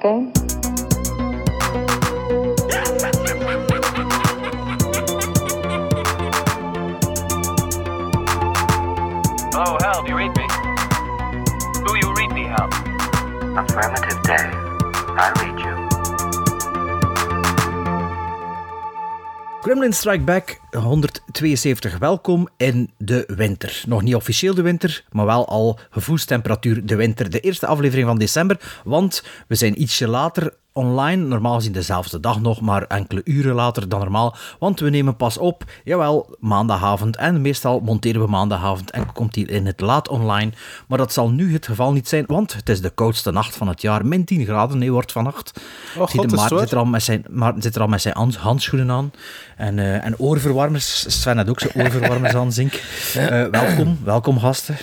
that 0.00 0.06
oh, 0.06 0.18
a? 0.18 0.32
Hello, 9.52 9.78
Hal, 9.80 10.02
do 10.02 10.08
you 10.10 10.16
read 10.16 10.36
me? 10.36 10.46
Do 11.86 11.96
you 11.98 12.14
read 12.14 12.32
me, 12.32 12.44
Hal? 12.44 12.68
Affirmative 13.58 14.22
day. 14.22 14.50
I 15.16 15.32
read 15.40 15.58
you. 15.60 15.74
Gremlin 19.62 19.92
Strike 19.92 20.24
Back 20.24 20.60
172. 21.40 21.98
Welkom 21.98 22.48
in 22.56 22.90
de 22.98 23.24
winter. 23.36 23.82
Nog 23.86 24.02
niet 24.02 24.14
officieel 24.14 24.54
de 24.54 24.62
winter, 24.62 25.04
maar 25.10 25.26
wel 25.26 25.48
al 25.48 25.78
gevoelstemperatuur 25.90 26.86
de 26.86 26.96
winter. 26.96 27.30
De 27.30 27.40
eerste 27.40 27.66
aflevering 27.66 28.06
van 28.06 28.18
december, 28.18 28.80
want 28.84 29.24
we 29.48 29.54
zijn 29.54 29.80
ietsje 29.80 30.08
later 30.08 30.54
online. 30.72 31.24
Normaal 31.24 31.54
gezien 31.54 31.72
dezelfde 31.72 32.20
dag 32.20 32.40
nog, 32.40 32.60
maar 32.60 32.82
enkele 32.82 33.20
uren 33.24 33.54
later 33.54 33.88
dan 33.88 33.98
normaal. 34.00 34.36
Want 34.58 34.80
we 34.80 34.90
nemen 34.90 35.16
pas 35.16 35.38
op, 35.38 35.64
jawel, 35.84 36.36
maandagavond. 36.40 37.16
En 37.16 37.40
meestal 37.40 37.80
monteren 37.80 38.20
we 38.20 38.26
maandagavond 38.26 38.90
en 38.90 39.12
komt 39.12 39.34
hij 39.34 39.44
in 39.44 39.66
het 39.66 39.80
laat 39.80 40.08
online. 40.08 40.52
Maar 40.88 40.98
dat 40.98 41.12
zal 41.12 41.30
nu 41.30 41.52
het 41.52 41.66
geval 41.66 41.92
niet 41.92 42.08
zijn, 42.08 42.24
want 42.26 42.52
het 42.52 42.68
is 42.68 42.80
de 42.80 42.90
koudste 42.90 43.30
nacht 43.30 43.56
van 43.56 43.68
het 43.68 43.82
jaar. 43.82 44.06
Min 44.06 44.24
10 44.24 44.44
graden, 44.44 44.78
nee, 44.78 44.92
wordt 44.92 45.12
vannacht. 45.12 45.60
Oh, 45.98 46.08
Zie 46.08 46.20
de 46.20 46.28
God, 46.28 46.36
Maarten 46.36 46.58
zit 46.58 46.70
er 46.70 46.78
al 46.78 46.84
met 46.84 47.02
zijn, 47.02 47.24
Maarten 47.30 47.62
zit 47.62 47.74
er 47.74 47.80
al 47.80 47.88
met 47.88 48.00
zijn 48.02 48.14
hand- 48.14 48.36
handschoenen 48.36 48.90
aan. 48.90 49.12
En, 49.56 49.78
eh, 49.78 50.04
en 50.04 50.18
oorverwarmers. 50.18 51.20
Sven 51.20 51.36
had 51.36 51.48
ook 51.48 51.60
zijn 51.60 51.72
oorverwarmers 51.74 52.34
aan, 52.34 52.52
Zink. 52.52 52.72
Eh, 53.14 53.44
welkom, 53.50 53.98
welkom 54.04 54.38
gasten. 54.38 54.76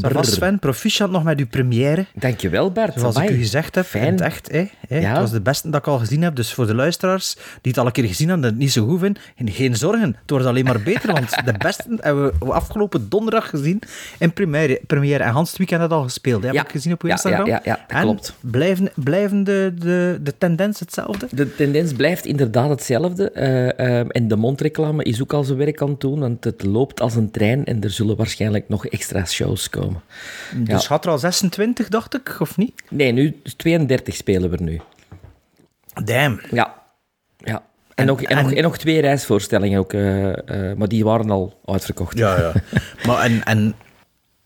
Va, 0.00 0.22
Sven, 0.22 0.58
proficiat 0.58 1.10
nog 1.10 1.22
met 1.22 1.38
uw 1.38 1.46
première. 1.46 2.06
Dankjewel 2.14 2.72
Bert. 2.72 2.98
Zoals 3.00 3.16
ik 3.16 3.30
u 3.30 3.36
gezegd 3.36 3.74
heb, 3.74 3.84
Fijn. 3.86 4.12
het 4.12 4.20
echt. 4.20 4.50
Hè, 4.52 4.64
hè. 4.88 4.98
Ja. 4.98 5.08
Het 5.10 5.18
was 5.18 5.30
de 5.30 5.40
beste 5.40 5.70
dat 5.70 5.80
ik 5.80 5.86
al 5.86 5.98
gezien 5.98 6.22
heb. 6.22 6.36
Dus 6.36 6.52
voor 6.54 6.66
de 6.66 6.74
luisteraars 6.74 7.34
die 7.34 7.72
het 7.72 7.78
al 7.78 7.86
een 7.86 7.92
keer 7.92 8.04
gezien 8.04 8.28
hebben 8.28 8.46
en 8.46 8.52
het 8.52 8.60
niet 8.62 8.72
zo 8.72 8.86
goed 8.86 9.00
vinden, 9.00 9.22
geen 9.44 9.76
zorgen. 9.76 10.16
Het 10.20 10.30
wordt 10.30 10.46
alleen 10.46 10.64
maar 10.64 10.80
beter, 10.82 11.12
want 11.12 11.30
de 11.44 11.54
beste 11.58 11.84
hebben 12.00 12.32
we 12.38 12.52
afgelopen 12.52 13.08
donderdag 13.08 13.48
gezien 13.50 13.80
in 14.18 14.32
première. 14.32 14.80
première. 14.86 15.22
En 15.24 15.30
Hans 15.30 15.48
het 15.48 15.58
weekend 15.58 15.80
had 15.80 15.90
al 15.90 16.02
gespeeld. 16.02 16.40
Hè? 16.40 16.46
Heb 16.46 16.56
Ja. 16.56 16.62
ik 16.64 16.70
gezien 16.70 16.92
op 16.92 17.02
uw 17.02 17.08
Ja, 17.08 17.14
Instagram. 17.14 17.46
ja, 17.46 17.52
ja, 17.52 17.60
ja, 17.64 17.84
dat 17.88 17.96
en 17.96 18.02
klopt. 18.02 18.34
Blijven, 18.40 18.90
blijven 18.94 19.44
de, 19.44 19.72
de, 19.78 20.18
de 20.22 20.34
tendens 20.38 20.80
hetzelfde? 20.80 21.26
De 21.30 21.54
tendens 21.54 21.92
blijft 21.92 22.26
inderdaad 22.26 22.68
hetzelfde. 22.68 23.30
eh, 23.30 23.98
ehm, 23.98 24.08
en 24.08 24.28
de 24.28 24.36
mondreclame 24.36 25.02
is 25.04 25.22
ook 25.22 25.32
al 25.32 25.44
zijn 25.44 25.58
werk 25.58 25.82
aan 25.82 25.88
het 25.88 26.00
doen, 26.00 26.18
want 26.20 26.44
het 26.44 26.64
loopt 26.64 27.00
als 27.00 27.14
een 27.14 27.30
trein 27.30 27.64
en 27.64 27.82
er 27.82 27.90
zullen 27.90 28.16
waarschijnlijk 28.16 28.68
nog 28.68 28.86
extra 28.86 29.24
shows 29.24 29.70
komen. 29.70 29.87
Dus 30.54 30.86
had 30.86 31.04
er 31.04 31.10
al 31.10 31.18
26, 31.18 31.88
dacht 31.88 32.14
ik, 32.14 32.36
of 32.40 32.56
niet? 32.56 32.82
Nee, 32.90 33.12
nu 33.12 33.40
32 33.56 34.14
spelen 34.14 34.50
we 34.50 34.56
er 34.56 34.62
nu. 34.62 34.80
Damn. 36.04 36.40
Ja. 36.50 36.74
ja. 37.36 37.62
En, 37.94 38.06
nog, 38.06 38.22
en, 38.22 38.42
nog, 38.42 38.52
en 38.52 38.62
nog 38.62 38.78
twee 38.78 39.00
reisvoorstellingen 39.00 39.78
ook, 39.78 39.92
eh, 39.92 40.70
eh, 40.70 40.76
maar 40.76 40.88
die 40.88 41.04
waren 41.04 41.30
al 41.30 41.60
uitverkocht. 41.64 42.18
Ja, 42.18 42.38
ja. 42.38 42.52
maar 43.06 43.22
en, 43.22 43.44
en 43.44 43.74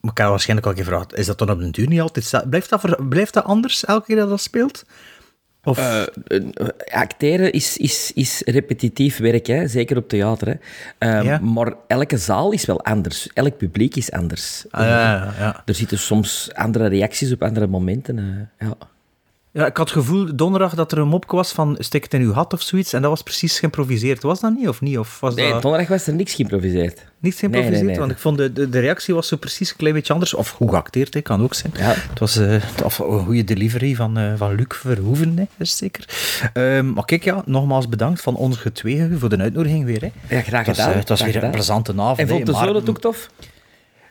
maar 0.02 0.10
ik 0.10 0.18
heb 0.18 0.28
waarschijnlijk 0.28 0.68
al 0.68 0.74
gevraagd, 0.74 1.14
is 1.14 1.26
dat 1.26 1.38
dan 1.38 1.50
op 1.50 1.58
de 1.58 1.70
duur 1.70 1.88
niet 1.88 2.00
altijd... 2.00 2.42
Blijft 2.48 2.70
dat, 2.70 3.08
blijft 3.08 3.34
dat 3.34 3.44
anders 3.44 3.84
elke 3.84 4.06
keer 4.06 4.16
dat 4.16 4.28
dat 4.28 4.40
speelt? 4.40 4.84
Of... 5.64 5.78
Eh, 5.78 6.02
eh, 6.26 6.38
acteren 6.90 7.52
is, 7.52 7.76
is, 7.76 8.12
is 8.14 8.42
repetitief 8.44 9.18
werk, 9.18 9.46
hè? 9.46 9.68
zeker 9.68 9.96
op 9.96 10.08
theater. 10.08 10.48
Hè? 10.48 10.54
Ehm, 10.98 11.26
Ja. 11.26 11.38
Maar 11.38 11.74
elke 11.86 12.16
zaal 12.16 12.52
is 12.52 12.64
wel 12.64 12.84
anders. 12.84 13.28
Elk 13.34 13.56
publiek 13.56 13.96
is 13.96 14.12
anders. 14.12 14.64
Ah, 14.70 14.84
ja, 14.86 15.12
ja, 15.12 15.34
ja. 15.38 15.62
Er 15.64 15.74
zitten 15.74 15.98
soms 15.98 16.50
andere 16.54 16.86
reacties 16.88 17.32
op 17.32 17.42
andere 17.42 17.66
momenten. 17.66 18.18
eh, 18.58 18.66
ja. 18.68 18.74
Ja, 19.54 19.66
ik 19.66 19.76
had 19.76 19.88
het 19.90 19.98
gevoel 19.98 20.36
donderdag 20.36 20.74
dat 20.74 20.92
er 20.92 20.98
een 20.98 21.08
mopje 21.08 21.36
was 21.36 21.52
van 21.52 21.76
stik 21.78 22.02
het 22.04 22.14
in 22.14 22.20
uw 22.20 22.32
hat 22.32 22.52
of 22.52 22.62
zoiets. 22.62 22.92
En 22.92 23.00
dat 23.02 23.10
was 23.10 23.22
precies 23.22 23.58
geïmproviseerd. 23.58 24.22
Was 24.22 24.40
dat 24.40 24.54
niet 24.54 24.68
of 24.68 24.80
niet? 24.80 24.98
Of 24.98 25.20
was 25.20 25.34
Nee, 25.34 25.50
dat 25.52 25.62
donderdag 25.62 25.88
was 25.90 26.06
er 26.06 26.14
niks 26.14 26.34
geïmproviseerd. 26.34 27.04
niet 27.18 27.34
geïmproviseerd? 27.34 27.74
Nee, 27.76 27.84
nee, 27.84 27.90
nee. 27.90 27.98
Want 27.98 28.10
ik 28.10 28.18
vond 28.18 28.38
de, 28.38 28.52
de, 28.52 28.68
de 28.68 28.78
reactie 28.78 29.14
was 29.14 29.28
zo 29.28 29.36
precies 29.36 29.70
een 29.70 29.76
klein 29.76 29.94
beetje 29.94 30.12
anders. 30.12 30.34
Of 30.34 30.48
goed 30.50 30.70
geacteerd, 30.70 31.14
hè, 31.14 31.20
kan 31.20 31.42
ook 31.42 31.54
zijn. 31.54 31.72
Ja. 31.76 31.94
Het 32.10 32.18
was 32.18 32.36
eh, 32.36 32.62
of 32.84 32.98
een 32.98 33.24
goede 33.24 33.44
delivery 33.44 33.94
van, 33.94 34.18
eh, 34.18 34.32
van 34.36 34.54
Luc 34.54 34.66
Verhoeven, 34.68 35.36
hè, 35.38 35.44
is 35.58 35.76
zeker. 35.76 36.04
Ehm, 36.52 36.92
maar 36.92 37.04
kijk, 37.04 37.24
ja, 37.24 37.42
nogmaals 37.46 37.88
bedankt 37.88 38.20
van 38.20 38.34
ons 38.36 38.64
tweeën 38.72 39.18
voor 39.18 39.28
de 39.28 39.36
uitnodiging 39.38 39.84
weer. 39.84 40.00
Hè. 40.00 40.36
Ja, 40.36 40.42
graag 40.42 40.66
Het 40.66 40.66
was, 40.66 40.76
gedaan. 40.76 40.92
eh, 40.92 40.98
het 40.98 41.08
was 41.08 41.18
weer 41.18 41.28
een 41.28 41.34
gedaan. 41.34 41.50
plezante 41.50 41.92
avond. 41.96 42.18
En 42.18 42.28
vond 42.28 42.46
de 42.46 42.52
maar- 42.52 42.64
zoon 42.64 42.74
het 42.74 42.88
ook 42.88 43.00
tof? 43.00 43.28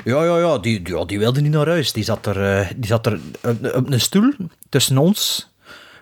Ja, 0.03 0.23
ja, 0.23 0.38
ja. 0.38 0.57
Die, 0.57 0.81
die, 0.81 0.95
ja, 0.95 1.06
die 1.06 1.19
wilde 1.19 1.41
niet 1.41 1.51
naar 1.51 1.67
huis. 1.67 1.91
Die 1.94 2.03
zat 2.03 2.25
er, 2.25 2.59
eh, 2.59 2.67
die 2.75 2.88
zat 2.88 3.06
er 3.06 3.19
op, 3.44 3.75
op 3.75 3.91
een 3.91 4.01
stoel 4.01 4.34
tussen 4.69 4.97
ons. 4.97 5.50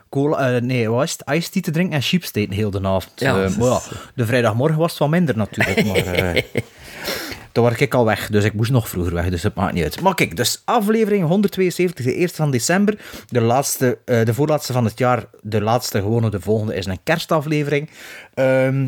Cola, 0.09 0.55
eh, 0.55 0.61
nee, 0.61 0.89
wat 0.89 1.03
is 1.03 1.11
het? 1.11 1.35
Iced 1.35 1.51
tea 1.51 1.61
te 1.61 1.71
drinken 1.71 1.95
en 1.95 2.01
chips 2.01 2.31
te 2.31 2.39
eten 2.39 2.53
heel 2.53 2.71
de 2.71 2.81
avond. 2.83 3.11
Ja, 3.15 3.43
Eh, 3.43 3.57
maar 3.57 3.67
ja, 3.67 3.79
de 4.15 4.25
vrijdagmorgen 4.25 4.77
was 4.77 4.89
het 4.89 4.99
wat 4.99 5.09
minder 5.09 5.37
natuurlijk. 5.37 5.85
Maar 5.85 5.95
eh, 5.95 6.43
toen 7.51 7.63
was 7.63 7.73
ik 7.77 7.93
al 7.93 8.05
weg, 8.05 8.29
dus 8.29 8.43
ik 8.43 8.53
moest 8.53 8.71
nog 8.71 8.89
vroeger 8.89 9.13
weg. 9.13 9.29
Dus 9.29 9.43
het 9.43 9.55
maakt 9.55 9.73
niet 9.73 9.83
uit. 9.83 10.01
Maar 10.01 10.15
kijk, 10.15 10.35
dus 10.35 10.61
aflevering 10.65 11.27
172, 11.27 12.05
de 12.05 12.13
eerste 12.13 12.37
van 12.37 12.51
december. 12.51 12.97
De, 13.29 13.41
laatste, 13.41 13.97
eh, 14.05 14.25
de 14.25 14.33
voorlaatste 14.33 14.73
van 14.73 14.85
het 14.85 14.97
jaar. 14.97 15.25
De 15.41 15.61
laatste, 15.61 15.99
gewoon 15.99 16.29
de 16.31 16.39
volgende, 16.41 16.75
is 16.75 16.85
een 16.85 16.99
kerstaflevering. 17.03 17.89
Ehm 18.33 18.87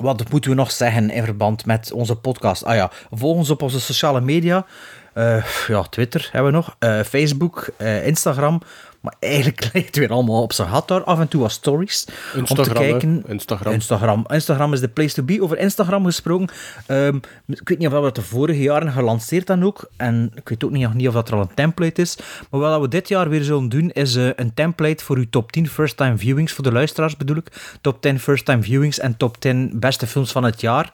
wat 0.00 0.30
moeten 0.30 0.50
we 0.50 0.56
nog 0.56 0.70
zeggen 0.70 1.10
in 1.10 1.24
verband 1.24 1.66
met 1.66 1.92
onze 1.92 2.16
podcast? 2.16 2.64
Ah 2.64 2.74
ja, 2.74 2.90
volg 3.10 3.36
ons 3.36 3.50
op 3.50 3.62
onze 3.62 3.80
sociale 3.80 4.20
media. 4.20 4.66
Eh, 5.14 5.44
ja, 5.68 5.82
Twitter 5.82 6.28
hebben 6.32 6.50
we 6.52 6.56
nog. 6.56 6.76
eh, 6.78 7.00
Facebook, 7.00 7.68
eh, 7.76 8.06
Instagram. 8.06 8.60
Maar 9.00 9.14
eigenlijk 9.20 9.60
lijkt 9.72 9.86
het 9.86 9.96
weer 9.96 10.10
allemaal 10.10 10.42
op 10.42 10.52
zijn 10.52 10.68
gat 10.68 10.88
daar. 10.88 11.04
Af 11.04 11.20
en 11.20 11.28
toe 11.28 11.40
wat 11.40 11.50
stories. 11.50 12.04
om 12.36 12.44
te 12.44 12.54
Instagram, 12.54 12.82
kijken. 12.82 13.24
Instagram. 13.26 13.72
Instagram. 13.72 14.24
Instagram 14.28 14.72
is 14.72 14.80
de 14.80 14.88
place 14.88 15.14
to 15.14 15.22
be. 15.22 15.42
Over 15.42 15.58
Instagram 15.58 16.04
gesproken. 16.04 16.48
ehm, 16.86 17.16
ik 17.46 17.68
weet 17.68 17.78
niet 17.78 17.88
of 17.88 17.94
we 17.94 18.00
dat 18.00 18.14
de 18.14 18.22
vorige 18.22 18.62
jaren 18.62 18.92
gelanceerd 18.92 19.46
dan 19.46 19.64
ook. 19.64 19.90
En 19.96 20.32
ik 20.34 20.48
weet 20.48 20.64
ook 20.64 20.70
niet, 20.70 20.94
niet 20.94 21.08
of 21.08 21.14
dat 21.14 21.28
er 21.28 21.34
al 21.34 21.40
een 21.40 21.54
template 21.54 22.00
is. 22.00 22.18
Maar 22.50 22.60
wat 22.60 22.80
we 22.80 22.88
dit 22.88 23.08
jaar 23.08 23.28
weer 23.28 23.42
zullen 23.42 23.68
doen, 23.68 23.90
is 23.90 24.16
eh, 24.16 24.28
een 24.36 24.54
template 24.54 25.04
voor 25.04 25.16
uw 25.16 25.28
top 25.30 25.52
10 25.52 25.68
first-time 25.68 26.18
viewings. 26.18 26.52
Voor 26.52 26.64
de 26.64 26.72
luisteraars 26.72 27.16
bedoel 27.16 27.36
ik. 27.36 27.76
Top 27.80 28.00
10 28.00 28.20
first-time 28.20 28.62
viewings 28.62 28.98
en 28.98 29.16
top 29.16 29.40
10 29.40 29.70
beste 29.74 30.06
films 30.06 30.32
van 30.32 30.44
het 30.44 30.60
jaar. 30.60 30.92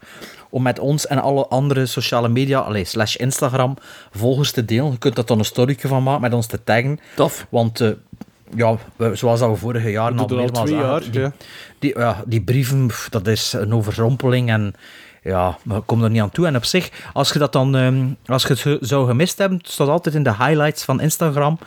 Om 0.57 0.63
met 0.63 0.79
ons 0.79 1.07
en 1.07 1.19
alle 1.23 1.47
andere 1.47 1.87
sociale 1.87 2.29
media, 2.29 2.59
allee, 2.59 2.85
slash 2.85 3.15
Instagram, 3.17 3.77
volgers 4.11 4.53
te 4.53 4.65
delen. 4.65 4.91
Je 4.91 4.99
kunt 4.99 5.17
dat 5.17 5.29
dan 5.29 5.39
een 5.39 5.45
storyje 5.45 5.89
van 5.89 6.03
maken 6.03 6.21
met 6.21 6.33
ons 6.33 6.47
te 6.47 6.65
taggen. 6.65 6.99
Tof. 7.17 7.47
Want 7.49 7.81
eh, 7.81 7.91
ja, 8.55 8.77
we- 8.97 9.15
zoals 9.15 9.41
dat 9.41 9.51
we 9.51 9.57
vorige 9.57 9.91
jaar 9.91 10.11
al 10.19 10.27
twee 10.65 10.75
jaar, 10.77 11.01
die, 11.11 11.21
ja. 11.21 11.33
die, 11.79 11.99
ja, 11.99 12.23
die 12.27 12.41
brieven, 12.43 12.87
pff, 12.87 13.09
dat 13.09 13.27
is 13.27 13.53
een 13.53 13.75
overrompeling 13.75 14.49
en 14.51 14.75
ja, 15.23 15.59
we 15.63 15.81
komen 15.81 16.05
er 16.05 16.11
niet 16.11 16.21
aan 16.23 16.31
toe. 16.31 16.47
En 16.47 16.57
op 16.57 16.65
zich, 16.65 16.91
als 17.13 17.33
je 17.33 17.39
dat 17.39 17.53
dan, 17.53 17.77
ehm, 17.77 18.05
als 18.27 18.43
je 18.43 18.49
het 18.49 18.59
zo- 18.59 18.79
zou 18.81 19.07
gemist 19.07 19.39
hebben, 19.39 19.59
staat 19.63 19.89
altijd 19.89 20.15
in 20.15 20.23
de 20.23 20.35
highlights 20.37 20.85
van 20.85 21.01
Instagram. 21.01 21.59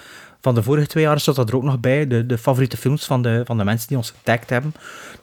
Van 0.41 0.55
de 0.55 0.63
vorige 0.63 0.88
twee 0.88 1.03
jaar 1.03 1.19
staat 1.19 1.35
dat 1.35 1.50
er 1.50 1.55
ook 1.55 1.63
nog 1.63 1.79
bij, 1.79 2.07
de, 2.07 2.25
de 2.25 2.38
favoriete 2.38 2.77
films 2.77 3.05
van 3.05 3.22
de, 3.22 3.41
van 3.45 3.57
de 3.57 3.63
mensen 3.63 3.88
die 3.88 3.97
ons 3.97 4.13
getagd 4.17 4.50
hebben. 4.50 4.73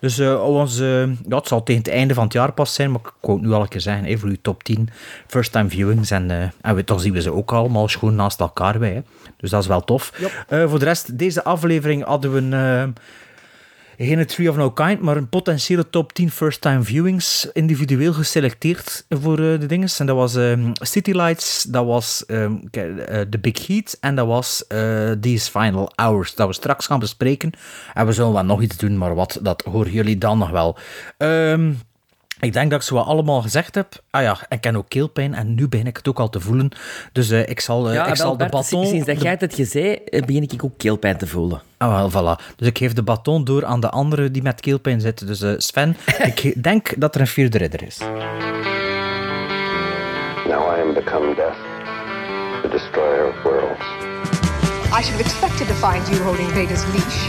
Dus 0.00 0.19
eh, 0.19 0.43
ons, 0.43 0.81
eh, 0.81 1.06
ja, 1.06 1.37
het 1.37 1.49
zal 1.49 1.62
tegen 1.62 1.82
het 1.82 1.93
einde 1.93 2.15
van 2.15 2.25
het 2.25 2.32
jaar 2.32 2.53
pas 2.53 2.75
zijn, 2.75 2.91
maar 2.91 3.00
ik 3.00 3.12
wou 3.21 3.38
het 3.38 3.47
nu 3.47 3.53
al 3.53 3.62
een 3.62 3.69
keer 3.69 3.81
zeggen, 3.81 4.05
hè, 4.05 4.19
voor 4.19 4.28
uw 4.28 4.37
top 4.43 4.62
10 4.62 4.88
first-time 5.26 5.69
viewings. 5.69 6.10
En, 6.10 6.31
eh, 6.31 6.49
en 6.60 6.75
we, 6.75 6.84
dan 6.84 7.00
zien 7.00 7.12
we 7.12 7.21
ze 7.21 7.32
ook 7.32 7.53
allemaal 7.53 7.88
schoon 7.88 8.15
naast 8.15 8.41
elkaar 8.41 8.79
bij. 8.79 8.93
Hè. 8.93 9.00
Dus 9.37 9.50
dat 9.50 9.62
is 9.62 9.69
wel 9.69 9.85
tof. 9.85 10.12
Voor 10.49 10.79
de 10.79 10.85
rest, 10.85 11.19
deze 11.19 11.44
aflevering 11.44 12.05
hadden 12.05 12.32
we 12.32 12.56
een... 12.56 12.94
geen 13.98 14.26
Tree 14.26 14.50
of 14.50 14.56
No 14.56 14.70
Kind, 14.70 15.00
maar 15.00 15.16
een 15.16 15.28
potentiële 15.28 15.90
top 15.90 16.12
10 16.12 16.31
first-time 16.31 16.82
viewings 16.82 17.48
individueel 17.52 18.12
geselecteerd 18.12 19.06
voor 19.08 19.38
eh, 19.38 19.60
de 19.60 19.66
dinges. 19.66 20.00
En 20.00 20.06
dat 20.06 20.16
was 20.16 20.34
ehm, 20.34 20.70
City 20.72 21.12
Lights, 21.12 21.62
dat 21.62 21.87
was 21.87 22.26
ehm, 22.26 22.54
eh, 22.70 23.20
The 23.20 23.38
Big 23.40 23.66
Heat 23.66 23.96
en 24.00 24.14
dat 24.14 24.26
was 24.26 24.66
eh, 24.66 25.10
These 25.10 25.50
Final 25.50 25.93
Hours, 25.94 26.34
dat 26.34 26.46
we 26.46 26.54
straks 26.54 26.87
gaan 26.87 26.98
bespreken. 26.98 27.50
En 27.94 28.06
we 28.06 28.12
zullen 28.12 28.32
wel 28.32 28.44
nog 28.44 28.62
iets 28.62 28.76
doen, 28.76 28.98
maar 28.98 29.14
wat, 29.14 29.38
dat 29.43 29.62
horen 29.62 29.93
jullie 29.93 30.19
dan 30.19 30.38
nog 30.38 30.50
wel. 30.50 30.78
Ehm, 31.16 31.72
ik 32.41 32.53
denk 32.53 32.71
dat 32.71 32.81
ik 32.81 32.87
zo 32.87 32.94
wat 32.94 33.06
allemaal 33.06 33.43
gezegd 33.43 33.75
heb. 33.75 34.03
Ah 34.11 34.23
ja, 34.23 34.38
en 34.49 34.56
ik 34.56 34.61
ken 34.61 34.77
ook 34.77 34.88
keelpijn 34.88 35.35
en 35.35 35.55
nu 35.55 35.69
begin 35.69 35.87
ik 35.87 35.97
het 35.97 36.09
ook 36.09 36.19
al 36.21 36.29
te 36.29 36.41
voelen. 36.41 36.69
Dus 37.12 37.31
eh, 37.31 37.49
ik 37.49 37.61
zal, 37.61 37.88
eh, 37.88 37.94
Ja, 37.94 38.00
ik 38.00 38.06
wel, 38.06 38.17
zal 38.17 38.37
de 38.37 38.47
baton... 38.47 38.87
Sinds 38.87 39.06
dat 39.06 39.23
jij 39.23 39.37
het 39.38 39.55
gezegd 39.55 40.09
eh, 40.09 40.23
begin 40.23 40.43
ik 40.43 40.65
ook 40.65 40.79
keelpijn 40.79 41.17
te 41.17 41.27
voelen. 41.27 41.62
Ah, 41.79 42.11
wel, 42.11 42.11
voilà. 42.11 42.55
Dus 42.56 42.69
ik 42.69 42.79
geef 42.79 42.93
de 42.93 43.03
baton 43.03 43.44
door 43.44 43.65
aan 43.65 43.81
de 43.81 43.91
anderen 43.91 44.33
die 44.33 44.43
met 44.43 44.61
keelpijn 44.61 45.00
zitten. 45.00 45.27
Dus 45.27 45.43
eh, 45.43 45.53
Sven, 45.56 45.97
ik 46.35 46.62
denk 46.62 47.00
dat 47.00 47.15
er 47.15 47.21
een 47.21 47.27
vierde 47.27 47.59
ridder 47.59 47.83
is. 47.83 47.99
Now 50.49 50.62
I 50.77 50.81
am 50.81 50.94
become 50.94 51.35
death, 51.35 51.56
the 52.62 52.69
destroyer 52.69 53.29
of 53.29 53.43
worlds. 53.43 53.85
I 54.93 55.03
should 55.03 55.17
have 55.17 55.21
expected 55.21 55.67
to 55.67 55.75
find 55.75 56.09
you 56.09 56.23
holding 56.23 56.49
Vader's 56.49 56.85
leash. 56.93 57.29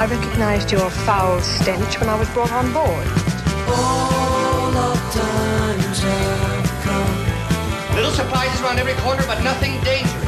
I 0.00 0.06
recognized 0.06 0.70
your 0.70 0.90
foul 0.90 1.40
stench 1.40 1.98
when 1.98 2.08
I 2.08 2.18
was 2.18 2.28
brought 2.32 2.52
on 2.52 2.72
board. 2.72 4.25
Little 7.94 8.12
surprises 8.12 8.60
around 8.60 8.78
every 8.78 8.94
corner, 8.94 9.24
but 9.26 9.42
nothing 9.42 9.80
dangerous. 9.82 10.26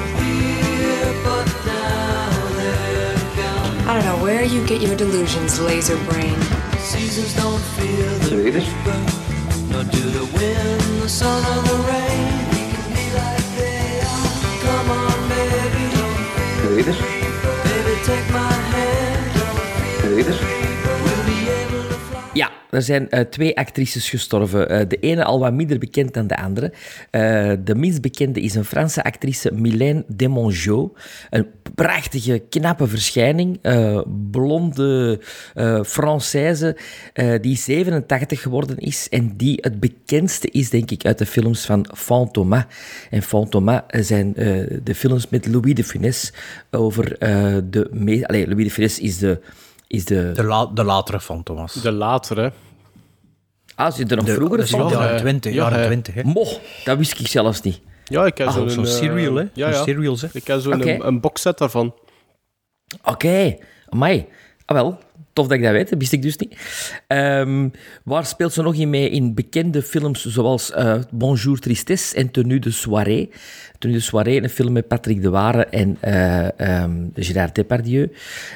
And 4.48 4.52
you 4.56 4.66
get 4.66 4.80
your 4.80 4.96
delusions, 4.96 5.60
laser 5.60 5.96
brain. 6.04 6.40
Seasons 6.78 7.34
don't 7.34 7.60
fear 7.76 8.08
the 8.20 8.36
Read 8.36 8.54
it. 8.56 8.68
nor 9.70 9.84
do 9.84 10.00
the 10.00 10.24
wind, 10.38 11.02
the 11.02 11.08
sun, 11.08 11.44
or 11.44 11.62
the 11.62 11.76
rain. 11.90 12.48
We 12.48 12.62
can 12.72 12.88
be 12.96 13.04
like 13.12 13.46
they 13.58 14.00
are. 14.00 14.30
Come 14.64 14.90
on, 14.90 15.28
baby, 15.28 15.84
don't 15.94 16.16
fear 16.34 16.70
Read 16.76 16.84
the 16.86 16.92
it. 16.92 17.00
Baby, 17.64 17.94
take 18.04 18.30
my 18.32 18.52
hand, 18.72 19.22
don't 19.38 19.60
fear 20.00 20.16
Read 20.16 20.26
the 20.26 20.32
it. 20.32 20.77
Ja, 22.38 22.50
er 22.70 22.82
zijn 22.82 23.10
eh, 23.10 23.20
twee 23.20 23.56
actrices 23.56 24.10
gestorven. 24.10 24.68
Eh, 24.68 24.88
de 24.88 24.96
ene 24.96 25.24
al 25.24 25.38
wat 25.38 25.52
minder 25.52 25.78
bekend 25.78 26.14
dan 26.14 26.26
de 26.26 26.36
andere. 26.36 26.72
Eh, 27.10 27.52
de 27.64 27.74
minst 27.74 28.00
bekende 28.00 28.40
is 28.40 28.54
een 28.54 28.64
Franse 28.64 29.04
actrice, 29.04 29.52
Mylène 29.52 30.04
Demongeau. 30.06 30.92
Een 31.30 31.46
prachtige, 31.74 32.42
knappe 32.48 32.86
verschijning. 32.86 33.60
blonde 34.30 35.20
Française, 35.86 36.78
die 37.40 37.56
87 37.56 38.42
geworden 38.42 38.78
is 38.78 39.08
en 39.08 39.36
die 39.36 39.58
het 39.60 39.80
bekendste 39.80 40.48
is, 40.48 40.70
denk 40.70 40.90
ik, 40.90 41.04
uit 41.04 41.18
de 41.18 41.26
films 41.26 41.64
van 41.64 41.86
Fantomas. 41.94 42.64
En 43.10 43.22
Fantomas 43.22 43.82
zijn 43.90 44.32
de 44.82 44.94
films 44.94 45.28
met 45.28 45.46
Louis 45.46 45.74
de 45.74 45.84
Funès 45.84 46.32
over 46.70 47.16
de... 47.70 48.22
Allee, 48.26 48.48
Louis 48.48 48.64
de 48.64 48.70
Funès 48.70 48.98
is 48.98 49.18
de... 49.18 49.40
Is 49.88 50.04
de, 50.04 50.32
De, 50.34 50.42
la- 50.44 50.66
de 50.66 50.84
latere 50.84 51.20
van 51.20 51.42
Thomas. 51.42 51.72
De 51.72 51.92
latere. 51.92 52.52
Ah, 53.74 53.92
zit 53.92 54.10
er 54.10 54.16
nog 54.16 54.26
De- 54.26 54.34
vroeger 54.34 54.68
van? 54.68 54.88
de 54.88 54.94
jaren 54.94 55.14
eh, 55.14 55.20
20. 55.20 55.52
ja, 55.52 55.58
jaren 55.62 55.78
eh, 55.80 55.86
20 55.86 56.14
hè. 56.14 56.22
Mo, 56.24 56.44
dat 56.84 56.98
wist 56.98 57.20
ik 57.20 57.26
zelfs 57.28 57.60
niet. 57.60 57.80
Ja, 58.04 58.26
ik 58.26 58.38
heb 58.38 58.46
Ah, 58.46 58.54
zo'n... 58.54 58.70
Zo'n 58.70 58.84
eh, 58.84 58.90
serial, 58.90 59.34
hè? 59.34 59.44
Ja, 59.52 59.68
ja. 59.68 59.82
serials, 59.82 60.22
hè? 60.22 60.28
Ik 60.32 60.46
heb 60.46 60.60
zo'n 60.60 60.74
Oké. 60.74 60.90
een, 60.92 61.06
een 61.06 61.20
boxset 61.20 61.58
daarvan. 61.58 61.94
Oké, 63.04 63.56
amai. 63.88 64.26
Ah 64.64 64.76
wel, 64.76 64.98
tof 65.32 65.46
dat 65.46 65.56
ik 65.56 65.62
dat 65.62 65.72
weet, 65.72 65.90
dat 65.90 65.98
wist 65.98 66.12
ik 66.12 66.22
dus 66.22 66.36
niet. 66.36 66.56
Ehm, 67.06 67.68
waar 68.04 68.26
speelt 68.26 68.52
ze 68.52 68.62
nog 68.62 68.74
in 68.74 68.90
mee? 68.90 69.08
In 69.10 69.34
bekende 69.34 69.82
films 69.82 70.24
zoals 70.24 70.70
eh, 70.72 70.94
Bonjour 71.10 71.58
Tristesse 71.58 72.16
en 72.16 72.30
Tenue 72.30 72.58
de 72.58 72.70
Soirée. 72.70 73.30
Tenue 73.78 73.96
de 73.96 74.02
Soirée, 74.02 74.42
een 74.42 74.50
film 74.50 74.72
met 74.72 74.88
Patrick 74.88 75.22
de 75.22 75.30
Ware 75.30 75.64
en 75.64 75.96
eh, 76.00 76.60
ehm, 76.60 77.06
Gérard 77.14 77.54
Depardieu. 77.54 78.12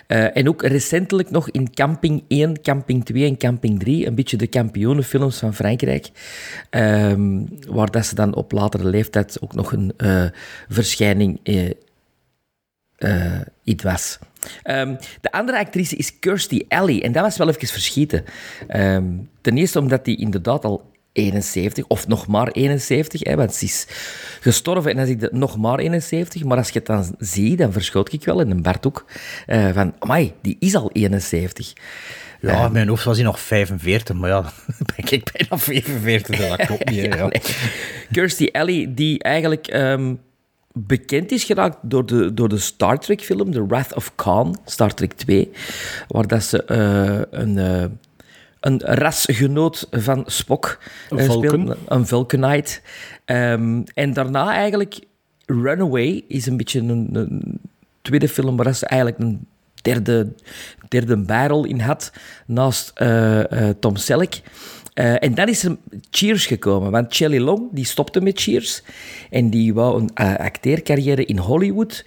Eh, 0.07 0.37
en 0.37 0.49
ook 0.49 0.63
recentelijk 0.63 1.31
nog 1.31 1.51
in 1.51 1.75
Camping 1.75 2.25
1, 2.29 2.63
Camping 2.63 3.05
2 3.05 3.27
en 3.27 3.37
Camping 3.37 3.79
3, 3.79 4.07
een 4.07 4.15
beetje 4.15 4.37
de 4.37 4.47
kampioenenfilms 4.47 5.39
van 5.39 5.55
Frankrijk. 5.55 6.11
Ehm, 6.71 7.45
waar 7.69 7.91
dat 7.91 8.07
ze 8.07 8.15
dan 8.15 8.35
op 8.35 8.53
latere 8.53 8.89
leeftijd 8.89 9.39
ook 9.41 9.55
nog 9.55 9.73
een 9.73 9.93
eh, 9.97 10.25
verschijning 10.69 11.41
iets 13.65 13.83
was. 13.83 14.19
Ehm, 14.63 14.95
de 15.21 15.33
andere 15.33 15.59
actrice 15.59 15.97
is 15.97 16.19
Kirstie 16.19 16.65
Alley. 16.69 17.03
En 17.03 17.13
dat 17.13 17.23
was 17.23 17.37
wel 17.37 17.49
even 17.49 17.69
verschieten. 17.69 18.25
Ten 19.41 19.57
eerste 19.57 19.79
omdat 19.79 20.05
die 20.05 20.17
inderdaad 20.17 20.65
al 20.65 20.92
71, 21.13 21.85
of 21.87 22.09
nog 22.09 22.27
maar 22.27 22.49
71, 22.49 23.21
hè, 23.25 23.37
want 23.37 23.55
ze 23.55 23.65
is 23.65 23.87
gestorven 24.41 24.91
en 24.91 24.97
dan 24.97 25.07
zie 25.07 25.15
ik 25.15 25.21
dat 25.21 25.33
nog 25.33 25.57
maar 25.57 25.79
71. 25.79 26.45
Maar 26.45 26.57
als 26.57 26.69
je 26.69 26.79
het 26.79 26.87
dan 26.87 27.15
ziet, 27.19 27.59
dan 27.59 27.73
verschoot 27.73 28.13
ik 28.13 28.25
wel 28.25 28.41
in 28.41 28.51
een 28.51 28.63
Bart 28.63 28.87
ook. 28.87 29.05
eh, 29.47 29.69
van, 29.73 29.95
amai, 29.99 30.33
die 30.43 30.57
is 30.59 30.75
al 30.75 30.91
71. 30.93 31.73
Ja, 32.41 32.67
in 32.67 32.73
mijn 32.73 32.89
hoofd 32.89 33.05
was 33.05 33.17
hij 33.17 33.25
nog 33.25 33.41
45, 33.41 34.17
maar 34.17 34.29
ja, 34.31 34.41
dan 34.67 34.87
ben 34.97 35.13
ik 35.13 35.31
bijna 35.33 35.59
45, 35.59 36.37
dus 36.37 36.49
dat 36.49 36.67
klopt 36.67 36.91
niet. 36.91 37.01
hè, 37.01 37.09
ja. 37.17 37.27
nee. 37.29 37.43
Kirstie 38.13 38.55
Alley, 38.59 38.93
die 38.95 39.23
eigenlijk 39.23 39.67
ehm, 39.67 40.15
bekend 40.73 41.33
is 41.33 41.45
geraakt 41.45 41.77
door 41.83 42.07
de, 42.07 42.35
door 42.35 42.49
de 42.49 42.59
Star 42.59 42.99
Trek-film, 42.99 43.53
The 43.53 43.67
Wrath 43.67 43.95
of 43.95 44.15
Khan, 44.15 44.59
Star 44.65 44.95
Trek 44.95 45.13
2, 45.13 45.51
waar 46.09 46.27
dat 46.27 46.43
ze 46.43 46.65
eh, 46.65 47.41
een, 47.41 47.59
eh, 47.59 47.85
een 48.63 48.81
rasgenoot 48.81 49.87
van 49.91 50.23
Spock 50.27 50.79
Een 51.11 51.19
eh, 51.19 51.31
speelt, 51.31 51.77
een 51.87 52.07
Vulcanite. 52.07 52.81
Ehm, 53.25 53.83
en 53.95 54.13
daarna 54.13 54.53
eigenlijk 54.53 55.01
Runaway 55.47 56.25
is 56.29 56.47
een 56.47 56.57
beetje 56.57 56.81
een, 56.81 57.09
een 57.13 57.61
tweede 58.03 58.29
film 58.29 58.57
waar 58.57 58.75
ze 58.75 58.87
eigenlijk 58.87 59.23
een 59.23 59.47
derde, 59.83 60.33
derde 60.89 61.17
bijrol 61.17 61.65
in 61.65 61.81
had, 61.81 62.13
naast 62.47 62.93
eh, 62.95 63.69
eh, 63.69 63.75
Tom 63.81 63.97
Selleck. 63.97 64.41
En 64.95 65.35
dan 65.35 65.49
is 65.49 65.65
er 65.65 65.77
Cheers 66.11 66.47
gekomen, 66.47 66.91
want 66.91 67.15
Shelley 67.15 67.41
Long 67.41 67.69
die 67.73 67.85
stopte 67.85 68.21
met 68.21 68.41
Cheers 68.41 68.83
en 69.31 69.51
die 69.51 69.75
wou 69.75 70.01
een 70.01 70.15
acteercarrière 70.39 71.25
in 71.25 71.39
Hollywood. 71.39 72.05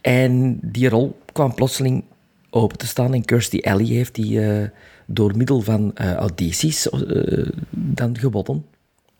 En 0.00 0.58
die 0.62 0.88
rol 0.88 1.18
kwam 1.32 1.54
plotseling 1.54 2.04
open 2.50 2.78
te 2.78 2.86
staan 2.86 3.14
en 3.14 3.24
Kirstie 3.24 3.70
Alley 3.70 3.86
heeft 3.86 4.14
die 4.14 4.40
door 5.06 5.36
middel 5.36 5.60
van 5.60 5.90
eh, 5.94 6.14
audities 6.14 6.90
eh, 6.90 7.46
dan 7.70 8.18
gewonnen. 8.18 8.64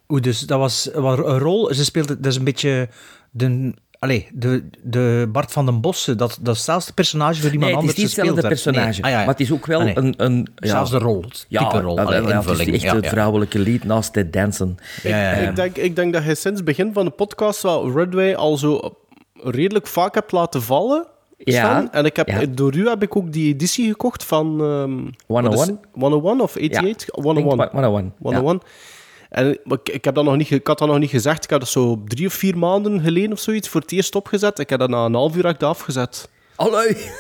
Oeh, 0.09 0.23
dus 0.23 0.41
dat 0.41 0.59
was 0.59 0.91
was 0.95 1.19
een 1.19 1.39
rol. 1.39 1.75
Ze 1.75 1.85
speelde, 1.85 2.21
dat 2.21 2.33
is 2.33 2.39
een 2.39 2.45
beetje 2.45 2.89
de, 3.31 3.75
allez, 3.99 4.25
de, 4.33 4.65
de 4.83 5.29
Bart 5.33 5.53
van 5.53 5.67
den 5.67 5.81
Bossen, 5.81 6.19
dat, 6.19 6.39
dat 6.41 6.55
is 6.55 6.61
hetzelfde 6.61 6.93
personage 6.93 7.41
voor 7.41 7.51
iemand 7.51 7.73
Nee, 7.73 7.81
het 7.81 7.97
is 7.97 8.01
anders 8.01 8.17
niet 8.17 8.17
hetzelfde 8.17 8.49
personage, 8.49 9.01
Nee. 9.01 9.03
Ah, 9.03 9.11
ja, 9.11 9.19
ja. 9.19 9.25
maar 9.25 9.35
het 9.35 9.41
is 9.41 9.53
ook 9.53 9.67
wel 9.67 9.79
Ah, 9.79 9.85
nee. 9.85 9.97
een... 9.97 10.15
een 10.17 10.49
ja, 10.55 10.85
rol, 10.85 11.23
het 11.23 11.47
ja, 11.49 11.69
type 11.69 11.81
rol, 11.81 11.97
ja, 11.97 12.03
allee, 12.03 12.23
ja, 12.23 12.27
het 12.27 12.45
is 12.45 12.51
invulling, 12.51 12.75
echt 12.75 12.83
ja, 12.83 12.95
het 12.95 13.07
vrouwelijke 13.07 13.59
lied 13.59 13.85
naast. 13.85 14.15
Ja, 14.15 14.23
ja, 14.33 14.61
ja. 15.03 15.49
Ik, 15.49 15.57
denk, 15.57 15.77
ik 15.77 15.97
denk 15.97 16.13
dat 16.13 16.25
je 16.25 16.35
sinds 16.35 16.57
het 16.57 16.65
begin 16.65 16.93
van 16.93 17.05
de 17.05 17.11
podcast 17.11 17.63
wel 17.63 17.91
Runway 17.91 18.35
al 18.35 18.57
zo 18.57 18.97
redelijk 19.35 19.87
vaak 19.87 20.15
hebt 20.15 20.33
laten 20.33 20.63
vallen. 20.63 21.07
Ja. 21.39 21.89
En 21.91 22.05
ik 22.05 22.17
heb, 22.17 22.29
ja. 22.29 22.47
door 22.47 22.75
u 22.75 22.89
heb 22.89 23.03
ik 23.03 23.17
ook 23.17 23.33
die 23.33 23.55
editie 23.55 23.89
gekocht 23.89 24.25
van... 24.25 24.61
ehm, 24.61 25.07
is 25.07 25.13
101? 25.27 25.69
het? 25.69 25.79
101 25.93 26.41
of 26.41 26.57
88? 26.57 27.07
Ja, 27.07 27.23
101. 27.23 27.57
denk 27.59 27.71
101, 27.71 28.13
ja. 28.19 28.41
101. 28.41 28.61
En 29.31 29.59
ik, 29.65 29.89
ik, 29.89 30.05
heb 30.05 30.15
dat 30.15 30.25
nog 30.25 30.37
niet, 30.37 30.51
ik 30.51 30.67
had 30.67 30.79
dat 30.79 30.89
nog 30.89 30.99
niet 30.99 31.11
gezegd. 31.11 31.45
Ik 31.45 31.51
had 31.51 31.61
dat 31.61 31.69
zo 31.69 32.03
drie 32.05 32.27
of 32.27 32.33
vier 32.33 32.59
maanden 32.59 33.01
geleden 33.01 33.33
of 33.33 33.39
zoiets 33.39 33.69
voor 33.69 33.81
het 33.81 33.93
eerst 33.93 34.15
opgezet. 34.15 34.59
Ik 34.59 34.71
heb 34.71 34.79
dat 34.79 34.89
na 34.89 35.05
een 35.05 35.15
half 35.15 35.37
uur 35.37 35.57
afgezet. 35.59 36.29
Allee. 36.55 36.97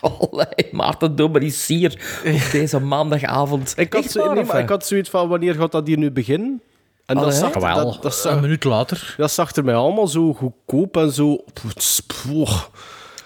Allee, 0.00 0.68
Maarten, 0.72 1.16
doe 1.16 1.28
maar 1.28 1.40
eens 1.40 1.66
hier 1.66 2.20
op 2.24 2.50
deze 2.52 2.80
maandagavond. 2.80 3.72
Ik 3.76 3.92
had, 3.92 4.04
zo, 4.04 4.32
nee, 4.32 4.44
maar 4.44 4.60
ik 4.60 4.68
had 4.68 4.86
zoiets 4.86 5.10
van, 5.10 5.28
wanneer 5.28 5.54
gaat 5.54 5.72
dat 5.72 5.86
hier 5.86 5.98
nu 5.98 6.10
beginnen? 6.10 6.62
En 7.06 7.14
dat 7.14 7.24
Allee. 7.24 7.38
zag, 7.38 7.54
Wel, 7.54 7.92
dat, 7.92 8.02
dat, 8.02 8.14
zag, 8.14 8.34
een 8.34 8.40
minuut 8.40 8.64
later. 8.64 9.14
dat 9.16 9.30
zag 9.30 9.56
er 9.56 9.64
mij 9.64 9.74
allemaal 9.74 10.06
zo 10.06 10.34
goedkoop 10.34 10.96
en 10.96 11.10
zo... 11.10 11.44
Pff, 11.52 12.70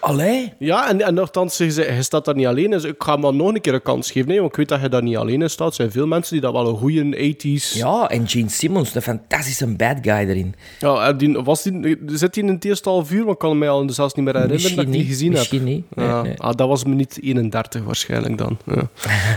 Allee. 0.01 0.53
Ja, 0.59 0.89
en, 0.89 1.01
en 1.01 1.13
nogthans, 1.13 1.57
je, 1.57 1.71
zei, 1.71 1.93
je 1.95 2.03
staat 2.03 2.25
daar 2.25 2.35
niet 2.35 2.45
alleen. 2.45 2.69
Dus 2.69 2.83
ik 2.83 2.95
ga 2.97 3.11
hem 3.11 3.21
wel 3.21 3.33
nog 3.35 3.47
een 3.53 3.61
keer 3.61 3.73
een 3.73 3.81
kans 3.81 4.11
geven. 4.11 4.29
Nee, 4.29 4.37
want 4.39 4.49
ik 4.51 4.55
weet 4.57 4.69
dat 4.69 4.81
je 4.81 4.89
daar 4.89 5.03
niet 5.03 5.17
alleen 5.17 5.41
in 5.41 5.49
staat. 5.49 5.67
Er 5.67 5.73
zijn 5.73 5.91
veel 5.91 6.07
mensen 6.07 6.31
die 6.33 6.41
dat 6.41 6.53
wel 6.53 6.67
een 6.67 6.77
goede 6.77 7.35
80s... 7.35 7.73
Ja, 7.77 8.09
en 8.09 8.27
Gene 8.27 8.49
Simmons, 8.49 8.95
een 8.95 9.01
fantastische 9.01 9.67
bad 9.67 9.97
guy 10.01 10.13
erin. 10.13 10.55
Ja, 10.79 11.13
die, 11.13 11.37
was 11.37 11.63
die, 11.63 11.97
zit 12.05 12.35
hij 12.35 12.43
in 12.43 12.49
het 12.49 12.65
eerste 12.65 12.89
half 12.89 13.11
uur? 13.11 13.23
Maar 13.23 13.33
ik 13.33 13.39
kan 13.39 13.57
mij 13.57 13.69
al 13.69 13.89
zelfs 13.89 14.13
niet 14.13 14.25
meer 14.25 14.33
herinneren 14.33 14.51
Misschien 14.51 14.75
dat 14.75 14.85
ik 14.85 14.91
die 14.91 15.01
niet, 15.01 15.09
gezien 15.09 15.31
misschien 15.31 15.59
heb. 15.59 15.67
niet. 15.67 15.85
Nee, 15.95 16.07
Ja. 16.07 16.21
nee. 16.21 16.37
Ah, 16.37 16.55
dat 16.55 16.67
was 16.67 16.83
me 16.83 16.93
niet 16.95 17.19
31 17.21 17.83
waarschijnlijk 17.83 18.37
dan. 18.37 18.57
Ja. 18.65 18.89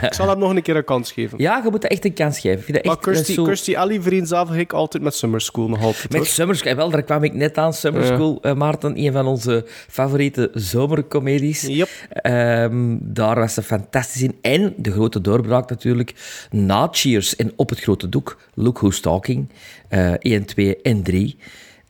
ik 0.08 0.14
zal 0.14 0.28
hem 0.28 0.38
nog 0.38 0.50
een 0.54 0.62
keer 0.62 0.76
een 0.76 0.84
kans 0.84 1.12
geven. 1.12 1.38
Ja, 1.38 1.60
je 1.64 1.70
moet 1.70 1.82
dat 1.82 1.90
echt 1.90 2.04
een 2.04 2.12
kans 2.14 2.38
geven. 2.38 2.62
Vind 2.62 2.76
dat 2.76 2.86
maar 2.86 2.94
echt, 2.94 3.04
Kirstie, 3.04 3.34
zo... 3.34 3.44
Kirstie 3.44 3.78
Alley 3.78 4.00
ik 4.56 4.72
altijd 4.72 5.02
met 5.02 5.14
Summer 5.14 5.40
School 5.40 5.68
nog 5.68 5.82
altijd. 5.82 6.08
Met 6.08 6.16
hoor. 6.16 6.26
Summer 6.26 6.56
School, 6.56 6.74
wel, 6.74 6.90
daar 6.90 7.02
kwam 7.02 7.22
ik 7.22 7.34
net 7.34 7.58
aan. 7.58 7.72
Summer. 7.72 8.04
School, 8.06 8.38
eh, 8.42 8.54
Maarten, 8.54 8.98
een 8.98 9.12
van 9.12 9.26
onze 9.26 9.64
favoriete 9.88 10.50
zomercomedies. 10.54 11.62
Yep. 11.62 11.88
Ehm, 12.10 12.96
daar 13.00 13.34
was 13.34 13.54
ze 13.54 13.62
fantastisch 13.62 14.22
in. 14.22 14.36
En 14.40 14.74
de 14.76 14.92
grote 14.92 15.20
doorbraak 15.20 15.68
natuurlijk 15.70 16.14
na 16.50 16.88
Cheers 16.90 17.36
en 17.36 17.52
op 17.56 17.68
het 17.68 17.80
grote 17.80 18.08
doek. 18.08 18.38
Look 18.54 18.78
Who's 18.78 19.00
Talking. 19.00 19.48
eh 19.88 20.12
1, 20.18 20.44
2 20.44 20.76
en 20.82 21.02
3. 21.02 21.36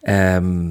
Ehm, 0.00 0.70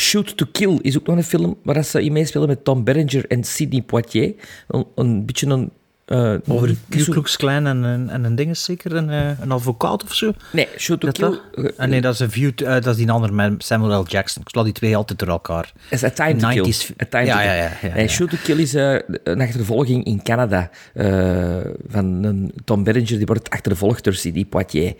Shoot 0.00 0.36
to 0.36 0.46
Kill 0.52 0.78
is 0.82 0.98
ook 0.98 1.06
nog 1.06 1.16
een 1.16 1.24
film 1.24 1.56
waar 1.62 1.84
ze 1.84 2.04
in 2.04 2.12
meespelen 2.12 2.48
met 2.48 2.64
Tom 2.64 2.84
Berenger 2.84 3.26
en 3.28 3.44
Sidney 3.44 3.82
Poitier. 3.82 4.34
Een, 4.68 4.86
een 4.94 5.26
beetje 5.26 5.46
een... 5.46 5.70
eh, 6.04 6.34
Over 6.48 6.68
de 6.68 6.76
Ku 6.88 7.04
Klux 7.04 7.36
Klan 7.36 7.66
en, 7.66 7.82
een- 7.82 8.10
en 8.10 8.24
een 8.24 8.34
ding 8.34 8.50
is 8.50 8.64
zeker, 8.64 8.92
een, 8.92 9.10
eh, 9.10 9.40
een 9.40 9.50
advocaat 9.50 10.02
of 10.04 10.14
zo. 10.14 10.32
Nee, 10.52 10.68
Shoot 10.78 11.00
to 11.00 11.06
Dat 11.06 11.16
Kill... 11.18 11.40
dat? 11.64 11.78
Ah, 11.78 11.88
nee, 11.88 12.00
dat 12.00 12.14
is, 12.14 12.20
een 12.20 12.30
view, 12.30 12.50
eh, 12.56 12.64
dat 12.72 12.86
is 12.86 12.96
die 12.96 13.10
andere 13.10 13.32
met 13.32 13.64
Samuel 13.64 14.00
L. 14.00 14.04
Jackson. 14.06 14.42
Ik 14.42 14.48
sla 14.48 14.62
die 14.62 14.72
twee 14.72 14.96
altijd 14.96 15.18
door 15.18 15.28
elkaar. 15.28 15.72
is 15.90 16.04
A 16.04 16.10
Time 16.10 16.36
to 16.36 16.48
Kill. 16.48 16.62
90s. 16.72 16.90
A 17.02 17.04
Time 17.08 17.24
Ja, 17.24 17.36
to 17.36 17.42
ja, 17.42 17.52
ja, 17.52 17.70
ja, 17.82 17.94
Nee, 17.94 18.02
ja. 18.02 18.08
Shoot 18.08 18.30
to 18.30 18.36
Kill 18.42 18.58
is 18.58 18.74
eh, 18.74 18.94
een 19.24 19.40
achtervolging 19.40 20.04
in 20.04 20.22
Canada 20.22 20.70
eh, 20.94 21.56
van 21.88 22.04
een 22.24 22.52
Tom 22.64 22.84
Berenger. 22.84 23.16
Die 23.16 23.26
wordt 23.26 23.50
achtervolgd 23.50 24.04
door 24.04 24.14
Sidney 24.14 24.44
Poitier, 24.44 24.94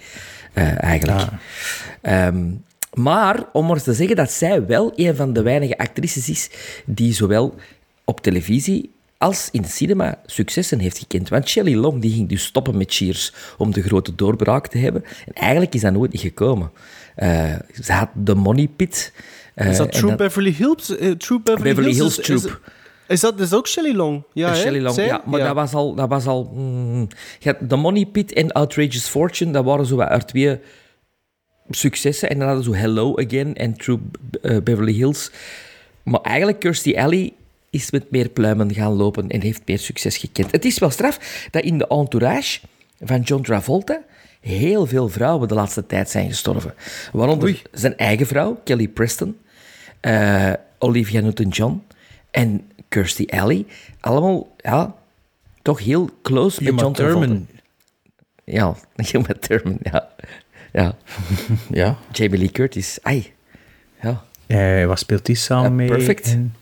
eh, 0.52 0.82
eigenlijk. 0.82 1.28
Ehm, 2.02 2.44
maar 2.94 3.44
om 3.52 3.66
maar 3.66 3.82
te 3.82 3.92
zeggen 3.94 4.16
dat 4.16 4.30
zij 4.30 4.66
wel 4.66 4.92
een 4.96 5.16
van 5.16 5.32
de 5.32 5.42
weinige 5.42 5.78
actrices 5.78 6.28
is 6.28 6.50
die 6.84 7.12
zowel 7.12 7.54
op 8.04 8.20
televisie 8.20 8.90
als 9.24 9.48
in 9.52 9.62
de 9.62 9.68
cinema 9.68 10.18
successen 10.26 10.78
heeft 10.78 10.98
gekend. 10.98 11.28
Want 11.28 11.48
Shelley 11.48 11.74
Long 11.76 12.00
die 12.00 12.12
ging 12.12 12.28
dus 12.28 12.44
stoppen 12.44 12.76
met 12.76 12.92
Cheers 12.94 13.32
om 13.58 13.72
de 13.72 13.82
grote 13.82 14.14
doorbraak 14.14 14.66
te 14.66 14.78
hebben. 14.78 15.04
En 15.26 15.32
eigenlijk 15.32 15.74
is 15.74 15.80
dat 15.80 15.92
nooit 15.92 16.12
niet 16.12 16.20
gekomen. 16.20 16.70
Eh, 17.16 17.54
ze 17.82 17.92
had 17.92 18.08
de 18.14 18.34
Money 18.34 18.68
Pit. 18.76 19.12
eh, 19.54 19.68
Is 19.70 19.76
dat 19.76 19.86
en 19.86 19.92
True 20.00 20.14
Beverly 20.16 20.50
Hills? 20.58 20.96
eh, 20.96 21.10
True 21.10 21.40
Beverly, 21.40 21.68
Beverly 21.74 21.92
Hills, 21.94 22.16
Hills 22.16 22.18
is- 22.28 22.34
is- 22.34 22.40
Troop. 22.42 22.60
Is 23.08 23.20
dat 23.20 23.38
dus 23.38 23.52
ook 23.52 23.68
Shelley 23.68 23.94
Long? 23.94 24.22
Ja? 24.32 24.54
Shelley 24.54 24.80
Long, 24.80 24.94
Zij? 24.94 25.06
ja, 25.06 25.22
maar 25.26 25.40
Dat, 25.40 25.54
was 25.54 25.74
al, 25.74 25.94
dat 25.94 26.08
was 26.08 26.26
al... 26.26 26.50
mm, 26.54 27.08
The 27.68 27.76
Money 27.76 28.06
Pit 28.06 28.32
en 28.32 28.52
Outrageous 28.52 29.06
Fortune, 29.08 29.50
dat 29.52 29.64
waren 29.64 29.86
zo 29.86 29.96
wat 29.96 30.08
uit 30.08 30.28
twee 30.28 30.58
successen. 31.70 32.30
En 32.30 32.38
dan 32.38 32.46
hadden 32.46 32.64
ze 32.64 32.70
zo 32.70 32.76
Hello 32.76 33.16
Again 33.16 33.54
en 33.54 33.76
True 33.76 33.98
eh, 34.42 34.56
Beverly 34.62 34.92
Hills. 34.92 35.30
Maar 36.04 36.20
eigenlijk, 36.20 36.58
Kirstie 36.60 37.00
Alley 37.02 37.32
is 37.74 37.90
met 37.90 38.10
meer 38.10 38.28
pluimen 38.28 38.74
gaan 38.74 38.92
lopen 38.92 39.28
en 39.28 39.40
heeft 39.40 39.62
meer 39.66 39.78
succes 39.78 40.16
gekend. 40.16 40.50
Het 40.52 40.64
is 40.64 40.78
wel 40.78 40.90
straf 40.90 41.46
dat 41.50 41.62
in 41.62 41.78
de 41.78 41.86
entourage 41.86 42.60
van 43.00 43.20
John 43.20 43.42
Travolta 43.42 44.02
heel 44.40 44.86
veel 44.86 45.08
vrouwen 45.08 45.48
de 45.48 45.54
laatste 45.54 45.86
tijd 45.86 46.10
zijn 46.10 46.28
gestorven. 46.28 46.74
Waaronder 47.12 47.62
zijn 47.72 47.96
eigen 47.96 48.26
vrouw, 48.26 48.60
Kelly 48.64 48.88
Preston, 48.88 49.36
eh, 50.00 50.52
Olivia 50.78 51.20
Newton-John 51.20 51.82
en 52.30 52.70
Kirstie 52.88 53.40
Alley. 53.40 53.66
Allemaal, 54.00 54.54
ja, 54.56 54.94
toch 55.62 55.78
heel 55.84 56.10
close 56.22 56.62
met 56.62 56.72
Uma 56.72 56.80
John 56.82 56.92
Travolta. 56.94 57.26
Thurman. 57.26 57.46
Ja, 58.44 58.74
Uma 59.12 59.34
Thurman, 59.40 59.78
ja. 59.82 60.08
Ja, 60.72 60.94
Ja. 61.70 61.98
Jamie 62.12 62.38
Lee 62.38 62.50
Curtis. 62.50 62.98
Ai, 63.02 63.32
ja. 64.02 64.24
Eh, 64.46 64.86
wat 64.86 64.98
speelt 64.98 65.26
die 65.26 65.36
samen 65.36 65.64
Ja, 65.70 65.70
mee? 65.76 65.86
Perfect. 65.88 66.26
in- 66.26 66.54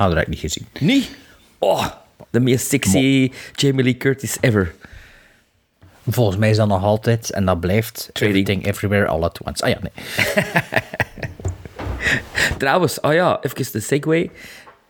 Ah, 0.00 0.06
dat 0.06 0.14
heb 0.16 0.24
ik 0.24 0.28
niet 0.28 0.38
gezien. 0.38 0.66
Niet? 0.78 1.10
Oh, 1.58 1.86
de 2.30 2.40
meest 2.40 2.68
sexy 2.68 3.32
Jamie 3.52 3.84
Lee 3.84 3.96
Curtis 3.96 4.36
ever. 4.40 4.74
Volgens 6.06 6.36
mij 6.36 6.50
is 6.50 6.56
dat 6.56 6.68
nog 6.68 6.82
altijd, 6.82 7.30
en 7.30 7.44
dat 7.44 7.60
blijft, 7.60 8.10
Trading. 8.12 8.36
Everything 8.36 8.66
Everywhere 8.66 9.06
All 9.06 9.22
At 9.22 9.40
Once. 9.44 9.62
Ah 9.64 9.70
ja, 9.70 9.78
nee. 9.80 9.92
Trouwens, 12.58 13.00
oh 13.00 13.12
ja, 13.12 13.38
even 13.42 13.72
de 13.72 13.80
segue. 13.80 14.30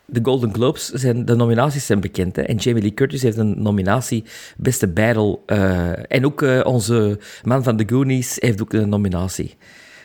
De 0.05 0.19
Golden 0.23 0.53
Globes, 0.53 0.89
zijn, 0.89 1.25
de 1.25 1.35
nominaties 1.35 1.85
zijn 1.85 1.99
bekend. 1.99 2.35
Hè? 2.35 2.41
En 2.41 2.55
Jamie 2.55 2.81
Lee 2.81 2.93
Curtis 2.93 3.21
heeft 3.21 3.37
een 3.37 3.61
nominatie 3.61 4.23
Beste 4.57 4.87
Battle. 4.87 5.39
eh, 5.45 6.11
en 6.11 6.25
ook 6.25 6.41
eh, 6.41 6.59
onze 6.63 7.19
man 7.43 7.63
van 7.63 7.77
The 7.77 7.83
Goonies 7.87 8.35
heeft 8.39 8.61
ook 8.61 8.73
een 8.73 8.89
nominatie. 8.89 9.55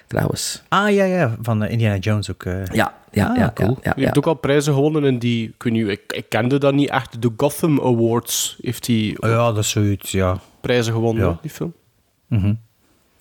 Trouwens. 0.07 0.63
Ah 0.69 0.91
ja, 0.95 1.05
ja, 1.05 1.37
van 1.43 1.63
eh, 1.63 1.71
Indiana 1.71 1.97
Jones 1.97 2.31
ook. 2.31 2.45
eh. 2.45 2.65
Ja, 2.73 2.95
ja, 3.11 3.27
Ah, 3.29 3.37
ja. 3.37 3.51
cool. 3.55 3.69
Ja, 3.71 3.77
ja, 3.83 3.93
Die 3.95 4.05
heeft 4.05 4.19
ook 4.19 4.27
al 4.27 4.35
prijzen 4.35 4.75
gewonnen 4.75 5.05
in 5.05 5.19
die... 5.19 5.49
Ik, 5.49 5.63
weet 5.63 5.73
niet, 5.73 5.89
ik, 5.89 6.01
ik 6.13 6.29
kende 6.29 6.59
dat 6.59 6.75
niet 6.75 6.89
echt. 6.91 7.23
De 7.23 7.33
Gotham 7.37 7.81
Awards 7.81 8.59
heeft 8.61 8.87
hij 8.87 9.17
Oh 9.21 9.29
ja, 9.31 9.37
dat 9.53 9.59
is 9.59 9.71
zoiets, 9.71 10.11
ja. 10.13 10.39
prijzen 10.61 10.93
gewonnen, 10.93 11.39
die 11.43 11.51
film. 11.51 11.73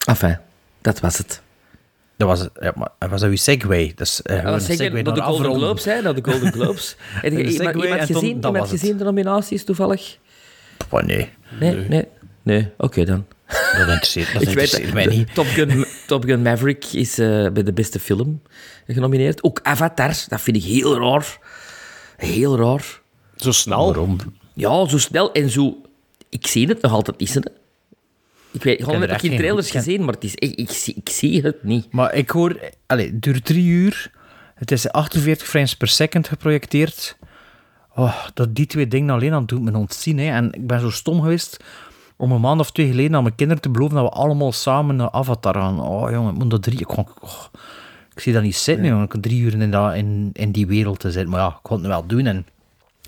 Enfin, 0.08 0.38
dat 0.82 1.00
was 1.00 1.18
het. 1.18 1.42
Dat 2.18 2.27
was, 2.27 2.48
ja, 2.60 2.74
maar, 2.75 3.10
was 3.10 3.22
dat 3.22 3.30
uw 3.30 3.36
segue? 3.36 3.92
Dat 3.96 4.08
is 4.08 4.22
eh, 4.22 4.36
Ja, 4.36 4.42
gewoon 4.60 5.04
dat 5.04 5.15
de 5.15 5.22
Golden 5.22 5.24
afronden. 5.24 5.56
Globes, 5.62 5.86
hè? 5.94 6.01
Naar 6.01 6.15
de 6.15 6.32
Golden 6.32 6.51
Globes. 6.51 6.96
Heb 7.00 7.32
je 7.32 7.44
iemand, 7.44 7.75
iemand 7.84 8.01
gezien, 8.01 8.42
dat 8.42 8.51
iemand 8.51 8.72
het. 8.72 8.80
gezien 8.80 8.98
de 8.98 9.04
nominaties 9.04 9.63
toevallig? 9.63 10.18
Oh, 10.89 11.01
nee, 11.01 11.30
Nee, 11.60 11.75
nee. 11.75 12.08
Nee, 12.42 12.70
oké 12.77 13.06
dan. 13.06 13.25
Dat 13.48 13.88
interesseert, 13.88 14.34
dat 14.34 14.42
Ik 14.48 14.54
weet 14.54 14.94
mij 14.94 15.06
niet. 15.06 15.34
Top 15.34 15.46
Gun, 15.46 15.86
Top 16.08 16.24
Gun 16.24 16.42
Maverick 16.42 16.86
is 16.86 17.18
eh, 17.18 17.50
bij 17.50 17.64
de 17.64 17.74
beste 17.74 18.00
film 18.00 18.42
genomineerd. 18.88 19.44
Ook 19.44 19.60
Avatar, 19.64 20.16
dat 20.28 20.42
vind 20.42 20.58
ik 20.58 20.64
heel 20.64 21.00
raar. 21.00 21.38
Heel 22.18 22.58
raar. 22.58 23.02
Zo 23.36 23.52
snel. 23.52 23.86
Waarom? 23.86 24.18
Ja, 24.54 24.88
zo 24.88 24.98
snel 24.98 25.32
en 25.32 25.50
zo... 25.50 25.82
Ik 26.30 26.48
zie 26.48 26.68
het 26.68 26.82
nog 26.82 26.92
altijd 26.92 27.20
niet. 27.20 27.36
Ik 28.52 28.64
weet, 28.64 28.80
gewoon 28.80 29.02
heb 29.02 29.10
ik 29.10 29.16
echt 29.16 29.25
geen 29.25 29.38
trailers 29.38 29.68
ik 29.68 29.74
gezien, 29.74 30.06
maar 30.06 30.14
het 30.14 30.24
is 30.24 30.36
ik, 30.36 30.72
zie, 30.72 30.96
ik 30.96 31.10
zie 31.10 31.42
het 31.42 31.64
niet. 31.64 31.92
Maar 31.92 32.14
ik 32.14 32.30
hoor... 32.30 32.60
Allez, 32.86 33.06
het 33.06 33.22
duurt 33.22 33.46
drie 33.46 33.66
uur. 33.66 34.12
Het 34.56 34.72
is 34.72 34.90
48 34.90 35.48
frames 35.48 35.75
per 35.78 35.88
second 35.88 36.28
geprojecteerd. 36.28 37.18
Oh, 37.96 38.25
dat 38.34 38.56
die 38.56 38.66
twee 38.66 38.88
dingen 38.88 39.14
alleen 39.14 39.34
aan 39.34 39.46
doet 39.46 39.62
me 39.62 39.78
ontzien. 39.78 40.20
Hè. 40.20 40.32
En 40.32 40.54
ik 40.54 40.68
ben 40.68 40.80
zo 40.80 40.90
stom 40.90 41.22
geweest 41.22 41.64
om 42.17 42.31
een 42.31 42.41
maand 42.41 42.60
of 42.60 42.72
twee 42.72 42.88
geleden 42.88 43.15
aan 43.15 43.24
mijn 43.24 43.36
kinderen 43.36 43.62
te 43.63 43.69
beloven 43.69 43.95
dat 43.95 44.03
we 44.05 44.10
allemaal 44.19 44.51
samen 44.51 44.95
naar 44.95 45.12
Avatar 45.12 45.53
gaan. 45.53 45.79
Oh 45.81 46.12
jongen, 46.12 46.34
ik 46.34 46.39
moet 46.39 46.50
dat 46.50 46.63
drie... 46.63 46.79
Ik, 46.79 46.86
kon- 46.88 47.07
oh, 47.22 47.43
ik 48.15 48.19
zie 48.22 48.34
dat 48.34 48.43
niet 48.43 48.55
zitten, 48.55 48.86
jongen. 48.86 49.03
Ik 49.03 49.10
kan 49.10 49.22
drie 49.22 49.41
uur 49.41 49.62
in, 49.62 49.72
dat, 49.72 49.93
in, 49.95 50.29
in 50.34 50.51
die 50.51 50.67
wereld 50.67 51.00
te 51.00 51.12
zitten. 51.12 51.31
Maar 51.31 51.39
ja, 51.39 51.48
ik 51.48 51.55
kon 51.62 51.77
het 51.77 51.88
wel 51.88 52.05
doen 52.05 52.25
en... 52.25 52.45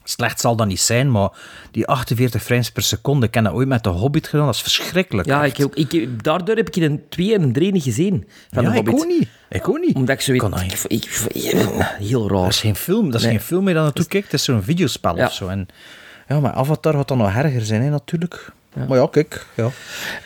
Slecht 0.03 0.39
zal 0.39 0.55
dat 0.55 0.67
niet 0.67 0.79
zijn, 0.79 1.11
maar 1.11 1.29
die 1.71 1.87
48 1.87 2.43
frames 2.43 2.71
per 2.71 2.83
seconde, 2.83 3.25
ik 3.25 3.33
heb 3.33 3.43
dat 3.43 3.53
ooit 3.53 3.67
met 3.67 3.83
de 3.83 3.89
Hobbit 3.89 4.27
gedaan, 4.27 4.45
dat 4.45 4.55
is 4.55 4.61
verschrikkelijk. 4.61 5.27
Ja, 5.27 5.43
ik, 5.45 5.57
ook- 5.63 5.75
ik, 5.75 6.23
daardoor 6.23 6.55
heb 6.55 6.67
ik 6.67 6.75
in 6.75 6.83
een 6.83 7.01
2 7.09 7.33
en 7.33 7.41
een 7.41 7.53
3 7.53 7.71
niet 7.71 7.83
gezien. 7.83 8.27
Van 8.51 8.63
ja, 8.63 8.69
de 8.71 8.77
ik 8.77 8.85
Hobbit. 8.87 9.03
ook 9.03 9.09
niet. 9.19 9.27
Ik 9.49 9.69
ook 9.69 9.77
niet. 9.79 9.95
Omdat 9.95 10.15
ik 10.15 10.21
zo 10.21 10.31
weet... 10.31 10.43
Ik, 10.43 10.83
ik, 10.87 11.05
ik- 11.31 11.95
heel 11.97 12.29
raar. 12.29 12.41
Dat 12.41 12.47
is 12.49 12.59
geen 12.59 12.75
film, 12.75 13.05
dat 13.05 13.15
is 13.19 13.21
Nee. 13.21 13.31
geen 13.31 13.41
film 13.41 13.63
meer 13.63 13.73
dat 13.73 13.83
naartoe 13.83 14.05
kijkt, 14.05 14.25
het 14.31 14.39
is 14.39 14.43
zo'n 14.45 14.63
videospel 14.63 15.15
Ja. 15.17 15.25
of 15.25 15.33
zo. 15.33 15.47
En, 15.47 15.67
ja, 16.27 16.39
maar 16.39 16.51
Avatar 16.53 16.93
gaat 16.93 17.07
dan 17.07 17.17
nog 17.17 17.35
erger 17.35 17.61
zijn, 17.65 17.81
hè, 17.81 17.89
natuurlijk. 17.89 18.51
Maar 18.88 18.98
ja, 18.98 19.07
kijk, 19.12 19.46
ja. 19.53 19.69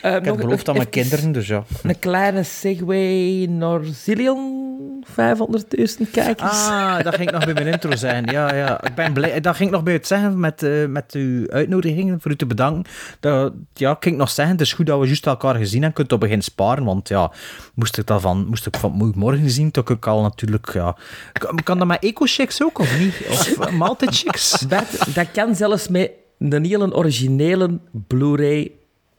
Eh, 0.02 0.14
ik 0.16 0.24
heb 0.24 0.36
beloofd 0.36 0.68
aan 0.68 0.76
mijn 0.76 0.88
kinderen, 0.88 1.32
dus 1.32 1.46
ja. 1.46 1.64
Een 1.82 1.98
kleine 1.98 2.42
segue 2.42 3.48
naar 3.48 3.80
Zillion. 3.84 4.60
500.000 5.06 6.10
kijkers. 6.12 6.68
Ah, 6.68 7.02
dat 7.02 7.14
ging 7.14 7.28
ik 7.28 7.34
nog 7.34 7.44
bij 7.44 7.54
mijn 7.54 7.66
intro 7.66 7.96
zijn. 7.96 8.24
Ja, 8.24 8.54
ja. 8.54 8.84
Ik 8.84 8.94
ben 8.94 9.12
blij. 9.12 9.40
Dat 9.40 9.56
ging 9.56 9.68
ik 9.68 9.74
nog 9.74 9.84
bij 9.84 9.92
het 9.92 10.06
zeggen 10.06 10.40
met, 10.40 10.62
eh, 10.62 10.86
met 10.86 11.12
uw 11.12 11.50
uitnodiging, 11.50 12.22
voor 12.22 12.30
u 12.30 12.36
te 12.36 12.46
bedanken. 12.46 12.92
Dat, 13.20 13.52
ja, 13.74 13.90
ik 13.90 13.96
ging 14.00 14.16
nog 14.16 14.30
zeggen, 14.30 14.54
het 14.54 14.64
is 14.64 14.72
goed 14.72 14.86
dat 14.86 15.00
we 15.00 15.06
juist 15.06 15.26
elkaar 15.26 15.54
gezien 15.54 15.82
hebben. 15.82 15.92
Kunt 15.92 16.12
op 16.12 16.20
begin 16.20 16.42
sparen, 16.42 16.84
want 16.84 17.08
ja, 17.08 17.32
moest 17.74 17.98
ik 17.98 18.06
dat 18.06 18.20
van, 18.20 18.46
moest 18.46 18.66
ik 18.66 18.76
van 18.76 19.12
morgen 19.14 19.50
zien, 19.50 19.70
toch 19.70 19.90
ik 19.90 20.06
al 20.06 20.22
natuurlijk, 20.22 20.72
ja. 20.72 20.96
Kan, 21.32 21.62
kan 21.62 21.78
dat 21.78 21.86
met 21.86 22.02
eco-chicks 22.02 22.62
ook, 22.62 22.78
of 22.78 22.98
niet? 22.98 23.14
Of 23.30 23.70
maaltijdchicks? 23.70 24.58
Bert, 24.68 25.14
dat 25.14 25.30
kan 25.32 25.54
zelfs 25.54 25.88
met 25.88 26.10
een 26.48 26.64
hele 26.64 26.94
originele 26.94 27.78
Blu-ray 28.06 28.72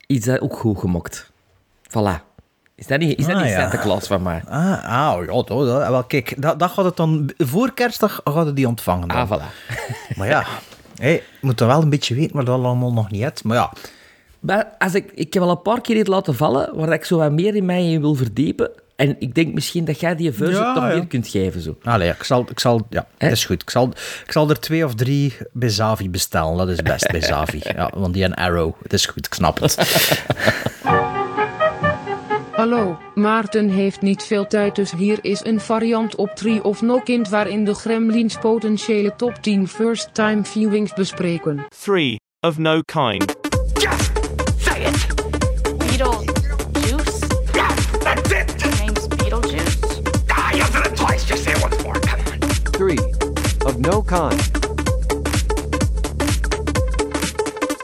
is 0.08 0.22
dat 0.24 0.42
ook 0.42 0.56
goed 0.58 0.80
gemokt. 0.80 1.32
Voilà. 1.89 2.32
Is 2.75 2.88
dat 2.88 3.00
niet, 3.00 3.18
is 3.20 3.25
dat 3.25 3.36
Ah, 3.36 3.42
niet 3.42 3.51
ja. 3.51 3.62
Santa 3.62 3.77
Claus 3.77 4.08
van 4.08 4.22
mij? 4.22 4.44
Ah, 4.48 4.84
ah 4.84 5.25
ja, 5.25 5.25
dat, 5.25 5.48
dat, 5.48 5.88
wel, 5.89 6.03
kijk, 6.03 6.42
dat, 6.42 6.60
dat 6.60 6.72
gaat 6.72 6.86
het 6.86 6.98
dan, 6.98 7.32
voor 7.38 7.74
kerstdag 7.74 8.22
gaat 8.24 8.46
het 8.46 8.56
die 8.56 8.68
ontvangen 8.68 9.08
dan. 9.08 9.18
Ah, 9.18 9.32
voilà. 9.32 9.75
Maar 10.18 10.27
ja, 10.27 10.46
hey, 10.96 11.24
moet 11.42 11.58
dan 11.58 11.68
wel 11.68 11.82
een 11.82 11.89
beetje 11.89 12.15
weten 12.15 12.36
waar 12.36 12.46
dat 12.46 12.60
allemaal 12.60 12.94
nog 12.94 13.12
niet. 13.12 13.44
Maar 13.44 13.58
ja, 13.58 13.72
Maar 14.39 14.75
als 14.77 14.94
ik, 14.94 15.12
ik 15.15 15.34
heb 15.34 15.44
al 15.44 15.50
een 15.50 15.62
paar 15.62 15.82
keer 15.82 15.98
iets 15.98 16.10
laten 16.10 16.36
vallen 16.36 16.75
waar 16.75 16.92
ik 16.94 17.06
zo 17.06 17.18
wat 17.18 17.32
meer 17.32 17.56
in 17.56 17.65
mij 17.65 17.92
in 17.92 18.01
wil 18.01 18.15
verdiepen. 18.15 18.72
En 18.96 19.16
ik 19.20 19.36
denk 19.36 19.54
misschien 19.54 19.86
dat 19.86 20.00
jij 20.00 20.16
die 20.16 20.32
versie 20.32 20.56
Ja, 20.56 20.74
toch 20.74 20.84
ja. 20.84 20.90
meer 20.90 21.08
kunt 21.08 21.28
geven. 21.28 21.62
Zo. 21.62 21.78
Allee, 21.84 22.08
ja, 22.08 22.14
ik 22.14 22.24
zal, 22.24 22.46
ik 22.50 22.60
zal, 22.60 22.88
ja, 22.90 23.08
is 23.18 23.46
goed. 23.46 23.62
Ik 23.62 23.70
zal, 23.70 23.88
ik 24.26 24.32
zal 24.32 24.50
er 24.50 24.60
twee 24.60 24.86
of 24.86 24.96
drie 24.96 25.34
bij 25.52 25.70
Zavi 25.70 26.10
bestellen. 26.10 26.58
Dat 26.58 26.70
is 26.70 26.82
best 26.82 27.12
bij 27.12 27.22
Zavi. 27.22 27.60
Ja, 27.64 27.92
want 27.96 28.14
die 28.14 28.24
een 28.24 28.34
Arrow. 28.34 28.74
Het 28.82 28.94
is 28.94 29.06
goed, 29.06 29.26
ik 29.26 29.34
snap 29.34 29.60
het. 29.60 29.78
Hallo, 32.52 32.98
Maarten 33.16 33.70
heeft 33.70 34.02
niet 34.02 34.24
veel 34.24 34.48
tijd 34.48 34.76
dus 34.76 34.92
hier 34.92 35.20
is 35.22 35.46
een 35.46 35.60
variant 35.60 36.16
op 36.16 36.30
Tree 36.30 36.64
of 36.64 36.82
No 36.82 37.00
Kind 37.00 37.30
waarin 37.30 37.66
de 37.66 37.74
Gremlins 37.74 38.38
potentiële 38.38 39.16
top 39.16 39.36
10 39.42 39.68
first 39.68 40.14
time 40.14 40.44
viewings 40.44 40.94
bespreken. 40.94 41.66
Three 41.84 42.20
of 42.40 42.58
no 42.58 42.82
kind. 42.82 43.43
Of 53.65 53.79
no 53.79 54.01
kind. 54.01 54.39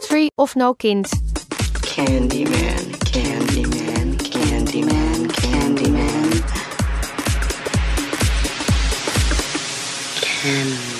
Three 0.02 0.30
of 0.38 0.56
no 0.56 0.74
kind. 0.74 1.06
Candyman, 1.82 2.92
Candyman, 3.10 4.16
Candyman, 4.18 5.28
Candyman. 5.28 6.42
Candyman. 10.22 10.90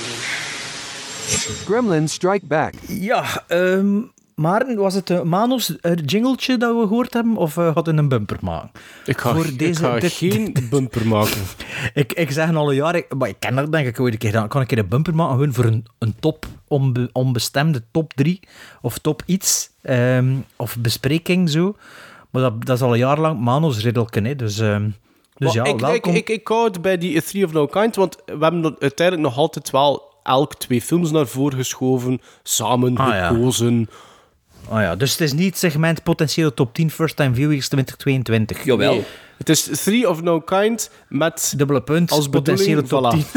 Gremlins 1.66 2.12
Strike 2.12 2.48
Back. 2.48 2.74
Ja, 2.88 3.24
ehm 3.48 4.10
Maarten, 4.40 4.76
was 4.76 4.94
het 4.94 5.10
een 5.10 5.28
Manos 5.28 5.80
eh, 5.80 5.92
jingletje 6.04 6.56
dat 6.56 6.76
we 6.76 6.80
gehoord 6.86 7.12
hebben? 7.12 7.36
Of 7.36 7.56
eh 7.56 7.74
had 7.74 7.86
het 7.86 7.98
een 7.98 8.08
bumper 8.08 8.36
maken? 8.40 8.70
Ik 9.04 9.18
ga, 9.18 9.34
Voor 9.34 9.46
ik 9.46 9.58
deze- 9.58 9.80
ga 9.84 9.98
dit- 9.98 10.12
geen 10.12 10.56
bumper 10.70 11.06
maken. 11.06 11.40
Ik, 11.94 12.12
ik 12.12 12.30
zeg 12.30 12.54
al 12.54 12.68
een 12.70 12.74
jaar, 12.74 12.94
ik, 12.94 13.14
maar 13.18 13.28
ik 13.28 13.36
ken 13.38 13.54
dat 13.56 13.72
denk 13.72 13.86
ik 13.86 14.00
ooit 14.00 14.12
een 14.12 14.18
keer. 14.18 14.32
Dan 14.32 14.48
kan 14.48 14.60
ik 14.62 14.70
een 14.70 14.74
keer 14.76 14.84
een 14.84 14.90
bumper 14.90 15.14
maken 15.14 15.54
voor 15.54 15.64
een, 15.64 15.86
een 15.98 16.14
top, 16.20 16.46
onbe- 16.68 17.08
onbestemde 17.12 17.82
top 17.90 18.12
3 18.14 18.40
of 18.82 18.98
top 18.98 19.22
iets. 19.26 19.70
ehm, 19.82 20.34
of 20.56 20.76
bespreking 20.78 21.50
zo. 21.50 21.76
Maar 22.30 22.42
dat, 22.42 22.64
dat 22.64 22.76
is 22.76 22.82
al 22.82 22.92
een 22.92 22.98
jaar 22.98 23.18
lang 23.20 23.40
Manos 23.40 23.82
riddelken, 23.82 24.24
hè. 24.24 24.36
Dus, 24.36 24.58
ehm, 24.58 24.82
dus 25.36 25.54
Maar 25.54 25.66
ja, 25.66 25.72
ik, 25.72 25.80
welkom. 25.80 26.14
Ik, 26.14 26.28
ik, 26.28 26.38
ik 26.40 26.48
hou 26.48 26.64
het 26.64 26.82
bij 26.82 26.98
die 26.98 27.22
Three 27.22 27.44
of 27.44 27.52
No 27.52 27.66
Kind, 27.66 27.96
want 27.96 28.16
we 28.26 28.36
hebben 28.40 28.76
uiteindelijk 28.78 29.28
nog 29.28 29.36
altijd 29.36 29.70
wel 29.70 30.02
elk 30.22 30.54
twee 30.54 30.80
films 30.82 31.10
naar 31.10 31.26
voren 31.26 31.58
geschoven, 31.58 32.20
samen 32.42 32.96
Ah, 32.96 33.08
ja. 33.08 33.34
Ah 34.70 34.82
ja, 34.82 34.96
dus 34.96 35.10
het 35.10 35.20
is 35.20 35.32
niet 35.32 35.46
het 35.46 35.58
segment 35.58 36.02
potentiële 36.02 36.54
top 36.54 36.74
10 36.74 36.90
first 36.90 37.16
time 37.16 37.34
viewings 37.34 37.68
2022. 37.68 38.64
Jawel. 38.64 38.92
Nee, 38.92 39.04
Het 39.38 39.48
is 39.48 39.62
Three 39.82 40.08
of 40.08 40.22
No 40.22 40.40
Kind 40.40 40.90
met 41.08 41.54
Dubbele 41.56 41.82
punt, 41.82 42.10
als 42.10 42.28
potentiële 42.28 42.82
top 42.82 43.14
voilà. 43.14 43.16
10. 43.16 43.24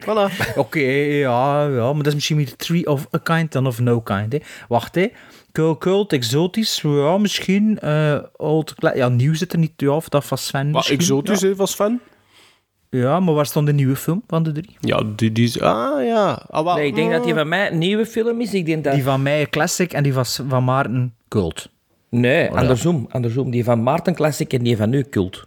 Voilà. 0.00 0.56
Oké, 0.56 0.80
ja, 0.80 1.66
ja, 1.66 1.92
maar 1.92 1.96
dat 2.02 2.06
is 2.06 2.14
misschien 2.14 2.36
meer 2.36 2.56
Tree 2.56 2.86
of 2.86 3.06
a 3.14 3.18
Kind 3.18 3.52
dan 3.52 3.66
of 3.66 3.80
No 3.80 4.00
Kind. 4.00 4.32
Hè. 4.32 4.38
Wacht, 4.68 4.94
hè. 4.94 5.12
Cult, 5.52 5.78
cult, 5.78 6.12
exotisch, 6.12 6.80
ja, 6.82 7.18
misschien. 7.18 7.78
eh 7.78 8.18
old, 8.36 8.74
ja, 8.94 9.08
nieuw 9.08 9.34
zit 9.34 9.52
er 9.52 9.58
niet, 9.58 9.72
ja, 9.76 9.90
of 9.90 10.08
dat 10.08 10.24
van 10.24 10.38
Sven 10.38 10.70
Maar 10.70 10.86
exotisch, 10.90 11.40
ja. 11.40 11.48
hè, 11.48 11.54
was 11.54 11.74
fan. 11.74 12.00
Ja, 12.90 13.20
maar 13.20 13.34
waar 13.34 13.46
stond 13.46 13.66
de 13.66 13.72
nieuwe 13.72 13.96
film 13.96 14.22
van 14.26 14.42
de 14.42 14.52
drie? 14.52 14.76
Ja, 14.80 15.02
die, 15.16 15.32
die 15.32 15.44
is... 15.44 15.60
Ah, 15.60 16.04
ja. 16.04 16.42
Ah, 16.50 16.74
Nee, 16.74 16.86
ik 16.86 16.94
denk 16.94 17.10
dat 17.10 17.24
die 17.24 17.34
van 17.34 17.48
mij 17.48 17.70
een 17.70 17.78
nieuwe 17.78 18.06
film 18.06 18.40
is. 18.40 18.54
Ik 18.54 18.66
denk 18.66 18.84
dat... 18.84 18.94
Die 18.94 19.02
van 19.02 19.22
mij 19.22 19.46
classic 19.46 19.92
en 19.92 20.02
die 20.02 20.12
van, 20.12 20.24
van 20.48 20.64
Maarten 20.64 21.14
cult. 21.28 21.68
Nee, 22.08 22.46
Oh, 22.48 22.54
ja. 22.54 22.60
andersom, 22.60 23.06
andersom. 23.10 23.50
Die 23.50 23.64
van 23.64 23.82
Maarten 23.82 24.14
Classic 24.14 24.52
en 24.52 24.62
die 24.62 24.76
van 24.76 24.90
nu 24.90 25.02
cult. 25.02 25.46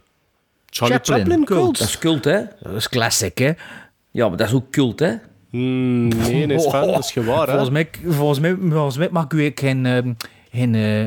Charlie 0.66 0.96
Chaplin, 0.98 1.18
Chaplin, 1.20 1.44
cult. 1.44 1.78
Dat 1.78 1.88
is 1.88 1.98
cult, 1.98 2.24
hè? 2.24 2.40
Dat 2.62 2.74
is 2.74 2.88
classic, 2.88 3.38
hè. 3.38 3.52
Ja, 4.10 4.28
maar 4.28 4.36
dat 4.36 4.46
is 4.48 4.54
ook 4.54 4.70
cult, 4.70 4.98
hè? 4.98 5.12
Hmm, 5.50 6.08
nee, 6.08 6.46
nee, 6.46 6.58
Sven, 6.58 6.86
dat 6.86 6.98
is 7.04 7.12
gewaar, 7.12 7.46
hè. 7.46 7.46
Volgens 7.46 7.70
mij, 7.70 7.88
volgens 8.06 8.40
mij, 8.40 8.56
volgens 8.70 8.96
mij 8.96 9.08
mag 9.10 9.26
u 9.32 9.52
geen, 9.54 9.86
ehm, 9.86 10.12
geen, 10.52 10.74
eh, 10.74 11.06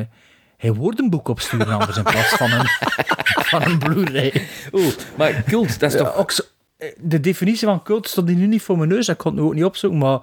geen 0.58 0.74
woordenboek 0.74 1.28
opsturen 1.28 1.68
anders 1.78 1.96
in 1.96 2.02
plaats 2.02 2.28
van 2.28 2.50
een, 2.50 2.66
van 3.50 3.62
een 3.62 3.78
Blu-ray. 3.78 4.46
Oeh, 4.72 4.92
maar 5.16 5.42
cult, 5.46 5.80
dat 5.80 5.92
is 5.92 5.98
toch... 6.00 6.14
ook 6.16 6.30
zo- 6.30 6.42
eh, 6.76 6.88
de 6.98 7.20
definitie 7.20 7.66
van 7.66 7.82
cult 7.82 8.08
stond 8.08 8.28
nu 8.28 8.46
niet 8.46 8.62
voor 8.62 8.76
mijn 8.78 8.88
neus. 8.88 9.08
Ik 9.08 9.18
kon 9.18 9.32
het 9.32 9.40
nu 9.40 9.46
ook 9.46 9.54
niet 9.54 9.64
opzoeken, 9.64 9.98
maar 9.98 10.18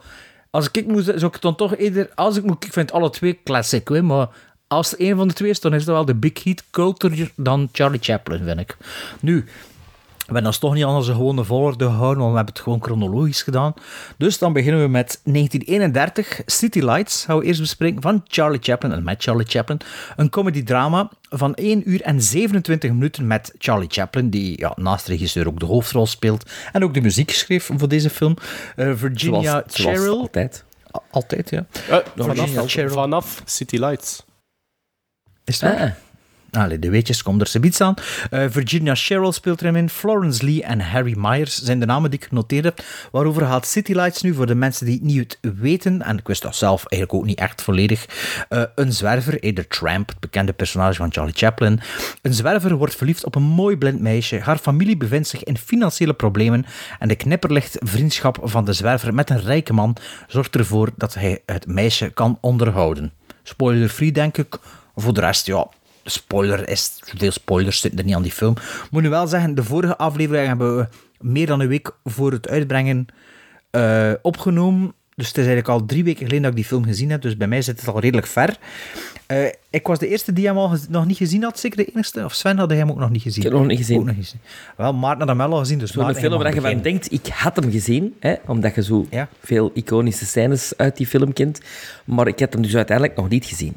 als 0.50 0.70
ik 0.72 0.88
moest, 0.88 1.06
zou 1.06 1.25
ik 1.36 1.42
dan 1.42 1.56
toch 1.56 1.75
eerder... 1.75 2.10
Als 2.15 2.38
ik, 2.38 2.44
moet, 2.44 2.65
ik 2.65 2.74
vind 2.74 2.92
alle 2.92 3.10
twee 3.10 3.39
classic, 3.44 3.88
hè, 3.88 4.01
maar 4.01 4.27
als 4.68 4.92
er 4.94 5.01
een 5.10 5.15
van 5.18 5.27
de 5.27 5.34
twee 5.34 5.50
is, 5.50 5.60
dan 5.60 5.74
is 5.74 5.80
het 5.86 5.89
wel 5.89 6.06
de 6.06 6.15
Big 6.15 6.44
Hit 6.44 6.63
culter 6.72 7.32
dan 7.36 7.70
Charlie 7.72 8.00
Chaplin, 8.01 8.44
vind 8.44 8.60
ik. 8.60 8.77
Nu, 9.20 9.46
we 10.25 10.34
hebben 10.34 10.46
ons 10.46 10.58
toch 10.58 10.74
niet 10.74 10.84
anders 10.84 11.08
een 11.08 11.15
gewone 11.15 11.44
volgorde 11.44 11.86
gehouden, 11.86 12.17
want 12.17 12.29
we 12.29 12.36
hebben 12.36 12.53
het 12.53 12.63
gewoon 12.63 12.84
chronologisch 12.84 13.41
gedaan. 13.44 13.74
Dus 14.17 14.38
dan 14.38 14.53
beginnen 14.53 14.82
we 14.82 14.88
met 14.88 15.22
1931, 15.24 16.41
City 16.46 16.79
Lights, 16.79 17.25
gaan 17.25 17.38
we 17.38 17.46
eerst 17.46 17.60
bespreken, 17.60 18.01
van 18.01 18.24
Charlie 18.27 18.60
Chaplin 18.62 18.91
en 18.91 19.03
met 19.03 19.24
Charlie 19.24 19.46
Chaplin. 19.46 19.79
Een 20.15 20.29
comedy-drama 20.29 21.10
van 21.29 21.53
1 21.53 21.89
uur 21.89 22.01
en 22.01 22.22
27 22.22 22.91
minuten 22.91 23.27
met 23.27 23.53
Charlie 23.58 23.89
Chaplin, 23.91 24.29
die 24.29 24.60
ja, 24.60 24.74
naast 24.75 25.05
de 25.05 25.12
regisseur 25.12 25.48
ook 25.48 25.60
de 25.60 25.65
hoofdrol 25.65 26.05
speelt 26.05 26.50
en 26.72 26.84
ook 26.84 26.94
de 26.94 27.01
muziek 27.01 27.32
schreef 27.32 27.70
voor 27.77 27.89
deze 27.89 28.10
film. 28.10 28.36
Eh, 28.75 28.91
Virginia 28.96 29.41
Zoals, 29.41 29.63
zoals 29.67 29.98
Cheryl. 29.98 30.20
altijd. 30.20 30.63
Altijd, 31.12 31.50
ja. 31.50 31.65
Virginia 32.15 32.46
vanaf, 32.48 32.72
Cheryl. 32.72 32.94
vanaf 32.94 33.41
City 33.46 33.77
Lights. 33.77 34.25
Is? 35.44 35.63
Ah, 35.63 35.91
Allee, 36.55 36.79
de 36.79 36.89
weetjes 36.89 37.24
komen 37.24 37.41
er 37.41 37.47
zoiets 37.47 37.81
aan. 37.81 37.93
Eh, 38.29 38.45
Virginia 38.50 38.95
Cheryl 38.95 39.31
speelt 39.31 39.62
erin 39.62 39.75
in. 39.75 39.89
Florence 39.89 40.45
Lee 40.45 40.63
en 40.63 40.81
Harry 40.81 41.13
Myers 41.17 41.62
zijn 41.62 41.79
de 41.79 41.85
namen 41.85 42.09
die 42.09 42.19
ik 42.19 42.25
genoteerd 42.25 42.63
heb. 42.63 42.83
Waarover 43.12 43.45
gaat 43.45 43.67
City 43.67 43.93
Lights 43.93 44.21
nu 44.21 44.33
voor 44.33 44.45
de 44.45 44.55
mensen 44.55 44.85
die 44.85 44.95
het 44.95 45.03
niet 45.03 45.39
weten, 45.41 46.01
en 46.01 46.17
ik 46.17 46.27
wist 46.27 46.41
dat 46.41 46.55
zelf 46.55 46.85
eigenlijk 46.85 47.21
ook 47.21 47.27
niet 47.27 47.39
echt 47.39 47.62
volledig. 47.62 48.05
Eh, 48.50 48.63
een 48.75 48.93
zwerver, 48.93 49.39
eh, 49.43 49.55
de 49.55 49.67
Tramp, 49.67 50.09
het 50.09 50.19
bekende 50.19 50.53
personage 50.53 50.93
van 50.93 51.12
Charlie 51.12 51.33
Chaplin. 51.35 51.79
Een 52.21 52.33
zwerver 52.33 52.75
wordt 52.75 52.95
verliefd 52.95 53.25
op 53.25 53.35
een 53.35 53.43
mooi 53.43 53.77
blind 53.77 54.00
meisje. 54.00 54.39
Haar 54.39 54.57
familie 54.57 54.97
bevindt 54.97 55.27
zich 55.27 55.43
in 55.43 55.57
financiële 55.57 56.13
problemen 56.13 56.65
en 57.00 57.07
de 57.07 57.15
knipperlicht 57.15 57.77
vriendschap 57.79 58.38
van 58.43 58.65
de 58.65 58.74
zwerver 58.74 59.13
met 59.13 59.29
een 59.29 59.41
rijke 59.41 59.74
man 59.74 59.95
zorgt 60.27 60.55
ervoor 60.55 60.89
dat 60.96 61.13
hij 61.13 61.41
het 61.46 61.68
meisje 61.68 62.09
kan 62.09 62.37
onderhouden. 62.41 63.11
Spoiler-free, 63.44 64.11
denk 64.11 64.37
ik. 64.37 64.57
Voor 64.96 65.13
de 65.13 65.20
rest, 65.20 65.46
ja, 65.46 65.68
spoiler 66.05 66.70
is, 66.70 67.00
veel 67.18 67.31
spoilers 67.31 67.79
zitten 67.79 68.00
er 68.00 68.05
niet 68.05 68.15
aan 68.15 68.22
die 68.22 68.31
film. 68.31 68.53
Moet 68.91 69.01
nu 69.01 69.09
wel 69.09 69.27
zeggen, 69.27 69.55
de 69.55 69.63
vorige 69.63 69.98
aflevering 69.98 70.48
hebben 70.48 70.77
we 70.77 70.87
meer 71.20 71.48
dan 71.48 71.59
een 71.59 71.68
week 71.68 71.91
voor 72.03 72.31
het 72.31 72.48
uitbrengen 72.50 73.05
eh, 73.70 74.11
opgenomen. 74.22 74.94
Dus 75.15 75.27
het 75.27 75.37
is 75.37 75.46
eigenlijk 75.46 75.79
al 75.79 75.85
drie 75.85 76.03
weken 76.03 76.20
geleden 76.22 76.41
dat 76.41 76.50
ik 76.51 76.57
die 76.57 76.65
film 76.65 76.83
gezien 76.85 77.09
heb, 77.09 77.22
dus 77.22 77.37
bij 77.37 77.48
mij 77.48 77.61
zit 77.61 77.79
het 77.79 77.87
al 77.89 78.00
redelijk 78.00 78.27
ver. 78.27 78.57
Eh, 79.25 79.46
ik 79.70 79.87
was 79.87 80.00
de 80.00 80.07
eerste 80.07 80.33
die 80.33 80.48
hem 80.48 80.57
al 80.57 80.77
nog 80.89 81.05
niet 81.05 81.18
gezien 81.18 81.44
had, 81.44 81.59
zeker 81.59 81.77
de 81.77 81.85
enige. 81.85 82.24
Of 82.25 82.33
Sven 82.33 82.57
had 82.57 82.70
hij 82.70 82.77
hem 82.77 82.89
ook 82.89 82.98
nog 83.00 83.09
niet 83.09 83.22
gezien? 83.22 83.37
Ik 83.37 83.44
heb 83.44 83.51
hem 83.51 83.61
nog 83.61 83.70
niet 83.70 83.79
gezien. 83.79 84.00
Ook 84.00 84.05
nog 84.05 84.15
niet 84.15 84.25
gezien. 84.25 84.39
Wel, 84.77 84.94
Maarten 84.94 85.20
had 85.20 85.27
hem 85.27 85.37
wel 85.37 85.51
al 85.51 85.59
gezien, 85.59 85.79
dus 85.79 85.91
Zo'n 85.91 86.15
film 86.15 86.37
waar 86.41 86.53
je 86.53 86.61
van 86.61 86.81
denkt, 86.81 87.11
ik 87.11 87.27
had 87.27 87.55
hem 87.55 87.72
gezien, 87.72 88.15
hè, 88.20 88.35
omdat 88.46 88.75
je 88.75 88.83
zo 88.83 89.05
Ja. 89.09 89.27
veel 89.44 89.72
iconische 89.74 90.25
scènes 90.25 90.74
uit 90.77 90.98
die 90.98 91.07
film 91.07 91.33
kent. 91.33 91.61
Maar 92.05 92.27
ik 92.27 92.39
heb 92.39 92.53
hem 92.53 92.61
dus 92.61 92.75
uiteindelijk 92.75 93.18
nog 93.18 93.29
niet 93.29 93.46
gezien. 93.46 93.74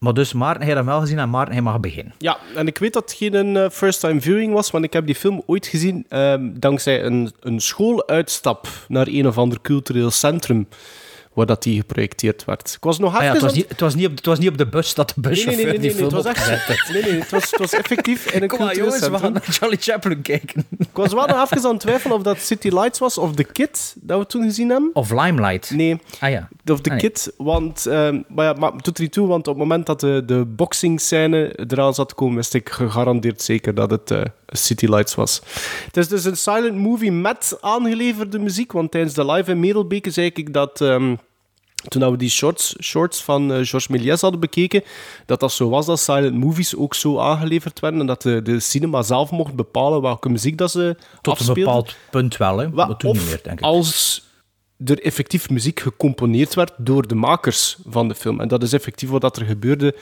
Maar 0.00 0.14
dus 0.14 0.32
Maarten, 0.32 0.62
hij 0.62 0.70
had 0.70 0.78
hem 0.78 0.86
wel 0.86 1.00
gezien 1.00 1.18
en 1.18 1.30
Maarten, 1.30 1.54
hij 1.54 1.62
mag 1.62 1.80
beginnen. 1.80 2.14
Ja, 2.18 2.38
en 2.54 2.66
ik 2.66 2.78
weet 2.78 2.92
dat 2.92 3.10
het 3.10 3.18
geen 3.18 3.56
eh, 3.56 3.70
first-time 3.70 4.20
viewing 4.20 4.52
was, 4.52 4.70
want 4.70 4.84
ik 4.84 4.92
heb 4.92 5.06
die 5.06 5.14
film 5.14 5.42
ooit 5.46 5.66
gezien 5.66 6.04
ehm, 6.08 6.50
dankzij 6.52 7.04
een, 7.04 7.32
een 7.40 7.60
schooluitstap 7.60 8.68
naar 8.88 9.06
een 9.06 9.26
of 9.26 9.38
ander 9.38 9.60
cultureel 9.60 10.10
centrum 10.10 10.68
waar 11.32 11.46
dat 11.46 11.62
die 11.62 11.76
geprojecteerd 11.76 12.44
werd. 12.44 12.74
Ik 12.76 12.84
was 12.84 12.98
nog 12.98 13.16
Ah 13.16 13.22
ja, 13.22 13.32
het, 13.32 13.40
was 13.40 13.54
niet, 13.54 13.68
het, 13.68 13.80
was 13.80 13.94
niet 13.94 14.06
op, 14.06 14.16
het 14.16 14.26
was 14.26 14.38
niet 14.38 14.48
op 14.48 14.58
de 14.58 14.66
bus 14.66 14.94
dat 14.94 15.12
de 15.16 15.28
Nee, 15.28 15.46
nee, 15.46 15.56
nee, 15.56 15.64
nee, 15.64 15.72
die 15.72 15.80
nee, 15.80 15.90
film 15.90 16.04
het 16.04 16.12
was 16.12 16.24
echt... 16.24 16.88
Nee, 16.92 17.02
nee, 17.02 17.20
het 17.20 17.30
was, 17.30 17.50
het 17.50 17.58
was 17.58 17.72
effectief 17.72 18.32
in 18.32 18.42
een 18.42 18.48
Kom 18.48 18.58
maar 18.58 18.76
jongens, 18.76 19.08
we 19.08 19.18
gaan 19.18 19.32
naar 19.32 19.42
Charlie 19.42 19.78
Chaplin 19.80 20.22
kijken. 20.22 20.66
Ik 20.78 20.88
was 20.92 21.12
wel 21.12 21.26
nog 21.26 21.50
even 21.50 21.64
aan 21.64 21.70
het 21.70 21.80
twijfelen 21.80 22.16
of 22.16 22.22
dat 22.22 22.40
City 22.40 22.68
Lights 22.68 22.98
was 22.98 23.18
of 23.18 23.34
The 23.34 23.44
Kid 23.44 23.94
dat 24.00 24.18
we 24.18 24.26
toen 24.26 24.42
gezien 24.42 24.68
hebben. 24.70 24.90
Of 24.92 25.10
Limelight. 25.10 25.70
Nee, 25.70 26.00
Ah 26.20 26.30
ja. 26.30 26.48
Of 26.70 26.80
The 26.80 26.90
nee. 26.90 26.98
Kid, 26.98 27.32
want... 27.36 27.86
ehm, 27.86 28.22
maar 28.28 28.44
ja, 28.44 28.52
maar 28.52 28.72
het 28.72 28.84
doet 28.84 28.96
er 28.96 29.02
niet 29.02 29.12
toe, 29.12 29.26
want 29.26 29.48
op 29.48 29.54
het 29.54 29.62
moment 29.62 29.86
dat 29.86 30.00
de, 30.00 30.22
de 30.26 30.44
boxingscène 30.44 31.66
eraan 31.68 31.94
zat 31.94 32.08
te 32.08 32.14
komen, 32.14 32.36
wist 32.36 32.54
ik 32.54 32.68
gegarandeerd 32.68 33.42
zeker 33.42 33.74
dat 33.74 33.90
het 33.90 34.10
eh, 34.10 34.20
City 34.46 34.86
Lights 34.86 35.14
was. 35.14 35.40
Het 35.84 35.96
is 35.96 36.08
dus 36.08 36.24
een 36.24 36.36
silent 36.36 36.76
movie 36.76 37.12
met 37.12 37.58
aangeleverde 37.60 38.38
muziek, 38.38 38.72
want 38.72 38.90
tijdens 38.90 39.14
de 39.14 39.32
live 39.32 39.50
in 39.50 39.60
Merelbeke 39.60 40.10
zei 40.10 40.30
ik 40.34 40.52
dat... 40.52 40.80
ehm, 40.80 41.14
toen 41.88 42.10
we 42.10 42.16
die 42.16 42.30
shorts, 42.30 42.76
shorts 42.82 43.22
van 43.22 43.42
eh, 43.42 43.48
Georges 43.48 43.88
Méliès 43.88 44.20
hadden 44.20 44.40
bekeken, 44.40 44.82
dat 45.26 45.40
dat 45.40 45.52
zo 45.52 45.68
was 45.68 45.86
dat 45.86 46.00
silent 46.00 46.34
movies 46.34 46.76
ook 46.76 46.94
zo 46.94 47.18
aangeleverd 47.18 47.80
werden 47.80 48.00
en 48.00 48.06
dat 48.06 48.22
de, 48.22 48.42
de 48.42 48.60
cinema 48.60 49.02
zelf 49.02 49.30
mocht 49.30 49.54
bepalen 49.54 50.02
welke 50.02 50.28
muziek 50.28 50.58
dat 50.58 50.70
ze 50.70 50.96
Tot 51.20 51.48
een 51.48 51.54
bepaald 51.54 51.96
punt 52.10 52.36
wel, 52.36 52.58
hè. 52.58 52.70
Wa- 52.70 52.86
maar 52.86 52.96
toen 52.96 53.10
of 53.10 53.16
niet 53.16 53.26
meer, 53.26 53.40
denk 53.42 53.58
ik. 53.58 53.64
als 53.64 54.22
er 54.84 55.02
effectief 55.02 55.50
muziek 55.50 55.80
gecomponeerd 55.80 56.54
werd 56.54 56.72
door 56.76 57.06
de 57.08 57.14
makers 57.14 57.76
van 57.88 58.08
de 58.08 58.14
film. 58.14 58.40
En 58.40 58.48
dat 58.48 58.62
is 58.62 58.72
effectief 58.72 59.08
wat 59.10 59.36
er 59.36 59.44
gebeurde 59.46 59.94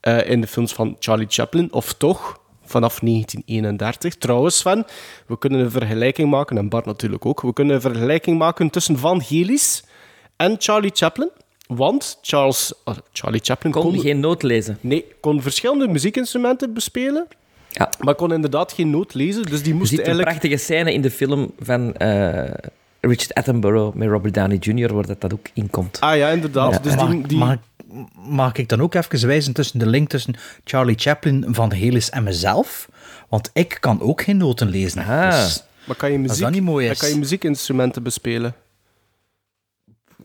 eh, 0.00 0.30
in 0.30 0.40
de 0.40 0.46
films 0.46 0.72
van 0.72 0.96
Charlie 0.98 1.26
Chaplin. 1.28 1.72
Of 1.72 1.92
toch, 1.92 2.40
vanaf 2.64 2.98
1931. 3.00 4.14
Trouwens, 4.16 4.56
Sven, 4.58 4.84
we 5.26 5.38
kunnen 5.38 5.60
een 5.60 5.70
vergelijking 5.70 6.30
maken, 6.30 6.58
en 6.58 6.68
Bart 6.68 6.84
natuurlijk 6.84 7.26
ook, 7.26 7.40
we 7.40 7.52
kunnen 7.52 7.74
een 7.74 7.80
vergelijking 7.80 8.38
maken 8.38 8.70
tussen 8.70 8.98
Van 8.98 9.22
Gelis 9.22 9.84
en 10.36 10.56
Charlie 10.58 10.90
Chaplin. 10.94 11.30
Want 11.66 12.18
Charles, 12.22 12.72
ah, 12.84 12.96
Charlie 13.12 13.40
Chaplin 13.44 13.72
Kon 13.72 13.82
kon, 13.82 13.98
geen 14.00 14.20
noot 14.20 14.42
lezen. 14.42 14.78
nee, 14.80 15.04
kon 15.20 15.42
verschillende 15.42 15.88
muziekinstrumenten 15.88 16.74
bespelen, 16.74 17.26
Ja. 17.70 17.90
maar 18.00 18.14
kon 18.14 18.32
inderdaad 18.32 18.72
geen 18.72 18.90
noot 18.90 19.14
lezen. 19.14 19.42
Dus 19.42 19.62
die 19.62 19.72
Je 19.72 19.78
moest 19.78 19.92
een 19.92 19.98
eigenlijk... 19.98 20.28
prachtige 20.28 20.56
scène 20.56 20.92
in 20.92 21.00
de 21.02 21.10
film 21.10 21.52
van 21.60 21.94
eh, 21.96 22.50
Richard 23.06 23.34
Attenborough 23.34 23.96
met 23.96 24.08
Robert 24.08 24.34
Downey 24.34 24.56
Jr., 24.56 24.94
waar 24.94 25.06
dat, 25.06 25.20
dat 25.20 25.32
ook 25.32 25.46
in 25.54 25.70
komt. 25.70 26.00
Ah 26.00 26.16
ja, 26.16 26.28
inderdaad. 26.28 26.82
Dus 26.82 26.94
mag, 26.94 27.10
die, 27.10 27.26
die... 27.26 27.38
mag, 27.38 27.56
mag 28.14 28.56
ik 28.56 28.68
dan 28.68 28.80
ook 28.82 28.94
even 28.94 29.26
wijzen 29.26 29.52
tussen 29.52 29.78
de 29.78 29.86
link 29.86 30.08
tussen 30.08 30.34
Charlie 30.64 30.98
Chaplin, 30.98 31.44
Van 31.48 31.72
Helis 31.72 32.10
en 32.10 32.22
mezelf? 32.22 32.88
Want 33.28 33.50
ik 33.52 33.76
kan 33.80 34.00
ook 34.00 34.22
geen 34.22 34.36
noten 34.36 34.68
lezen. 34.68 35.04
Ah. 35.04 35.30
Dus 35.30 35.64
Maar 35.84 35.96
kan 35.96 36.12
je 36.12 36.18
muziek, 36.18 36.42
dat 36.42 36.50
niet 36.50 36.62
mooi 36.62 36.84
dan 36.84 36.94
is. 36.94 37.00
kan 37.00 37.08
je 37.08 37.18
muziekinstrumenten 37.18 38.02
bespelen? 38.02 38.54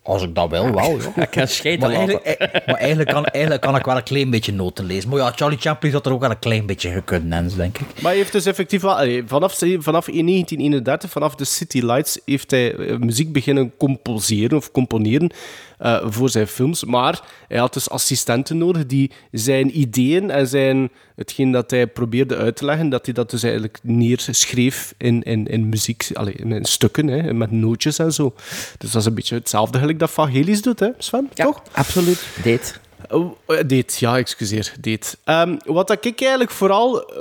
Als 0.04 0.24
ik 0.24 0.36
dat 0.36 0.50
wil, 0.50 0.72
wel. 0.72 0.98
Ja. 0.98 1.22
Ik 1.24 1.30
kan 1.30 1.48
scheten 1.48 1.80
Maar, 1.80 1.98
eigenlijk, 1.98 2.26
eh, 2.26 2.68
maar 2.68 2.76
eigenlijk, 2.76 3.10
kan, 3.10 3.26
eigenlijk 3.26 3.64
kan 3.64 3.76
ik 3.76 3.86
wel 3.86 3.96
een 3.96 4.04
klein 4.04 4.30
beetje 4.30 4.54
noten 4.54 4.86
lezen. 4.86 5.10
Maar 5.10 5.20
ja, 5.20 5.32
Charlie 5.36 5.60
Chaplin 5.60 5.92
had 5.94 6.06
er 6.06 6.12
ook 6.12 6.20
wel 6.20 6.30
een 6.30 6.40
klein 6.40 6.66
beetje 6.66 6.92
gekund, 6.92 7.26
Nens, 7.26 7.56
denk 7.56 7.78
ik. 7.78 7.88
Maar 8.02 8.12
hij 8.12 8.16
heeft 8.16 8.32
dus 8.32 8.46
effectief 8.46 8.82
wel... 8.82 8.96
allee, 8.96 9.24
Vanaf, 9.26 9.54
vanaf 9.58 10.06
1931, 10.06 11.10
vanaf 11.10 11.36
de 11.36 11.46
City 11.46 11.80
Lights, 11.80 12.20
heeft 12.26 12.52
hij 12.52 12.76
eh, 12.76 12.98
muziek 12.98 13.32
beginnen 13.32 13.72
composeren 13.78 14.58
of 14.58 14.72
componeren 14.72 15.32
eh, 15.80 16.06
voor 16.06 16.30
zijn 16.30 16.48
films. 16.48 16.84
Maar 16.84 17.22
hij 17.48 17.58
had 17.58 17.74
dus 17.74 17.90
assistenten 17.90 18.58
nodig 18.58 18.86
die 18.86 19.12
zijn 19.32 19.80
ideeën 19.80 20.30
en 20.30 20.48
zijn, 20.48 20.92
hetgeen 21.16 21.52
dat 21.52 21.72
hij 21.72 21.88
probeerde 21.88 22.36
uit 22.36 22.56
te 22.56 22.66
leggen, 22.66 22.90
dat 22.90 23.06
hij 23.06 23.14
dat 23.14 23.30
dus 23.30 23.44
eigenlijk 23.44 23.80
neerschreef 23.82 24.94
in, 24.98 25.24
in, 25.24 25.48
in 25.48 25.70
muziek, 25.70 26.10
allee, 26.14 26.34
in, 26.34 26.66
stukken, 26.66 27.08
hè, 27.08 27.34
met 27.34 27.52
nootjes 27.52 28.00
en 28.00 28.14
zo. 28.14 28.34
Dus 28.78 28.92
dat 28.92 29.02
is 29.02 29.06
een 29.06 29.14
beetje 29.14 29.36
hetzelfde 29.36 29.80
gelijk 29.80 30.00
dat 30.00 30.12
Vangelis 30.12 30.62
doet, 30.62 30.80
hè, 30.80 30.90
Sven? 30.98 31.30
Ja, 31.34 31.46
Toch? 31.46 31.62
absoluut. 31.72 32.28
Deed. 32.44 32.80
Oh, 33.10 33.38
eh, 33.46 33.58
Date, 33.58 33.94
ja, 34.00 34.18
excuseer. 34.18 34.74
Date. 34.82 35.18
Ehm, 35.24 35.58
wat 35.66 35.88
dat 35.88 36.06
ik 36.06 36.22
eigenlijk 36.22 36.52
vooral 36.52 37.10
eh, 37.10 37.20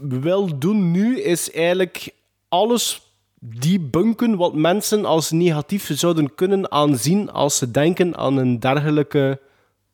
wil 0.00 0.58
doen 0.58 0.90
nu, 0.90 1.20
is 1.20 1.50
eigenlijk 1.50 2.08
alles 2.48 3.09
debunken 3.40 4.36
wat 4.36 4.54
mensen 4.54 5.04
als 5.04 5.30
negatief 5.30 5.90
zouden 5.94 6.34
kunnen 6.34 6.70
aanzien 6.70 7.30
als 7.30 7.56
ze 7.56 7.70
denken 7.70 8.16
aan 8.16 8.36
een 8.36 8.60
dergelijke 8.60 9.40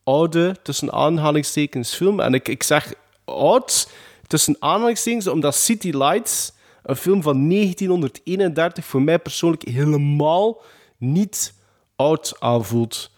oude, 0.03 0.55
tussen 0.61 0.91
aanhalingstekens, 0.91 1.95
film. 1.95 2.19
En 2.19 2.33
ik, 2.33 2.47
ik 2.47 2.63
zeg 2.63 2.93
oud, 3.25 3.89
tussen 4.27 4.55
aanhalingstekens, 4.59 5.27
omdat 5.27 5.55
City 5.55 5.89
Lights 5.89 6.53
een 6.83 6.95
film 6.95 7.21
van 7.21 7.49
1931 7.49 8.85
voor 8.85 9.01
mij 9.01 9.19
persoonlijk 9.19 9.67
helemaal 9.67 10.61
niet 10.97 11.53
oud 11.95 12.35
aanvoelt. 12.39 13.11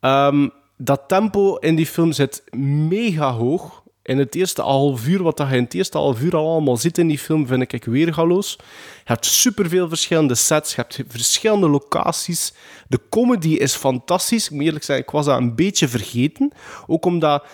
Ehm, 0.00 0.48
dat 0.76 1.08
tempo 1.08 1.56
in 1.56 1.76
die 1.76 1.86
film 1.86 2.12
zit 2.12 2.44
mega 2.88 3.32
hoog. 3.32 3.82
In 4.04 4.18
het 4.18 4.34
eerste 4.34 4.62
half 4.62 5.06
uur, 5.06 5.22
wat 5.22 5.38
je 5.38 5.56
in 5.56 5.62
het 5.62 5.74
eerste 5.74 5.98
half 5.98 6.20
uur 6.20 6.36
al 6.36 6.50
allemaal 6.50 6.76
zit 6.76 6.98
in 6.98 7.08
die 7.08 7.18
film, 7.18 7.46
vind 7.46 7.72
ik 7.72 7.84
weergaloos. 7.84 8.56
Je 8.58 8.64
hebt 9.04 9.26
superveel 9.26 9.88
verschillende 9.88 10.34
sets, 10.34 10.74
je 10.74 10.80
hebt 10.80 11.00
verschillende 11.08 11.68
locaties. 11.68 12.52
De 12.88 13.00
comedy 13.10 13.48
is 13.54 13.74
fantastisch. 13.74 14.44
Ik 14.44 14.50
moet 14.50 14.64
eerlijk 14.64 14.84
zeggen, 14.84 15.04
ik 15.04 15.10
was 15.10 15.26
dat 15.26 15.38
een 15.38 15.54
beetje 15.54 15.88
vergeten. 15.88 16.52
Ook 16.86 17.04
omdat 17.04 17.44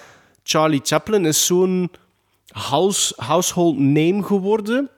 Charlie 0.42 0.80
Chaplin 0.82 1.26
is 1.26 1.46
zo'n 1.46 1.90
house, 2.46 3.14
household 3.16 3.78
name 3.78 4.22
geworden. 4.22 4.90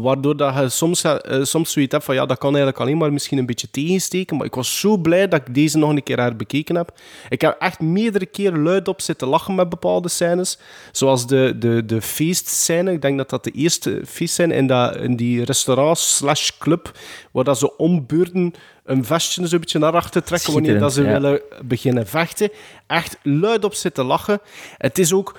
Waardoor 0.00 0.36
dat 0.36 0.54
je 0.54 0.68
soms, 0.68 1.04
eh, 1.04 1.42
soms 1.42 1.72
zoiets 1.72 1.92
hebt 1.92 2.04
van 2.04 2.14
ja, 2.14 2.26
dat 2.26 2.38
kan 2.38 2.48
eigenlijk 2.48 2.80
alleen 2.80 2.96
maar 2.96 3.12
misschien 3.12 3.38
een 3.38 3.46
beetje 3.46 3.70
tegensteken. 3.70 4.36
Maar 4.36 4.46
ik 4.46 4.54
was 4.54 4.80
zo 4.80 4.96
blij 4.96 5.28
dat 5.28 5.40
ik 5.40 5.54
deze 5.54 5.78
nog 5.78 5.90
een 5.90 6.02
keer 6.02 6.20
herbekeken 6.20 6.76
heb. 6.76 6.92
Ik 7.28 7.40
heb 7.40 7.56
echt 7.58 7.80
meerdere 7.80 8.26
keren 8.26 8.62
luidop 8.62 9.00
zitten 9.00 9.28
lachen 9.28 9.54
met 9.54 9.68
bepaalde 9.68 10.08
scènes. 10.08 10.58
Zoals 10.92 11.26
de, 11.26 11.54
de, 11.58 11.84
de 11.86 12.02
feestscène. 12.02 12.92
Ik 12.92 13.02
denk 13.02 13.18
dat 13.18 13.30
dat 13.30 13.44
de 13.44 13.50
eerste 13.50 14.02
feestscène 14.06 14.54
in, 14.54 14.66
dat, 14.66 14.96
in 14.96 15.16
die 15.16 15.44
restaurant 15.44 15.98
slash 15.98 16.50
club. 16.58 16.98
Waar 17.32 17.44
dat 17.44 17.58
ze 17.58 17.76
ombeurten 17.76 18.54
een 18.84 19.04
vestje 19.04 19.46
zo'n 19.46 19.60
beetje 19.60 19.78
naar 19.78 19.92
achter 19.92 20.22
trekken 20.22 20.52
wanneer 20.52 20.78
dat 20.78 20.92
ze 20.92 21.02
ja. 21.02 21.12
willen 21.12 21.40
beginnen 21.64 22.06
vechten. 22.06 22.50
Echt 22.86 23.18
luidop 23.22 23.74
zitten 23.74 24.04
lachen. 24.04 24.40
Het 24.76 24.98
is 24.98 25.12
ook... 25.12 25.38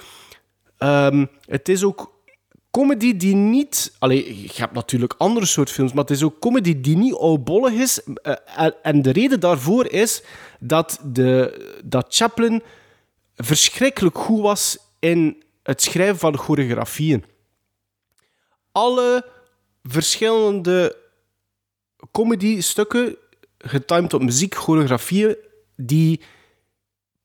ehm, 0.78 1.26
het 1.45 1.69
is 1.69 1.84
ook 1.84 2.11
comedy 2.71 3.17
die 3.17 3.36
niet... 3.36 3.95
Allee, 3.99 4.41
je 4.41 4.49
hebt 4.62 4.73
natuurlijk 4.73 5.13
andere 5.17 5.45
soort 5.45 5.69
films, 5.69 5.93
maar 5.93 6.03
het 6.03 6.13
is 6.13 6.23
ook 6.23 6.39
comedy 6.39 6.81
die 6.81 6.97
niet 6.97 7.13
oudbollig 7.13 7.73
is. 7.73 8.03
Eh, 8.03 8.34
en- 8.55 8.75
en 8.84 9.01
de 9.01 9.12
reden 9.12 9.39
daarvoor 9.39 9.86
is 9.88 10.23
dat, 10.60 10.99
de, 11.03 11.79
dat 11.84 12.05
Chaplin 12.10 12.63
verschrikkelijk 13.36 14.17
goed 14.17 14.41
was 14.41 14.77
in 14.99 15.43
het 15.63 15.81
schrijven 15.81 16.17
van 16.17 16.38
choreografieën. 16.38 17.23
Alle 18.71 19.25
verschillende 19.84 20.97
comedy-stukken, 22.12 23.15
getimed 23.57 24.13
op 24.13 24.21
muziek, 24.21 24.55
choreografieën, 24.55 25.36
die 25.75 26.21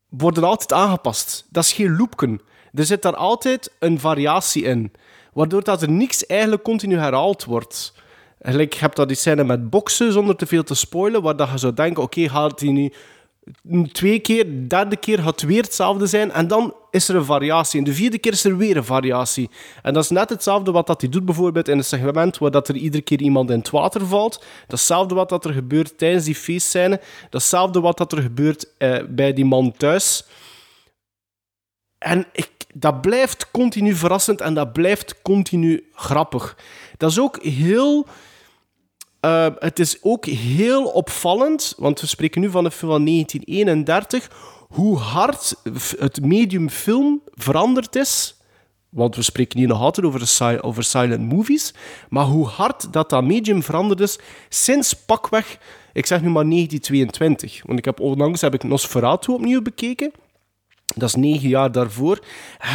worden 0.09 0.44
altijd 0.44 0.72
aangepast. 0.72 1.46
Dat 1.50 1.64
is 1.64 1.72
geen 1.72 1.96
loopken. 1.96 2.40
Er 2.74 2.85
zit 2.85 3.02
daar 3.02 3.16
altijd 3.16 3.72
een 3.78 4.00
variatie 4.00 4.62
in, 4.62 4.92
waardoor 5.37 5.64
dat 5.64 5.83
er 5.83 5.90
niks 5.90 6.27
eigenlijk 6.27 6.62
continu 6.62 6.96
herhaald 6.96 7.44
wordt. 7.44 7.92
Gelijk, 8.42 8.72
je 8.72 8.81
hebt 8.81 8.96
dat 8.96 9.09
die 9.09 9.16
scène 9.16 9.44
met 9.44 9.70
boksen, 9.70 10.12
zonder 10.12 10.37
te 10.37 10.46
veel 10.46 10.62
te 10.62 10.75
spoilen, 10.75 11.22
waar 11.22 11.37
dat 11.37 11.51
je 11.51 11.59
zou 11.59 11.75
denken, 11.75 12.03
oké, 12.03 12.29
gaat 12.29 12.61
hij 12.61 12.70
nu 12.70 12.92
twee 13.92 14.18
keer, 14.18 14.44
de 14.44 14.66
derde 14.66 14.96
keer 14.96 15.18
gaat 15.18 15.40
het 15.40 15.51
weer 15.51 15.62
hetzelfde 15.62 16.07
zijn, 16.07 16.33
en 16.33 16.49
dan 16.49 16.75
is 16.90 17.09
er 17.09 17.16
een 17.16 17.25
variatie. 17.25 17.79
En 17.79 17.85
de 17.85 17.92
vierde 17.92 18.18
keer 18.18 18.33
is 18.33 18.44
er 18.44 18.57
weer 18.57 18.77
een 18.77 18.85
variatie. 18.85 19.51
En 19.83 19.94
dat 19.94 20.05
is 20.05 20.11
net 20.11 20.29
hetzelfde 20.29 20.70
wat 20.70 20.87
dat 20.87 21.01
hij 21.01 21.11
doet 21.11 21.25
bijvoorbeeld 21.25 21.68
in 21.68 21.79
een 21.79 21.85
segment 21.85 22.38
waar 22.38 22.51
dat 22.51 22.68
er 22.68 22.77
iedere 22.77 23.03
keer 23.03 23.20
iemand 23.20 23.51
in 23.51 23.59
het 23.59 23.70
water 23.70 24.07
valt. 24.07 24.33
Dat 24.33 24.42
is 24.42 24.49
hetzelfde 24.68 25.14
wat 25.14 25.29
dat 25.29 25.44
er 25.44 25.53
gebeurt 25.53 25.99
tijdens 25.99 26.25
die 26.25 26.35
feestscène. 26.35 27.01
Dat 27.31 27.40
is 27.40 27.51
hetzelfde 27.51 27.81
wat 27.81 27.99
dat 27.99 28.12
er 28.12 28.22
gebeurt 28.22 28.66
eh, 28.79 28.99
bij 29.09 29.33
die 29.33 29.44
man 29.44 29.72
thuis. 29.77 30.25
En 31.98 32.26
ik, 32.32 32.50
dat 32.74 33.00
blijft 33.00 33.50
continu 33.50 33.94
verrassend 33.94 34.40
en 34.40 34.54
dat 34.54 34.72
blijft 34.72 35.22
continu 35.22 35.88
grappig. 35.92 36.56
Dat 36.96 37.11
is 37.11 37.20
ook 37.20 37.42
heel... 37.42 38.06
eh, 39.20 39.46
het 39.59 39.78
is 39.78 40.02
ook 40.02 40.26
heel 40.26 40.85
opvallend, 40.85 41.74
want 41.76 42.00
we 42.00 42.06
spreken 42.06 42.40
nu 42.40 42.50
van 42.50 42.64
een 42.64 42.70
film 42.70 42.90
van 42.90 43.04
1931, 43.04 44.30
hoe 44.68 44.98
hard 44.98 45.54
het 45.98 46.24
medium 46.24 46.68
film 46.70 47.22
veranderd 47.35 47.96
is. 47.96 48.37
Want 48.88 49.16
we 49.16 49.22
spreken 49.22 49.59
hier 49.59 49.68
nog 49.68 49.80
altijd 49.80 50.06
over, 50.06 50.62
over 50.62 50.85
silent 50.85 51.32
movies. 51.32 51.74
Maar 52.09 52.24
hoe 52.24 52.46
hard 52.46 52.92
dat, 52.92 53.11
dat 53.11 53.24
medium 53.24 53.62
veranderd 53.62 54.00
is 54.00 54.18
sinds 54.48 54.92
pakweg, 54.92 55.59
ik 55.92 56.06
zeg 56.06 56.20
nu 56.20 56.28
maar 56.30 56.48
1922. 56.48 57.62
Want 57.66 57.78
ik 57.78 57.85
heb 57.85 58.00
onlangs 58.00 58.40
heb 58.40 58.54
ik 58.54 58.62
Nosferatu 58.62 59.32
opnieuw 59.32 59.62
bekeken. 59.62 60.12
Dat 60.98 61.09
is 61.09 61.14
negen 61.14 61.48
jaar 61.48 61.72
daarvoor. 61.72 62.18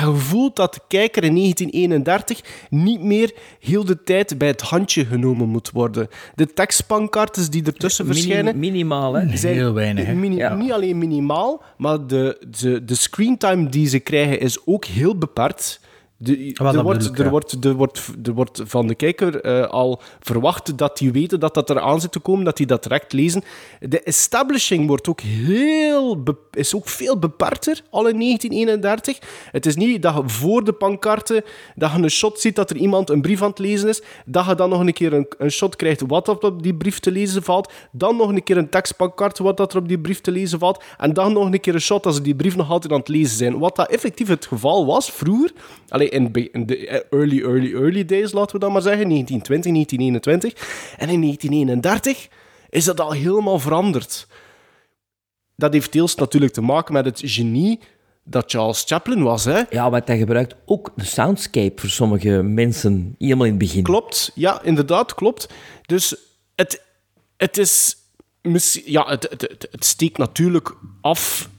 Je 0.03 0.13
voelt 0.15 0.55
dat 0.55 0.73
de 0.73 0.79
kijker 0.87 1.23
in 1.23 1.35
1931 1.35 2.41
niet 2.69 3.01
meer 3.03 3.33
heel 3.59 3.85
de 3.85 4.03
tijd 4.03 4.37
bij 4.37 4.47
het 4.47 4.61
handje 4.61 5.05
genomen 5.05 5.49
moet 5.49 5.71
worden. 5.71 6.07
De 6.35 6.53
tekstpancartes 6.53 7.49
die 7.49 7.63
ertussen 7.65 8.05
Mini- 8.07 8.19
verschijnen... 8.21 8.59
minimaal, 8.59 9.13
hè? 9.13 9.37
zijn 9.37 9.53
Heel 9.53 9.73
weinig, 9.73 10.05
hè? 10.05 10.13
mini- 10.13 10.35
Ja. 10.35 10.53
Niet 10.53 10.71
alleen 10.71 10.97
minimaal, 10.97 11.63
maar 11.77 12.07
de, 12.07 12.41
de, 12.59 12.85
de 12.85 12.95
screentime 12.95 13.69
die 13.69 13.87
ze 13.87 13.99
krijgen 13.99 14.39
is 14.39 14.65
ook 14.65 14.85
heel 14.85 15.17
beperkt. 15.17 15.79
De, 16.23 16.51
Wel, 16.53 16.73
er, 16.73 16.83
wordt, 16.83 17.05
ik, 17.05 17.17
er, 17.17 17.23
ja. 17.23 17.29
wordt, 17.29 17.65
er, 17.65 17.73
wordt, 17.73 18.11
er 18.23 18.33
wordt 18.33 18.61
van 18.65 18.87
de 18.87 18.95
kijker 18.95 19.41
eh, 19.41 19.67
al 19.67 20.01
verwacht 20.19 20.77
dat 20.77 20.97
die 20.97 21.11
weten 21.11 21.39
dat 21.39 21.53
dat 21.53 21.69
eraan 21.69 22.01
zit 22.01 22.11
te 22.11 22.19
komen, 22.19 22.45
dat 22.45 22.57
die 22.57 22.65
dat 22.65 22.83
direct 22.83 23.13
lezen. 23.13 23.43
De 23.79 24.03
establishing 24.03 24.87
wordt 24.87 25.07
ook 25.07 25.21
heel 25.21 26.23
is 26.51 26.75
ook 26.75 26.89
veel 26.89 27.19
beperkter, 27.19 27.81
al 27.89 28.07
in 28.07 28.19
1931. 28.19 29.19
Het 29.51 29.65
is 29.65 29.75
niet 29.75 30.01
dat 30.01 30.15
je 30.15 30.29
voor 30.29 30.63
de 30.63 30.73
pancarten 30.73 31.43
dat 31.75 31.91
je 31.91 31.97
een 31.97 32.09
shot 32.09 32.39
ziet 32.39 32.55
dat 32.55 32.69
er 32.69 32.75
iemand 32.75 33.09
een 33.09 33.21
brief 33.21 33.41
aan 33.41 33.49
het 33.49 33.59
lezen 33.59 33.89
is, 33.89 34.01
dat 34.25 34.45
je 34.45 34.55
dan 34.55 34.69
nog 34.69 34.79
een 34.79 34.93
keer 34.93 35.13
een, 35.13 35.27
een 35.37 35.51
shot 35.51 35.75
krijgt 35.75 36.01
wat 36.07 36.27
op 36.27 36.43
op 36.43 36.63
die 36.63 36.75
brief 36.75 36.99
te 36.99 37.11
lezen 37.11 37.43
valt, 37.43 37.71
dan 37.91 38.15
nog 38.15 38.29
een 38.29 38.43
keer 38.43 38.57
een 38.57 38.69
tekstpancarte 38.69 39.43
wat 39.43 39.57
dat 39.57 39.73
er 39.73 39.79
op 39.79 39.87
die 39.87 39.99
brief 39.99 40.21
te 40.21 40.31
lezen 40.31 40.59
valt, 40.59 40.83
en 40.97 41.13
dan 41.13 41.33
nog 41.33 41.45
een 41.45 41.59
keer 41.59 41.73
een 41.73 41.81
shot 41.81 42.05
als 42.05 42.15
ze 42.15 42.21
die 42.21 42.35
brief 42.35 42.55
nog 42.55 42.69
altijd 42.69 42.93
aan 42.93 42.99
het 42.99 43.07
lezen 43.07 43.37
zijn. 43.37 43.59
Wat 43.59 43.75
dat 43.75 43.89
effectief 43.89 44.27
het 44.27 44.45
geval 44.45 44.85
was 44.85 45.11
vroeger, 45.11 45.51
in, 46.11 46.31
de 46.65 47.05
early, 47.09 47.41
early, 47.41 47.73
early 47.73 48.05
days, 48.05 48.31
laten 48.31 48.53
we 48.53 48.59
dat 48.59 48.71
maar 48.71 48.81
zeggen, 48.81 49.09
1920, 49.09 49.71
1921, 49.71 50.97
en 50.97 51.09
in 51.09 51.21
1931 51.21 52.27
is 52.69 52.85
dat 52.85 52.99
al 52.99 53.11
helemaal 53.11 53.59
veranderd. 53.59 54.27
Dat 55.55 55.73
heeft 55.73 55.91
deels 55.91 56.15
natuurlijk 56.15 56.53
te 56.53 56.61
maken 56.61 56.93
met 56.93 57.05
het 57.05 57.21
genie 57.25 57.79
dat 58.23 58.51
Charles 58.51 58.83
Chaplin 58.87 59.23
was, 59.23 59.45
hè. 59.45 59.61
Ja, 59.69 59.89
want 59.89 60.07
hij 60.07 60.17
gebruikt 60.17 60.55
ook 60.65 60.91
de 60.95 61.03
soundscape 61.03 61.81
voor 61.81 61.89
sommige 61.89 62.29
mensen, 62.29 63.15
helemaal 63.17 63.45
in 63.45 63.51
het 63.51 63.61
begin. 63.61 63.83
Klopt, 63.83 64.31
ja, 64.35 64.61
inderdaad, 64.61 65.13
klopt. 65.13 65.49
Dus 65.85 66.15
het, 66.55 66.81
het 67.37 67.57
is... 67.57 67.95
Ja, 68.85 69.05
het, 69.07 69.27
het 69.71 69.85
steekt 69.85 70.17
natuurlijk 70.17 70.75
af, 71.01 71.49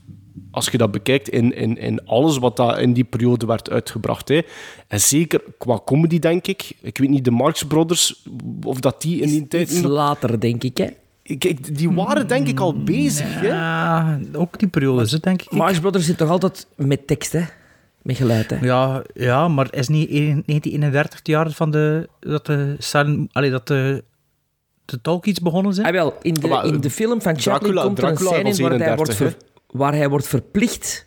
als 0.51 0.69
je 0.69 0.77
dat 0.77 0.91
bekijkt, 0.91 1.29
in, 1.29 1.55
in, 1.55 1.77
in 1.77 2.05
alles 2.05 2.37
wat 2.37 2.57
daar 2.57 2.81
in 2.81 2.93
die 2.93 3.03
periode 3.03 3.45
werd 3.45 3.69
uitgebracht. 3.69 4.27
Hè. 4.27 4.41
En 4.87 4.99
zeker 5.01 5.41
qua 5.57 5.79
comedy, 5.85 6.19
denk 6.19 6.47
ik. 6.47 6.71
Ik 6.81 6.97
weet 6.97 7.09
niet, 7.09 7.25
de 7.25 7.31
Marx 7.31 7.63
Brothers, 7.63 8.23
of 8.63 8.79
dat 8.79 9.01
die 9.01 9.21
in 9.21 9.27
die 9.27 9.47
tijd... 9.47 9.71
Iets 9.71 9.81
later, 9.81 10.39
denk 10.39 10.63
ik, 10.63 10.77
hè? 10.77 10.87
Kijk, 11.37 11.77
die 11.77 11.91
waren 11.91 12.27
denk 12.27 12.47
ik 12.47 12.59
al 12.59 12.83
bezig, 12.83 13.39
hè. 13.39 13.47
Ja, 13.47 14.19
ook 14.33 14.59
die 14.59 14.67
periode 14.67 15.19
denk 15.19 15.41
ik. 15.41 15.51
Marx 15.51 15.79
Brothers 15.79 16.05
zit 16.05 16.17
toch 16.17 16.29
altijd 16.29 16.67
met 16.75 17.07
tekst, 17.07 17.31
hè? 17.31 17.41
Met 18.01 18.17
geluid, 18.17 18.49
hè? 18.49 18.57
Ja, 18.65 19.03
ja, 19.13 19.47
maar 19.47 19.67
is 19.73 19.87
niet 19.87 20.09
1931 20.09 21.17
het 21.17 21.27
jaar 21.27 21.51
van 21.51 21.71
de, 21.71 22.09
dat 22.19 22.45
de, 22.45 22.75
silent, 22.77 23.33
allee, 23.33 23.49
dat 23.49 23.67
de, 23.67 24.03
de 24.85 25.01
talkies 25.01 25.39
begonnen 25.39 25.73
zijn? 25.73 25.87
Ah, 25.87 25.93
wel, 25.93 26.13
in 26.21 26.33
de, 26.33 26.47
Maar, 26.47 26.65
in 26.65 26.81
de 26.81 26.89
film 26.89 27.21
van 27.21 27.39
Chaplin 27.39 27.59
Dracula- 27.59 27.83
komt 27.83 27.97
er 27.97 28.03
een 28.03 28.09
Dracula 28.15 28.29
scène 28.31 28.49
was 28.49 28.57
in 28.57 28.63
waar 28.63 28.71
hij, 28.79 28.87
31, 28.87 29.17
wordt 29.17 29.37
ver- 29.37 29.51
waar 29.73 29.93
hij 29.93 30.09
wordt 30.09 30.27
verplicht 30.27 31.05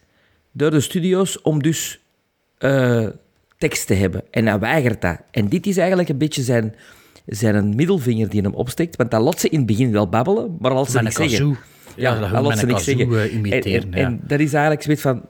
door 0.52 0.70
de 0.70 0.80
studio's 0.80 1.42
om 1.42 1.62
dus 1.62 2.00
eh, 2.58 3.06
tekst 3.58 3.86
te 3.86 3.94
hebben. 3.94 4.22
En 4.30 4.46
hij 4.46 4.58
weigert 4.58 5.00
dat. 5.00 5.18
En 5.30 5.48
dit 5.48 5.66
is 5.66 5.76
eigenlijk 5.76 6.08
een 6.08 6.18
beetje 6.18 6.42
zijn, 6.42 6.74
zijn 7.26 7.74
middelvinger 7.74 8.28
die 8.28 8.40
hem 8.42 8.54
opsteekt, 8.54 8.96
want 8.96 9.12
hij 9.12 9.20
laat 9.20 9.40
ze 9.40 9.48
in 9.48 9.58
het 9.58 9.66
begin 9.66 9.92
wel 9.92 10.08
babbelen, 10.08 10.56
maar 10.60 10.70
als 10.70 10.90
ze 10.90 11.02
niks 11.02 11.18
een 11.18 11.28
zeggen... 11.28 11.48
kazoo. 11.48 11.62
Ja, 11.96 12.18
dat 12.20 12.42
laat 12.42 12.58
ze 12.58 12.66
niks 12.66 12.84
zeggen. 12.84 13.18
eh, 13.20 13.34
imiteren, 13.34 13.82
En, 13.82 13.92
en, 13.92 14.00
ja. 14.00 14.06
en 14.06 14.20
dat 14.26 14.40
is 14.40 14.52
eigenlijk 14.52 14.82
zoiets 14.82 15.02
van... 15.02 15.22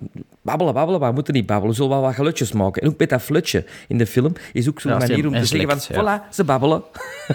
Babbelen, 0.46 0.74
babbelen, 0.74 1.00
maar 1.00 1.08
we 1.08 1.14
moeten 1.14 1.34
niet 1.34 1.46
babbelen. 1.46 1.70
We 1.70 1.76
zullen 1.76 1.90
wel 1.90 2.00
wat 2.00 2.14
geluidjes 2.14 2.52
maken. 2.52 2.82
En 2.82 2.88
ook 2.88 2.98
met 2.98 3.08
dat 3.08 3.22
flutje 3.22 3.64
in 3.88 3.98
de 3.98 4.06
film 4.06 4.32
is 4.52 4.68
ook 4.68 4.80
zo'n 4.80 4.90
Ja, 4.92 4.98
manier 4.98 5.26
om 5.26 5.32
te 5.32 5.44
zeggen 5.44 5.80
van... 5.80 6.04
ja. 6.04 6.22
Voilà, 6.22 6.34
ze 6.34 6.44
babbelen. 6.44 6.82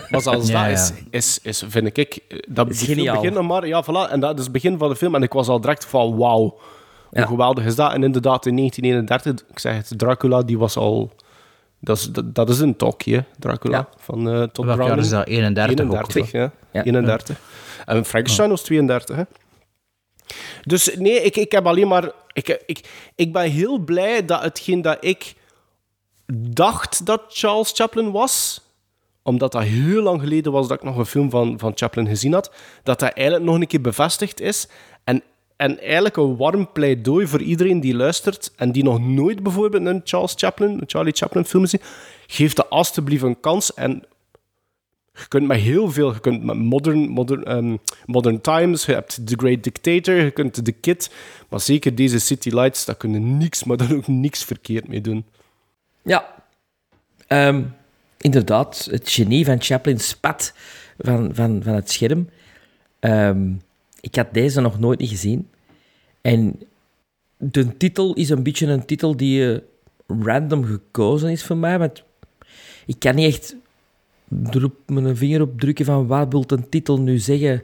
Maar 0.10 0.22
zelfs 0.22 0.48
Ja, 0.52 0.68
dat 0.68 0.78
ja. 0.78 0.82
is, 0.82 0.92
is, 1.10 1.40
is, 1.44 1.64
vind 1.68 1.98
ik, 1.98 2.20
eh, 2.28 2.38
dat 2.48 2.70
Is 2.70 2.78
die 2.78 2.86
film 2.86 2.98
geniaal. 2.98 3.16
begint 3.16 3.36
nog 3.36 3.48
maar, 3.48 3.68
ja, 3.68 3.84
voilà, 3.84 4.12
en 4.12 4.20
dat 4.20 4.38
is 4.38 4.44
het 4.44 4.52
begin 4.54 4.78
van 4.78 4.90
de 4.90 4.96
film, 4.96 5.16
en 5.16 5.24
ik 5.24 5.34
was 5.34 5.48
al 5.48 5.62
direct 5.62 5.86
van, 5.86 6.18
wauw, 6.18 6.58
Ja. 7.12 7.20
hoe 7.20 7.28
geweldig 7.28 7.66
is 7.66 7.76
dat? 7.76 7.94
En 7.94 8.04
inderdaad, 8.04 8.46
in 8.46 8.56
1931, 8.56 9.50
ik 9.50 9.60
zeg 9.60 9.76
het, 9.76 9.94
Dracula, 10.00 10.42
die 10.42 10.58
was 10.58 10.78
al, 10.78 11.12
dat 11.80 11.98
is, 11.98 12.12
dat, 12.12 12.36
dat 12.36 12.50
is 12.50 12.60
een 12.60 12.76
hè, 12.98 13.20
Dracula, 13.40 13.78
Ja. 13.78 13.88
van 13.98 14.30
eh 14.30 14.44
Todd 14.44 14.68
Welk 14.68 14.88
jaar 14.88 14.98
is 14.98 15.10
dat? 15.10 15.28
31 15.28 15.86
ook, 15.86 15.92
31, 15.92 16.32
ja. 16.32 16.52
Ja. 16.72 16.84
31. 16.84 17.40
En 17.86 18.06
Frankenstein 18.06 18.50
was 18.50 18.62
32, 18.62 19.16
hè. 19.16 19.24
Dus 20.64 20.96
nee, 20.98 21.22
ik, 21.22 21.36
ik 21.36 21.52
heb 21.52 21.66
alleen 21.68 21.88
maar... 21.88 22.12
Ik, 22.34 22.64
ik, 22.66 22.90
ik 23.16 23.34
ben 23.34 23.52
heel 23.52 23.78
blij 23.78 24.26
dat 24.26 24.42
hetgeen 24.42 24.82
dat 24.82 24.98
ik 25.00 25.36
dacht 26.34 27.06
dat 27.06 27.22
Charles 27.28 27.72
Chaplin 27.72 28.12
was, 28.12 28.62
omdat 29.24 29.52
dat 29.52 29.64
heel 29.64 30.02
lang 30.02 30.22
geleden 30.22 30.52
was 30.52 30.68
dat 30.68 30.78
ik 30.78 30.84
nog 30.84 30.98
een 30.98 31.06
film 31.06 31.30
van, 31.30 31.60
van 31.60 31.72
Chaplin 31.76 32.08
gezien 32.08 32.34
had, 32.34 32.52
dat 32.84 33.00
dat 33.00 33.12
eigenlijk 33.14 33.46
nog 33.46 33.56
een 33.56 33.68
keer 33.68 33.82
bevestigd 33.82 34.40
is. 34.40 34.68
En, 35.04 35.24
en 35.56 35.80
eigenlijk 35.80 36.18
een 36.18 36.38
warm 36.38 36.72
pleidooi 36.72 37.28
voor 37.28 37.42
iedereen 37.42 37.80
die 37.80 37.96
luistert 37.96 38.52
en 38.56 38.72
die 38.72 38.84
nog 38.84 39.00
nooit 39.00 39.44
bijvoorbeeld 39.44 39.86
een 39.86 40.02
Charles 40.04 40.34
Chaplin, 40.36 40.72
een 40.72 40.84
Charlie 40.88 41.14
Chaplin 41.14 41.46
film 41.46 41.64
gezien, 41.64 41.82
geef 42.28 42.54
de 42.54 42.68
alstublieft 42.68 43.24
een 43.24 43.40
kans 43.40 43.74
en 43.74 44.04
je 45.22 45.28
kunt 45.28 45.48
met 45.48 45.60
heel 45.60 45.92
veel. 45.92 46.14
Je 46.14 46.20
kunt 46.20 46.44
met 46.44 46.58
Modern, 46.58 47.10
modern, 47.10 47.44
ehm, 47.44 47.78
modern 48.06 48.42
Times, 48.42 48.86
je 48.86 48.94
hebt 48.94 49.28
The 49.28 49.36
Great 49.38 49.64
Dictator, 49.64 50.16
je 50.16 50.32
kunt 50.32 50.66
The 50.66 50.72
Kid. 50.72 51.12
Maar 51.50 51.60
zeker 51.60 51.96
deze 51.96 52.20
City 52.20 52.50
Lights, 52.50 52.86
daar 52.86 52.96
kun 52.96 53.14
je 53.14 53.20
niks, 53.20 53.64
maar 53.64 53.78
dan 53.78 53.96
ook 53.96 54.08
niks 54.08 54.44
verkeerd 54.44 54.88
mee 54.88 55.02
doen. 55.02 55.26
Ja. 56.02 56.44
Ehm, 57.28 57.64
inderdaad, 58.18 58.88
het 58.92 59.10
genie 59.10 59.46
van 59.46 59.62
Chaplin 59.62 60.00
spat 60.00 60.54
van, 60.98 61.36
van, 61.36 61.64
van 61.64 61.74
het 61.74 61.92
scherm. 61.92 62.30
Ehm, 63.00 63.54
ik 64.02 64.16
had 64.16 64.34
deze 64.34 64.62
nog 64.62 64.80
nooit 64.80 65.00
niet 65.00 65.10
gezien. 65.10 65.50
En 66.22 66.60
de 67.38 67.78
titel 67.78 68.14
is 68.14 68.30
een 68.30 68.44
beetje 68.44 68.68
een 68.68 68.86
titel 68.86 69.18
die 69.18 69.54
eh, 69.54 69.60
random 70.08 70.66
gekozen 70.66 71.30
is 71.30 71.44
voor 71.44 71.58
mij. 71.58 71.80
Want 71.80 72.04
ik 72.86 73.00
kan 73.00 73.16
niet 73.16 73.34
echt 73.34 73.56
erop 74.52 74.74
mijn 74.86 75.18
vinger 75.18 75.42
op 75.42 75.60
drukken 75.60 75.86
van 75.86 76.08
wat 76.08 76.28
wil 76.32 76.44
een 76.48 76.70
titel 76.70 77.00
nu 77.00 77.18
zeggen 77.18 77.64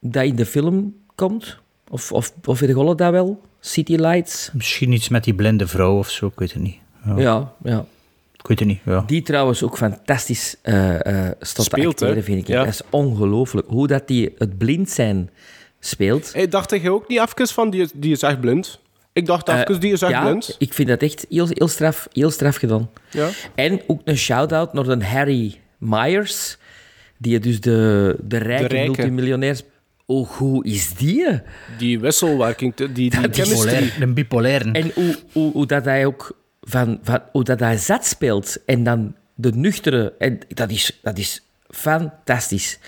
dat 0.00 0.24
in 0.24 0.36
de 0.36 0.46
film 0.46 0.94
komt. 1.14 1.58
Of, 1.88 2.12
of, 2.12 2.32
of 2.44 2.60
dat 2.60 3.10
wel? 3.10 3.40
City 3.60 3.94
Lights? 3.94 4.50
Misschien 4.52 4.92
iets 4.92 5.08
met 5.08 5.24
die 5.24 5.34
blinde 5.34 5.66
vrouw 5.66 5.98
of 5.98 6.10
zo, 6.10 6.26
ik 6.26 6.38
weet 6.38 6.52
het 6.52 6.62
niet. 6.62 6.76
Ja. 7.04 7.18
Ja, 7.18 7.52
ja. 7.62 7.86
Ik 8.38 8.46
weet 8.46 8.58
het 8.58 8.68
niet, 8.68 8.80
ja. 8.84 9.04
Die 9.06 9.22
trouwens 9.22 9.62
ook 9.62 9.76
fantastisch 9.76 10.56
eh 10.62 11.26
eh 11.26 11.32
stond 11.40 11.70
te 11.70 11.76
Speelt, 11.76 12.00
hè? 12.00 12.06
acteren, 12.06 12.24
vind 12.24 12.40
ik. 12.40 12.46
Ja. 12.46 12.64
Dat 12.64 12.72
is 12.72 12.82
ongelooflijk. 12.90 13.66
Hoe 13.68 13.86
dat 13.86 14.08
die 14.08 14.34
het 14.38 14.58
blind 14.58 14.90
zijn 14.90 15.30
speelt. 15.80 16.32
Hey, 16.32 16.48
dacht 16.48 16.70
je 16.70 16.90
ook 16.90 17.08
niet 17.08 17.20
even 17.20 17.48
van, 17.48 17.70
die, 17.70 17.88
die 17.94 18.12
is 18.12 18.22
echt 18.22 18.40
blind? 18.40 18.80
Ik 19.16 19.26
dacht 19.26 19.48
Eh, 19.48 19.58
even, 19.60 19.80
die 19.80 19.92
is 19.92 20.02
echt 20.02 20.10
ja, 20.12 20.22
blind. 20.24 20.54
ik 20.58 20.74
vind 20.74 20.88
dat 20.88 21.02
echt 21.02 21.26
heel, 21.28 21.46
heel, 21.50 21.68
straf, 21.68 22.08
heel 22.12 22.30
straf 22.30 22.56
gedaan. 22.56 22.90
Ja. 23.10 23.28
En 23.54 23.80
ook 23.86 24.00
een 24.04 24.16
shout-out 24.16 24.72
naar 24.72 24.84
de 24.98 25.04
Harry 25.04 25.58
Myers, 25.78 26.56
die 27.18 27.38
dus 27.38 27.60
de, 27.60 28.16
de 28.22 28.36
rijke, 28.36 28.68
De 28.68 28.74
rijke. 28.74 28.86
multimiljonairs... 29.00 29.62
Oh, 30.06 30.28
hoe 30.30 30.64
is 30.64 30.94
die? 30.94 31.40
Die 31.78 32.00
wisselwerking, 32.00 32.74
die, 32.74 32.92
die. 32.92 33.10
Bipolair, 33.28 33.92
een 34.00 34.14
bipolaire. 34.14 34.70
En 34.72 34.90
hoe, 34.94 35.16
hoe, 35.32 35.52
hoe 35.52 35.66
dat 35.66 35.84
hij 35.84 36.06
ook 36.06 36.36
van, 36.60 36.98
van 37.02 37.20
hoe 37.32 37.44
dat 37.44 37.60
hij 37.60 37.76
zat 37.76 38.06
speelt 38.06 38.56
en 38.66 38.82
dan 38.84 39.14
de 39.34 39.50
nuchtere, 39.54 40.12
en 40.18 40.38
dat 40.48 40.70
is, 40.70 40.98
dat 41.02 41.18
is 41.18 41.42
fantastisch. 41.68 42.78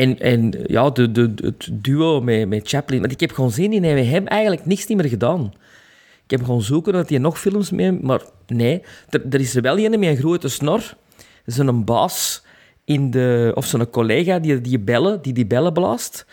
En, 0.00 0.18
en 0.18 0.54
ja, 0.66 0.90
de, 0.90 1.12
de, 1.12 1.32
het 1.36 1.68
duo 1.72 2.20
met, 2.20 2.48
met 2.48 2.68
Chaplin, 2.68 3.00
want 3.00 3.12
ik 3.12 3.20
heb 3.20 3.32
gewoon 3.32 3.50
zin 3.50 3.72
in 3.72 3.84
hem 3.84 4.26
eigenlijk 4.26 4.66
niks 4.66 4.86
niet 4.86 4.98
meer 4.98 5.08
gedaan. 5.08 5.52
Ik 6.24 6.30
heb 6.30 6.44
gewoon 6.44 6.62
zoeken 6.62 6.92
dat 6.92 7.08
hij 7.08 7.18
nog 7.18 7.40
films 7.40 7.70
mee, 7.70 7.92
maar 7.92 8.20
nee, 8.46 8.82
er, 9.08 9.22
er 9.30 9.40
is 9.40 9.54
er 9.54 9.62
wel 9.62 9.78
een 9.78 9.90
met 9.90 10.08
een 10.08 10.16
grote 10.16 10.48
snor, 10.48 10.94
zijn 11.46 11.84
baas 11.84 12.42
in 12.84 13.10
de, 13.10 13.52
of 13.54 13.66
zijn 13.66 13.90
collega 13.90 14.38
die 14.38 14.60
die 14.60 14.78
bellen, 14.78 15.22
die 15.22 15.32
die 15.32 15.46
bellen 15.46 15.72
blaast, 15.72 16.26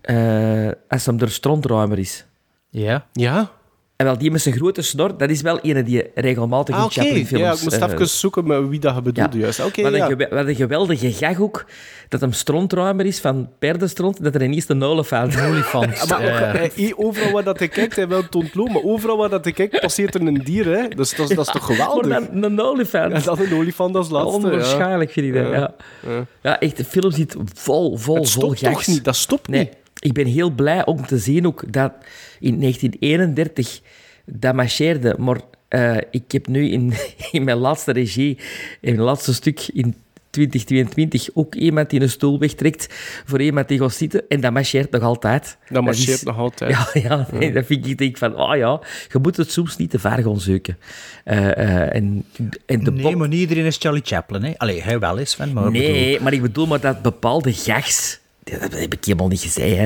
eh, 0.00 0.70
als 0.88 1.06
hem 1.06 1.18
er 1.18 1.30
strontruimer 1.30 1.98
is. 1.98 2.24
Ja. 2.70 3.06
Ja? 3.12 3.50
En 3.96 4.06
wel, 4.06 4.18
die 4.18 4.30
met 4.30 4.40
zijn 4.40 4.54
grote 4.54 4.82
snor, 4.82 5.16
dat 5.18 5.30
is 5.30 5.40
wel 5.40 5.58
een 5.62 5.84
die 5.84 6.02
regelmatig 6.14 6.74
Ah, 6.74 6.80
in 6.80 6.86
oké. 6.86 6.94
Chaplin-films... 7.00 7.42
Ja, 7.44 7.52
ik 7.52 7.62
moest 7.62 7.76
eh, 7.76 7.92
even 7.92 8.08
zoeken 8.08 8.46
met 8.46 8.68
wie 8.68 8.80
dat 8.80 8.94
je 8.94 9.02
bedoelde 9.02 9.38
juist. 9.38 9.64
Oké, 9.64 9.82
wat, 9.82 9.92
een 9.92 9.98
ja. 10.18 10.28
wat 10.30 10.46
een 10.46 10.54
geweldige 10.54 11.12
gag 11.12 11.40
ook, 11.40 11.64
dat 12.08 12.20
hem 12.20 12.32
strontruimer 12.32 13.06
is 13.06 13.20
van 13.20 13.48
perdenstront, 13.58 14.22
dat 14.24 14.34
er 14.34 14.42
ineens 14.42 14.68
een 14.68 14.82
olifant 14.92 15.34
Een 15.34 15.44
olifant. 15.48 16.08
Maar 16.08 16.18
ook, 16.18 16.24
eh, 16.26 16.54
eh, 16.64 16.88
eh, 16.88 16.92
overal 16.96 17.32
waar 17.32 17.44
dat 17.44 17.58
hij 17.58 17.68
kijkt, 17.68 17.96
hij 17.96 18.08
wel 18.08 18.28
toont 18.28 18.54
loon, 18.54 18.72
maar 18.72 18.82
overal 18.82 19.16
waar 19.16 19.28
dat 19.30 19.44
hij 19.44 19.52
kijkt, 19.52 19.80
passeert 19.80 20.14
er 20.14 20.20
een 20.20 20.40
dier. 20.44 20.66
Hè? 20.66 20.88
Dus 20.88 21.14
dat, 21.14 21.30
is- 21.30 21.36
dat 21.36 21.46
is 21.46 21.52
toch 21.52 21.66
geweldig? 21.66 22.06
Maar 22.08 22.20
dan 22.32 22.42
een 22.42 22.60
olifant. 22.60 23.12
En 23.12 23.22
dan 23.24 23.38
een 23.40 23.54
olifant 23.54 23.96
als 23.96 24.08
laatste. 24.10 24.36
Onwaarschijnlijk 24.36 25.10
vind 25.10 25.26
ik 25.26 25.34
dat, 25.34 25.52
ja. 25.52 25.74
Ja. 26.06 26.26
Ja, 26.42 26.60
echt, 26.60 26.76
de 26.76 26.84
film 26.84 27.10
zit 27.10 27.36
vol, 27.54 27.96
vol, 27.96 28.14
Het 28.14 28.30
vol 28.30 28.40
stopt 28.42 28.60
toch 28.62 28.72
gags. 28.72 28.86
niet? 28.86 29.04
Dat 29.04 29.16
stopt 29.16 29.48
Nee, 29.48 29.60
niet. 29.60 29.72
Ik 29.98 30.12
ben 30.12 30.26
heel 30.26 30.50
blij 30.50 30.84
om 30.86 31.06
te 31.06 31.18
zien 31.18 31.46
ook 31.46 31.72
dat 31.72 31.92
in 32.40 32.60
1931 32.60 33.80
dat 34.24 34.54
marcheerde. 34.54 35.14
Maar 35.18 35.40
eh, 35.68 35.96
ik 36.10 36.32
heb 36.32 36.46
nu 36.46 36.68
in, 36.70 36.92
in 37.32 37.44
mijn 37.44 37.56
laatste 37.58 37.92
regie, 37.92 38.38
in 38.80 38.94
mijn 38.94 39.06
laatste 39.06 39.34
stuk 39.34 39.68
in 39.72 39.94
2022, 40.30 41.28
ook 41.34 41.54
iemand 41.54 41.90
die 41.90 42.00
een 42.00 42.10
stoel 42.10 42.38
wegtrekt 42.38 42.86
voor 43.26 43.40
iemand 43.40 43.68
die 43.68 43.78
gaat 43.78 43.94
zitten. 43.94 44.22
En 44.28 44.40
dat 44.40 44.52
marcheert 44.52 44.90
nog 44.90 45.02
altijd. 45.02 45.56
Dat 45.68 45.82
marcheert 45.82 46.08
is- 46.16 46.22
nog 46.22 46.38
altijd. 46.38 46.70
Ja, 46.70 46.88
ja, 47.02 47.26
nee, 47.32 47.52
dat 47.52 47.66
vind 47.66 47.86
ik 47.86 47.98
denk 47.98 48.16
van, 48.18 48.36
oh 48.36 48.56
ja, 48.56 48.80
je 49.12 49.18
moet 49.22 49.36
het 49.36 49.50
soms 49.52 49.76
niet 49.76 49.90
te 49.90 49.98
ver 49.98 50.22
gaan 50.22 50.40
zoeken. 50.40 50.78
Eh, 51.24 51.56
eh, 51.56 51.94
en, 51.94 52.24
en 52.66 52.84
de 52.84 52.90
nee, 52.92 53.16
maar 53.16 53.28
niet 53.28 53.40
iedereen 53.40 53.64
is 53.64 53.76
Charlie 53.76 54.02
Chaplin. 54.04 54.42
Hè. 54.42 54.52
Allee, 54.56 54.82
hij 54.82 54.98
wel 54.98 55.16
is, 55.16 55.30
Sven, 55.30 55.52
maar... 55.52 55.70
bedoel- 55.70 55.88
Nee, 55.90 56.20
maar 56.20 56.32
ik 56.32 56.42
bedoel 56.42 56.66
maar 56.66 56.80
dat 56.80 57.02
bepaalde 57.02 57.52
gags... 57.52 58.20
Dat 58.50 58.72
heb 58.72 58.92
ik 58.94 59.04
helemaal 59.04 59.28
niet 59.28 59.40
gezegd, 59.40 59.76
hè. 59.76 59.84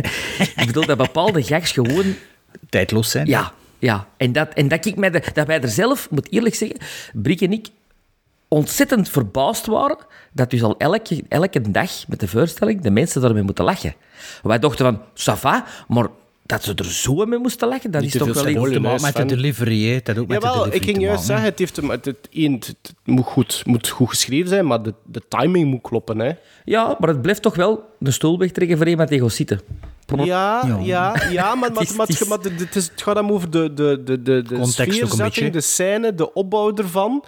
Ik 0.60 0.66
bedoel 0.66 0.86
dat 0.86 0.96
bepaalde 0.96 1.42
gags 1.42 1.72
gewoon... 1.72 2.14
Tijdloos 2.68 3.10
zijn. 3.10 3.26
Ja, 3.26 3.52
ja. 3.78 4.06
En 4.16 4.32
dat, 4.32 4.48
en 4.54 4.68
dat, 4.68 4.84
ik 4.86 4.96
mij 4.96 5.10
de- 5.10 5.22
dat 5.32 5.46
wij 5.46 5.60
er 5.60 5.68
zelf, 5.68 6.10
moet 6.10 6.32
eerlijk 6.32 6.54
zeggen, 6.54 6.78
Brik 7.12 7.40
en 7.40 7.52
ik 7.52 7.68
ontzettend 8.48 9.08
verbaasd 9.08 9.66
waren 9.66 9.98
dat 10.32 10.50
dus 10.50 10.62
al 10.62 10.76
elke, 10.78 11.24
elke 11.28 11.70
dag 11.70 11.90
met 12.08 12.20
de 12.20 12.28
voorstelling 12.28 12.80
de 12.80 12.90
mensen 12.90 13.20
daarmee 13.20 13.42
moeten 13.42 13.64
lachen. 13.64 13.94
Wij 14.42 14.58
dachten 14.58 14.84
van, 14.84 15.02
ça 15.36 15.38
va, 15.40 15.64
maar 15.88 16.06
dat 16.50 16.62
ze 16.62 16.74
er 16.74 16.84
zo 16.84 17.14
mee 17.26 17.38
moesten 17.38 17.68
lachen, 17.68 17.90
dat 17.90 18.00
Niet 18.02 18.14
is 18.14 18.20
te 18.20 18.26
toch 18.26 18.34
wel 18.34 18.44
iets... 18.48 18.52
symbolen, 18.52 18.82
Maar 18.82 19.00
met 19.00 19.16
de 19.16 19.24
delivery, 19.24 19.88
hè. 19.88 19.98
Dat 20.02 20.18
ook 20.18 20.26
met 20.28 20.40
de 20.40 20.46
delivery 20.48 20.76
ik 20.76 20.82
ging 20.84 20.96
te 20.96 21.02
juist 21.02 21.28
maken, 21.28 21.42
zeggen, 21.42 21.44
het, 21.48 21.58
heeft, 21.58 21.76
het, 21.76 22.04
het, 22.04 22.28
één, 22.32 22.52
het, 22.52 22.66
het 22.66 22.94
moet, 23.04 23.24
goed, 23.26 23.62
moet 23.66 23.88
goed 23.88 24.08
geschreven 24.08 24.48
zijn, 24.48 24.66
maar 24.66 24.82
de, 24.82 24.94
de 25.04 25.22
timing 25.28 25.70
moet 25.70 25.82
kloppen. 25.82 26.18
Hè. 26.18 26.32
Ja, 26.64 26.96
maar 26.98 27.08
het 27.08 27.22
blijft 27.22 27.42
toch 27.42 27.54
wel 27.54 27.84
de 27.98 28.10
stoel 28.10 28.38
wegtrekken 28.38 28.76
voor 28.76 28.88
iemand 28.88 29.08
die 29.08 29.20
gaat 29.20 29.32
zitten. 29.32 29.60
Ja, 30.16 30.64
Ja. 30.66 30.78
ja, 30.82 31.22
ja, 31.30 31.54
maar, 31.54 31.72
maar, 31.74 31.86
maar, 31.96 32.06
het 32.06 32.20
is- 32.20 32.28
maar 32.28 32.38
het, 32.38 32.58
het, 32.60 32.76
is, 32.76 32.88
het 32.88 33.02
gaat 33.02 33.16
hem 33.16 33.30
over 33.30 33.50
de, 33.50 33.74
de, 33.74 34.02
de, 34.04 34.22
de, 34.22 34.42
de 34.42 34.66
sfeerzetting, 34.66 35.52
de 35.52 35.60
scène, 35.60 36.14
de 36.14 36.32
opbouw 36.32 36.74
ervan. 36.76 37.24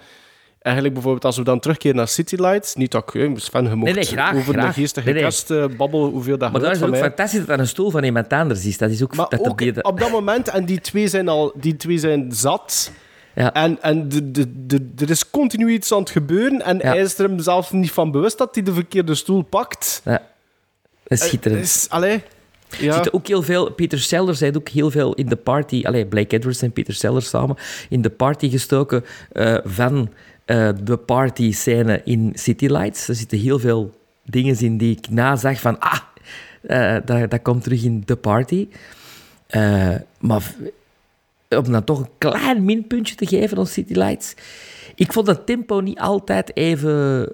Eigenlijk 0.63 0.93
bijvoorbeeld 0.95 1.25
als 1.25 1.37
we 1.37 1.43
dan 1.43 1.59
terugkeren 1.59 1.95
naar 1.95 2.07
City 2.07 2.35
Lights, 2.35 2.75
niet 2.75 2.91
dat 2.91 3.13
ik, 3.15 3.39
Sven, 3.39 3.63
je 3.69 3.75
mocht 3.75 3.95
nee, 3.95 4.03
graag, 4.03 4.35
over 4.35 4.53
graag. 4.53 4.65
een 4.67 4.73
geestige 4.73 5.05
Nee, 5.05 5.13
nee. 5.15 5.23
kast 5.23 5.51
eh, 5.51 5.65
babbelen, 5.77 6.09
hoeveel 6.09 6.37
dat 6.37 6.51
Maar 6.51 6.61
daar 6.61 6.71
is 6.71 6.81
ook 6.81 6.89
mij. 6.89 6.99
fantastisch 6.99 7.39
dat 7.39 7.47
dat 7.47 7.59
een 7.59 7.67
stoel 7.67 7.89
van 7.91 8.03
iemand 8.03 8.33
anders 8.33 8.65
is. 8.65 8.77
Dat 8.77 8.89
is 8.89 9.03
ook... 9.03 9.15
Maar 9.15 9.25
dat 9.29 9.47
ook 9.47 9.61
er 9.61 9.81
op 9.83 9.99
dat 9.99 10.11
moment, 10.11 10.47
en 10.49 10.65
die 10.65 10.81
twee 10.81 11.07
zijn 11.07 11.27
al 11.27 11.51
die 11.55 11.75
twee 11.75 11.97
zijn 11.97 12.31
zat. 12.31 12.91
Ja. 13.35 13.53
En, 13.53 13.81
en 13.81 14.09
de, 14.09 14.31
de, 14.31 14.65
de, 14.65 14.89
er 14.97 15.09
is 15.09 15.29
continu 15.29 15.69
iets 15.71 15.93
aan 15.93 15.99
het 15.99 16.09
gebeuren. 16.09 16.61
En 16.61 16.77
Ja. 16.77 16.83
hij 16.87 16.97
is 16.99 17.17
er 17.17 17.29
hem 17.29 17.39
zelf 17.39 17.71
niet 17.71 17.91
van 17.91 18.11
bewust 18.11 18.37
dat 18.37 18.55
hij 18.55 18.63
de 18.63 18.73
verkeerde 18.73 19.15
stoel 19.15 19.41
pakt. 19.41 20.01
Ja. 20.05 20.11
Dat 21.03 21.17
is 21.19 21.25
schitterend. 21.27 21.59
Eh, 21.59 21.65
Is, 21.67 21.85
allee, 21.89 22.21
Er 22.69 22.83
ja. 22.83 22.93
zitten 22.93 23.13
ook 23.13 23.27
heel 23.27 23.43
veel... 23.43 23.71
Peter 23.71 23.99
Sellers 23.99 24.39
heeft 24.39 24.57
ook 24.57 24.69
heel 24.69 24.91
veel 24.91 25.13
in 25.13 25.25
de 25.25 25.35
party... 25.35 25.81
Allee, 25.85 26.05
Blake 26.05 26.35
Edwards 26.35 26.61
en 26.61 26.71
Peter 26.71 26.93
Sellers 26.93 27.29
samen 27.29 27.55
in 27.89 28.01
de 28.01 28.09
party 28.09 28.49
gestoken 28.49 29.05
eh, 29.31 29.57
van 29.63 30.09
eh, 30.45 30.69
de 30.83 30.97
party-scène 30.97 32.01
in 32.03 32.31
City 32.33 32.65
Lights. 32.65 33.07
Er 33.07 33.15
zitten 33.15 33.37
heel 33.37 33.59
veel 33.59 33.93
dingen 34.23 34.59
in 34.59 34.77
die 34.77 34.97
ik 34.97 35.09
nazag 35.09 35.59
van... 35.59 35.79
Ah, 35.79 35.99
eh, 36.61 36.97
dat, 37.05 37.31
dat 37.31 37.41
komt 37.41 37.63
terug 37.63 37.83
in 37.83 38.03
de 38.05 38.15
party. 38.15 38.67
Eh, 39.47 39.95
maar 40.19 40.53
om 41.49 41.71
dan 41.71 41.83
toch 41.83 41.99
een 41.99 42.09
klein 42.17 42.65
minpuntje 42.65 43.15
te 43.15 43.25
geven 43.25 43.57
aan 43.57 43.67
City 43.67 43.93
Lights... 43.93 44.33
Ik 44.95 45.13
vond 45.13 45.27
het 45.27 45.45
tempo 45.45 45.79
niet 45.79 45.99
altijd 45.99 46.55
even 46.55 47.29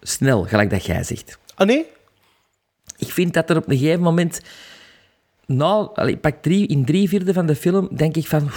snel, 0.00 0.42
gelijk 0.42 0.70
dat 0.70 0.84
jij 0.84 1.04
zegt. 1.04 1.38
Ah, 1.54 1.66
nee? 1.66 1.86
Ik 2.96 3.10
vind 3.10 3.34
dat 3.34 3.50
er 3.50 3.56
op 3.56 3.68
een 3.68 3.78
gegeven 3.78 4.02
moment... 4.02 4.40
Nou, 5.46 6.08
ik 6.08 6.20
pak 6.20 6.42
drie, 6.42 6.66
in 6.66 6.84
drie 6.84 7.08
vierde 7.08 7.32
van 7.32 7.46
de 7.46 7.56
film 7.56 7.88
denk 7.96 8.16
ik 8.16 8.26
van... 8.26 8.50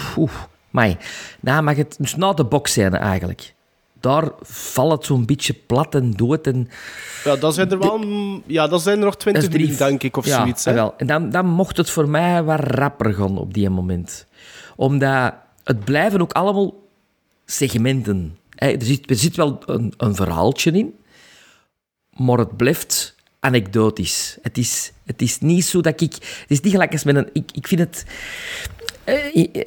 maar 0.70 0.98
nou 1.40 1.64
mag 1.64 1.76
het... 1.76 1.96
Dus 2.00 2.16
na 2.16 2.34
de 2.34 2.44
boxscène 2.46 2.98
eigenlijk. 2.98 3.54
Daar 4.00 4.30
valt 4.42 4.92
het 4.92 5.06
zo'n 5.06 5.26
beetje 5.26 5.54
plat 5.54 5.96
en 5.96 6.12
dood 6.12 6.48
en... 6.48 6.70
Ja, 7.24 7.36
dat 7.36 7.54
zijn 7.54 7.72
er 7.72 7.80
wel... 7.80 8.06
Ja, 8.46 8.68
dat 8.68 8.82
zijn 8.82 8.98
er 9.00 9.06
nog 9.06 9.18
twintig 9.18 9.48
drie- 9.48 9.76
denk 9.76 10.04
ik, 10.04 10.18
of 10.18 10.26
ja, 10.26 10.38
zoiets. 10.38 10.66
Hè? 10.66 10.74
Wel. 10.74 10.94
En 10.98 11.08
dan, 11.08 11.30
dan 11.30 11.46
mocht 11.46 11.78
het 11.78 11.90
voor 11.90 12.10
mij 12.10 12.44
wat 12.44 12.60
rapper 12.60 13.14
gaan 13.14 13.38
op 13.38 13.54
die 13.54 13.70
moment. 13.70 14.26
Omdat 14.76 15.34
het 15.64 15.84
blijven 15.84 16.22
ook 16.22 16.32
allemaal 16.32 16.74
segmenten. 17.46 18.38
Er 18.56 18.76
zit, 18.80 19.10
er 19.10 19.16
zit 19.16 19.36
wel 19.36 19.60
een, 19.66 19.94
een 19.98 20.16
verhaaltje 20.16 20.72
in, 20.72 20.96
maar 22.10 22.38
het 22.38 22.58
blijft 22.58 23.16
anekdotisch. 23.40 24.38
Het 24.42 24.58
is, 24.58 24.92
het 25.06 25.22
is 25.22 25.40
niet 25.40 25.66
zo 25.66 25.82
dat 25.82 26.02
ik... 26.02 26.14
Het 26.14 26.46
is 26.48 26.62
niet 26.62 26.74
gelijk 26.74 26.92
als 26.92 27.04
met 27.04 27.16
een... 27.16 27.30
Ik, 27.34 27.52
ik 27.52 27.68
vind 27.68 27.80
het... 27.80 28.06
eh, 29.04 29.64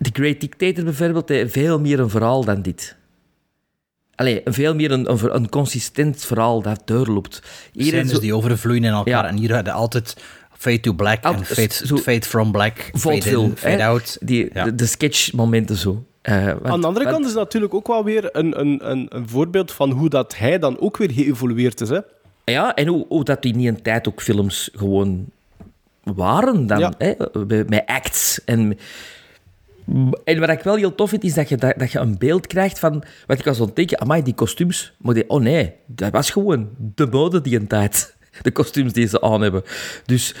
The 0.00 0.10
Great 0.12 0.40
Dictator 0.40 0.84
bijvoorbeeld 0.84 1.28
heeft 1.28 1.52
veel 1.52 1.80
meer 1.80 2.00
een 2.00 2.10
verhaal 2.10 2.44
dan 2.44 2.62
dit. 2.62 2.96
Allee, 4.14 4.40
veel 4.44 4.74
meer 4.74 4.90
een, 4.90 5.10
een, 5.10 5.34
een 5.34 5.48
consistent 5.48 6.24
verhaal 6.24 6.62
dat 6.62 6.82
doorloopt. 6.84 7.42
Hier 7.72 8.06
zo- 8.06 8.20
die 8.20 8.34
overvloeien 8.34 8.84
in 8.84 8.90
elkaar. 8.92 9.24
Ja. 9.24 9.28
En 9.28 9.36
hier 9.36 9.54
hadden 9.54 9.72
altijd 9.72 10.16
Fade 10.58 10.80
to 10.80 10.92
Black 10.92 11.22
en 11.24 11.44
Fade, 11.44 11.74
zo- 11.86 11.96
fade 11.96 12.22
from 12.26 12.52
Black, 12.52 12.90
Fade 12.94 13.16
in, 13.30 13.52
Fade 13.56 13.76
hè. 13.76 13.86
out. 13.86 14.16
Die, 14.20 14.50
Ja. 14.52 14.64
de, 14.64 14.74
de 14.74 14.86
sketchmomenten 14.86 15.76
zo. 15.76 16.04
Eh, 16.22 16.44
want- 16.44 16.64
Aan 16.66 16.80
de 16.80 16.86
andere 16.86 17.04
want- 17.04 17.16
kant 17.16 17.24
is 17.26 17.30
het 17.30 17.40
natuurlijk 17.40 17.74
ook 17.74 17.86
wel 17.86 18.04
weer 18.04 18.28
een, 18.36 18.60
een, 18.60 18.90
een, 18.90 19.06
een 19.16 19.28
voorbeeld 19.28 19.72
van 19.72 19.90
hoe 19.90 20.08
dat 20.08 20.36
hij 20.36 20.58
dan 20.58 20.80
ook 20.80 20.96
weer 20.96 21.12
geëvolueerd 21.12 21.80
is. 21.80 21.88
Hè? 21.88 21.98
Ja, 22.44 22.74
en 22.74 22.86
hoe, 22.86 23.06
hoe 23.08 23.24
dat 23.24 23.42
die 23.42 23.54
niet 23.54 23.68
een 23.68 23.82
tijd 23.82 24.08
ook 24.08 24.22
films 24.22 24.70
gewoon 24.74 25.24
waren 26.02 26.66
dan, 26.66 26.78
Ja. 26.78 26.92
hè, 26.98 27.12
met- 27.46 27.68
met 27.68 27.82
acts. 27.86 28.40
En, 28.44 28.78
en 30.24 30.40
wat 30.40 30.48
ik 30.48 30.62
wel 30.62 30.76
heel 30.76 30.94
tof 30.94 31.08
vind, 31.08 31.24
is 31.24 31.34
dat 31.34 31.48
je, 31.48 31.56
dat, 31.56 31.78
dat 31.78 31.92
je 31.92 31.98
een 31.98 32.18
beeld 32.18 32.46
krijgt 32.46 32.78
van... 32.78 33.02
Wat 33.26 33.38
ik 33.38 33.44
was 33.44 33.74
denken, 33.74 34.00
amai, 34.00 34.22
die 34.22 34.34
kostuums. 34.34 34.92
Maar 34.98 35.14
die, 35.14 35.28
oh 35.28 35.40
nee, 35.40 35.72
dat 35.86 36.12
was 36.12 36.30
gewoon 36.30 36.68
de 36.94 37.06
mode 37.06 37.40
die 37.40 37.56
een 37.56 37.66
tijd. 37.66 38.16
De 38.42 38.50
kostuums 38.50 38.92
die 38.92 39.06
ze 39.06 39.20
aan 39.20 39.40
hebben. 39.40 39.62
Dus 40.06 40.34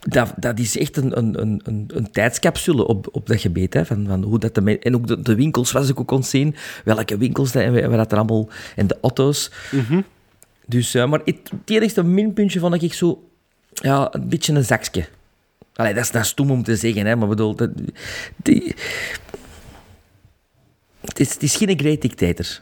dat, 0.00 0.32
dat 0.36 0.58
is 0.58 0.78
echt 0.78 0.96
een, 0.96 1.18
een, 1.18 1.40
een, 1.40 1.60
een, 1.64 1.90
een 1.94 2.10
tijdscapsule 2.10 2.86
op, 2.86 3.08
op 3.12 3.26
dat 3.26 3.40
gebied. 3.40 3.74
Hè, 3.74 3.86
van, 3.86 4.06
van 4.06 4.22
hoe 4.22 4.38
dat 4.38 4.54
de, 4.54 4.78
en 4.78 4.94
ook 4.94 5.06
de, 5.06 5.20
de 5.20 5.34
winkels, 5.34 5.72
was 5.72 5.88
ik 5.88 6.00
ook 6.00 6.06
kon 6.06 6.22
zien. 6.22 6.54
Welke 6.84 7.18
winkels 7.18 7.52
dat, 7.52 7.62
en 7.62 7.72
waar 7.72 7.96
dat 7.96 8.12
er 8.12 8.18
allemaal... 8.18 8.48
En 8.76 8.86
de 8.86 8.98
auto's. 9.02 9.50
Dus, 10.66 10.94
eh, 10.94 11.08
maar 11.08 11.20
het, 11.24 11.50
het 11.50 11.70
enigste 11.70 12.02
minpuntje 12.02 12.60
vond 12.60 12.82
ik 12.82 12.94
zo... 12.94 13.24
Ja, 13.72 14.08
een 14.14 14.28
beetje 14.28 14.52
een 14.52 14.64
zakje. 14.64 15.04
Allee, 15.74 15.94
dat 15.94 16.04
is, 16.04 16.10
dat 16.10 16.22
is 16.22 16.28
stom 16.28 16.50
om 16.50 16.62
te 16.62 16.76
zeggen, 16.76 17.06
hè, 17.06 17.16
maar 17.16 17.28
bedoel... 17.28 17.54
Dat, 17.54 17.70
die, 18.36 18.74
het, 21.00 21.20
is, 21.20 21.32
het 21.32 21.42
is 21.42 21.56
geen 21.56 21.78
great 21.78 22.00
dictator. 22.00 22.60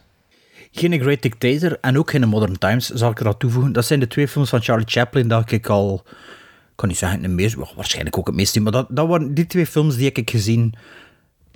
Geen 0.72 1.00
Great 1.00 1.22
Dictator 1.22 1.78
en 1.80 1.98
ook 1.98 2.10
geen 2.10 2.28
Modern 2.28 2.58
Times, 2.58 2.88
zal 2.88 3.10
ik 3.10 3.20
er 3.20 3.26
aan 3.26 3.36
toevoegen. 3.36 3.72
Dat 3.72 3.86
zijn 3.86 4.00
de 4.00 4.06
twee 4.06 4.28
films 4.28 4.48
van 4.48 4.62
Charlie 4.62 4.86
Chaplin 4.86 5.28
dat 5.28 5.50
ik 5.50 5.66
al... 5.66 6.02
Ik 6.04 6.84
kan 6.84 6.88
niet 6.88 6.98
zeggen, 6.98 7.22
de 7.22 7.28
meest, 7.28 7.54
waarschijnlijk 7.54 8.18
ook 8.18 8.26
het 8.26 8.36
meest, 8.36 8.60
maar 8.60 8.72
dat, 8.72 8.86
dat 8.90 9.08
waren 9.08 9.34
die 9.34 9.46
twee 9.46 9.66
films 9.66 9.96
die 9.96 10.12
ik 10.12 10.30
gezien 10.30 10.74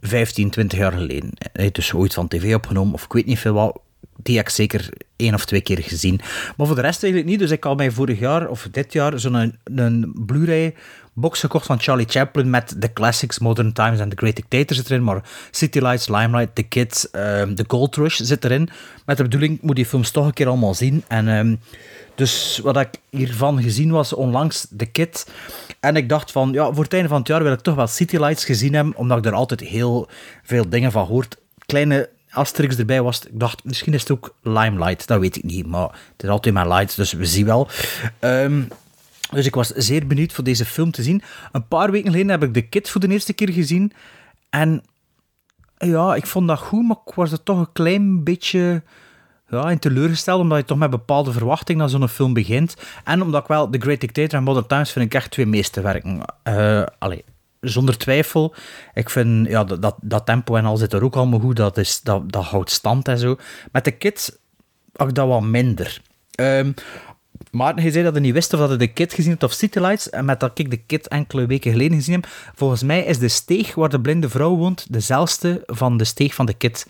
15, 0.00 0.50
20 0.50 0.78
jaar 0.78 0.92
geleden. 0.92 1.30
Hij 1.38 1.62
heeft 1.62 1.74
dus 1.74 1.92
ooit 1.92 2.14
van 2.14 2.28
tv 2.28 2.54
opgenomen, 2.54 2.94
of 2.94 3.04
ik 3.04 3.12
weet 3.12 3.26
niet 3.26 3.38
veel 3.38 3.52
wat. 3.52 3.80
Die 4.16 4.36
heb 4.36 4.46
ik 4.46 4.52
zeker 4.52 4.88
één 5.16 5.34
of 5.34 5.44
twee 5.44 5.60
keer 5.60 5.82
gezien. 5.82 6.20
Maar 6.56 6.66
voor 6.66 6.76
de 6.76 6.82
rest 6.82 7.02
eigenlijk 7.02 7.32
niet. 7.32 7.40
Dus 7.40 7.50
ik 7.50 7.64
had 7.64 7.76
mij 7.76 7.90
vorig 7.90 8.18
jaar, 8.18 8.48
of 8.48 8.68
dit 8.70 8.92
jaar, 8.92 9.18
zo'n 9.18 9.58
een, 9.64 10.12
Blu-ray 10.26 10.74
box 11.12 11.40
gekocht 11.40 11.66
van 11.66 11.80
Charlie 11.80 12.06
Chaplin 12.08 12.50
met 12.50 12.74
de 12.78 12.92
classics, 12.92 13.38
Modern 13.38 13.72
Times 13.72 14.00
en 14.00 14.08
The 14.08 14.16
Great 14.16 14.36
Dictator 14.36 14.76
zit 14.76 14.90
erin. 14.90 15.04
Maar 15.04 15.22
City 15.50 15.78
Lights, 15.78 16.08
Limelight, 16.08 16.54
The 16.54 16.62
Kids, 16.62 17.10
ehm, 17.10 17.54
The 17.54 17.64
Gold 17.66 17.96
Rush 17.96 18.20
zit 18.20 18.44
erin. 18.44 18.68
Met 19.06 19.16
de 19.16 19.22
bedoeling, 19.22 19.58
moet 19.62 19.76
die 19.76 19.86
films 19.86 20.10
toch 20.10 20.26
een 20.26 20.32
keer 20.32 20.48
allemaal 20.48 20.74
zien. 20.74 21.04
En... 21.08 21.28
ehm, 21.28 21.54
dus 22.14 22.60
wat 22.62 22.76
ik 22.76 22.88
hiervan 23.10 23.62
gezien 23.62 23.90
was 23.90 24.12
onlangs 24.12 24.66
The 24.76 24.86
Kid. 24.86 25.26
En 25.80 25.96
ik 25.96 26.08
dacht 26.08 26.32
van, 26.32 26.52
ja, 26.52 26.72
voor 26.72 26.84
het 26.84 26.92
einde 26.92 27.08
van 27.08 27.18
het 27.18 27.28
jaar 27.28 27.42
wil 27.42 27.52
ik 27.52 27.60
toch 27.60 27.74
wel 27.74 27.86
City 27.86 28.16
Lights 28.16 28.44
gezien 28.44 28.74
hebben, 28.74 28.96
omdat 28.96 29.18
ik 29.18 29.24
er 29.24 29.32
altijd 29.32 29.60
heel 29.60 30.08
veel 30.42 30.68
dingen 30.68 30.92
van 30.92 31.06
hoort. 31.06 31.36
Kleine 31.66 32.08
asterix 32.32 32.76
erbij 32.76 33.02
was, 33.02 33.24
ik 33.24 33.40
dacht, 33.40 33.64
misschien 33.64 33.94
is 33.94 34.00
het 34.00 34.10
ook 34.10 34.34
Limelight, 34.42 35.06
dat 35.06 35.20
weet 35.20 35.36
ik 35.36 35.42
niet, 35.42 35.66
maar 35.66 35.88
het 36.12 36.22
is 36.22 36.28
altijd 36.28 36.54
mijn 36.54 36.68
lights, 36.68 36.94
dus 36.94 37.12
we 37.12 37.26
zien 37.26 37.46
wel. 37.46 37.68
Ehm, 38.18 38.62
dus 39.30 39.46
ik 39.46 39.54
was 39.54 39.68
zeer 39.68 40.06
benieuwd 40.06 40.32
voor 40.32 40.44
deze 40.44 40.64
film 40.64 40.90
te 40.90 41.02
zien. 41.02 41.22
Een 41.52 41.68
paar 41.68 41.90
weken 41.90 42.10
geleden 42.10 42.30
heb 42.30 42.42
ik 42.42 42.52
The 42.52 42.60
Kid 42.60 42.90
voor 42.90 43.00
de 43.00 43.08
eerste 43.08 43.32
keer 43.32 43.52
gezien. 43.52 43.92
En 44.50 44.82
ja, 45.78 46.14
ik 46.14 46.26
vond 46.26 46.48
dat 46.48 46.58
goed, 46.58 46.86
maar 46.86 46.96
ik 47.06 47.14
was 47.14 47.32
er 47.32 47.42
toch 47.42 47.58
een 47.58 47.72
klein 47.72 48.24
beetje 48.24 48.82
ja, 49.48 49.70
in 49.70 49.78
teleurgesteld, 49.78 50.40
omdat 50.40 50.58
je 50.58 50.64
toch 50.64 50.78
met 50.78 50.90
bepaalde 50.90 51.32
verwachting 51.32 51.78
naar 51.78 51.88
zo'n 51.88 52.08
film 52.08 52.32
begint. 52.32 52.76
En 53.04 53.22
omdat 53.22 53.42
ik 53.42 53.48
wel 53.48 53.70
The 53.70 53.80
Great 53.80 54.00
Dictator 54.00 54.38
en 54.38 54.44
Modern 54.44 54.66
Times 54.66 54.92
vind 54.92 55.04
ik 55.04 55.14
echt 55.14 55.30
twee 55.30 55.46
meesterwerken. 55.46 56.20
Eh 56.42 56.82
allee, 56.98 57.24
zonder 57.62 57.98
twijfel. 57.98 58.54
Ik 58.94 59.10
vind 59.10 59.48
ja, 59.48 59.64
dat, 59.64 59.96
dat, 60.00 60.26
tempo 60.26 60.56
en 60.56 60.64
al 60.64 60.76
zit 60.76 60.92
er 60.92 61.04
ook 61.04 61.16
allemaal 61.16 61.40
goed. 61.40 61.56
Dat, 61.56 61.78
is, 61.78 62.00
dat, 62.00 62.32
dat 62.32 62.44
houdt 62.44 62.70
stand 62.70 63.08
en 63.08 63.18
zo. 63.18 63.36
Met 63.72 63.84
de 63.84 63.90
kids 63.90 64.32
had 64.96 65.08
ik 65.08 65.14
dat 65.14 65.28
wat 65.28 65.42
minder. 65.42 66.00
Ehm 66.30 66.72
Maarten, 67.50 67.84
je 67.84 67.90
zei 67.90 68.04
dat 68.04 68.14
je 68.14 68.20
niet 68.20 68.32
wist 68.32 68.52
of 68.52 68.60
dat 68.60 68.70
je 68.70 68.76
de 68.76 68.92
kid 68.92 69.12
gezien 69.12 69.30
hebt 69.30 69.42
of 69.42 69.52
City 69.52 69.78
Lights. 69.78 70.10
En 70.10 70.24
met 70.24 70.40
dat 70.40 70.58
ik 70.58 70.70
de 70.70 70.76
kid 70.76 71.08
enkele 71.08 71.46
weken 71.46 71.72
geleden 71.72 71.96
gezien 71.96 72.14
heb. 72.14 72.26
Volgens 72.54 72.82
mij 72.82 73.04
is 73.04 73.18
de 73.18 73.28
steeg 73.28 73.74
waar 73.74 73.88
de 73.88 74.00
blinde 74.00 74.28
vrouw 74.28 74.56
woont 74.56 74.92
dezelfde 74.92 75.62
van 75.66 75.96
de 75.96 76.04
steeg 76.04 76.34
van 76.34 76.46
de 76.46 76.54
kid. 76.54 76.86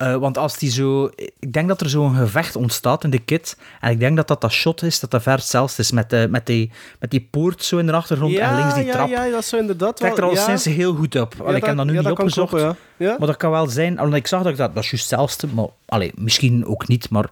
Eh, 0.00 0.16
want 0.16 0.38
als 0.38 0.58
die 0.58 0.70
zo... 0.70 1.10
Ik 1.38 1.52
denk 1.52 1.68
dat 1.68 1.80
er 1.80 1.88
zo'n 1.88 2.14
gevecht 2.14 2.56
ontstaat 2.56 3.04
in 3.04 3.10
de 3.10 3.18
kit. 3.18 3.56
En 3.80 3.90
ik 3.90 3.98
denk 3.98 4.16
dat 4.16 4.28
dat 4.28 4.40
dat 4.40 4.52
shot 4.52 4.82
is, 4.82 5.00
dat 5.00 5.10
dat 5.10 5.22
ver 5.22 5.32
hetzelfde 5.32 5.82
is. 5.82 5.90
Met, 5.90 6.10
de, 6.10 6.26
met, 6.30 6.46
die, 6.46 6.70
met 6.98 7.10
die 7.10 7.28
poort 7.30 7.64
zo 7.64 7.78
in 7.78 7.86
de 7.86 7.92
achtergrond 7.92 8.36
en 8.36 8.56
links 8.56 8.74
die 8.74 8.84
ja, 8.84 8.92
trap. 8.92 9.08
Ja, 9.08 9.30
dat 9.30 9.44
zou 9.44 9.60
inderdaad 9.60 9.96
trekt 9.96 10.18
er 10.18 10.24
al 10.24 10.34
ja. 10.34 10.44
sinds 10.44 10.64
heel 10.64 10.94
goed 10.94 11.20
op. 11.20 11.34
Allee, 11.40 11.54
ik 11.54 11.60
dat- 11.60 11.68
heb 11.68 11.76
dat 11.76 11.86
nu 11.86 11.92
ja, 11.92 11.98
niet 11.98 12.08
dat 12.08 12.18
opgezocht. 12.18 12.48
kloppen, 12.48 12.76
ja. 12.96 13.06
Ja. 13.06 13.16
Maar 13.18 13.26
dat 13.26 13.36
kan 13.36 13.50
wel 13.50 13.66
zijn. 13.66 13.98
Allee, 13.98 14.14
ik 14.14 14.26
zag 14.26 14.42
dat 14.42 14.52
ik 14.52 14.58
dat... 14.58 14.74
Dat 14.74 14.84
is 14.84 14.90
juist 14.90 15.10
hetzelfde. 15.10 15.46
Maar 15.54 15.66
allee, 15.86 16.12
misschien 16.14 16.66
ook 16.66 16.88
niet, 16.88 17.10
maar 17.10 17.24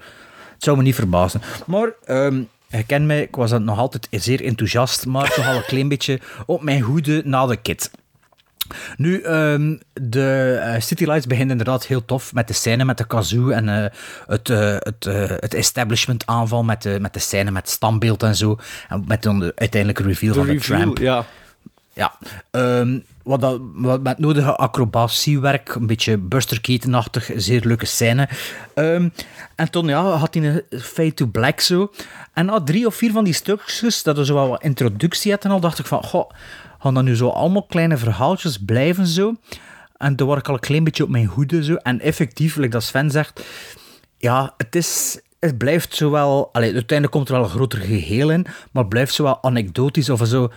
het 0.54 0.64
zou 0.64 0.76
me 0.76 0.82
niet 0.82 0.94
verbazen. 0.94 1.42
Maar... 1.66 1.92
ehm 2.04 2.40
je 2.70 2.84
kent 2.84 3.06
mij, 3.06 3.22
ik 3.22 3.36
was 3.36 3.50
nog 3.50 3.78
altijd 3.78 4.08
zeer 4.10 4.44
enthousiast, 4.44 5.06
maar 5.06 5.34
toch 5.34 5.46
al 5.46 5.56
een 5.56 5.64
klein 5.64 5.88
beetje 5.88 6.20
op 6.46 6.62
mijn 6.62 6.80
hoede 6.80 7.22
na 7.24 7.46
de 7.46 7.56
kit. 7.56 7.90
Nu, 8.96 9.20
ehm, 9.20 9.76
de 9.92 10.58
eh, 10.62 10.80
City 10.80 11.04
Lights 11.04 11.26
begint 11.26 11.50
inderdaad 11.50 11.86
heel 11.86 12.04
tof 12.04 12.34
met 12.34 12.46
de 12.46 12.52
scène 12.54 12.84
met 12.84 12.98
de 12.98 13.06
kazoo 13.06 13.50
en 13.50 13.68
eh, 13.68 13.90
het, 14.26 14.50
eh, 14.50 14.76
het, 14.78 15.04
het 15.40 15.54
establishment 15.54 16.26
aanval 16.26 16.64
met 16.64 16.82
de, 16.82 17.00
met 17.00 17.12
de 17.12 17.18
scène 17.18 17.50
met 17.50 17.68
standbeeld 17.68 18.22
en 18.22 18.36
zo. 18.36 18.58
En 18.88 19.04
met 19.06 19.22
dan 19.22 19.38
de 19.38 19.52
uiteindelijke 19.56 20.02
reveal 20.02 20.32
De 20.32 20.38
van 20.38 20.48
de 20.48 20.60
tramp. 20.60 20.98
ja. 20.98 21.24
Ja, 21.98 22.12
ehm, 22.50 22.98
wat, 23.22 23.40
dat, 23.40 23.60
wat 23.74 24.02
met 24.02 24.18
nodige 24.18 24.56
acrobatiewerk, 24.56 25.74
een 25.74 25.86
beetje 25.86 26.18
Buster 26.18 26.60
Keaton-achtig, 26.60 27.30
zeer 27.36 27.60
leuke 27.64 27.86
scène. 27.86 28.28
Ehm, 28.74 29.08
en 29.54 29.70
toen 29.70 29.86
ja, 29.86 30.02
had 30.02 30.34
hij 30.34 30.44
een 30.44 30.80
Fade 30.80 31.14
to 31.14 31.26
Black 31.26 31.60
zo. 31.60 31.92
En 32.32 32.46
na 32.46 32.60
drie 32.60 32.86
of 32.86 32.94
vier 32.94 33.12
van 33.12 33.24
die 33.24 33.32
stukjes, 33.32 34.02
dat 34.02 34.18
er 34.18 34.26
zo 34.26 34.34
wel 34.34 34.48
wat 34.48 34.62
introductie 34.62 35.32
had 35.32 35.44
en 35.44 35.50
al, 35.50 35.60
dacht 35.60 35.78
ik 35.78 35.86
van, 35.86 36.02
goh, 36.04 36.30
gaan 36.78 36.94
dat 36.94 37.04
nu 37.04 37.16
zo 37.16 37.28
allemaal 37.28 37.62
kleine 37.62 37.96
verhaaltjes 37.96 38.58
blijven 38.58 39.06
zo? 39.06 39.34
En 39.96 40.16
toen 40.16 40.28
was 40.28 40.38
ik 40.38 40.48
al 40.48 40.54
een 40.54 40.60
klein 40.60 40.84
beetje 40.84 41.02
op 41.02 41.08
mijn 41.08 41.26
hoede 41.26 41.64
zo. 41.64 41.74
En 41.74 42.00
effectief, 42.00 42.56
like 42.56 42.68
dat 42.68 42.82
Sven 42.82 43.10
zegt, 43.10 43.44
ja, 44.16 44.54
het 44.56 44.74
is... 44.74 45.20
Het 45.38 45.58
blijft 45.58 45.94
zowel... 45.94 46.48
Allee, 46.52 46.72
uiteindelijk 46.72 47.10
komt 47.12 47.28
er 47.28 47.34
wel 47.34 47.44
een 47.44 47.50
groter 47.50 47.78
geheel 47.78 48.30
in, 48.30 48.46
maar 48.72 48.82
het 48.82 48.88
blijft 48.88 49.14
zowel 49.14 49.42
anekdotisch 49.42 50.10
of 50.10 50.26
zo 50.26 50.50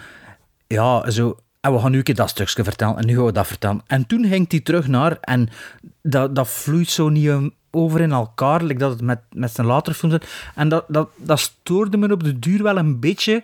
ja, 0.72 1.10
zo. 1.10 1.38
En 1.62 1.74
we 1.74 1.80
gaan 1.80 1.92
nu 1.92 1.98
een 1.98 2.04
keer 2.04 2.16
dat 2.16 2.30
stukje 2.30 2.64
vertellen 2.64 2.98
en 2.98 3.06
nu 3.06 3.16
gaan 3.16 3.26
we 3.26 3.32
dat 3.32 3.48
vertellen. 3.48 3.82
En 3.88 4.08
toen 4.08 4.26
ging 4.26 4.52
hij 4.52 4.60
terug 4.60 4.88
naar 4.88 5.18
en 5.22 5.50
dat, 6.02 6.36
dat 6.36 6.48
vloeit 6.48 6.90
zo 6.90 7.10
niet 7.10 7.26
um, 7.26 7.54
over 7.72 8.02
in 8.02 8.12
elkaar, 8.12 8.78
dat 8.78 8.92
het 8.92 9.02
met, 9.02 9.20
met 9.32 9.52
zijn 9.52 9.68
later 9.68 9.94
films. 9.94 10.18
En 10.56 10.70
dat, 10.70 10.86
dat, 10.88 11.10
dat 11.16 11.40
stoorde 11.40 11.98
me 11.98 12.12
op 12.12 12.24
de 12.24 12.40
duur 12.40 12.64
wel 12.64 12.78
een 12.78 13.00
beetje. 13.00 13.44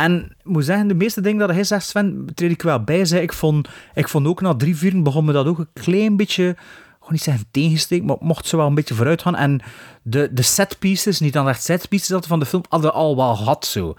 En 0.00 0.24
ik 0.38 0.44
moet 0.44 0.64
zeggen, 0.64 0.88
de 0.88 0.94
meeste 0.94 1.20
dingen 1.20 1.38
dat 1.38 1.50
hij 1.50 1.64
zegt, 1.64 1.86
Sven, 1.86 2.26
treed 2.34 2.50
ik 2.50 2.62
wel 2.62 2.84
bij. 2.84 3.04
Zei. 3.04 3.22
Ik, 3.22 3.32
vond, 3.32 3.68
ik 3.94 4.08
vond 4.08 4.26
ook 4.26 4.40
na 4.40 4.54
drie, 4.54 4.76
vier 4.76 5.02
begon 5.02 5.24
me 5.24 5.32
dat 5.32 5.46
ook 5.46 5.58
een 5.58 5.68
klein 5.72 6.16
beetje, 6.16 6.48
ik 6.48 6.56
ga 7.00 7.12
niet 7.12 7.22
zeggen 7.22 7.44
tegensteken, 7.50 8.06
maar 8.06 8.16
het 8.16 8.24
mocht 8.24 8.46
zo 8.46 8.56
wel 8.56 8.66
een 8.66 8.74
beetje 8.74 8.94
vooruit 8.94 9.22
gaan. 9.22 9.36
En 9.36 9.60
de, 10.02 10.28
de 10.32 10.42
set 10.42 10.78
pieces, 10.78 11.20
niet 11.20 11.32
dan 11.32 11.48
echt 11.48 11.62
set 11.62 11.88
pieces 11.88 12.08
dat 12.08 12.26
van 12.26 12.38
de 12.38 12.46
film, 12.46 12.62
hadden 12.68 12.92
al 12.92 13.16
wel 13.16 13.36
gehad 13.36 13.66
zo. 13.66 13.94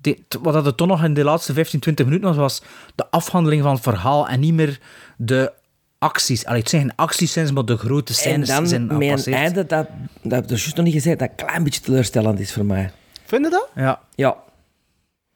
Die, 0.00 0.24
t- 0.28 0.38
wat 0.42 0.52
dat 0.52 0.66
er 0.66 0.74
toch 0.74 0.88
nog 0.88 1.04
in 1.04 1.14
de 1.14 1.24
laatste 1.24 1.52
15, 1.52 1.80
20 1.80 2.04
minuten 2.06 2.28
was, 2.28 2.36
was 2.36 2.62
de 2.94 3.10
afhandeling 3.10 3.62
van 3.62 3.72
het 3.72 3.82
verhaal 3.82 4.28
en 4.28 4.40
niet 4.40 4.54
meer 4.54 4.78
de 5.16 5.52
acties. 5.98 6.44
Allee, 6.46 6.60
het 6.60 6.68
zijn 6.68 6.82
geen 6.82 6.92
actiescènes, 6.96 7.52
maar 7.52 7.64
de 7.64 7.76
grote 7.76 8.12
En 8.12 8.18
scènes 8.18 8.48
zijn 8.68 8.88
dan 8.88 8.98
met 8.98 9.08
een 9.08 9.14
passeerd. 9.14 9.36
einde 9.36 9.66
dat, 9.66 9.86
dat 10.22 10.48
juist 10.48 10.76
nog 10.76 10.84
niet 10.84 10.94
gezegd, 10.94 11.18
dat 11.18 11.28
een 11.28 11.34
klein 11.46 11.64
beetje 11.64 11.80
teleurstellend 11.80 12.40
is 12.40 12.52
voor 12.52 12.64
mij. 12.64 12.90
Vind 13.26 13.44
je 13.44 13.50
dat? 13.50 13.68
Ja. 13.74 14.00
Ja. 14.14 14.36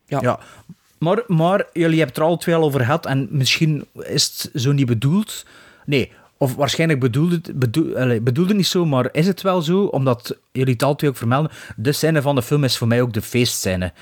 Ja. 0.06 0.18
ja. 0.22 0.38
Maar, 0.98 1.22
maar 1.26 1.66
jullie 1.72 1.98
hebben 1.98 2.14
het 2.14 2.16
er 2.16 2.22
al 2.22 2.36
twee 2.36 2.54
al 2.54 2.62
over 2.62 2.80
gehad 2.80 3.06
en 3.06 3.28
misschien 3.30 3.84
is 4.02 4.48
het 4.52 4.62
zo 4.62 4.72
niet 4.72 4.86
bedoeld. 4.86 5.44
Nee, 5.86 6.12
of 6.38 6.54
waarschijnlijk 6.54 7.00
bedoelde 7.00 7.34
het, 7.34 7.58
bedoel, 7.58 8.20
bedoelde 8.22 8.48
het 8.48 8.56
niet 8.56 8.66
zo, 8.66 8.86
maar 8.86 9.08
is 9.12 9.26
het 9.26 9.42
wel 9.42 9.62
zo? 9.62 9.84
Omdat 9.84 10.36
jullie 10.52 10.72
het 10.72 10.82
al 10.82 10.94
twee 10.94 11.10
ook 11.10 11.16
vermelden. 11.16 11.50
De 11.76 11.92
scène 11.92 12.22
van 12.22 12.34
de 12.34 12.42
film 12.42 12.64
is 12.64 12.76
voor 12.78 12.88
mij 12.88 13.02
ook 13.02 13.12
de 13.12 13.22
feestscène. 13.22 13.92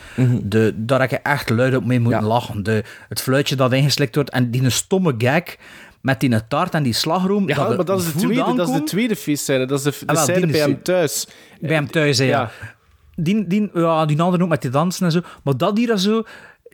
de, 0.42 0.72
daar 0.76 1.00
heb 1.00 1.10
je 1.10 1.18
echt 1.18 1.50
luid 1.50 1.76
op 1.76 1.84
mee 1.84 2.00
moeten 2.00 2.24
lachen. 2.24 2.62
De, 2.62 2.84
het 3.08 3.20
fluitje 3.20 3.56
dat 3.56 3.72
ingeslikt 3.72 4.14
wordt 4.14 4.30
en 4.30 4.50
die 4.50 4.62
een 4.62 4.72
stomme 4.72 5.14
gag 5.18 5.42
met 6.00 6.20
die 6.20 6.46
taart 6.48 6.74
en 6.74 6.82
die 6.82 6.92
slagroom. 6.92 7.48
Ja, 7.48 7.66
het 7.68 7.76
maar 7.76 7.84
dat 7.84 8.00
is, 8.00 8.12
de 8.12 8.18
tweede, 8.18 8.54
dat 8.54 8.68
is 8.68 8.74
de 8.74 8.82
tweede 8.82 9.16
feestscène. 9.16 9.66
Dat 9.66 9.78
is 9.78 9.84
de, 9.84 10.06
de 10.06 10.06
Ah, 10.06 10.14
wel, 10.14 10.24
scène 10.24 10.46
bij 10.46 10.60
hem 10.60 10.82
thuis. 10.82 11.26
Bij 11.60 11.74
hem 11.74 11.90
thuis, 11.90 12.18
ja. 12.18 12.24
Ja. 12.24 12.50
Die, 13.16 13.46
die, 13.46 13.70
ja, 13.74 14.06
die 14.06 14.20
andere 14.22 14.42
ook 14.42 14.48
met 14.48 14.62
die 14.62 14.70
dansen 14.70 15.06
en 15.06 15.12
zo. 15.12 15.20
Maar 15.42 15.56
dat 15.56 15.76
hier 15.76 15.96
zo... 15.96 16.22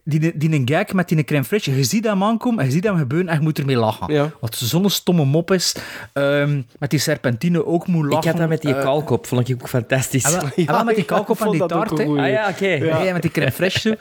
die, 0.04 0.36
die 0.36 0.52
een 0.52 0.62
gag 0.68 0.92
met 0.92 1.08
die 1.08 1.24
crème 1.24 1.44
fraîche, 1.44 1.74
je 1.76 1.84
ziet 1.84 2.04
hem 2.04 2.22
aankomen, 2.22 2.58
en 2.60 2.66
je 2.66 2.72
ziet 2.72 2.84
hem 2.84 2.96
gebeuren 2.96 3.28
en 3.28 3.34
je 3.36 3.42
moet 3.42 3.58
ermee 3.58 3.76
lachen. 3.76 4.12
Ja. 4.12 4.30
Wat 4.40 4.54
zo'n 4.56 4.90
stomme 4.90 5.24
mop 5.24 5.50
is. 5.52 5.74
Ehm, 6.12 6.62
met 6.78 6.90
die 6.90 6.98
serpentine 6.98 7.66
ook 7.66 7.86
moet 7.86 8.04
lachen. 8.04 8.18
Ik 8.18 8.24
had 8.30 8.36
dat 8.36 8.48
met 8.48 8.62
die 8.62 8.74
Eh, 8.74 8.82
kalkop, 8.82 9.26
vond 9.26 9.48
ik 9.48 9.62
ook 9.62 9.68
fantastisch. 9.68 10.24
en 10.24 10.32
wel, 10.32 10.50
en 10.56 10.66
wel 10.66 10.84
met 10.84 10.94
die 10.94 11.04
Ja, 11.08 11.14
kalkop 11.14 11.40
en 11.40 11.50
die 11.50 11.66
taart. 11.66 12.00
Ah 12.00 12.28
ja, 12.28 12.48
oké. 12.48 12.66
Ja, 12.66 13.02
ja, 13.02 13.12
met 13.12 13.22
die 13.22 13.30
crème 13.30 13.52
fraîche. 13.52 13.80
zo. 13.80 13.92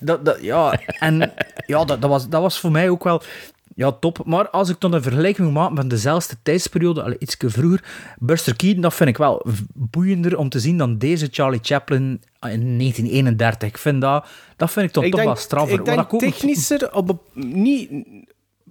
Dat, 0.00 0.24
dat, 0.24 0.38
ja, 0.40 0.78
en 0.98 1.32
ja, 1.66 1.84
dat, 1.84 2.00
dat, 2.00 2.10
was, 2.10 2.28
dat 2.28 2.40
was 2.40 2.60
voor 2.60 2.70
mij 2.70 2.88
ook 2.88 3.04
wel 3.04 3.22
ja, 3.74 3.92
top. 3.92 4.24
Maar 4.24 4.50
als 4.50 4.68
ik 4.68 4.80
dan 4.80 4.92
een 4.92 5.02
vergelijking 5.02 5.52
maken 5.52 5.74
met 5.74 5.90
dezelfde 5.90 6.36
tijdsperiode, 6.42 7.02
al 7.02 7.14
iets 7.18 7.36
vroeger, 7.38 7.84
Buster 8.18 8.56
Keaton, 8.56 8.82
dat 8.82 8.94
vind 8.94 9.08
ik 9.08 9.16
wel 9.16 9.46
boeiender 9.74 10.38
om 10.38 10.48
te 10.48 10.60
zien 10.60 10.78
dan 10.78 10.98
deze 10.98 11.28
Charlie 11.30 11.60
Chaplin 11.62 12.02
in 12.40 12.78
1931. 12.78 13.68
Ik 13.68 13.78
vind 13.78 14.00
dat, 14.00 14.26
dat 14.56 14.70
vind 14.70 14.86
ik 14.86 14.92
toch, 14.92 15.08
toch 15.08 15.24
wel 15.24 15.36
straffer. 15.36 15.78
Ik 15.78 15.84
denk 15.84 16.10
technischer, 16.10 16.94
op, 16.94 17.20
niet, 17.32 17.90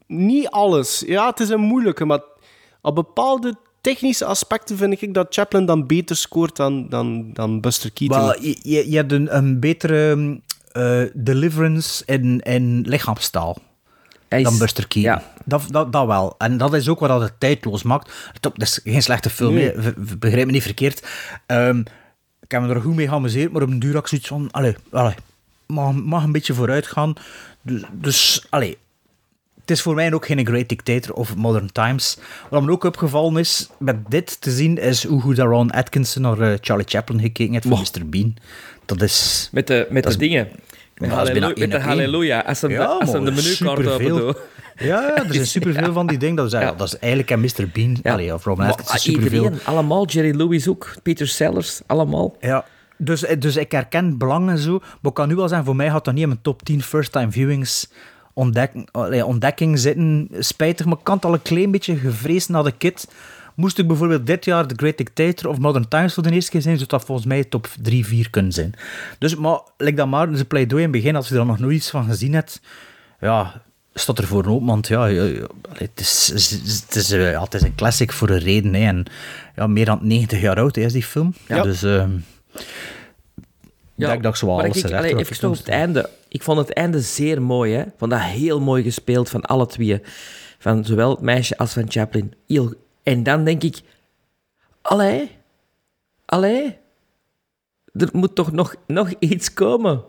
niet 0.07 0.49
alles. 0.49 1.03
Ja, 1.05 1.29
het 1.29 1.39
is 1.39 1.49
een 1.49 1.61
moeilijke, 1.61 2.05
maar 2.05 2.21
op 2.81 2.95
bepaalde 2.95 3.55
technische 3.81 4.25
aspecten 4.25 4.77
vind 4.77 5.01
ik 5.01 5.13
dat 5.13 5.27
Chaplin 5.29 5.65
dan 5.65 5.87
beter 5.87 6.15
scoort 6.15 6.55
dan, 6.55 6.89
dan, 6.89 7.33
dan 7.33 7.61
Buster 7.61 7.91
Keaton. 7.91 8.19
Wel, 8.19 8.41
je, 8.41 8.59
je, 8.63 8.89
je 8.89 8.95
hebt 8.95 9.11
een, 9.11 9.35
een 9.35 9.59
betere 9.59 10.39
eh, 10.71 11.01
deliverance 11.13 12.03
in, 12.05 12.39
in 12.39 12.81
lichaamstaal. 12.81 13.57
Is- 14.39 14.43
dan 14.43 14.57
Buster 14.57 14.87
Keaton. 14.87 15.11
Ja. 15.11 15.33
Dat, 15.45 15.63
dat, 15.69 15.91
dat 15.91 16.05
wel. 16.07 16.35
En 16.37 16.57
dat 16.57 16.73
is 16.73 16.87
ook 16.89 16.99
wat 16.99 17.09
dat 17.09 17.21
het 17.21 17.33
tijdloos 17.39 17.83
maakt. 17.83 18.11
Top, 18.39 18.59
dat 18.59 18.67
is 18.67 18.79
geen 18.83 19.01
slechte 19.03 19.29
film, 19.29 19.53
Nee. 19.53 19.73
begrijp 20.17 20.45
me 20.45 20.51
niet 20.51 20.61
verkeerd. 20.63 21.07
Ehm, 21.45 21.79
ik 22.41 22.51
heb 22.51 22.61
me 22.61 22.73
er 22.73 22.81
goed 22.81 22.95
mee 22.95 23.07
geamuseerd, 23.07 23.51
maar 23.51 23.61
op 23.61 23.69
een 23.69 23.79
duur 23.79 23.93
had 23.93 24.01
ik 24.01 24.07
zoiets 24.07 24.27
van... 24.27 24.47
Allee, 24.51 24.75
allee, 24.91 25.13
mag, 25.65 25.93
mag 25.93 26.23
een 26.23 26.31
beetje 26.31 26.53
vooruit 26.53 26.87
gaan. 26.87 27.13
Dus, 27.61 27.81
dus 27.91 28.45
allee, 28.49 28.77
het 29.61 29.71
is 29.71 29.81
voor 29.81 29.95
mij 29.95 30.13
ook 30.13 30.25
geen 30.25 30.45
Great 30.45 30.69
Dictator 30.69 31.15
of 31.15 31.35
Modern 31.35 31.71
Times. 31.71 32.17
Wat 32.49 32.63
me 32.63 32.71
ook 32.71 32.83
opgevallen 32.83 33.37
is, 33.37 33.69
met 33.79 33.95
dit 34.09 34.41
te 34.41 34.51
zien, 34.51 34.77
is 34.77 35.03
hoe 35.05 35.21
goed 35.21 35.37
Ron 35.37 35.71
Atkinson 35.71 36.21
naar 36.21 36.39
eh, 36.39 36.57
Charlie 36.61 36.87
Chaplin 36.87 37.19
gekeken 37.19 37.53
heeft 37.53 37.67
voor 37.67 37.79
Mr. 38.01 38.09
Bean. 38.09 38.35
Dat 38.85 39.01
is... 39.01 39.49
Met 39.51 39.67
de, 39.67 39.87
met 39.89 40.03
de 40.03 40.09
is- 40.09 40.17
dingen. 40.17 40.47
Met, 40.97 41.09
Ja, 41.09 41.23
de 41.67 41.79
halleluja. 41.79 42.39
Als 42.39 42.61
hem, 42.61 42.71
Ja, 42.71 42.85
als 42.85 43.11
hem 43.11 43.25
de 43.25 43.31
menukaart 43.31 43.87
open. 43.87 44.35
Ja, 44.75 45.01
ja, 45.01 45.15
er 45.25 45.33
zijn 45.33 45.47
superveel 45.47 45.93
van 45.93 46.07
die 46.07 46.17
dingen. 46.17 46.35
Dat 46.35 46.45
is, 46.45 46.51
Ja. 46.51 46.71
dat 46.71 46.87
is 46.87 46.97
eigenlijk 46.99 47.31
een 47.31 47.39
Mr. 47.39 47.69
Bean. 47.73 47.97
Allee, 48.03 48.33
of 48.33 48.47
ah, 48.47 48.71
superveel. 48.95 49.43
iedereen, 49.43 49.59
allemaal. 49.63 50.05
Jerry 50.05 50.35
Lewis 50.35 50.67
ook. 50.67 50.95
Peter 51.03 51.27
Sellers, 51.27 51.81
allemaal. 51.85 52.35
Ja, 52.39 52.65
dus, 52.97 53.25
dus 53.39 53.55
ik 53.57 53.71
herken 53.71 54.05
het 54.05 54.17
belang 54.17 54.49
en 54.49 54.57
zo. 54.57 54.79
Maar 54.79 55.11
ik 55.11 55.13
kan 55.13 55.27
nu 55.27 55.35
wel 55.35 55.47
zeggen, 55.47 55.65
voor 55.65 55.75
mij 55.75 55.87
had 55.87 56.05
dat 56.05 56.13
niet 56.13 56.23
in 56.23 56.29
mijn 56.29 56.41
top 56.41 56.63
10 56.63 56.81
first-time 56.83 57.31
viewings 57.31 57.89
ontdekking, 58.33 58.89
allee, 58.91 59.25
ontdekking 59.25 59.79
zitten. 59.79 60.27
Spijtig, 60.39 60.85
maar 60.85 60.97
ik 61.01 61.07
had 61.07 61.25
al 61.25 61.33
een 61.33 61.41
klein 61.41 61.71
beetje 61.71 61.95
gevreesd 61.95 62.49
naar 62.49 62.63
de 62.63 62.71
kid. 62.71 63.07
Moest 63.55 63.77
ik 63.77 63.87
bijvoorbeeld 63.87 64.27
dit 64.27 64.45
jaar 64.45 64.67
The 64.67 64.75
Great 64.77 64.97
Dictator 64.97 65.51
of 65.51 65.57
Modern 65.57 65.87
Times 65.87 66.13
voor 66.13 66.23
de 66.23 66.31
eerste 66.31 66.51
keer 66.51 66.61
zijn, 66.61 66.75
zou 66.75 66.89
dat 66.89 67.05
volgens 67.05 67.27
mij 67.27 67.43
top 67.43 67.67
3, 67.81 68.05
4 68.05 68.29
kunnen 68.29 68.51
zijn. 68.51 68.73
Dus, 69.19 69.35
maar, 69.35 69.59
like 69.77 69.95
dat 69.95 70.07
maar, 70.07 70.31
de 70.31 70.45
pleidooi 70.45 70.83
in 70.83 70.89
het 70.89 71.01
begin, 71.01 71.15
als 71.15 71.29
je 71.29 71.37
er 71.37 71.45
nog 71.45 71.59
nooit 71.59 71.75
iets 71.75 71.89
van 71.89 72.05
gezien 72.05 72.33
hebt, 72.33 72.61
ja, 73.19 73.61
staat 73.93 74.17
er 74.17 74.27
voor 74.27 74.45
open, 74.45 74.67
want 74.67 74.87
ja, 74.87 75.05
ja, 75.05 75.23
ja, 75.23 75.47
het, 75.77 75.99
is, 75.99 76.27
het, 76.85 76.95
is, 76.95 77.11
eh, 77.11 77.31
ja, 77.31 77.43
het 77.43 77.53
is 77.53 77.61
een 77.61 77.75
classic 77.75 78.11
voor 78.11 78.29
een 78.29 78.39
reden. 78.39 78.73
Hè, 78.73 78.87
en 78.87 79.05
ja, 79.55 79.67
meer 79.67 79.85
dan 79.85 79.99
90 80.01 80.41
jaar 80.41 80.57
oud 80.57 80.75
hè, 80.75 80.81
is 80.81 80.93
die 80.93 81.03
film. 81.03 81.33
Ja. 81.47 81.61
Dus 81.61 81.83
ik 84.01 84.07
denk 84.07 84.23
dat 84.23 84.31
ik 84.31 84.37
zo 84.37 84.45
wel 84.45 84.55
maar 84.55 84.65
alles 84.65 84.83
ik, 84.83 85.19
even 85.19 85.49
op 85.49 85.57
het 85.57 85.67
einde. 85.67 86.09
Ik 86.27 86.43
vond 86.43 86.57
het 86.57 86.73
einde 86.73 87.01
zeer 87.01 87.41
mooi. 87.41 87.73
Hè? 87.73 87.81
Ik 87.81 87.93
vond 87.97 88.11
dat 88.11 88.21
heel 88.21 88.59
mooi 88.59 88.83
gespeeld 88.83 89.29
van 89.29 89.41
alle 89.41 89.67
twee. 89.67 90.01
Van 90.59 90.85
zowel 90.85 91.09
het 91.09 91.21
meisje 91.21 91.57
als 91.57 91.73
van 91.73 91.91
Chaplin. 91.91 92.33
Heel... 92.47 92.73
En 93.03 93.23
dan 93.23 93.43
denk 93.43 93.63
ik... 93.63 93.81
Allee. 94.81 95.31
Allee. 96.25 96.77
Er 97.93 98.09
moet 98.11 98.35
toch 98.35 98.51
nog, 98.51 98.75
nog 98.87 99.09
iets 99.19 99.53
komen. 99.53 100.03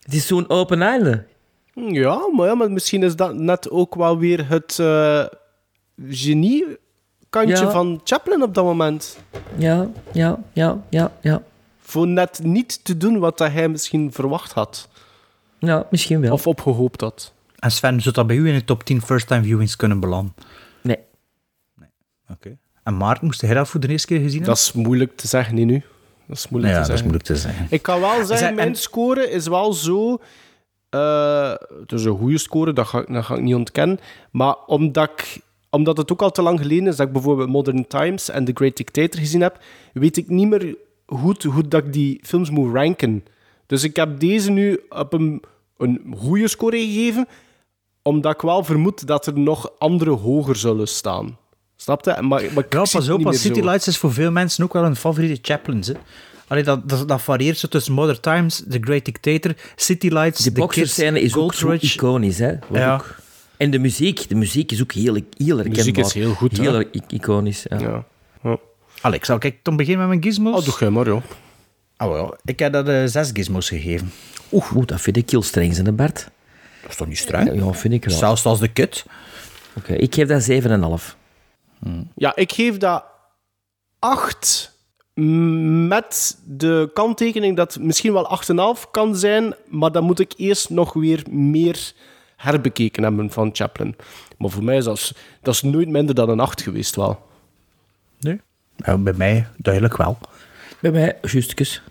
Het 0.00 0.14
is 0.14 0.26
zo'n 0.26 0.48
open 0.48 0.82
einde. 0.82 1.26
Ja, 1.74 2.28
maar, 2.32 2.46
ja, 2.46 2.54
maar 2.54 2.70
misschien 2.70 3.02
is 3.02 3.16
dat 3.16 3.34
net 3.34 3.70
ook 3.70 3.94
wel 3.94 4.18
weer 4.18 4.48
het 4.48 4.78
eh, 4.78 5.24
genie-kantje 6.08 7.56
Ja. 7.64 7.70
van 7.70 8.00
Chaplin 8.04 8.42
op 8.42 8.54
dat 8.54 8.64
moment. 8.64 9.18
Ja, 9.56 9.88
ja, 10.12 10.38
ja, 10.52 10.82
ja, 10.88 11.12
ja. 11.20 11.42
Voor 11.78 12.06
net 12.06 12.40
niet 12.42 12.84
te 12.84 12.96
doen 12.96 13.18
wat 13.18 13.38
dat 13.38 13.52
hij 13.52 13.68
misschien 13.68 14.12
verwacht 14.12 14.52
had. 14.52 14.88
Ja, 15.58 15.86
misschien 15.90 16.20
wel. 16.20 16.32
Of 16.32 16.46
opgehoopt 16.46 17.00
had. 17.00 17.32
En 17.58 17.70
Sven, 17.70 18.00
zou 18.00 18.14
dat 18.14 18.26
bij 18.26 18.36
u 18.36 18.48
in 18.48 18.54
de 18.54 18.64
top 18.64 18.82
10 18.84 19.02
first-time 19.02 19.42
viewings 19.42 19.76
kunnen 19.76 20.00
belanden? 20.00 20.34
Oké. 22.30 22.56
En 22.82 22.96
Maarten, 22.96 23.24
moest 23.26 23.40
jij 23.40 23.54
dat 23.54 23.68
voor 23.68 23.80
de 23.80 23.88
eerste 23.88 24.06
keer 24.06 24.16
gezien 24.18 24.30
hebben? 24.42 24.48
Dat 24.54 24.58
is 24.58 24.72
moeilijk 24.72 25.16
te 25.16 25.26
zeggen, 25.28 25.54
nu. 25.54 25.82
Dat 26.26 26.36
is 26.36 26.48
moeilijk 26.48 26.74
ja, 26.74 26.82
te 26.82 26.88
dat 26.88 26.96
is 26.98 27.02
zeggen. 27.02 27.04
moeilijk 27.04 27.24
te 27.24 27.36
zeggen. 27.36 27.66
Ik 27.70 27.82
kan 27.82 28.00
wel 28.00 28.24
zeggen, 28.24 28.48
en- 28.48 28.54
mijn 28.54 28.74
score 28.74 29.30
is 29.30 29.46
wel 29.46 29.72
zo... 29.72 30.18
eh, 30.90 31.50
het 31.80 31.92
is 31.92 32.04
een 32.04 32.16
goede 32.18 32.38
score, 32.38 32.72
dat 32.72 32.86
ga, 32.86 32.98
ik- 33.00 33.12
dat 33.12 33.24
ga 33.24 33.34
ik 33.34 33.40
niet 33.42 33.54
ontkennen. 33.54 33.98
Maar 34.30 34.56
omdat, 34.66 35.10
ik, 35.10 35.40
omdat 35.70 35.96
het 35.96 36.12
ook 36.12 36.22
al 36.22 36.30
te 36.30 36.42
lang 36.42 36.60
geleden 36.60 36.86
is 36.86 36.96
dat 36.96 37.06
ik 37.06 37.12
bijvoorbeeld 37.12 37.48
Modern 37.48 37.86
Times 37.86 38.28
en 38.30 38.44
The 38.44 38.52
Great 38.54 38.76
Dictator 38.76 39.20
gezien 39.20 39.40
heb, 39.40 39.58
weet 39.92 40.16
ik 40.16 40.28
niet 40.28 40.48
meer 40.48 40.76
goed 41.06 41.42
hoe 41.42 41.68
dat 41.68 41.84
ik 41.84 41.92
die 41.92 42.20
films 42.22 42.50
moet 42.50 42.74
ranken. 42.74 43.24
Dus 43.66 43.82
ik 43.84 43.96
heb 43.96 44.20
deze 44.20 44.50
nu 44.50 44.80
op 44.88 45.12
een, 45.12 45.42
een 45.78 46.14
goede 46.16 46.48
score 46.48 46.78
gegeven, 46.78 47.26
omdat 48.02 48.34
ik 48.34 48.40
wel 48.40 48.64
vermoed 48.64 49.06
dat 49.06 49.26
er 49.26 49.38
nog 49.38 49.70
andere 49.78 50.10
hoger 50.10 50.56
zullen 50.56 50.88
staan. 50.88 51.38
Snap 51.84 52.04
je? 52.04 52.10
Maar, 52.10 52.20
maar 52.28 52.64
ik 52.64 52.72
Ja, 52.72 52.78
pas 52.78 53.08
op, 53.08 53.34
City 53.34 53.58
zo. 53.60 53.64
Lights 53.64 53.86
is 53.86 53.96
voor 53.98 54.12
veel 54.12 54.30
mensen 54.30 54.64
ook 54.64 54.72
wel 54.72 54.84
een 54.84 54.96
favoriete 54.96 55.38
Chaplins. 55.42 55.86
Hè. 55.88 55.94
Allee, 56.48 56.62
dat, 56.62 56.88
dat, 56.88 57.08
dat 57.08 57.22
varieert 57.22 57.58
zo 57.58 57.68
tussen 57.68 57.92
Modern 57.92 58.20
Times, 58.20 58.62
The 58.68 58.78
Great 58.80 59.04
Dictator, 59.04 59.54
City 59.76 60.08
Lights, 60.08 60.42
Die 60.42 60.52
The 60.52 60.60
boxerscène 60.60 61.20
is 61.20 61.34
ook 61.34 61.54
iconisch. 61.80 62.38
Hè? 62.38 62.52
Wat 62.68 62.78
Ja. 62.80 62.94
ook- 62.94 63.16
En 63.56 63.70
de 63.70 63.78
muziek. 63.78 64.28
De 64.28 64.34
muziek 64.34 64.72
is 64.72 64.82
ook 64.82 64.92
heel, 64.92 65.14
heel 65.14 65.22
herkenbaar. 65.36 65.68
muziek 65.68 65.98
is 65.98 66.12
heel 66.12 66.34
goed? 66.34 66.58
Heel 66.58 66.84
iconisch, 67.08 67.64
ja. 67.68 67.78
Ja. 67.78 68.04
Ja. 68.42 68.56
Allee, 69.00 69.18
ik 69.18 69.24
zal 69.24 69.38
kijk, 69.38 69.56
dan 69.62 69.76
beginnen 69.76 70.00
met 70.00 70.18
mijn 70.20 70.22
gizmos. 70.32 70.58
Oh, 70.60 70.64
doe 70.64 70.74
jij 70.78 70.90
maar, 70.90 71.06
joh. 71.06 71.22
Ah, 71.96 72.08
wel, 72.10 72.36
ik 72.44 72.58
heb 72.58 72.72
dat 72.72 72.88
eh, 72.88 73.02
zes 73.04 73.30
gizmos 73.32 73.68
gegeven. 73.68 74.12
Oeh, 74.52 74.72
oeh, 74.76 74.86
dat 74.86 75.00
vind 75.00 75.16
ik 75.16 75.30
heel 75.30 75.42
streng, 75.42 75.74
zijn, 75.74 75.86
hè, 75.86 75.92
Bart. 75.92 76.28
Dat 76.82 76.90
is 76.90 76.96
toch 76.96 77.06
niet 77.08 77.18
streng? 77.18 77.54
Ja, 77.64 77.72
vind 77.72 77.94
ik 77.94 78.04
wel. 78.04 78.18
Zelfs 78.18 78.44
als 78.44 78.58
de 78.60 78.68
kut. 78.68 79.04
Oké, 79.76 79.92
ik 79.94 80.14
geef 80.14 80.28
dat 80.28 80.42
7,5. 80.42 81.16
Ja, 82.14 82.36
ik 82.36 82.52
geef 82.52 82.76
dat 82.76 83.04
8 83.98 84.72
met 85.14 86.38
de 86.46 86.90
kanttekening 86.94 87.56
dat 87.56 87.74
het 87.74 87.82
misschien 87.82 88.12
wel 88.12 88.40
8,5 88.76 88.90
kan 88.90 89.16
zijn, 89.16 89.54
maar 89.68 89.92
dan 89.92 90.04
moet 90.04 90.20
ik 90.20 90.32
eerst 90.36 90.70
nog 90.70 90.92
weer 90.92 91.22
meer 91.30 91.92
herbekeken 92.36 93.02
hebben 93.02 93.30
van 93.30 93.50
Chaplin. 93.52 93.96
Maar 94.38 94.50
voor 94.50 94.64
mij 94.64 94.76
is 94.76 94.84
dat, 94.84 95.12
dat 95.42 95.54
is 95.54 95.62
nooit 95.62 95.88
minder 95.88 96.14
dan 96.14 96.28
een 96.28 96.40
8 96.40 96.62
geweest 96.62 96.96
wel. 96.96 97.26
Nee. 98.20 98.40
Ja, 98.76 98.98
bij 98.98 99.12
mij 99.12 99.46
duidelijk 99.56 99.96
wel. 99.96 100.18
Bij 100.80 100.90
mij, 100.90 101.18
justjes. 101.22 101.82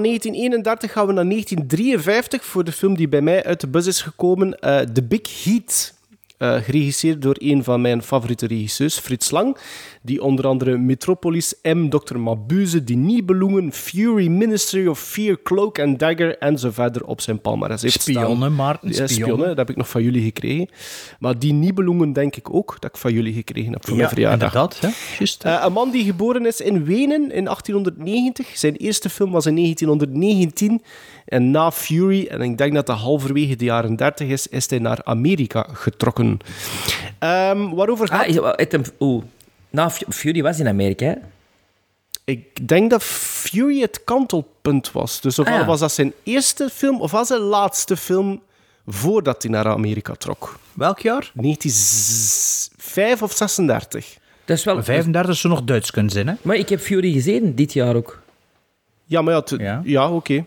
Van 0.00 0.08
1931 0.08 0.92
gaan 0.92 1.06
we 1.06 1.12
naar 1.12 1.28
1953 1.28 2.44
voor 2.44 2.64
de 2.64 2.72
film 2.72 2.96
die 2.96 3.08
bij 3.08 3.20
mij 3.20 3.44
uit 3.44 3.60
de 3.60 3.68
bus 3.68 3.86
is 3.86 4.02
gekomen. 4.02 4.58
eh 4.58 4.78
The 4.78 5.02
Big 5.02 5.44
Heat. 5.44 5.94
Eh, 6.40 6.54
geregisseerd 6.62 7.22
door 7.22 7.36
een 7.38 7.64
van 7.64 7.80
mijn 7.80 8.02
favoriete 8.02 8.46
regisseurs, 8.46 8.98
Frits 8.98 9.30
Lang. 9.30 9.56
Die 10.02 10.22
onder 10.22 10.46
andere 10.46 10.76
Metropolis, 10.78 11.54
M, 11.62 11.88
Dr. 11.88 12.18
Mabuse, 12.18 12.84
Die 12.84 12.96
Nibelungen, 12.96 13.72
Fury, 13.72 14.26
Ministry 14.26 14.86
of 14.86 15.00
Fear, 15.00 15.36
Cloak 15.42 15.78
and 15.78 15.98
Dagger 15.98 16.38
en 16.38 16.58
zo 16.58 16.70
verder 16.70 17.04
op 17.06 17.20
zijn 17.20 17.40
palmarès 17.40 17.82
heeft 17.82 18.00
staan. 18.00 18.14
Spionnen, 18.14 18.54
Maarten, 18.54 18.88
Ja, 18.88 18.94
spionnen. 18.94 19.16
spionnen, 19.18 19.46
dat 19.48 19.56
heb 19.56 19.70
ik 19.70 19.76
nog 19.76 19.88
van 19.88 20.02
jullie 20.02 20.22
gekregen. 20.22 20.68
Maar 21.18 21.38
Die 21.38 21.52
Nibelungen 21.52 22.12
denk 22.12 22.36
ik 22.36 22.54
ook, 22.54 22.76
dat 22.78 22.90
ik 22.90 22.96
van 22.96 23.12
jullie 23.12 23.32
gekregen 23.32 23.72
heb 23.72 23.82
voor 23.82 23.92
Ja, 23.92 23.96
mijn 23.96 24.08
verjaardag. 24.08 24.54
inderdaad. 24.54 24.80
Hè? 24.80 24.88
Juist. 25.18 25.44
Eh, 25.44 25.62
een 25.64 25.72
man 25.72 25.90
die 25.90 26.04
geboren 26.04 26.46
is 26.46 26.60
in 26.60 26.84
Wenen 26.84 27.32
in 27.32 27.48
1890. 27.48 28.46
Zijn 28.58 28.76
eerste 28.76 29.10
film 29.10 29.30
was 29.30 29.46
in 29.46 29.54
1919. 29.54 30.82
En 31.26 31.50
na 31.50 31.70
Fury, 31.72 32.26
en 32.26 32.40
ik 32.40 32.58
denk 32.58 32.74
dat 32.74 32.86
dat 32.86 32.98
halverwege 32.98 33.56
de 33.56 33.64
jaren 33.64 33.96
30 33.96 34.28
is, 34.28 34.46
is 34.46 34.70
hij 34.70 34.78
naar 34.78 35.00
Amerika 35.04 35.66
getrokken. 35.72 36.29
Ehm, 37.18 37.68
waarover 37.70 38.08
gaat 38.08 38.20
Ah, 38.20 38.26
het 38.56 38.92
oeh. 39.00 39.24
Nou, 39.70 39.90
Fu- 39.90 40.04
Fury 40.08 40.42
was 40.42 40.58
in 40.60 40.68
Amerika, 40.68 41.04
hè? 41.06 41.14
Ik 42.24 42.68
denk 42.68 42.90
dat 42.90 43.02
Fury 43.02 43.80
het 43.80 44.04
kantelpunt 44.04 44.92
was. 44.92 45.20
Dus 45.20 45.38
ofwel 45.38 45.54
Ah, 45.54 45.60
ja. 45.60 45.66
was 45.66 45.80
dat 45.80 45.92
zijn 45.92 46.12
eerste 46.22 46.68
film, 46.72 47.00
of 47.00 47.10
was 47.10 47.26
zijn 47.26 47.40
laatste 47.40 47.96
film 47.96 48.42
voordat 48.86 49.42
hij 49.42 49.50
naar 49.52 49.66
Amerika 49.68 50.14
trok. 50.14 50.58
Welk 50.72 50.98
jaar? 51.00 51.30
1905 51.34 53.22
of 53.22 53.32
36. 53.32 54.16
Dat 54.44 54.58
is 54.58 54.64
wel... 54.64 54.82
35 54.82 55.36
zou 55.36 55.54
nog 55.54 55.62
Duits 55.64 55.90
kunnen 55.90 56.12
zijn, 56.12 56.26
hè? 56.28 56.34
Maar 56.42 56.56
ik 56.56 56.68
heb 56.68 56.80
Fury 56.80 57.12
gezien, 57.12 57.54
dit 57.54 57.72
jaar 57.72 57.94
ook. 57.96 58.22
Ja, 59.04 59.22
maar 59.22 59.34
Ja. 59.58 59.80
ja, 59.84 60.10
oké. 60.10 60.44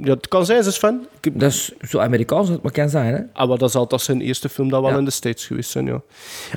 Ja, 0.00 0.10
het 0.14 0.28
kan 0.28 0.46
zijn, 0.46 0.62
ze 0.62 0.68
is 0.68 0.76
fan. 0.76 1.06
Ik 1.20 1.40
Dat 1.40 1.50
is 1.50 1.72
zo 1.88 1.98
Amerikaans 1.98 2.48
het 2.48 2.62
maar 2.62 2.72
kan 2.72 2.88
zijn, 2.88 3.14
hè? 3.14 3.20
Ah, 3.32 3.48
maar 3.48 3.58
dat 3.58 3.70
zal 3.70 3.86
dat 3.88 4.00
zijn 4.02 4.20
eerste 4.20 4.48
film 4.48 4.68
dat 4.68 4.80
wel 4.80 4.90
Ja. 4.90 4.96
in 4.98 5.04
de 5.04 5.10
States 5.10 5.46
geweest 5.46 5.70
zijn, 5.70 5.86
ja. 5.86 6.00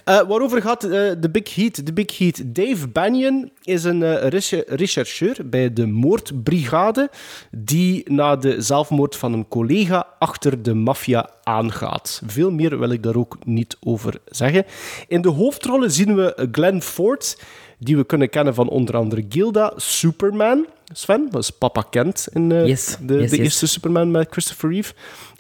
Eh, 0.03 0.15
waarover 0.27 0.61
gaat 0.61 0.83
eh, 0.83 0.89
The 1.11 1.29
Big 1.31 1.55
Heat? 1.55 1.85
The 1.85 1.93
Big 1.93 2.17
Heat. 2.17 2.41
Dave 2.45 2.87
Banyan 2.87 3.49
is 3.63 3.83
een 3.83 4.29
reche- 4.29 4.63
rechercheur 4.67 5.37
bij 5.45 5.73
de 5.73 5.85
moordbrigade 5.87 7.09
die 7.51 8.11
na 8.11 8.35
de 8.35 8.61
zelfmoord 8.61 9.15
van 9.15 9.33
een 9.33 9.47
collega 9.47 10.07
achter 10.19 10.61
de 10.63 10.73
maffia 10.73 11.29
aangaat. 11.43 12.21
Veel 12.25 12.51
meer 12.51 12.79
wil 12.79 12.89
ik 12.89 13.03
daar 13.03 13.15
ook 13.15 13.37
niet 13.45 13.77
over 13.83 14.19
zeggen. 14.25 14.65
In 15.07 15.21
de 15.21 15.29
hoofdrollen 15.29 15.91
zien 15.91 16.15
we 16.15 16.47
Glenn 16.51 16.81
Ford, 16.81 17.37
die 17.83 17.97
we 17.97 18.03
kunnen 18.03 18.29
kennen 18.29 18.53
van 18.53 18.69
onder 18.69 18.95
andere 18.95 19.25
Gilda, 19.29 19.73
Superman. 19.75 20.65
Sven, 20.93 21.27
dat 21.31 21.41
is 21.41 21.49
Papa 21.49 21.81
Kent 21.89 22.27
in 22.33 22.51
eh, 22.51 22.67
Yes, 22.67 22.97
de, 23.01 23.13
yes, 23.13 23.29
de 23.29 23.35
yes. 23.35 23.45
eerste 23.45 23.67
Superman 23.67 24.11
met 24.11 24.27
Christopher 24.29 24.69
Reeve. 24.69 24.93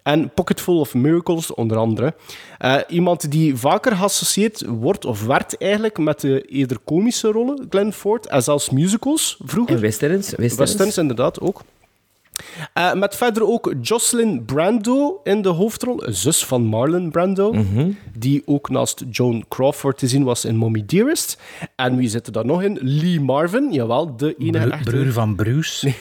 En 0.03 0.29
Pocketful 0.33 0.79
of 0.79 0.93
Miracles, 0.93 1.53
onder 1.53 1.77
andere. 1.77 2.13
Eh, 2.57 2.75
iemand 2.87 3.31
die 3.31 3.55
vaker 3.55 3.95
geassocieerd 3.95 4.65
wordt, 4.67 5.05
of 5.05 5.25
werd 5.25 5.57
eigenlijk, 5.57 5.97
met 5.97 6.21
de 6.21 6.41
eerder 6.41 6.77
komische 6.83 7.31
rollen, 7.31 7.65
Glenn 7.69 7.93
Ford. 7.93 8.27
En 8.27 8.43
zelfs 8.43 8.69
musicals 8.69 9.37
vroeger. 9.45 9.75
En 9.75 9.81
westerns. 9.81 10.29
Westerns. 10.29 10.55
Westerns, 10.55 10.97
inderdaad, 10.97 11.39
ook. 11.39 11.61
Eh, 12.73 12.93
met 12.93 13.15
verder 13.15 13.47
ook 13.47 13.73
Jocelyn 13.81 14.45
Brando 14.45 15.19
in 15.23 15.41
de 15.41 15.49
hoofdrol, 15.49 16.03
zus 16.05 16.45
van 16.45 16.63
Marlon 16.63 17.11
Brando, 17.11 17.55
die 18.17 18.41
ook 18.45 18.69
naast 18.69 19.03
Joan 19.09 19.45
Crawford 19.47 19.97
te 19.97 20.07
zien 20.07 20.23
was 20.23 20.45
in 20.45 20.55
Mommy 20.55 20.83
Dearest. 20.85 21.37
En 21.75 21.95
wie 21.95 22.09
zit 22.09 22.27
er 22.27 22.33
dan 22.33 22.45
nog 22.45 22.63
in? 22.63 22.79
Lee 22.81 23.19
Marvin, 23.19 23.71
jawel, 23.71 24.15
de 24.15 24.35
enige 24.37 24.67
Bro- 24.67 24.75
echte... 24.77 24.89
Broer 24.89 25.11
van 25.11 25.35
Bruce. 25.35 25.93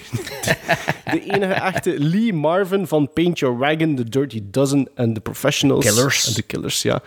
De 1.11 1.21
enige 1.25 1.53
echte 1.53 1.95
Lee 1.99 2.33
Marvin 2.33 2.87
van 2.87 3.13
Paint 3.13 3.39
Your 3.39 3.59
Wagon, 3.59 3.97
The 3.97 4.05
Dirty 4.05 4.43
Dozen 4.51 4.89
en 4.95 5.13
The 5.15 5.21
Professionals. 5.21 5.85
Killers. 5.85 6.27
En 6.27 6.35
The 6.35 6.43
Killers, 6.43 6.83
ja. 6.83 7.03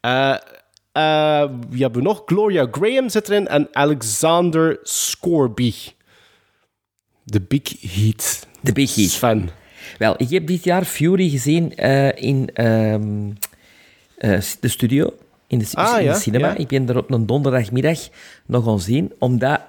Eh, 0.00 0.34
eh, 0.92 1.50
wie 1.68 1.82
hebben 1.82 2.02
we 2.02 2.08
nog? 2.08 2.22
Gloria 2.26 2.68
Graham 2.70 3.08
zit 3.08 3.28
erin 3.28 3.48
en 3.48 3.68
Alexander 3.72 4.78
Scorby. 4.82 5.74
The 7.24 7.40
Big 7.40 7.80
Heat. 7.80 8.46
Big 8.72 8.94
Heat. 8.94 9.10
Sven. 9.10 9.50
Wel, 9.98 10.14
ik 10.16 10.30
heb 10.30 10.46
dit 10.46 10.64
jaar 10.64 10.84
Fury 10.84 11.30
gezien 11.30 11.76
eh, 11.76 12.22
in 12.22 12.50
ehm, 12.54 13.30
eh, 14.18 14.40
de 14.60 14.68
studio, 14.68 15.14
in 15.46 15.58
de, 15.58 15.66
Ah, 15.72 15.98
in 15.98 16.04
ja, 16.04 16.12
de 16.12 16.18
cinema. 16.18 16.46
ja. 16.48 16.56
Ik 16.56 16.68
ben 16.68 16.88
er 16.88 16.96
op 16.96 17.10
een 17.10 17.26
donderdagmiddag 17.26 17.98
nog 18.46 18.64
gaan 18.64 18.80
zien, 18.80 19.12
omdat 19.18 19.60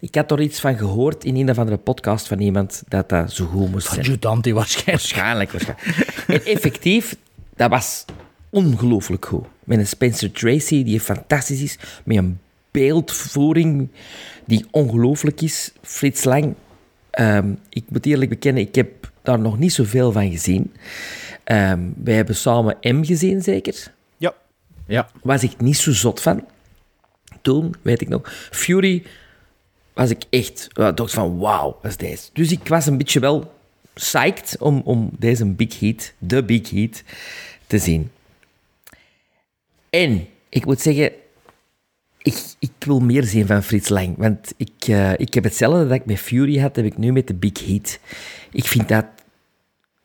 ik 0.00 0.14
had 0.14 0.30
er 0.30 0.40
iets 0.40 0.60
van 0.60 0.76
gehoord 0.78 1.24
in 1.24 1.36
een 1.36 1.50
of 1.50 1.58
andere 1.58 1.76
podcast 1.76 2.26
van 2.26 2.40
iemand 2.40 2.82
dat 2.88 3.08
dat 3.08 3.32
zo 3.32 3.46
goed 3.46 3.70
moest 3.70 3.86
zijn. 3.88 4.00
Adjutantie 4.00 4.54
waarschijnlijk. 4.54 5.00
Waarschijnlijk, 5.12 5.50
waarschijnlijk. 5.52 6.24
En 6.26 6.44
effectief, 6.44 7.16
dat 7.56 7.70
was 7.70 8.04
ongelooflijk 8.50 9.26
goed. 9.26 9.44
Met 9.64 9.78
een 9.78 9.86
Spencer 9.86 10.30
Tracy 10.32 10.84
die 10.84 11.00
fantastisch 11.00 11.60
is, 11.62 11.78
met 12.04 12.16
een 12.16 12.38
beeldvoering 12.70 13.88
die 14.46 14.66
ongelooflijk 14.70 15.40
is. 15.40 15.72
Frits 15.82 16.24
Lang, 16.24 16.54
ehm, 17.18 17.54
ik 17.68 17.84
moet 17.88 18.06
eerlijk 18.06 18.30
bekennen, 18.30 18.62
ik 18.62 18.74
heb 18.74 19.10
daar 19.22 19.38
nog 19.38 19.58
niet 19.58 19.72
zoveel 19.72 20.12
van 20.12 20.30
gezien. 20.30 20.74
Ehm, 21.44 21.80
wij 22.04 22.14
hebben 22.14 22.36
samen 22.36 22.76
M 22.80 23.04
gezien, 23.04 23.42
zeker. 23.42 23.92
Ja. 24.16 24.34
Ja. 24.86 25.08
Was 25.22 25.42
ik 25.42 25.60
niet 25.60 25.76
zo 25.76 25.92
zot 25.92 26.20
van. 26.20 26.44
Toen, 27.42 27.74
weet 27.82 28.00
ik 28.00 28.08
nog. 28.08 28.48
Fury 28.50 29.02
was 29.92 30.10
ik 30.10 30.22
echt... 30.30 30.68
Ik 30.72 30.96
dacht 30.96 31.12
van, 31.12 31.38
wauw, 31.38 31.78
wat 31.82 31.90
is 31.90 31.96
deze? 31.96 32.28
Dus 32.32 32.52
ik 32.52 32.68
was 32.68 32.86
een 32.86 32.98
beetje 32.98 33.20
wel 33.20 33.54
psyched 33.92 34.56
om, 34.58 34.80
om 34.84 35.10
deze 35.18 35.46
Big 35.46 35.80
Heat, 35.80 36.12
de 36.18 36.44
Big 36.44 36.70
Heat, 36.70 37.02
te 37.66 37.78
zien. 37.78 38.10
En, 39.90 40.26
ik 40.48 40.64
moet 40.64 40.80
zeggen, 40.80 41.12
ik, 42.22 42.54
ik 42.58 42.70
wil 42.78 43.00
meer 43.00 43.24
zien 43.24 43.46
van 43.46 43.62
Frits 43.62 43.88
Lang. 43.88 44.16
Want 44.16 44.52
ik, 44.56 44.72
eh, 44.86 45.12
ik 45.12 45.34
heb 45.34 45.44
hetzelfde 45.44 45.82
dat 45.82 45.96
ik 45.96 46.06
met 46.06 46.18
Fury 46.18 46.58
had, 46.58 46.76
heb 46.76 46.84
ik 46.84 46.98
nu 46.98 47.12
met 47.12 47.26
de 47.26 47.34
Big 47.34 47.66
Heat. 47.66 47.98
Ik 48.50 48.64
vind 48.64 48.88
dat, 48.88 49.04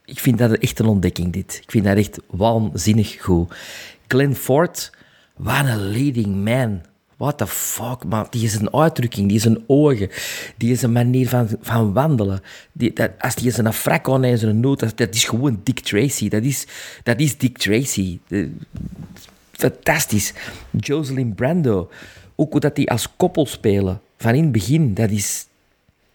ik 0.06 0.20
vind 0.20 0.38
dat 0.38 0.52
echt 0.52 0.80
een 0.80 0.86
ontdekking, 0.86 1.34
dit. 1.34 1.60
Ik 1.64 1.72
vind 1.72 1.86
dat 1.86 1.98
echt 1.98 2.20
waanzinnig 2.30 3.22
goed. 3.22 3.56
Glenn 4.08 4.36
Ford, 4.36 4.92
wat 5.36 5.66
een 5.66 5.92
leading 5.92 6.44
man. 6.44 6.82
What 7.18 7.38
the 7.38 7.48
fuck, 7.48 8.04
man. 8.04 8.28
Die 8.30 8.44
is 8.44 8.56
een 8.56 8.74
uitdrukking, 8.74 9.28
die 9.28 9.38
is 9.38 9.46
een 9.46 9.64
ogen, 9.68 10.10
die 10.58 10.72
is 10.72 10.82
een 10.82 10.92
manier 10.92 11.30
van, 11.30 11.50
van 11.62 11.94
wandelen. 11.94 12.42
Die, 12.72 12.94
dat, 12.94 13.12
als 13.20 13.36
die 13.36 13.52
zijn 13.52 13.74
frak 13.74 14.10
aan 14.10 14.24
en 14.24 14.38
zijn 14.38 14.60
noot, 14.60 14.80
dat, 14.80 14.98
dat 14.98 15.16
is 15.16 15.24
gewoon 15.24 15.62
Dick 15.64 15.80
Tracy. 15.80 16.30
Dat 16.30 16.44
is, 16.44 16.68
dat 17.04 17.20
is 17.20 17.38
Dick 17.38 17.58
Tracy. 17.58 18.20
Fantastisch. 19.64 20.34
Jocelyn 20.72 21.36
Brando, 21.36 21.90
ook 22.36 22.52
hoe 22.52 22.60
dat 22.60 22.76
die 22.76 22.92
als 22.92 23.08
koppel 23.18 23.46
spelen, 23.46 24.02
van 24.18 24.34
in 24.34 24.44
het 24.44 24.52
begin, 24.52 24.94
dat 24.94 25.10
is... 25.10 25.46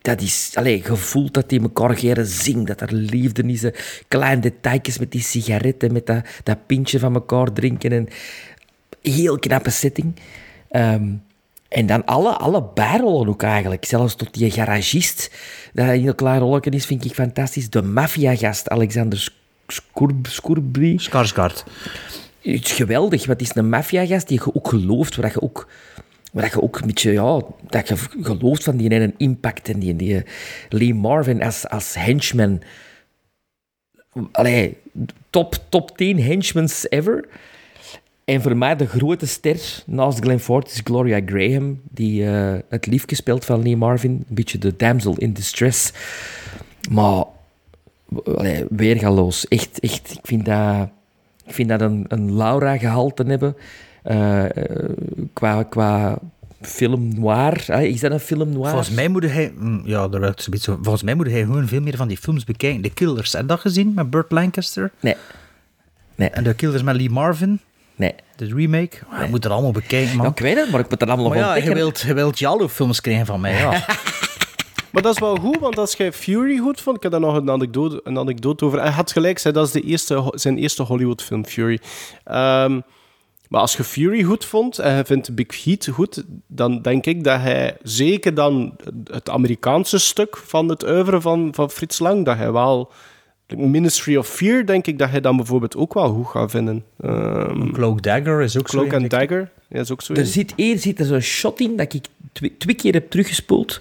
Dat 0.01 0.21
is, 0.21 0.51
allee, 0.55 0.83
gevoeld 0.83 1.35
dat 1.35 1.49
die 1.49 1.61
elkaar 1.61 1.97
geren 1.97 2.27
zingen, 2.27 2.65
dat 2.65 2.81
er 2.81 2.93
liefde 2.93 3.43
is. 3.43 3.65
Kleine 4.09 4.41
detailjes 4.41 4.99
met 4.99 5.13
die 5.13 5.21
sigaretten, 5.21 5.93
met 5.93 6.07
dat, 6.07 6.25
dat 6.43 6.67
pintje 6.67 6.99
van 6.99 7.15
elkaar 7.15 7.53
drinken. 7.53 7.93
En 7.93 8.09
heel 9.03 9.39
knappe 9.39 9.71
setting. 9.71 10.15
Ehm, 10.71 11.09
en 11.69 11.87
dan 11.87 12.05
alle, 12.05 12.37
alle 12.37 12.65
bijrollen 12.75 13.29
ook 13.29 13.43
eigenlijk. 13.43 13.85
Zelfs 13.85 14.15
tot 14.15 14.35
die 14.35 14.51
garagist, 14.51 15.31
dat 15.73 15.89
een 15.89 16.01
heel 16.01 16.15
klein 16.15 16.41
rolletje 16.41 16.71
is, 16.71 16.87
vind 16.87 17.05
ik 17.05 17.15
fantastisch. 17.15 17.71
De 17.71 17.83
maffiagast 17.83 18.69
Alexander 18.69 19.19
Sk- 19.19 19.33
Scourb, 19.67 20.27
Scourby. 20.27 20.97
Skarsgård. 20.99 21.65
Het 22.53 22.65
is 22.65 22.73
geweldig, 22.73 23.27
het 23.27 23.41
is 23.41 23.55
een 23.55 23.69
maffiagast 23.69 24.29
die 24.29 24.41
je 24.45 24.55
ook 24.55 24.69
gelooft, 24.69 25.17
waar 25.17 25.31
je 25.33 25.43
ook, 25.43 25.69
waar 26.33 26.51
je 26.53 26.63
ook 26.63 26.79
een 26.81 26.87
beetje, 26.87 27.13
ja, 27.13 27.43
dat 27.69 27.89
je 27.89 27.97
gelooft 28.21 28.65
van 28.65 28.77
die 28.77 28.91
een 28.91 29.15
impact 29.17 29.69
en 29.69 29.79
die, 29.79 29.97
die 29.97 30.23
Lee 30.69 30.95
Marvin 30.95 31.43
als, 31.43 31.69
als 31.69 31.95
henchman. 31.95 32.63
Allee, 34.33 34.77
top, 35.31 35.59
top 35.69 35.97
10 35.97 36.23
henchmans 36.23 36.91
ever. 36.91 37.29
En 38.25 38.43
voor 38.43 38.57
mij 38.57 38.77
de 38.77 38.87
grote 38.87 39.27
ster 39.27 39.83
naast 39.87 40.19
Glenn 40.19 40.41
Ford 40.41 40.71
is 40.71 40.81
Gloria 40.85 41.21
Graham, 41.27 41.81
die 41.91 42.27
eh, 42.27 42.59
het 42.69 42.87
liefje 42.87 43.17
speelt 43.17 43.45
van 43.45 43.63
Lee 43.63 43.77
Marvin. 43.77 44.11
Een 44.11 44.35
beetje 44.35 44.59
de 44.59 44.77
damsel 44.77 45.17
in 45.17 45.33
distress. 45.33 45.93
Maar 46.91 47.25
allee, 48.25 48.65
weergaloos. 48.71 49.49
Echt, 49.49 49.81
echt. 49.81 50.11
Ik 50.13 50.27
vind 50.27 50.45
dat, 50.45 50.89
ik 51.49 51.55
vind 51.55 51.69
dat 51.69 51.81
een, 51.81 52.05
een 52.09 52.37
Laura-gehalte 52.37 53.23
hebben. 53.27 53.57
Eh, 54.03 54.45
qua, 55.33 55.63
qua 55.63 56.19
film 56.61 57.15
noir. 57.21 57.71
Is 57.71 58.01
dat 58.01 58.11
een 58.11 58.21
film 58.21 58.49
noir? 58.53 58.69
Volgens 58.69 58.91
mij 58.91 59.09
moet 59.09 59.25
hij... 59.31 59.53
mm, 59.59 59.81
Ja, 59.85 60.09
daar 60.09 60.21
werd 60.21 60.43
zoiets 60.43 60.69
over. 60.69 60.83
Volgens 60.83 61.05
mij 61.05 61.15
moet 61.15 61.31
hij 61.31 61.41
gewoon 61.43 61.69
veel 61.69 61.81
meer 61.81 61.97
van 61.97 62.09
die 62.09 62.17
films 62.17 62.45
bekijken. 62.45 62.83
The 62.83 62.91
Killers, 62.91 63.33
heb 63.33 63.41
je 63.41 63.47
dat 63.47 63.61
gezien 63.61 63.93
met 63.95 64.11
Burt 64.11 64.31
Lancaster? 64.33 64.91
Nee. 65.01 65.15
Nee. 66.15 66.29
En 66.31 66.45
The 66.45 66.55
Killers 66.55 66.83
met 66.83 66.97
Lee 66.97 67.11
Marvin? 67.11 67.61
Nee. 67.97 68.15
De 68.37 68.47
remake? 68.55 68.97
Ah, 69.11 69.23
je 69.23 69.29
moet 69.31 69.45
er 69.45 69.51
allemaal 69.51 69.73
bekijken, 69.73 70.17
man. 70.17 70.25
Ja, 70.27 70.31
ik 70.33 70.39
weet 70.39 70.57
het, 70.57 70.71
maar 70.71 70.81
ik 70.81 70.91
moet 70.91 71.03
er 71.03 71.09
allemaal 71.09 71.29
Maar 71.29 71.37
nog 71.39 71.47
ja, 71.47 71.53
je 71.55 71.59
ontdekken. 71.61 71.83
wilt, 71.85 72.01
je 72.01 72.15
wilt 72.15 72.39
Jallo-films 72.39 73.01
krijgen 73.01 73.27
van 73.27 73.41
mij, 73.41 73.59
ja. 73.59 73.71
Maar 74.91 75.03
dat 75.03 75.15
is 75.15 75.21
wel 75.21 75.37
goed, 75.37 75.59
want 75.59 75.79
als 75.79 75.95
jij 75.95 76.13
Fury 76.13 76.59
goed 76.59 76.81
vond, 76.81 76.97
ik 76.97 77.03
heb 77.03 77.13
daar 77.13 77.21
nog 77.21 77.37
een 77.37 77.51
anekdote, 77.51 78.01
een 78.05 78.19
anekdote 78.19 78.65
over. 78.65 78.81
Hij 78.81 78.91
had 78.91 79.13
gelijk, 79.13 79.39
zei, 79.39 79.55
dat 79.55 79.67
is 79.67 79.73
de 79.73 79.81
eerste, 79.81 80.33
zijn 80.35 80.59
eerste 80.59 80.83
Hollywood-film, 80.83 81.45
Fury. 81.45 81.79
Ehm, 82.25 82.81
maar 83.49 83.61
als 83.61 83.77
je 83.77 83.85
Fury 83.85 84.23
goed 84.23 84.45
vond 84.45 84.79
en 84.79 84.97
je 84.97 85.05
vindt 85.05 85.35
Big 85.35 85.65
Heat 85.65 85.89
goed, 85.93 86.25
dan 86.47 86.83
denk 86.83 87.07
ik 87.07 87.25
dat 87.25 87.41
hij 87.41 87.77
zeker 87.83 88.35
dan 88.35 88.77
het 89.05 89.31
Amerikaanse 89.31 89.99
stuk 89.99 90.37
van 90.37 90.69
het 90.69 90.85
oeuvre 90.85 91.21
van, 91.21 91.49
van 91.55 91.71
Frits 91.71 91.99
Lang, 91.99 92.25
dat 92.25 92.37
hij 92.37 92.53
wel... 92.53 92.93
Ministry 93.57 94.17
of 94.17 94.29
Fear, 94.29 94.67
denk 94.67 94.87
ik 94.87 94.99
dat 94.99 95.11
hij 95.11 95.21
dan 95.21 95.37
bijvoorbeeld 95.37 95.77
ook 95.77 95.95
wel 95.95 96.13
goed 96.13 96.27
gaat 96.27 96.51
vinden. 96.51 96.85
Ehm 97.01 97.73
Cloak 97.73 98.03
Dagger 98.03 98.41
is 98.41 98.59
ook 98.59 98.69
zo. 98.69 98.79
Cloak 98.79 98.93
and. 98.93 99.11
Dagger, 99.11 99.51
ja, 99.69 99.81
is 99.81 99.93
ook 99.93 100.03
zo. 100.03 100.13
Er 100.13 100.27
zit 100.27 100.53
één 100.57 100.79
zit 100.79 100.99
er 100.99 101.05
zo'n 101.07 101.21
shot 101.21 101.61
in 101.61 101.77
dat 101.77 101.95
ik 101.95 102.05
twee, 102.33 102.57
twee 102.59 102.75
keer 102.75 102.93
heb 102.93 103.11
teruggespoeld. 103.11 103.81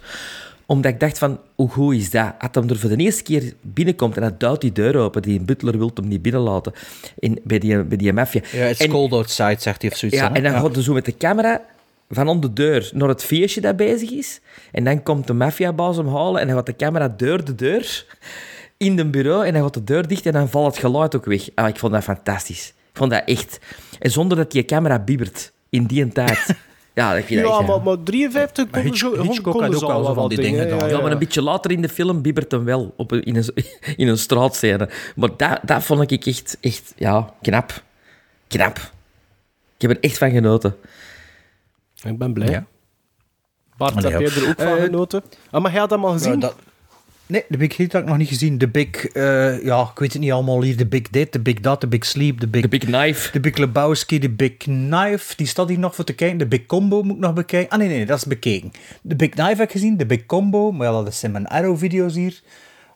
Omdat 0.68 0.92
ik 0.92 1.00
dacht 1.00 1.18
van, 1.18 1.40
hoe 1.56 1.70
goed 1.70 1.96
is 1.96 2.10
dat? 2.10 2.34
Als 2.40 2.50
hem 2.52 2.70
er 2.70 2.80
voor 2.80 2.90
de 2.90 2.96
eerste 2.96 3.24
keer 3.24 3.54
binnenkomt 3.62 4.16
en 4.16 4.22
hij 4.22 4.36
duwt 4.38 4.62
die 4.62 4.72
deur 4.72 4.96
open, 4.98 5.22
die 5.22 5.40
butler 5.40 5.78
wil 5.78 5.92
hem 5.94 6.08
niet 6.08 6.22
binnenlaten 6.22 6.74
in, 7.20 7.40
bij 7.44 7.60
die, 7.60 7.84
bij 7.84 7.98
die 7.98 8.14
maffia. 8.14 8.42
Ja, 8.52 8.66
it's 8.68 8.80
En- 8.80 8.90
cold 8.90 9.12
outside, 9.12 9.56
zegt 9.60 9.82
hij 9.82 9.92
of 9.92 9.98
zoiets. 9.98 10.18
Ja, 10.20 10.28
hè? 10.30 10.36
en 10.36 10.44
dan 10.44 10.52
gaat 10.54 10.74
hij 10.76 10.84
zo 10.84 10.94
met 10.94 11.06
de 11.06 11.18
camera 11.18 11.62
van 12.10 12.28
onder 12.28 12.54
de 12.54 12.62
deur 12.62 12.90
naar 12.94 13.08
het 13.10 13.24
feestje 13.24 13.62
dat 13.62 13.76
bezig 13.76 14.12
is. 14.12 14.42
En 14.72 14.84
dan 14.84 15.04
komt 15.04 15.28
de 15.28 15.34
maffiabaas 15.34 15.98
hem 15.98 16.08
halen 16.08 16.42
en 16.42 16.48
dan 16.48 16.56
gaat 16.56 16.66
de 16.66 16.76
camera 16.76 17.08
deur 17.08 17.46
de 17.46 17.56
deur 17.56 18.06
in 18.78 18.96
de 18.96 19.06
bureau 19.06 19.46
en 19.46 19.54
dan 19.54 19.62
gaat 19.62 19.74
de 19.74 19.84
deur 19.84 20.08
dicht 20.08 20.26
en 20.26 20.34
dan 20.34 20.50
valt 20.50 20.66
het 20.66 20.78
geluid 20.78 21.16
ook 21.16 21.26
weg. 21.26 21.50
Ah, 21.56 21.68
ik 21.68 21.78
vond 21.80 21.94
dat 21.94 22.04
fantastisch. 22.04 22.68
Ik 22.68 22.98
vond 22.98 23.12
dat 23.12 23.24
echt... 23.26 23.60
En 24.00 24.12
zonder 24.12 24.38
dat 24.38 24.52
die 24.52 24.66
camera 24.66 25.00
bibbert 25.00 25.52
in 25.70 25.86
die 25.86 26.08
tijd. 26.08 26.46
Ja, 26.98 27.14
dat 27.16 27.24
vind 27.24 27.40
ik 27.40 27.46
Ja, 27.48 27.58
echt... 27.60 27.68
maar, 27.68 27.82
maar 27.82 27.98
53 28.04 28.64
Maar 28.64 28.74
konden 28.74 28.92
Hitch- 28.92 28.98
zo- 29.00 29.22
Hitchcock 29.22 29.44
konden 29.54 29.72
had 29.72 29.80
ze 29.80 29.86
ook 29.86 29.92
al 29.92 30.04
zo 30.04 30.14
van 30.14 30.30
die 30.30 30.38
dingen 30.38 30.70
gedaan. 30.70 30.90
Ja, 30.90 31.02
maar 31.02 31.12
een 31.12 31.18
beetje 31.20 31.42
later 31.42 31.72
in 31.72 31.82
de 31.82 31.90
film 31.90 32.22
bibbert 32.22 32.52
hem 32.52 32.64
wel 32.64 32.94
op 32.98 33.12
een, 33.12 33.24
in, 33.24 33.36
een, 33.36 33.50
in 34.02 34.08
een 34.08 34.18
straatscène. 34.18 34.90
Maar 35.16 35.30
dat, 35.38 35.60
dat 35.64 35.84
vond 35.84 36.12
ik 36.12 36.26
echt, 36.26 36.58
echt 36.62 36.94
ja, 36.96 37.34
knap. 37.42 37.84
Knap. 38.48 38.78
Ik 39.76 39.82
heb 39.88 39.92
er 39.92 40.00
echt 40.00 40.18
van 40.18 40.32
genoten. 40.32 40.76
Ik 42.04 42.18
ben 42.18 42.34
blij. 42.34 42.50
Ja. 42.50 42.66
Bart, 43.78 43.96
Allee, 43.96 44.12
heb 44.12 44.22
jij 44.22 44.42
er 44.44 44.50
ook 44.50 44.62
van 44.62 44.78
Eh, 44.78 44.84
genoten? 44.84 45.24
Ah, 45.52 45.62
maar 45.62 45.72
jij 45.72 45.80
had 45.80 45.90
dat 45.90 46.04
al 46.04 46.12
gezien? 46.12 46.40
Dat- 46.40 46.56
Nee, 47.28 47.44
de 47.50 47.58
Big 47.58 47.78
Hit 47.78 47.94
had 47.94 48.02
ik 48.02 48.08
nog 48.08 48.18
niet 48.18 48.28
gezien. 48.28 48.58
De 48.58 48.68
Big, 48.68 49.08
eh, 49.08 49.64
ja, 49.64 49.82
ik 49.82 50.00
weet 50.00 50.14
het 50.14 50.22
niet 50.22 50.32
allemaal 50.32 50.62
hier. 50.62 50.78
De 50.78 50.86
Big 50.86 51.10
Dit, 51.10 51.34
de 51.34 51.40
Big 51.40 51.60
Dat, 51.60 51.82
de 51.82 51.88
Big 51.88 52.06
Sleep, 52.06 52.40
de 52.40 52.48
Big... 52.48 52.62
De 52.62 52.68
Big 52.68 52.80
Knife. 52.80 53.32
De 53.32 53.40
Big 53.40 53.58
Lebowski, 53.58 54.20
de 54.20 54.30
Big 54.30 54.58
Knife, 54.58 55.36
die 55.36 55.48
staat 55.48 55.70
hier 55.70 55.80
nog 55.80 55.96
voor 55.96 56.04
te 56.06 56.14
kijken. 56.14 56.38
De 56.38 56.48
Big 56.48 56.66
Combo 56.66 57.04
moet 57.04 57.16
ik 57.16 57.22
nog 57.22 57.34
bekijken. 57.34 57.70
Ah 57.70 57.80
nee, 57.80 57.88
nee, 57.88 58.06
dat 58.06 58.18
is 58.18 58.26
bekeken. 58.26 58.72
De 59.02 59.16
Big 59.16 59.30
Knife 59.30 59.50
heb 59.50 59.62
ik 59.62 59.72
gezien, 59.72 59.98
de 59.98 60.06
Big 60.06 60.26
Combo, 60.26 60.72
maar 60.72 60.88
ja, 60.88 61.04
dat 61.04 61.16
zijn 61.16 61.32
mijn 61.32 61.48
Arrow-video's 61.48 62.16
hier. 62.16 62.42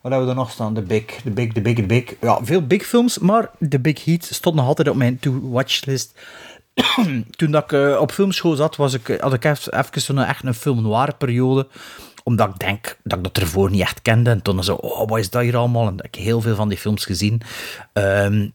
Wat 0.01 0.11
hebben 0.11 0.29
we 0.29 0.29
er 0.29 0.39
nog 0.39 0.51
staan? 0.51 0.73
De 0.73 0.81
Big, 0.81 1.21
de 1.23 1.31
Big, 1.31 1.53
de 1.53 1.61
Big, 1.61 1.75
de 1.75 1.85
Big. 1.85 2.15
Ja, 2.21 2.39
veel 2.43 2.67
Big 2.67 2.85
films, 2.85 3.19
maar 3.19 3.49
de 3.59 3.79
Big 3.79 4.05
Heat 4.05 4.23
stond 4.23 4.55
nog 4.55 4.65
altijd 4.65 4.89
op 4.89 4.95
mijn 4.95 5.19
to-watch-list. 5.19 6.13
Toen 7.37 7.51
dat 7.51 7.63
ik 7.63 7.71
eh, 7.71 7.97
op 7.99 8.11
filmschool 8.11 8.55
zat, 8.55 8.75
was 8.75 8.93
ik, 8.93 9.17
had 9.19 9.33
ik 9.33 9.43
even, 9.43 9.79
even 9.79 10.01
zo'n 10.01 10.19
echt 10.19 10.43
een 10.43 10.53
film 10.53 10.81
noir 10.81 11.15
periode 11.15 11.67
omdat 12.23 12.49
ik 12.49 12.59
denk 12.59 12.97
dat 13.03 13.17
ik 13.17 13.23
dat 13.23 13.37
ervoor 13.37 13.69
niet 13.71 13.81
echt 13.81 14.01
kende. 14.01 14.29
En 14.29 14.41
toen 14.41 14.63
zo, 14.63 14.73
oh, 14.75 15.07
wat 15.09 15.19
is 15.19 15.29
dat 15.29 15.41
hier 15.41 15.57
allemaal? 15.57 15.87
En 15.87 15.93
ik 15.93 16.15
heb 16.15 16.23
heel 16.23 16.41
veel 16.41 16.55
van 16.55 16.69
die 16.69 16.77
films 16.77 17.05
gezien. 17.05 17.41
Ehm, 17.93 18.47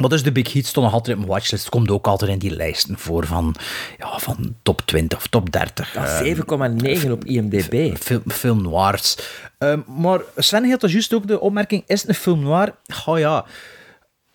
maar 0.00 0.08
dus 0.08 0.22
de 0.22 0.32
Big 0.32 0.52
Hit 0.52 0.66
stond 0.66 0.86
nog 0.86 0.94
altijd 0.94 1.16
op 1.16 1.22
mijn 1.24 1.34
watchlist. 1.38 1.68
Komt 1.68 1.90
ook 1.90 2.06
altijd 2.06 2.30
in 2.30 2.38
die 2.38 2.56
lijsten 2.56 2.98
voor 2.98 3.26
van, 3.26 3.54
ja, 3.98 4.18
van 4.18 4.54
top 4.62 4.80
20 4.84 5.18
of 5.18 5.26
top 5.26 5.52
30. 5.52 5.94
Ja, 5.94 6.04
Ehm, 6.04 6.24
7,9 6.24 7.10
op 7.12 7.24
IMDb. 7.24 7.96
film, 7.96 8.22
film 8.30 8.62
noirs. 8.62 9.16
Ehm, 9.58 9.80
maar 10.00 10.20
Sven 10.36 10.70
had 10.70 10.80
dus 10.80 10.92
juist 10.92 11.14
ook 11.14 11.26
de 11.26 11.40
opmerking, 11.40 11.82
is 11.86 12.00
het 12.00 12.08
een 12.08 12.14
film 12.14 12.40
noir? 12.42 12.74
Oh 13.06 13.18
ja, 13.18 13.44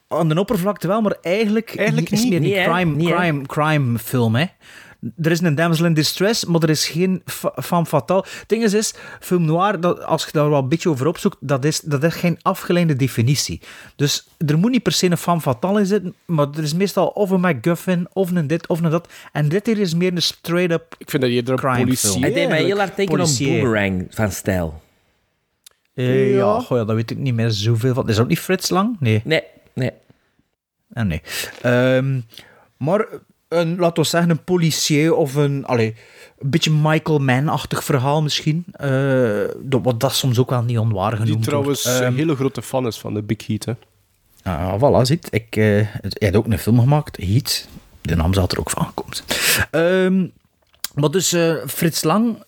aan 0.07 0.29
de 0.29 0.39
oppervlakte 0.39 0.87
wel, 0.87 1.01
maar 1.01 1.17
eigenlijk, 1.21 1.75
Eigenlijk 1.77 2.09
is 2.09 2.19
het 2.21 2.29
niet. 2.29 2.39
meer 2.41 2.67
een 2.67 2.73
crime, 2.73 3.15
crime, 3.15 3.45
crime 3.45 3.99
film, 3.99 4.35
hè. 4.35 4.45
Er 5.21 5.31
is 5.31 5.41
een 5.41 5.55
damsel 5.55 5.85
in 5.85 5.93
distress, 5.93 6.45
maar 6.45 6.61
er 6.63 6.69
is 6.69 6.87
geen 6.87 7.21
femme 7.55 7.85
fatale. 7.85 8.25
Het 8.39 8.49
ding 8.49 8.63
is, 8.63 8.73
is 8.73 8.93
film 9.19 9.45
noir, 9.45 9.79
dat, 9.79 10.03
als 10.03 10.25
je 10.25 10.31
daar 10.31 10.49
wel 10.49 10.59
een 10.59 10.69
beetje 10.69 10.89
over 10.89 11.07
opzoekt, 11.07 11.37
dat 11.39 11.65
is, 11.65 11.79
dat 11.79 12.03
is 12.03 12.13
geen 12.13 12.37
afgeleide 12.41 12.95
definitie. 12.95 13.61
Dus 13.95 14.27
er 14.47 14.57
moet 14.57 14.71
niet 14.71 14.83
per 14.83 14.91
se 14.91 15.05
een 15.11 15.17
femme 15.17 15.41
fatale 15.41 15.79
in 15.79 15.85
zitten, 15.85 16.13
maar 16.25 16.47
er 16.57 16.63
is 16.63 16.73
meestal 16.73 17.07
of 17.07 17.29
een 17.29 17.39
MacGuffin, 17.39 18.07
of 18.13 18.31
een 18.31 18.47
dit, 18.47 18.67
of 18.67 18.81
een 18.81 18.89
dat. 18.89 19.09
En 19.31 19.49
dit 19.49 19.65
hier 19.65 19.79
is 19.79 19.93
meer 19.95 20.11
een 20.13 20.21
straight-up 20.21 20.95
Ik 20.97 21.09
vind 21.09 21.21
dat 21.21 21.31
je 21.31 21.41
er 21.43 21.49
een 21.49 21.55
Crime 21.57 21.77
politie 21.77 22.09
film. 22.09 22.21
Hij 22.21 22.33
deed 22.33 22.47
mij 22.47 22.63
heel 22.63 22.77
hard 22.77 22.95
denken 22.95 23.19
aan 23.19 23.27
Boomerang 23.39 24.07
van 24.09 24.31
stijl. 24.31 24.81
Eh, 25.93 26.29
ja, 26.31 26.37
Ja. 26.37 26.59
goh, 26.59 26.77
ja, 26.77 26.83
dat 26.85 26.95
weet 26.95 27.11
ik 27.11 27.17
niet 27.17 27.33
meer 27.33 27.51
zoveel 27.51 27.93
van. 27.93 28.07
Is 28.09 28.13
dat 28.15 28.23
ook 28.23 28.29
niet 28.29 28.39
Frits 28.39 28.69
Lang? 28.69 28.95
Nee. 28.99 29.21
Nee, 29.25 29.41
nee. 29.73 29.91
Ah, 30.93 31.05
nee. 31.05 31.21
Ehm, 31.61 32.19
maar 32.77 33.05
een, 33.49 33.77
laten 33.77 34.03
we 34.03 34.09
zeggen, 34.09 34.29
een 34.29 34.43
policier 34.43 35.13
of 35.15 35.35
een, 35.35 35.65
allee, 35.65 35.95
een 36.39 36.49
beetje 36.49 36.71
Michael 36.71 37.19
Mann-achtig 37.19 37.83
verhaal 37.83 38.21
misschien. 38.21 38.65
Eh, 38.71 39.43
wat 39.81 39.99
dat 39.99 40.15
soms 40.15 40.39
ook 40.39 40.49
wel 40.49 40.61
niet 40.63 40.77
onwaar 40.77 41.11
genoemd 41.11 41.27
Die 41.33 41.39
trouwens 41.39 41.83
wordt. 41.83 41.99
een 41.99 42.05
Ehm, 42.05 42.15
hele 42.15 42.35
grote 42.35 42.61
fan 42.61 42.87
is 42.87 42.97
van 42.99 43.13
de 43.13 43.21
Big 43.21 43.47
Heat. 43.47 43.65
Hè. 43.65 43.73
Ah, 44.43 44.73
voilà, 44.81 45.01
ziet. 45.05 45.27
Ik, 45.31 45.55
eh, 45.55 45.63
hij 45.63 46.11
had 46.19 46.35
ook 46.35 46.45
een 46.45 46.59
film 46.59 46.79
gemaakt, 46.79 47.17
Heat. 47.17 47.67
De 48.01 48.15
naam 48.15 48.33
zal 48.33 48.47
er 48.47 48.59
ook 48.59 48.69
van 48.69 48.91
komen. 48.93 49.17
Ehm 49.71 50.27
maar 50.95 51.11
dus, 51.11 51.33
eh, 51.33 51.53
Frits 51.67 52.03
Lang, 52.03 52.43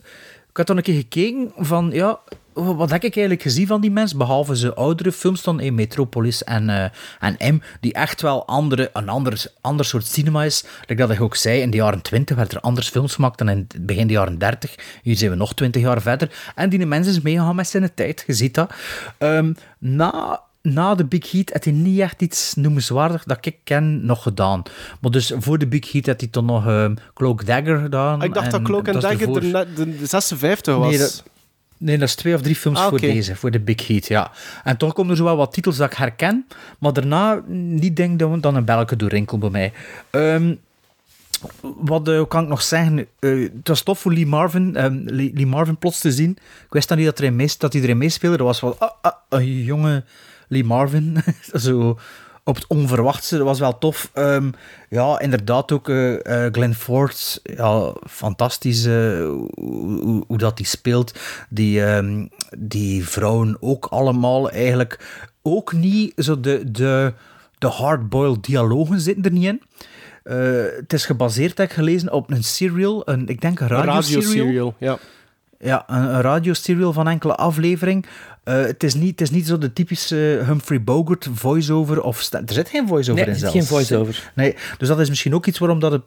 ik 0.52 0.58
had 0.58 0.68
dan 0.68 0.78
een 0.78 0.84
keer 0.84 0.95
gekeken 0.95 1.52
van, 1.58 1.89
ja, 1.93 2.20
wat 2.54 2.91
heb 2.91 3.04
ik 3.04 3.16
eigenlijk 3.16 3.41
gezien 3.41 3.68
van 3.68 3.82
die 3.82 3.91
mensen, 3.91 4.18
behalve 4.18 4.56
ze 4.58 4.74
oudere 4.74 5.12
films 5.12 5.43
dan 5.43 5.60
in 5.60 5.76
Metropolis 5.76 6.43
en, 6.43 6.70
eh, 6.70 6.89
en 7.20 7.56
M, 7.56 7.62
die 7.80 7.93
echt 7.93 8.22
wel 8.22 8.47
andere, 8.47 8.89
een 8.93 9.10
ander, 9.10 9.45
ander 9.62 9.86
soort 9.86 10.06
cinema 10.06 10.43
is. 10.43 10.64
Like 10.80 10.95
dat 10.95 11.12
ik 11.12 11.22
ook 11.22 11.36
zei, 11.36 11.62
in 11.62 11.70
de 11.70 11.78
jaren 11.78 12.02
20 12.02 12.36
werd 12.36 12.52
er 12.52 12.60
anders 12.60 12.89
films 12.89 13.16
gemaakt 13.16 13.38
dan 13.38 13.49
in 13.49 13.58
het 13.58 13.86
begin 13.86 14.08
de 14.08 14.14
jaren 14.14 14.38
30. 14.38 14.76
Hier 15.02 15.18
zijn 15.18 15.32
we 15.32 15.38
nog 15.38 15.54
20 15.54 15.82
jaar 15.82 16.02
verder. 16.02 16.52
En 16.56 16.70
die 16.70 16.86
mensen 16.86 17.14
is 17.14 17.22
meegegaan 17.22 17.56
met 17.56 17.68
zijn 17.68 17.93
tijd, 17.93 18.24
je 18.28 18.34
ziet 18.34 18.54
dat. 18.54 18.74
Ehm, 19.18 19.54
na 19.80 20.41
na 20.62 20.95
de 20.95 21.05
Big 21.05 21.32
Heat 21.32 21.49
had 21.53 21.64
hij 21.64 21.74
niet 21.74 21.99
echt 21.99 22.22
iets 22.22 22.53
noemenswaardig 22.55 23.24
dat 23.24 23.45
ik 23.45 23.55
ken 23.64 24.05
nog 24.05 24.24
gedaan. 24.24 24.64
Maar 25.01 25.12
dus 25.12 25.34
voor 25.39 25.57
de 25.57 25.68
Big 25.68 25.91
Heat 25.91 26.05
had 26.05 26.20
hij 26.20 26.30
dan 26.32 26.45
nog 26.45 26.68
ehm 26.68 26.95
Cloak 27.14 27.45
Dagger 27.45 27.78
gedaan. 27.80 28.20
Ah, 28.20 28.26
ik 28.26 28.34
dacht 28.34 28.51
dat 28.51 28.59
en 28.59 28.66
Cloak 28.66 28.88
and 28.88 28.95
is 28.95 29.01
Dagger 29.01 29.22
ervoor- 29.28 29.41
de, 29.41 29.68
de, 29.76 29.97
de 29.97 30.05
56 30.05 30.76
was. 30.76 30.89
Nee, 30.89 30.97
dat, 30.97 31.24
nee, 31.78 31.97
dat 31.97 32.07
is 32.07 32.16
twee 32.16 32.34
of 32.36 32.41
drie 32.41 32.55
films 32.55 32.78
Ah, 32.80 32.84
voor 32.88 32.97
oké. 32.97 33.07
deze, 33.07 33.36
voor 33.36 33.51
de 33.51 33.59
Big 33.59 33.88
Heat, 33.88 34.07
ja. 34.07 34.32
En 34.64 34.78
toch 34.78 34.93
komen 34.93 35.12
er 35.12 35.18
zo 35.18 35.24
wel 35.24 35.38
wat 35.38 35.53
titels 35.53 35.78
dat 35.78 35.91
ik 35.91 35.97
herken, 35.97 36.45
maar 36.80 36.93
daarna 36.93 37.41
niet 37.47 37.95
denk 37.95 38.20
dat 38.20 38.41
dan 38.43 38.55
een 38.55 38.66
belke 38.66 38.95
doorheen 38.95 39.26
komen 39.26 39.51
bij 39.51 39.72
mij. 40.12 40.34
Ehm, 40.36 40.53
wat 41.62 42.07
eh, 42.07 42.22
kan 42.28 42.43
ik 42.43 42.49
nog 42.49 42.62
zeggen? 42.62 43.07
Eh, 43.20 43.39
het 43.39 43.68
was 43.68 43.82
tof 43.82 43.99
voor 43.99 44.14
Lee 44.14 44.26
Marvin, 44.28 44.76
ehm, 44.76 45.01
Lee, 45.05 45.32
Lee 45.34 45.45
Marvin 45.45 45.78
plots 45.78 45.99
te 45.99 46.12
zien. 46.12 46.32
Ik 46.66 46.68
wist 46.70 46.88
dan 46.88 46.97
niet 46.97 47.05
dat, 47.05 47.20
er 47.20 47.55
dat 47.57 47.74
hij 47.74 47.82
erin 47.82 47.97
meespeelde. 47.97 48.38
Dat 48.38 48.45
was 48.45 48.59
wel 48.59 48.76
ah, 48.80 48.89
ah, 49.01 49.12
een 49.30 49.64
jonge 49.64 50.03
Lee 50.52 50.64
Marvin. 50.64 51.18
Zo 51.54 51.97
op 52.43 52.56
het 52.56 52.68
onverwachtste. 52.68 53.38
Dat 53.38 53.45
was 53.45 53.60
wel 53.60 53.78
tof. 53.78 54.10
Ehm, 54.14 54.49
ja, 54.89 55.20
inderdaad 55.20 55.72
ook 55.72 55.89
eh, 55.89 56.45
eh, 56.45 56.54
Glenn 56.54 56.74
Ford. 56.74 57.39
Ja, 57.43 57.93
fantastisch 58.10 58.86
eh, 58.86 58.93
hoe, 60.28 60.38
dat 60.38 60.58
hij 60.58 60.68
speelt. 60.68 61.20
Die, 61.49 61.84
ehm, 61.84 62.26
die 62.58 63.08
vrouwen 63.08 63.58
ook 63.60 63.86
allemaal 63.86 64.49
eigenlijk 64.49 64.99
ook 65.41 65.74
niet 65.74 66.14
zo 66.16 66.39
de... 66.39 66.72
de 66.72 67.14
de 67.58 67.68
hardboiled 67.68 68.43
dialogen 68.43 68.99
zitten 68.99 69.24
er 69.24 69.32
niet 69.32 69.45
in. 69.45 69.62
Het 70.78 70.93
is 70.93 71.06
gebaseerd, 71.06 71.58
heb 71.58 71.68
ik 71.68 71.74
gelezen, 71.74 72.12
op 72.12 72.32
een 72.32 72.43
serial, 72.43 73.10
een, 73.10 73.28
ik 73.28 73.41
denk 73.41 73.60
een 73.60 73.72
Een 73.72 73.78
radio, 73.78 74.02
serial. 74.02 74.22
radio-serial, 74.22 74.76
ja. 74.78 74.97
Ja, 75.64 75.84
een, 75.88 76.03
een 76.03 76.22
radio-serial 76.22 76.93
van 76.93 77.07
enkele 77.07 77.36
aflevering. 77.36 78.05
Eh, 78.43 78.55
het, 78.62 78.84
is 78.84 78.93
niet, 78.93 79.09
het 79.09 79.22
is 79.22 79.30
niet 79.32 79.47
zo 79.47 79.57
de 79.57 79.74
typische 79.74 80.16
Humphrey 80.45 80.84
Bogart 80.84 81.28
voice-over. 81.34 82.01
Of 82.01 82.32
er 82.34 82.41
zit 82.45 82.70
geen 82.70 82.88
voice-over 82.88 83.16
Nee, 83.16 83.24
in 83.26 83.30
er 83.30 83.39
zit 83.39 83.51
zelfs. 83.51 83.55
geen 83.70 83.78
voice-over. 83.78 84.32
Nee, 84.36 84.55
dus 84.78 84.88
dat 84.88 84.99
is 84.99 85.09
misschien 85.09 85.36
ook 85.36 85.45
iets 85.45 85.59
waarom 85.59 85.80
dat 85.80 85.91
het... 85.91 86.01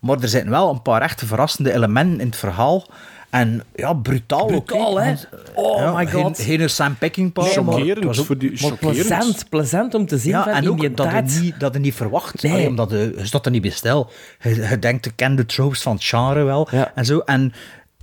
Maar 0.00 0.18
er 0.20 0.28
zitten 0.28 0.50
wel 0.50 0.70
een 0.70 0.82
paar 0.82 1.02
echt 1.02 1.22
verrassende 1.24 1.72
elementen 1.72 2.20
in 2.20 2.26
het 2.26 2.36
verhaal. 2.36 2.86
En 3.30 3.62
ja, 3.74 3.92
brutaal, 3.94 4.46
Brutaal, 4.46 5.00
hè? 5.00 5.14
Oh 5.54 5.96
my 5.96 6.06
god. 6.10 6.38
Geen, 6.40 6.58
geen 6.58 6.70
Sam 6.70 6.96
Peckinpah. 6.96 7.44
maar 7.44 7.54
het 7.54 7.64
Chockerend 7.74 8.04
was 8.04 8.20
ook- 8.20 8.26
voor 8.26 8.38
die... 8.38 8.50
Maar 8.50 8.58
chockerend. 8.58 8.96
plezant, 8.96 9.48
plezant 9.48 9.94
om 9.94 10.06
te 10.06 10.18
zien 10.18 10.30
ja, 10.32 10.42
van 10.42 10.52
en 10.52 10.68
ook 10.68 10.96
dat 10.96 11.12
je, 11.12 11.40
niet, 11.40 11.60
dat 11.60 11.74
je 11.74 11.80
niet 11.80 11.94
verwacht. 11.94 12.42
Nee. 12.42 12.52
Allee, 12.52 12.66
omdat 12.68 12.90
je, 12.90 13.14
je 13.16 13.26
staat 13.26 13.44
er 13.46 13.52
niet 13.52 13.62
bij 13.62 13.70
stil. 13.70 14.10
Je, 14.40 14.54
je 14.68 14.78
denkt, 14.78 15.06
ik 15.06 15.12
ken 15.16 15.36
de 15.36 15.46
tropes 15.46 15.82
van 15.82 15.94
het 15.94 16.04
genre 16.04 16.42
wel. 16.42 16.68
Ja. 16.70 16.92
En, 16.94 17.04
zo. 17.04 17.18
en 17.18 17.52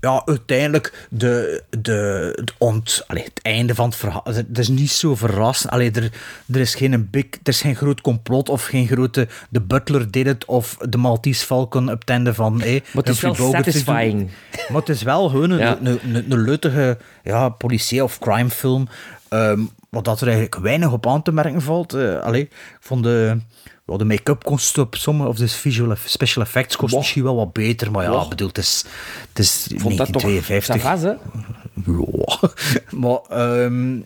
ja, 0.02 0.22
uiteindelijk 0.26 1.08
de, 1.10 1.64
de, 1.80 2.32
het 2.36 2.54
ont, 2.58 3.04
allee, 3.08 3.24
het 3.24 3.40
einde 3.42 3.76
van 3.76 3.86
het 3.86 3.96
verhaal. 3.98 4.22
Het 4.26 4.58
is 4.58 4.68
niet 4.68 4.92
zo 4.92 5.16
verrassend. 5.16 5.72
Allee, 5.72 5.92
er, 5.92 6.12
er, 6.54 6.60
is 6.60 6.76
geen 6.76 7.08
big, 7.12 7.26
er 7.26 7.40
is 7.44 7.62
geen 7.62 7.76
groot 7.76 8.02
complot 8.02 8.50
of 8.50 8.66
geen 8.66 8.88
grote. 8.88 9.28
De 9.50 9.62
Butler 9.62 10.12
deed 10.12 10.26
het 10.26 10.46
of 10.46 10.78
de 10.90 10.98
Maltese 10.98 11.46
Falcon 11.46 11.92
op 11.92 12.00
het 12.00 12.10
einde 12.10 12.34
van. 12.34 12.62
Hey, 12.62 12.84
Maar 12.94 13.04
het 13.04 13.14
is 13.16 13.22
wel 13.22 13.36
satisfying. 13.36 14.30
Maar 14.70 14.80
het 14.80 14.90
is 14.90 15.02
wel 15.04 15.30
gewoon 15.30 15.50
een, 15.50 15.60
Ja. 15.60 15.78
een, 15.82 16.00
een, 16.16 16.32
een 16.32 16.42
leutige 16.42 16.98
ja, 17.24 17.50
politie- 17.50 18.04
of 18.04 18.20
crimefilm. 18.20 18.88
ehm 19.30 19.60
wat 19.90 20.06
dat 20.06 20.22
er 20.22 20.28
eigenlijk 20.28 20.62
weinig 20.62 20.92
op 20.92 21.08
aan 21.08 21.22
te 21.22 21.32
merken 21.32 21.62
valt. 21.62 21.94
Allee, 22.22 22.42
ik 22.42 22.52
vond 22.80 23.04
de, 23.04 23.38
ja, 23.90 23.98
de 23.98 24.06
make-up 24.06 24.44
kost 24.44 24.78
op 24.78 24.96
sommige, 24.96 25.30
of 25.30 25.38
de 25.38 25.48
visual 25.48 25.96
special 26.06 26.44
effects 26.44 26.76
kost 26.76 26.92
Wow. 26.92 27.00
misschien 27.00 27.24
wel 27.24 27.36
wat 27.36 27.54
beter. 27.54 27.92
Maar 27.92 28.04
ja, 28.04 28.10
Wow. 28.12 28.30
bedoel, 28.30 28.48
het 28.48 28.58
is, 28.58 28.86
het 29.30 29.40
is 29.40 29.68
vond 29.76 29.98
dat 29.98 30.12
toch 30.12 30.22
1952. 30.22 30.82
savas, 30.82 31.02
hè? 31.02 31.14
Ja. 31.92 32.50
maar 33.02 33.20
ehm, 33.64 34.00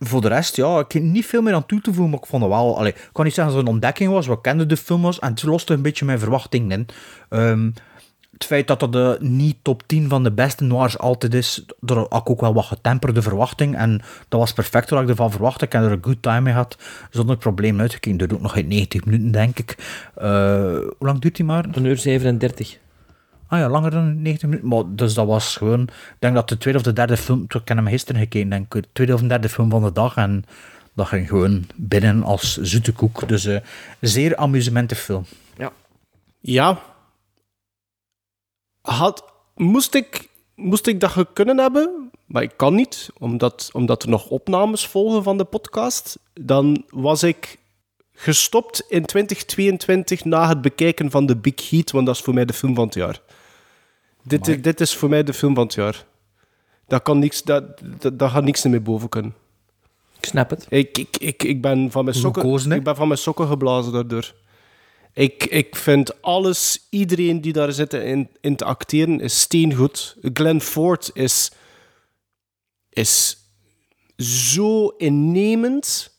voor 0.00 0.20
de 0.20 0.28
rest, 0.28 0.56
ja, 0.56 0.78
ik 0.78 0.92
heb 0.92 1.02
niet 1.02 1.26
veel 1.26 1.42
meer 1.42 1.54
aan 1.54 1.66
toe 1.66 1.80
te 1.80 1.92
voegen, 1.92 2.10
maar 2.10 2.20
ik 2.22 2.26
vond 2.26 2.42
het 2.42 2.50
wel... 2.52 2.78
Allee, 2.78 2.92
ik 2.92 3.08
kan 3.12 3.24
niet 3.24 3.34
zeggen 3.34 3.54
dat 3.54 3.62
het 3.62 3.68
een 3.72 3.74
ontdekking 3.80 4.10
was, 4.12 4.26
we 4.26 4.40
kenden 4.40 4.68
de 4.68 4.76
film 4.76 5.02
was, 5.02 5.18
en 5.18 5.30
het 5.30 5.42
loste 5.42 5.72
een 5.72 5.82
beetje 5.82 6.04
mijn 6.04 6.18
verwachtingen 6.18 6.70
in. 6.78 6.86
Ehm, 7.28 7.70
het 8.36 8.44
feit 8.44 8.66
dat 8.66 8.80
dat 8.80 8.92
de 8.92 9.16
niet 9.20 9.56
top 9.62 9.82
10 9.86 10.08
van 10.08 10.22
de 10.22 10.32
beste 10.32 10.64
noirs 10.64 10.98
altijd 10.98 11.34
is, 11.34 11.64
daar 11.80 11.96
had 11.96 12.20
ik 12.20 12.30
ook 12.30 12.40
wel 12.40 12.54
wat 12.54 12.64
getemperde 12.64 13.22
verwachting. 13.22 13.76
En 13.76 14.02
dat 14.28 14.40
was 14.40 14.52
perfect 14.52 14.90
wat 14.90 15.02
ik 15.02 15.08
ervan 15.08 15.30
verwachtte. 15.30 15.64
Ik 15.64 15.72
heb 15.72 15.82
er 15.82 15.92
een 15.92 16.04
good 16.04 16.22
time 16.22 16.40
mee 16.40 16.52
gehad, 16.52 16.78
zonder 17.10 17.36
probleem 17.36 17.80
uitgekeken. 17.80 18.18
Dat 18.18 18.28
doet 18.28 18.40
nog 18.40 18.52
geen 18.52 18.68
90 18.68 19.04
minuten, 19.04 19.30
denk 19.30 19.58
ik. 19.58 19.76
Eh, 20.14 20.30
hoe 20.72 20.94
lang 20.98 21.18
duurt 21.18 21.36
die 21.36 21.44
maar? 21.44 21.66
Een 21.72 21.84
uur 21.84 21.98
37. 21.98 22.78
Ah 23.48 23.58
ja, 23.58 23.68
langer 23.68 23.90
dan 23.90 24.22
90 24.22 24.48
minuten. 24.48 24.68
Maar, 24.68 24.82
dus 24.86 25.14
dat 25.14 25.26
was 25.26 25.56
gewoon... 25.56 25.82
Ik 25.82 26.16
denk 26.18 26.34
dat 26.34 26.48
de 26.48 26.58
tweede 26.58 26.78
of 26.78 26.84
de 26.84 26.92
derde 26.92 27.16
film... 27.16 27.42
Ik 27.42 27.52
heb 27.52 27.68
hem 27.76 27.86
gisteren 27.86 28.20
gekeken, 28.20 28.48
denk 28.48 28.74
ik. 28.74 28.82
De 28.82 28.88
tweede 28.92 29.14
of 29.14 29.20
de 29.20 29.26
derde 29.26 29.48
film 29.48 29.70
van 29.70 29.82
de 29.82 29.92
dag. 29.92 30.16
En 30.16 30.44
dat 30.94 31.06
ging 31.06 31.28
gewoon 31.28 31.64
binnen 31.76 32.22
als 32.22 32.56
zoete 32.56 32.92
koek. 32.92 33.28
Dus 33.28 33.44
eh 33.44 33.60
zeer 34.00 34.36
amusemente 34.36 34.94
film. 34.94 35.24
Ja. 35.58 35.72
Ja. 36.40 36.78
Had, 38.86 39.24
moest, 39.54 39.94
ik, 39.94 40.28
moest 40.54 40.86
ik 40.86 41.00
dat 41.00 41.26
kunnen 41.32 41.58
hebben, 41.58 42.10
maar 42.26 42.42
ik 42.42 42.52
kan 42.56 42.74
niet, 42.74 43.10
omdat, 43.18 43.70
omdat 43.72 44.02
er 44.02 44.08
nog 44.08 44.28
opnames 44.28 44.86
volgen 44.86 45.22
van 45.22 45.38
de 45.38 45.44
podcast, 45.44 46.18
dan 46.34 46.84
was 46.88 47.22
ik 47.22 47.58
gestopt 48.12 48.84
in 48.88 49.04
2022 49.04 50.24
na 50.24 50.48
het 50.48 50.60
bekijken 50.60 51.10
van 51.10 51.26
The 51.26 51.36
Big 51.36 51.70
Heat, 51.70 51.90
want 51.90 52.06
dat 52.06 52.14
is 52.16 52.22
voor 52.22 52.34
mij 52.34 52.44
de 52.44 52.52
film 52.52 52.74
van 52.74 52.84
het 52.84 52.94
jaar. 52.94 53.20
Dit, 54.22 54.48
is- 54.48 54.62
dit 54.62 54.80
is 54.80 54.94
voor 54.96 55.08
mij 55.08 55.22
de 55.22 55.32
film 55.34 55.54
van 55.54 55.64
het 55.64 55.74
jaar. 55.74 56.04
Dat, 56.86 57.02
kan 57.02 57.18
niks, 57.18 57.42
dat, 57.42 57.64
dat, 58.12 58.30
gaat 58.30 58.44
niks 58.44 58.64
meer 58.64 58.82
boven 58.82 59.08
kunnen. 59.08 59.34
Ik 60.18 60.24
snap 60.24 60.50
het. 60.50 60.66
Ik, 60.68 60.98
ik, 60.98 61.16
ik, 61.16 61.42
ik, 61.42 61.62
ben 61.62 61.90
van 61.90 62.04
mijn 62.04 62.16
sokken, 62.16 62.42
ik 62.76 62.82
ben 62.84 62.96
van 62.96 63.06
mijn 63.08 63.18
sokken 63.20 63.46
geblazen 63.48 63.92
daardoor. 63.92 64.34
Ik, 65.16 65.44
ik 65.44 65.76
vind 65.76 66.22
alles, 66.22 66.86
iedereen 66.90 67.40
die 67.40 67.52
daar 67.52 67.72
zit 67.72 67.94
in, 67.94 68.28
in 68.40 68.56
te 68.56 68.64
acteren, 68.64 69.20
is 69.20 69.40
steengoed. 69.40 70.16
Glenn 70.32 70.60
Ford 70.60 71.10
is, 71.12 71.50
is 72.88 73.36
zo 74.16 74.88
innemend. 74.88 76.14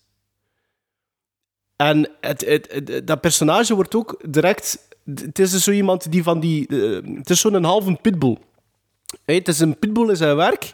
En 1.75 2.09
het, 2.21 2.45
het, 2.45 3.07
dat 3.07 3.21
personage 3.21 3.75
wordt 3.75 3.95
ook 3.95 4.21
direct... 4.29 4.87
Het 5.05 5.39
is 5.39 5.51
dus 5.51 5.63
zo 5.63 5.71
iemand 5.71 6.11
die 6.11 6.23
van 6.23 6.39
die... 6.39 6.67
eh, 6.67 7.17
het 7.17 7.29
is 7.29 7.39
zo'n 7.39 7.63
halve 7.63 7.97
pitbull. 8.01 8.37
Het 9.25 9.47
is 9.47 9.59
een 9.59 9.79
pitbull 9.79 10.09
in 10.09 10.15
zijn 10.15 10.35
werk. 10.35 10.71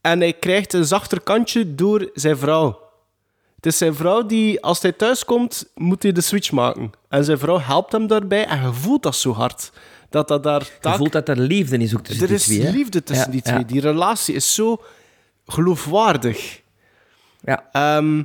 En 0.00 0.20
hij 0.20 0.32
krijgt 0.32 0.72
een 0.72 0.84
zachter 0.84 1.20
kantje 1.20 1.74
door 1.74 2.10
zijn 2.14 2.36
vrouw. 2.36 2.91
Het 3.62 3.72
is 3.72 3.78
zijn 3.78 3.94
vrouw 3.94 4.26
die, 4.26 4.60
als 4.62 4.82
hij 4.82 4.92
thuis 4.92 5.24
komt, 5.24 5.70
moet 5.74 6.02
hij 6.02 6.12
de 6.12 6.20
switch 6.20 6.52
maken. 6.52 6.90
En 7.08 7.24
zijn 7.24 7.38
vrouw 7.38 7.58
helpt 7.60 7.92
hem 7.92 8.06
daarbij 8.06 8.46
en 8.46 8.62
je 8.62 8.72
voelt 8.72 9.02
dat 9.02 9.16
zo 9.16 9.32
hard. 9.32 9.72
Dat 10.10 10.28
dat 10.28 10.42
daar... 10.42 10.70
Je 10.80 10.88
voelt 10.90 11.12
dat 11.12 11.28
er 11.28 11.38
liefde 11.38 11.76
is 11.78 11.94
ook 11.94 12.02
tussen 12.02 12.22
er 12.22 12.28
die 12.28 12.36
is 12.36 12.44
twee. 12.44 12.60
hè? 12.60 12.70
liefde 12.70 13.02
tussen 13.02 13.26
Ja, 13.26 13.32
die 13.32 13.40
ja. 13.44 13.52
twee. 13.52 13.64
Die 13.64 13.80
relatie 13.80 14.34
is 14.34 14.54
zo 14.54 14.82
geloofwaardig. 15.46 16.60
Ja. 17.40 17.68
Ehm, 17.72 18.22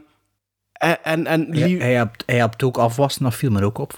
en 0.73 1.03
en, 1.03 1.25
en 1.27 1.47
Hij, 1.79 1.93
hebt, 1.93 2.23
hij 2.25 2.35
hebt 2.37 2.63
ook 2.63 2.77
afwassen, 2.77 3.23
dat 3.23 3.35
viel 3.35 3.51
me 3.51 3.63
ook 3.63 3.77
op. 3.77 3.93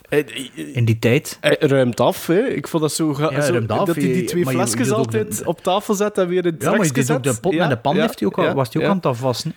In 0.73 0.85
die 0.85 0.99
tijd. 0.99 1.37
hij 1.41 1.57
ruimt 1.59 1.99
af. 1.99 2.27
Hè. 2.27 2.39
Ik 2.47 2.67
vond 2.67 2.83
dat 2.83 2.91
zo... 2.93 3.13
ga- 3.13 3.31
Ja, 3.31 3.41
zo 3.41 3.51
ruimt 3.51 3.71
af. 3.71 3.85
dat 3.85 3.95
hij 3.95 4.05
die 4.13 4.23
twee 4.23 4.45
flesjes 4.45 4.91
altijd 4.91 5.37
de- 5.37 5.45
op 5.45 5.63
tafel 5.63 5.93
zet 5.93 6.17
en 6.17 6.27
weer 6.27 6.45
in 6.45 6.53
het 6.53 6.61
Ja, 6.63 6.69
maar 6.75 6.85
je 6.93 7.13
ook 7.13 7.23
de 7.23 7.35
pot 7.41 7.53
Ja, 7.53 7.59
met 7.59 7.69
de 7.69 7.77
pan 7.81 7.95
ja, 7.95 8.01
heeft 8.01 8.19
hij 8.19 8.27
ook 8.27 8.37
al, 8.37 8.43
ja, 8.43 8.53
was 8.53 8.67
hij 8.67 8.75
ook 8.75 8.81
ja. 8.81 8.89
aan 8.89 8.95
het 8.97 9.05
afwassen. 9.05 9.53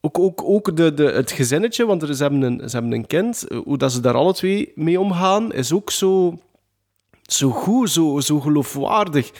Ook, 0.00 0.18
ook, 0.18 0.42
ook 0.44 0.76
de, 0.76 0.94
de, 0.94 1.04
het 1.04 1.30
gezinnetje, 1.32 1.86
want 1.86 2.02
er, 2.02 2.14
ze, 2.14 2.22
hebben 2.22 2.42
een, 2.42 2.68
ze 2.68 2.76
hebben 2.76 2.92
een 2.92 3.06
kind. 3.06 3.44
Hoe 3.64 3.78
dat 3.78 3.92
ze 3.92 4.00
daar 4.00 4.14
alle 4.14 4.34
twee 4.34 4.72
mee 4.74 5.00
omgaan, 5.00 5.52
is 5.52 5.72
ook 5.72 5.90
zo, 5.90 6.38
zo 7.22 7.50
goed, 7.50 7.90
zo, 7.90 8.20
zo 8.20 8.40
geloofwaardig. 8.40 9.30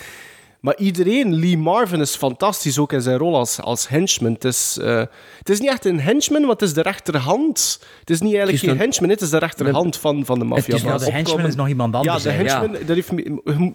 Maar 0.60 0.76
iedereen, 0.78 1.34
Lee 1.34 1.58
Marvin 1.58 2.00
is 2.00 2.16
fantastisch, 2.16 2.78
ook 2.78 2.92
in 2.92 3.00
zijn 3.02 3.18
rol 3.18 3.36
als, 3.36 3.60
als 3.60 3.88
henchman. 3.88 4.32
Het 4.32 4.44
is, 4.44 4.78
eh, 4.80 5.02
het 5.38 5.48
is 5.48 5.60
niet 5.60 5.68
echt 5.68 5.84
een 5.84 6.00
henchman, 6.00 6.40
want 6.46 6.60
het 6.60 6.68
is 6.68 6.74
de 6.74 6.82
rechterhand. 6.82 7.80
Het 8.00 8.10
is 8.10 8.20
niet 8.20 8.34
eigenlijk 8.34 8.52
is 8.52 8.60
geen 8.60 8.70
een- 8.70 8.76
henchman, 8.84 9.08
het 9.10 9.20
is 9.20 9.30
de 9.30 9.38
rechterhand 9.38 9.96
van, 9.96 10.24
van 10.24 10.38
de 10.38 10.44
maffia. 10.44 10.74
is- 10.74 10.82
Ja, 10.82 10.98
de 10.98 11.12
henchman 11.12 11.46
is 11.46 11.54
nog 11.54 11.68
iemand 11.68 11.92
Ja, 11.92 11.98
anders. 11.98 12.22
de 12.22 12.30
hè. 12.30 12.36
henchman, 12.36 12.72
dat 12.86 12.96
heeft... 12.96 13.12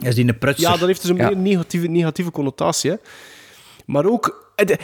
Is 0.04 0.16
die 0.16 0.28
een 0.28 0.38
prutser? 0.38 0.70
ja, 0.70 0.78
dat 0.78 0.88
heeft 0.88 1.02
dus 1.02 1.10
een 1.10 1.16
Ja. 1.18 1.28
meer 1.28 1.38
negatieve, 1.38 1.88
negatieve 1.88 2.32
connotatie. 2.32 2.92
Hè. 2.92 2.98
Maar 3.86 4.06
ook, 4.06 4.52
eh, 4.56 4.78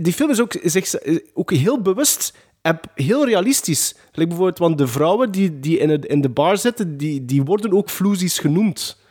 die 0.00 0.12
film 0.12 0.30
is 0.30 0.40
ook, 0.40 0.56
zich, 0.62 0.94
eh, 0.94 1.18
ook 1.34 1.50
heel 1.52 1.80
bewust 1.80 2.34
en 2.62 2.80
heel 2.94 3.26
realistisch. 3.26 3.94
Like 4.12 4.28
bijvoorbeeld, 4.28 4.58
want 4.58 4.78
de 4.78 4.86
vrouwen 4.86 5.30
die, 5.30 5.60
die 5.60 5.78
in, 5.78 5.90
het, 5.90 6.04
in 6.04 6.20
de 6.20 6.28
bar 6.28 6.58
zitten, 6.58 6.96
die, 6.96 7.24
die 7.24 7.42
worden 7.42 7.72
ook 7.72 7.90
floesies 7.90 8.38
genoemd. 8.38 9.02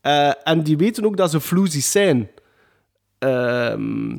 Eh, 0.00 0.30
en 0.44 0.62
die 0.62 0.76
weten 0.76 1.04
ook 1.04 1.16
dat 1.16 1.30
ze 1.30 1.40
floesies 1.40 1.90
zijn. 1.90 2.30
Ehm, 3.18 4.16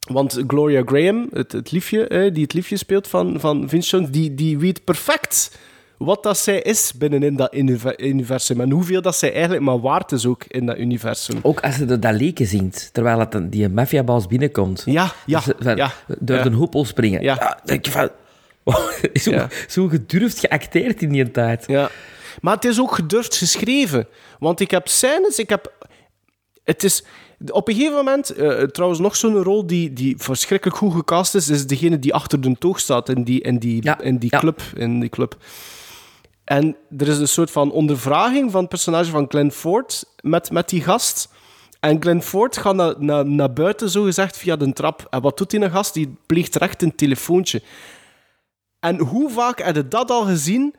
want 0.00 0.42
Gloria 0.46 0.82
Graham, 0.84 1.28
het, 1.32 1.52
het 1.52 1.70
liefje, 1.70 2.08
eh, 2.08 2.32
die 2.34 2.42
het 2.42 2.52
liefje 2.52 2.76
speelt 2.76 3.08
van, 3.08 3.40
van 3.40 3.68
Vince 3.68 3.90
Jones, 3.90 4.10
die, 4.10 4.34
die 4.34 4.58
weet 4.58 4.84
perfect 4.84 5.58
wat 6.04 6.22
dat 6.22 6.38
zij 6.38 6.60
is 6.60 6.92
binnen 6.98 7.22
in 7.22 7.36
dat 7.36 7.54
univer- 7.54 8.02
universum. 8.04 8.60
En 8.60 8.70
hoeveel 8.70 9.02
dat 9.02 9.16
zij 9.16 9.32
eigenlijk 9.32 9.62
maar 9.62 9.80
waard 9.80 10.12
is 10.12 10.26
ook 10.26 10.44
in 10.48 10.66
dat 10.66 10.78
universum. 10.78 11.38
Ook 11.42 11.60
als 11.60 11.74
ze 11.74 11.84
de 11.84 11.98
dat 11.98 12.14
leken 12.14 12.46
zingt, 12.46 12.88
terwijl 12.92 13.18
het 13.18 13.34
een- 13.34 13.50
die 13.50 13.68
maffiabaas 13.68 14.26
binnenkomt. 14.26 14.82
Ja, 14.86 15.12
ja, 15.26 15.40
Dus, 15.44 15.54
van, 15.58 15.76
ja. 15.76 15.92
Door 16.18 16.36
Ja. 16.36 16.42
de 16.42 16.50
hoepel 16.50 16.84
springen. 16.84 17.22
Ja. 17.22 17.60
denk 17.64 17.84
je 17.84 17.90
van... 17.90 18.08
zo, 19.22 19.46
zo 19.68 19.88
gedurfd 19.88 20.38
geacteerd 20.38 21.02
in 21.02 21.08
die 21.12 21.30
tijd. 21.30 21.64
Ja. 21.66 21.90
Maar 22.40 22.54
het 22.54 22.64
is 22.64 22.80
ook 22.80 22.94
gedurfd 22.94 23.36
geschreven. 23.36 24.06
Want 24.38 24.60
ik 24.60 24.70
heb 24.70 24.88
scènes, 24.88 25.38
ik 25.38 25.48
heb... 25.48 25.88
Het 26.64 26.84
is... 26.84 27.04
Op 27.50 27.68
een 27.68 27.74
gegeven 27.74 27.96
moment, 27.96 28.30
eh, 28.30 28.62
trouwens 28.62 29.00
nog 29.00 29.16
zo'n 29.16 29.42
rol 29.42 29.66
die, 29.66 29.92
die 29.92 30.14
verschrikkelijk 30.18 30.76
goed 30.78 30.92
gecast 30.92 31.34
is, 31.34 31.48
is 31.48 31.66
degene 31.66 31.98
die 31.98 32.14
achter 32.14 32.40
de 32.40 32.56
toog 32.58 32.78
staat 32.80 33.08
in 33.08 33.22
die, 33.24 33.40
in 33.40 33.58
die, 33.58 33.82
Ja, 33.84 34.00
in 34.00 34.16
die, 34.18 34.28
ja. 34.32 34.38
club, 34.38 34.60
in 34.76 35.00
die 35.00 35.08
club. 35.08 35.36
En 36.50 36.76
er 36.98 37.08
is 37.08 37.18
een 37.18 37.28
soort 37.28 37.50
van 37.50 37.72
ondervraging 37.72 38.50
van 38.50 38.60
het 38.60 38.68
personage 38.68 39.10
van 39.10 39.26
Glenn 39.28 39.50
Ford 39.50 40.04
met, 40.20 40.50
met 40.50 40.68
die 40.68 40.82
gast. 40.82 41.28
En 41.80 42.02
Glenn 42.02 42.22
Ford 42.22 42.56
gaat 42.56 42.74
naar, 42.74 42.94
naar, 42.98 43.26
naar 43.26 43.52
buiten, 43.52 43.90
zo 43.90 44.02
gezegd, 44.02 44.36
via 44.36 44.56
de 44.56 44.72
trap. 44.72 45.06
En 45.10 45.20
wat 45.20 45.38
doet 45.38 45.50
die 45.50 45.60
een 45.60 45.70
gast? 45.70 45.94
Die 45.94 46.16
pleegt 46.26 46.56
recht 46.56 46.82
een 46.82 46.94
telefoontje. 46.94 47.62
En 48.80 48.98
hoe 48.98 49.30
vaak 49.30 49.62
heb 49.62 49.74
je 49.74 49.88
dat 49.88 50.10
al 50.10 50.24
gezien? 50.24 50.74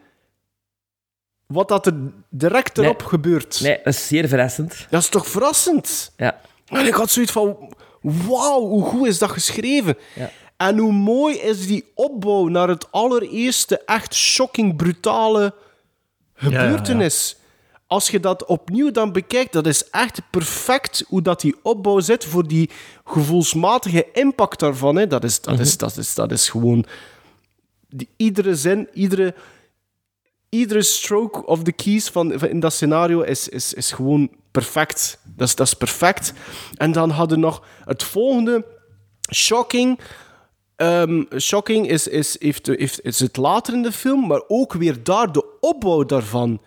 Wat 1.48 1.68
dat 1.68 1.86
er 1.86 1.94
direct 2.30 2.76
Nee. 2.76 2.86
erop 2.86 3.04
gebeurt. 3.04 3.62
Nee, 3.62 3.78
dat 3.84 3.94
is 3.94 4.08
zeer 4.08 4.28
verrassend. 4.28 4.88
Dat 4.90 5.02
is 5.02 5.10
toch 5.10 5.28
verrassend? 5.28 6.14
Ja. 6.18 6.42
En 6.66 6.86
ik 6.86 6.94
had 6.94 7.10
zoiets 7.10 7.32
van... 7.32 7.74
Wauw, 8.02 8.60
hoe 8.60 8.84
goed 8.86 9.08
is 9.08 9.18
dat 9.20 9.32
geschreven? 9.32 9.98
Ja. 10.16 10.30
En 10.62 10.78
hoe 10.78 10.92
mooi 10.92 11.36
is 11.38 11.68
die 11.68 11.92
opbouw 11.96 12.48
naar 12.48 12.68
het 12.68 12.92
allereerste 12.92 13.78
echt 13.78 14.16
shocking, 14.16 14.76
brutale 14.76 15.54
gebeurtenis. 16.34 17.36
Als 17.88 18.10
je 18.10 18.20
dat 18.20 18.46
opnieuw 18.46 18.92
dan 18.92 19.12
bekijkt, 19.12 19.54
dat 19.54 19.68
is 19.68 19.90
echt 19.90 20.22
perfect 20.30 21.04
hoe 21.08 21.22
dat 21.22 21.42
die 21.42 21.56
opbouw 21.62 22.00
zit 22.00 22.26
voor 22.26 22.48
die 22.48 22.70
gevoelsmatige 23.06 24.08
impact 24.14 24.60
daarvan. 24.60 24.96
Hè. 24.96 25.08
Dat, 25.08 25.24
is, 25.24 25.42
dat, 25.42 25.60
is, 25.60 25.78
dat, 25.78 25.98
is, 25.98 26.14
dat 26.14 26.32
is 26.32 26.50
gewoon... 26.50 26.86
Die, 27.90 28.10
iedere 28.18 28.56
zin, 28.56 28.90
iedere, 28.94 29.36
iedere 30.50 30.82
stroke 30.82 31.46
of 31.46 31.64
the 31.64 31.72
keys 31.72 32.10
van, 32.10 32.40
van 32.40 32.48
in 32.48 32.60
dat 32.60 32.74
scenario 32.74 33.22
is, 33.22 33.50
is, 33.50 33.74
is 33.74 33.92
gewoon 33.92 34.30
perfect. 34.52 35.20
Dat 35.24 35.48
is, 35.48 35.56
dat 35.56 35.68
is 35.68 35.74
perfect. 35.74 36.34
En 36.78 36.92
dan 36.92 37.10
hadden 37.10 37.38
we 37.38 37.44
nog 37.44 37.64
het 37.86 38.04
volgende. 38.04 38.66
Shocking. 39.34 40.00
Ehm, 40.82 41.24
shocking 41.38 41.90
is, 41.90 42.08
is, 42.08 42.36
heeft, 42.40 42.68
heeft, 42.68 43.04
is 43.04 43.20
het 43.20 43.38
later 43.38 43.74
in 43.74 43.82
de 43.82 43.92
film, 43.92 44.28
maar 44.28 44.42
ook 44.48 44.74
weer 44.74 45.04
daar 45.04 45.32
de 45.32 45.46
opbouw 45.60 46.06
daarvan. 46.06 46.62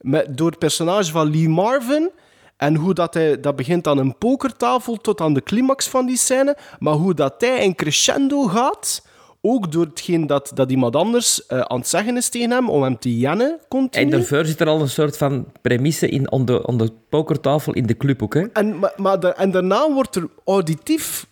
Met, 0.00 0.36
door 0.36 0.50
het 0.50 0.58
personage 0.58 1.10
van 1.10 1.30
Lee 1.30 1.48
Marvin. 1.48 2.10
En 2.56 2.74
hoe 2.74 2.94
dat 2.94 3.14
hij, 3.14 3.40
dat 3.40 3.56
begint 3.56 3.86
aan 3.86 3.98
een 3.98 4.18
pokertafel 4.18 4.96
tot 4.96 5.20
aan 5.20 5.34
de 5.34 5.42
climax 5.42 5.88
van 5.88 6.06
die 6.06 6.16
scène. 6.16 6.56
Maar 6.78 6.94
hoe 6.94 7.14
dat 7.14 7.34
hij 7.38 7.64
in 7.64 7.74
crescendo 7.74 8.42
gaat, 8.42 9.06
ook 9.40 9.72
door 9.72 9.84
hetgeen 9.84 10.26
dat, 10.26 10.50
dat 10.54 10.70
iemand 10.70 10.96
anders 10.96 11.46
eh, 11.46 11.60
aan 11.60 11.78
het 11.78 11.88
zeggen 11.88 12.16
is 12.16 12.28
tegen 12.28 12.50
hem, 12.50 12.70
om 12.70 12.82
hem 12.82 12.98
te 12.98 13.18
jennen 13.18 13.58
continu. 13.68 14.04
En 14.04 14.10
daarvoor 14.10 14.44
zit 14.44 14.60
er 14.60 14.66
al 14.66 14.80
een 14.80 14.88
soort 14.88 15.16
van 15.16 15.46
premisse 15.62 16.08
in 16.08 16.30
on 16.30 16.44
de, 16.44 16.72
de 16.76 16.92
pokertafel 17.08 17.72
in 17.72 17.86
de 17.86 17.96
club 17.96 18.22
ook, 18.22 18.34
hè? 18.34 18.46
En, 18.52 18.78
maar, 18.78 18.92
maar 18.96 19.18
en 19.18 19.50
daarna 19.50 19.92
wordt 19.92 20.16
er 20.16 20.28
auditief... 20.44 21.28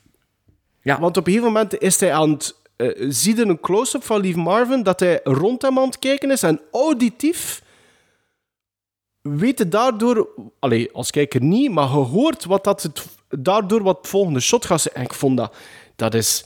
Ja. 0.89 1.01
Want 1.01 1.17
op 1.17 1.27
een 1.27 1.33
gegeven 1.33 1.53
moment 1.53 1.79
is 1.79 2.01
hij 2.01 2.13
aan 2.13 2.31
het... 2.31 2.57
eh 2.77 3.07
zie 3.09 3.37
je 3.37 3.43
een 3.43 3.61
close-up 3.61 4.05
van 4.05 4.21
Lieve 4.21 4.39
Marvin, 4.39 4.83
dat 4.83 5.01
hij 5.01 5.21
rond 5.25 5.63
hem 5.63 5.79
aan 5.79 5.85
het 5.85 5.99
kijken 5.99 6.31
is. 6.31 6.43
En 6.43 6.61
auditief 6.73 7.63
weet 9.21 9.59
je 9.59 9.69
daardoor... 9.69 10.29
Allee, 10.59 10.93
als 10.93 11.11
kijker 11.11 11.43
niet, 11.43 11.71
maar 11.71 11.89
je 11.89 11.95
hoort 11.95 12.45
wat 12.45 12.65
dat 12.65 12.83
het, 12.83 13.07
daardoor 13.29 13.83
wat 13.83 13.99
volgende 14.03 14.41
shot 14.41 14.65
gaat. 14.65 14.85
En 14.85 15.03
ik 15.03 15.15
vond 15.15 15.37
dat... 15.37 15.55
Dat 15.97 16.15
is 16.15 16.45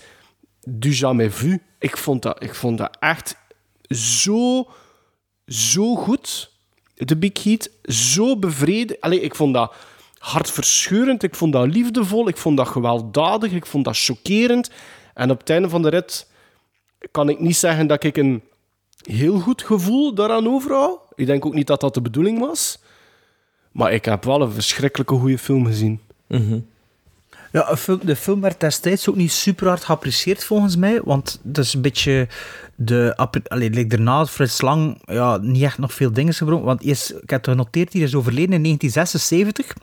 du 0.60 0.90
jamais 0.90 1.34
vu. 1.34 1.62
Ik 1.78 1.96
vond 1.96 2.22
dat, 2.22 2.42
ik 2.42 2.54
vond 2.54 2.78
dat 2.78 2.96
echt 3.00 3.36
zo... 3.88 4.68
Zo 5.46 5.96
goed 5.96 6.50
de 6.94 7.16
Big 7.16 7.42
Heat 7.42 7.70
zo 7.82 8.38
bevredigend. 8.38 9.00
Allee, 9.00 9.20
ik 9.20 9.34
vond 9.34 9.54
dat 9.54 9.74
hartverscheurend, 10.22 11.22
ik 11.22 11.34
vond 11.34 11.52
dat 11.52 11.66
liefdevol, 11.66 12.28
ik 12.28 12.36
vond 12.36 12.56
dat 12.56 12.68
gewelddadig, 12.68 13.52
ik 13.52 13.66
vond 13.66 13.84
dat 13.84 13.98
chockerend. 13.98 14.70
En 15.14 15.30
op 15.30 15.38
het 15.38 15.50
einde 15.50 15.68
van 15.68 15.82
de 15.82 15.88
rit 15.88 16.30
kan 17.10 17.28
ik 17.28 17.40
niet 17.40 17.56
zeggen 17.56 17.86
dat 17.86 18.04
ik 18.04 18.16
een 18.16 18.42
heel 19.02 19.38
goed 19.38 19.62
gevoel 19.62 20.14
daaraan 20.14 20.48
overhoud. 20.48 21.00
Ik 21.14 21.26
denk 21.26 21.46
ook 21.46 21.54
niet 21.54 21.66
dat 21.66 21.80
dat 21.80 21.94
de 21.94 22.00
bedoeling 22.00 22.38
was. 22.38 22.78
Maar 23.72 23.92
ik 23.92 24.04
heb 24.04 24.24
wel 24.24 24.42
een 24.42 24.52
verschrikkelijke 24.52 25.14
goede 25.14 25.38
film 25.38 25.66
gezien. 25.66 26.00
Een 26.26 26.68
film- 27.76 28.00
de 28.04 28.16
film 28.16 28.40
werd 28.40 28.60
destijds 28.60 29.08
ook 29.08 29.16
niet 29.16 29.32
super 29.32 29.68
hard 29.68 29.84
geapprecieerd 29.84 30.44
volgens 30.44 30.76
mij, 30.76 31.00
want 31.04 31.40
dat 31.42 31.64
is 31.64 31.74
een 31.74 31.82
beetje 31.82 32.28
de... 32.74 33.16
Allee, 33.48 33.86
daarna, 33.86 34.26
Frits 34.26 34.60
Lang, 34.60 35.02
ja, 35.04 35.36
niet 35.36 35.62
echt 35.62 35.78
nog 35.78 35.94
veel 35.94 36.12
dingen 36.12 36.34
gebroken, 36.34 36.64
want 36.64 36.82
eerst, 36.82 37.10
ik 37.10 37.30
heb 37.30 37.40
het 37.40 37.48
genoteerd, 37.48 37.92
hij 37.92 38.02
is 38.02 38.14
overleden 38.14 38.52
in 38.52 38.62
1976 38.62 39.74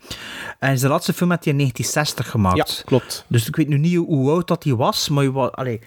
en 0.59 0.73
is 0.73 0.81
de 0.81 0.87
laatste 0.87 1.13
film 1.13 1.29
met 1.29 1.43
hij 1.43 1.53
in 1.53 1.59
1960 1.59 2.29
gemaakt. 2.29 2.77
Ja, 2.77 2.83
klopt. 2.85 3.25
Dus 3.27 3.47
ik 3.47 3.55
weet 3.55 3.67
nu 3.67 3.77
niet 3.77 3.95
hoe 3.95 4.31
oud 4.31 4.47
dat 4.47 4.63
hij 4.63 4.75
was, 4.75 5.09
maar 5.09 5.51
allee, 5.51 5.79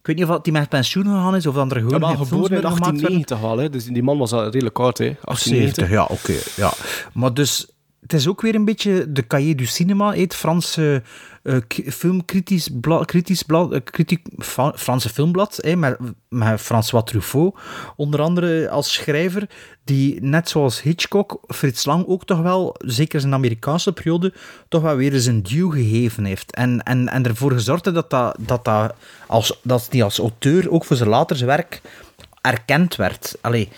ik 0.00 0.06
weet 0.06 0.16
niet 0.16 0.24
of 0.24 0.38
hij 0.42 0.52
met 0.52 0.68
pensioen 0.68 1.04
gegaan 1.04 1.36
is 1.36 1.46
of 1.46 1.54
dat 1.54 1.70
er 1.72 1.80
gewoon 1.80 1.90
geen 1.92 2.16
films 2.16 2.28
geboren 2.28 2.56
in 2.56 2.62
meer 2.62 2.70
gemaakt 2.70 3.00
werden. 3.00 3.24
1890 3.24 3.42
al, 3.42 3.58
hè. 3.58 3.70
dus 3.70 3.84
die 3.84 4.02
man 4.02 4.18
was 4.18 4.32
al 4.32 4.44
redelijk 4.44 4.78
oud. 4.78 4.98
Hè. 4.98 5.04
70, 5.04 5.24
1890. 5.24 5.90
ja, 5.90 6.04
oké. 6.04 6.34
ja. 6.56 6.72
Maar 7.12 7.34
dus, 7.34 7.66
het 8.00 8.12
is 8.12 8.28
ook 8.28 8.40
weer 8.40 8.54
een 8.54 8.64
beetje 8.64 9.12
de 9.12 9.26
cahier 9.26 9.56
du 9.56 9.66
cinema, 9.66 10.12
hè, 10.12 10.20
het 10.20 10.34
Franse 10.34 11.02
eh, 11.42 11.56
filmkritisch 11.86 12.68
blad, 12.80 13.04
kritisch 13.06 13.42
blad, 13.42 13.72
eh, 13.72 13.80
kritiek, 13.84 14.26
Fra- 14.38 14.72
Franse 14.76 15.08
filmblad, 15.08 15.60
met, 15.76 15.98
met 16.28 16.60
François 16.60 17.04
Truffaut, 17.04 17.54
onder 17.96 18.20
andere 18.20 18.70
als 18.70 18.92
schrijver, 18.92 19.48
die 19.84 20.22
net 20.22 20.48
zoals 20.48 20.82
Hitchcock, 20.82 21.40
Frits 21.46 21.84
Lang 21.84 22.06
ook 22.06 22.24
toch 22.24 22.40
wel, 22.40 22.74
zeker 22.78 23.14
in 23.14 23.20
zijn 23.20 23.34
Amerikaanse 23.34 23.92
periode, 23.92 24.32
toch 24.68 24.82
wel 24.82 24.96
weer 24.96 25.12
eens 25.12 25.26
een 25.26 25.42
duw 25.42 25.70
gegeven 25.70 26.24
heeft. 26.24 26.54
En, 26.54 26.82
en, 26.82 27.08
en 27.08 27.26
ervoor 27.26 27.52
gezorgd 27.52 27.84
dat, 27.84 28.10
dat, 28.10 28.36
dat, 28.38 28.64
dat, 28.64 28.94
als, 29.26 29.60
dat 29.62 29.86
die 29.90 30.04
als 30.04 30.18
auteur 30.18 30.70
ook 30.70 30.84
voor 30.84 30.96
zijn 30.96 31.08
later 31.08 31.46
werk 31.46 31.80
erkend 32.40 32.96
werd. 32.96 33.38
Allee, 33.40 33.68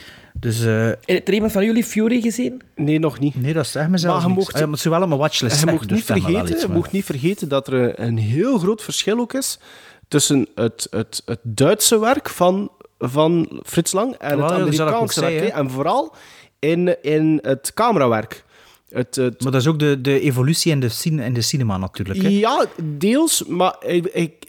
dus... 0.42 0.64
eh, 0.64 0.90
Heeft 1.04 1.28
er 1.28 1.34
iemand 1.34 1.52
van 1.52 1.64
jullie 1.64 1.84
Fury 1.84 2.20
gezien? 2.20 2.62
Nee, 2.76 2.98
nog 2.98 3.18
niet. 3.18 3.42
Nee, 3.42 3.52
dat 3.52 3.66
zegt 3.66 3.88
me 3.88 3.98
zelfs 3.98 4.24
Maar 4.24 4.34
mocht- 4.34 4.54
Ah, 4.62 4.72
wel 4.90 5.02
op 5.02 5.08
mijn 5.08 5.20
watchlist 5.20 5.60
je 5.60 5.66
mocht 5.70 5.88
dus 5.88 5.96
niet, 5.98 6.06
zeg 6.06 6.20
vergeten, 6.22 6.58
je 6.58 6.74
mocht 6.74 6.92
niet 6.92 7.04
vergeten 7.04 7.48
dat 7.48 7.66
er 7.68 8.00
een, 8.00 8.16
heel 8.18 8.58
groot 8.58 8.82
verschil 8.82 9.18
ook 9.18 9.32
is 9.32 9.58
tussen 10.08 10.46
het, 10.54 10.86
het, 10.90 11.22
het 11.24 11.38
Duitse 11.42 11.98
werk 12.00 12.28
van, 12.28 12.70
van 12.98 13.60
Frits 13.64 13.92
Lang 13.92 14.14
en 14.14 14.36
Wel, 14.36 14.50
het 14.50 14.60
Amerikaanse 14.60 15.20
werk. 15.20 15.48
En 15.48 15.70
vooral 15.70 16.14
in, 16.58 17.02
in 17.02 17.38
het 17.42 17.70
camerawerk. 17.74 18.44
Het, 18.92 19.16
het, 19.16 19.42
Maar 19.42 19.52
dat 19.52 19.60
is 19.60 19.66
ook 19.66 19.78
de, 19.78 20.00
de 20.00 20.20
evolutie 20.20 20.72
in 20.72 20.80
de, 20.80 20.88
cine, 20.88 21.24
in 21.24 21.32
de 21.34 21.40
cinema 21.42 21.76
natuurlijk. 21.76 22.22
Hè? 22.22 22.28
ja, 22.28 22.64
deels, 22.82 23.44
maar 23.46 23.74
ik, 23.86 24.06
ik- 24.06 24.44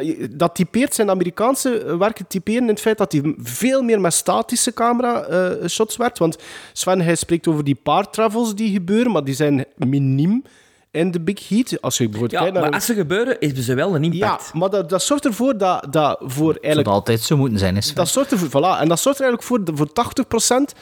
ik- 0.00 0.38
dat 0.38 0.54
typeert 0.54 0.94
zijn 0.94 1.10
Amerikaanse 1.10 1.96
werken 1.98 2.26
typeren 2.26 2.62
in 2.62 2.68
het 2.68 2.80
feit 2.80 2.98
dat 2.98 3.12
hij 3.12 3.34
veel 3.38 3.82
meer 3.82 4.00
met 4.00 4.12
statische 4.14 4.72
camera-shots 4.72 5.96
werkt. 5.96 6.18
Want 6.18 6.36
Sven, 6.72 7.00
hij 7.00 7.14
spreekt 7.14 7.46
over 7.46 7.64
die 7.64 7.78
paar 7.82 8.10
travels 8.10 8.54
die 8.54 8.72
gebeuren, 8.72 9.12
maar 9.12 9.24
die 9.24 9.34
zijn 9.34 9.64
miniem 9.76 10.42
in 10.90 11.10
de 11.10 11.20
Big 11.20 11.48
Heat. 11.48 11.80
Als 11.80 11.96
je 11.98 12.08
bijvoorbeeld 12.08 12.32
Ja, 12.32 12.38
kijkt 12.38 12.52
naar 12.52 12.62
maar 12.62 12.70
een- 12.72 12.76
als 12.78 12.86
ze 12.86 12.94
gebeuren, 12.94 13.36
hebben 13.40 13.62
ze 13.62 13.74
wel 13.74 13.94
een 13.94 14.02
ja, 14.02 14.10
impact. 14.10 14.54
maar 14.54 14.70
dat, 14.70 14.88
dat 14.88 15.02
zorgt 15.02 15.24
ervoor 15.24 15.58
dat, 15.58 15.86
dat 15.92 16.18
voor 16.20 16.26
Dat 16.26 16.36
zou 16.38 16.58
eigenlijk 16.60 16.88
altijd 16.94 17.20
zo 17.20 17.36
moeten 17.36 17.58
zijn. 17.58 17.76
Is 17.76 17.94
dat 17.94 18.08
zorgt 18.08 18.32
ervoor, 18.32 18.48
voilà, 18.48 18.80
en 18.80 18.88
dat 18.88 19.00
zorgt 19.00 19.18
er 19.20 19.24
eigenlijk 19.26 19.42
voor, 19.42 19.76
voor 19.76 19.92
80% 19.92 20.72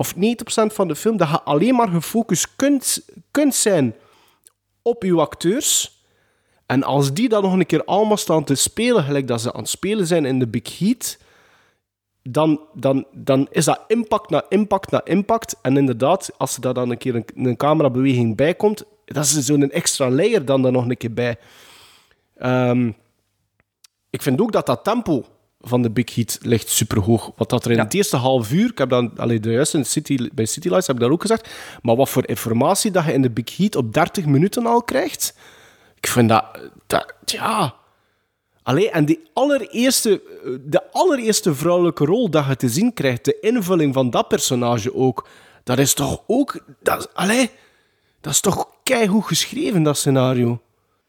of 0.00 0.14
90% 0.14 0.18
van 0.72 0.88
de 0.88 0.96
film 0.96 1.16
dat 1.16 1.28
je 1.28 1.42
alleen 1.42 1.74
maar 1.74 1.88
gefocust 1.88 2.56
kunt, 2.56 3.04
kunt 3.30 3.54
zijn 3.54 3.94
op 4.82 5.02
je 5.02 5.14
acteurs. 5.14 6.00
En 6.66 6.82
als 6.82 7.12
die 7.12 7.28
dan 7.28 7.42
nog 7.42 7.52
een 7.52 7.66
keer 7.66 7.84
allemaal 7.84 8.16
staan 8.16 8.44
te 8.44 8.54
spelen, 8.54 9.04
gelijk 9.04 9.28
dat 9.28 9.40
ze 9.40 9.52
aan 9.52 9.60
het 9.60 9.68
spelen 9.68 10.06
zijn 10.06 10.24
in 10.24 10.38
de 10.38 10.46
Big 10.46 10.78
Heat, 10.78 11.18
dan, 12.22 12.60
dan, 12.74 13.06
dan 13.12 13.48
is 13.50 13.64
dat 13.64 13.80
impact 13.86 14.30
na 14.30 14.44
impact 14.48 14.90
na 14.90 15.04
impact. 15.04 15.56
En 15.62 15.76
inderdaad, 15.76 16.30
als 16.36 16.54
er 16.54 16.60
daar 16.60 16.74
dan 16.74 16.90
een 16.90 16.98
keer 16.98 17.14
een, 17.14 17.26
een 17.34 17.56
camerabeweging 17.56 18.36
bij 18.36 18.54
komt, 18.54 18.84
dat 19.04 19.24
is 19.24 19.38
zo'n 19.38 19.70
extra 19.70 20.10
layer 20.10 20.44
dan 20.44 20.64
er 20.64 20.72
nog 20.72 20.88
een 20.88 20.96
keer 20.96 21.14
bij. 21.14 21.38
Ehm, 22.36 22.90
ik 24.10 24.22
vind 24.22 24.40
ook 24.40 24.52
dat 24.52 24.66
dat 24.66 24.84
tempo 24.84 25.24
van 25.60 25.82
de 25.82 25.90
Big 25.90 26.14
Heat 26.14 26.38
ligt 26.42 26.68
superhoog. 26.68 27.30
Wat 27.36 27.50
dat 27.50 27.64
er 27.64 27.70
in 27.70 27.76
Ja. 27.76 27.82
het 27.84 27.94
eerste 27.94 28.16
half 28.16 28.52
uur, 28.52 28.70
ik 28.70 28.78
heb 28.78 28.88
dan 28.88 29.12
allee, 29.16 29.40
de 29.40 29.50
juiste 29.50 29.76
in 29.78 29.84
City, 29.86 30.28
bij 30.32 30.44
City 30.44 30.68
Lights 30.68 30.86
heb 30.86 30.96
ik 30.96 31.02
dat 31.02 31.10
ook 31.10 31.20
gezegd, 31.20 31.48
maar 31.82 31.96
wat 31.96 32.08
voor 32.08 32.28
informatie 32.28 32.90
dat 32.90 33.04
je 33.04 33.12
in 33.12 33.22
de 33.22 33.30
Big 33.30 33.56
Heat 33.56 33.76
op 33.76 33.92
30 33.92 34.24
minuten 34.26 34.66
al 34.66 34.82
krijgt, 34.82 35.34
ik 35.96 36.06
vind 36.06 36.28
dat, 36.28 36.44
dat 36.86 37.14
ja. 37.24 37.74
Allee, 38.62 38.90
en 38.90 39.04
die 39.04 39.20
allereerste, 39.32 40.22
de 40.60 40.92
allereerste 40.92 41.54
vrouwelijke 41.54 42.04
rol 42.04 42.30
dat 42.30 42.46
je 42.46 42.56
te 42.56 42.68
zien 42.68 42.94
krijgt, 42.94 43.24
de 43.24 43.40
invulling 43.40 43.94
van 43.94 44.10
dat 44.10 44.28
personage 44.28 44.94
ook, 44.94 45.28
dat 45.64 45.78
is 45.78 45.94
toch 45.94 46.22
ook, 46.26 46.64
dat, 46.82 46.98
is- 46.98 47.06
allee, 47.14 47.50
dat 48.20 48.32
is 48.32 48.40
toch 48.40 48.68
keigoed 48.82 49.24
geschreven, 49.24 49.82
dat 49.82 49.96
scenario. 49.98 50.60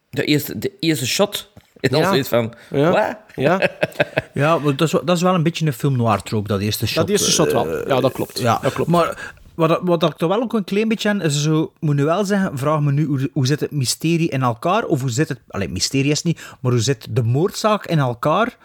De 0.09 0.23
eerste, 0.25 0.57
de 0.57 0.71
eerste 0.79 1.07
shot 1.07 1.51
is 1.89 1.91
al 1.93 1.99
Ja. 1.99 2.07
zoiets 2.07 2.29
van... 2.29 2.53
Ja. 2.69 2.91
Wat? 2.91 3.15
Ja, 3.35 3.69
Ja, 4.33 4.57
maar 4.57 4.75
dat 4.75 4.87
is, 4.87 4.91
wel- 4.93 5.05
dat 5.05 5.15
is 5.15 5.21
wel 5.21 5.33
een 5.35 5.43
beetje 5.43 5.65
een 5.65 5.73
film 5.73 5.95
noir 5.97 6.21
trope, 6.21 6.47
dat 6.47 6.59
eerste 6.59 6.87
shot. 6.87 6.95
dat 6.95 7.09
eerste 7.09 7.31
shot 7.31 7.51
wel. 7.51 7.67
Eh, 7.77 7.87
Ja, 7.87 7.99
dat 7.99 8.11
klopt. 8.11 8.39
Ja, 8.39 8.59
dat 8.61 8.73
klopt. 8.73 8.89
maar 8.89 9.33
wat, 9.55 9.69
dat- 9.69 9.79
wat 9.83 10.03
ik 10.03 10.13
toch 10.13 10.29
wel 10.29 10.41
ook 10.41 10.53
een 10.53 10.63
klein 10.63 10.87
beetje 10.87 11.09
aan 11.09 11.21
is 11.21 11.41
zo, 11.43 11.71
moet 11.79 11.95
nu 11.95 12.03
wel 12.03 12.25
zeggen, 12.25 12.57
vraag 12.57 12.79
me 12.81 12.91
nu 12.91 13.05
hoe, 13.05 13.29
hoe 13.33 13.47
zit 13.47 13.59
het 13.59 13.71
mysterie 13.71 14.29
in 14.29 14.41
elkaar, 14.41 14.83
of 14.85 15.01
hoe 15.01 15.09
zit 15.09 15.29
het, 15.29 15.39
allee, 15.47 15.69
mysterie 15.69 16.11
is 16.11 16.23
niet, 16.23 16.41
maar 16.59 16.71
hoe 16.71 16.81
zit 16.81 17.07
de 17.09 17.23
moordzaak 17.23 17.85
in 17.85 17.99
elkaar? 17.99 18.57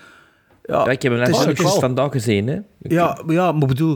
Ja, 0.65 0.87
ik 0.87 1.03
heb 1.03 1.13
hem 1.13 1.21
net 1.21 1.61
vandaag 1.61 2.11
gezien, 2.13 2.47
hè. 2.47 2.59
Ja, 2.79 3.19
maar 3.25 3.35
ja, 3.35 3.53
maar 3.53 3.63
ik 3.63 3.69
bedoel, 3.69 3.91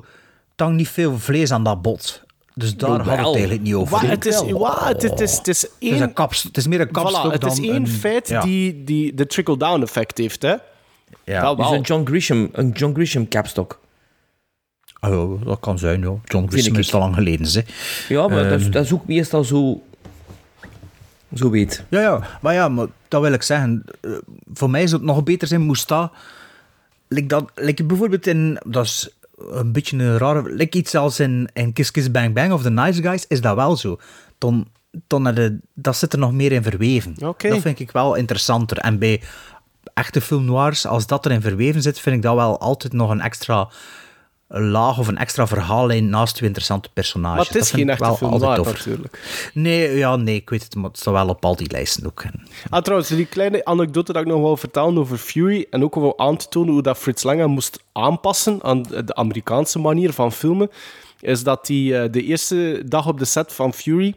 het 0.50 0.60
hangt 0.60 0.76
niet 0.76 0.88
veel 0.88 1.18
vlees 1.18 1.50
aan 1.52 1.64
dat 1.64 1.82
bot. 1.82 2.22
Dus 2.54 2.76
daar 2.76 2.90
Jawel. 2.90 3.04
gaat 3.06 3.16
het 3.26 3.34
eigenlijk 3.34 3.62
niet 3.62 3.74
over. 3.74 4.00
Het, 4.00 4.26
is, 4.26 4.34
het, 4.40 4.46
is- 4.46 4.52
het 4.84 5.02
is, 5.02 5.08
het 5.08 5.20
is 5.20 5.36
Het 5.36 5.46
is, 5.48 5.68
één, 5.78 6.02
een 6.02 6.12
kaps, 6.12 6.42
het 6.42 6.56
is 6.56 6.66
meer 6.66 6.80
een 6.80 6.90
kapstok 6.90 7.26
voilà, 7.28 7.32
het 7.32 7.44
is 7.44 7.58
één 7.60 7.74
een- 7.74 7.88
feit 7.88 8.28
ja. 8.28 8.40
die, 8.42 8.84
die 8.84 9.14
de 9.14 9.26
trickle-down 9.26 9.82
effect 9.82 10.18
heeft. 10.18 10.42
Hè? 10.42 10.54
Ja. 11.24 11.42
Dat 11.42 11.56
Dus 11.56 11.66
wel. 11.66 11.74
een 11.74 11.80
John 11.82 12.06
Grisham, 12.06 12.48
een 12.52 12.70
John 12.70 12.94
Grisham 12.94 13.28
capstok. 13.28 13.80
Oh, 15.00 15.38
ja, 15.40 15.44
dat 15.44 15.60
kan 15.60 15.78
zijn, 15.78 16.00
ja. 16.00 16.14
John 16.24 16.46
Grisham 16.48 16.76
is 16.76 16.94
al 16.94 17.00
lang 17.00 17.14
geleden, 17.14 17.46
zeg. 17.46 17.64
Ja, 18.08 18.28
maar 18.28 18.48
dat, 18.48 18.58
is, 18.58 18.62
Ehm. 18.64 18.70
dat 18.72 18.84
is 18.84 18.92
ook 18.92 19.06
meestal 19.06 19.44
zo... 19.44 19.82
Zo 21.34 21.50
weet. 21.50 21.84
Ja, 21.88 22.00
ja, 22.00 22.20
maar 22.40 22.54
ja, 22.54 22.68
maar 22.68 22.86
dat 23.08 23.22
wil 23.22 23.32
ik 23.32 23.42
zeggen. 23.42 23.84
Eh, 24.00 24.10
Voor 24.54 24.70
mij 24.70 24.86
zou 24.86 25.02
het 25.02 25.10
nog 25.10 25.22
beter 25.22 25.48
zijn, 25.48 25.60
moest 25.60 25.88
dat... 25.88 26.12
Like 27.08 27.26
dat 27.26 27.50
like 27.54 27.84
bijvoorbeeld 27.84 28.26
in... 28.26 28.58
Dat 28.66 28.84
is 28.84 29.08
een 29.50 29.72
beetje 29.72 29.96
een 29.98 30.18
rare... 30.18 30.42
Like 30.54 30.78
iets 30.78 30.94
als 30.94 31.20
in, 31.20 31.48
in 31.52 31.72
Kiss 31.72 31.90
Kiss 31.90 32.10
Bang 32.10 32.34
Bang 32.34 32.52
of 32.52 32.62
The 32.62 32.70
Nice 32.70 33.02
Guys, 33.02 33.24
is 33.28 33.40
dat 33.40 33.54
wel 33.56 33.76
zo. 33.76 33.98
Dan, 34.38 34.68
dan 35.06 35.22
je- 35.34 35.58
dat 35.74 35.96
zit 35.96 36.12
er 36.12 36.18
nog 36.18 36.32
meer 36.32 36.52
in 36.52 36.62
verweven. 36.62 37.14
Dat 37.50 37.60
vind 37.60 37.78
ik 37.78 37.90
wel 37.90 38.14
interessanter. 38.14 38.76
En 38.78 38.98
bij 38.98 39.22
echte 39.94 40.20
film 40.20 40.44
noirs, 40.44 40.86
als 40.86 41.06
dat 41.06 41.26
erin 41.26 41.40
verweven 41.40 41.82
zit, 41.82 42.00
vind 42.00 42.16
ik 42.16 42.22
dat 42.22 42.34
wel 42.34 42.58
altijd 42.60 42.92
nog 42.92 43.10
een 43.10 43.20
extra 43.20 43.68
laag 44.52 44.98
of 44.98 45.08
een 45.08 45.18
extra 45.18 45.46
verhaallijn 45.46 46.08
naast 46.08 46.34
twee 46.34 46.48
interessante 46.48 46.88
personages. 46.92 47.36
Maar 47.36 47.44
het 47.44 47.54
Dat 47.54 47.62
is 47.62 47.70
vind 47.70 47.80
geen 47.80 47.90
echte 47.90 48.04
wel 48.04 48.38
film 48.38 48.64
natuurlijk. 48.64 49.50
Nee, 49.54 49.96
ja, 49.96 50.16
nee, 50.16 50.34
ik 50.34 50.50
weet 50.50 50.62
het, 50.62 50.74
maar 50.74 50.90
het 50.90 50.98
staat 50.98 51.14
wel 51.14 51.28
op 51.28 51.44
al 51.44 51.56
die 51.56 51.70
lijsten 51.70 52.06
ook. 52.06 52.24
Ah, 52.70 52.82
trouwens, 52.82 53.10
die 53.10 53.26
kleine 53.26 53.64
anekdote 53.64 54.12
dat 54.12 54.22
ik 54.22 54.28
nog 54.28 54.40
wil 54.40 54.56
vertellen 54.56 54.98
over 54.98 55.16
Fury 55.16 55.66
en 55.70 55.84
ook 55.84 55.94
wel 55.94 56.18
aan 56.18 56.36
te 56.36 56.48
tonen 56.48 56.72
hoe 56.72 56.82
dat 56.82 56.98
Fritz 56.98 57.22
Lang 57.22 57.38
hem 57.38 57.50
moest 57.50 57.82
aanpassen 57.92 58.58
aan 58.62 58.82
de 58.82 59.14
Amerikaanse 59.14 59.78
manier 59.78 60.12
van 60.12 60.32
filmen, 60.32 60.70
is 61.20 61.42
dat 61.42 61.68
hij 61.68 62.02
eh, 62.02 62.12
de 62.12 62.22
eerste 62.22 62.82
dag 62.86 63.06
op 63.06 63.18
de 63.18 63.24
set 63.24 63.52
van 63.52 63.74
Fury 63.74 64.14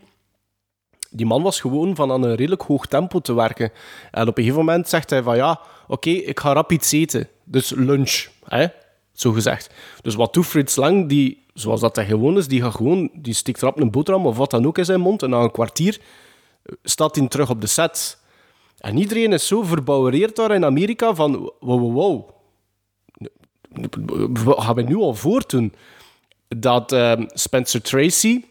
die 1.10 1.26
man 1.26 1.42
was 1.42 1.60
gewoon 1.60 1.96
van 1.96 2.12
aan 2.12 2.24
een 2.24 2.36
redelijk 2.36 2.62
hoog 2.62 2.86
tempo 2.86 3.20
te 3.20 3.34
werken. 3.34 3.72
En 4.12 4.28
op 4.28 4.38
een 4.38 4.44
gegeven 4.44 4.66
moment 4.66 4.90
zegt 4.90 5.10
hij 5.10 5.24
van 5.24 5.36
ja, 5.36 5.60
oké, 5.88 6.10
ik 6.10 6.40
ga 6.40 6.54
rap 6.54 6.72
iets 6.72 6.92
eten. 6.92 7.28
Dus 7.44 7.70
lunch, 7.70 8.28
hè? 8.46 8.68
Zo 9.14 9.32
gezegd. 9.32 9.70
Dus 10.02 10.16
wat 10.16 10.34
doet 10.34 10.46
Frits 10.46 10.76
Lang, 10.76 11.10
die, 11.10 11.46
zoals 11.54 11.82
dat 11.82 11.96
hij 11.96 12.06
gewoon 12.06 12.38
is, 12.38 12.48
die 12.48 12.62
gaat 12.62 12.76
gewoon, 12.76 13.10
die 13.14 13.34
stikt 13.34 13.62
rap 13.62 13.80
een 13.80 13.92
boterham 13.92 14.26
of 14.26 14.38
wat 14.38 14.52
dan 14.52 14.66
ook 14.66 14.78
in 14.78 14.86
zijn 14.86 15.00
mond. 15.00 15.24
En 15.24 15.30
na 15.30 15.40
een 15.40 15.52
kwartier 15.52 16.00
eh, 16.64 16.76
staat 16.84 17.16
hij 17.16 17.28
terug 17.28 17.50
op 17.50 17.62
de 17.62 17.68
set. 17.68 18.22
En 18.78 18.98
iedereen 18.98 19.34
is 19.34 19.48
zo 19.48 19.64
verbouwereerd 19.64 20.36
daar 20.36 20.52
in 20.52 20.66
Amerika 20.66 21.16
van 21.16 21.52
wow, 21.60 21.80
wow, 21.80 21.94
wow. 21.94 22.30
Wat 24.44 24.64
gaan 24.64 24.76
we 24.76 24.82
nu 24.82 24.96
al 24.96 25.14
voortdoen? 25.14 25.74
Dat 26.48 26.92
ehm, 26.92 27.26
Spencer 27.28 27.82
Tracy 27.82 28.44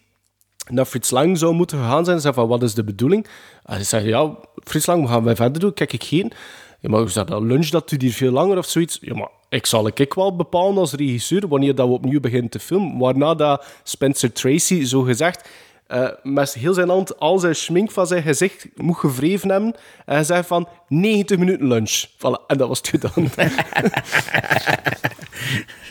naar 0.71 0.85
Frits 0.85 1.11
Lang 1.11 1.39
zou 1.39 1.55
moeten 1.55 1.79
gegaan 1.79 2.05
zijn 2.05 2.17
en 2.17 2.23
zei 2.23 2.35
van, 2.35 2.49
wat 2.49 2.63
is 2.63 2.75
de 2.75 2.85
bedoeling? 2.85 3.27
En 3.65 3.75
hij 3.75 3.85
zei, 3.85 4.09
ja, 4.09 4.37
Frits 4.65 4.87
Lang, 4.87 5.03
we 5.03 5.09
gaan 5.09 5.25
wij 5.25 5.37
verder 5.37 5.61
doen? 5.61 5.75
Kijk 5.75 5.93
ik 5.93 6.05
geen. 6.05 6.33
Ja, 6.81 6.89
maar 6.89 7.09
zeg, 7.09 7.25
dat 7.25 7.43
lunch, 7.43 7.69
dat 7.69 7.89
duurt 7.89 8.03
hier 8.03 8.13
veel 8.13 8.33
langer 8.33 8.59
of 8.59 8.67
zoiets. 8.67 8.99
Ja, 9.01 9.15
maar 9.15 9.31
ik 9.53 9.67
zal 9.67 9.87
ik 9.87 10.15
wel 10.15 10.37
bepalen 10.37 10.79
als 10.79 10.93
regisseur 10.93 11.49
wanneer 11.49 11.75
dat 11.75 11.87
we 11.87 11.93
opnieuw 11.93 12.21
beginnen 12.21 12.51
te 12.51 12.59
filmen. 12.59 12.99
Waarna 12.99 13.35
dat 13.35 13.65
Spencer 13.83 14.33
Tracy, 14.33 14.85
zo 14.85 15.03
gezegd, 15.03 15.49
eh, 15.87 16.09
met 16.23 16.55
heel 16.55 16.75
zijn 16.75 16.89
hand 16.89 17.19
al 17.19 17.39
zijn 17.39 17.57
schmink 17.57 17.91
van 17.91 18.07
zijn 18.07 18.23
gezicht 18.23 18.67
moet 18.75 18.97
gevreven 18.97 19.51
hebben. 19.51 19.75
En 20.05 20.15
hij 20.15 20.25
zei 20.25 20.43
van, 20.43 20.69
90 20.89 21.39
minuten 21.39 21.67
lunch. 21.67 22.05
En 22.47 22.59
dat 22.59 22.69
was 22.69 22.81
het 22.91 23.01
dan. 23.01 23.29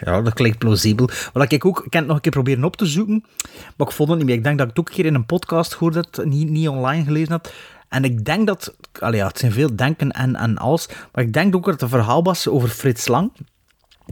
Ja, 0.05 0.21
dat 0.21 0.33
klinkt 0.33 0.57
plausibel. 0.57 1.09
Wat 1.33 1.51
ik 1.51 1.65
ook, 1.65 1.77
ik 1.77 1.93
heb 1.93 2.01
het 2.01 2.05
nog 2.05 2.15
een 2.15 2.21
keer 2.21 2.31
proberen 2.31 2.63
op 2.63 2.75
te 2.75 2.85
zoeken, 2.85 3.25
maar 3.77 3.87
ik 3.87 3.93
vond 3.93 4.09
het 4.09 4.17
niet 4.17 4.27
meer. 4.27 4.35
Ik 4.35 4.43
denk 4.43 4.57
dat 4.57 4.67
ik 4.67 4.75
het 4.75 4.79
ook 4.79 4.89
een 4.89 4.95
keer 4.95 5.05
in 5.05 5.15
een 5.15 5.25
podcast 5.25 5.73
gehoord 5.73 5.95
had, 5.95 6.25
niet, 6.25 6.49
niet 6.49 6.67
online 6.67 7.03
gelezen 7.03 7.31
had. 7.31 7.53
En 7.89 8.03
ik 8.03 8.25
denk 8.25 8.47
dat, 8.47 8.73
allee, 8.99 9.19
ja, 9.19 9.27
het 9.27 9.39
zijn 9.39 9.51
veel 9.51 9.75
denken 9.75 10.11
en, 10.11 10.35
en 10.35 10.57
alles, 10.57 10.87
maar 11.11 11.23
ik 11.23 11.33
denk 11.33 11.55
ook 11.55 11.63
dat 11.63 11.73
het 11.73 11.81
een 11.81 11.89
verhaal 11.89 12.23
was 12.23 12.47
over 12.47 12.69
Frits 12.69 13.07
Lang. 13.07 13.31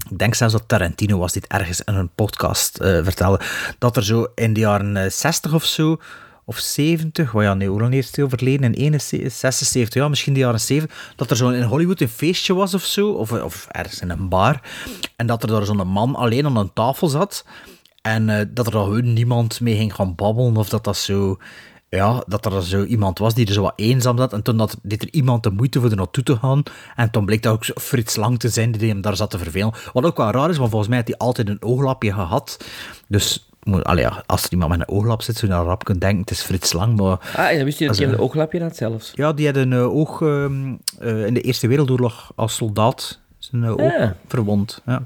Ik 0.09 0.17
denk 0.17 0.35
zelfs 0.35 0.53
dat 0.53 0.67
Tarantino 0.67 1.17
was 1.17 1.33
dit 1.33 1.47
ergens 1.47 1.81
in 1.81 1.93
een 1.93 2.09
podcast 2.15 2.77
eh, 2.77 3.03
vertelde. 3.03 3.39
Dat 3.77 3.97
er 3.97 4.03
zo 4.03 4.27
in 4.35 4.53
de 4.53 4.59
jaren 4.59 4.97
eh, 4.97 5.09
60 5.09 5.53
of 5.53 5.65
zo, 5.65 5.97
of 6.45 6.57
70, 6.57 7.31
well 7.31 7.43
ja, 7.43 7.53
nee, 7.53 7.67
hoe 7.67 7.81
lang 7.81 7.93
heeft 7.93 8.19
overleden? 8.19 8.73
In 8.73 8.73
71, 8.73 9.31
76, 9.31 10.01
ja, 10.01 10.07
misschien 10.07 10.33
de 10.33 10.39
jaren 10.39 10.59
70. 10.59 11.13
Dat 11.15 11.29
er 11.29 11.37
zo 11.37 11.49
in 11.49 11.63
Hollywood 11.63 12.01
een 12.01 12.09
feestje 12.09 12.53
was 12.53 12.73
of 12.73 12.83
zo, 12.83 13.09
of, 13.09 13.31
of 13.31 13.67
ergens 13.71 14.01
in 14.01 14.09
een 14.09 14.29
bar. 14.29 14.61
En 15.15 15.27
dat 15.27 15.43
er 15.43 15.49
daar 15.49 15.65
zo'n 15.65 15.87
man 15.87 16.15
alleen 16.15 16.45
aan 16.45 16.57
een 16.57 16.73
tafel 16.73 17.07
zat. 17.07 17.45
En 18.01 18.29
eh, 18.29 18.45
dat 18.49 18.65
er 18.65 18.71
dan 18.71 19.13
niemand 19.13 19.59
mee 19.59 19.75
ging 19.75 19.95
gaan 19.95 20.15
babbelen, 20.15 20.57
of 20.57 20.69
dat 20.69 20.83
dat 20.83 20.97
zo 20.97 21.37
ja, 21.89 22.23
dat 22.27 22.45
er 22.45 22.63
zo 22.63 22.83
iemand 22.83 23.19
was 23.19 23.33
die 23.33 23.47
er 23.47 23.53
zo 23.53 23.61
wat 23.61 23.73
eenzaam 23.75 24.17
zat. 24.17 24.33
En 24.33 24.41
toen 24.41 24.57
dat, 24.57 24.77
deed 24.81 25.01
er 25.01 25.09
iemand 25.13 25.43
de 25.43 25.49
moeite 25.51 25.79
voor 25.79 25.89
er 25.89 25.95
naartoe 25.95 26.23
te 26.23 26.35
gaan. 26.35 26.63
En 26.95 27.11
toen 27.11 27.25
bleek 27.25 27.43
dat 27.43 27.53
ook 27.53 27.65
Frits 27.81 28.15
Lang 28.15 28.39
te 28.39 28.49
zijn 28.49 28.71
die 28.71 28.89
hem 28.89 29.01
daar 29.01 29.15
zat 29.15 29.29
te 29.29 29.37
vervelen. 29.37 29.73
Wat 29.93 30.03
ook 30.05 30.17
wel 30.17 30.31
raar 30.31 30.49
is, 30.49 30.57
want 30.57 30.69
volgens 30.69 30.89
mij 30.89 30.99
had 30.99 31.07
hij 31.07 31.17
altijd 31.17 31.49
een 31.49 31.61
ooglapje 31.61 32.13
gehad. 32.13 32.57
Dus 33.07 33.49
moet- 33.63 33.83
allee, 33.83 34.03
ja, 34.03 34.23
als 34.25 34.43
er 34.43 34.51
iemand 34.51 34.71
met 34.71 34.79
een 34.79 34.89
ooglap 34.95 35.21
zit, 35.21 35.35
zou 35.37 35.51
je 35.51 35.57
dan 35.57 35.65
rap 35.67 35.83
kunnen 35.83 36.03
denken, 36.03 36.19
het 36.21 36.31
is 36.31 36.41
Frits 36.41 36.73
Lang. 36.73 36.95
Maar, 36.99 37.19
Ah, 37.35 37.49
en 37.49 37.55
dan 37.55 37.65
wist 37.65 37.79
je 37.79 37.87
dat 37.87 37.97
hij 37.97 38.07
een- 38.07 38.19
ooglapje 38.19 38.61
had 38.61 38.75
zelfs. 38.75 39.11
ja, 39.15 39.33
die 39.33 39.45
had 39.45 39.55
een 39.55 39.73
eh, 39.73 39.95
oog 39.95 40.21
ehm, 40.21 40.73
eh, 40.99 41.25
in 41.25 41.33
de 41.33 41.41
Eerste 41.41 41.67
Wereldoorlog 41.67 42.31
als 42.35 42.55
soldaat. 42.55 43.19
Zijn 43.39 43.63
eh, 43.63 43.71
oog 43.71 43.93
Ah. 43.99 44.09
verwond. 44.27 44.81
Ja, 44.85 45.01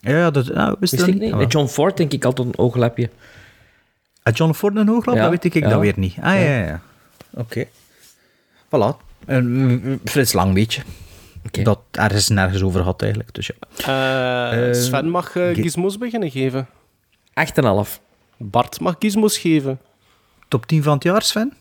ja 0.00 0.30
dat 0.30 0.52
nou, 0.54 0.76
wist, 0.80 0.92
Wist 0.92 1.06
ik 1.06 1.18
niet. 1.20 1.34
Met 1.34 1.52
John 1.52 1.66
Ford 1.66 1.96
denk 1.96 2.12
ik 2.12 2.24
altijd 2.24 2.48
een 2.48 2.58
ooglapje. 2.58 3.10
Had 4.28 4.36
John 4.36 4.52
Ford 4.52 4.76
een 4.76 4.90
ooglap? 4.90 5.14
Ja, 5.16 5.20
Dat 5.22 5.30
weet 5.30 5.44
ik, 5.44 5.54
ik 5.54 5.62
ja. 5.62 5.68
dat 5.68 5.80
weer 5.80 5.92
niet. 5.96 6.14
Ah, 6.16 6.22
ja, 6.22 6.32
ja. 6.40 6.58
ja. 6.66 6.80
Oké. 7.30 7.64
Voilà. 8.66 8.96
En, 9.26 9.66
mm, 9.66 10.00
Frits 10.04 10.32
Lang, 10.32 10.54
weet 10.54 10.74
je. 10.74 10.82
Oké. 11.46 11.62
Dat 11.62 11.80
ergens 11.90 12.28
nergens 12.28 12.62
over 12.62 12.80
had 12.80 13.02
eigenlijk. 13.02 13.34
Dus 13.34 13.46
ja. 13.46 13.54
Eh, 14.52 14.68
Eh, 14.68 14.74
Sven 14.74 15.08
mag 15.10 15.36
eh, 15.36 15.54
ge- 15.54 15.54
gizmos 15.62 15.98
beginnen 15.98 16.30
geven. 16.30 16.68
8,5. 17.34 18.00
Bart 18.36 18.80
mag 18.80 18.96
gizmos 18.98 19.38
geven. 19.38 19.80
Top 20.48 20.66
10 20.66 20.82
van 20.82 20.94
het 20.94 21.02
jaar, 21.02 21.22
Sven? 21.22 21.52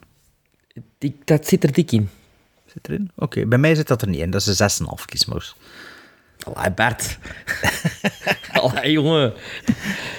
Die- 0.97 1.19
Dat 1.25 1.47
zit 1.47 1.63
er 1.63 1.71
dik 1.73 1.91
in. 1.91 2.09
Zit 2.65 2.87
erin? 2.87 3.11
Oké, 3.15 3.45
bij 3.45 3.57
mij 3.57 3.75
zit 3.75 3.87
dat 3.87 4.01
er 4.01 4.07
niet 4.07 4.19
in. 4.19 4.31
Dat 4.31 4.41
is 4.47 4.47
een 4.47 4.55
6,5 4.55 5.03
gizmos. 5.05 5.55
Allee, 6.53 6.71
Bert. 6.71 7.17
Allee, 8.61 8.91
jongen. 8.91 9.33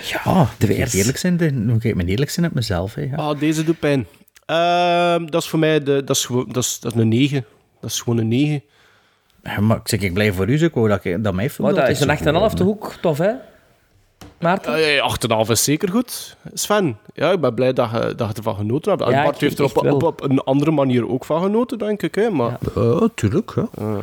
Ja, 0.02 0.22
de 0.24 0.38
moet 0.38 0.68
ik 0.70 0.76
weers. 0.76 0.92
eerlijk 0.94 1.16
zijn. 1.18 1.36
de- 1.36 1.52
Moet 1.52 1.84
ik 1.84 1.94
mijn 1.94 2.08
eerlijk 2.08 2.30
zijn 2.30 2.46
met 2.46 2.54
mezelf. 2.54 2.94
Hè, 2.94 3.02
ja. 3.02 3.16
Ah, 3.16 3.38
deze 3.40 3.64
doet 3.64 3.78
pijn. 3.78 4.06
Ehm, 4.46 5.26
dat 5.26 5.42
is 5.42 5.48
voor 5.48 5.58
mij 5.58 5.82
de, 5.82 6.04
dat 6.04 6.16
is, 6.16 6.24
gewoon- 6.26 6.48
dat 6.48 6.62
is, 6.62 6.80
dat 6.80 6.94
is 6.94 7.00
een 7.00 7.08
9. 7.08 7.44
Dat 7.80 7.90
is 7.90 8.00
gewoon 8.00 8.18
een 8.18 8.28
9. 8.28 8.62
Ja, 9.42 9.60
Maar 9.60 9.76
ik 9.76 9.88
zeg, 9.88 10.00
ik 10.00 10.12
blijf 10.14 10.34
voor 10.34 10.48
u, 10.48 10.58
zo, 10.58 10.64
ik 10.64 10.74
wou 10.74 10.88
dat, 10.88 11.04
ik- 11.04 11.24
dat 11.24 11.34
mij 11.34 11.50
Maar 11.58 11.74
dat 11.74 11.88
is 11.88 12.00
een 12.00 12.08
8,5 12.50 12.54
de 12.54 12.62
hoek. 12.64 12.94
Tof, 13.00 13.18
hè? 13.18 13.32
Maarten? 14.40 14.78
Uh, 14.78 15.02
8,5 15.44 15.50
is 15.50 15.64
zeker 15.64 15.88
goed, 15.88 16.36
Sven. 16.54 16.98
Ja, 17.14 17.30
ik 17.32 17.40
ben 17.40 17.54
blij 17.54 17.72
dat 17.72 17.90
je, 17.90 18.14
dat 18.16 18.28
je 18.28 18.34
ervan 18.34 18.54
genoten 18.56 18.90
hebt. 18.98 19.10
Ja, 19.10 19.22
Bart 19.22 19.40
heeft 19.40 19.58
er 19.58 19.64
op, 19.64 19.82
wel. 19.82 19.94
op, 19.94 20.02
op 20.02 20.22
een 20.22 20.38
andere 20.40 20.70
manier 20.70 21.08
ook 21.08 21.24
van 21.24 21.42
genoten, 21.42 21.78
denk 21.78 22.02
ik. 22.02 22.14
Hè? 22.14 22.30
Maar, 22.30 22.58
Ja, 22.74 23.08
tuurlijk. 23.14 23.54
Ja. 23.78 23.98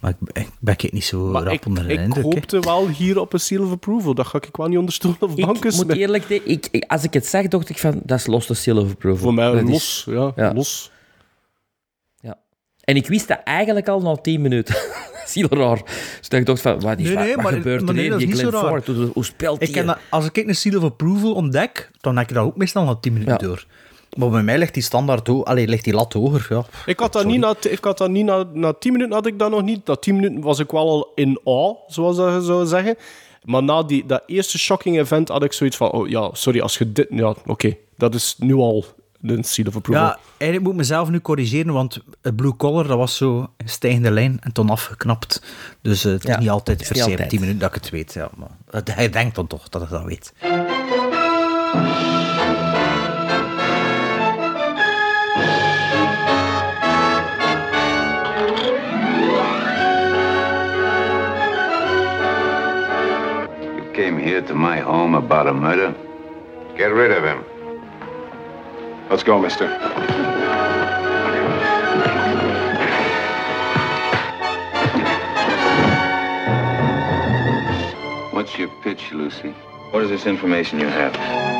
Maar 0.00 0.10
ik, 0.10 0.36
ik 0.42 0.48
ben 0.60 0.74
ik 0.78 0.92
niet 0.92 1.04
zo 1.04 1.24
maar 1.26 1.42
rap 1.42 1.52
ik, 1.52 1.66
onder 1.66 1.86
de 1.86 1.92
ik 1.92 2.00
indruk. 2.00 2.24
hè. 2.24 2.30
hoopte 2.30 2.60
wel 2.60 2.88
hier 2.88 3.18
op 3.20 3.32
een 3.32 3.40
seal 3.40 3.64
of 3.64 3.70
approval. 3.70 4.14
Dat 4.14 4.26
ga 4.26 4.38
ik 4.40 4.56
wel 4.56 4.66
niet 4.68 4.78
onder 4.78 4.94
stoel 4.94 5.14
of 5.20 5.30
Ik 5.36 5.44
banken 5.46 5.62
moet 5.64 5.72
smijten. 5.74 5.96
eerlijk 5.96 6.24
zeggen, 6.28 6.50
ik, 6.50 6.68
ik- 6.70 6.84
als 6.90 7.02
ik 7.04 7.12
het 7.14 7.26
zeg, 7.26 7.48
dacht 7.48 7.68
ik 7.68 7.78
van, 7.78 8.00
dat 8.04 8.18
is 8.18 8.26
los 8.26 8.46
de 8.46 8.54
silver 8.54 8.90
approval. 8.90 9.18
Voor 9.18 9.34
mij 9.34 9.50
Dat 9.50 9.62
is- 9.62 9.68
los. 9.68 10.06
Ja, 10.10 10.32
ja. 10.36 10.52
los. 10.54 10.90
Ja. 12.20 12.38
En 12.80 12.96
ik 12.96 13.06
wist 13.06 13.28
dat 13.28 13.40
eigenlijk 13.44 13.88
al 13.88 14.00
na 14.00 14.14
10 14.16 14.40
minuten. 14.40 14.74
dat 15.12 15.22
is 15.26 15.34
heel 15.34 15.48
raar. 15.48 15.82
Dus 16.18 16.28
dat 16.28 16.40
ik 16.40 16.46
dacht 16.46 16.60
van, 16.60 16.80
wat, 16.80 16.98
is, 16.98 17.04
Nee, 17.06 17.16
nee, 17.16 17.34
wat 17.34 17.42
maar- 17.44 17.52
gebeurt 17.52 17.80
maar 17.80 17.88
er 17.88 17.94
nee, 17.94 18.16
hier? 18.16 18.26
niet 18.26 18.38
zo 18.38 18.48
Glenn. 18.48 18.66
Ford, 18.66 18.86
hoe, 18.86 19.10
hoe 19.14 19.24
speelt 19.24 19.62
Ik 19.62 19.72
die? 19.72 19.84
dat, 19.84 19.98
als 20.10 20.26
ik 20.26 20.36
een 20.36 20.54
seal 20.56 20.76
of 20.78 20.82
approval 20.84 21.32
ontdek, 21.34 21.90
dan 22.00 22.14
denk 22.14 22.28
ik 22.28 22.34
dat 22.34 22.44
ook 22.44 22.56
meestal 22.56 22.84
na 22.84 22.94
10 22.94 23.12
minuten 23.12 23.32
Ja. 23.34 23.38
door. 23.38 23.66
Maar 24.16 24.28
bij 24.30 24.42
mij 24.42 24.58
ligt 24.58 24.74
die 24.74 24.82
standaard 24.82 25.26
ho- 25.26 25.42
Allee, 25.42 25.66
ligt 25.68 25.84
die 25.84 25.94
lat 25.94 26.12
hoger. 26.12 26.46
Ja. 26.48 26.64
Ik 26.86 26.98
had 27.00 27.12
dat 27.12 27.24
niet, 27.26 27.40
na, 27.40 27.54
ik 27.60 27.84
had 27.84 27.98
dat 27.98 28.10
niet 28.10 28.24
na, 28.24 28.44
na 28.52 28.72
10 28.72 28.92
minuten 28.92 29.14
had 29.14 29.26
ik 29.26 29.38
dat 29.38 29.50
nog 29.50 29.62
niet. 29.62 29.86
Na 29.86 29.94
10 29.96 30.14
minuten 30.14 30.40
was 30.40 30.58
ik 30.58 30.70
wel 30.70 30.88
al 30.88 31.12
in 31.14 31.40
awe, 31.44 31.76
zoals 31.86 32.16
dat 32.16 32.34
je 32.34 32.40
zou 32.42 32.66
zeggen. 32.66 32.96
Maar 33.44 33.62
na 33.62 33.82
die, 33.82 34.06
dat 34.06 34.22
eerste 34.26 34.58
shocking 34.58 34.98
event 34.98 35.28
had 35.28 35.42
ik 35.44 35.52
zoiets 35.52 35.76
van: 35.76 35.90
oh 35.90 36.08
ja, 36.08 36.30
sorry, 36.32 36.60
als 36.60 36.78
je 36.78 36.92
dit. 36.92 37.06
Ja, 37.10 37.34
oké, 37.46 37.76
dat 37.96 38.14
is 38.14 38.34
nu 38.38 38.54
al 38.54 38.84
een 39.22 39.44
seal 39.44 39.66
of 39.66 39.76
approval. 39.76 40.02
ja, 40.02 40.18
eigenlijk 40.26 40.62
moet 40.62 40.72
ik 40.72 40.78
mezelf 40.78 41.10
nu 41.10 41.20
corrigeren, 41.20 41.72
want 41.72 41.98
het 42.22 42.36
blue 42.36 42.56
collar, 42.56 42.86
dat 42.86 42.96
was 42.98 43.16
zo 43.16 43.50
een 43.56 43.68
stijgende 43.68 44.10
lijn 44.10 44.38
en 44.40 44.52
toen 44.52 44.70
afgeknapt. 44.70 45.42
Dus 45.82 46.04
eh, 46.04 46.12
het 46.12 46.28
is 46.28 46.36
niet 46.36 46.50
altijd 46.50 46.76
per 46.88 46.96
se 46.96 47.02
altijd. 47.04 47.28
10 47.30 47.40
minuten 47.40 47.60
dat 47.60 47.68
ik 47.68 47.74
het 47.74 47.90
weet. 47.90 48.12
Ja, 48.12 48.30
maar 48.36 48.50
het- 48.70 48.94
hij 48.94 49.10
denkt 49.10 49.34
dan 49.34 49.46
toch 49.46 49.68
dat 49.68 49.82
ik 49.82 49.88
dat 49.90 50.02
weet. 50.04 50.32
Came 64.00 64.16
here 64.16 64.40
to 64.40 64.54
my 64.54 64.78
home 64.78 65.14
about 65.14 65.46
a 65.46 65.52
murder? 65.52 65.94
Get 66.74 66.86
rid 66.86 67.10
of 67.10 67.22
him. 67.22 67.44
Let's 69.10 69.22
go, 69.22 69.38
mister. 69.38 69.68
What's 78.30 78.56
your 78.56 78.70
pitch, 78.82 79.12
Lucy? 79.12 79.50
What 79.90 80.02
is 80.04 80.08
this 80.08 80.24
information 80.24 80.80
you 80.80 80.86
have? 80.86 81.59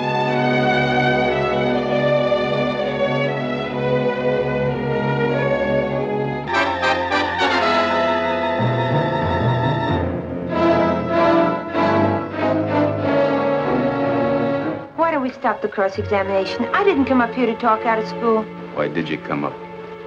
We 15.30 15.34
stop 15.34 15.62
the 15.62 15.68
cross-examination? 15.68 16.64
I 16.74 16.82
didn't 16.82 17.04
come 17.04 17.20
up 17.20 17.32
here 17.32 17.46
to 17.46 17.54
talk 17.54 17.86
out 17.86 18.00
of 18.00 18.08
school. 18.08 18.42
Why 18.74 18.88
did 18.88 19.08
you 19.08 19.16
come 19.18 19.44
up? 19.44 19.52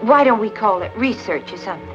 Why 0.01 0.25
don't 0.25 0.39
we 0.39 0.49
call 0.49 0.81
it 0.81 0.91
research 0.97 1.53
or 1.53 1.57
something? 1.57 1.87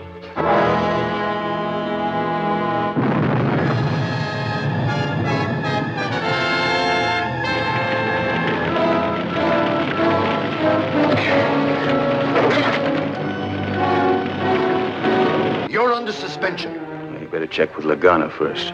You're 15.70 15.92
under 15.92 16.12
suspension. 16.12 16.72
You 17.20 17.28
better 17.30 17.46
check 17.46 17.76
with 17.76 17.84
Lagana 17.84 18.32
first. 18.32 18.72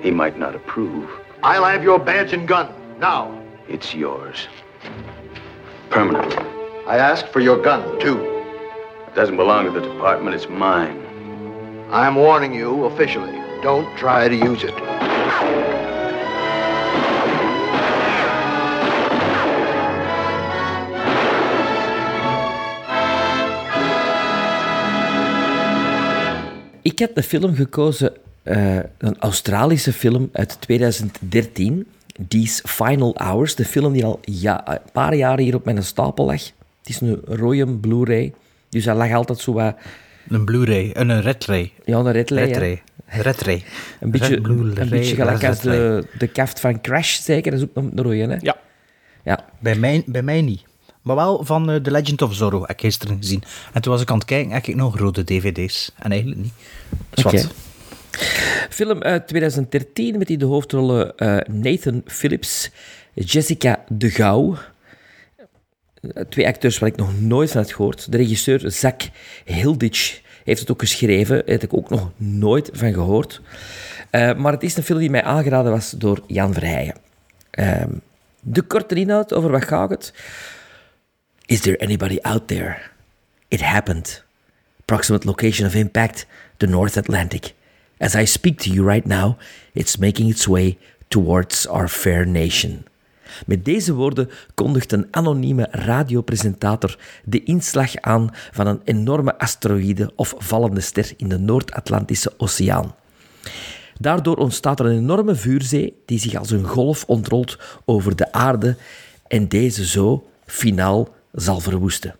He 0.00 0.12
might 0.12 0.38
not 0.38 0.54
approve. 0.54 1.10
I'll 1.42 1.64
have 1.64 1.82
your 1.82 1.98
badge 1.98 2.32
and 2.32 2.46
gun. 2.46 2.72
Now. 3.00 3.45
It's 3.68 3.92
yours. 3.94 4.46
Permanently. 5.90 6.36
I 6.86 6.98
asked 6.98 7.32
for 7.32 7.40
your 7.40 7.60
gun, 7.60 7.98
too. 7.98 8.18
It 9.08 9.14
doesn't 9.16 9.36
belong 9.36 9.64
to 9.64 9.72
the 9.72 9.80
department, 9.80 10.36
it's 10.36 10.48
mine. 10.48 11.02
I'm 11.90 12.14
warning 12.14 12.54
you 12.54 12.84
officially. 12.84 13.34
Don't 13.62 13.88
try 13.98 14.28
to 14.28 14.34
use 14.36 14.62
it. 14.62 14.74
Ik 26.82 26.98
heb 26.98 27.14
de 27.14 27.22
film 27.22 27.54
gekozen, 27.54 28.12
eh, 28.42 28.76
een 28.76 29.18
Australische 29.18 29.92
film 29.92 30.28
uit 30.32 30.60
2013. 30.60 31.86
These 32.28 32.62
Final 32.68 33.14
Hours. 33.16 33.54
De 33.54 33.64
film 33.64 33.92
die 33.92 34.04
al 34.04 34.20
ja, 34.22 34.72
een 34.72 34.78
paar 34.92 35.14
jaar 35.14 35.38
hier 35.38 35.54
op 35.54 35.64
mijn 35.64 35.82
stapel 35.82 36.24
lag. 36.24 36.42
Het 36.42 36.88
is 36.88 37.00
een 37.00 37.20
rode 37.24 37.66
Blu-ray. 37.66 38.32
Dus 38.68 38.84
hij 38.84 38.94
lag 38.94 39.12
altijd 39.12 39.38
zo 39.38 39.52
wat... 39.52 39.76
Een 40.28 40.44
Blu-ray, 40.44 40.90
een 40.94 41.08
een 41.08 41.20
Red 41.20 41.44
Ray. 41.44 41.72
Ja, 41.84 41.98
een 41.98 42.12
Red 42.12 42.30
Ray, 42.30 42.44
Red. 42.44 42.56
Ray. 42.56 42.82
Red 43.06 43.40
Ray. 43.40 43.64
Een 44.00 44.10
beetje, 44.10 44.34
Red 44.34 44.78
een 44.78 44.88
beetje 44.88 45.14
gelijk 45.14 45.44
als 45.44 45.60
de, 45.60 46.06
de 46.18 46.26
kaft 46.26 46.60
van 46.60 46.80
Crash, 46.80 47.20
zeker. 47.20 47.50
Dat 47.50 47.60
is 47.60 47.66
ook 47.66 47.76
een 47.76 47.90
een 47.94 48.02
rode, 48.02 48.16
hè? 48.16 48.36
Ja. 48.40 48.56
Ja. 49.24 49.44
Bij 49.58 49.74
mij, 49.74 50.02
bij 50.06 50.22
mij 50.22 50.42
niet. 50.42 50.62
Maar 51.02 51.16
wel 51.16 51.44
van 51.44 51.70
eh, 51.70 51.76
The 51.76 51.90
Legend 51.90 52.22
of 52.22 52.34
Zorro 52.34 52.60
heb 52.60 52.70
ik 52.70 52.80
gisteren 52.80 53.16
gezien. 53.16 53.42
En 53.72 53.82
toen 53.82 53.92
was 53.92 54.02
ik 54.02 54.10
aan 54.10 54.16
het 54.18 54.26
kijken, 54.26 54.52
heb 54.52 54.66
ik 54.66 54.74
nog 54.74 54.98
rode 54.98 55.24
dvd's. 55.24 55.92
En 55.98 56.10
eigenlijk 56.10 56.40
niet. 56.40 56.52
Dat 57.10 57.18
is 57.18 57.24
Oké. 57.24 57.36
wat. 57.36 57.54
Film 58.70 59.02
uit 59.02 59.26
2013 59.28 60.18
met 60.18 60.30
in 60.30 60.38
de 60.38 60.44
hoofdrollen 60.44 61.16
eh, 61.16 61.36
Nathan 61.46 62.02
Phillips, 62.06 62.70
Jessica 63.14 63.84
de 63.88 64.10
Gouw. 64.10 64.56
Eh, 66.00 66.24
Twee 66.28 66.46
acteurs 66.46 66.78
waar 66.78 66.88
ik 66.88 66.96
nog 66.96 67.20
nooit 67.20 67.50
van 67.50 67.60
had 67.60 67.72
gehoord. 67.72 68.12
De 68.12 68.16
regisseur 68.16 68.70
Zach 68.70 68.96
Hilditch 69.44 70.20
heeft 70.44 70.60
het 70.60 70.70
ook 70.70 70.80
geschreven. 70.80 71.36
Daar 71.36 71.44
heb 71.46 71.62
ik 71.62 71.74
ook 71.74 71.90
nog 71.90 72.10
nooit 72.16 72.70
van 72.72 72.92
gehoord. 72.92 73.40
Eh, 74.10 74.34
maar 74.34 74.52
het 74.52 74.62
is 74.62 74.76
een 74.76 74.82
film 74.82 74.98
die 74.98 75.10
mij 75.10 75.22
aangeraden 75.22 75.72
was 75.72 75.90
door 75.90 76.22
Jan 76.26 76.52
Verheijen. 76.52 76.94
Ehm, 77.50 77.90
de 78.40 78.62
korte 78.62 78.94
inhoud, 78.94 79.34
over 79.34 79.50
wat 79.50 79.64
gaat 79.64 79.90
het? 79.90 80.12
Is 81.46 81.60
there 81.60 81.78
anybody 81.78 82.18
out 82.20 82.46
there? 82.46 82.76
It 83.48 83.60
happened. 83.60 84.24
Approximate 84.80 85.26
location 85.26 85.68
of 85.68 85.74
impact, 85.74 86.26
the 86.56 86.66
North 86.66 86.96
Atlantic. 86.96 87.54
As 87.98 88.14
I 88.14 88.26
speak 88.26 88.58
to 88.60 88.70
you 88.70 88.88
right 88.90 89.06
now, 89.06 89.36
it's 89.72 89.96
making 89.96 90.28
its 90.28 90.46
way 90.46 90.78
towards 91.08 91.66
our 91.68 91.88
fair 91.88 92.26
nation. 92.26 92.84
Met 93.46 93.64
deze 93.64 93.92
woorden 93.94 94.30
kondigt 94.54 94.92
een 94.92 95.06
anonieme 95.10 95.68
radiopresentator 95.70 96.98
de 97.24 97.42
inslag 97.42 97.96
aan 97.96 98.30
van 98.52 98.66
een 98.66 98.80
enorme 98.84 99.38
asteroïde 99.38 100.12
of 100.16 100.34
vallende 100.38 100.80
ster 100.80 101.12
in 101.16 101.28
de 101.28 101.38
Noord-Atlantische 101.38 102.32
Oceaan. 102.36 102.94
Daardoor 103.98 104.36
ontstaat 104.36 104.80
er 104.80 104.86
een 104.86 104.98
enorme 104.98 105.34
vuurzee 105.34 106.02
die 106.06 106.18
zich 106.18 106.34
als 106.34 106.50
een 106.50 106.66
golf 106.66 107.04
ontrolt 107.06 107.58
over 107.84 108.16
de 108.16 108.32
aarde 108.32 108.76
en 109.26 109.48
deze 109.48 109.86
zo 109.86 110.26
finaal 110.46 111.14
zal 111.32 111.60
verwoesten. 111.60 112.14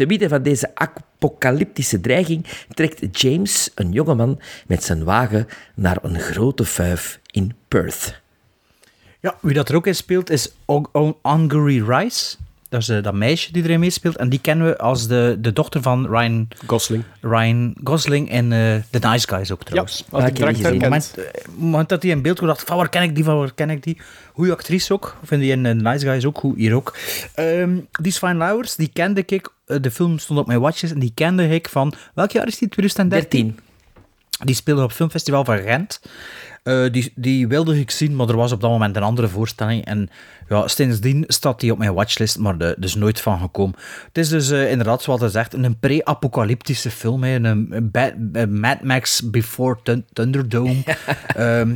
Te 0.00 0.06
midden 0.06 0.28
van 0.28 0.42
deze 0.42 0.70
apocalyptische 0.74 2.00
dreiging 2.00 2.46
trekt 2.74 3.20
James, 3.20 3.70
een 3.74 3.92
jongeman, 3.92 4.40
met 4.66 4.82
zijn 4.82 5.04
wagen 5.04 5.46
naar 5.74 5.98
een 6.02 6.20
grote 6.20 6.64
vuif 6.64 7.20
in 7.30 7.54
Perth. 7.68 8.20
Ja, 9.20 9.36
wie 9.40 9.54
dat 9.54 9.68
er 9.68 9.74
ook 9.74 9.86
in 9.86 9.94
speelt 9.94 10.30
is 10.30 10.52
Angry 11.22 11.82
Rice. 11.82 12.36
Dat 12.70 12.80
is 12.80 12.88
eh, 12.88 13.02
dat 13.02 13.14
meisje 13.14 13.52
die 13.52 13.62
erin 13.62 13.80
meespeelt. 13.80 14.16
En 14.16 14.28
die 14.28 14.38
kennen 14.38 14.66
we 14.66 14.78
als 14.78 15.06
de, 15.06 15.36
de 15.40 15.52
dochter 15.52 15.82
van 15.82 16.06
Ryan 16.06 16.48
Gosling. 16.66 17.04
Ryan 17.20 17.74
Gosling 17.84 18.30
in 18.30 18.52
eh, 18.52 18.74
The 18.90 19.08
Nice 19.08 19.28
Guys 19.28 19.52
ook 19.52 19.64
trouwens. 19.64 20.00
ik 20.00 20.36
direct 20.36 20.58
Op 20.58 20.64
het 20.64 20.80
moment, 20.80 21.14
eh, 21.16 21.24
moment 21.56 21.88
dat 21.88 22.02
hij 22.02 22.10
in 22.10 22.22
beeld 22.22 22.36
kwam, 22.36 22.48
dacht 22.48 22.64
van 22.66 22.76
waar 22.76 22.88
ken 22.88 23.02
ik 23.02 23.14
die, 23.14 23.24
van 23.24 23.38
waar 23.38 23.54
ken 23.54 23.70
ik 23.70 23.82
die? 23.82 24.00
Goeie 24.32 24.52
actrice 24.52 24.92
ook. 24.92 25.16
Vind 25.24 25.40
die 25.40 25.50
in 25.50 25.62
The 25.62 25.74
Nice 25.74 26.06
Guys 26.06 26.24
ook 26.24 26.38
goed, 26.38 26.56
hier 26.56 26.74
ook. 26.74 26.96
Ehm 27.34 27.78
die 28.00 28.12
Fine 28.12 28.34
Lowers, 28.34 28.76
die 28.76 28.90
kende 28.92 29.22
ik. 29.26 29.48
de 29.64 29.90
film 29.90 30.18
stond 30.18 30.38
op 30.38 30.46
mijn 30.46 30.60
watches 30.60 30.92
en 30.92 30.98
die 30.98 31.12
kende 31.14 31.48
ik 31.48 31.68
van... 31.68 31.92
Welk 32.14 32.30
jaar 32.30 32.46
is 32.46 32.58
die? 32.58 32.68
2013? 32.68 33.46
13. 33.46 33.69
Die 34.44 34.54
speelde 34.54 34.82
op 34.82 34.88
het 34.88 34.96
filmfestival 34.96 35.44
van 35.44 35.58
Gent. 35.58 36.00
Eh, 36.62 36.84
die, 36.90 37.12
die 37.14 37.48
wilde 37.48 37.78
ik 37.78 37.90
zien, 37.90 38.16
maar 38.16 38.28
er 38.28 38.36
was 38.36 38.52
op 38.52 38.60
dat 38.60 38.70
moment 38.70 38.96
een 38.96 39.02
andere 39.02 39.28
voorstelling. 39.28 39.84
En 39.84 40.08
ja, 40.48 40.68
sindsdien 40.68 41.24
staat 41.26 41.60
die 41.60 41.72
op 41.72 41.78
mijn 41.78 41.94
watchlist, 41.94 42.38
maar 42.38 42.58
er 42.58 42.76
is 42.80 42.94
nooit 42.94 43.20
van 43.20 43.38
gekomen. 43.40 43.76
Het 44.06 44.18
is 44.18 44.28
dus 44.28 44.50
eh, 44.50 44.70
inderdaad, 44.70 45.02
zoals 45.02 45.20
hij 45.20 45.28
zegt, 45.28 45.54
een 45.54 45.78
pre-apocalyptische 45.78 46.90
film. 46.90 47.22
Hè. 47.22 47.34
Een, 47.34 47.90
Mad 48.50 48.82
Max 48.82 49.30
Before 49.30 49.78
Thun- 49.82 50.04
Thunderdome. 50.12 50.82
Ehm, 51.36 51.74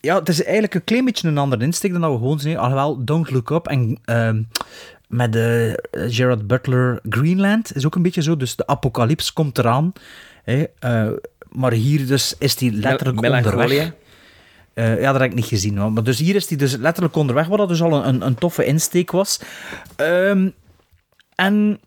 ja, 0.00 0.18
het 0.18 0.28
is 0.28 0.42
eigenlijk 0.42 0.74
een 0.74 0.84
klein 0.84 1.04
beetje 1.04 1.28
een 1.28 1.38
andere 1.38 1.64
insteek 1.64 1.92
dan 1.92 2.00
dat 2.00 2.10
we 2.10 2.16
gewoon 2.18 2.40
zien. 2.40 2.58
Alhoewel, 2.58 3.04
Don't 3.04 3.30
Look 3.30 3.50
Up 3.50 3.66
en 3.66 3.98
ehm, 4.04 4.42
met 5.08 5.36
eh, 5.36 5.72
Gerard 5.90 6.46
Butler 6.46 7.00
Greenland 7.08 7.76
is 7.76 7.86
ook 7.86 7.94
een 7.94 8.02
beetje 8.02 8.22
zo. 8.22 8.36
Dus 8.36 8.56
de 8.56 8.66
apocalyps 8.66 9.32
komt 9.32 9.58
eraan. 9.58 9.92
Maar 11.52 11.72
hier 11.72 12.06
dus 12.06 12.34
is 12.38 12.60
hij 12.60 12.70
letterlijk 12.70 13.20
Mel- 13.20 13.32
onderweg. 13.34 13.92
Eh, 14.74 15.00
ja, 15.00 15.12
dat 15.12 15.20
heb 15.20 15.30
ik 15.30 15.36
niet 15.36 15.44
gezien. 15.44 15.78
hoor. 15.78 15.92
Maar 15.92 16.02
dus 16.02 16.18
hier 16.18 16.34
is 16.34 16.48
hij 16.48 16.56
dus 16.56 16.76
letterlijk 16.76 17.16
onderweg, 17.16 17.46
wat 17.46 17.58
dat 17.58 17.68
dus 17.68 17.82
al 17.82 17.92
een, 17.92 18.08
een, 18.08 18.26
een 18.26 18.34
toffe 18.34 18.64
insteek 18.64 19.10
was. 19.10 19.40
Ehm, 19.96 20.48
en 21.34 21.80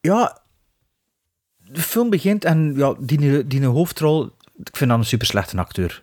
ja, 0.00 0.40
de 1.56 1.82
film 1.82 2.10
begint 2.10 2.44
en 2.44 2.72
ja, 2.76 2.94
die, 2.98 3.46
die 3.46 3.64
hoofdrol, 3.64 4.24
ik 4.64 4.76
vind 4.76 4.90
dat 4.90 4.98
een 4.98 5.04
super 5.04 5.26
slechte 5.26 5.56
acteur. 5.56 6.02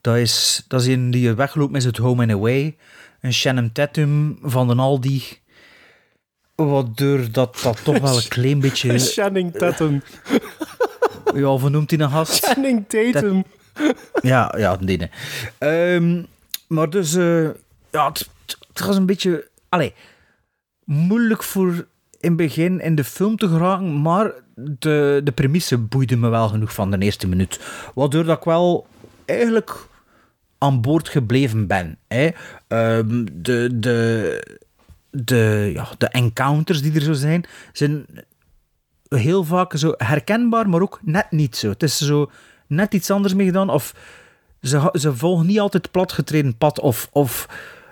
Dat 0.00 0.16
is, 0.16 0.64
dat 0.68 0.80
is 0.80 0.86
een 0.86 1.10
die 1.10 1.32
wegloopt 1.34 1.72
met 1.72 1.84
het 1.84 1.96
Home 1.96 2.22
and 2.22 2.32
Away. 2.32 2.76
Een 3.20 3.32
Shannon 3.32 3.72
Tatum 3.72 4.38
van 4.42 4.68
den 4.68 4.78
Aldi. 4.78 5.22
Waardoor 6.54 7.30
dat, 7.30 7.60
dat 7.62 7.84
toch 7.84 7.98
wel 7.98 8.16
een 8.16 8.28
klein 8.28 8.60
beetje... 8.60 8.98
Channing 9.14 9.52
Tatum. 9.52 10.02
Ja, 11.34 11.46
hoe 11.46 11.70
noemt 11.70 11.90
hij 11.90 12.00
een 12.00 12.10
gast? 12.10 12.44
Channing 12.44 12.84
Tatum. 12.88 13.44
Ja, 14.22 14.54
ja, 14.56 14.76
die. 14.76 14.98
nee. 14.98 15.10
Ehm, 15.58 16.22
maar 16.68 16.90
dus, 16.90 17.14
eh, 17.14 17.44
ja, 17.90 18.08
het, 18.08 18.28
het 18.72 18.86
was 18.86 18.96
een 18.96 19.06
beetje, 19.06 19.48
allee, 19.68 19.94
moeilijk 20.84 21.42
voor 21.42 21.86
in 22.20 22.30
het 22.30 22.36
begin 22.36 22.80
in 22.80 22.94
de 22.94 23.04
film 23.04 23.36
te 23.36 23.48
geraken, 23.48 24.00
maar 24.00 24.32
de, 24.54 25.20
de 25.24 25.32
premisse 25.32 25.78
boeide 25.78 26.16
me 26.16 26.28
wel 26.28 26.48
genoeg 26.48 26.74
van 26.74 26.90
de 26.90 26.98
eerste 26.98 27.28
minuut. 27.28 27.60
Waardoor 27.94 28.24
dat 28.24 28.36
ik 28.38 28.44
wel 28.44 28.86
eigenlijk 29.24 29.86
aan 30.58 30.80
boord 30.80 31.08
gebleven 31.08 31.66
ben. 31.66 31.98
Hè. 32.08 32.28
Ehm, 32.68 33.24
de, 33.32 33.78
de, 33.78 34.58
de, 35.14 35.70
ja, 35.74 35.88
de 35.98 36.08
encounters 36.08 36.82
die 36.82 36.94
er 36.94 37.00
zo 37.00 37.12
zijn, 37.12 37.44
zijn 37.72 38.06
heel 39.08 39.44
vaak 39.44 39.76
zo 39.76 39.94
herkenbaar, 39.96 40.68
maar 40.68 40.80
ook 40.80 41.00
net 41.02 41.30
niet 41.30 41.56
zo. 41.56 41.68
Het 41.68 41.82
is 41.82 41.98
zo 41.98 42.30
net 42.66 42.94
iets 42.94 43.10
anders 43.10 43.34
mee 43.34 43.46
gedaan, 43.46 43.70
of 43.70 43.94
ze, 44.62 44.88
ze 44.92 45.16
volgen 45.16 45.46
niet 45.46 45.60
altijd 45.60 45.90
platgetreden 45.90 46.56
pad, 46.56 46.80
of, 46.80 47.08
of 47.12 47.48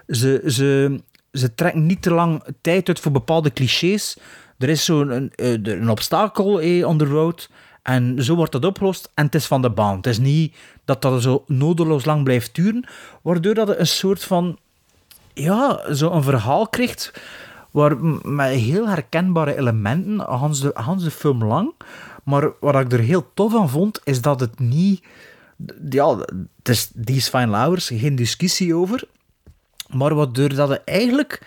ze, 0.06 0.42
ze, 0.46 1.00
ze 1.32 1.54
trekken 1.54 1.86
niet 1.86 2.02
te 2.02 2.10
lang 2.10 2.44
tijd 2.60 2.88
uit 2.88 3.00
voor 3.00 3.12
bepaalde 3.12 3.52
clichés. 3.52 4.16
Er 4.58 4.68
is 4.68 4.84
zo'n 4.84 5.10
een, 5.10 5.32
eh, 5.34 5.52
een 5.52 5.90
obstakel 5.90 6.60
eh, 6.60 7.32
en 7.82 8.24
zo 8.24 8.34
wordt 8.34 8.52
dat 8.52 8.64
opgelost, 8.64 9.10
en 9.14 9.24
het 9.24 9.34
is 9.34 9.46
van 9.46 9.62
de 9.62 9.70
baan. 9.70 9.96
Het 9.96 10.06
is 10.06 10.18
niet 10.18 10.54
dat 10.84 11.02
dat 11.02 11.22
zo 11.22 11.44
nodeloos 11.46 12.04
lang 12.04 12.24
blijft 12.24 12.54
duren, 12.54 12.88
waardoor 13.22 13.54
dat 13.54 13.78
een 13.78 13.86
soort 13.86 14.24
van 14.24 14.58
ja, 15.34 15.94
zo 15.94 16.10
een 16.10 16.22
verhaal 16.22 16.68
krijgt 16.68 17.12
waar, 17.70 18.04
met 18.22 18.50
heel 18.50 18.88
herkenbare 18.88 19.56
elementen, 19.56 20.20
Hans 20.20 20.60
de, 20.60 20.70
Hans 20.74 21.04
de 21.04 21.10
film 21.10 21.44
lang. 21.44 21.72
Maar 22.24 22.50
wat 22.60 22.74
ik 22.74 22.92
er 22.92 22.98
heel 22.98 23.30
tof 23.34 23.54
aan 23.56 23.68
vond, 23.70 24.00
is 24.04 24.20
dat 24.20 24.40
het 24.40 24.58
niet... 24.58 25.02
Ja, 25.90 26.16
het 26.58 26.68
is 26.68 26.90
These 27.04 27.30
Fine 27.30 27.56
Hours, 27.56 27.90
geen 27.94 28.14
discussie 28.16 28.74
over. 28.74 29.04
Maar 29.90 30.14
waardoor 30.14 30.54
dat 30.54 30.68
het 30.68 30.82
eigenlijk 30.84 31.42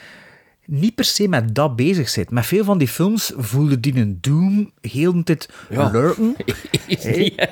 niet 0.66 0.96
per 0.96 1.06
se 1.06 1.28
met 1.28 1.56
dat 1.56 1.76
bezig 1.76 2.10
zit. 2.10 2.32
Met 2.32 2.46
veel 2.46 2.64
van 2.64 2.78
die 2.78 2.88
films 2.88 3.32
voelde 3.38 3.80
die 3.80 3.96
een 3.96 4.18
doom 4.22 4.72
heel 4.82 5.14
de 5.14 5.24
tijd 5.24 5.50
Ja. 5.70 5.90
lurken. 5.92 6.36
Hey. 6.88 7.50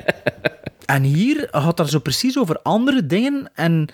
En 0.86 1.04
hier 1.04 1.48
gaat 1.52 1.78
het 1.78 1.90
zo 1.90 2.00
precies 2.00 2.38
over 2.38 2.60
andere 2.62 3.06
dingen 3.06 3.52
en 3.54 3.88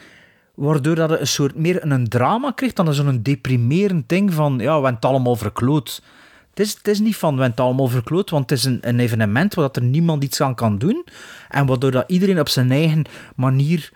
waardoor 0.59 0.95
dat 0.95 1.09
het 1.09 1.19
een 1.19 1.27
soort 1.27 1.55
meer 1.55 1.91
een 1.91 2.07
drama 2.07 2.51
krijgt 2.51 2.75
dan 2.75 2.93
zo'n 2.93 3.21
deprimerend 3.21 4.09
ding 4.09 4.33
van 4.33 4.59
ja, 4.59 4.81
we 4.81 4.87
het 4.87 5.05
allemaal 5.05 5.35
verkloot. 5.35 6.01
Het 6.49 6.59
is, 6.59 6.73
het 6.73 6.87
is 6.87 6.99
niet 6.99 7.15
van 7.15 7.37
we 7.37 7.43
het 7.43 7.59
allemaal 7.59 7.87
verkloot, 7.87 8.29
want 8.29 8.49
het 8.49 8.59
is 8.59 8.65
een, 8.65 8.77
een 8.81 8.99
evenement 8.99 9.53
waar 9.53 9.65
dat 9.65 9.75
er 9.75 9.83
niemand 9.83 10.23
iets 10.23 10.41
aan 10.41 10.55
kan 10.55 10.77
doen 10.77 11.05
en 11.49 11.65
waardoor 11.65 11.91
dat 11.91 12.03
iedereen 12.07 12.39
op 12.39 12.49
zijn 12.49 12.71
eigen 12.71 13.05
manier 13.35 13.91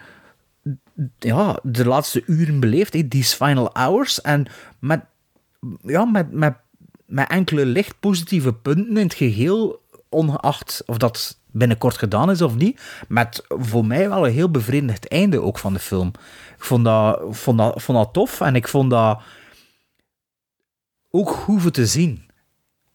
ja, 1.20 1.60
de 1.64 1.86
laatste 1.86 2.24
uren 2.26 2.60
beleeft, 2.60 3.10
these 3.10 3.36
final 3.36 3.70
hours. 3.74 4.22
En 4.22 4.46
met 4.80 5.02
ja, 5.82 6.06
met, 6.06 6.32
met, 6.32 6.56
met 7.06 7.30
enkele 7.30 7.66
licht 7.66 8.00
positieve 8.00 8.54
punten 8.54 8.98
in 8.98 9.04
het 9.04 9.14
geheel, 9.14 9.82
ongeacht 10.10 10.84
of 10.86 10.98
dat 10.98 11.40
binnenkort 11.54 11.98
gedaan 11.98 12.32
is 12.32 12.42
of 12.42 12.56
niet, 12.56 12.82
met 13.08 13.44
voor 13.48 13.86
mij 13.86 14.10
wel 14.10 14.26
een 14.26 14.34
heel 14.34 14.50
bevredigend 14.50 15.08
einde 15.08 15.42
ook 15.42 15.58
van 15.58 15.74
de 15.74 15.80
film. 15.80 16.08
Ik 16.58 16.64
vond 16.64 16.86
dat, 16.86 17.22
vond 17.30 17.58
dat, 17.58 17.82
vond 17.82 17.98
dat 17.98 18.14
tof 18.14 18.42
en 18.42 18.56
ik 18.56 18.68
vond 18.68 18.90
dat 18.90 19.22
ook 21.10 21.44
voor 21.58 21.72
te 21.72 21.86
zien. 21.86 22.22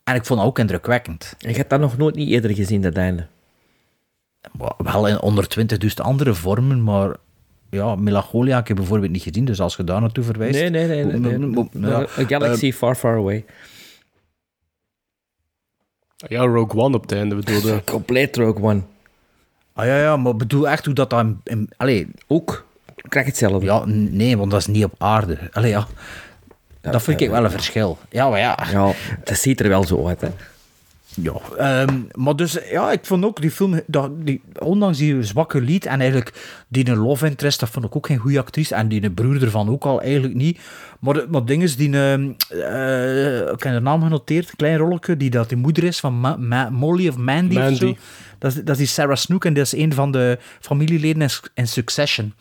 En 0.04 0.14
ik 0.14 0.24
vond 0.24 0.38
dat 0.38 0.48
ook 0.48 0.58
indrukwekkend. 0.58 1.34
Je 1.38 1.48
hebt 1.48 1.70
dat 1.70 1.80
nog 1.80 1.96
nooit 1.96 2.14
niet 2.14 2.28
eerder 2.28 2.54
gezien, 2.54 2.82
dat 2.82 2.94
einde. 2.94 3.26
Wel 4.78 5.08
in 5.08 5.20
onder 5.20 5.48
20 5.48 5.78
dus 5.78 5.96
andere 5.98 6.34
vormen, 6.34 6.82
maar 6.82 7.16
ja, 7.70 7.94
Melancholia 7.94 8.56
heb 8.56 8.68
ik 8.68 8.76
bijvoorbeeld 8.76 9.12
niet 9.12 9.22
gezien, 9.22 9.44
dus 9.44 9.60
als 9.60 9.76
je 9.76 9.84
daar 9.84 10.00
naartoe 10.00 10.24
verwijst... 10.24 10.60
Nee, 10.60 10.70
nee, 10.70 11.04
nee. 11.04 11.38
nee, 11.72 11.90
ja. 11.90 12.06
Galaxy 12.06 12.66
Eh, 12.66 12.72
Far, 12.72 12.94
Far 12.94 13.16
Away. 13.16 13.44
Ja, 16.26 16.42
Rogue 16.44 16.80
One 16.80 16.96
op 16.96 17.02
het 17.02 17.12
einde 17.12 17.34
bedoelde. 17.34 17.82
Compleet 17.90 18.36
Rogue 18.36 18.62
One. 18.62 18.80
Ah 19.72 19.86
ja, 19.86 19.96
ja, 19.98 20.16
maar 20.16 20.36
bedoel 20.36 20.68
echt 20.68 20.84
hoe 20.84 20.94
dat 20.94 21.10
dan... 21.10 21.40
in- 21.44 21.70
Allee, 21.76 22.08
Ook. 22.26 22.66
Ik 22.96 23.04
krijg 23.08 23.26
hetzelfde. 23.26 23.66
ja, 23.66 23.82
nee, 23.86 24.36
want 24.36 24.50
dat 24.50 24.60
is 24.60 24.66
niet 24.66 24.84
op 24.84 24.94
aarde. 24.98 25.38
Allee, 25.52 25.70
ja. 25.70 25.86
Dat 26.80 27.02
vind 27.02 27.20
ik 27.20 27.30
wel 27.30 27.44
een 27.44 27.50
verschil. 27.50 27.98
Ja, 28.10 28.28
maar 28.28 28.38
ja. 28.38 28.58
Ja, 28.70 28.92
dat 29.24 29.36
ziet 29.38 29.60
er 29.60 29.68
wel 29.68 29.84
zo 29.84 30.06
uit, 30.06 30.20
hè. 30.20 30.28
Ja, 31.14 31.32
ehm, 31.58 32.00
maar 32.14 32.36
dus, 32.36 32.58
ja, 32.70 32.92
ik 32.92 33.04
vond 33.06 33.24
ook 33.24 33.40
die 33.40 33.50
film, 33.50 33.80
dat, 33.86 34.10
die, 34.26 34.40
ondanks 34.58 34.98
die 34.98 35.22
zwakke 35.22 35.60
lied 35.60 35.86
en 35.86 36.00
eigenlijk 36.00 36.62
die 36.68 36.88
een 36.88 36.96
love 36.96 37.26
interest, 37.26 37.60
dat 37.60 37.68
vond 37.68 37.84
ik 37.84 37.96
ook 37.96 38.06
geen 38.06 38.16
goede 38.18 38.38
actrice. 38.38 38.74
En 38.74 38.88
die 38.88 39.10
broer 39.10 39.42
ervan 39.42 39.68
ook 39.70 39.84
al 39.84 40.02
eigenlijk 40.02 40.34
niet. 40.34 40.58
Maar, 41.00 41.14
de- 41.14 41.26
maar 41.30 41.44
dingen 41.44 41.76
die, 41.76 41.92
ehm, 41.96 42.30
eh, 42.48 43.38
ik 43.40 43.62
heb 43.62 43.72
de 43.72 43.80
naam 43.80 44.02
genoteerd, 44.02 44.48
een 44.48 44.56
klein 44.56 44.76
rolletje, 44.76 45.16
die 45.16 45.30
dat 45.30 45.48
die 45.48 45.58
moeder 45.58 45.84
is 45.84 46.00
van 46.00 46.20
Ma- 46.20 46.36
Ma- 46.36 46.70
Molly 46.70 47.08
of 47.08 47.16
Mandy, 47.16 47.54
of 47.70 47.76
zo. 47.76 47.96
Dat 48.38 48.50
is, 48.50 48.56
dat 48.56 48.68
is 48.68 48.76
die 48.76 48.86
Sarah 48.86 49.16
Snook 49.16 49.44
en 49.44 49.54
dat 49.54 49.64
is 49.64 49.72
een 49.72 49.92
van 49.92 50.10
de 50.12 50.38
familieleden 50.60 51.22
in, 51.22 51.30
in 51.54 51.68
Succession. 51.68 52.32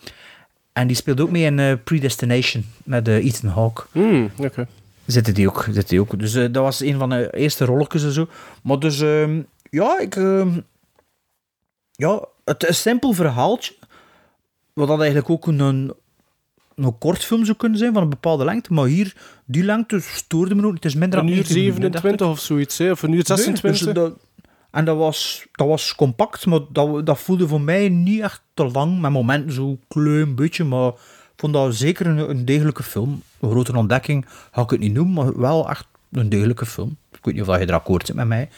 En 0.74 0.88
die 0.88 0.96
speelt 0.96 1.20
ook 1.22 1.32
mee 1.32 1.44
in 1.44 1.60
eh, 1.60 1.74
Predestination 1.84 2.66
met 2.84 3.08
eh, 3.08 3.26
Ethan 3.26 3.50
Hawke. 3.50 3.84
Hmm, 3.92 4.30
oké. 4.38 4.68
Zitten 5.08 5.34
die 5.34 5.48
ook, 5.50 5.64
zitten 5.64 5.88
die 5.88 6.00
ook. 6.02 6.20
Dus 6.20 6.34
eh, 6.34 6.42
dat 6.52 6.64
was 6.64 6.80
een 6.80 6.98
van 6.98 7.10
de 7.10 7.30
eerste 7.38 7.66
rolletjes 7.66 8.04
en 8.04 8.12
zo. 8.12 8.28
Maar 8.64 8.80
dus, 8.80 9.02
ehm, 9.02 9.42
ja, 9.70 10.00
ik... 10.00 10.16
ehm, 10.16 10.60
ja, 11.92 12.22
het 12.46 12.64
is 12.64 12.70
een 12.70 12.76
simpel 12.76 13.14
verhaaltje. 13.14 13.74
Wat 14.74 14.88
dat 14.88 14.98
eigenlijk 15.00 15.30
ook 15.30 15.48
een, 15.48 15.60
een, 15.60 16.98
kort 17.00 17.24
film 17.24 17.46
zou 17.46 17.58
kunnen 17.58 17.78
zijn, 17.78 17.94
van 17.94 18.02
een 18.04 18.10
bepaalde 18.10 18.46
lengte. 18.46 18.74
Maar 18.74 18.86
hier, 18.86 19.16
die 19.46 19.64
lengte 19.64 20.00
stoorde 20.00 20.56
me 20.56 20.66
ook. 20.66 20.74
Het 20.74 20.86
is 20.86 20.96
minder 20.96 21.20
Een 21.20 21.26
dan 21.26 21.36
uur 21.36 21.42
90 21.44 21.56
minuten, 21.64 21.92
dacht 21.92 22.04
ik. 22.06 22.10
27 22.20 22.28
of 22.28 22.40
zoiets, 22.40 22.78
hè? 22.78 22.92
of 22.92 23.02
een 23.02 23.10
uur 23.12 23.26
Nee, 23.28 23.38
26. 23.38 23.86
dus 23.86 23.94
dat- 23.94 24.18
en 24.72 24.86
dat 24.86 24.98
was, 24.98 25.46
dat 25.52 25.68
was 25.68 25.96
compact, 25.96 26.46
maar 26.46 26.60
dat, 26.72 27.06
dat 27.06 27.20
voelde 27.20 27.48
voor 27.48 27.62
mij 27.62 27.90
niet 27.90 28.22
echt 28.22 28.42
te 28.54 28.66
lang. 28.72 29.00
Met 29.02 29.12
momenten 29.12 29.52
zo'n 29.52 29.80
klein 29.88 30.36
beetje, 30.36 30.64
maar 30.64 30.88
ik 30.88 31.34
vond 31.36 31.54
dat 31.54 31.76
zeker 31.76 32.06
een, 32.08 32.30
een 32.30 32.46
degelijke 32.46 32.84
film. 32.84 33.22
Een 33.42 33.50
grote 33.50 33.76
ontdekking 33.78 34.26
ga 34.52 34.62
ik 34.62 34.70
het 34.70 34.80
niet 34.80 34.94
noemen, 34.94 35.14
maar 35.14 35.40
wel 35.40 35.70
echt 35.70 35.86
een 36.12 36.30
degelijke 36.30 36.66
film. 36.66 36.98
Ik 37.12 37.20
weet 37.26 37.34
niet 37.34 37.48
of 37.48 37.60
je 37.60 37.66
er 37.66 37.74
akkoord 37.74 38.06
zit 38.08 38.16
met 38.16 38.28
mij. 38.28 38.50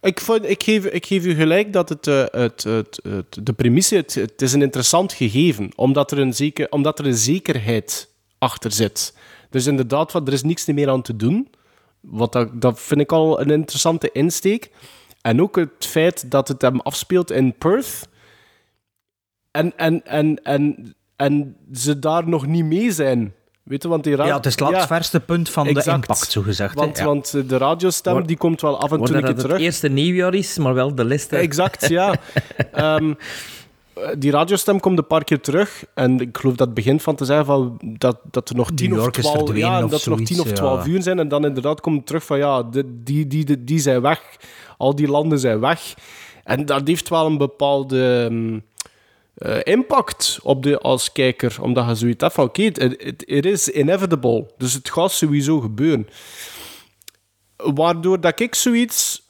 Ik, 0.00 0.20
vond, 0.20 0.48
ik, 0.48 0.62
geef, 0.62 0.84
ik 0.84 1.06
u 1.24 1.34
gelijk 1.34 1.72
dat 1.72 1.90
eh, 2.08 2.24
het, 2.30 2.62
het, 2.64 3.00
het- 3.02 3.38
de 3.46 3.52
premisse, 3.52 3.96
het, 3.96 4.14
het 4.14 4.42
is 4.42 4.52
een 4.52 4.62
interessant 4.62 5.12
gegeven, 5.12 5.70
omdat 5.76 6.10
er 6.10 6.18
een, 6.18 6.66
omdat 6.70 6.98
er 6.98 7.06
een 7.06 7.14
zekerheid 7.16 8.08
achter 8.38 8.72
zit. 8.72 9.16
Dus 9.50 9.66
inderdaad, 9.66 10.14
er 10.14 10.32
is 10.32 10.42
niks 10.42 10.66
meer 10.66 10.90
aan 10.90 11.02
te 11.02 11.16
doen. 11.16 11.48
Wat 12.00 12.32
dat, 12.32 12.60
dat 12.62 12.80
vind 12.80 13.00
ik 13.00 13.12
al 13.12 13.40
een 13.40 13.50
interessante 13.50 14.10
insteek. 14.12 14.70
En 15.20 15.42
ook 15.42 15.56
het 15.56 15.70
feit 15.78 16.30
dat 16.30 16.48
het 16.48 16.62
hem 16.62 16.80
afspeelt 16.80 17.30
in 17.30 17.54
Perth. 17.58 18.08
En, 19.50 19.76
en, 19.76 20.06
en, 20.06 20.42
en, 20.44 20.94
en 21.16 21.56
ze 21.72 21.98
daar 21.98 22.28
nog 22.28 22.46
niet 22.46 22.64
mee 22.64 22.92
zijn. 22.92 23.34
Weet 23.70 23.82
je, 23.82 23.88
want 23.88 24.04
die 24.04 24.16
Ja, 24.16 24.36
het 24.36 24.46
is 24.46 24.54
het 24.58 24.86
verste 24.86 25.20
punt 25.20 25.50
van 25.50 25.64
de 25.64 25.82
impact, 25.84 26.30
zo 26.30 26.42
gezegd. 26.42 26.74
hè. 26.74 26.80
Want, 26.80 26.98
Ja. 26.98 27.04
want 27.04 27.34
eh, 27.34 27.42
de 27.48 27.56
radiostem 27.56 28.26
die 28.26 28.36
komt 28.36 28.60
wel 28.60 28.80
af 28.80 28.92
en 28.92 28.96
toe 28.96 29.06
een 29.06 29.12
dat 29.12 29.20
keer 29.20 29.30
het 29.30 29.38
terug. 29.38 29.58
eerste 29.60 29.88
nieuwjaar 29.88 30.34
is, 30.34 30.58
maar 30.58 30.74
wel 30.74 30.94
de 30.94 31.04
liste. 31.04 31.36
Exact, 31.36 31.88
ja. 31.88 32.14
Ehm, 32.72 33.14
eh, 33.94 34.08
die 34.18 34.30
radiostem 34.30 34.80
komt 34.80 34.98
een 34.98 35.06
paar 35.06 35.24
keer 35.24 35.40
terug. 35.40 35.84
En 35.94 36.20
ik 36.20 36.38
geloof 36.38 36.56
dat 36.56 36.66
het 36.66 36.76
begint 36.76 37.02
van 37.02 37.14
te 37.14 37.24
zeggen 37.24 37.46
van 37.46 37.78
dat, 37.82 38.20
dat 38.30 38.48
er 38.48 38.56
nog 38.56 38.70
tien 38.74 39.00
of 39.00 39.10
twaalf, 39.10 39.56
ja, 39.56 39.84
of 39.84 39.90
dat 39.90 40.02
er 40.04 40.10
nog 40.10 40.20
tien 40.20 40.40
of 40.40 40.48
ja. 40.48 40.54
twaalf 40.54 40.86
uur 40.86 41.02
zijn. 41.02 41.18
En 41.18 41.28
dan 41.28 41.44
inderdaad 41.44 41.80
komt 41.80 41.96
het 41.96 42.06
terug 42.06 42.24
van 42.24 42.38
ja, 42.38 42.62
die, 42.86 43.26
die, 43.26 43.64
die 43.64 43.78
zijn 43.78 44.00
weg. 44.00 44.20
Al 44.78 44.94
die 44.94 45.08
landen 45.08 45.38
zijn 45.38 45.60
weg. 45.60 45.94
En 46.44 46.66
dat 46.66 46.86
heeft 46.86 47.08
wel 47.08 47.26
een 47.26 47.38
bepaalde 47.38 48.26
ehm, 48.30 48.58
eh, 49.40 49.58
impact 49.62 50.38
op 50.42 50.62
de, 50.62 50.78
als 50.78 51.12
kijker. 51.12 51.56
Omdat 51.60 51.86
je 51.86 51.94
zoiets 51.94 52.22
hebt 52.22 52.34
van 52.34 52.44
oké, 52.44 52.62
het 52.62 53.46
is 53.46 53.68
inevitable. 53.68 54.50
Dus 54.56 54.72
het 54.72 54.90
gaat 54.90 55.12
sowieso 55.12 55.60
gebeuren. 55.60 56.08
Waardoor 57.56 58.20
dat 58.20 58.40
ik 58.40 58.54
zoiets 58.54 59.22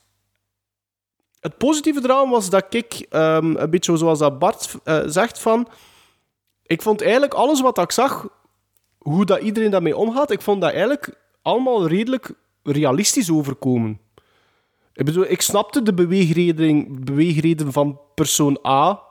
het 1.40 1.56
positieve 1.56 2.00
eraan 2.02 2.30
was 2.30 2.50
dat 2.50 2.74
ik, 2.74 3.06
ehm, 3.08 3.56
een 3.56 3.70
beetje 3.70 3.96
zoals 3.96 4.18
dat 4.18 4.38
Bart 4.38 4.74
eh, 4.84 5.02
zegt, 5.06 5.38
van... 5.38 5.68
Ik 6.62 6.82
vond 6.82 7.02
eigenlijk 7.02 7.34
alles 7.34 7.60
wat 7.60 7.78
ik 7.78 7.92
zag, 7.92 8.28
hoe 8.98 9.24
dat 9.24 9.40
iedereen 9.40 9.70
daarmee 9.70 9.96
omgaat, 9.96 10.30
ik 10.30 10.40
vond 10.40 10.60
dat 10.60 10.70
eigenlijk 10.70 11.14
allemaal 11.42 11.86
redelijk 11.86 12.32
realistisch 12.62 13.30
overkomen. 13.30 14.00
Ik 14.92 15.04
bedoel, 15.04 15.30
ik 15.30 15.40
snapte 15.40 15.82
de 15.82 15.94
beweegreden 17.04 17.72
van 17.72 18.00
persoon 18.14 18.58
A, 18.66 19.02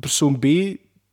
persoon 0.00 0.38
B, 0.38 0.44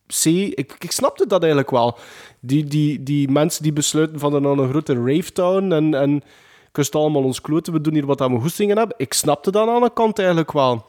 C. 0.08 0.26
Ik, 0.26 0.76
ik 0.80 0.92
snapte 0.92 1.28
dat 1.28 1.42
eigenlijk 1.42 1.72
wel. 1.72 1.98
Die, 2.40 2.66
die, 2.66 3.04
die 3.04 3.30
mensen 3.30 3.64
die 3.64 3.74
besluiten 3.74 4.20
van 4.20 4.32
dan 4.32 4.46
een 4.60 4.70
grote 4.70 4.94
rave 4.94 5.32
town 5.32 5.72
en, 5.72 5.94
en 5.94 6.24
kust 6.72 6.96
allemaal 6.96 7.24
ons 7.24 7.42
kloten, 7.42 7.74
we 7.74 7.82
doen 7.82 7.94
hier 7.94 8.06
wat 8.06 8.22
aan 8.22 8.34
we 8.34 8.40
goestingen 8.40 8.78
hebben. 8.78 8.96
Ik 8.98 9.14
snapte 9.14 9.52
dat 9.52 9.68
aan 9.68 9.82
de 9.82 9.94
kant 9.94 10.18
eigenlijk 10.20 10.52
wel. 10.52 10.86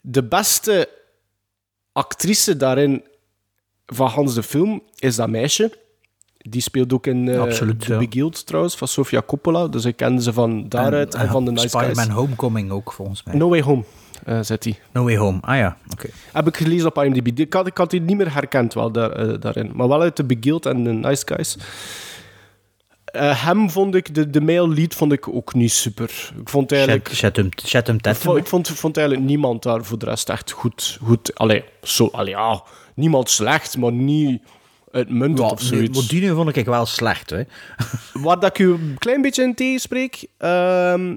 De 0.00 0.24
beste 0.24 0.88
actrice 1.92 2.56
daarin 2.56 3.04
van 3.86 4.08
Hans 4.08 4.34
de 4.34 4.42
film 4.42 4.82
is 4.94 5.16
dat 5.16 5.28
meisje. 5.28 5.78
Die 6.38 6.60
speelt 6.60 6.92
ook 6.92 7.06
in 7.06 7.28
eh 7.28 7.40
Absoluut, 7.40 7.80
The 7.80 7.92
ja. 7.94 8.06
Yield 8.10 8.46
trouwens, 8.46 8.76
van 8.76 8.88
Sofia 8.88 9.22
Coppola. 9.26 9.66
Dus 9.68 9.84
ik 9.84 9.96
kende 9.96 10.22
ze 10.22 10.32
van 10.32 10.68
daaruit 10.68 11.14
en, 11.14 11.20
eh, 11.20 11.32
van 11.32 11.44
The 11.44 11.50
Nice 11.50 11.68
Spider-Man. 11.68 12.10
Homecoming 12.10 12.70
ook, 12.70 12.92
volgens 12.92 13.22
mij. 13.22 13.34
No 13.34 13.48
Way 13.48 13.62
Home, 13.62 13.84
eh 14.24 14.38
zet 14.42 14.64
hij. 14.64 14.78
No 14.92 15.04
Way 15.04 15.16
Home, 15.16 15.38
ah 15.40 15.56
ja, 15.56 15.76
oké. 15.92 16.08
Heb 16.32 16.46
ik 16.46 16.56
gelezen 16.56 16.86
op 16.86 17.04
IMDb. 17.04 17.38
Ik 17.38 17.52
had, 17.52 17.66
ik 17.66 17.76
had 17.76 17.90
die 17.90 18.00
niet 18.00 18.16
meer 18.16 18.32
herkend 18.34 18.74
wel 18.74 18.90
daar, 18.90 19.10
eh, 19.10 19.40
daarin. 19.40 19.70
Maar 19.74 19.88
wel 19.88 20.00
uit 20.00 20.14
The 20.14 20.24
Big 20.24 20.38
Guild 20.40 20.66
en 20.66 20.84
The 20.84 20.90
Nice 20.90 21.22
Guys. 21.26 21.56
Eh, 23.04 23.44
hem 23.44 23.70
vond 23.70 23.94
ik, 23.94 24.14
de, 24.14 24.30
de 24.30 24.40
male 24.40 24.68
lead 24.68 24.94
vond 24.94 25.12
ik 25.12 25.28
ook 25.28 25.54
niet 25.54 25.72
super. 25.72 26.30
Ik 26.40 26.48
vond 26.48 26.72
eigenlijk... 26.72 27.08
Ik 27.08 27.14
Tatum. 28.00 28.14
vond, 28.14 28.38
ik 28.38 28.46
vond, 28.46 28.68
vond 28.68 28.96
eigenlijk 28.96 29.26
niemand 29.26 29.62
daar 29.62 29.84
voor 29.84 29.98
de 29.98 30.04
rest 30.04 30.28
echt 30.28 30.50
goed. 30.50 30.98
goed 31.02 31.34
allee, 31.34 31.64
zo, 31.82 32.06
allee, 32.12 32.30
ja, 32.30 32.62
niemand 32.94 33.30
slecht, 33.30 33.76
maar 33.76 33.92
niet 33.92 34.42
uitmuntend 34.90 35.38
Ja, 35.38 35.46
of 35.54 35.60
zoiets. 35.60 36.08
die 36.08 36.32
vond 36.32 36.56
ik 36.56 36.66
wel 36.66 36.86
slecht, 36.86 37.30
hè. 37.30 37.42
Waar 38.12 38.40
dat 38.40 38.50
ik 38.50 38.58
u 38.58 38.72
een 38.72 38.96
klein 38.98 39.22
beetje 39.22 39.42
in 39.42 39.54
tegenspreek, 39.54 40.26
ehm, 40.38 41.16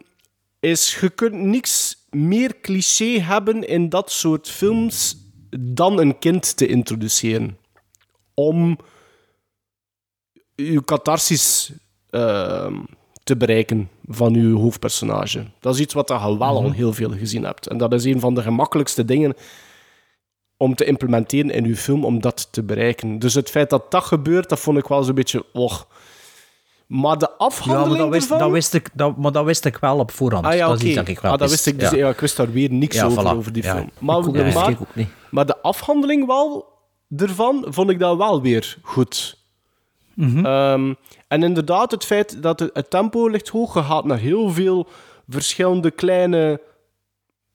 is 0.60 0.98
je 1.02 1.10
kunt 1.10 1.34
niks 1.34 1.98
meer 2.12 2.60
cliché 2.62 3.20
hebben 3.20 3.68
in 3.68 3.90
dat 3.90 4.12
soort 4.12 4.50
films 4.50 5.18
dan 5.60 6.00
een 6.00 6.20
kind 6.20 6.58
te 6.58 6.68
introduceren. 6.68 7.58
Om 8.34 8.78
je 10.56 10.84
catharsis 10.84 11.72
ehm, 12.10 12.76
te 13.24 13.38
bereiken 13.38 13.90
van 14.06 14.34
je 14.34 14.54
hoofdpersonage. 14.54 15.46
Dat 15.60 15.74
is 15.74 15.80
iets 15.80 15.94
wat 15.94 16.08
je 16.08 16.14
wel 16.16 16.42
al 16.42 16.62
Mhm. 16.62 16.72
heel 16.72 16.94
veel 16.94 17.12
gezien 17.12 17.44
hebt. 17.44 17.68
En 17.68 17.78
dat 17.78 17.94
is 17.94 18.04
een 18.04 18.20
van 18.20 18.34
de 18.34 18.42
gemakkelijkste 18.42 19.06
dingen 19.06 19.34
om 20.58 20.76
te 20.76 20.86
implementeren 20.86 21.52
in 21.52 21.66
uw 21.66 21.76
film, 21.76 22.06
om 22.06 22.22
dat 22.22 22.48
te 22.52 22.64
bereiken. 22.64 23.20
Dus 23.20 23.34
het 23.34 23.50
feit 23.50 23.70
dat 23.70 23.92
dat 23.92 24.04
gebeurt, 24.04 24.50
dat 24.50 24.60
vond 24.60 24.78
ik 24.78 24.88
wel 24.88 25.04
zo'n 25.04 25.16
beetje... 25.16 25.46
Och. 25.54 25.88
Maar 26.90 27.18
de 27.18 27.28
Ja, 27.30 27.36
afhandeling 27.38 27.90
maar 27.90 27.98
dat 27.98 28.10
wist, 28.10 28.24
ervan... 28.24 28.38
dat, 28.40 28.52
wist 28.52 28.74
ik, 28.74 28.90
dat, 28.94 29.18
maar 29.18 29.32
dat 29.32 29.46
wist 29.46 29.66
ik 29.66 29.78
wel 29.78 30.00
op 30.00 30.12
voorhand. 30.12 30.46
Ah 30.46 30.54
ja, 30.54 30.68
dat 30.68 30.78
is 30.78 30.84
iets 30.84 30.96
dat 30.96 31.08
ik 31.08 31.20
wel 31.20 31.32
ah, 31.32 31.38
dat 31.38 31.50
wist. 31.50 31.66
wist 31.66 31.76
ik. 31.76 31.90
Dus, 31.90 32.00
ja. 32.00 32.10
ik 32.10 32.20
wist 32.20 32.38
daar 32.38 32.52
weer 32.52 32.72
niks 32.72 32.96
Ja, 32.96 33.06
over, 33.06 33.24
voilà. 33.24 33.38
over 33.38 33.54
die 33.54 33.64
film. 33.64 33.90
Maar, 34.00 34.18
Ik 34.20 34.28
ook, 34.28 34.34
dat 34.34 34.44
wist 34.44 34.56
maar, 34.56 34.70
ik 34.70 34.82
ook 34.82 34.96
niet. 34.96 35.10
maar 35.32 35.46
de 35.46 35.62
afhandeling 35.62 36.26
wel 36.26 36.66
ervan, 37.18 37.66
vond 37.68 37.90
ik 37.90 38.00
dat 38.00 38.18
wel 38.18 38.42
weer 38.42 38.78
goed. 38.82 39.38
Mhm. 40.14 40.46
Ehm, 40.46 40.94
en 41.28 41.44
inderdaad, 41.44 41.92
het 41.92 42.06
feit 42.06 42.42
dat 42.42 42.60
het, 42.60 42.70
het 42.74 42.90
tempo 42.90 43.28
ligt 43.28 43.50
hoog, 43.50 43.74
je 43.74 43.84
gaat 43.84 44.06
naar 44.06 44.18
heel 44.18 44.50
veel 44.50 44.88
verschillende 45.28 45.92
kleine... 45.92 46.62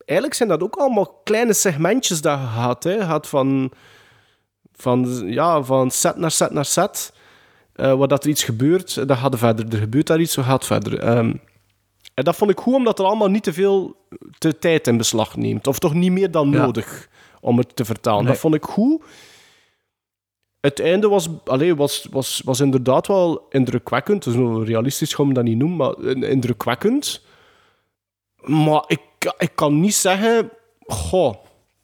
Eigenlijk 0.04 0.38
zijn 0.38 0.48
dat 0.48 0.62
ook 0.62 0.76
allemaal 0.76 1.20
kleine 1.24 1.52
segmentjes 1.52 2.20
dat 2.20 2.38
je 2.38 2.46
gaat. 2.46 2.84
Hè. 2.84 2.92
Je 2.92 3.02
gaat 3.04 3.26
van, 3.28 3.72
van, 4.72 5.22
ja, 5.26 5.62
van 5.62 5.90
set 5.90 6.16
naar 6.16 6.30
set 6.30 6.50
naar 6.50 6.64
set. 6.64 7.12
Eh, 7.74 7.94
waar 7.94 8.08
dat 8.08 8.24
er 8.24 8.30
iets 8.30 8.44
gebeurt, 8.44 8.96
en 8.96 9.06
dan 9.06 9.16
gaat 9.16 9.32
er 9.32 9.38
verder. 9.38 9.72
Er 9.72 9.78
gebeurt 9.78 10.06
daar 10.06 10.20
iets, 10.20 10.32
zo 10.32 10.42
gaat 10.42 10.52
het 10.58 10.66
verder. 10.66 10.98
Ehm, 10.98 11.34
en 12.14 12.24
dat 12.24 12.36
vond 12.36 12.50
ik 12.50 12.58
goed, 12.60 12.74
omdat 12.74 12.98
er 12.98 13.04
allemaal 13.04 13.28
niet 13.28 13.42
te 13.42 13.52
veel 13.52 13.96
te 14.38 14.58
tijd 14.58 14.86
in 14.86 14.96
beslag 14.96 15.36
neemt. 15.36 15.66
Of 15.66 15.78
toch 15.78 15.94
niet 15.94 16.12
meer 16.12 16.30
dan 16.30 16.50
Ja. 16.50 16.64
nodig 16.64 17.08
om 17.40 17.58
het 17.58 17.76
te 17.76 17.84
vertalen. 17.84 18.22
Nee. 18.22 18.32
Dat 18.32 18.40
vond 18.40 18.54
ik 18.54 18.64
goed. 18.64 19.02
Het 20.60 20.80
einde 20.80 21.08
was, 21.08 21.28
allee, 21.44 21.74
was, 21.76 22.06
was, 22.10 22.42
was 22.44 22.60
inderdaad 22.60 23.06
wel 23.06 23.46
indrukwekkend. 23.50 24.26
Nog 24.26 24.64
realistisch, 24.66 25.14
ga 25.14 25.22
ik 25.22 25.34
dat 25.34 25.44
niet 25.44 25.58
noemen, 25.58 25.76
maar 25.76 25.98
in- 26.10 26.22
indrukwekkend. 26.22 27.22
Maar 28.42 28.84
ik, 28.86 29.00
ik 29.38 29.50
kan 29.54 29.80
niet 29.80 29.94
zeggen... 29.94 30.50
Goh, 30.86 31.34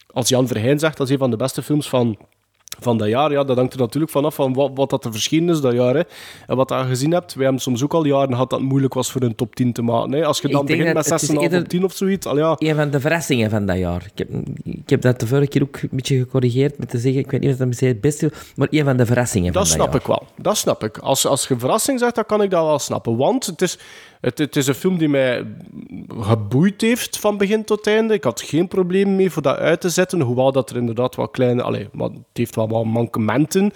als 0.06 0.28
Jan 0.28 0.46
Verheyen 0.46 0.78
zegt, 0.78 0.96
dat 0.96 1.06
is 1.06 1.12
een 1.12 1.18
van 1.18 1.30
de 1.30 1.36
beste 1.36 1.62
films 1.62 1.88
van, 1.88 2.16
van 2.80 2.96
dat 2.98 3.08
jaar. 3.08 3.32
Ja, 3.32 3.44
dat 3.44 3.56
hangt 3.56 3.72
er 3.72 3.78
natuurlijk 3.78 4.12
vanaf 4.12 4.34
van 4.34 4.52
wat, 4.52 4.70
wat 4.74 4.90
dat 4.90 5.04
er 5.04 5.12
verschenen 5.12 5.54
is 5.54 5.60
dat 5.60 5.72
jaar. 5.72 5.94
Hè. 5.94 6.02
En 6.46 6.56
wat 6.56 6.68
je 6.68 6.74
gezien 6.74 7.12
hebt. 7.12 7.34
Wij 7.34 7.44
hebben 7.44 7.62
soms 7.62 7.82
ook 7.82 7.94
al 7.94 8.04
jaren 8.04 8.30
gehad 8.32 8.50
dat 8.50 8.58
het 8.58 8.68
moeilijk 8.68 8.94
was 8.94 9.10
voor 9.12 9.22
een 9.22 9.34
top 9.34 9.54
10 9.54 9.72
te 9.72 9.82
maken. 9.82 10.12
Hè. 10.12 10.24
Als 10.24 10.40
je 10.40 10.48
dan 10.48 10.66
begint 10.66 10.84
dat 10.84 10.94
met 10.94 11.04
het 11.04 11.20
6,5 11.30 11.36
is 11.36 11.42
eerder- 11.42 11.60
op 11.60 11.68
10 11.68 11.84
of 11.84 11.92
zoiets. 11.92 12.26
Al 12.26 12.38
ja, 12.38 12.56
Een 12.58 12.74
van 12.74 12.90
de 12.90 13.00
verrassingen 13.00 13.50
van 13.50 13.66
dat 13.66 13.78
jaar. 13.78 14.10
Ik 14.12 14.18
heb, 14.18 14.28
ik 14.64 14.90
heb 14.90 15.00
dat 15.00 15.20
de 15.20 15.26
vorige 15.26 15.48
keer 15.48 15.62
ook 15.62 15.76
een 15.82 15.88
beetje 15.92 16.18
gecorrigeerd 16.18 16.78
met 16.78 16.88
te 16.90 16.98
zeggen, 16.98 17.20
ik 17.20 17.30
weet 17.30 17.40
niet 17.40 17.50
of 17.52 17.56
dat 17.56 17.66
misschien 17.66 17.88
het 17.88 18.00
beste 18.00 18.32
maar 18.56 18.68
een 18.70 18.84
van 18.84 18.96
de 18.96 19.06
verrassingen 19.06 19.52
Dat 19.52 19.66
van 19.68 19.76
snap 19.76 19.92
dat 19.92 20.00
ik 20.00 20.06
wel. 20.06 20.22
Dat 20.36 20.56
snap 20.56 20.84
ik. 20.84 20.98
Als, 20.98 21.26
als 21.26 21.48
je 21.48 21.58
verrassing 21.58 21.98
zegt, 21.98 22.14
dan 22.14 22.26
kan 22.26 22.42
ik 22.42 22.50
dat 22.50 22.64
wel 22.64 22.78
snappen. 22.78 23.16
Want 23.16 23.46
het 23.46 23.62
is, 23.62 23.78
het, 24.20 24.38
het 24.38 24.56
is 24.56 24.66
een 24.66 24.74
film 24.74 24.98
die 24.98 25.08
mij 25.08 25.46
geboeid 26.20 26.80
heeft 26.80 27.18
van 27.18 27.36
begin 27.36 27.64
tot 27.64 27.86
einde. 27.86 28.14
Ik 28.14 28.24
had 28.24 28.40
geen 28.40 28.68
probleem 28.68 29.16
mee 29.16 29.30
voor 29.30 29.42
dat 29.42 29.56
uit 29.56 29.80
te 29.80 29.88
zetten. 29.88 30.20
Hoewel 30.20 30.52
dat 30.52 30.70
er 30.70 30.76
inderdaad 30.76 31.14
wat 31.14 31.30
kleine... 31.30 31.62
Allee, 31.62 31.88
maar 31.92 32.08
het 32.08 32.18
heeft 32.32 32.56
wel 32.56 32.68
wat 32.68 32.84
mankementen. 32.84 33.72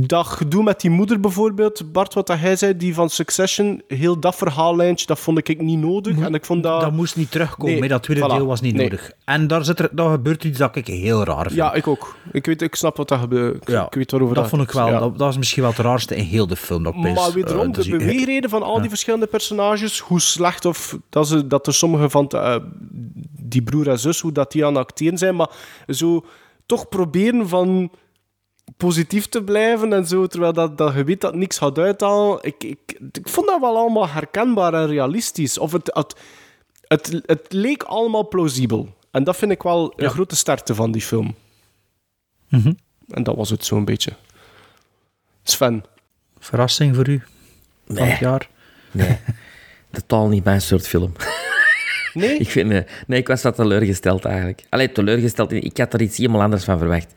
Dat 0.00 0.26
gedoe 0.26 0.62
met 0.62 0.80
die 0.80 0.90
moeder 0.90 1.20
bijvoorbeeld, 1.20 1.92
Bart, 1.92 2.14
wat 2.14 2.26
dat 2.26 2.38
hij 2.38 2.56
zei, 2.56 2.76
die 2.76 2.94
van 2.94 3.10
Succession, 3.10 3.82
heel 3.88 4.18
dat 4.20 4.34
verhaallijntje, 4.34 5.06
dat 5.06 5.18
vond 5.18 5.38
ik 5.48 5.60
niet 5.60 5.78
nodig. 5.78 6.18
En 6.18 6.34
ik 6.34 6.44
vond 6.44 6.62
dat... 6.62 6.80
Dat 6.80 6.92
moest 6.92 7.16
niet 7.16 7.30
terugkomen, 7.30 7.80
Nee, 7.80 7.88
dat 7.88 8.02
tweede 8.02 8.24
voilà. 8.24 8.34
deel 8.36 8.46
was 8.46 8.60
niet 8.60 8.74
Nee. 8.74 8.82
nodig. 8.82 9.12
En 9.24 9.46
daar, 9.46 9.64
zit 9.64 9.78
er, 9.78 9.88
daar 9.92 10.10
gebeurt 10.10 10.44
iets 10.44 10.58
dat 10.58 10.76
ik 10.76 10.86
heel 10.86 11.24
raar 11.24 11.42
vind. 11.42 11.54
Ja, 11.54 11.74
ik 11.74 11.86
ook. 11.86 12.16
Ik, 12.32 12.46
weet, 12.46 12.62
ik 12.62 12.74
snap 12.74 12.96
wat 12.96 13.08
dat 13.08 13.18
gebeurt. 13.20 13.56
Ik, 13.56 13.68
Ja, 13.68 13.86
ik 13.86 13.94
weet 13.94 14.10
waarover 14.10 14.34
dat 14.36 14.48
vond 14.48 14.62
ik 14.62 14.70
wel, 14.70 14.88
ja. 14.88 14.98
dat, 14.98 15.18
dat 15.18 15.30
is 15.30 15.36
misschien 15.36 15.62
wel 15.62 15.70
het 15.72 15.80
raarste 15.80 16.16
in 16.16 16.24
heel 16.24 16.46
de 16.46 16.56
film. 16.56 16.82
Dat 16.82 16.94
Maar 16.94 17.32
wederom, 17.32 17.66
eh, 17.66 17.72
dat 17.72 17.84
de 17.84 17.90
beweegreden 17.90 18.50
van 18.50 18.61
al 18.62 18.80
die 18.80 18.88
verschillende 18.88 19.26
personages, 19.26 19.98
hoe 19.98 20.20
slecht 20.20 20.64
of 20.64 20.98
dat, 21.08 21.28
ze, 21.28 21.46
dat 21.46 21.66
er 21.66 21.74
sommige 21.74 22.10
van 22.10 22.28
eh, 22.28 22.56
die 23.40 23.62
broer 23.62 23.88
en 23.88 23.98
zus, 23.98 24.20
hoe 24.20 24.32
dat 24.32 24.52
die 24.52 24.64
aan 24.66 24.74
het 24.74 24.84
acteren 24.84 25.18
zijn, 25.18 25.36
maar 25.36 25.50
zo 25.88 26.24
toch 26.66 26.88
proberen 26.88 27.48
van 27.48 27.90
positief 28.76 29.26
te 29.28 29.42
blijven 29.42 29.92
en 29.92 30.06
zo, 30.06 30.26
terwijl 30.26 30.52
dat, 30.52 30.78
dat 30.78 30.94
je 30.94 31.04
weet 31.04 31.20
dat 31.20 31.34
niks 31.34 31.58
gaat 31.58 31.78
uithalen. 31.78 32.38
Ik, 32.42 32.64
ik, 32.64 32.98
ik 33.12 33.28
vond 33.28 33.46
dat 33.46 33.60
wel 33.60 33.76
allemaal 33.76 34.08
herkenbaar 34.08 34.74
en 34.74 34.86
realistisch. 34.86 35.58
Of 35.58 35.72
het, 35.72 35.90
het, 35.94 36.16
het, 36.86 37.22
het 37.26 37.46
leek 37.52 37.82
allemaal 37.82 38.28
plausibel. 38.28 38.94
En 39.10 39.24
dat 39.24 39.36
vind 39.36 39.50
ik 39.52 39.62
wel 39.62 39.92
een 39.96 40.04
Ja. 40.04 40.10
grote 40.10 40.36
sterkte 40.36 40.74
van 40.74 40.92
die 40.92 41.02
film. 41.02 41.34
Mhm. 42.48 42.72
En 43.08 43.22
dat 43.22 43.36
was 43.36 43.50
het 43.50 43.64
zo'n 43.64 43.84
beetje. 43.84 44.12
Sven. 45.42 45.84
Verrassing 46.38 46.94
voor 46.94 47.08
u 47.08 47.22
van 47.86 47.94
Nee. 47.94 48.04
het 48.10 48.18
jaar? 48.18 48.48
Nee, 48.92 49.18
totaal 49.90 50.28
niet 50.28 50.44
mijn 50.44 50.60
soort 50.60 50.88
film. 50.88 51.12
Nee? 52.14 52.38
Ik 52.44 52.50
vind, 52.50 52.70
eh, 52.70 52.80
nee, 53.06 53.18
ik 53.18 53.28
was 53.28 53.42
wat 53.42 53.54
teleurgesteld 53.54 54.24
eigenlijk. 54.24 54.62
Allee, 54.68 54.92
teleurgesteld. 54.92 55.52
Ik 55.52 55.76
had 55.76 55.94
er 55.94 56.02
iets 56.02 56.16
helemaal 56.16 56.42
anders 56.42 56.64
van 56.64 56.78
verwacht. 56.78 57.12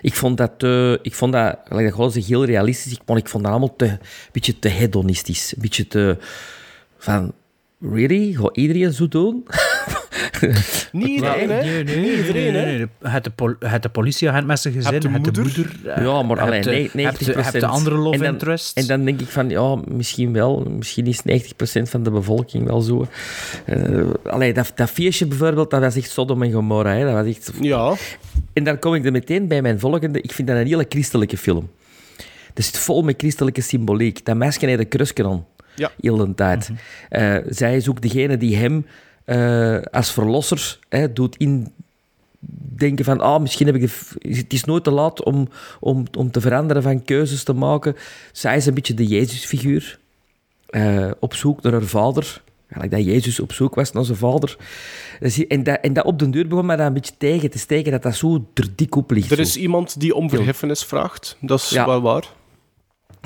Ik 0.00 0.14
vond 0.14 0.36
dat, 0.36 0.52
te, 0.56 0.98
ik 1.02 1.14
vond 1.14 1.32
dat, 1.32 1.58
like 1.68 1.96
dat 1.96 2.12
zeg, 2.12 2.26
heel 2.26 2.44
realistisch, 2.44 2.98
maar 3.06 3.16
ik 3.16 3.28
vond 3.28 3.42
dat 3.42 3.52
allemaal 3.52 3.76
te, 3.76 3.86
een 3.86 3.98
beetje 4.32 4.58
te 4.58 4.68
hedonistisch. 4.68 5.52
Een 5.56 5.62
beetje 5.62 5.88
te 5.88 6.18
van, 6.98 7.32
really? 7.80 8.32
Gaat 8.32 8.56
iedereen 8.56 8.92
zo 8.92 9.08
doen? 9.08 9.46
Niet 10.92 11.08
iedereen, 11.08 11.50
hè? 11.50 11.60
Nee, 11.62 11.84
nee, 11.84 11.96
Niet 11.96 11.96
nee, 11.96 12.16
iedereen, 12.16 12.52
nee. 12.52 12.86
Het 13.12 13.24
de, 13.24 13.30
pol- 13.30 13.54
de 13.80 13.88
politieagent 13.92 14.46
met 14.46 14.60
zijn 14.60 14.74
gezin, 14.74 14.92
Heb 14.92 15.02
de 15.02 15.08
het 15.08 15.24
de 15.24 15.30
moeder. 15.40 15.64
moeder. 15.64 15.94
eh, 15.96 16.04
Ja, 16.04 16.22
maar 16.22 16.40
alleen 16.40 16.64
nee, 16.64 16.82
heb 16.82 16.94
90 16.94 17.26
de- 17.34 17.42
heb 17.42 17.52
de 17.60 17.66
andere 17.66 17.96
love 17.96 18.14
en 18.16 18.22
dan, 18.22 18.32
interest. 18.32 18.76
En 18.78 18.86
dan 18.86 19.04
denk 19.04 19.20
ik 19.20 19.28
van, 19.28 19.48
ja, 19.48 19.76
misschien 19.88 20.32
wel. 20.32 20.66
Misschien 20.70 21.06
is 21.06 21.20
90% 21.22 21.88
van 21.90 22.02
de 22.02 22.10
bevolking 22.10 22.66
wel 22.66 22.80
zo. 22.80 23.06
Uh, 23.66 24.04
allee, 24.24 24.52
dat, 24.52 24.72
dat 24.74 24.90
feestje 24.90 25.26
bijvoorbeeld, 25.26 25.70
dat 25.70 25.80
was 25.80 25.96
echt 25.96 26.10
Sodom 26.10 26.42
en 26.42 26.52
Gomorra. 26.52 26.92
Hè. 26.94 27.04
Dat 27.04 27.12
was 27.14 27.26
echt... 27.26 27.50
Ja. 27.60 27.94
En 28.52 28.64
dan 28.64 28.78
kom 28.78 28.94
ik 28.94 29.04
er 29.04 29.12
meteen 29.12 29.48
bij 29.48 29.62
mijn 29.62 29.78
volgende. 29.80 30.20
Ik 30.20 30.32
vind 30.32 30.48
dat 30.48 30.56
een 30.56 30.66
hele 30.66 30.86
christelijke 30.88 31.36
film. 31.36 31.70
Het 32.54 32.64
zit 32.64 32.78
vol 32.78 33.02
met 33.02 33.14
christelijke 33.18 33.60
symboliek. 33.60 34.24
Dat 34.24 34.36
meisje 34.36 34.66
heeft 34.66 34.78
een 34.80 34.88
krusje 34.88 35.24
aan. 35.24 35.46
Ja. 35.74 35.90
Heel 36.00 36.16
de 36.16 36.34
tijd. 36.34 36.70
Eh, 37.08 37.36
zij 37.48 37.76
is 37.76 37.88
ook 37.88 38.00
degene 38.00 38.36
die 38.36 38.56
hem 38.56 38.86
eh, 39.24 39.78
als 39.90 40.12
verlosser 40.12 40.78
hè, 40.88 41.12
doet 41.12 41.36
indenken 41.36 43.04
van 43.04 43.20
ah, 43.20 43.40
misschien 43.40 43.66
heb 43.66 43.74
ik... 43.76 43.90
Het 44.18 44.52
is 44.52 44.64
nooit 44.64 44.84
te 44.84 44.90
laat 44.90 45.24
om, 45.24 45.48
om, 45.80 46.04
om 46.18 46.30
te 46.30 46.40
veranderen 46.40 46.82
van 46.82 47.04
keuzes 47.04 47.42
te 47.44 47.52
maken. 47.52 47.96
Zij 48.32 48.56
is 48.56 48.66
een 48.66 48.74
beetje 48.74 48.94
de 48.94 49.06
Jezusfiguur. 49.06 49.98
eh, 50.70 51.10
op 51.20 51.34
zoek 51.34 51.62
naar 51.62 51.72
haar 51.72 51.82
vader. 51.82 52.42
Eigenlijk 52.68 53.04
dat 53.04 53.14
Jezus 53.14 53.40
op 53.40 53.52
zoek 53.52 53.74
was 53.74 53.92
naar 53.92 54.04
zijn 54.04 54.18
vader. 54.18 54.56
En, 55.48 55.62
dat, 55.62 55.78
en 55.80 55.92
dat 55.92 56.04
op 56.04 56.18
de 56.18 56.30
deur 56.30 56.46
begon 56.48 56.66
mij 56.66 56.76
dat 56.76 56.86
een 56.86 56.92
beetje 56.92 57.14
tegen 57.18 57.50
te 57.50 57.58
steken, 57.58 57.92
dat 57.92 58.02
dat 58.02 58.14
zo 58.16 58.46
er 58.54 58.66
dik 58.76 58.96
op 58.96 59.10
ligt. 59.10 59.30
Er 59.30 59.36
zo. 59.36 59.42
is 59.42 59.56
iemand 59.56 60.00
die 60.00 60.14
om 60.14 60.30
vergiffenis 60.30 60.84
vraagt. 60.84 61.36
Dat 61.40 61.60
is 61.60 61.70
Ja. 61.70 61.86
wel 61.86 62.00
waar. 62.02 62.24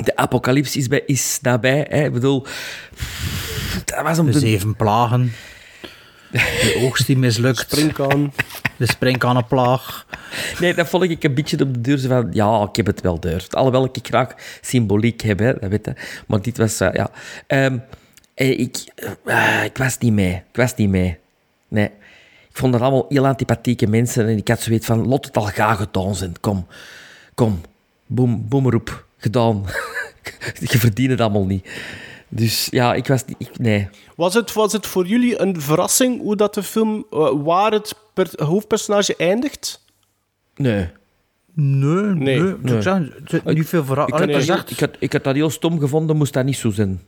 De 0.04 0.16
apocalyps 0.16 0.76
is, 0.76 0.88
bij, 0.88 1.02
is 1.06 1.38
nabij. 1.42 1.86
Hè. 1.88 2.04
Ik 2.04 2.12
bedoel, 2.12 2.44
dat 3.84 4.02
was 4.02 4.18
om 4.18 4.26
De 4.26 4.32
de... 4.32 4.38
zeven 4.38 4.76
plagen. 4.76 5.32
De 6.30 6.78
oogst 6.82 7.06
die 7.06 7.18
mislukt. 7.18 7.58
Springkaan. 7.58 8.32
De 8.76 8.86
springkanenplaag. 8.86 10.06
Nee, 10.60 10.74
dat 10.74 10.88
vond 10.88 11.02
ik 11.02 11.24
een 11.24 11.34
beetje 11.34 11.60
op 11.60 11.74
de 11.74 11.80
deur. 11.80 11.98
van, 11.98 12.28
ja, 12.32 12.62
ik 12.68 12.76
heb 12.76 12.86
het 12.86 13.00
wel 13.00 13.20
deur. 13.20 13.46
Alhoewel 13.50 13.84
ik 13.84 13.98
graag 14.02 14.34
symboliek 14.60 15.20
heb, 15.20 15.38
hè, 15.38 15.52
dat 15.58 15.70
weet 15.70 15.84
je. 15.84 15.92
Maar 16.26 16.42
dit 16.42 16.58
was, 16.58 16.80
eh, 16.80 16.92
ja... 16.92 17.10
Ehm, 17.46 17.78
eh, 18.34 18.58
ik, 18.58 18.76
ik 19.64 19.76
was 19.76 19.98
niet 19.98 20.12
mee. 20.12 20.32
Ik 20.34 20.56
was 20.56 20.74
niet 20.74 20.88
mee. 20.88 21.18
Nee. 21.68 21.90
Ik 22.48 22.62
vond 22.62 22.72
dat 22.72 22.82
allemaal 22.82 23.06
heel 23.08 23.26
antipathieke 23.26 23.86
mensen. 23.86 24.28
En 24.28 24.36
ik 24.36 24.48
had 24.48 24.60
zoiets 24.60 24.86
van, 24.86 25.06
lot 25.06 25.24
het 25.24 25.36
al 25.36 25.44
gaan 25.46 25.76
gedaan 25.76 26.14
zijn. 26.14 26.40
Kom, 26.40 26.66
kom. 27.34 27.60
Boem, 28.06 28.48
boem 28.48 28.66
erop. 28.66 29.04
Gedaan. 29.16 29.64
Je 30.70 30.78
verdient 30.78 31.10
het 31.10 31.20
allemaal 31.20 31.46
niet. 31.46 31.68
Dus 32.28 32.68
ja, 32.70 32.94
ik 32.94 33.06
was 33.06 33.24
niet... 33.24 33.36
ik- 33.38 33.58
nee. 33.58 33.88
Was 34.16 34.34
het, 34.34 34.52
was 34.52 34.72
het 34.72 34.86
voor 34.86 35.06
jullie 35.06 35.40
een 35.40 35.60
verrassing 35.60 36.20
hoe 36.20 36.36
dat 36.36 36.54
de 36.54 36.62
film, 36.62 37.06
eh, 37.10 37.30
waar 37.44 37.72
het 37.72 37.94
per- 38.14 38.44
hoofdpersonage 38.44 39.16
eindigt? 39.16 39.84
Nee. 40.54 40.88
Nee, 41.52 42.02
nee. 42.02 42.40
Nee. 42.60 42.82
Zit 43.24 43.44
niet 43.44 43.66
veel 43.68 43.80
Ik 43.80 43.86
verrassing. 43.86 44.46
had, 44.48 44.70
ik, 44.70 44.80
had, 44.80 44.90
ik 44.98 45.12
had 45.12 45.24
dat 45.24 45.34
heel 45.34 45.50
stom 45.50 45.78
gevonden, 45.80 46.16
moest 46.16 46.32
dat 46.32 46.44
niet 46.44 46.56
zo 46.56 46.70
zijn. 46.70 47.02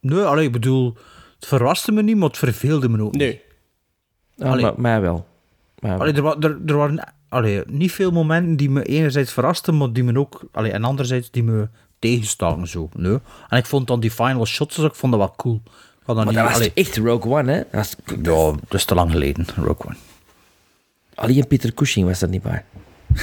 Nee, 0.00 0.22
allee, 0.22 0.46
ik 0.46 0.52
bedoel, 0.52 0.94
het 1.34 1.46
verraste 1.46 1.92
me 1.92 2.02
niet, 2.02 2.16
maar 2.16 2.28
het 2.28 2.38
verveelde 2.38 2.88
me 2.88 3.02
ook 3.02 3.12
niet. 3.12 3.20
Nee. 3.20 3.40
Ja, 4.34 4.46
Allee. 4.46 4.62
maar, 4.62 4.74
mij 4.80 5.00
wel. 5.00 5.26
Mij 5.78 5.98
wel. 5.98 6.06
Er, 6.06 6.44
er, 6.44 6.58
er 6.66 6.76
waren 6.76 7.12
allee, 7.28 7.62
niet 7.66 7.92
veel 7.92 8.10
momenten 8.10 8.56
die 8.56 8.70
me 8.70 8.82
enerzijds 8.84 9.32
verrasten, 9.32 9.76
maar 9.76 9.92
die 9.92 10.04
me 10.04 10.18
ook, 10.18 10.40
allee, 10.52 10.70
en 10.72 10.84
anderzijds 10.84 11.30
die 11.30 11.42
me 11.42 11.68
tegenstaken 12.04 12.68
zo. 12.68 12.88
Nee. 12.96 13.18
En 13.48 13.58
ik 13.58 13.66
vond 13.66 13.86
dan 13.86 14.00
die 14.00 14.10
final 14.10 14.46
shots, 14.46 14.78
ik 14.78 14.94
vond 14.94 15.12
dat 15.12 15.20
wel 15.20 15.34
cool. 15.36 15.62
Dat 16.04 16.16
Maar 16.16 16.26
niet, 16.26 16.34
dat 16.34 16.44
was 16.44 16.54
allee, 16.54 16.72
echt 16.74 16.96
Rogue 16.96 17.32
One, 17.32 17.52
hè? 17.52 17.58
Dat 17.58 17.66
was, 17.70 17.96
ja, 18.22 18.52
dat 18.68 18.74
is 18.74 18.84
te 18.84 18.94
lang 18.94 19.10
geleden, 19.10 19.46
Rogue 19.56 19.86
One. 19.86 19.96
alleen 21.14 21.46
Peter 21.46 21.74
Cushing 21.74 22.06
was 22.06 22.22
er 22.22 22.28
niet 22.28 22.42
bij. 22.42 22.64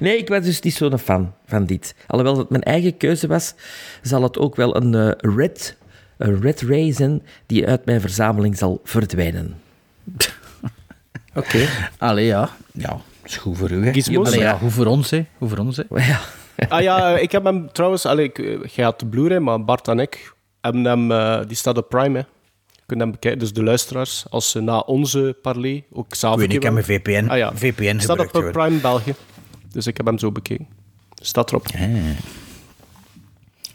nee, 0.00 0.18
ik 0.18 0.28
was 0.28 0.44
dus 0.44 0.60
niet 0.60 0.74
zo'n 0.74 0.98
fan 0.98 1.34
van 1.46 1.66
dit. 1.66 1.94
Alhoewel 2.06 2.38
het 2.38 2.50
mijn 2.50 2.62
eigen 2.62 2.96
keuze 2.96 3.26
was, 3.26 3.54
zal 4.02 4.22
het 4.22 4.38
ook 4.38 4.56
wel 4.56 4.76
een 4.76 4.94
eh, 4.94 5.34
red, 5.36 5.76
een 6.16 6.40
red 6.40 6.60
ray 6.60 6.92
zijn 6.92 7.22
die 7.46 7.66
uit 7.66 7.84
mijn 7.84 8.00
verzameling 8.00 8.56
zal 8.56 8.80
verdwijnen. 8.84 9.54
Oké. 11.34 11.68
Allee, 11.98 12.26
ja. 12.26 12.50
Ja, 12.72 13.00
is 13.24 13.36
goed 13.36 13.58
voor 13.58 13.70
u, 13.70 13.84
hè. 13.84 13.92
Gizmos? 13.92 14.26
Allee, 14.26 14.40
ja, 14.40 14.56
goed 14.56 14.72
voor 14.72 14.86
ons, 14.86 15.10
hè. 15.10 15.26
Goed 15.38 15.48
voor 15.48 15.58
ons, 15.58 15.76
hè. 15.76 15.82
Ja. 15.88 16.20
Ah 16.68 16.82
ja, 16.82 17.14
eh, 17.14 17.22
ik 17.22 17.32
heb 17.32 17.44
hem 17.44 17.72
trouwens... 17.72 18.06
Allee, 18.06 18.24
ik, 18.24 18.38
eh, 18.38 18.64
jij 18.74 18.84
had 18.84 19.00
de 19.00 19.06
Blu-ray, 19.06 19.38
maar 19.38 19.64
Bart 19.64 19.88
en 19.88 19.98
ik 19.98 20.34
hebben 20.60 20.84
hem... 20.84 21.10
eh, 21.12 21.40
die 21.46 21.56
staat 21.56 21.78
op 21.78 21.88
Prime, 21.88 22.18
hè. 22.18 22.24
Je 22.72 22.82
kunt 22.86 23.00
hem 23.00 23.10
bekijken. 23.10 23.40
Dus 23.40 23.52
de 23.52 23.62
luisteraars, 23.62 24.24
als 24.30 24.50
ze 24.50 24.60
na 24.60 24.78
onze 24.78 25.36
parley 25.42 25.84
ook 25.92 26.12
Ik 26.14 26.20
weet 26.20 26.38
niet, 26.38 26.52
ik 26.52 26.62
heb 26.62 26.72
mijn 26.72 26.84
VPN, 26.84 27.26
Ah 27.28 27.36
ja. 27.36 27.52
VPN 27.54 27.98
staat 27.98 28.18
op. 28.34 28.48
Prime 28.52 28.78
België. 28.78 29.14
Dus 29.72 29.86
ik 29.86 29.96
heb 29.96 30.06
hem 30.06 30.18
zo 30.18 30.32
bekeken. 30.32 30.66
Staat 31.22 31.50
erop. 31.50 31.66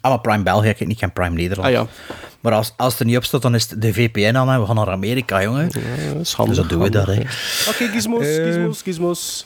Ah, 0.01 0.11
maar 0.11 0.21
Prime 0.21 0.43
België, 0.43 0.67
ik 0.69 0.79
heb 0.79 0.87
niet 0.87 0.97
geen 0.97 1.13
Prime 1.13 1.35
Nederland. 1.35 1.67
Ah 1.67 1.73
ja. 1.73 1.85
Maar 2.39 2.53
als, 2.53 2.73
als 2.77 2.91
het 2.91 2.99
er 3.01 3.05
niet 3.05 3.17
op 3.17 3.23
staat, 3.23 3.41
dan 3.41 3.55
is 3.55 3.69
het 3.69 3.81
de 3.81 3.93
VPN 3.93 4.35
aan 4.35 4.49
en 4.49 4.59
we 4.59 4.65
gaan 4.65 4.75
naar 4.75 4.89
Amerika, 4.89 5.43
jongen. 5.43 5.69
Ja, 5.71 6.13
dat 6.13 6.21
is 6.21 6.33
handig. 6.33 6.55
Dus 6.55 6.63
dat 6.63 6.73
doen 6.73 6.83
we 6.83 6.89
daar, 6.89 7.07
hè. 7.07 7.19
Oké, 7.69 7.87
gizmos, 7.87 8.25
Eh. 8.25 8.43
gizmos, 8.43 8.81
gizmos. 8.81 9.45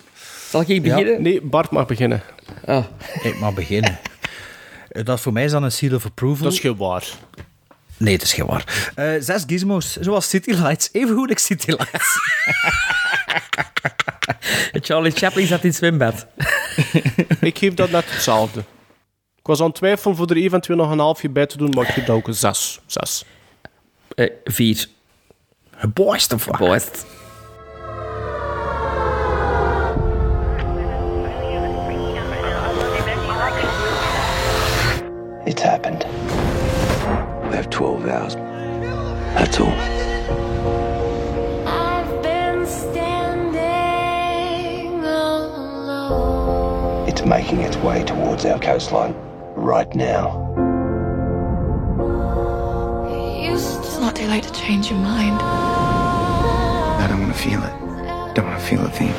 Zal 0.56 0.64
ik 0.76 0.82
beginnen? 0.82 1.14
Ja, 1.14 1.20
nee, 1.20 1.42
Bart 1.42 1.72
mag 1.72 1.86
beginnen. 1.86 2.22
Ah. 2.66 2.86
Ik 3.24 3.40
mag 3.40 3.54
beginnen. 3.54 4.00
Eh, 4.90 5.06
Dat 5.06 5.22
voor 5.22 5.34
mij 5.34 5.44
is 5.44 5.52
dan 5.52 5.64
een 5.64 5.72
seal 5.72 5.96
of 5.96 6.06
approval. 6.06 6.44
Dat 6.44 6.54
is 6.54 6.60
geen 6.60 6.78
waar. 6.78 7.08
Nee, 7.98 8.14
het 8.14 8.22
is 8.24 8.34
geen 8.34 8.46
waar. 8.46 8.92
Eh, 8.96 9.14
zes 9.20 9.44
gizmos, 9.48 9.96
zoals 9.96 10.30
City 10.30 10.52
Lights. 10.52 10.90
Even 10.92 11.16
goed 11.16 11.30
als 11.34 11.46
City 11.46 11.72
Lights. 11.72 12.20
Charlie 14.88 15.12
Chaplin 15.12 15.48
zat 15.48 15.62
in 15.62 15.68
het 15.68 15.78
zwembad. 15.78 16.28
ik 17.42 17.58
geef 17.58 17.74
dat 17.74 17.90
net 17.90 18.12
hetzelfde. 18.12 18.60
Ik 19.36 19.46
was 19.52 19.60
aan 19.60 19.66
het 19.68 19.76
twijfelen 19.76 20.16
voor 20.16 20.30
er 20.30 20.38
eventueel 20.38 20.78
nog 20.78 20.92
een 20.92 21.00
halfje 21.00 21.30
bij 21.30 21.46
te 21.46 21.58
doen, 21.58 21.70
maar 21.70 21.88
ik 21.88 21.94
geef 21.94 22.06
dat 22.06 22.16
ook 22.16 22.28
een 22.28 22.34
zes. 22.34 22.80
Zes. 22.86 23.26
Eh, 24.16 24.30
vier. 24.44 24.88
Boist 25.94 26.34
of 26.34 26.46
wat? 26.46 27.06
It's 35.46 35.62
happened. 35.62 36.04
We 37.50 37.56
have 37.56 37.70
12 37.70 38.08
hours. 38.08 38.34
That's 39.36 39.60
all. 39.60 39.70
I've 41.68 42.24
been 42.24 42.66
standing 42.66 43.62
alone. 45.06 47.08
It's 47.08 47.24
making 47.24 47.62
its 47.62 47.78
way 47.78 48.04
towards 48.04 48.44
our 48.46 48.58
coastline 48.60 49.14
right 49.56 49.94
now. 49.94 50.42
It's 53.08 54.00
not 54.00 54.16
too 54.16 54.26
late 54.26 54.44
to 54.46 54.52
change 54.52 54.90
your 54.90 54.98
mind. 55.00 55.40
I 55.42 57.06
don't 57.08 57.22
want 57.22 57.36
to 57.36 57.40
feel 57.40 57.62
it. 57.64 57.74
Don't 58.34 58.48
want 58.48 58.60
to 58.60 58.66
feel 58.66 58.84
a 58.84 58.90
thing. 58.90 59.14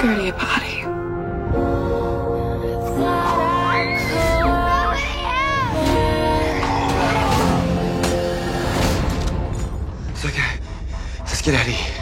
Go 0.00 0.14
to 0.16 0.22
your 0.24 0.34
party. 0.34 0.61
Let's 11.44 11.50
get 11.50 11.60
out 11.60 11.66
of 11.66 11.74
here. 11.74 11.98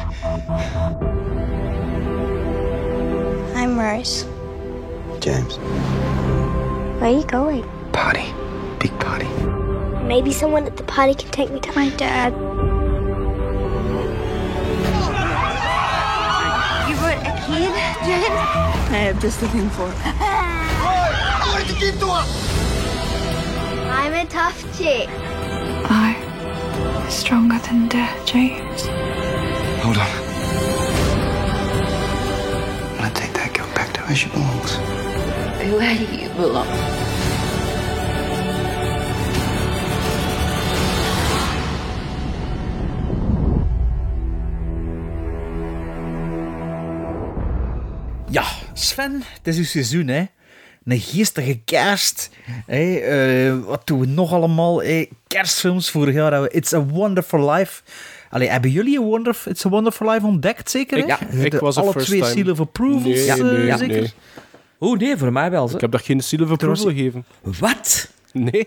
I'm 3.57 3.79
Rose. 3.79 4.27
James. 5.21 5.57
Where 7.01 7.05
are 7.05 7.11
you 7.11 7.25
going? 7.25 7.65
Party. 7.93 8.35
Big 8.81 8.91
party. 9.01 9.29
Maybe 10.05 10.31
someone 10.31 10.67
at 10.67 10.77
the 10.77 10.83
party 10.83 11.15
can 11.15 11.31
take 11.31 11.51
me 11.51 11.59
to 11.61 11.73
my 11.73 11.89
dad. 11.97 12.35
You 16.87 16.97
brought 16.97 17.17
a 17.23 17.33
kid, 17.47 17.73
James? 18.05 18.29
I 18.91 19.09
have 19.09 19.19
just 19.23 19.41
the 19.41 19.49
thing 19.49 19.71
for 19.71 19.89
it. 19.89 19.97
I'm 23.91 24.13
a 24.13 24.27
tough 24.27 24.61
chick. 24.77 25.09
I 25.09 26.31
is 27.11 27.17
stronger 27.17 27.59
than 27.59 27.89
death, 27.89 28.25
James. 28.25 29.30
Hold 29.83 29.97
on. 29.97 30.07
I'm 32.93 32.97
gonna 32.99 33.15
take 33.15 33.33
that 33.35 33.53
girl 33.55 33.67
back 33.75 33.93
to 33.95 34.01
where 34.03 34.15
she 34.17 34.29
belongs. 34.29 34.77
Where 35.79 35.97
do 35.97 36.17
you 36.17 36.29
belong? 36.31 36.69
Ja, 48.31 48.45
Sven, 48.73 49.23
het 49.33 49.47
is 49.47 49.57
uw 49.57 49.65
seizoen, 49.65 50.09
hè. 50.09 50.25
Een 50.85 51.01
geestige 51.01 51.61
kerst. 51.65 52.31
Hè. 52.67 52.95
eh, 52.97 53.65
wat 53.65 53.87
doen 53.87 54.01
we 54.01 54.07
nog 54.07 54.33
allemaal? 54.33 54.83
Hè? 54.83 55.07
Kerstfilms. 55.27 55.91
Vorig 55.91 56.15
jaar 56.15 56.23
hadden 56.33 56.43
we 56.43 56.57
It's 56.57 56.73
a 56.73 56.85
Wonderful 56.85 57.51
Life. 57.51 57.83
Allee, 58.31 58.49
hebben 58.49 58.71
jullie 58.71 58.99
a 58.99 59.03
Wonder, 59.03 59.43
It's 59.45 59.67
a 59.67 59.69
Wonderful 59.69 60.11
Life 60.11 60.27
ontdekt, 60.27 60.71
zeker? 60.71 60.99
Hè? 60.99 61.05
Ja, 61.05 61.21
ik 61.45 61.51
De- 61.51 61.59
was 61.59 61.77
Alle 61.77 61.93
first 61.93 62.07
twee 62.07 62.21
time. 62.21 62.33
seal 62.33 62.51
of 62.53 62.61
approvals, 62.61 63.03
Nee, 63.05 63.31
eh, 63.31 63.37
nee, 63.41 63.77
zeker? 63.77 64.01
nee. 64.01 64.13
Oeh, 64.81 64.99
nee, 64.99 65.17
voor 65.17 65.33
mij 65.33 65.51
wel. 65.51 65.69
Zo. 65.69 65.75
Ik 65.75 65.81
heb 65.81 65.91
dat 65.91 66.03
geen 66.03 66.21
seal 66.21 66.43
of 66.43 66.51
approval 66.51 66.87
gegeven. 66.87 67.25
Wat? 67.43 68.11
Nee. 68.33 68.67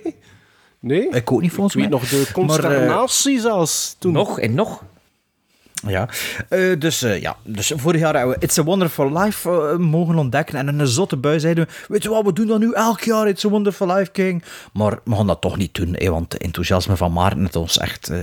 Nee. 0.79 1.09
Ik 1.09 1.31
ook 1.31 1.41
niet, 1.41 1.51
volgens 1.51 1.75
Ik 1.75 1.81
weet 1.81 1.89
mij. 1.89 1.99
nog 1.99 2.09
de 2.09 2.15
Maar, 2.17 2.25
eh, 2.27 2.33
consternatie 2.33 3.39
zelfs 3.39 3.95
toen. 3.99 4.11
Nog 4.13 4.39
en 4.39 4.53
nog. 4.53 4.83
Ja, 5.87 6.09
Eh, 6.49 6.79
dus, 6.79 7.01
eh, 7.01 7.21
ja, 7.21 7.35
dus 7.43 7.73
vorig 7.75 7.99
jaar 8.01 8.15
hebben 8.15 8.35
we 8.39 8.45
It's 8.45 8.57
a 8.57 8.63
Wonderful 8.63 9.17
Life 9.17 9.49
eh, 9.49 9.77
mogen 9.77 10.15
ontdekken. 10.17 10.55
En 10.55 10.67
in 10.67 10.79
een 10.79 10.87
zotte 10.87 11.17
bui 11.17 11.39
zeiden 11.39 11.65
we, 11.65 11.71
weet 11.87 12.03
je 12.03 12.09
wat, 12.09 12.25
we 12.25 12.33
doen 12.33 12.47
dat 12.47 12.59
nu 12.59 12.71
elk 12.73 13.01
jaar, 13.01 13.27
It's 13.27 13.45
a 13.45 13.49
Wonderful 13.49 13.87
Life 13.95 14.11
King. 14.11 14.43
Maar 14.73 14.99
we 15.03 15.15
gaan 15.15 15.27
dat 15.27 15.41
toch 15.41 15.57
niet 15.57 15.73
doen, 15.73 15.93
hè, 15.97 16.09
want 16.09 16.33
het 16.33 16.41
enthousiasme 16.41 16.95
van 16.95 17.13
Maarten 17.13 17.43
het 17.43 17.55
ons 17.55 17.77
echt 17.77 18.09
eh, 18.09 18.19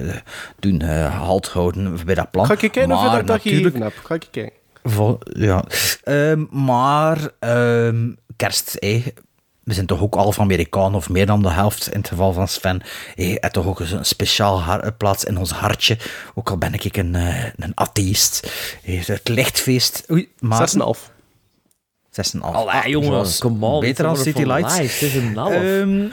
doen 0.58 0.80
eh, 0.80 1.20
halt 1.20 1.48
houden 1.48 1.96
bij 2.04 2.14
dat 2.14 2.30
plan. 2.30 2.46
Ga 2.46 2.52
ik 2.52 2.58
kijken 2.58 2.92
of 2.92 3.02
je 3.02 3.06
Maar 3.08 3.16
dat 3.26 3.26
natuurlijk-? 3.44 3.94
Ga 4.04 4.14
ik 4.14 4.26
kijken. 4.30 4.52
Vol- 4.84 5.18
ja. 5.22 5.64
Ehm, 6.04 6.44
maar 6.50 7.18
ehm, 7.38 8.10
kerst, 8.36 8.76
hé. 8.78 9.02
We 9.70 9.76
zijn 9.76 9.86
toch 9.88 10.00
ook 10.00 10.14
half 10.14 10.38
Amerikaan, 10.40 10.94
of 10.94 11.08
meer 11.08 11.26
dan 11.26 11.42
de 11.42 11.50
helft 11.50 11.92
in 11.92 11.98
het 11.98 12.08
geval 12.08 12.32
van 12.32 12.48
Sven. 12.48 12.82
En 13.16 13.52
toch 13.52 13.66
ook 13.66 13.80
een 13.80 14.04
speciaal 14.04 14.80
plaats 14.98 15.24
in 15.24 15.38
ons 15.38 15.50
hartje. 15.50 15.98
Ook 16.34 16.50
al 16.50 16.56
ben 16.58 16.74
ik 16.74 16.96
een, 16.96 17.14
eh, 17.14 17.44
een 17.56 17.72
atheïst. 17.74 18.50
Het 18.82 19.28
lichtfeest. 19.28 20.04
Oei, 20.10 20.28
maar... 20.38 20.68
6,5. 20.68 21.10
6,5. 22.10 22.40
Allee, 22.40 22.74
Ah, 22.74 22.84
jongen, 22.86 23.08
zoals- 23.10 23.38
come 23.38 23.66
on, 23.66 23.80
Beter 23.80 24.04
dan 24.04 24.16
City 24.16 24.42
Lights. 24.42 24.78
life, 24.78 25.04
het 25.04 25.14
is 25.14 25.22
een 25.22 25.36
half. 25.36 25.52
Ehm, 25.52 26.06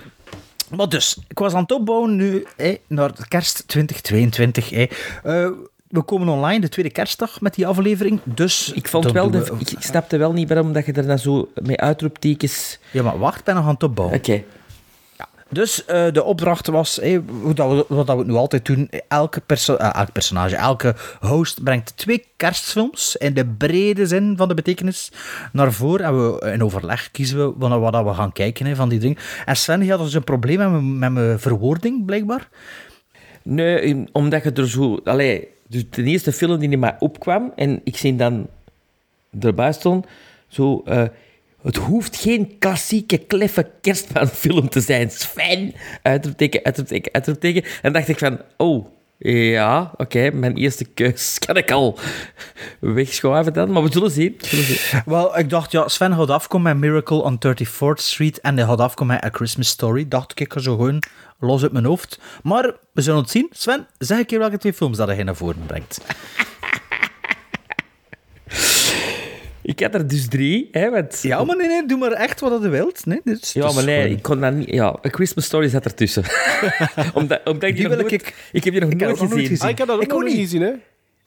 maar 0.75 0.89
dus, 0.89 1.17
ik 1.27 1.39
was 1.39 1.53
aan 1.53 1.61
het 1.61 1.71
opbouwen 1.71 2.15
nu 2.15 2.45
naar 2.87 3.15
de 3.15 3.27
kerst 3.27 3.63
2022. 3.67 4.69
hé. 4.69 4.85
Eh, 5.23 5.49
we 5.89 6.01
komen 6.01 6.27
online 6.27 6.59
de 6.59 6.69
tweede 6.69 6.91
kerstdag 6.91 7.41
met 7.41 7.53
die 7.55 7.67
aflevering. 7.67 8.19
Dus 8.23 8.71
Ik, 8.75 8.87
vond 8.87 9.11
wel 9.11 9.31
de, 9.31 9.43
we- 9.43 9.51
ik 9.59 9.75
snapte 9.81 10.17
wel 10.17 10.33
niet 10.33 10.47
waarom 10.49 10.73
dat 10.73 10.85
je 10.85 10.91
er 10.93 11.07
dan 11.07 11.19
zo 11.19 11.49
met 11.63 11.77
uitroeptekens... 11.79 12.79
Ja, 12.91 13.03
maar 13.03 13.19
wacht, 13.19 13.43
ben 13.43 13.55
nog 13.55 13.63
aan 13.65 13.73
het 13.73 13.83
opbouwen. 13.83 14.17
Oké. 14.17 14.43
Dus 15.49 15.85
eh, 15.85 16.11
de 16.11 16.23
opdracht 16.23 16.67
was, 16.67 16.99
hoe 17.41 17.53
dat 17.53 17.69
we, 17.71 17.85
wat 17.95 18.07
dat 18.07 18.17
we 18.17 18.23
nu 18.25 18.33
altijd 18.33 18.65
doen, 18.65 18.89
elke, 19.07 19.39
perso 19.41 19.75
eh, 19.75 19.93
elk 19.95 20.11
personage, 20.11 20.55
elke 20.55 20.95
host 21.19 21.63
brengt 21.63 21.97
twee 21.97 22.25
kerstfilms 22.37 23.15
in 23.15 23.33
de 23.33 23.45
brede 23.45 24.07
zin 24.07 24.33
van 24.37 24.47
de 24.47 24.53
betekenis 24.53 25.11
naar 25.51 25.73
voren. 25.73 26.05
En 26.05 26.15
we 26.31 26.51
in 26.51 26.63
overleg 26.63 27.11
kiezen 27.11 27.37
we 27.37 27.53
wat, 27.57 27.79
wat 27.91 28.03
we 28.05 28.13
gaan 28.13 28.31
kijken 28.33 28.65
hè, 28.65 28.75
van 28.75 28.89
die 28.89 28.99
dingen. 28.99 29.17
En 29.45 29.55
Sven 29.57 29.79
die 29.79 29.89
had 29.91 29.99
dus 29.99 30.13
een 30.13 30.23
probleem 30.23 30.97
met 30.99 31.11
mijn- 31.13 31.39
verwoording, 31.39 32.05
blijkbaar. 32.05 32.49
Nee, 33.43 34.03
omdat 34.11 34.43
je 34.43 34.51
er 34.51 34.69
zo... 34.69 34.99
Allee, 35.03 35.47
dus 35.67 35.89
de 35.89 36.03
eerste 36.03 36.31
film 36.31 36.59
die 36.59 36.69
in 36.69 36.79
mij 36.79 36.95
opkwam, 36.99 37.51
en 37.55 37.81
ik 37.83 37.97
zie 37.97 38.15
dan 38.15 38.47
erbij 39.39 39.73
stond, 39.73 40.05
zo... 40.47 40.81
eh, 40.85 41.03
het 41.61 41.75
hoeft 41.75 42.15
geen 42.15 42.57
klassieke, 42.57 43.17
kleffe 43.17 43.71
kerstmanfilm 43.81 44.69
te 44.69 44.81
zijn. 44.81 45.11
Sven! 45.11 45.73
Uitroepteken, 46.01 46.63
uitroepteken, 46.63 47.13
uitroepteken. 47.13 47.63
En 47.81 47.93
dacht 47.93 48.07
ik 48.07 48.17
van, 48.17 48.39
oh, 48.57 48.85
ja, 49.19 49.91
oké, 49.97 50.31
mijn 50.31 50.55
eerste 50.55 50.85
keus 50.85 51.37
kan 51.45 51.57
ik 51.57 51.71
al 51.71 51.99
wegschuiven 52.79 53.53
dan. 53.53 53.71
Maar 53.71 53.83
we 53.83 53.91
zullen 53.91 54.11
zien. 54.11 54.35
we 54.39 54.47
zullen 54.47 54.65
zien. 54.65 55.01
Wel, 55.05 55.37
ik 55.37 55.49
dacht, 55.49 55.71
ja, 55.71 55.87
Sven 55.87 56.13
gaat 56.13 56.29
afkomen 56.29 56.79
met 56.79 56.89
Miracle 56.89 57.21
on 57.21 57.39
34th 57.47 57.93
Street 57.93 58.39
en 58.39 58.57
hij 58.57 58.65
gaat 58.65 58.79
afkomen 58.79 59.15
met 59.15 59.25
A 59.25 59.35
Christmas 59.35 59.67
Story. 59.67 60.07
Dacht 60.07 60.39
ik, 60.39 60.53
zo 60.57 60.75
gewoon 60.75 61.03
los 61.39 61.63
uit 61.63 61.71
mijn 61.71 61.85
hoofd. 61.85 62.19
Maar 62.43 62.73
we 62.91 63.01
zullen 63.01 63.21
het 63.21 63.29
zien. 63.29 63.47
Sven, 63.51 63.87
zeg 63.97 64.17
een 64.17 64.25
keer 64.25 64.39
welke 64.39 64.57
twee 64.57 64.73
films 64.73 64.97
dat 64.97 65.07
hij 65.07 65.23
naar 65.23 65.35
voren 65.35 65.65
brengt. 65.67 66.01
Ik 69.67 69.79
had 69.79 69.93
er 69.93 70.07
dus 70.07 70.27
drie, 70.27 70.67
hè, 70.71 70.89
want... 70.91 71.19
Ja, 71.21 71.43
maar 71.43 71.55
nee, 71.57 71.67
nee, 71.67 71.85
doe 71.85 71.97
maar 71.97 72.11
echt 72.11 72.39
wat 72.39 72.61
je 72.61 72.69
wilt. 72.69 73.05
Nee, 73.05 73.21
dit 73.23 73.41
is, 73.41 73.53
Ja, 73.53 73.71
maar 73.71 73.83
nee, 73.83 74.09
ik 74.09 74.21
kon 74.21 74.39
dat 74.41 74.53
niet... 74.53 74.69
Ja, 74.69 74.85
A 74.87 75.09
Christmas 75.09 75.45
Story 75.45 75.69
zat 75.69 75.85
ertussen. 75.85 76.23
omdat, 77.13 77.41
omdat 77.45 77.69
ik 77.69 77.75
die, 77.75 77.87
nooit, 77.87 78.11
ik- 78.11 78.35
ik... 78.51 78.63
heb 78.63 78.73
die 78.73 78.81
nog 78.81 78.91
ik 78.91 78.99
heb 78.99 79.09
nooit 79.09 79.19
nog 79.21 79.29
nooit 79.29 79.31
gezien. 79.31 79.47
gezien. 79.47 79.63
Ah, 79.65 79.69
ik 79.69 79.77
heb 79.77 79.87
dat 79.87 79.95
ook 79.95 80.01
Ik 80.01 80.09
nog 80.09 80.17
ook 80.17 80.23
niet 80.23 80.35
gezien, 80.37 80.61
hè? 80.61 80.71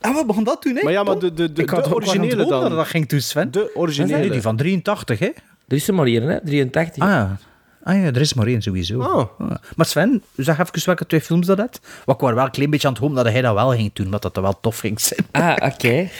En 0.00 0.14
we 0.14 0.24
begonnen 0.26 0.44
dat 0.44 0.62
doen, 0.62 0.76
hè? 0.76 0.82
Maar 0.82 0.92
ja, 0.92 1.02
maar 1.02 1.18
de, 1.18 1.32
de, 1.34 1.52
de, 1.52 1.62
had 1.66 1.94
originele 1.94 2.46
dan. 2.46 2.60
dat 2.60 2.70
dat 2.70 2.86
ging 2.86 3.06
doen, 3.08 3.20
Sven. 3.20 3.50
De 3.50 3.70
originele. 3.74 4.18
Nee, 4.18 4.30
die 4.30 4.40
van 4.42 4.56
83, 4.56 5.18
hè? 5.18 5.26
Er 5.68 5.76
is 5.76 5.88
er 5.88 5.94
maar 5.94 6.06
hier, 6.06 6.22
hè? 6.22 6.40
83. 6.44 7.02
Ah 7.02 7.08
ja. 7.08 7.38
Ah 7.82 7.94
ja, 7.94 8.02
er 8.02 8.20
is 8.20 8.34
maar 8.34 8.46
één 8.46 8.62
sowieso. 8.62 8.98
Oh. 8.98 9.16
Ah. 9.38 9.50
Maar 9.76 9.86
Sven, 9.86 10.22
zeg 10.36 10.58
even 10.58 10.84
welke 10.84 11.06
twee 11.06 11.20
films 11.20 11.46
dat 11.46 11.58
het. 11.58 11.80
Wat 12.04 12.14
ik 12.14 12.20
was 12.20 12.32
wel 12.32 12.44
een 12.44 12.50
klein 12.50 12.70
beetje 12.70 12.86
aan 12.86 12.92
het 12.92 13.02
hopen 13.02 13.16
dat 13.16 13.32
hij 13.32 13.42
dat 13.42 13.54
wel 13.54 13.70
ging 13.70 13.92
doen, 13.92 14.10
wat 14.10 14.22
dat 14.22 14.36
er 14.36 14.42
wel 14.42 14.60
tof 14.60 14.78
ging 14.78 15.00
zijn. 15.00 15.26
Ah, 15.30 15.72
oké. 15.72 16.08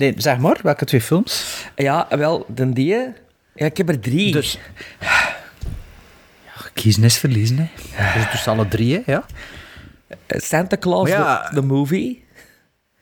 Nee, 0.00 0.14
zeg 0.16 0.38
maar, 0.38 0.58
welke 0.62 0.84
twee 0.84 1.00
films? 1.00 1.64
Ja, 1.76 2.06
wel, 2.10 2.44
de 2.54 2.72
die... 2.72 2.86
Ja, 3.54 3.66
ik 3.66 3.76
heb 3.76 3.88
er 3.88 4.00
drie. 4.00 4.32
Dus... 4.32 4.58
Ja, 5.00 5.34
kiezen 6.74 7.02
is 7.04 7.18
verliezen, 7.18 7.56
hè. 7.58 8.20
Dus, 8.20 8.30
dus 8.30 8.48
alle 8.48 8.68
drie, 8.68 8.94
hè, 8.94 9.12
ja. 9.12 9.24
Eh, 10.26 10.40
Santa 10.40 10.76
Claus, 10.78 11.08
ja- 11.08 11.50
the 11.54 11.60
movie. 11.62 12.24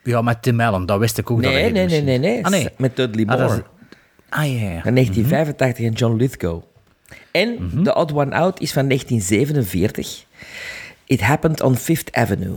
Ja, 0.03 0.23
met 0.23 0.43
Tim 0.43 0.61
Allen, 0.61 0.87
dat 0.87 0.99
wist 0.99 1.19
ik 1.19 1.31
ook. 1.31 1.43
dat 1.43 1.53
Nee, 1.53 1.62
hij 1.62 1.70
nee, 1.70 1.87
nee, 1.87 2.03
nee, 2.03 2.19
nee. 2.19 2.45
Ah, 2.45 2.51
nee. 2.51 2.69
Met 2.77 2.97
Dudley 2.97 3.25
Ah, 3.27 3.39
Moore. 3.39 3.49
dat 3.49 3.59
is- 3.59 3.65
Ah, 4.29 4.45
ja, 4.61 4.70
ja. 4.70 4.81
Van 4.83 4.95
1985 4.95 5.85
en 5.87 5.93
John 5.93 6.16
Lithgow. 6.16 6.62
En 7.31 7.55
Mhm. 7.61 7.83
The 7.83 7.95
Odd 7.95 8.12
One 8.12 8.35
Out 8.35 8.61
is 8.61 8.73
van 8.73 8.87
1947. 8.87 10.25
It 11.05 11.20
Happened 11.20 11.61
on 11.62 11.77
Fifth 11.77 12.12
Avenue. 12.12 12.57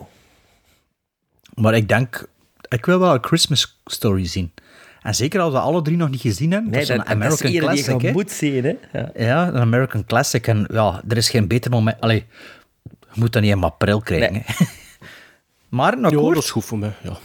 Maar 1.53 1.73
ik 1.76 1.88
denk, 1.88 2.27
ik 2.72 2.85
wil 2.85 2.99
wel 2.99 3.14
een 3.14 3.23
Christmas 3.23 3.81
Story 3.85 4.27
zien. 4.27 4.53
En 5.02 5.15
zeker 5.15 5.39
als 5.39 5.53
we 5.53 5.60
alle 5.60 5.81
drie 5.81 5.98
nog 5.98 6.10
niet 6.10 6.22
gezien 6.22 6.52
hebben. 6.52 6.72
Nee, 6.72 6.80
dat 6.85 6.89
is 6.89 6.95
dat, 6.98 7.07
een 7.10 7.19
dat 7.19 7.31
is 7.34 7.41
American 7.41 7.52
die 7.52 7.60
Classic. 7.60 8.02
je 8.02 8.07
hè. 8.07 8.14
moet 8.14 8.31
zien, 8.31 8.64
hè. 8.64 8.99
Ja. 8.99 9.11
Ja, 9.15 9.48
een 9.48 9.57
American 9.57 10.06
Classic. 10.06 10.48
En 10.48 10.68
ja, 10.72 11.02
er 11.07 11.18
is 11.18 11.30
geen 11.30 11.48
beter 11.48 11.72
moment. 11.72 12.02
Allee, 12.02 12.26
je 12.84 12.98
moet 13.14 13.34
dat 13.34 13.41
niet 13.41 13.52
in 13.52 13.64
april 13.64 14.02
krijgen. 14.02 14.43
maar, 15.69 15.93
een 15.93 16.02
Ja, 16.02 16.10
dat 16.34 16.43
is 16.43 16.52
goed 16.52 16.65
voor 16.65 16.77
mij. 16.77 16.93
Ja, 17.02 17.18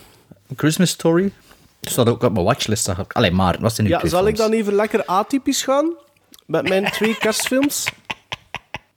Een 0.49 0.57
Christmas 0.57 0.91
Story. 0.91 1.33
staat 1.81 2.09
ook 2.09 2.23
op 2.23 2.33
mijn 2.33 2.45
watchlist. 2.45 2.93
Allee, 3.13 3.31
maar, 3.31 3.57
wat 3.61 3.75
zijn 3.75 3.87
uw 3.87 3.93
ja 3.93 4.07
zal 4.07 4.27
ik 4.27 4.37
dan 4.37 4.53
even 4.53 4.75
lekker 4.75 5.05
atypisch 5.05 5.63
gaan? 5.63 5.95
Met 6.47 6.69
mijn 6.69 6.85
twee 6.85 7.19
kerstfilms? 7.25 7.85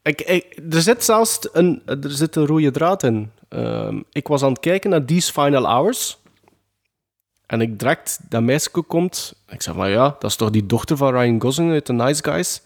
Ik, 0.02 0.22
ik, 0.22 0.60
er 0.72 0.82
zit 0.82 1.04
zelfs 1.04 1.40
een, 1.52 1.82
er 1.86 2.12
zit 2.12 2.36
een 2.36 2.46
rode 2.46 2.72
draad 2.72 3.04
in. 3.04 3.32
Ehm, 3.50 4.02
ik 4.12 4.28
was 4.28 4.44
aan 4.44 4.50
het 4.52 4.60
kijken 4.60 4.90
naar 4.90 5.06
These 5.06 5.32
Final 5.32 5.64
Hours. 5.64 6.18
En 7.50 7.62
ik 7.62 7.80
direct, 7.80 8.20
dat 8.30 8.42
meisje 8.42 8.70
komt. 8.70 9.34
Ik 9.48 9.62
zeg 9.62 9.76
van 9.76 9.90
ja, 9.90 10.16
dat 10.20 10.30
is 10.30 10.36
toch 10.36 10.50
die 10.50 10.66
dochter 10.66 10.98
van 10.98 11.14
Ryan 11.14 11.42
Gosling 11.42 11.72
uit 11.72 11.86
The 11.86 11.94
Nice 11.94 12.24
Guys. 12.24 12.62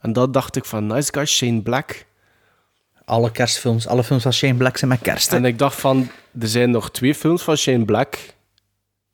En 0.00 0.12
dat 0.12 0.32
dacht 0.32 0.56
ik 0.56 0.64
van 0.64 0.86
Nice 0.86 1.12
Guys, 1.12 1.36
Shane 1.36 1.62
Black. 1.62 2.06
Alle 3.04 3.30
kerstfilms, 3.30 3.86
alle 3.86 4.04
films 4.04 4.22
van 4.22 4.32
Shane 4.32 4.54
Black 4.54 4.76
zijn 4.76 4.90
met 4.90 5.00
kerst. 5.00 5.30
hè? 5.30 5.36
En 5.36 5.44
ik 5.44 5.58
dacht 5.58 5.80
van, 5.80 6.10
er 6.40 6.48
zijn 6.48 6.70
nog 6.70 6.90
twee 6.90 7.14
films 7.14 7.42
van 7.42 7.56
Shane 7.56 7.84
Black 7.84 8.34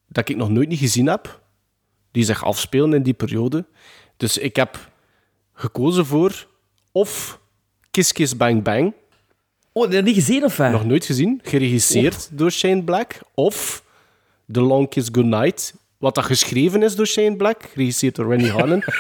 dat 0.06 0.28
ik 0.28 0.36
nog 0.36 0.48
nooit 0.50 0.68
niet 0.68 0.78
gezien 0.78 1.06
heb, 1.06 1.40
die 2.12 2.24
zich 2.24 2.44
afspelen 2.44 2.92
in 2.92 3.02
die 3.02 3.14
periode. 3.14 3.64
Dus 4.16 4.38
ik 4.38 4.56
heb 4.56 4.90
gekozen 5.52 6.06
voor 6.06 6.46
of 6.92 7.40
Kiss 7.90 8.12
Kiss 8.12 8.36
Bang 8.36 8.62
Bang. 8.62 8.94
Oh, 9.72 9.82
dat 9.82 9.92
heb 9.92 10.06
je 10.06 10.12
niet 10.12 10.24
gezien 10.24 10.44
of? 10.44 10.58
Nog 10.58 10.84
nooit 10.84 11.04
gezien, 11.04 11.40
geregisseerd 11.42 12.28
door 12.32 12.50
Shane 12.50 12.82
Black. 12.82 13.20
Of 13.34 13.86
The 14.52 14.60
Long 14.60 14.88
Kiss 14.88 15.08
Goodnight, 15.12 15.74
wat 15.98 16.14
dat 16.14 16.24
geschreven 16.24 16.82
is 16.82 16.96
door 16.96 17.06
Shane 17.06 17.36
Black, 17.36 17.62
geregisseerd 17.72 18.14
door 18.14 18.28
Rennie 18.28 18.50
Harlan. 18.50 18.82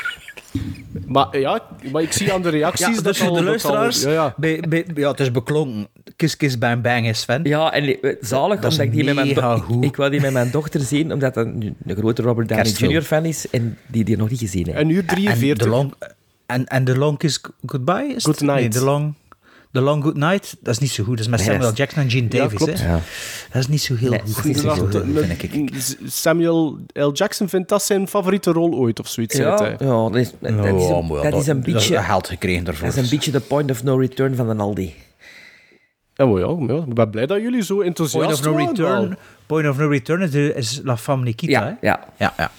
maar 1.06 1.38
ja, 1.38 1.62
maar 1.92 2.02
ik 2.02 2.12
zie 2.12 2.32
aan 2.32 2.42
de 2.42 2.48
reacties 2.48 2.86
Ja, 2.86 2.94
dat 2.94 3.04
dus 3.04 3.18
voor 3.18 3.26
al- 3.28 3.32
de 3.34 3.38
al- 3.40 3.44
luisteraars, 3.44 4.02
ja, 4.02 4.10
ja. 4.10 4.34
Bij, 4.36 4.62
bij, 4.68 4.86
ja, 4.94 5.10
het 5.10 5.20
is 5.20 5.30
beklonken. 5.30 5.88
Kiss 6.16 6.36
Kiss 6.36 6.58
Bang 6.58 6.82
Bang 6.82 7.06
is 7.08 7.20
Sven. 7.20 7.40
Ja, 7.44 7.72
en 7.72 8.00
eh, 8.00 8.16
zalig, 8.20 8.60
Dat 8.60 8.70
omdat 8.70 8.86
ik 8.86 8.92
die 8.92 9.04
met 9.04 9.14
mijn 9.14 9.26
mega 9.26 9.54
do- 9.56 9.60
goed. 9.62 9.84
ik, 9.84 9.96
wil 9.96 10.10
die 10.10 10.20
met 10.20 10.32
mijn 10.32 10.50
dochter 10.50 10.80
zien, 10.80 11.12
omdat 11.12 11.34
dat 11.34 11.46
een, 11.46 11.76
een 11.86 11.96
grote 11.96 12.22
Robert 12.22 12.48
Downey. 12.48 12.72
Jr. 12.94 13.02
fan 13.02 13.24
is 13.24 13.50
en 13.50 13.78
die 13.86 14.04
die 14.04 14.16
nog 14.16 14.30
niet 14.30 14.38
gezien 14.38 14.66
heeft. 14.66 14.78
En 14.78 14.86
nu 14.86 14.98
En 14.98 15.06
43. 15.06 15.56
The 15.64 15.68
Long, 15.68 15.92
en, 16.46 16.66
en 16.66 16.84
The 16.84 16.96
Long 16.98 17.18
Kiss 17.18 17.40
Goodbye 17.66 18.12
is? 18.16 18.24
Good 18.24 18.40
Night. 18.40 18.60
Nee, 18.60 18.68
The 18.68 18.84
Long, 18.84 19.14
The 19.72 19.80
Long 19.80 20.02
Good 20.02 20.16
Night, 20.16 20.56
dat 20.60 20.74
is 20.74 20.80
niet 20.80 20.90
zo 20.90 21.04
goed. 21.04 21.16
Dat 21.16 21.24
is 21.26 21.30
met 21.30 21.40
Samuel 21.40 21.60
dat 21.60 21.76
Jackson 21.76 22.02
en 22.02 22.10
Gene 22.10 22.26
Ja, 22.30 22.38
Davis. 22.38 22.56
klopt. 22.58 22.80
hè? 22.80 22.88
Ja. 22.88 23.00
Dat 23.52 23.62
is 23.62 23.68
niet 23.68 23.80
zo 23.82 23.94
heel 23.94 24.10
Nee, 24.10 24.20
goed. 24.20 24.34
dat 24.34 24.44
niet 24.44 24.60
vind 24.60 24.76
zo 24.76 24.84
ik, 24.84 24.92
goed. 24.92 25.02
vind 25.38 25.42
ik. 25.72 25.96
Samuel 26.06 26.78
L. 26.92 27.10
Jackson 27.12 27.48
vindt 27.48 27.68
dat 27.68 27.82
zijn 27.82 28.08
favoriete 28.08 28.50
rol 28.52 28.74
ooit 28.74 29.00
of 29.00 29.08
zoiets. 29.08 29.36
Ja, 29.36 29.44
ja, 29.78 29.86
dat 29.86 30.14
is, 30.16 30.30
dat 30.40 30.50
is 30.64 30.72
Oh, 30.72 31.08
een, 31.24 31.30
dat 31.30 31.40
is 31.40 31.46
een 31.46 31.54
Dat 31.62 31.72
beetje... 31.72 32.02
geld 32.02 32.28
gekregen 32.28 32.64
daarvoor. 32.64 32.86
Dat 32.86 32.96
is 32.96 33.02
een 33.02 33.10
beetje 33.10 33.30
de 33.30 33.40
point 33.40 33.70
of 33.70 33.82
no 33.82 33.96
return 33.96 34.34
van 34.36 34.48
de 34.56 34.62
Aldi. 34.62 34.94
Ja, 36.14 36.26
maar 36.26 36.38
ja, 36.40 36.54
maar 36.54 36.74
ja, 36.76 36.82
ik 36.86 36.94
ben 36.94 37.10
blij 37.10 37.26
dat 37.26 37.40
jullie 37.40 37.62
zo 37.62 37.80
enthousiast 37.80 38.42
Point 38.42 38.70
of 38.70 38.76
no 38.78 38.86
return. 38.96 39.18
Point 39.46 39.68
of 39.68 39.76
no 39.76 39.88
return 39.88 40.32
is, 40.54 40.80
La 40.84 40.96
Femme 40.96 41.24
Nikita. 41.24 41.52
Ja, 41.52 41.64
hè? 41.80 41.86
ja. 41.88 42.04
ja, 42.18 42.34
ja. 42.36 42.50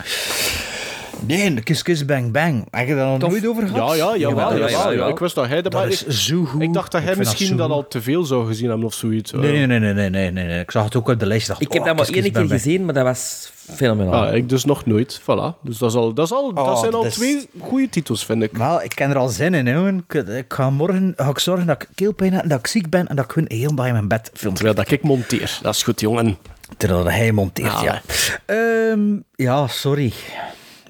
Nee, 1.26 1.54
Kiss 1.64 1.84
Kiss 1.84 2.06
Bang 2.06 2.32
Bang. 2.32 2.68
Heb 2.72 2.88
je 2.88 2.96
daar 2.96 3.18
nooit 3.20 3.48
over 3.48 3.68
gehad? 3.68 3.90
Ja, 3.90 3.96
ja, 3.96 4.18
jawel, 4.18 4.18
Jawel, 4.18 4.58
jawel, 4.58 4.70
jawel, 4.70 4.92
ja. 4.94 5.08
Ik 5.08 5.20
wist 5.20 5.36
dat 5.36 5.48
hij 5.48 5.62
dat, 5.62 5.72
Dat 5.72 5.82
maar 5.82 5.92
is 5.92 6.04
ik, 6.06 6.12
zo 6.12 6.44
goed. 6.46 6.62
ik 6.62 6.74
dacht 6.74 6.92
dat 6.92 7.02
hij 7.04 7.16
misschien 7.16 7.60
goed. 7.60 7.70
al 7.72 7.88
te 7.88 8.02
veel 8.02 8.24
zou 8.24 8.48
gezien 8.48 8.68
hebben 8.70 8.86
of 8.86 8.94
zoiets. 8.94 9.32
Nee, 9.32 9.52
nee, 9.52 9.66
nee, 9.66 9.80
nee, 9.80 9.94
nee, 9.94 10.10
nee, 10.10 10.32
nee, 10.32 10.46
nee. 10.46 10.60
Ik 10.60 10.72
zag 10.72 10.84
het 10.84 10.96
ook 10.96 11.08
op 11.10 11.20
de 11.20 11.26
lijst. 11.26 11.48
Dacht, 11.48 11.62
Ik 11.62 11.72
heb 11.74 11.82
oh, 11.82 11.88
dat 11.88 11.98
maar 11.98 12.08
één 12.24 12.32
keer 12.32 12.48
gezien, 12.48 12.86
maar 12.86 12.94
dat 12.94 13.04
was 13.04 13.52
fenomenaal. 13.76 14.26
Ah, 14.26 14.36
ik 14.36 14.50
dus 14.50 14.66
nog 14.66 14.86
nooit. 14.86 15.20
Voilà. 15.22 15.62
Dus 15.62 15.78
dat, 15.78 15.90
is 15.90 15.96
al, 15.96 16.14
dat, 16.14 16.26
is 16.26 16.32
al, 16.32 16.54
dat 16.54 16.66
Oh, 16.68 16.80
zijn 16.80 16.94
al 16.94 17.02
dat 17.04 17.12
is- 17.12 17.18
twee 17.18 17.50
goede 17.60 17.90
titels, 17.90 18.26
vind 18.26 18.44
ik. 18.44 18.58
Wel, 18.58 18.84
ik 18.84 18.96
ken 18.96 19.10
er 19.10 19.18
al 19.18 19.28
zin 19.30 19.54
in, 19.54 19.66
jongen. 19.66 20.06
Ik, 20.08 20.28
ik 20.28 20.54
ga 20.54 20.70
morgen 20.70 21.14
ga 21.16 21.30
ik 21.30 21.40
zorgen 21.40 21.66
dat 21.68 21.82
ik 21.82 21.90
keelpijn 21.96 22.34
heb, 22.34 22.50
dat 22.50 22.60
ik 22.60 22.68
ziek 22.68 22.90
ben 22.90 23.08
en 23.08 23.16
dat 23.16 23.26
ik 23.26 23.32
gewoon 23.32 23.50
heel 23.52 23.76
dag 23.76 23.86
in 23.86 23.94
mijn 23.94 24.08
bed 24.08 24.32
film. 24.34 24.54
Terwijl 24.54 24.76
dat 24.76 24.92
ik 24.92 25.04
monteer. 25.04 25.60
Dat 25.62 25.76
is 25.76 25.84
goed, 25.84 26.00
jongen. 26.00 26.38
Terwijl 26.78 27.06
hij 27.12 27.32
monteert, 27.32 27.74
Ah. 27.74 27.84
ja. 27.84 28.02
Ehm, 28.46 29.02
ja, 29.36 29.68
sorry. 29.68 30.14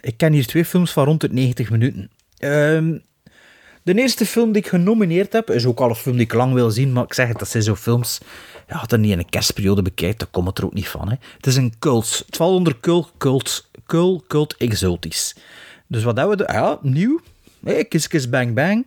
Ik 0.02 0.18
ken 0.18 0.34
hier 0.34 0.46
twee 0.46 0.66
films 0.66 0.92
van 0.92 1.06
rond 1.06 1.22
de 1.22 1.30
90 1.32 1.70
minuten. 1.70 2.12
Ehm, 2.38 2.98
de 3.84 3.94
eerste 3.94 4.26
film 4.26 4.52
die 4.52 4.62
ik 4.62 4.68
genomineerd 4.68 5.34
heb, 5.34 5.50
is 5.50 5.66
ook 5.66 5.80
al 5.80 5.90
een 5.90 5.96
film 5.96 6.16
die 6.16 6.26
ik 6.26 6.34
lang 6.34 6.54
wil 6.54 6.72
zien, 6.72 6.94
maar 6.94 7.04
ik 7.04 7.14
zeg 7.14 7.28
het, 7.28 7.40
dat 7.40 7.48
zijn 7.48 7.64
zo 7.64 7.76
films... 7.76 8.20
Ja, 8.68 8.84
dat 8.88 9.00
niet 9.00 9.12
in 9.12 9.18
een 9.18 9.30
kerstperiode 9.30 9.82
bekijkt, 9.82 10.20
dan 10.20 10.28
komt 10.32 10.48
het 10.48 10.58
er 10.58 10.66
ook 10.66 10.74
niet 10.74 10.88
van. 10.88 11.10
Hè. 11.10 11.16
Het 11.36 11.46
is 11.46 11.56
een 11.56 11.74
cult. 11.80 12.24
Het 12.26 12.36
valt 12.36 12.56
onder 12.56 12.80
cult, 12.80 13.12
cult, 13.18 13.70
cult, 13.86 14.28
cult 14.28 14.58
exotisch. 14.58 15.36
Dus 15.88 16.04
wat 16.04 16.18
hebben 16.18 16.38
we... 16.38 16.54
Ja, 16.54 16.80
nieuw. 16.82 17.20
Hey, 17.64 17.86
Kiss 17.86 18.08
Kiss 18.08 18.30
Bang 18.30 18.54
Bang. 18.54 18.86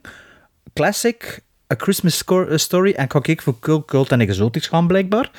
Classic. 0.74 1.42
A 1.72 1.74
Christmas 1.78 2.24
Story. 2.54 2.92
En 2.92 3.04
ik 3.04 3.12
ga 3.12 3.20
kijken 3.20 3.44
voor 3.44 3.58
cult, 3.60 3.86
cult 3.86 4.10
en 4.10 4.20
exotisch 4.20 4.66
gaan, 4.66 4.86
blijkbaar. 4.86 5.30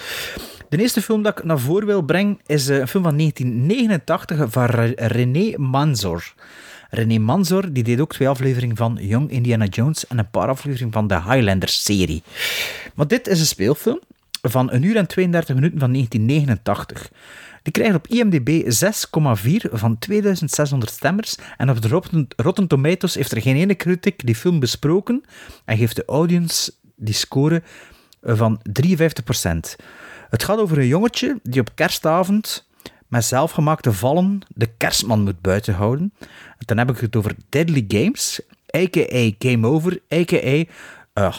De 0.74 0.80
eerste 0.80 1.02
film 1.02 1.24
dat 1.24 1.38
ik 1.38 1.44
naar 1.44 1.60
voren 1.60 1.88
wil 1.88 2.02
brengen 2.02 2.40
is 2.46 2.70
eh, 2.70 2.78
een 2.78 2.88
film 2.88 3.04
van 3.04 3.18
1989 3.18 4.52
van 4.52 4.66
Re- 4.66 4.94
René 4.96 5.58
Manzor. 5.58 6.34
René 6.90 7.18
Manzor 7.18 7.74
die 7.74 7.84
deed 7.84 8.00
ook 8.00 8.14
twee 8.14 8.30
afleveringen 8.30 8.76
van 8.76 8.98
Young 9.02 9.32
Indiana 9.32 9.66
Jones 9.66 10.08
en 10.08 10.18
een 10.18 10.30
paar 10.30 10.48
afleveringen 10.48 10.94
van 10.94 11.08
de 11.08 11.22
Highlander-serie. 11.22 12.24
Maar 12.96 13.08
dit 13.08 13.28
is 13.28 13.40
een 13.40 13.46
speelfilm 13.46 14.00
van 14.42 14.70
1 14.70 14.84
uur 14.84 14.96
en 14.96 15.08
32 15.08 15.56
minuten 15.56 15.80
van 15.80 15.92
1989. 15.92 17.12
Die 17.62 17.74
krijgt 17.74 17.96
op 17.96 18.08
IMDb 18.08 18.64
6,4 18.64 19.72
van 19.72 20.00
2600 20.00 20.92
stemmers. 20.92 21.36
En 21.58 21.70
op 21.70 21.82
de 21.82 22.28
Rotten, 22.36 22.68
Tomatoes 22.68 23.16
heeft 23.16 23.32
er 23.32 23.42
geen 23.42 23.56
ene 23.56 23.76
critic 23.76 24.26
die 24.26 24.36
film 24.36 24.60
besproken. 24.60 25.24
En 25.66 25.78
geeft 25.78 25.96
de 25.96 26.06
audience 26.06 26.72
die 26.96 27.14
score 27.14 27.62
van 28.22 28.62
53%. 28.80 29.76
Het 30.34 30.44
gaat 30.44 30.60
over 30.60 30.78
een 30.78 30.88
jongetje 30.88 31.40
die 31.44 31.62
op 31.62 31.70
kerstavond 31.76 32.68
met 33.08 33.26
zelfgemaakte 33.26 33.94
vallen 33.94 34.42
de 34.48 34.70
kerstman 34.78 35.24
moet 35.24 35.42
buitenhouden. 35.42 36.14
En 36.20 36.66
dan 36.66 36.78
heb 36.78 36.90
ik 36.90 36.98
het 36.98 37.16
over 37.16 37.36
Deadly 37.50 37.86
Games, 37.88 38.42
a.k.a. 38.76 39.30
Game 39.40 39.68
Over, 39.68 40.00
a.k.a. 40.14 40.64
Uh, 41.14 41.38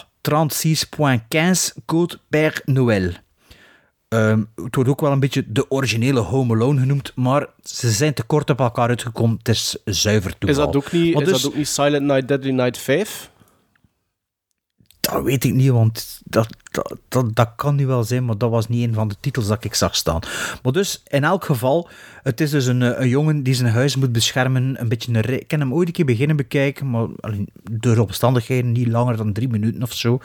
36.15 1.77 1.83
Code 1.87 2.19
Père 2.29 2.63
Noël. 2.65 3.11
Ehm, 4.09 4.43
het 4.55 4.75
wordt 4.75 4.91
ook 4.91 5.01
wel 5.01 5.13
een 5.13 5.21
beetje 5.21 5.45
de 5.47 5.71
originele 5.71 6.21
Home 6.21 6.55
Alone 6.55 6.81
genoemd, 6.81 7.13
maar 7.15 7.47
ze 7.63 7.91
zijn 7.91 8.15
te 8.15 8.23
kort 8.23 8.51
op 8.51 8.61
elkaar 8.61 8.89
uitgekomen. 8.89 9.37
Het 9.39 9.49
is 9.49 9.77
zuiver 9.85 10.39
toeval. 10.39 10.49
Is 10.49 10.73
dat 10.73 10.77
ook 10.77 10.93
niet, 10.93 11.21
is 11.21 11.29
dus- 11.29 11.43
dat 11.43 11.51
ook 11.51 11.57
niet 11.57 11.69
Silent 11.69 12.07
Night, 12.07 12.29
Deadly 12.29 12.51
Night 12.51 12.79
5? 12.79 13.31
Dat 15.13 15.23
weet 15.23 15.45
ik 15.45 15.55
niet, 15.55 15.71
want 15.71 16.21
dat, 16.25 16.49
dat, 17.09 17.37
dat, 17.37 17.53
kan 17.57 17.75
nu 17.75 17.87
wel 17.87 18.05
zijn, 18.05 18.25
maar 18.25 18.39
dat 18.39 18.51
was 18.51 18.69
niet 18.69 18.89
een 18.89 18.95
van 18.95 19.09
de 19.09 19.17
titels 19.21 19.47
dat 19.47 19.65
ik 19.65 19.75
zag 19.75 19.97
staan. 19.97 20.21
Maar 20.63 20.73
dus, 20.73 21.03
in 21.07 21.25
elk 21.25 21.45
geval, 21.45 21.89
het 22.23 22.41
is 22.41 22.51
dus 22.51 22.67
een, 22.67 22.83
eh, 22.83 23.01
een 23.01 23.09
jongen 23.09 23.43
die 23.43 23.55
zijn 23.55 23.73
huis 23.73 23.97
moet 23.97 24.13
beschermen. 24.13 24.81
Een 24.81 24.89
beetje 24.89 25.15
een... 25.15 25.41
Ik 25.41 25.49
kan 25.49 25.61
hem 25.61 25.75
ooit 25.75 25.87
een 25.87 25.93
keer 25.93 26.05
beginnen 26.05 26.37
bekijken, 26.37 26.91
maar 26.91 27.07
door 27.71 27.97
omstandigheden 27.97 28.73
niet 28.73 28.89
langer 28.89 29.17
dan 29.17 29.33
drie 29.33 29.49
minuten 29.49 29.83
of 29.83 29.93
zo. 29.93 30.21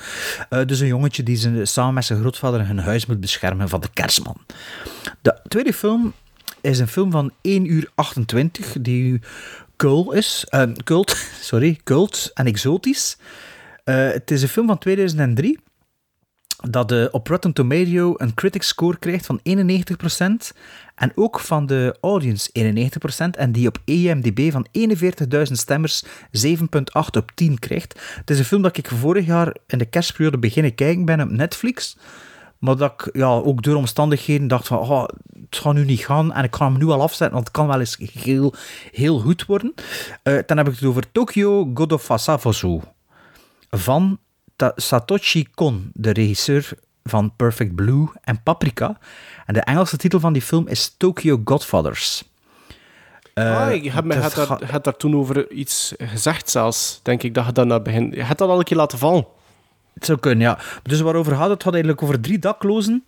Eh, 0.49 0.65
dus 0.65 0.79
een 0.79 0.87
jongetje 0.87 1.23
die 1.23 1.35
zijn, 1.35 1.67
samen 1.67 1.93
met 1.93 2.05
zijn 2.05 2.19
grootvader 2.19 2.67
hun 2.67 2.79
huis 2.79 3.05
moet 3.05 3.19
beschermen 3.19 3.69
van 3.69 3.79
de 3.79 3.89
kerstman. 3.93 4.37
De 5.21 5.39
tweede 5.47 5.73
film 5.73 6.13
is 6.61 6.79
een 6.79 6.87
film 6.87 7.11
van 7.11 7.31
1 7.41 7.71
uur 7.71 7.89
28, 7.95 8.75
die 8.81 9.19
cult 9.75 10.13
is. 10.13 10.45
eh, 10.49 10.63
cult, 10.83 11.17
sorry, 11.41 11.79
cult 11.83 12.31
en 12.33 12.45
exotisch. 12.45 13.17
Eh, 13.89 14.11
het 14.11 14.31
is 14.31 14.41
een 14.41 14.47
film 14.47 14.67
van 14.67 14.77
2003 14.77 15.59
dat 16.69 16.91
eh, 16.91 17.05
op 17.11 17.27
Rotten 17.27 17.53
Tomato 17.53 18.13
een 18.17 18.33
critic 18.33 18.63
score 18.63 18.97
krijgt 18.97 19.25
van 19.25 19.39
91% 19.43 20.51
en 20.95 21.11
ook 21.15 21.39
van 21.39 21.65
de 21.65 21.97
audience 22.01 22.49
91% 22.51 23.37
en 23.37 23.51
die 23.51 23.67
op 23.67 23.77
IMDb 23.85 24.51
van 24.51 24.67
41.000 24.71 25.41
stemmers 25.51 26.03
7.8 26.31 27.17
op 27.17 27.31
10 27.35 27.59
krijgt. 27.59 27.99
Het 28.15 28.29
is 28.29 28.39
een 28.39 28.45
film 28.45 28.61
dat 28.61 28.77
ik 28.77 28.87
vorig 28.87 29.25
jaar 29.25 29.55
in 29.67 29.77
de 29.77 29.85
kerstperiode 29.85 30.37
beginnen 30.37 30.75
kijken 30.75 31.05
ben 31.05 31.21
op 31.21 31.29
Netflix, 31.29 31.97
maar 32.57 32.75
dat 32.75 32.91
ik 32.91 33.15
ja, 33.15 33.29
ook 33.29 33.63
door 33.63 33.75
omstandigheden 33.75 34.47
dacht 34.47 34.67
van 34.67 34.77
oh, 34.77 35.03
het 35.49 35.57
gaat 35.57 35.73
nu 35.73 35.85
niet 35.85 36.05
gaan 36.05 36.33
en 36.33 36.43
ik 36.43 36.55
ga 36.55 36.65
hem 36.65 36.77
nu 36.77 36.85
al 36.85 37.01
afzetten, 37.01 37.31
want 37.31 37.47
het 37.47 37.55
kan 37.55 37.67
wel 37.67 37.79
eens 37.79 37.97
heel, 38.13 38.53
heel 38.91 39.19
goed 39.19 39.45
worden. 39.45 39.73
Eh, 40.23 40.37
dan 40.45 40.57
heb 40.57 40.67
ik 40.67 40.73
het 40.73 40.83
over 40.83 41.11
Tokyo 41.11 41.71
God 41.73 42.97
van 43.69 44.19
Ta- 44.55 44.73
Satoshi 44.75 45.47
Kon, 45.53 45.91
de 45.93 46.11
regisseur 46.11 46.69
van 47.03 47.35
Perfect 47.35 47.75
Blue 47.75 48.07
en 48.21 48.43
Paprika. 48.43 48.97
En 49.45 49.53
de 49.53 49.61
Engelse 49.61 49.97
titel 49.97 50.19
van 50.19 50.33
die 50.33 50.41
film 50.41 50.67
is 50.67 50.95
Tokyo 50.97 51.41
Godfathers. 51.45 52.23
Eh, 53.33 53.61
ah, 53.95 54.03
me 54.03 54.15
het 54.15 54.71
het 54.71 54.83
daar, 54.83 54.97
toen 54.97 55.15
over 55.15 55.51
iets 55.51 55.93
gezegd 55.97 56.49
zelfs, 56.49 56.99
denk 57.03 57.23
ik, 57.23 57.33
dat 57.33 57.45
je 57.45 57.51
dat 57.51 57.67
naar 57.67 57.81
begin... 57.81 58.11
Je 58.11 58.23
hebt 58.23 58.39
dat 58.39 58.49
al 58.49 58.57
een 58.57 58.63
keer 58.63 58.77
laten 58.77 58.97
vallen. 58.97 59.25
Het 59.93 60.05
zou 60.05 60.19
kunnen, 60.19 60.47
ja. 60.47 60.59
Dus 60.83 61.01
waarover 61.01 61.31
gaat 61.31 61.41
het? 61.41 61.51
Het 61.51 61.63
gaat 61.63 61.73
eigenlijk 61.73 62.03
over 62.03 62.21
drie 62.21 62.39
daklozen 62.39 63.03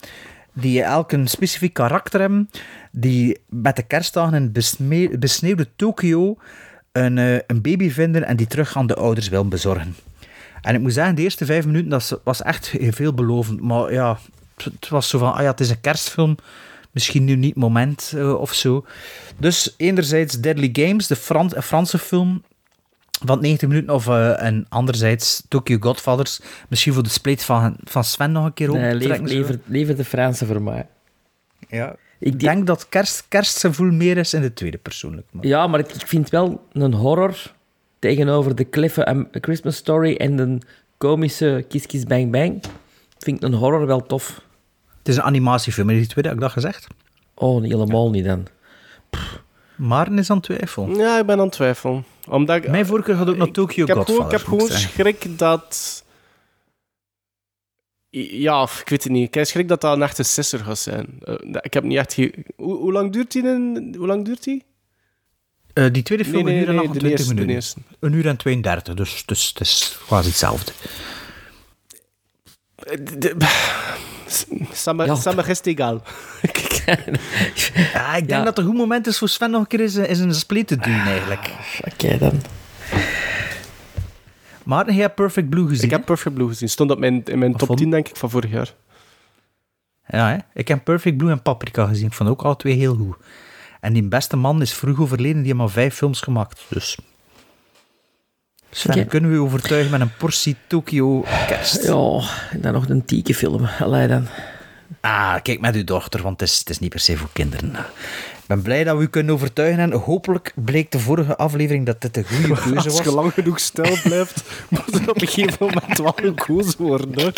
die 0.54 0.84
elk 0.84 1.12
een 1.12 1.28
specifiek 1.28 1.74
karakter 1.74 2.20
hebben, 2.20 2.50
die 2.92 3.42
met 3.50 3.76
de 3.76 3.84
kerstdagen 3.84 4.34
in 4.34 4.52
besneeuwde 5.20 5.68
Tokio 5.76 6.38
een, 6.92 7.18
eh, 7.18 7.34
een 7.34 7.62
baby 7.62 7.90
vinden 7.90 8.24
en 8.24 8.36
die 8.36 8.48
terug 8.48 8.78
aan 8.78 8.88
de 8.88 8.96
ouders 8.96 9.30
willen 9.30 9.50
bezorgen. 9.50 9.96
En 10.62 10.76
ik 10.76 10.82
moet 10.82 10.94
zeggen, 10.94 11.16
de 11.16 11.22
eerste 11.22 11.46
vijf 11.46 11.66
minuten 11.66 11.90
dat 11.90 12.20
was 12.24 12.42
echt 12.42 12.74
veelbelovend. 12.80 13.62
Maar 13.62 13.94
ja, 13.94 14.18
het- 14.64 14.90
was 14.90 15.10
zo 15.10 15.18
van, 15.18 15.34
ah 15.34 15.42
ja, 15.42 15.50
het 15.52 15.60
is 15.60 15.70
een 15.70 15.82
kerstfilm. 15.82 16.36
Misschien 16.92 17.24
nu 17.26 17.36
niet 17.36 17.56
moment 17.56 18.12
eh, 18.16 18.34
of 18.34 18.54
zo. 18.54 18.86
Dus 19.38 19.74
enerzijds 19.78 20.40
Deadly 20.40 20.70
Games, 20.74 21.08
de 21.08 21.16
Fran- 21.16 21.54
Franse 21.64 21.98
film 21.98 22.44
van 23.26 23.42
90 23.42 23.68
minuten. 23.68 23.94
Of, 23.94 24.08
eh, 24.08 24.44
en 24.44 24.66
anderzijds 24.70 25.44
Tokyo 25.48 25.78
Godfathers. 25.80 26.40
Misschien 26.70 26.94
voor 26.94 27.04
de 27.04 27.10
split 27.10 27.44
van, 27.44 27.76
van 27.84 28.04
Sven 28.04 28.32
nog 28.32 28.46
een 28.46 28.54
keer 28.54 28.70
Nee, 28.72 28.94
optrekken. 28.94 29.28
lever, 29.28 29.38
lever, 29.38 29.60
lever 29.66 29.96
de 29.96 30.06
Franse 30.06 30.46
voor 30.46 30.62
mij. 30.62 30.88
Ja. 31.70 31.96
Ik 32.20 32.40
denk 32.40 32.68
dat 32.68 32.90
kerst, 32.90 33.26
kerstgevoel 33.28 33.92
meer 33.92 34.18
is 34.18 34.34
in 34.34 34.42
de 34.42 34.54
tweede 34.54 34.78
persoonlijk. 34.78 35.28
Maar. 35.32 35.46
Ja, 35.46 35.68
maar 35.68 35.80
ik 35.80 35.90
ik 35.90 36.08
vind 36.08 36.30
wel 36.30 36.68
een 36.72 36.94
horror 36.94 37.54
tegenover 38.02 38.56
de 38.56 38.64
kleffe 38.64 39.06
Am- 39.06 39.28
Christmas 39.32 39.76
Story 39.76 40.16
en 40.16 40.36
de 40.36 40.58
komische 40.98 41.66
Kiss 41.68 41.86
Kiss 41.86 42.04
Bang 42.04 42.32
Bang. 42.32 42.62
Vind 43.18 43.38
ik 43.38 43.44
een 43.44 43.54
horror 43.54 43.86
wel 43.86 44.06
tof. 44.06 44.42
Het 44.98 45.08
is 45.08 45.16
een 45.16 45.24
animatiefilm, 45.24 45.90
is 45.90 45.98
die 45.98 46.08
tweede, 46.08 46.30
heb 46.30 46.38
ik 46.38 46.44
dat 46.44 46.52
gezegd? 46.52 46.88
Oh, 47.34 47.62
niet 47.62 47.72
helemaal 47.72 48.10
niet 48.10 48.26
dan. 48.26 48.48
Maren 49.76 50.18
is 50.18 50.30
aan 50.30 50.38
het 50.38 50.46
twijfelen. 50.46 50.96
Ja, 50.96 51.20
ik 51.20 51.26
ben 51.26 51.38
aan 51.38 51.46
het 51.46 51.54
twijfelen. 51.54 52.06
Omdat 52.30 52.56
ik, 52.56 52.70
Mijn 52.70 52.86
voorkeur 52.86 53.16
gaat 53.16 53.30
ook 53.30 53.38
naar 53.38 53.52
Tokyo 53.52 53.84
ik 53.84 53.90
ik 53.90 54.32
heb 54.32 54.44
gewoon 54.44 54.70
schrik 54.70 55.38
dat... 55.38 56.04
Ja, 58.10 58.64
ik 58.64 58.90
weet 58.90 59.04
het 59.04 59.12
niet. 59.12 59.28
Ik 59.28 59.34
heb 59.34 59.46
schrik 59.46 59.68
dat 59.68 59.82
dat 59.82 59.96
een 59.96 60.02
echte 60.02 60.24
sisser 60.24 60.60
gaat 60.60 60.78
zijn. 60.78 61.20
Eh, 61.24 61.36
ik 61.62 61.74
heb 61.74 61.84
niet 61.84 61.98
echt... 61.98 62.16
Hoe, 62.56 62.76
hoe 62.76 62.92
lang 62.92 63.12
duurt 63.12 63.32
die? 63.32 63.48
In... 63.48 63.96
Hoe 63.98 64.08
lang 64.08 64.26
duurt 64.26 64.44
die? 64.44 64.64
Eh, 65.74 65.86
die 65.92 66.04
tweede 66.04 66.26
film, 66.26 66.44
Nee, 66.46 66.54
nee, 66.54 66.56
een 66.56 66.62
uur 66.62 66.70
en 66.70 66.76
nee, 66.76 66.88
28 66.88 67.02
de 67.02 67.10
eerste, 67.10 67.28
de 67.28 67.34
minuten. 67.34 67.56
eerste. 67.56 67.80
Een 68.00 68.14
uur 68.14 68.28
en 68.28 68.38
32, 68.38 68.94
dus, 68.94 69.24
dus 69.26 69.48
het 69.48 69.60
is 69.60 69.98
quasi 70.08 70.28
hetzelfde. 70.28 70.72
Samen 74.74 75.06
Ja. 75.10 75.16
samen 75.16 75.48
is 75.48 75.58
het 75.58 75.68
egal. 75.68 76.02
Ja, 77.94 78.16
ik 78.16 78.28
denk 78.28 78.46
dat 78.46 78.48
het 78.48 78.58
een 78.58 78.66
goed 78.66 78.78
moment 78.78 79.08
is 79.08 79.18
voor 79.18 79.30
Sven 79.30 79.52
nog 79.52 79.62
een 79.62 79.68
keer 79.68 79.80
eens, 79.80 79.96
eens 79.96 80.20
een 80.20 80.34
split 80.34 80.68
te 80.68 80.76
doen, 80.78 81.00
eigenlijk. 81.00 81.52
Oké, 81.94 82.18
dan. 82.18 82.42
Maarten, 84.64 84.94
jij 84.94 85.02
hebt 85.04 85.16
Perfect 85.16 85.50
Blue 85.50 85.68
gezien, 85.68 85.84
Ik 85.84 85.90
heb 85.92 86.06
Perfect 86.06 86.36
Blue 86.36 86.48
gezien. 86.48 86.70
Stond 86.70 86.92
op 86.92 87.00
mijn, 87.00 87.24
in 87.26 87.40
mijn 87.40 87.56
top 87.56 87.68
vond- 87.68 87.80
10, 87.80 87.90
denk 87.90 88.08
ik, 88.10 88.16
van 88.16 88.30
vorig 88.30 88.52
jaar. 88.52 88.74
Ja, 90.08 90.30
hè? 90.30 90.38
ik 90.54 90.68
heb 90.68 90.84
Perfect 90.84 91.18
Blue 91.18 91.32
en 91.32 91.42
Paprika 91.42 91.86
gezien. 91.88 92.06
Ik 92.08 92.14
vond 92.14 92.30
ook 92.30 92.42
alle 92.42 92.56
twee 92.56 92.74
heel 92.76 92.96
goed. 92.96 93.16
En 93.82 93.94
die 93.94 94.04
beste 94.04 94.36
man 94.36 94.62
is 94.62 94.74
vroeg 94.74 95.00
overleden, 95.00 95.38
die 95.38 95.46
heeft 95.46 95.58
maar 95.58 95.70
vijf 95.70 95.96
films 95.96 96.22
gemaakt. 96.22 96.62
Dus... 96.68 96.98
Sven, 98.72 99.08
kunnen 99.08 99.30
we 99.30 99.36
je 99.36 99.42
overtuigen 99.42 99.92
met 99.92 100.02
een 100.02 100.16
portie 100.18 100.56
Tokyo 100.68 101.22
kerst? 101.48 101.84
Ja, 101.84 102.22
en 102.52 102.62
dan 102.62 102.74
nog 102.74 102.90
een 102.90 103.06
tieke 103.06 103.36
film. 103.36 103.66
Allee 103.80 104.08
dan. 104.08 104.28
Ah, 105.00 105.36
kijk 105.42 105.62
met 105.62 105.76
uw 105.76 105.84
dochter, 105.84 106.22
want 106.22 106.40
het 106.40 106.50
is, 106.50 106.60
het 106.60 106.70
is 106.70 106.80
niet 106.80 106.90
per 106.90 107.00
se 107.00 107.18
voor 107.18 107.30
kinderen. 107.34 107.70
Ik 108.42 108.48
ben 108.48 108.62
blij 108.62 108.84
dat 108.84 108.98
we 108.98 109.04
u 109.04 109.08
kunnen 109.08 109.34
overtuigen 109.34 109.80
en 109.80 109.92
hopelijk 109.92 110.54
bleek 110.56 110.92
de 110.92 111.00
vorige 111.00 111.38
aflevering 111.38 111.86
dat 111.86 112.02
dit 112.02 112.18
een 112.18 112.26
goede 112.26 112.62
keuze 112.62 112.76
Als 112.76 112.86
was. 112.86 113.04
je 113.06 113.12
lang 113.12 113.34
genoeg 113.34 113.60
stil 113.60 113.98
blijft, 114.04 114.44
moet 114.70 114.96
er 114.96 115.10
op 115.10 115.22
een 115.22 115.28
gegeven 115.28 115.66
moment 115.66 115.98
wel 115.98 116.14
gekozen 116.16 116.82
worden. 116.82 117.34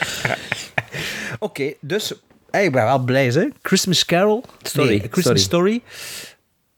Oké, 1.38 1.72
dus 1.80 2.12
hey, 2.50 2.64
ik 2.64 2.72
ben 2.72 2.84
wel 2.84 2.98
blij, 2.98 3.26
hè? 3.26 3.48
Christmas 3.62 4.04
Carol, 4.04 4.44
Story, 4.62 4.88
nee, 4.88 4.98
Christmas 5.10 5.24
sorry. 5.24 5.38
Story, 5.38 5.82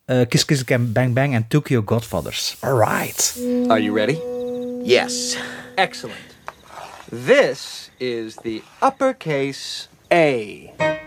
eh, 0.05 0.29
Kiss 0.29 0.45
Kiss 0.45 0.65
Bang 0.65 1.15
Bang 1.15 1.35
en 1.35 1.49
Tokyo 1.49 1.83
Godfathers. 1.85 2.57
Alright. 2.61 3.37
Are 3.69 3.83
you 3.83 3.95
ready? 3.95 4.19
Yes. 4.85 5.37
Excellent. 5.75 6.19
This 7.27 7.91
is 7.99 8.35
the 8.43 8.63
uppercase 8.83 9.89
A. 10.13 10.73
A 10.79 11.01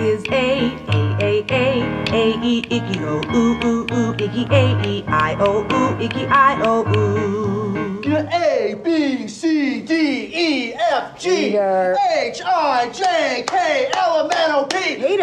is 0.00 0.22
A, 0.30 0.72
A, 0.88 1.16
A, 1.20 1.44
A, 1.50 1.82
A, 2.12 2.38
E, 2.42 2.64
Icky, 2.70 2.98
O, 3.04 3.20
Ooh, 3.34 3.64
Ooh, 3.64 3.86
Ooh, 3.92 4.14
Icky, 4.18 4.46
A, 4.50 4.82
E, 4.86 5.04
I, 5.08 5.36
O, 5.40 5.64
Ooh, 5.72 6.00
Icky, 6.04 6.26
I, 6.26 6.60
O, 6.62 6.84
Ooh. 6.96 7.85
A, 8.16 8.74
B, 8.82 9.28
C, 9.28 9.82
D, 9.82 9.92
E, 9.92 10.72
F, 10.72 11.18
G, 11.18 11.52
H, 11.52 12.40
I, 12.40 12.90
J, 12.92 13.44
K, 13.44 13.54
L, 13.92 14.24
M, 14.24 14.30
N, 14.48 14.54
O, 14.54 14.64
P, 14.66 14.76
Q, 14.96 15.22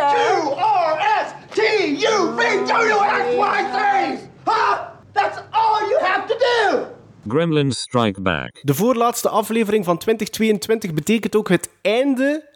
R, 0.57 0.99
S, 1.25 1.33
T, 1.55 1.61
U, 1.97 2.35
V, 2.35 2.41
W, 2.65 2.97
X, 3.01 3.35
Y, 3.35 3.59
Z. 3.73 4.29
Huh? 4.45 4.77
That's 5.13 5.39
all 5.51 5.89
you 5.89 5.99
have 6.01 6.27
to 6.27 6.35
do. 6.37 6.85
Gremlins 7.27 7.79
Strike 7.79 8.21
Back. 8.21 8.59
De 8.61 8.73
voorlaatste 8.73 9.29
aflevering 9.29 9.85
van 9.85 9.97
2022 9.97 10.93
betekent 10.93 11.35
ook 11.35 11.49
het 11.49 11.69
einde 11.81 12.49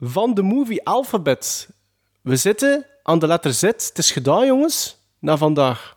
van 0.00 0.34
de 0.34 0.42
movie 0.42 0.86
Alphabet. 0.86 1.68
We 2.22 2.36
zitten 2.36 2.86
aan 3.02 3.18
de 3.18 3.26
letter 3.26 3.52
Z. 3.52 3.62
Het 3.62 3.92
is 3.94 4.10
gedaan, 4.10 4.46
jongens. 4.46 4.96
Na 5.18 5.36
vandaag. 5.36 5.93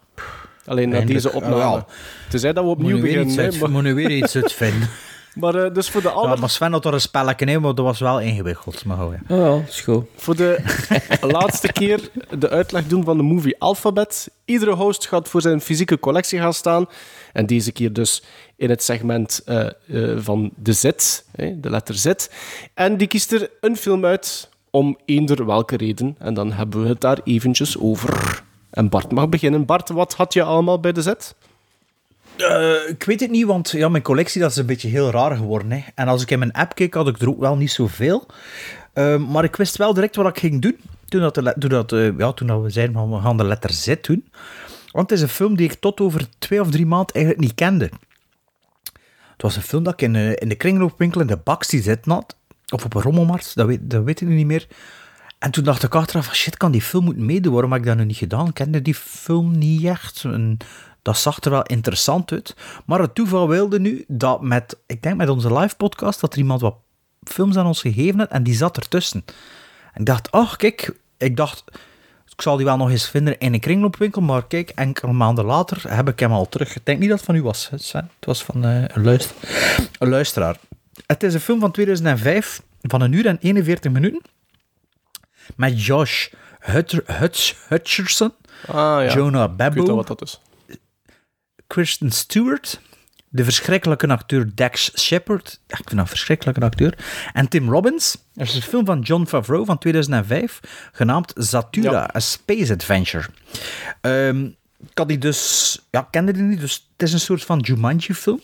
Alleen 0.67 0.89
na 0.89 1.01
deze 1.01 1.31
opname. 1.31 1.55
Ah, 1.55 1.71
wel. 1.71 1.85
Tenzij 2.29 2.53
dat 2.53 2.63
we 2.63 2.69
opnieuw 2.69 2.95
nu 2.95 3.01
weer 3.01 3.23
beginnen. 3.25 3.59
maar- 3.59 3.69
moet 3.69 3.83
nu 3.83 3.93
weer 3.93 4.11
iets 4.11 4.35
uitvinden. 4.35 4.89
Maar 5.39 5.55
eh, 5.55 5.73
dus 5.73 5.89
voor 5.89 6.01
de 6.01 6.09
aller... 6.09 6.33
Ja, 6.33 6.39
maar 6.39 6.49
Sven 6.49 6.71
had 6.71 6.85
er 6.85 6.93
een 6.93 7.01
spelletje 7.01 7.45
in, 7.45 7.61
maar 7.61 7.75
dat 7.75 7.85
was 7.85 7.99
wel 7.99 8.19
ingewikkeld. 8.21 8.85
Maar 8.85 8.97
goed, 8.97 9.15
ja. 9.27 9.35
Oh 9.35 9.59
ja, 9.61 9.67
is 9.67 9.81
goed. 9.81 10.05
Voor 10.15 10.35
de 10.35 10.59
laatste 11.21 11.71
keer 11.71 12.09
de 12.39 12.49
uitleg 12.49 12.87
doen 12.87 13.03
van 13.03 13.17
de 13.17 13.23
movie 13.23 13.55
Alphabet. 13.59 14.29
Iedere 14.45 14.71
host 14.73 15.07
gaat 15.07 15.29
voor 15.29 15.41
zijn 15.41 15.61
fysieke 15.61 15.99
collectie 15.99 16.39
gaan 16.39 16.53
staan. 16.53 16.85
En 17.33 17.45
deze 17.45 17.71
keer 17.71 17.93
dus 17.93 18.23
in 18.55 18.69
het 18.69 18.83
segment 18.83 19.41
eh, 19.45 19.65
eh, 19.65 20.17
van 20.17 20.51
de 20.55 20.73
Z, 20.73 20.83
hè, 21.35 21.59
de 21.59 21.69
letter 21.69 21.95
Z. 21.95 22.11
En 22.73 22.97
die 22.97 23.07
kiest 23.07 23.31
er 23.31 23.49
een 23.61 23.77
film 23.77 24.05
uit 24.05 24.49
om 24.71 24.97
eender 25.05 25.45
welke 25.45 25.77
reden. 25.77 26.15
En 26.19 26.33
dan 26.33 26.51
hebben 26.51 26.81
we 26.81 26.87
het 26.87 27.01
daar 27.01 27.19
eventjes 27.23 27.77
over. 27.79 28.43
En 28.77 28.89
Bart 28.89 29.11
mag 29.11 29.29
beginnen. 29.29 29.65
Bart, 29.65 29.89
wat 29.89 30.13
had 30.13 30.33
je 30.33 30.43
allemaal 30.43 30.79
bij 30.79 30.91
de 30.91 31.01
Z? 31.01 31.07
Eh, 32.37 32.89
ik 32.89 33.03
weet 33.03 33.19
het 33.19 33.31
niet, 33.31 33.45
want 33.45 33.69
ja, 33.69 33.89
mijn 33.89 34.03
collectie 34.03 34.41
dat 34.41 34.51
is 34.51 34.57
een 34.57 34.65
beetje 34.65 34.87
heel 34.87 35.11
raar 35.11 35.35
geworden. 35.35 35.71
Hè. 35.71 35.83
En 35.95 36.07
als 36.07 36.21
ik 36.21 36.31
in 36.31 36.39
mijn 36.39 36.51
app 36.51 36.75
keek, 36.75 36.93
had 36.93 37.07
ik 37.07 37.21
er 37.21 37.29
ook 37.29 37.39
wel 37.39 37.55
niet 37.55 37.71
zoveel. 37.71 38.25
Uh, 38.93 39.17
maar 39.17 39.43
ik 39.43 39.55
wist 39.55 39.77
wel 39.77 39.93
direct 39.93 40.15
wat 40.15 40.27
ik 40.27 40.39
ging 40.39 40.61
doen. 40.61 40.77
Toen, 41.05 41.21
dat 41.21 41.35
dat, 41.57 41.91
uh, 41.91 42.17
ja, 42.17 42.31
toen 42.33 42.47
dat 42.47 42.61
we 42.61 42.69
zeiden, 42.69 42.95
van, 42.95 43.11
we 43.11 43.21
gaan 43.21 43.37
de 43.37 43.43
letter 43.43 43.73
Z 43.73 43.95
doen. 44.01 44.29
Want 44.91 45.09
het 45.09 45.19
is 45.19 45.21
een 45.21 45.29
film 45.29 45.55
die 45.55 45.69
ik 45.69 45.79
tot 45.79 45.99
over 45.99 46.27
twee 46.39 46.61
of 46.61 46.71
drie 46.71 46.85
maanden 46.85 47.15
eigenlijk 47.15 47.45
niet 47.45 47.55
kende. 47.55 47.89
Het 49.31 49.41
was 49.41 49.55
een 49.55 49.61
film 49.61 49.83
dat 49.83 49.93
ik 49.93 50.01
in, 50.01 50.15
in 50.15 50.49
de 50.49 50.55
kringloopwinkel 50.55 51.21
in 51.21 51.27
de 51.27 51.37
Baxi 51.37 51.81
zitten 51.81 52.11
had. 52.11 52.35
Of 52.73 52.85
op 52.85 52.93
een 52.93 53.01
rommelmarkt, 53.01 53.55
dat 53.55 53.65
weet, 53.67 53.89
dat 53.89 54.03
weet 54.03 54.21
niet 54.21 54.45
meer. 54.45 54.67
En 55.39 55.51
toen 55.51 55.63
dacht 55.63 55.83
ik 55.83 55.95
achteraf 55.95 56.35
shit, 56.35 56.57
kan 56.57 56.71
die 56.71 56.81
film 56.81 57.03
moeten 57.03 57.25
meedoen? 57.25 57.53
Waarom 57.53 57.71
heb 57.71 57.81
ik 57.81 57.87
dat 57.87 57.97
nu 57.97 58.05
niet 58.05 58.17
gedaan? 58.17 58.47
Ik 58.47 58.53
kende 58.53 58.81
die 58.81 58.95
film 58.95 59.57
niet 59.57 59.83
echt. 59.83 60.23
En 60.23 60.57
dat 61.01 61.17
zag 61.17 61.43
er 61.43 61.51
wel 61.51 61.63
interessant 61.63 62.31
uit. 62.31 62.55
Maar 62.85 62.99
het 62.99 63.15
toeval 63.15 63.47
wilde 63.47 63.79
nu 63.79 64.05
dat 64.07 64.41
met, 64.41 64.77
ik 64.85 65.01
denk 65.01 65.17
met 65.17 65.29
onze 65.29 65.53
live 65.53 65.75
podcast, 65.75 66.19
dat 66.19 66.33
er 66.33 66.39
iemand 66.39 66.61
wat 66.61 66.75
films 67.23 67.57
aan 67.57 67.65
ons 67.65 67.81
gegeven 67.81 68.19
had 68.19 68.29
en 68.29 68.43
die 68.43 68.55
zat 68.55 68.77
ertussen. 68.77 69.23
En 69.93 69.99
ik 69.99 70.05
dacht, 70.05 70.31
ach 70.31 70.55
kijk, 70.55 70.99
ik 71.17 71.37
dacht, 71.37 71.63
ik 72.25 72.41
zal 72.41 72.55
die 72.55 72.65
wel 72.65 72.77
nog 72.77 72.89
eens 72.89 73.09
vinden 73.09 73.37
in 73.37 73.53
een 73.53 73.59
kringloopwinkel, 73.59 74.21
maar 74.21 74.47
kijk, 74.47 74.69
enkele 74.69 75.13
maanden 75.13 75.45
later 75.45 75.95
heb 75.95 76.09
ik 76.09 76.19
hem 76.19 76.31
al 76.31 76.49
terug. 76.49 76.75
Ik 76.75 76.85
denk 76.85 76.99
niet 76.99 77.09
dat 77.09 77.17
het 77.17 77.27
van 77.27 77.35
u 77.35 77.43
was, 77.43 77.69
hè. 77.69 77.77
Het 77.99 78.25
was 78.25 78.43
van 78.43 78.65
uh, 78.65 78.83
een, 78.87 79.03
luister, 79.03 79.35
een 79.99 80.09
luisteraar. 80.09 80.57
Het 81.05 81.23
is 81.23 81.33
een 81.33 81.39
film 81.39 81.59
van 81.59 81.71
2005, 81.71 82.61
van 82.81 83.01
een 83.01 83.11
uur 83.11 83.25
en 83.25 83.37
41 83.41 83.91
minuten, 83.91 84.21
met 85.55 85.85
Josh 85.85 86.27
Hutch, 86.59 87.67
Hutcherson, 87.67 88.33
ah, 88.67 89.03
ja. 89.03 89.13
Jonah 89.13 89.55
Babbo, 89.55 89.95
wat 89.95 90.07
dat 90.07 90.21
is. 90.21 90.41
Kristen 91.67 92.11
Stewart, 92.11 92.79
de 93.29 93.43
verschrikkelijke 93.43 94.07
acteur 94.07 94.55
Dax 94.55 94.91
Shepard, 94.99 95.59
ik 95.67 95.75
vind 95.75 95.89
dat 95.89 95.99
een 95.99 96.07
verschrikkelijke 96.07 96.61
acteur, 96.61 96.97
en 97.33 97.47
Tim 97.47 97.69
Robbins. 97.69 98.17
Er 98.35 98.45
is 98.45 98.55
een 98.55 98.61
film 98.61 98.85
van 98.85 98.99
John 98.99 99.25
Favreau 99.25 99.65
van 99.65 99.77
2005, 99.77 100.59
genaamd 100.91 101.33
Zatura, 101.35 101.91
Ja. 101.91 102.09
A 102.15 102.19
Space 102.19 102.73
Adventure. 102.73 103.25
Ehm, 104.01 104.47
ik 104.79 104.97
had 104.97 105.07
die 105.07 105.17
dus... 105.17 105.79
Ja, 105.91 106.07
kende 106.11 106.31
die 106.31 106.41
niet, 106.41 106.59
dus 106.59 106.87
het 106.97 107.07
is 107.07 107.13
een 107.13 107.19
soort 107.19 107.43
van 107.43 107.59
Jumanji-film. 107.59 108.41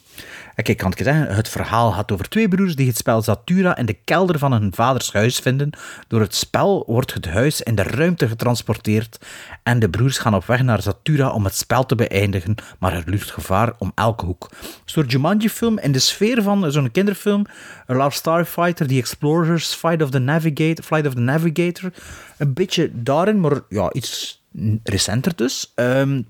En 0.55 0.63
kijk, 0.63 0.77
kan 0.77 0.91
ik 0.91 1.03
zeggen, 1.03 1.35
het 1.35 1.49
verhaal 1.49 1.91
gaat 1.91 2.11
over 2.11 2.29
twee 2.29 2.47
broers 2.47 2.75
die 2.75 2.87
het 2.87 2.97
spel 2.97 3.21
Zatura 3.21 3.77
in 3.77 3.85
de 3.85 3.97
kelder 4.05 4.39
van 4.39 4.51
hun 4.51 4.71
vaders 4.73 5.13
huis 5.13 5.39
vinden. 5.39 5.69
Door 6.07 6.21
het 6.21 6.35
spel 6.35 6.83
wordt 6.87 7.13
het 7.13 7.25
huis 7.25 7.61
in 7.61 7.75
de 7.75 7.83
ruimte 7.83 8.27
getransporteerd 8.27 9.25
en 9.63 9.79
de 9.79 9.89
broers 9.89 10.17
gaan 10.17 10.35
op 10.35 10.45
weg 10.45 10.61
naar 10.61 10.81
Zatura 10.81 11.31
om 11.31 11.43
het 11.43 11.55
spel 11.55 11.85
te 11.85 11.95
beëindigen, 11.95 12.55
maar 12.79 12.93
er 12.93 13.03
lucht 13.05 13.31
gevaar 13.31 13.73
om 13.77 13.91
elke 13.95 14.25
hoek. 14.25 14.47
Een 14.51 14.67
soort 14.85 15.11
Jumanji-film 15.11 15.79
in 15.79 15.91
de 15.91 15.99
sfeer 15.99 16.41
van 16.41 16.71
zo'n 16.71 16.91
kinderfilm, 16.91 17.45
A 17.89 17.93
Love 17.93 18.15
Starfighter, 18.15 18.87
The 18.87 18.97
Explorers, 18.97 19.73
Flight 19.73 20.01
of 20.01 20.09
the 20.09 20.19
Navigator, 20.19 20.83
Flight 20.83 21.07
of 21.07 21.13
the 21.13 21.19
Navigator. 21.19 21.91
Een 22.37 22.53
beetje 22.53 22.89
daarin, 22.93 23.39
maar 23.39 23.61
ja, 23.69 23.91
iets 23.91 24.42
recenter 24.83 25.35
dus. 25.35 25.71
Ehm, 25.75 26.21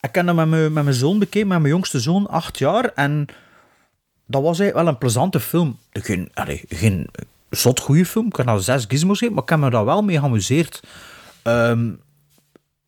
ik 0.00 0.14
heb 0.14 0.26
dat 0.26 0.34
met 0.34 0.72
mijn, 0.72 0.94
zoon 0.94 1.18
bekeken, 1.18 1.48
met 1.48 1.58
mijn 1.58 1.72
jongste 1.72 2.00
zoon, 2.00 2.28
acht 2.28 2.58
jaar. 2.58 2.84
En 2.84 3.26
dat 4.26 4.42
was 4.42 4.58
eigenlijk 4.58 4.74
wel 4.74 4.86
een 4.86 4.98
plezante 4.98 5.40
film. 5.40 5.78
Geen, 5.92 6.30
allee, 6.34 6.64
geen 6.68 7.08
zot 7.50 7.80
goede 7.80 8.06
film. 8.06 8.26
Ik 8.26 8.36
heb 8.36 8.46
nou 8.46 8.60
zes 8.60 8.84
gizmos 8.88 9.18
gegeven, 9.18 9.34
maar 9.34 9.42
ik 9.42 9.48
heb 9.50 9.58
me 9.58 9.70
daar 9.70 9.84
wel 9.84 10.02
mee 10.02 10.18
geamuseerd. 10.18 10.82
Ehm, 11.42 11.90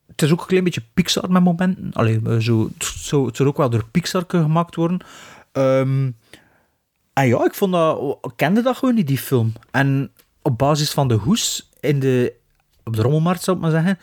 het 0.06 0.22
is 0.22 0.32
ook 0.32 0.40
een 0.40 0.46
klein 0.46 0.64
beetje 0.64 0.82
Pixar 0.94 1.30
met 1.30 1.42
momenten. 1.42 1.90
Allee, 1.92 2.20
eh, 2.24 2.36
zo, 2.36 2.70
het 2.74 2.84
zou, 2.84 3.26
het 3.26 3.36
zou 3.36 3.48
ook 3.48 3.56
wel 3.56 3.70
door 3.70 3.88
Pixar 3.90 4.26
kunnen 4.26 4.46
gemaakt 4.46 4.74
worden. 4.74 4.98
Ehm, 5.52 6.10
en 7.12 7.26
ja, 7.26 7.44
ik 7.44 7.54
vond 7.54 7.72
dat... 7.72 8.18
Ik 8.22 8.32
kende 8.36 8.62
dat 8.62 8.76
gewoon 8.76 8.94
niet, 8.94 9.06
die 9.06 9.18
film. 9.18 9.52
En 9.70 10.10
op 10.42 10.58
basis 10.58 10.90
van 10.90 11.08
de 11.08 11.14
hoes 11.14 11.70
in 11.80 12.00
de, 12.00 12.32
op 12.90 12.96
de 12.96 13.02
rommelmarkt, 13.02 13.42
zou 13.42 13.56
ik 13.56 13.62
maar 13.62 13.70
zeggen 13.72 13.98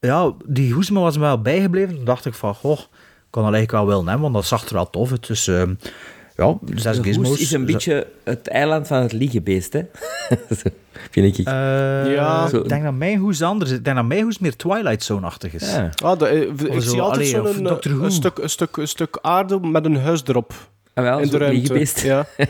ja, 0.00 0.32
die 0.46 0.72
hoes 0.72 0.90
me 0.90 1.00
was 1.00 1.14
me 1.16 1.22
wel 1.22 1.40
bijgebleven. 1.40 1.94
Toen 1.94 2.04
dacht 2.04 2.26
ik 2.26 2.34
van, 2.34 2.54
goh, 2.54 2.78
ik 2.78 2.86
kan 3.30 3.42
dat 3.44 3.52
eigenlijk 3.52 3.70
wel 3.70 3.86
willen 3.86 4.04
hebben, 4.08 4.20
want 4.22 4.34
dat 4.34 4.44
zag 4.46 4.68
er 4.68 4.74
wel 4.74 4.90
tof 4.90 5.10
uit. 5.10 5.26
Dus 5.26 5.46
uh, 5.46 5.62
ja, 6.36 6.58
zes 6.74 6.96
De 6.96 7.02
gizmos. 7.02 7.28
Hoes 7.28 7.40
is 7.40 7.52
een 7.52 7.64
beetje 7.64 8.06
het 8.24 8.48
eiland 8.48 8.86
van 8.86 9.02
het 9.02 9.12
liegebeest, 9.12 9.72
hè? 9.72 9.82
Vind 11.10 11.38
ik. 11.38 11.46
Uh, 11.48 12.14
Ja. 12.14 12.48
Ik 12.52 12.68
denk 12.68 12.82
dat 12.84 12.94
mijn 12.94 13.18
hoes 13.18 13.42
anders 13.42 13.70
is. 13.70 13.76
Ik 13.76 13.84
denk 13.84 13.96
dat 13.96 14.04
mijn 14.06 14.22
hoes 14.22 14.38
meer 14.38 14.56
Twilight 14.56 15.02
Zone-achtig 15.02 15.52
is. 15.52 15.72
Ja. 15.74 15.90
Ah, 16.02 16.18
de, 16.18 16.26
eh, 16.26 16.40
ik 16.74 16.82
zo, 16.82 16.90
zie 16.90 17.00
altijd 17.00 17.26
zo'n 17.26 17.62
Doctor 17.62 18.02
een, 18.04 18.10
stuk, 18.10 18.38
een, 18.38 18.50
stuk, 18.50 18.76
een 18.76 18.88
stuk 18.88 19.18
aarde 19.22 19.60
met 19.60 19.84
een 19.84 19.96
huis 19.96 20.22
erop. 20.26 20.52
Ah, 20.94 21.04
wel, 21.04 21.18
in 21.18 21.28
de 21.28 21.38
ruimte. 21.38 21.56
liegebeest. 21.58 22.00
Ja. 22.02 22.26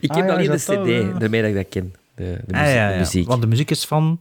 Ik 0.00 0.10
Ah, 0.10 0.16
heb 0.16 0.26
ja, 0.26 0.32
alleen 0.34 0.50
de 0.50 0.56
cd, 0.56 1.20
daarmee 1.20 1.40
dat 1.40 1.50
ik 1.50 1.56
dat 1.56 1.68
ken. 1.68 1.94
De, 2.18 2.38
de 2.46 2.54
Ah, 2.54 2.60
ja, 2.74 2.86
de 2.88 2.92
ja. 2.92 2.98
muziek. 2.98 3.26
Want 3.26 3.40
de 3.42 3.48
muziek 3.48 3.70
is 3.70 3.84
van... 3.84 4.20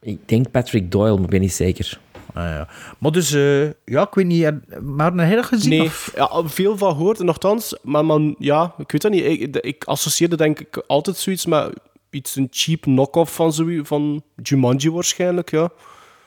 Ik 0.00 0.28
denk 0.28 0.50
Patrick 0.50 0.90
Doyle, 0.90 1.14
maar 1.14 1.24
ik 1.24 1.30
ben 1.30 1.40
niet 1.40 1.52
zeker. 1.52 1.98
Ah, 2.34 2.44
ja. 2.44 2.68
Maar 2.98 3.10
dus, 3.12 3.32
eh, 3.32 3.64
ja, 3.84 4.02
ik 4.02 4.14
weet 4.14 4.26
niet, 4.26 4.50
maar 4.82 5.12
een 5.12 5.18
hele 5.18 5.42
gezien? 5.42 5.70
Nee, 5.70 5.82
of- 5.82 6.12
ja, 6.14 6.42
veel 6.44 6.76
van 6.78 6.90
gehoord, 6.90 7.18
nogthans. 7.18 7.76
Maar, 7.82 8.04
maar 8.04 8.20
ja, 8.38 8.74
ik 8.78 8.92
weet 8.92 9.02
dat 9.02 9.10
niet. 9.12 9.24
Ik, 9.24 9.56
ik 9.56 9.84
associeerde 9.84 10.36
denk 10.36 10.60
ik 10.60 10.82
altijd 10.86 11.16
zoiets 11.16 11.46
met 11.46 11.72
iets 12.10 12.36
een 12.36 12.48
cheap 12.50 12.80
knock-off 12.80 13.34
van, 13.34 13.52
zo, 13.52 13.66
van 13.82 14.22
Jumanji 14.42 14.90
waarschijnlijk, 14.90 15.50
ja. 15.50 15.68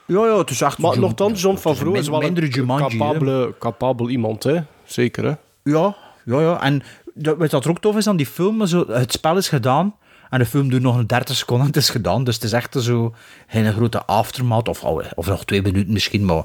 Ja, 0.05 0.25
ja, 0.25 0.37
het 0.37 0.49
is 0.49 0.61
echt... 0.61 0.77
Maar 0.77 0.99
nogthans, 0.99 1.41
John 1.41 1.55
het 1.69 1.97
is 1.97 2.07
wel 2.09 2.23
een 2.23 2.33
Jumanji, 2.47 2.97
capabele, 2.97 3.53
capabel 3.59 4.09
iemand, 4.09 4.43
hè. 4.43 4.57
Zeker, 4.83 5.23
hè. 5.23 5.33
Ja, 5.71 5.95
ja, 6.25 6.41
ja. 6.41 6.61
En 6.61 6.81
dat, 7.13 7.37
weet 7.37 7.49
je 7.49 7.55
wat 7.55 7.65
er 7.65 7.71
ook 7.71 7.79
tof 7.79 7.97
is 7.97 8.07
aan 8.07 8.17
die 8.17 8.25
film? 8.25 8.65
Zo, 8.67 8.85
het 8.87 9.11
spel 9.11 9.37
is 9.37 9.49
gedaan 9.49 9.95
en 10.31 10.39
de 10.39 10.45
film 10.45 10.69
duurt 10.69 10.81
nog 10.81 10.97
een 10.97 11.07
30 11.07 11.35
seconden 11.35 11.65
en 11.65 11.71
het 11.73 11.81
is 11.81 11.89
gedaan. 11.89 12.23
Dus 12.23 12.35
het 12.35 12.43
is 12.43 12.51
echt 12.53 12.75
zo 12.79 13.13
geen 13.47 13.73
grote 13.73 14.05
aftermath, 14.05 14.67
of, 14.67 14.83
of 15.15 15.27
nog 15.27 15.45
twee 15.45 15.61
minuten 15.61 15.93
misschien, 15.93 16.25
maar... 16.25 16.43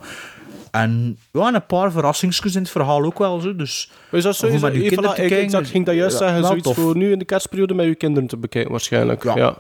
En, 0.71 1.19
ja, 1.33 1.47
en 1.49 1.55
een 1.55 1.67
paar 1.67 1.93
verrassingsjes 1.93 2.55
in 2.55 2.61
het 2.63 2.71
verhaal 2.71 3.05
ook 3.05 3.19
wel. 3.19 3.41
Zo. 3.41 3.57
Dus, 3.57 3.91
Maar 4.11 4.19
is 4.19 4.25
dat 4.25 4.37
zo? 4.37 4.47
om 4.47 4.53
met 4.61 4.73
uw 4.73 4.81
even, 4.83 4.89
kinderen 4.89 5.15
te 5.15 5.17
ik, 5.23 5.27
ik, 5.31 5.33
kijken, 5.33 5.51
zag- 5.51 5.71
ging 5.71 5.87
dat 5.87 5.95
juist 5.95 6.19
ja, 6.19 6.27
zeggen, 6.27 6.45
zoiets 6.45 6.65
tof. 6.65 6.77
voor 6.77 6.97
nu 6.97 7.13
in 7.13 7.19
de 7.19 7.25
kerstperiode 7.25 7.75
met 7.75 7.87
uw 7.87 7.95
kinderen 7.95 8.29
te 8.29 8.37
bekijken 8.37 8.71
waarschijnlijk. 8.71 9.25
Ja. 9.25 9.37
Ja. 9.37 9.57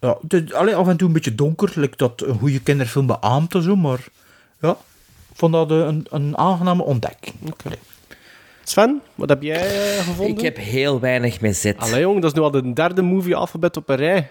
Ja, 0.00 0.18
allee, 0.52 0.76
af 0.76 0.88
en 0.88 0.96
toe 0.96 1.06
een 1.06 1.12
beetje 1.14 1.34
donker, 1.34 1.90
dat 1.96 2.22
een 2.26 2.38
goede 2.38 2.60
kinderfilm 2.60 3.06
beaamt 3.06 3.54
en 3.54 3.62
zo, 3.62 3.76
maar 3.76 3.98
ja, 4.60 4.70
ik 4.70 5.36
vond 5.36 5.52
dat 5.52 5.70
eh, 5.70 5.76
een, 5.78 6.06
een 6.10 6.36
aangename 6.38 6.82
ontdekking. 6.82 7.34
Allee. 7.64 7.78
Sven, 8.64 9.02
wat 9.14 9.28
heb 9.28 9.42
jij 9.42 9.96
eh, 9.96 10.04
gevonden? 10.04 10.36
Ik 10.36 10.40
heb 10.40 10.56
heel 10.56 11.00
weinig 11.00 11.40
met 11.40 11.56
Z. 11.56 11.72
Allee 11.76 12.00
jong, 12.00 12.20
dat 12.20 12.30
is 12.30 12.36
nu 12.36 12.42
al 12.42 12.50
de 12.50 12.72
derde 12.72 13.02
movie 13.02 13.36
alfabet 13.36 13.76
op 13.76 13.88
een 13.88 13.96
rij. 13.96 14.30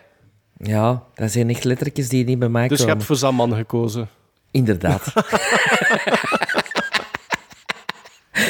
Ja, 0.58 1.04
dat 1.16 1.32
zijn 1.32 1.50
echt 1.50 1.64
lettertjes 1.64 2.10
die 2.10 2.26
niet 2.26 2.40
bij 2.40 2.50
mij 2.50 2.68
Dus 2.68 2.80
je 2.80 2.88
hebt 2.88 3.04
voor 3.04 3.16
Zaman 3.16 3.56
gekozen. 3.56 4.10
Inderdaad. 4.52 5.14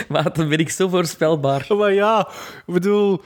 maar 0.10 0.34
dan 0.34 0.50
ben 0.50 0.58
ik 0.58 0.70
zo 0.70 0.88
voorspelbaar. 0.88 1.66
Maar 1.78 1.94
ja, 1.94 2.28
ik 2.66 2.74
bedoel... 2.74 3.22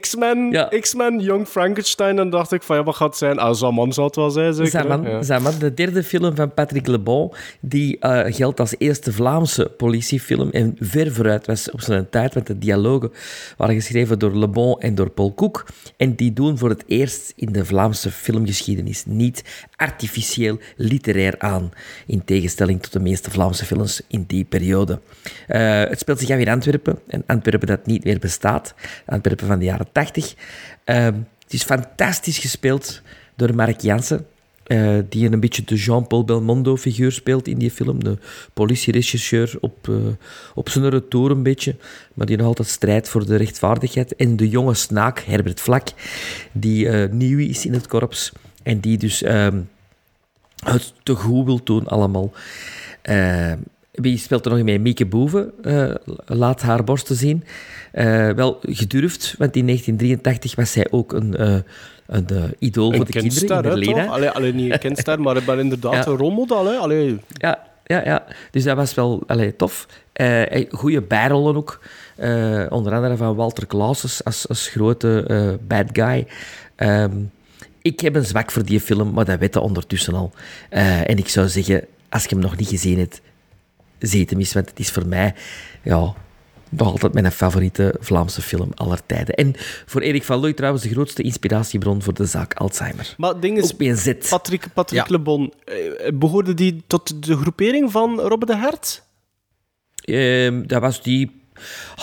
X-Men, 0.00 0.68
X-Men, 0.80 1.20
Young 1.20 1.46
Frankenstein, 1.46 2.16
dan 2.16 2.30
dacht 2.30 2.52
ik 2.52 2.62
van, 2.62 2.76
ja, 2.76 2.82
wat 2.82 2.96
gaat 2.96 3.08
het 3.08 3.16
zijn? 3.16 3.38
Ah, 3.38 3.54
Zaman 3.54 3.92
zal 3.92 4.04
het 4.04 4.16
wel 4.16 4.30
zijn, 4.30 4.54
zeker? 4.54 4.70
Zaman, 4.70 5.02
Ja. 5.02 5.22
Zaman, 5.22 5.52
de 5.58 5.74
derde 5.74 6.02
film 6.02 6.34
van 6.34 6.54
Patrick 6.54 6.86
Lebon, 6.86 7.32
die 7.60 7.98
eh, 7.98 8.34
geldt 8.34 8.60
als 8.60 8.74
eerste 8.78 9.12
Vlaamse 9.12 9.72
politiefilm 9.76 10.50
en 10.50 10.76
ver 10.80 11.12
vooruit 11.12 11.46
was 11.46 11.70
op 11.70 11.80
zijn 11.80 12.10
tijd, 12.10 12.34
want 12.34 12.46
de 12.46 12.58
dialogen 12.58 13.12
waren 13.56 13.74
geschreven 13.74 14.18
door 14.18 14.36
Lebon 14.36 14.80
en 14.80 14.94
door 14.94 15.10
Paul 15.10 15.32
Koek. 15.32 15.66
En 15.96 16.14
die 16.14 16.32
doen 16.32 16.58
voor 16.58 16.68
het 16.68 16.84
eerst 16.86 17.32
in 17.36 17.52
de 17.52 17.64
Vlaamse 17.64 18.10
filmgeschiedenis 18.10 19.04
niet 19.06 19.68
artificieel 19.76 20.58
literair 20.76 21.34
aan, 21.38 21.70
in 22.06 22.24
tegenstelling 22.24 22.82
tot 22.82 22.92
de 22.92 23.00
meeste 23.00 23.30
Vlaamse 23.30 23.64
films 23.64 24.00
in 24.08 24.24
die 24.26 24.44
periode. 24.44 25.00
Eh, 25.46 25.80
het 25.84 25.98
speelt 25.98 26.18
zich 26.18 26.30
af 26.30 26.38
in 26.38 26.48
Antwerpen, 26.48 26.98
een 27.08 27.22
Antwerpen 27.26 27.66
dat 27.66 27.86
niet 27.86 28.04
meer 28.04 28.18
bestaat, 28.18 28.74
Antwerpen 29.06 29.46
van 29.46 29.58
de 29.58 29.64
jaren 29.64 29.77
tachtig. 29.92 30.34
het 30.84 31.14
is 31.48 31.62
fantastisch 31.62 32.38
gespeeld 32.38 33.02
door 33.36 33.54
Mark 33.54 33.80
Jansen, 33.80 34.26
eh, 34.68 34.98
die 35.08 35.32
een 35.32 35.40
beetje 35.40 35.64
de 35.64 35.74
Jean-Paul 35.74 36.24
Belmondo-figuur 36.24 37.12
speelt 37.12 37.48
in 37.48 37.58
die 37.58 37.70
film. 37.70 38.04
De 38.04 38.18
politierechercheur 38.54 39.56
op, 39.60 39.88
eh, 39.88 39.94
op 40.54 40.68
zijn 40.68 40.88
retour 40.88 41.30
een 41.30 41.42
beetje, 41.42 41.76
maar 42.14 42.26
die 42.26 42.36
nog 42.36 42.46
altijd 42.46 42.68
strijdt 42.68 43.08
voor 43.08 43.26
de 43.26 43.36
rechtvaardigheid. 43.36 44.16
En 44.16 44.36
de 44.36 44.48
jonge 44.48 44.74
snaak, 44.74 45.18
Herbert 45.18 45.60
Vlak, 45.60 45.88
die 46.52 46.88
eh, 46.88 47.10
nieuw 47.10 47.38
is 47.38 47.66
in 47.66 47.72
het 47.72 47.86
korps 47.86 48.32
en 48.62 48.80
die 48.80 48.98
dus 48.98 49.22
ehm, 49.22 49.60
het 50.64 50.92
te 51.02 51.14
goed 51.14 51.44
wil 51.44 51.60
doen 51.64 51.86
allemaal. 51.86 52.32
Wie 54.00 54.18
speelt 54.18 54.44
er 54.46 54.52
nog 54.52 54.62
mee? 54.62 54.78
Mieke 54.80 55.06
Boeven, 55.06 55.52
eh, 55.62 55.94
laat 56.26 56.62
haar 56.62 56.84
borsten 56.84 57.16
zien. 57.16 57.44
Eh, 57.92 58.30
wel 58.30 58.58
gedurfd, 58.62 59.34
want 59.38 59.56
in 59.56 59.64
1983 59.64 60.54
was 60.54 60.72
zij 60.72 60.86
ook 60.90 61.12
een, 61.12 61.36
eh, 61.36 61.56
een 62.06 62.54
idool 62.58 62.92
voor 62.92 63.04
de 63.04 63.12
kinderen 63.12 63.56
in 63.56 63.62
Berlijn. 63.62 63.90
toch? 63.90 63.96
hè. 64.04 64.06
Allee, 64.06 64.30
allee, 64.30 64.52
niet 64.52 64.72
een 64.72 64.78
kindster, 64.78 65.20
maar, 65.20 65.42
maar 65.46 65.58
inderdaad 65.58 65.94
Ja. 66.04 66.06
een 66.06 66.16
rolmodel, 66.16 66.66
hè? 66.66 66.76
Allee. 66.76 67.18
Ja, 67.28 67.58
ja, 67.84 68.04
ja. 68.04 68.24
Dus 68.50 68.64
dat 68.64 68.76
was 68.76 68.94
wel 68.94 69.22
allee, 69.26 69.56
tof. 69.56 69.86
Goede 70.70 71.02
bijrollen 71.02 71.56
ook. 71.56 71.80
Onder 72.68 72.92
andere 72.94 73.16
van 73.16 73.34
Walter 73.34 73.66
Clauses 73.66 74.24
als, 74.24 74.48
als 74.48 74.68
grote 74.68 75.58
bad 75.66 75.86
guy. 75.92 76.26
Ehm, 76.76 77.12
ik 77.82 78.00
heb 78.00 78.14
een 78.14 78.24
zwak 78.24 78.50
voor 78.50 78.64
die 78.64 78.80
film, 78.80 79.12
maar 79.12 79.24
dat 79.24 79.38
weet 79.38 79.54
je 79.54 79.60
ondertussen 79.60 80.14
al. 80.14 80.32
En 80.70 81.16
ik 81.18 81.28
zou 81.28 81.48
zeggen, 81.48 81.84
als 82.08 82.22
je 82.22 82.28
hem 82.28 82.38
nog 82.38 82.56
niet 82.56 82.68
gezien 82.68 82.98
hebt, 82.98 83.20
hem 83.98 84.38
eens, 84.38 84.52
want 84.52 84.68
het 84.68 84.78
is 84.78 84.90
voor 84.90 85.06
mij 85.06 85.34
ja, 85.82 86.14
nog 86.68 86.88
altijd 86.88 87.12
mijn 87.12 87.32
favoriete 87.32 87.94
Vlaamse 88.00 88.42
film 88.42 88.70
aller 88.74 89.00
tijden. 89.06 89.34
En 89.34 89.52
voor 89.86 90.00
Erik 90.00 90.24
van 90.24 90.40
Looy 90.40 90.52
trouwens 90.52 90.82
de 90.82 90.90
grootste 90.90 91.22
inspiratiebron 91.22 92.02
voor 92.02 92.14
de 92.14 92.26
zaak 92.26 92.54
Alzheimer. 92.54 93.14
Maar 93.16 93.30
het 93.30 93.42
ding 93.42 93.58
is. 93.58 93.72
Patrick, 94.28 94.66
Patrick 94.74 95.06
Ja. 95.06 95.06
Le 95.08 95.18
Bon, 95.18 95.52
eh, 95.64 95.74
behoorde 96.14 96.54
die 96.54 96.82
tot 96.86 97.26
de 97.26 97.36
groepering 97.36 97.90
van 97.92 98.20
Robbe 98.20 98.46
de 98.46 98.56
Hert? 98.56 99.02
Ehm, 100.04 100.66
dat 100.66 100.80
was 100.80 101.02
die... 101.02 101.40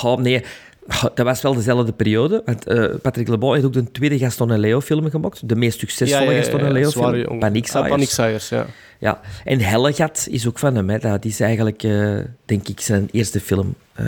Oh, 0.03 0.17
nee, 0.17 0.43
Oh, 0.87 1.03
dat 1.03 1.25
was 1.25 1.41
wel 1.41 1.53
dezelfde 1.53 1.91
periode. 1.91 2.41
Want 2.45 2.67
eh, 2.67 2.85
Patrick 3.01 3.27
Le 3.27 3.37
Bon 3.37 3.53
heeft 3.53 3.65
ook 3.65 3.73
de 3.73 3.91
tweede 3.91 4.17
Gaston 4.17 4.51
en 4.51 4.59
Leo 4.59 4.81
film 4.81 5.09
gemaakt. 5.09 5.49
De 5.49 5.55
meest 5.55 5.79
succesvolle 5.79 6.35
Gaston 6.35 6.59
en 6.59 6.71
Leo 6.71 6.89
film. 6.89 7.15
jongen. 7.15 7.39
Paniekzaaiers. 7.39 8.51
Ah, 8.51 8.59
ja. 8.59 8.65
Ja, 9.05 9.19
en 9.43 9.59
Hellegat 9.59 10.27
is 10.29 10.47
ook 10.47 10.59
van 10.59 10.75
hem. 10.75 10.89
Hè. 10.89 10.97
Dat 10.99 11.25
is 11.25 11.39
eigenlijk, 11.39 11.83
eh, 11.83 12.17
denk 12.45 12.67
ik, 12.67 12.79
zijn 12.81 13.07
eerste 13.11 13.39
film. 13.41 13.75
eh 13.93 14.05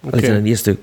Oké. 0.00 0.24
Zijn 0.24 0.46
eerste... 0.46 0.76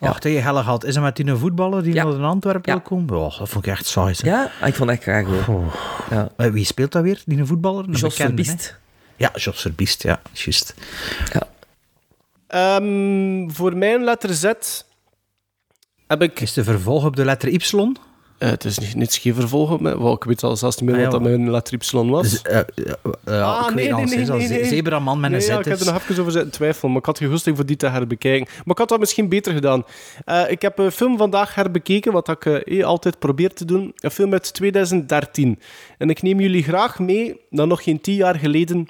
Wacht, 0.00 0.22
hey, 0.22 0.32
Helle 0.32 0.62
gehad. 0.62 0.84
Is 0.84 0.96
er 0.96 1.02
met 1.02 1.16
die 1.16 1.26
een 1.26 1.38
voetballer 1.38 1.82
die 1.82 1.94
Ja. 1.94 2.04
naar 2.04 2.22
Antwerpen 2.22 2.72
Ja. 2.72 2.78
wil 2.78 2.82
komen? 2.98 3.16
Oh, 3.18 3.38
dat 3.38 3.48
vond 3.48 3.66
ik 3.66 3.72
echt 3.72 3.86
saai. 3.86 4.14
zeg. 4.14 4.26
Ja, 4.26 4.66
ik 4.66 4.74
vond 4.74 4.88
dat 4.88 5.02
graag 5.02 5.24
hoor. 5.46 5.64
Ja. 6.10 6.50
Wie 6.50 6.64
speelt 6.64 6.92
dat 6.92 7.02
weer, 7.02 7.22
die 7.26 7.38
een 7.38 7.46
voetballer? 7.46 7.84
Een 7.84 7.92
Jos 7.92 8.14
Verbiest. 8.14 8.78
Ja, 9.16 9.30
Jos 9.34 9.60
Verbiest, 9.60 10.02
ja, 10.02 10.20
juist. 10.32 10.74
Ehm, 12.46 13.48
voor 13.50 13.76
mijn 13.76 14.04
letter 14.04 14.34
Z 14.34 14.44
heb 16.06 16.22
ik... 16.22 16.40
Is 16.40 16.52
de 16.52 16.64
vervolg 16.64 17.04
op 17.04 17.16
de 17.16 17.24
letter 17.24 17.48
Y? 17.48 17.92
Eh, 18.42 18.48
het 18.50 18.64
is 18.64 18.78
niet, 18.78 18.94
niet 18.94 19.14
geen 19.14 19.34
vervolg 19.34 19.70
op 19.70 19.80
mij. 19.80 19.98
Wel, 19.98 20.12
ik 20.12 20.24
weet 20.24 20.42
al 20.42 20.56
zelfs 20.56 20.76
niet 20.80 20.90
meer 20.90 20.98
Ah, 20.98 21.02
wat 21.02 21.12
dat 21.12 21.22
mijn 21.22 21.50
letter 21.50 21.74
Y 21.74 21.96
was. 22.10 22.42
Eh, 22.42 22.58
eh, 22.58 22.64
ja, 23.24 23.42
Ah, 23.42 23.68
ik 23.68 23.74
weet 23.74 23.92
al, 23.92 24.08
ze 24.08 24.16
is 24.16 24.30
al 24.30 24.40
ze- 24.40 24.64
Zebraman 24.64 25.20
met 25.20 25.32
een 25.32 25.38
nee, 25.38 25.46
ja, 25.46 25.52
zet 25.56 25.58
ik 25.66 25.72
heb 25.72 25.80
er 25.80 25.92
nog 25.92 26.02
even 26.02 26.18
over 26.20 26.32
zitten 26.32 26.50
twijfelen, 26.50 26.90
maar 26.90 27.00
ik 27.00 27.06
had 27.06 27.20
goesting 27.24 27.56
voor 27.56 27.66
die 27.66 27.76
te 27.76 27.86
herbekijken. 27.88 28.46
Maar 28.48 28.64
ik 28.74 28.78
had 28.78 28.88
dat 28.88 28.98
misschien 28.98 29.28
beter 29.28 29.52
gedaan. 29.52 29.84
Eh, 30.24 30.50
ik 30.50 30.62
heb 30.62 30.78
een 30.78 30.90
film 30.92 31.16
vandaag 31.16 31.54
herbekeken, 31.54 32.12
wat 32.12 32.28
ik 32.28 32.46
eh, 32.46 32.84
altijd 32.84 33.18
probeer 33.18 33.52
te 33.54 33.64
doen. 33.64 33.92
Een 33.96 34.10
film 34.10 34.32
uit 34.32 34.52
2013. 34.54 35.58
En 35.98 36.10
ik 36.10 36.22
neem 36.22 36.40
jullie 36.40 36.62
graag 36.62 36.98
mee 36.98 37.40
naar 37.50 37.66
nog 37.66 37.82
geen 37.82 38.00
tien 38.00 38.14
jaar 38.14 38.38
geleden, 38.38 38.86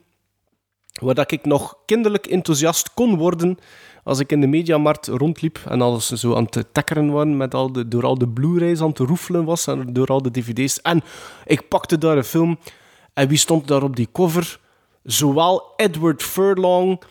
waar 1.00 1.14
dat 1.14 1.30
ik 1.32 1.44
nog 1.44 1.76
kinderlijk 1.86 2.26
enthousiast 2.26 2.94
kon 2.94 3.16
worden 3.16 3.58
als 4.02 4.18
ik 4.18 4.32
in 4.32 4.40
de 4.40 4.46
mediamarkt 4.46 5.06
rondliep 5.06 5.60
en 5.68 5.80
alles 5.80 6.08
zo 6.08 6.34
aan 6.34 6.46
het 6.50 6.66
takkeren 6.72 7.10
was, 7.10 7.26
met 7.26 7.54
al 7.54 7.72
de, 7.72 7.88
door 7.88 8.04
al 8.04 8.18
de 8.18 8.28
Blu-rays 8.28 8.80
aan 8.80 8.92
te 8.92 9.04
roefelen 9.04 9.44
was 9.44 9.66
en 9.66 9.92
door 9.92 10.06
al 10.06 10.22
de 10.22 10.30
dvd's. 10.30 10.80
En 10.80 11.02
ik 11.46 11.68
pakte 11.68 11.98
daar 11.98 12.16
een 12.16 12.24
film 12.24 12.58
en 13.12 13.28
wie 13.28 13.38
stond 13.38 13.68
daar 13.68 13.82
op 13.82 13.96
die 13.96 14.08
cover? 14.12 14.60
Zowel 15.02 15.72
Edward 15.76 16.22
Furlong 16.22 17.02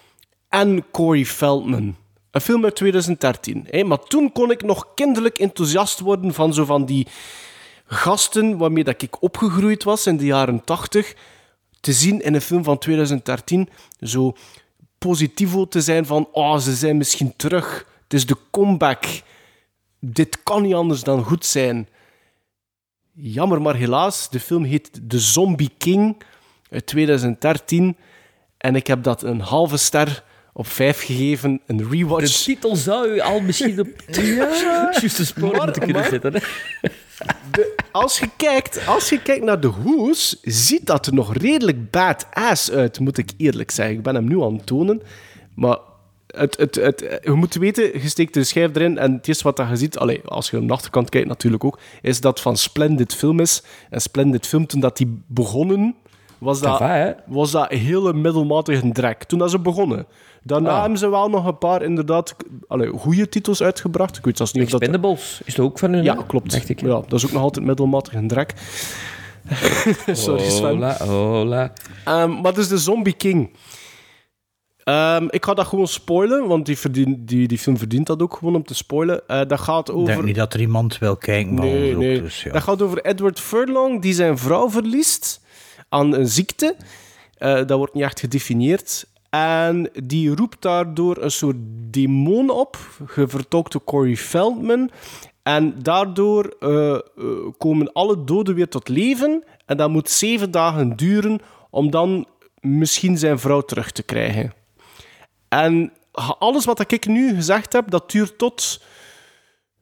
en 0.49 0.85
Corey 0.91 1.25
Feldman. 1.25 1.95
Een 2.31 2.41
film 2.41 2.63
uit 2.63 2.75
2013. 2.75 3.67
Hè? 3.69 3.83
Maar 3.83 3.99
toen 3.99 4.31
kon 4.31 4.51
ik 4.51 4.63
nog 4.63 4.93
kinderlijk 4.93 5.37
enthousiast 5.37 5.99
worden 5.99 6.33
van 6.33 6.53
zo 6.53 6.65
van 6.65 6.85
die 6.85 7.07
gasten 7.85 8.57
waarmee 8.57 8.83
dat 8.83 9.01
ik 9.01 9.21
opgegroeid 9.21 9.83
was 9.83 10.07
in 10.07 10.17
de 10.17 10.25
jaren 10.25 10.63
80 10.63 11.15
te 11.79 11.93
zien 11.93 12.21
in 12.21 12.33
een 12.33 12.41
film 12.41 12.63
van 12.63 12.77
2013 12.77 13.69
zo 13.99 14.33
positivo 15.07 15.67
te 15.67 15.81
zijn 15.81 16.05
van 16.05 16.29
oh, 16.31 16.57
ze 16.57 16.75
zijn 16.75 16.97
misschien 16.97 17.35
terug. 17.35 17.85
Het 18.03 18.13
is 18.13 18.25
de 18.25 18.37
comeback. 18.51 19.05
Dit 19.99 20.43
kan 20.43 20.61
niet 20.61 20.73
anders 20.73 21.03
dan 21.03 21.23
goed 21.23 21.45
zijn. 21.45 21.87
Jammer, 23.13 23.61
maar 23.61 23.75
helaas. 23.75 24.29
De 24.29 24.39
film 24.39 24.63
heet 24.63 25.01
The 25.07 25.19
Zombie 25.19 25.71
King 25.77 26.23
uit 26.69 26.85
2013. 26.85 27.97
En 28.57 28.75
ik 28.75 28.87
heb 28.87 29.03
dat 29.03 29.23
een 29.23 29.39
halve 29.39 29.77
ster 29.77 30.23
op 30.53 30.67
vijf 30.67 31.01
gegeven. 31.03 31.61
Een 31.67 31.89
rewatch. 31.89 32.37
De 32.37 32.43
titel 32.43 32.75
zou 32.75 33.07
u 33.09 33.19
al 33.19 33.39
misschien 33.39 33.79
op 33.79 33.87
juiste 34.15 35.25
sporen 35.25 35.55
Maar- 35.55 35.63
moeten 35.65 35.81
kunnen 35.83 36.01
maar- 36.01 36.09
zetten. 36.11 36.33
Hè? 36.33 36.39
als 37.91 38.19
je 38.19 38.29
kijkt, 38.37 38.87
als 38.87 39.09
je 39.09 39.21
kijkt 39.21 39.45
naar 39.45 39.59
de 39.59 39.67
hoes, 39.67 40.37
ziet 40.41 40.85
dat 40.85 41.05
er 41.07 41.13
nog 41.13 41.35
redelijk 41.35 41.91
badass 41.91 42.71
uit, 42.71 42.99
moet 42.99 43.17
ik 43.17 43.31
eerlijk 43.37 43.71
zeggen. 43.71 43.95
Ik 43.95 44.03
ben 44.03 44.15
hem 44.15 44.27
nu 44.27 44.41
aan 44.43 44.53
het 44.53 44.65
tonen, 44.65 45.01
maar 45.55 45.77
het, 46.27 46.57
het, 46.57 46.75
het, 46.75 47.19
je 47.23 47.31
moet 47.31 47.53
weten, 47.55 48.01
je 48.01 48.09
steekt 48.09 48.33
de 48.33 48.43
schijf 48.43 48.75
erin 48.75 48.97
en 48.97 49.13
het 49.13 49.27
eerste 49.27 49.43
wat 49.43 49.57
dat 49.57 49.69
je 49.69 49.75
ziet, 49.75 49.97
allee, 49.97 50.21
als 50.25 50.49
je 50.49 50.57
aan 50.57 50.67
de 50.67 50.73
achterkant 50.73 51.09
kijkt 51.09 51.27
natuurlijk 51.27 51.63
ook, 51.63 51.79
is 52.01 52.21
dat 52.21 52.41
van 52.41 52.57
Splendid 52.57 53.15
Film 53.15 53.39
is. 53.39 53.63
En 53.89 54.01
Splendid 54.01 54.47
Film, 54.47 54.65
toen 54.67 54.79
dat 54.79 54.97
die 54.97 55.21
begonnen, 55.27 55.95
was 56.37 56.61
dat, 56.61 56.81
was 57.25 57.51
dat 57.51 57.71
een 57.71 57.77
hele 57.79 58.13
middelmatige 58.13 58.91
drek. 58.91 59.23
Toen 59.23 59.39
dat 59.39 59.51
ze 59.51 59.59
begonnen. 59.59 60.05
Daarna 60.43 60.69
Ah. 60.69 60.81
hebben 60.81 60.99
ze 60.99 61.09
wel 61.09 61.29
nog 61.29 61.45
een 61.45 61.57
paar 61.57 61.81
inderdaad 61.81 62.35
goede 62.97 63.29
titels 63.29 63.61
uitgebracht. 63.63 64.17
Ik 64.17 64.25
weet 64.25 64.37
zelfs 64.37 64.53
niet 64.53 64.63
of 64.63 64.69
dat... 64.69 64.81
Expendables 64.81 65.41
is 65.45 65.55
dat 65.55 65.65
ook 65.65 65.79
van 65.79 65.93
hun? 65.93 66.03
Ja, 66.03 66.23
klopt. 66.27 66.51
Dacht 66.51 66.69
ik. 66.69 66.81
Ja, 66.81 66.87
dat 66.87 67.13
is 67.13 67.25
ook 67.25 67.31
nog 67.31 67.41
altijd 67.41 67.65
middelmatig 67.65 68.13
een 68.13 68.27
drek. 68.27 68.53
Sorry, 70.11 70.49
Sven. 70.49 70.69
Hola, 70.69 70.97
hola. 71.05 71.73
Ehm, 72.05 72.41
maar 72.41 72.53
dus 72.53 72.67
de 72.67 72.77
Zombie 72.77 73.13
King. 73.13 73.49
Ehm, 74.83 75.27
ik 75.29 75.45
ga 75.45 75.53
dat 75.53 75.67
gewoon 75.67 75.87
spoilen, 75.87 76.47
want 76.47 76.65
die, 76.65 76.77
verdien, 76.77 77.25
die, 77.25 77.47
die 77.47 77.57
film 77.57 77.77
verdient 77.77 78.07
dat 78.07 78.21
ook 78.21 78.35
gewoon 78.37 78.55
om 78.55 78.63
te 78.63 78.73
spoilen. 78.75 79.27
Eh, 79.27 79.41
dat 79.47 79.59
gaat 79.59 79.89
Ik 79.89 79.95
over... 79.95 80.13
denk 80.13 80.23
niet 80.25 80.35
dat 80.35 80.53
er 80.53 80.59
iemand 80.59 80.97
wil 80.97 81.15
kijken, 81.15 81.53
maar 81.53 81.65
Nee, 81.65 81.95
nee. 81.95 82.21
dus, 82.21 82.43
ja. 82.43 82.51
Dat 82.51 82.63
gaat 82.63 82.81
over 82.81 83.05
Edward 83.05 83.39
Furlong, 83.39 84.01
die 84.01 84.13
zijn 84.13 84.37
vrouw 84.37 84.69
verliest 84.69 85.41
aan 85.89 86.13
een 86.13 86.27
ziekte. 86.27 86.75
Eh, 87.37 87.53
dat 87.53 87.77
wordt 87.77 87.93
niet 87.93 88.03
echt 88.03 88.19
gedefinieerd. 88.19 89.05
En 89.31 89.89
die 90.03 90.35
roept 90.35 90.61
daardoor 90.61 91.17
een 91.17 91.31
soort 91.31 91.55
demon 91.91 92.49
op, 92.49 92.77
gevertolkt 93.05 93.71
door 93.71 93.83
Corey 93.83 94.15
Feldman. 94.15 94.91
En 95.43 95.83
daardoor 95.83 96.55
eh, 96.59 96.93
eh, 96.93 96.99
komen 97.57 97.93
alle 97.93 98.23
doden 98.23 98.55
weer 98.55 98.67
tot 98.67 98.89
leven. 98.89 99.43
En 99.65 99.77
dat 99.77 99.89
moet 99.89 100.09
zeven 100.09 100.51
dagen 100.51 100.95
duren 100.95 101.39
om 101.69 101.91
dan 101.91 102.27
misschien 102.59 103.17
zijn 103.17 103.39
vrouw 103.39 103.61
terug 103.61 103.91
te 103.91 104.03
krijgen. 104.03 104.53
En 105.47 105.91
alles 106.39 106.65
wat 106.65 106.91
ik 106.91 107.07
nu 107.07 107.35
gezegd 107.35 107.73
heb, 107.73 107.89
dat 107.91 108.11
duurt 108.11 108.37
tot 108.37 108.81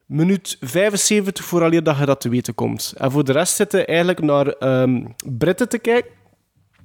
minuut 0.06 0.58
75 0.60 1.46
vooraleer 1.46 1.84
dat 1.84 1.98
je 1.98 2.06
dat 2.06 2.22
te 2.22 2.30
weten 2.30 2.56
komt. 2.56 2.94
En 2.98 3.12
voor 3.12 3.24
de 3.24 3.32
rest 3.32 3.56
zitten 3.56 3.88
eigenlijk 3.88 4.22
naar 4.22 4.48
ehm, 4.48 5.06
Britten 5.38 5.70
te 5.70 5.80
kijken, 5.80 6.12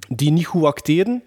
die 0.07 0.31
niet 0.31 0.45
goed 0.45 0.63
acteren, 0.63 1.23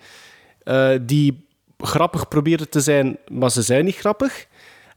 eh, 0.68 0.90
die 1.02 1.46
grappig 1.78 2.28
proberen 2.28 2.68
te 2.68 2.80
zijn, 2.80 3.18
maar 3.32 3.50
ze 3.50 3.62
zijn 3.62 3.84
niet 3.84 3.96
grappig. 3.96 4.46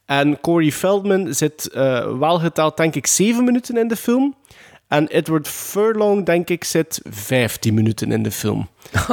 En 0.06 0.40
Corey 0.40 0.72
Feldman 0.72 1.34
zit 1.34 1.70
eh, 1.70 2.18
wel 2.18 2.40
geteld, 2.40 2.78
denk 2.78 2.96
ik, 2.96 3.08
7 3.08 3.44
minuten 3.44 3.78
in 3.78 3.88
de 3.88 3.96
film. 3.96 4.36
En 4.88 5.08
Edward 5.08 5.48
Furlong, 5.48 6.26
denk 6.26 6.50
ik, 6.50 6.64
zit 6.64 7.02
15 7.10 7.74
minuten 7.74 8.12
in 8.12 8.24
de 8.24 8.32
film. 8.32 8.68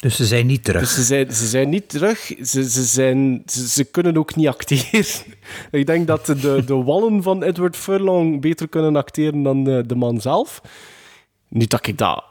Dus 0.00 0.16
ze 0.16 0.26
zijn 0.26 0.46
niet 0.46 0.64
terug. 0.64 0.80
Dus 0.80 0.94
ze 0.94 1.02
zijn, 1.02 1.32
ze 1.32 1.46
zijn 1.46 1.68
niet 1.68 1.88
terug. 1.88 2.18
Ze, 2.42 2.70
ze, 2.70 2.82
zijn, 2.82 3.42
ze, 3.46 3.68
ze 3.68 3.84
kunnen 3.84 4.16
ook 4.16 4.36
niet 4.36 4.48
acteren. 4.48 5.04
ik 5.80 5.86
denk 5.86 6.06
dat 6.06 6.26
de, 6.26 6.62
de 6.66 6.74
wallen 6.74 7.22
van 7.22 7.42
Edward 7.42 7.76
Furlong 7.76 8.40
beter 8.40 8.68
kunnen 8.68 8.96
acteren 8.96 9.42
dan 9.42 9.64
de, 9.64 9.84
de 9.86 9.94
man 9.94 10.20
zelf. 10.20 10.60
Niet 11.48 11.70
dat 11.70 11.86
ik 11.86 11.98
dat... 11.98 12.29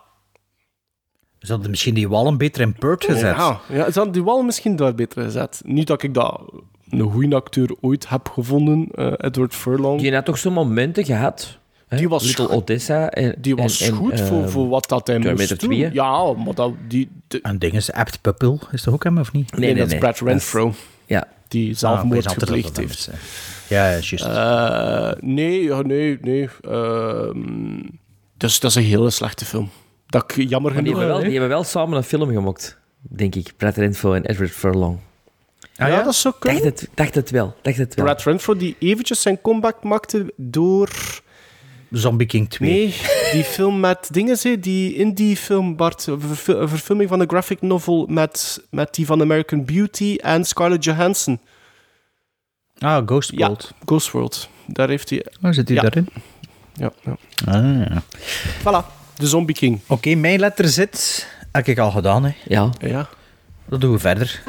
Ze 1.40 1.52
hadden 1.52 1.70
misschien 1.70 1.94
die 1.94 2.10
wallen 2.10 2.38
beter 2.38 2.62
in 2.62 2.74
Purt 2.74 3.04
gezet. 3.06 3.36
Ja, 3.36 3.60
ja, 3.70 3.86
ze 3.92 3.94
hadden 3.94 4.12
die 4.12 4.24
wallen 4.24 4.46
misschien 4.46 4.76
daar 4.76 4.96
beter 4.96 5.24
gezet. 5.24 5.62
Niet 5.66 5.88
dat 5.88 6.04
ik 6.04 6.14
dat 6.14 6.42
een 6.90 7.12
goede 7.12 7.36
acteur 7.36 7.76
ooit 7.82 8.10
heb 8.10 8.30
gevonden, 8.30 8.88
eh, 8.96 9.12
Edward 9.18 9.56
Furlong. 9.56 10.02
Je 10.02 10.14
had 10.14 10.26
toch 10.26 10.38
zo'n 10.38 10.54
momenten 10.54 11.06
gehad? 11.06 11.58
hè? 11.88 11.98
Die 11.98 12.10
was 12.10 12.24
Little. 12.26 12.50
Odessa. 12.50 13.10
En, 13.10 13.36
Die 13.38 13.56
was 13.56 13.82
en- 13.82 13.88
en, 13.88 13.94
goed 13.96 14.20
voor, 14.20 14.44
eh, 14.44 14.48
voor 14.50 14.68
wat 14.70 14.90
dat 14.90 15.08
hij 15.08 15.20
moest 15.20 15.50
doen. 15.50 15.58
2, 15.58 15.84
hè? 15.84 15.90
Ja, 15.94 16.34
maar 16.34 16.54
dat, 16.56 16.74
die... 16.88 17.10
de- 17.28 17.42
En 17.42 17.58
ding 17.60 17.74
is 17.74 17.92
Apt 17.92 18.22
Pupil, 18.22 18.60
is 18.72 18.84
dat 18.84 18.94
ook 18.94 19.04
hem 19.04 19.18
of 19.18 19.32
niet? 19.32 19.58
nee, 19.58 19.76
dat 19.76 19.92
is 19.92 19.98
Brad 20.00 20.20
Renfro, 20.20 20.74
Ja. 21.06 21.28
die 21.48 21.72
Ah, 21.72 21.78
zelfmoord 21.78 22.28
altijd 22.28 22.40
gepleegd 22.50 22.78
heeft. 22.78 22.98
is. 22.98 23.10
Ja, 23.68 23.90
juist. 23.90 24.14
Eh, 24.26 25.12
nee, 25.20 25.64
ja, 25.64 25.82
nee, 25.82 26.18
nee. 26.22 26.50
Ehm, 26.62 27.80
dus 28.38 28.60
dat 28.60 28.70
is 28.70 28.76
een 28.76 28.84
hele 28.84 29.10
slechte 29.10 29.46
film. 29.46 29.70
Dat 30.10 30.24
ik 30.36 30.50
jammer 30.50 30.74
Maar 30.74 30.84
die 30.84 30.92
genoeg... 30.94 30.98
hebben, 31.08 31.08
wel, 31.08 31.20
die 31.30 31.32
hebben 31.40 31.50
wel 31.50 31.64
samen 31.64 31.98
een 31.98 32.04
film 32.04 32.30
gemaakt, 32.34 32.78
denk 33.02 33.36
ik. 33.36 33.54
Brad 33.58 33.76
Renfro 33.78 34.14
en 34.14 34.26
Edward 34.26 34.52
Furlong. 34.52 35.00
ja, 35.74 35.88
ja? 35.88 36.04
dat 36.04 36.16
zou 36.16 36.34
kunnen. 36.40 36.64
Dacht 36.64 36.80
het, 36.80 36.90
dacht 36.94 37.16
het 37.16 37.30
wel. 37.30 37.56
Dacht 37.62 37.78
het 37.78 37.96
wel. 37.96 38.06
Brad 38.06 38.24
Renfro 38.24 38.56
die 38.56 38.76
eventjes 38.80 39.22
zijn 39.22 39.42
comeback 39.42 39.84
maakte 39.84 40.34
door... 40.36 40.90
Zombie 41.92 42.28
King 42.28 42.50
2. 42.50 42.70
Nee, 42.72 42.94
die 43.32 43.44
film 43.44 43.80
met 43.80 44.08
dingen, 44.12 44.38
hè, 44.42 44.60
die 44.60 44.94
indie 44.96 45.38
film, 45.38 45.76
Bart, 45.76 46.06
een 46.08 46.22
verfil- 46.22 46.62
een 46.62 46.70
verfilming 46.70 47.10
van 47.10 47.20
een 47.20 47.30
graphic 47.30 47.62
novel 47.62 48.06
met, 48.10 48.64
met 48.70 48.94
die 48.94 49.06
van 49.06 49.22
American 49.22 49.66
Beauty 49.66 50.16
en 50.22 50.46
Scarlett 50.46 50.84
Johansson. 50.84 51.40
Ah, 52.78 53.06
Ghost 53.06 53.32
Ja, 53.32 53.38
World. 53.48 53.72
Ghost 53.86 54.12
World. 54.12 54.50
Daar 54.68 54.90
heeft 54.90 55.10
hij... 55.10 55.26
Oh, 55.42 55.52
zit 55.52 55.68
hij 55.68 55.78
Ja. 55.78 55.82
daarin? 55.82 56.08
Ja, 56.74 56.92
ja. 57.04 57.18
Ah, 57.46 57.88
ja. 57.90 58.02
Voilà, 58.60 58.99
de 59.20 59.28
Zombie 59.28 59.56
King. 59.56 59.80
Oké, 59.88 60.16
mijn 60.16 60.40
letter 60.40 60.68
zit. 60.68 61.28
Heb 61.52 61.68
ik 61.68 61.80
al 61.80 61.92
gedaan, 61.92 62.24
hè. 62.24 62.32
Ja. 62.48 62.70
Ja. 62.80 63.10
Dat 63.66 63.82
doen 63.82 63.92
we 63.92 64.00
verder. 64.00 64.42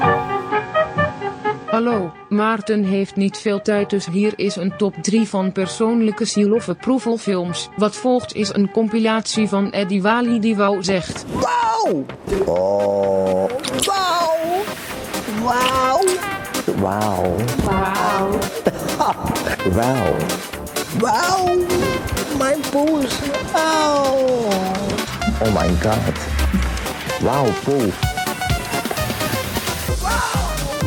Hallo, 1.65 2.13
Maarten 2.29 2.83
heeft 2.83 3.15
niet 3.15 3.37
veel 3.37 3.61
tijd 3.61 3.89
dus 3.89 4.05
hier 4.05 4.33
is 4.35 4.55
een 4.55 4.73
top 4.77 4.95
3 5.01 5.27
van 5.27 5.51
persoonlijke 5.51 6.25
seal 6.25 6.53
of 6.53 6.69
approval 6.69 7.17
films. 7.17 7.69
Wat 7.77 7.95
volgt 7.95 8.35
is 8.35 8.53
een 8.53 8.71
compilatie 8.71 9.47
van 9.47 9.71
Eddie 9.71 10.01
Wally 10.01 10.39
die 10.39 10.55
wou 10.55 10.83
zegt. 10.83 11.25
Wow! 11.31 12.05
Oh. 12.45 13.49
Wow! 13.85 14.39
Wow! 15.41 16.05
Wow. 16.75 17.39
Wow! 19.73 20.15
Wow. 20.99 22.20
Mijn 22.41 22.59
poes! 22.71 23.19
Oh! 23.55 24.49
Oh 25.41 25.53
my 25.53 25.69
god. 25.81 26.17
Wow, 27.19 27.47
Paul. 27.63 27.89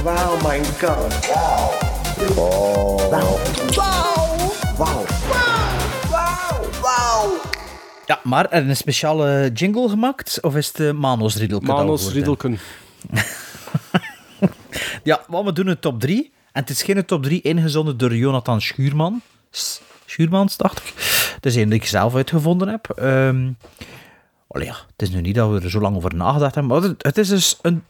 Wow, 0.02 0.42
mijn 0.42 0.64
god! 0.64 1.28
Oh. 1.30 1.68
Wow! 2.34 3.00
Wow. 3.10 3.40
Wow! 4.76 5.06
Wow! 6.80 7.42
Ja, 8.06 8.20
maar 8.22 8.50
er 8.50 8.68
een 8.68 8.76
speciale 8.76 9.50
jingle 9.52 9.88
gemaakt? 9.88 10.38
Of 10.40 10.56
is 10.56 10.66
het 10.66 10.78
uh, 10.78 10.92
Manos 10.92 11.36
Riedelken? 11.36 11.68
Manos? 11.68 12.10
Riedelken. 12.12 12.58
Ja, 15.02 15.20
wat 15.28 15.44
we 15.44 15.52
doen 15.52 15.66
een 15.66 15.80
top 15.80 16.00
3. 16.00 16.32
En 16.52 16.60
het 16.60 16.70
is 16.70 16.82
geen 16.82 17.04
top 17.04 17.22
3 17.22 17.40
ingezonden 17.40 17.96
door 17.96 18.16
Jonathan 18.16 18.60
Schuurman. 18.60 19.22
Schuurmans, 20.14 20.56
dacht 20.56 20.78
ik. 20.78 20.92
Het 21.34 21.46
is 21.46 21.54
een 21.54 21.68
die 21.68 21.78
ik 21.78 21.86
zelf 21.86 22.14
uitgevonden 22.14 22.68
heb. 22.68 22.90
Allee, 24.48 24.66
ja, 24.66 24.76
het 24.92 25.02
is 25.02 25.10
nu 25.10 25.20
niet 25.20 25.34
dat 25.34 25.50
we 25.50 25.60
er 25.60 25.70
zo 25.70 25.80
lang 25.80 25.96
over 25.96 26.14
nagedacht 26.14 26.54
hebben, 26.54 26.72
maar 26.72 26.88
het, 26.88 27.02
het 27.02 27.18
is 27.18 27.28
dus 27.28 27.58
een, 27.62 27.84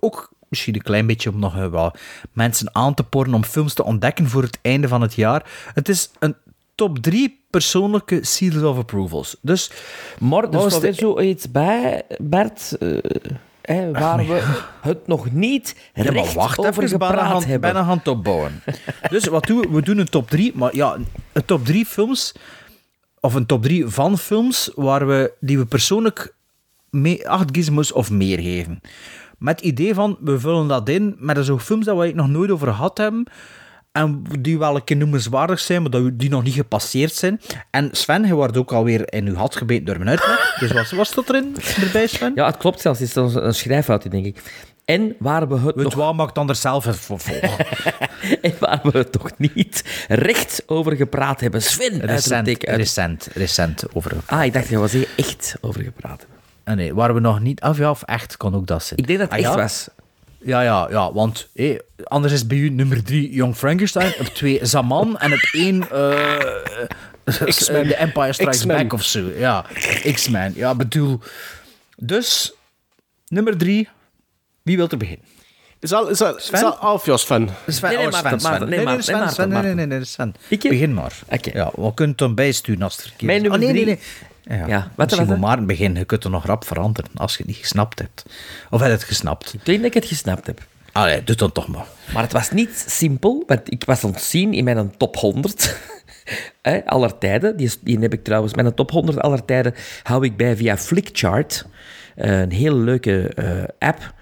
ook 0.00 0.32
misschien 0.48 0.74
een 0.74 0.82
klein 0.82 1.06
beetje 1.06 1.30
om 1.30 1.38
nog 1.38 1.56
eh, 1.56 1.68
wel 1.68 1.94
mensen 2.32 2.74
aan 2.74 2.94
te 2.94 3.02
poren 3.02 3.34
om 3.34 3.44
films 3.44 3.74
te 3.74 3.84
ontdekken 3.84 4.28
voor 4.28 4.42
het 4.42 4.58
einde 4.62 4.88
van 4.88 5.00
het 5.00 5.14
jaar. 5.14 5.50
Het 5.74 5.88
is 5.88 6.10
een 6.18 6.36
top 6.74 6.98
drie 6.98 7.44
persoonlijke 7.50 8.24
seals 8.24 8.62
of 8.62 8.78
approvals. 8.78 9.36
Dus, 9.40 9.70
Maar 10.18 10.44
er 10.44 10.70
staat 10.70 10.80
weer 10.80 10.94
zoiets 10.94 11.50
bij, 11.50 12.02
Bert, 12.18 12.76
eh, 12.78 12.98
hè, 13.66 13.92
waar 13.92 14.16
maar 14.16 14.26
we 14.26 14.42
het 14.80 15.06
nog 15.06 15.30
niet 15.32 15.76
Ja, 15.94 16.12
maar 16.12 16.32
wacht 16.34 16.58
over 16.58 16.82
even, 16.82 16.98
bijna 16.98 17.14
gepraat 17.14 17.32
gaan, 17.32 17.50
hebben. 17.50 17.72
bijna 17.72 17.84
gaan 17.84 18.00
opbouwen. 18.04 18.62
dus 19.10 19.26
wat 19.26 19.46
doen 19.46 19.60
we? 19.60 19.68
We 19.70 19.82
doen 19.82 19.98
een 19.98 20.08
top 20.08 20.30
3, 20.30 20.52
maar 20.54 20.76
ja, 20.76 20.96
een 21.32 21.44
top 21.44 21.64
3 21.64 21.86
films, 21.86 22.34
of 23.20 23.34
een 23.34 23.46
top 23.46 23.62
3 23.62 23.86
van 23.86 24.18
films, 24.18 24.70
waar 24.74 25.06
we, 25.06 25.32
die 25.40 25.58
we 25.58 25.66
persoonlijk 25.66 26.34
mee, 26.90 27.28
acht 27.28 27.48
gizmos 27.52 27.92
of 27.92 28.10
meer 28.10 28.38
geven. 28.40 28.80
Met 29.38 29.56
het 29.56 29.68
idee 29.68 29.94
van, 29.94 30.16
we 30.20 30.40
vullen 30.40 30.68
dat 30.68 30.88
in 30.88 31.16
met 31.18 31.44
zo'n 31.44 31.60
films 31.60 31.84
dat 31.84 31.94
we 31.96 32.00
eigenlijk 32.00 32.28
nog 32.28 32.38
nooit 32.38 32.50
over 32.50 32.66
gehad 32.66 32.98
hebben, 32.98 33.26
en 33.96 34.22
die 34.40 34.58
wel 34.58 34.74
een 34.76 34.84
keer 34.84 34.96
noemenswaardig 34.96 35.60
zijn, 35.60 35.82
maar 35.82 35.90
die 36.16 36.28
nog 36.30 36.42
niet 36.42 36.54
gepasseerd 36.54 37.12
zijn. 37.12 37.40
En 37.70 37.88
Sven, 37.92 38.26
je 38.26 38.34
wordt 38.34 38.56
ook 38.56 38.72
alweer 38.72 39.12
in 39.12 39.26
uw 39.26 39.34
had 39.34 39.56
gebeten 39.56 39.84
door 39.84 39.96
mijn 39.98 40.08
uitleg. 40.08 40.56
Dus 40.58 40.72
wat 40.72 40.90
was 40.90 41.14
dat 41.14 41.28
erin, 41.28 41.56
erbij, 41.80 42.06
Sven? 42.06 42.32
Ja, 42.34 42.46
het 42.46 42.56
klopt 42.56 42.80
zelfs. 42.80 42.98
Het 42.98 43.08
is 43.08 43.14
een, 43.14 43.54
schrijffoutje, 43.54 44.08
denk 44.08 44.24
ik. 44.26 44.42
En 44.84 45.14
waar 45.18 45.48
we 45.48 45.54
het 45.54 45.64
Het 45.64 45.76
nog... 45.76 45.94
waar 45.94 46.14
maakt 46.14 46.38
anders 46.38 46.60
zelf 46.60 46.86
even 46.86 47.18
voor 47.18 47.20
en 48.42 48.54
waar 48.58 48.80
we 48.82 48.98
het 48.98 49.12
toch 49.12 49.30
niet 49.38 49.84
recht 50.08 50.62
over 50.66 50.96
gepraat 50.96 51.40
hebben. 51.40 51.62
Sven, 51.62 52.00
Recent, 52.00 52.46
uit- 52.48 52.62
recent, 52.64 53.28
recent 53.34 53.84
over. 53.94 54.12
Ah, 54.26 54.44
ik 54.44 54.52
dacht, 54.52 54.68
je 54.68 54.78
was 54.78 54.92
hier 54.92 55.08
echt 55.16 55.56
over 55.60 55.82
gepraat 55.82 56.18
hebben. 56.18 56.36
Ah, 56.64 56.74
nee, 56.74 56.94
waar 56.94 57.14
we 57.14 57.20
nog 57.20 57.40
niet. 57.40 57.60
Of 57.62 57.78
ja, 57.78 57.90
of 57.90 58.02
echt 58.02 58.36
kan 58.36 58.54
ook 58.54 58.66
dat 58.66 58.82
zijn. 58.84 58.98
Ik 59.00 59.06
denk 59.06 59.18
dat 59.18 59.30
het 59.30 59.38
Ah, 59.38 59.44
echt 59.44 59.54
ja? 59.54 59.62
was. 59.62 59.88
Ja, 60.46 60.60
ja, 60.60 60.86
ja, 60.90 61.12
want 61.12 61.48
hé, 61.54 61.76
anders 62.04 62.32
is 62.32 62.46
bij 62.46 62.56
u 62.58 62.68
nummer 62.68 63.04
drie 63.04 63.30
Young 63.30 63.56
Frankenstein, 63.56 64.12
op 64.20 64.26
twee 64.26 64.58
Zaman 64.62 65.18
en 65.18 65.32
op 65.32 65.48
één 65.52 65.90
eh 65.90 67.46
X-Men. 67.46 67.86
The 67.88 67.94
Empire 67.96 68.32
Strikes. 68.32 68.66
Back 68.66 68.92
of 68.92 69.02
zo. 69.04 69.30
Ja, 69.36 69.64
X-Men. 70.12 70.52
Ja, 70.54 70.74
bedoel. 70.74 71.20
Dus, 71.96 72.52
nummer 73.28 73.56
drie. 73.56 73.88
Wie 74.62 74.76
wil 74.76 74.88
er 74.88 74.96
beginnen? 74.96 75.24
Is 75.80 75.90
dat, 75.90 76.10
is 76.10 76.18
dat, 76.18 76.38
is 76.38 76.60
dat 76.60 76.78
Alfjas 76.80 77.24
fan? 77.24 77.50
Sven, 77.66 77.88
Nee, 77.88 77.98
nee, 77.98 78.06
oh, 78.06 78.12
Sven, 78.12 78.22
Maarten, 78.22 78.40
Sven. 78.40 78.50
Maarten, 78.50 78.68
nee, 78.68 78.76
nee, 78.76 78.86
Maarten, 78.86 79.04
Sven, 79.04 79.18
nee, 79.18 79.28
Sven, 79.28 79.48
nee, 79.48 79.54
Maarten, 79.56 79.76
nee, 79.76 79.86
nee, 79.86 79.96
nee, 79.98 80.06
Sven. 80.06 80.34
Ik? 80.48 80.60
Begin 80.62 80.94
maar. 80.94 81.12
Oké. 81.28 81.50
Ja, 81.52 81.70
we 81.74 81.94
kunnen 81.94 82.08
het 82.08 82.18
dan 82.18 82.34
bijsturen 82.34 82.82
als 82.82 82.92
het 82.92 83.02
verkeerd 83.02 83.22
Mijn 83.22 83.36
is. 83.44 83.48
nummer 83.48 83.68
oh, 83.68 83.74
nee, 83.74 83.84
nee, 83.84 83.94
drie. 83.94 84.04
nee. 84.20 84.30
Ja, 84.48 84.66
Ja, 84.66 84.90
wat 84.94 85.10
Misschien 85.10 85.28
het? 85.28 85.40
Maarten 85.40 85.66
beginnen. 85.66 85.98
Je 85.98 86.04
kunt 86.04 86.24
er 86.24 86.30
nog 86.30 86.46
rap 86.46 86.64
veranderen 86.64 87.10
als 87.14 87.32
je 87.32 87.38
het 87.38 87.46
niet 87.46 87.56
gesnapt 87.56 87.98
hebt. 87.98 88.24
Of 88.70 88.80
heb 88.80 88.88
je 88.88 88.94
het 88.94 89.04
gesnapt? 89.04 89.54
Ik 89.54 89.64
denk 89.64 89.78
dat 89.78 89.86
ik 89.86 89.94
het 89.94 90.06
gesnapt 90.06 90.46
heb. 90.46 90.66
Allee, 90.92 91.24
doe 91.24 91.36
dan 91.36 91.52
toch 91.52 91.68
maar. 91.68 91.86
Maar 92.12 92.22
het 92.22 92.32
was 92.32 92.50
niet 92.50 92.84
simpel, 92.88 93.44
want 93.46 93.72
ik 93.72 93.84
was 93.84 94.04
aan 94.04 94.10
het 94.10 94.22
zien 94.22 94.52
in 94.54 94.64
mijn 94.64 94.96
top 94.96 95.16
100 95.16 95.76
hè, 96.62 96.86
aller 96.86 97.18
tijden. 97.18 97.56
Die, 97.56 97.70
die 97.80 97.98
heb 97.98 98.12
ik 98.12 98.24
trouwens, 98.24 98.54
mijn 98.54 98.74
top 98.74 98.90
100 98.90 99.20
aller 99.20 99.44
tijden 99.44 99.74
hou 100.02 100.24
ik 100.24 100.36
bij 100.36 100.56
via 100.56 100.76
Flickchart. 100.76 101.66
Eh, 102.14 102.40
een 102.40 102.52
hele 102.52 102.76
leuke 102.76 103.28
eh, 103.28 103.88
app. 103.88 104.14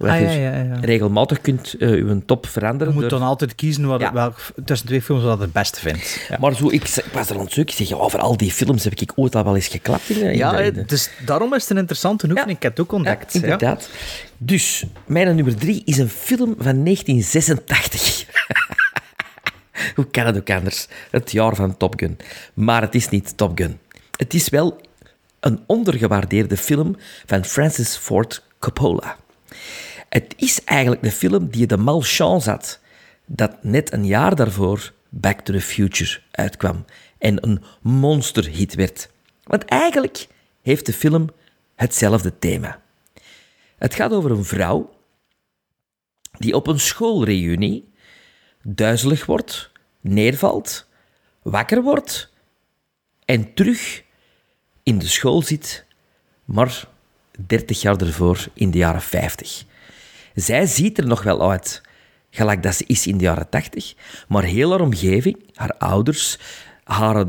Waar 0.00 0.10
Ah, 0.10 0.20
je 0.20 0.26
ja, 0.26 0.32
ja, 0.56 0.62
ja. 0.62 0.78
regelmatig 0.80 1.40
kunt 1.40 1.74
eh 1.78 1.88
je 1.94 2.22
top 2.26 2.46
veranderen. 2.46 2.88
Je 2.94 3.00
moet 3.00 3.10
door- 3.10 3.18
dan 3.18 3.28
altijd 3.28 3.54
kiezen 3.54 3.86
wat, 3.86 4.00
Ja. 4.00 4.12
welk, 4.12 4.38
tussen 4.64 4.86
twee 4.86 5.02
films 5.02 5.22
wat 5.22 5.38
het 5.40 5.52
beste 5.52 5.80
vindt. 5.80 6.26
Ja, 6.28 6.36
Maar 6.40 6.54
zo, 6.54 6.66
ik, 6.70 6.88
ik 6.88 7.04
was 7.12 7.30
er 7.30 7.36
aan 7.38 7.44
het 7.44 7.52
zoeken. 7.52 7.72
Ik 7.72 7.78
zeg, 7.78 7.88
ja, 7.88 7.96
over 7.96 8.18
al 8.20 8.36
die 8.36 8.50
films 8.52 8.84
heb 8.84 8.92
ik 9.00 9.12
ooit 9.14 9.34
al 9.36 9.44
wel 9.44 9.54
eens 9.54 9.68
geklapt. 9.68 10.08
In, 10.10 10.16
in 10.22 10.36
ja 10.36 10.52
de- 10.62 10.72
de- 10.72 10.84
dus 10.84 11.10
daarom 11.26 11.54
is 11.54 11.62
het 11.62 11.70
een 11.70 11.76
interessante 11.76 12.26
oefening. 12.30 12.56
Ik 12.56 12.62
heb 12.62 12.72
het 12.76 12.80
ook 12.80 12.92
ontdekt. 12.92 13.32
Ja, 13.32 13.40
inderdaad. 13.42 13.88
Dus, 14.38 14.84
mijn 15.06 15.34
nummer 15.36 15.56
drie 15.56 15.82
is 15.84 15.98
een 15.98 16.08
film 16.08 16.54
van 16.58 16.84
1986. 16.84 18.24
Hoe 19.94 20.06
kan 20.10 20.26
het 20.26 20.36
ook 20.36 20.50
anders? 20.50 20.86
Het 21.10 21.32
jaar 21.32 21.54
van 21.54 21.76
Top 21.76 21.94
Gun. 21.98 22.18
Maar 22.54 22.82
het 22.82 22.94
is 22.94 23.08
niet 23.08 23.36
Top 23.36 23.58
Gun. 23.58 23.78
Het 24.16 24.34
is 24.34 24.48
wel 24.48 24.80
een 25.40 25.60
ondergewaardeerde 25.66 26.56
film 26.56 26.96
van 27.26 27.44
Francis 27.44 27.96
Ford 27.96 28.42
Coppola. 28.58 29.16
Het 30.10 30.34
is 30.36 30.64
eigenlijk 30.64 31.02
de 31.02 31.10
film 31.10 31.48
die 31.50 31.66
de 31.66 31.76
malchance 31.76 32.50
had 32.50 32.80
dat 33.26 33.62
net 33.62 33.92
een 33.92 34.06
jaar 34.06 34.34
daarvoor 34.34 34.92
Back 35.08 35.40
to 35.40 35.52
the 35.52 35.60
Future 35.60 36.20
uitkwam 36.30 36.84
en 37.18 37.46
een 37.46 37.62
monsterhit 37.80 38.74
werd. 38.74 39.10
Want 39.44 39.64
eigenlijk 39.64 40.26
heeft 40.62 40.86
de 40.86 40.92
film 40.92 41.30
hetzelfde 41.74 42.38
thema. 42.38 42.82
Het 43.78 43.94
gaat 43.94 44.12
over 44.12 44.30
een 44.30 44.44
vrouw 44.44 44.96
die 46.38 46.54
op 46.54 46.66
een 46.66 46.80
schoolreunie 46.80 47.92
duizelig 48.62 49.26
wordt, 49.26 49.70
neervalt, 50.00 50.86
wakker 51.42 51.82
wordt 51.82 52.32
en 53.24 53.54
terug 53.54 54.02
in 54.82 54.98
de 54.98 55.06
school 55.06 55.42
zit, 55.42 55.84
maar 56.44 56.88
30 57.46 57.80
jaar 57.80 58.00
ervoor 58.00 58.46
in 58.52 58.70
de 58.70 58.78
jaren 58.78 59.02
50. 59.02 59.68
Zij 60.34 60.66
ziet 60.66 60.98
er 60.98 61.06
nog 61.06 61.22
wel 61.22 61.50
uit, 61.50 61.82
gelijk 62.30 62.62
dat 62.62 62.74
ze 62.74 62.84
is 62.86 63.06
in 63.06 63.18
de 63.18 63.24
jaren 63.24 63.48
80, 63.48 63.94
maar 64.28 64.42
heel 64.42 64.70
haar 64.70 64.80
omgeving, 64.80 65.36
haar 65.54 65.74
ouders, 65.78 66.38
haar 66.84 67.26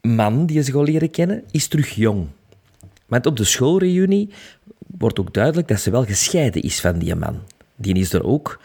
man 0.00 0.46
die 0.46 0.62
ze 0.62 0.72
gaat 0.72 0.88
leren 0.88 1.10
kennen, 1.10 1.44
is 1.50 1.68
terug 1.68 1.90
jong. 1.90 2.26
Want 3.06 3.26
op 3.26 3.36
de 3.36 3.44
schoolreunie 3.44 4.30
wordt 4.98 5.18
ook 5.18 5.34
duidelijk 5.34 5.68
dat 5.68 5.80
ze 5.80 5.90
wel 5.90 6.04
gescheiden 6.04 6.62
is 6.62 6.80
van 6.80 6.98
die 6.98 7.14
man. 7.14 7.42
Die 7.76 7.94
is 7.94 8.12
er 8.12 8.24
ook, 8.24 8.60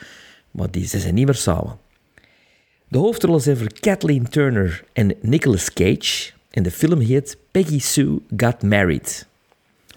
maar 0.51 0.71
die, 0.71 0.87
ze 0.87 0.99
zijn 0.99 1.13
niet 1.13 1.25
meer 1.25 1.35
samen. 1.35 1.77
De 2.87 2.97
hoofdrollen 2.97 3.41
zijn 3.41 3.57
voor 3.57 3.73
Kathleen 3.79 4.29
Turner 4.29 4.83
en 4.93 5.15
Nicolas 5.21 5.73
Cage. 5.73 6.31
En 6.49 6.63
de 6.63 6.71
film 6.71 6.99
heet 6.99 7.37
Peggy 7.51 7.79
Sue 7.79 8.21
Got 8.37 8.61
Married. 8.63 9.27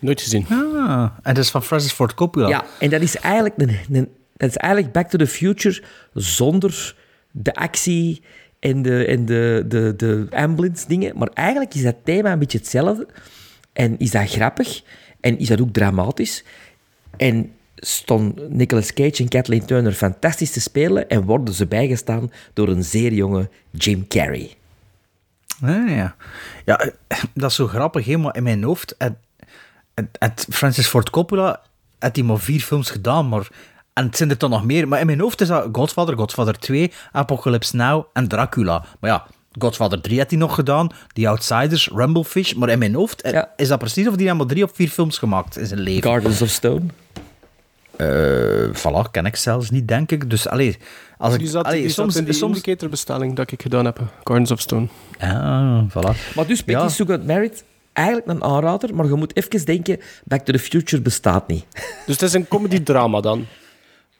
Nooit 0.00 0.20
gezien. 0.20 0.46
Ah, 0.50 1.08
en 1.22 1.34
dat 1.34 1.44
is 1.44 1.50
van 1.50 1.62
Francis 1.62 1.92
Ford 1.92 2.14
Coppola. 2.14 2.48
Ja, 2.48 2.64
en 2.80 2.90
dat 2.90 3.00
is 3.00 3.16
eigenlijk, 3.16 3.54
een, 3.58 3.76
een- 3.96 4.08
dat 4.36 4.48
is 4.48 4.56
eigenlijk 4.56 4.92
Back 4.92 5.08
to 5.08 5.18
the 5.18 5.26
Future 5.26 5.82
zonder 6.14 6.94
de 7.30 7.54
actie 7.54 8.22
en 8.60 8.82
de, 8.82 9.04
en 9.06 9.26
de, 9.26 9.64
de, 9.68 9.94
de 9.96 10.26
ambulance 10.30 10.88
dingen. 10.88 11.18
Maar 11.18 11.28
eigenlijk 11.34 11.74
is 11.74 11.82
dat 11.82 11.96
thema 12.04 12.32
een 12.32 12.38
beetje 12.38 12.58
hetzelfde. 12.58 13.06
En 13.72 13.98
is 13.98 14.10
dat 14.10 14.30
grappig. 14.30 14.82
En 15.20 15.38
is 15.38 15.48
dat 15.48 15.60
ook 15.60 15.72
dramatisch. 15.72 16.44
En 17.16 17.50
stond 17.76 18.48
Nicolas 18.50 18.92
Cage 18.92 19.22
en 19.22 19.28
Kathleen 19.28 19.64
Turner 19.64 19.92
fantastisch 19.92 20.50
te 20.50 20.60
spelen. 20.60 21.08
En 21.08 21.22
worden 21.22 21.54
ze 21.54 21.66
bijgestaan 21.66 22.32
door 22.52 22.68
een 22.68 22.84
zeer 22.84 23.12
jonge 23.12 23.48
Jim 23.70 24.06
Carrey. 24.06 24.54
Ah, 25.62 25.88
ja. 25.90 26.16
ja, 26.64 26.78
eh, 26.78 27.18
dat 27.34 27.50
is 27.50 27.56
zo 27.56 27.66
grappig, 27.66 28.04
helemaal 28.04 28.30
in 28.32 28.42
mijn 28.42 28.62
hoofd. 28.62 28.96
En, 28.96 29.18
en 30.18 30.32
Francis 30.50 30.86
Ford 30.86 31.10
Coppola 31.10 31.60
had 31.98 32.16
hij 32.16 32.24
maar 32.24 32.38
vier 32.38 32.60
films 32.60 32.90
gedaan, 32.90 33.28
maar... 33.28 33.48
En 33.92 34.04
het 34.04 34.16
zijn 34.16 34.30
er 34.30 34.38
dan 34.38 34.50
nog 34.50 34.64
meer. 34.64 34.88
Maar 34.88 35.00
in 35.00 35.06
mijn 35.06 35.20
hoofd 35.20 35.40
is 35.40 35.48
dat 35.48 35.68
Godfather, 35.72 36.16
Godfather 36.16 36.58
2, 36.58 36.92
Apocalypse 37.12 37.76
Now 37.76 38.04
en 38.12 38.28
Dracula. 38.28 38.84
Maar 39.00 39.10
ja, 39.10 39.26
Godfather 39.58 40.00
3 40.00 40.18
had 40.18 40.30
hij 40.30 40.38
nog 40.38 40.54
gedaan, 40.54 40.90
The 41.12 41.28
Outsiders, 41.28 41.88
Rumblefish. 41.94 42.52
Maar 42.52 42.68
in 42.68 42.78
mijn 42.78 42.94
hoofd 42.94 43.34
is 43.56 43.68
dat 43.68 43.78
precies 43.78 44.08
of 44.08 44.14
die 44.14 44.26
helemaal 44.26 44.46
drie 44.46 44.64
of 44.64 44.70
vier 44.74 44.88
films 44.88 45.18
gemaakt 45.18 45.58
in 45.58 45.66
zijn 45.66 45.80
leven. 45.80 46.10
Gardens 46.10 46.42
of 46.42 46.48
Stone? 46.48 46.82
Eh 47.96 48.74
voilà, 48.74 49.10
ken 49.10 49.26
ik 49.26 49.36
zelfs 49.36 49.70
niet, 49.70 49.88
denk 49.88 50.12
ik. 50.12 50.30
Dus, 50.30 50.48
allee, 50.48 50.76
als 51.18 51.32
ik... 51.32 51.38
Die 51.38 51.48
zat, 51.48 51.64
allee, 51.64 51.80
die 51.80 51.90
soms, 51.90 52.12
zat 52.12 52.20
in 52.22 52.28
die 52.28 52.38
soms... 52.38 52.56
indicatorbestelling 52.56 53.36
dat 53.36 53.50
ik 53.50 53.62
gedaan 53.62 53.84
heb. 53.84 54.00
Gardens 54.24 54.50
of 54.50 54.60
Stone. 54.60 54.86
Ah, 55.18 55.82
voilà. 55.88 56.34
Maar 56.34 56.46
dus 56.46 56.62
Peggy 56.62 56.82
Ja. 56.82 56.88
Sue 56.88 57.06
Got 57.06 57.26
Married, 57.26 57.64
eigenlijk 57.96 58.26
een 58.28 58.42
aanrader, 58.42 58.94
maar 58.94 59.06
je 59.06 59.14
moet 59.14 59.36
even 59.36 59.64
denken, 59.64 60.00
Back 60.24 60.44
to 60.44 60.52
the 60.52 60.58
Future 60.58 61.02
bestaat 61.02 61.48
niet. 61.48 61.64
Dus 62.06 62.14
het 62.14 62.22
is 62.22 62.32
een 62.32 62.48
comedy-drama 62.48 63.20
dan? 63.20 63.46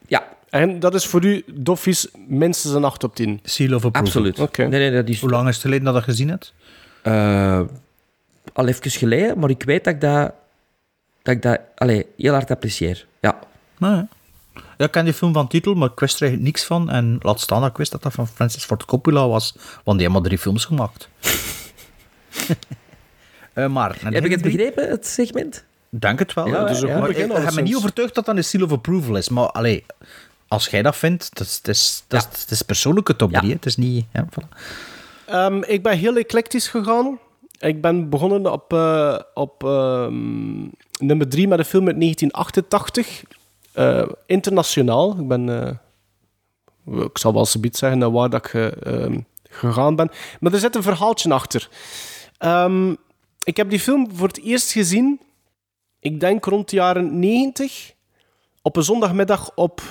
Ja. 0.06 0.28
En 0.50 0.80
dat 0.80 0.94
is 0.94 1.06
voor 1.06 1.24
u, 1.24 1.44
doffies, 1.46 2.08
minstens 2.26 2.74
een 2.74 2.84
8 2.84 3.04
op 3.04 3.14
10? 3.14 3.40
Seal 3.42 3.74
of 3.74 3.84
approval. 3.84 4.06
Absoluut. 4.06 4.38
Oké. 4.38 4.66
Nee, 4.66 4.80
nee, 4.80 5.02
dat 5.02 5.08
is... 5.08 5.20
Hoe 5.20 5.30
lang 5.30 5.48
is 5.48 5.54
het 5.54 5.64
geleden 5.64 5.84
dat 5.84 5.94
je 5.94 6.00
dat 6.00 6.08
gezien 6.08 6.28
hebt? 6.28 6.54
Eh, 7.02 7.60
al 8.52 8.66
even 8.66 8.90
geleden, 8.90 9.38
maar 9.38 9.50
ik 9.50 9.62
weet 9.62 9.84
dat 9.84 9.94
ik 9.94 10.00
dat, 10.00 10.32
dat, 11.22 11.34
ik 11.34 11.42
dat 11.42 11.60
allee, 11.74 12.06
heel 12.16 12.32
hard 12.32 12.50
apprecieer. 12.50 13.06
Ja. 13.20 13.38
Nou 13.78 13.94
ja. 13.94 14.08
Ja, 14.76 14.84
ik 14.84 14.90
ken 14.90 15.04
die 15.04 15.14
film 15.14 15.32
van 15.32 15.48
titel, 15.48 15.74
maar 15.74 15.90
ik 15.90 16.00
wist 16.00 16.16
er 16.16 16.22
eigenlijk 16.22 16.52
niks 16.52 16.66
van. 16.66 16.90
En 16.90 17.18
laat 17.22 17.40
staan 17.40 17.60
dat 17.60 17.70
ik 17.70 17.76
wist 17.76 17.90
dat 17.90 18.02
dat 18.02 18.12
van 18.12 18.26
Francis 18.26 18.64
Ford 18.64 18.84
Coppola 18.84 19.28
was. 19.28 19.54
Want 19.84 19.98
die 19.98 20.06
heeft 20.06 20.12
maar 20.12 20.22
drie 20.22 20.38
films 20.38 20.64
gemaakt. 20.64 21.08
Eh, 23.56 23.66
maar... 23.66 23.96
Heb 24.00 24.24
ik 24.24 24.30
het 24.30 24.42
begrepen, 24.42 24.88
het 24.88 25.06
segment? 25.06 25.64
Denk 25.88 26.18
het 26.18 26.34
wel. 26.34 26.46
Ja, 26.46 26.60
dat 26.60 26.70
is 26.70 26.80
een 26.80 26.88
goed 26.88 26.98
maar 26.98 27.08
begin 27.08 27.30
ik 27.30 27.36
heb 27.36 27.54
me 27.54 27.60
niet 27.62 27.76
overtuigd 27.76 28.14
dat 28.14 28.24
dat 28.24 28.36
een 28.36 28.44
seal 28.44 28.62
of 28.64 28.72
approval 28.72 29.16
is. 29.16 29.28
Maar 29.28 29.50
allee, 29.50 29.84
als 30.48 30.66
jij 30.66 30.82
dat 30.82 30.96
vindt, 30.96 31.30
dat 31.36 31.46
is, 31.46 31.60
dat 31.62 31.74
is, 31.74 32.04
dat 32.08 32.28
is, 32.32 32.40
het 32.40 32.50
is 32.50 32.62
persoonlijke 32.62 33.16
top 33.16 33.32
3. 33.32 33.52
Het 33.52 33.66
is 33.66 33.76
niet... 33.76 34.06
Ja, 34.12 34.26
voilà. 34.30 34.48
Ehm, 35.26 35.62
ik 35.62 35.82
ben 35.82 35.98
heel 35.98 36.16
eclectisch 36.16 36.68
gegaan. 36.68 37.18
Ik 37.58 37.80
ben 37.80 38.08
begonnen 38.08 38.52
op, 38.52 38.72
eh, 38.72 39.18
op 39.34 39.64
ehm, 39.64 40.56
nummer 40.98 41.28
3 41.28 41.48
met 41.48 41.58
een 41.58 41.64
film 41.64 41.86
uit 41.86 42.00
1988. 42.00 43.22
Eh, 43.72 44.08
internationaal. 44.26 45.16
Ik 45.18 45.28
ben... 45.28 45.48
eh, 45.48 47.04
ik 47.04 47.18
zal 47.18 47.32
wel 47.32 47.46
zoiets 47.46 47.78
zeggen 47.78 47.98
naar 47.98 48.10
waar 48.12 48.30
dat 48.30 48.46
ik 48.46 48.54
eh, 48.54 49.02
ehm, 49.02 49.18
gegaan 49.50 49.96
ben. 49.96 50.10
Maar 50.40 50.52
er 50.52 50.58
zit 50.58 50.74
een 50.74 50.82
verhaaltje 50.82 51.32
achter. 51.32 51.68
Ehm, 52.38 52.94
ik 53.46 53.56
heb 53.56 53.70
die 53.70 53.80
film 53.80 54.16
voor 54.16 54.28
het 54.28 54.42
eerst 54.42 54.72
gezien, 54.72 55.20
ik 56.00 56.20
denk 56.20 56.44
rond 56.44 56.70
de 56.70 56.76
jaren 56.76 57.18
90, 57.18 57.94
op 58.62 58.76
een 58.76 58.82
zondagmiddag 58.82 59.50
op 59.54 59.82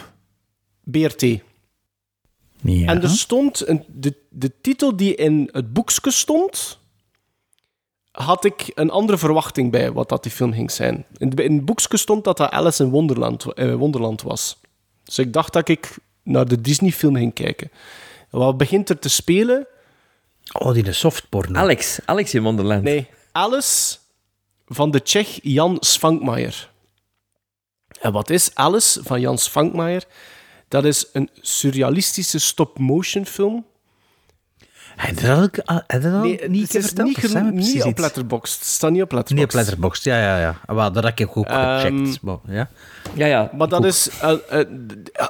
BRT. 0.84 1.22
Ja. 1.22 2.88
En 2.88 3.02
er 3.02 3.10
stond 3.10 3.68
een, 3.68 3.84
de, 3.88 4.16
de 4.30 4.52
titel 4.62 4.96
die 4.96 5.16
in 5.16 5.50
het 5.52 5.74
boekje 5.74 6.12
stond, 6.12 6.80
had 8.12 8.46
ik 8.46 8.72
een 8.74 8.90
andere 8.90 9.18
verwachting 9.18 9.72
bij 9.72 9.92
wat 9.92 10.10
dat 10.10 10.24
die 10.24 10.32
film 10.32 10.54
ging 10.54 10.72
zijn. 10.72 11.06
In, 11.18 11.32
het 11.36 11.66
boekje 11.66 11.98
stond 11.98 12.24
dat 12.24 12.38
dat 12.38 12.52
Alice 12.52 12.84
in 12.84 12.90
Wonderland, 12.90 13.54
eh, 13.54 13.76
Wonderland 13.76 14.22
was. 14.22 14.60
Dus 15.04 15.20
ik 15.20 15.34
dacht 15.34 15.54
dat 15.54 15.70
ik 15.70 15.98
naar 16.24 16.48
de 16.48 16.62
Disney-film 16.62 17.16
ging 17.16 17.34
kijken. 17.34 17.72
En 18.32 18.40
wat 18.40 18.58
begint 18.58 18.90
er 18.90 19.00
te 19.00 19.10
spelen? 19.10 19.68
Oh, 20.52 20.74
die 20.74 20.84
de 20.84 20.94
softporno. 20.94 21.60
Alex, 21.60 22.00
Alex 22.06 22.34
in 22.34 22.44
Wonderland. 22.44 22.84
Nee, 22.84 23.08
Alice 23.36 23.98
van 24.68 24.92
de 24.92 25.02
Tsjech 25.02 25.40
Jan 25.42 25.78
Svankmajer. 25.80 26.70
En 28.02 28.12
wat 28.12 28.30
is 28.30 28.52
Alice 28.54 29.04
van 29.04 29.20
Jan 29.22 29.38
Svankmajer? 29.38 30.04
Dat 30.68 30.86
is 30.86 31.06
een 31.14 31.30
surrealistische 31.42 32.40
stop-motion 32.40 33.26
film. 33.26 33.66
Heb 34.96 35.20
je 35.20 35.26
dat 35.28 35.66
al- 35.66 35.84
heb 35.88 36.02
je 36.02 36.10
dat 36.10 36.14
al 36.14 36.20
Nee, 36.22 36.50
niet 36.50 36.62
het 36.74 36.76
is 36.84 36.86
verteld? 36.86 37.54
niet, 37.54 37.84
op? 37.84 37.98
Letterboxd. 37.98 38.60
Het 38.60 38.68
staat 38.68 38.92
niet 38.92 39.02
op 39.02 39.12
Letterboxd. 39.12 39.34
Niet 39.34 39.44
op 39.44 39.54
Letterboxd, 39.54 40.04
ja, 40.04 40.18
ja, 40.20 40.40
ja. 40.40 40.60
Ah, 40.66 40.76
wel, 40.76 40.92
dat 40.92 41.04
heb 41.04 41.20
ik 41.20 41.38
ook 41.38 41.46
Ehm, 41.46 41.80
gecheckt. 41.80 42.22
Maar, 42.22 42.38
ja. 42.48 42.70
Ja, 43.14 43.26
ja. 43.26 43.50
Maar 43.54 43.68
dat 43.70 43.86
is... 43.86 44.10
eh, 44.10 44.38
eh, 44.50 44.68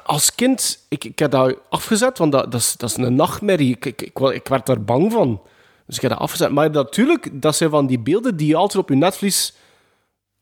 als 0.06 0.36
kind... 0.36 0.86
Ik, 0.90 1.04
ik 1.04 1.20
heb 1.20 1.32
dat 1.32 1.58
afgezet, 1.70 2.18
want 2.18 2.32
dat, 2.32 2.52
dat, 2.52 2.62
is, 2.62 2.74
dat 2.78 2.90
is 2.90 2.98
een 2.98 3.16
nachtmerrie. 3.16 3.76
Ik, 3.76 3.86
ik, 3.86 4.02
ik, 4.02 4.20
ik 4.20 4.48
werd 4.48 4.66
daar 4.66 4.84
bang 4.84 5.12
van. 5.12 5.42
Dus 5.86 5.96
ik 5.96 6.02
heb 6.02 6.12
dat 6.12 6.20
afgezet. 6.20 6.52
Maar 6.52 6.72
natuurlijk, 6.72 7.42
dat 7.42 7.56
zijn 7.56 7.70
van 7.70 7.88
die 7.88 8.00
beelden 8.00 8.38
die 8.38 8.48
je 8.48 8.56
altijd 8.56 8.84
op 8.84 8.90
je 8.90 8.96
netvlies 8.96 9.54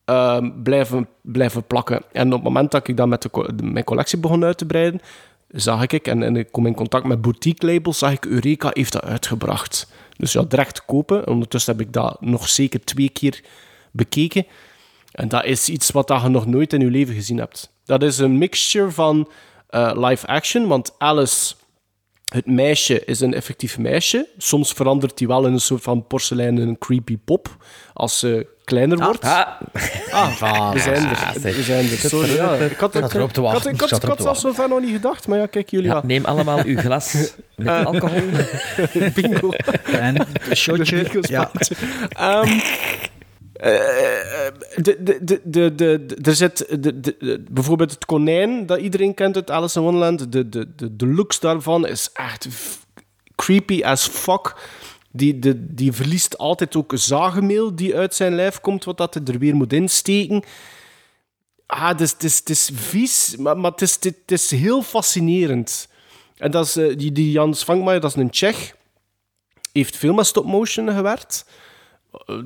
ehm, 0.06 0.52
blijven, 0.64 1.08
blijven 1.22 1.68
plakken. 1.68 2.02
En 2.12 2.28
op 2.28 2.34
het 2.34 2.44
moment 2.44 2.72
dat 2.72 2.88
ik 2.88 2.98
dat 2.98 3.08
met 3.08 3.28
mijn 3.64 3.84
collectie 3.84 4.20
begon 4.20 4.44
uit 4.44 4.58
te 4.58 4.66
breiden, 4.66 5.02
zag 5.50 5.88
ik, 5.88 6.08
en, 6.08 6.24
en 6.24 6.36
ik 6.36 6.52
kom 6.52 6.66
in 6.66 6.76
contact 6.76 7.06
met 7.06 7.22
boutique 7.22 7.74
labels, 7.74 7.98
zag 7.98 8.12
ik 8.12 8.26
Eureka 8.26 8.70
heeft 8.74 8.92
dat 8.92 9.04
uitgebracht. 9.04 9.92
Dus 10.18 10.32
ja, 10.32 10.42
direct 10.42 10.86
kopen. 10.86 11.28
Ondertussen 11.28 11.78
heb 11.78 11.86
ik 11.86 11.94
dat 11.94 12.22
nog 12.22 12.50
zeker 12.50 12.84
twee 12.84 13.10
keer 13.10 13.42
bekeken. 13.92 14.46
En 15.12 15.28
dat 15.28 15.46
is 15.46 15.70
iets 15.70 15.92
wat 15.92 16.08
je 16.24 16.30
nog 16.30 16.46
nooit 16.46 16.74
in 16.74 16.80
je 16.80 16.90
leven 16.90 17.14
gezien 17.14 17.38
hebt. 17.38 17.72
Dat 17.86 18.04
is 18.04 18.18
een 18.18 18.38
mixture 18.38 18.92
van 18.92 19.30
eh, 19.70 19.92
live 19.96 20.28
action, 20.28 20.68
want 20.68 20.96
Alice, 20.98 21.54
het 22.34 22.46
meisje, 22.46 23.06
is 23.06 23.20
een 23.20 23.34
effectief 23.34 23.78
meisje. 23.78 24.28
Soms 24.38 24.72
verandert 24.72 25.20
hij 25.20 25.28
wel 25.28 25.46
in 25.46 25.54
een 25.54 25.60
soort 25.60 25.84
van 25.84 26.08
porseleinen 26.08 26.78
creepy 26.78 27.18
pop 27.26 27.58
als 27.94 28.20
ze 28.20 28.48
kleiner 28.64 28.98
wordt. 28.98 29.24
Ah, 29.24 29.48
Ah, 30.12 30.72
we 30.74 30.80
zijn 30.80 31.10
er. 31.10 31.42
We 31.42 31.64
zijn 31.64 31.90
er. 31.90 31.98
Sorry, 31.98 32.36
ja. 32.36 32.54
Ik 32.56 32.78
had, 32.78 32.96
ik, 32.96 33.14
erop 33.14 33.34
te 33.34 33.42
ik 33.42 33.48
had, 33.48 33.66
ik 33.66 33.82
ik 34.04 34.22
zelfs 34.22 34.44
nog 34.44 34.82
niet 34.82 34.92
gedacht, 34.92 35.28
maar 35.28 35.38
ja, 35.38 35.46
kijk, 35.46 35.70
jullie 35.70 35.88
Ja, 35.90 36.02
neem 36.06 36.26
allemaal 36.26 36.64
uw 36.64 36.78
glas 36.78 37.34
met 37.56 37.86
alcohol. 37.86 38.22
Bingo. 39.16 39.52
En 39.92 40.28
een 40.50 40.56
shotje. 40.56 41.06
Ja. 41.22 41.52
Ehm, 43.64 43.74
eh, 43.74 44.84
de, 44.84 45.04
de, 45.04 45.42
de, 45.44 45.76
de, 45.76 46.18
er 46.22 46.36
zit 46.36 46.68
bijvoorbeeld 47.54 47.92
het 47.92 48.06
konijn 48.06 48.66
dat 48.66 48.80
iedereen 48.80 49.14
kent 49.14 49.36
uit 49.36 49.52
Alice 49.52 49.78
in 49.78 49.84
Wonderland. 49.84 50.32
De, 50.32 50.50
de, 50.50 50.76
de, 50.76 50.96
de 50.96 51.08
looks 51.08 51.40
daarvan 51.40 51.88
is 51.88 52.10
echt 52.14 52.48
creepy 53.36 53.84
as 53.84 54.08
fuck. 54.08 54.56
Die, 55.12 55.40
de, 55.40 55.74
die 55.74 55.92
verliest 55.92 56.38
altijd 56.38 56.76
ook 56.76 56.92
zagenmeel 56.96 57.76
die 57.76 57.96
uit 57.96 58.16
zijn 58.16 58.36
lijf 58.36 58.60
komt, 58.60 58.84
wat 58.84 58.98
dat 58.98 59.16
er 59.16 59.40
weer 59.40 59.56
moet 59.56 59.74
insteken. 59.74 60.44
Ah, 61.66 61.88
het 61.88 62.02
is, 62.02 62.12
het 62.12 62.24
is, 62.24 62.38
het 62.38 62.50
is 62.50 62.70
vies, 62.74 63.36
maar, 63.38 63.58
maar 63.58 63.72
het, 63.72 63.82
is, 63.82 64.00
is 64.26 64.52
heel 64.52 64.82
fascinerend. 64.82 65.88
En 66.38 66.52
dat 66.52 66.66
is, 66.66 66.76
eh, 66.76 66.98
die, 66.98 67.12
die 67.12 67.32
Jan 67.32 67.54
Svankmajer, 67.54 68.02
dat 68.02 68.16
is 68.16 68.22
een 68.22 68.30
Tsjech 68.30 68.76
heeft 69.72 69.98
veel 69.98 70.14
met 70.14 70.26
stop-motion 70.26 70.92
gewerkt. 70.92 71.46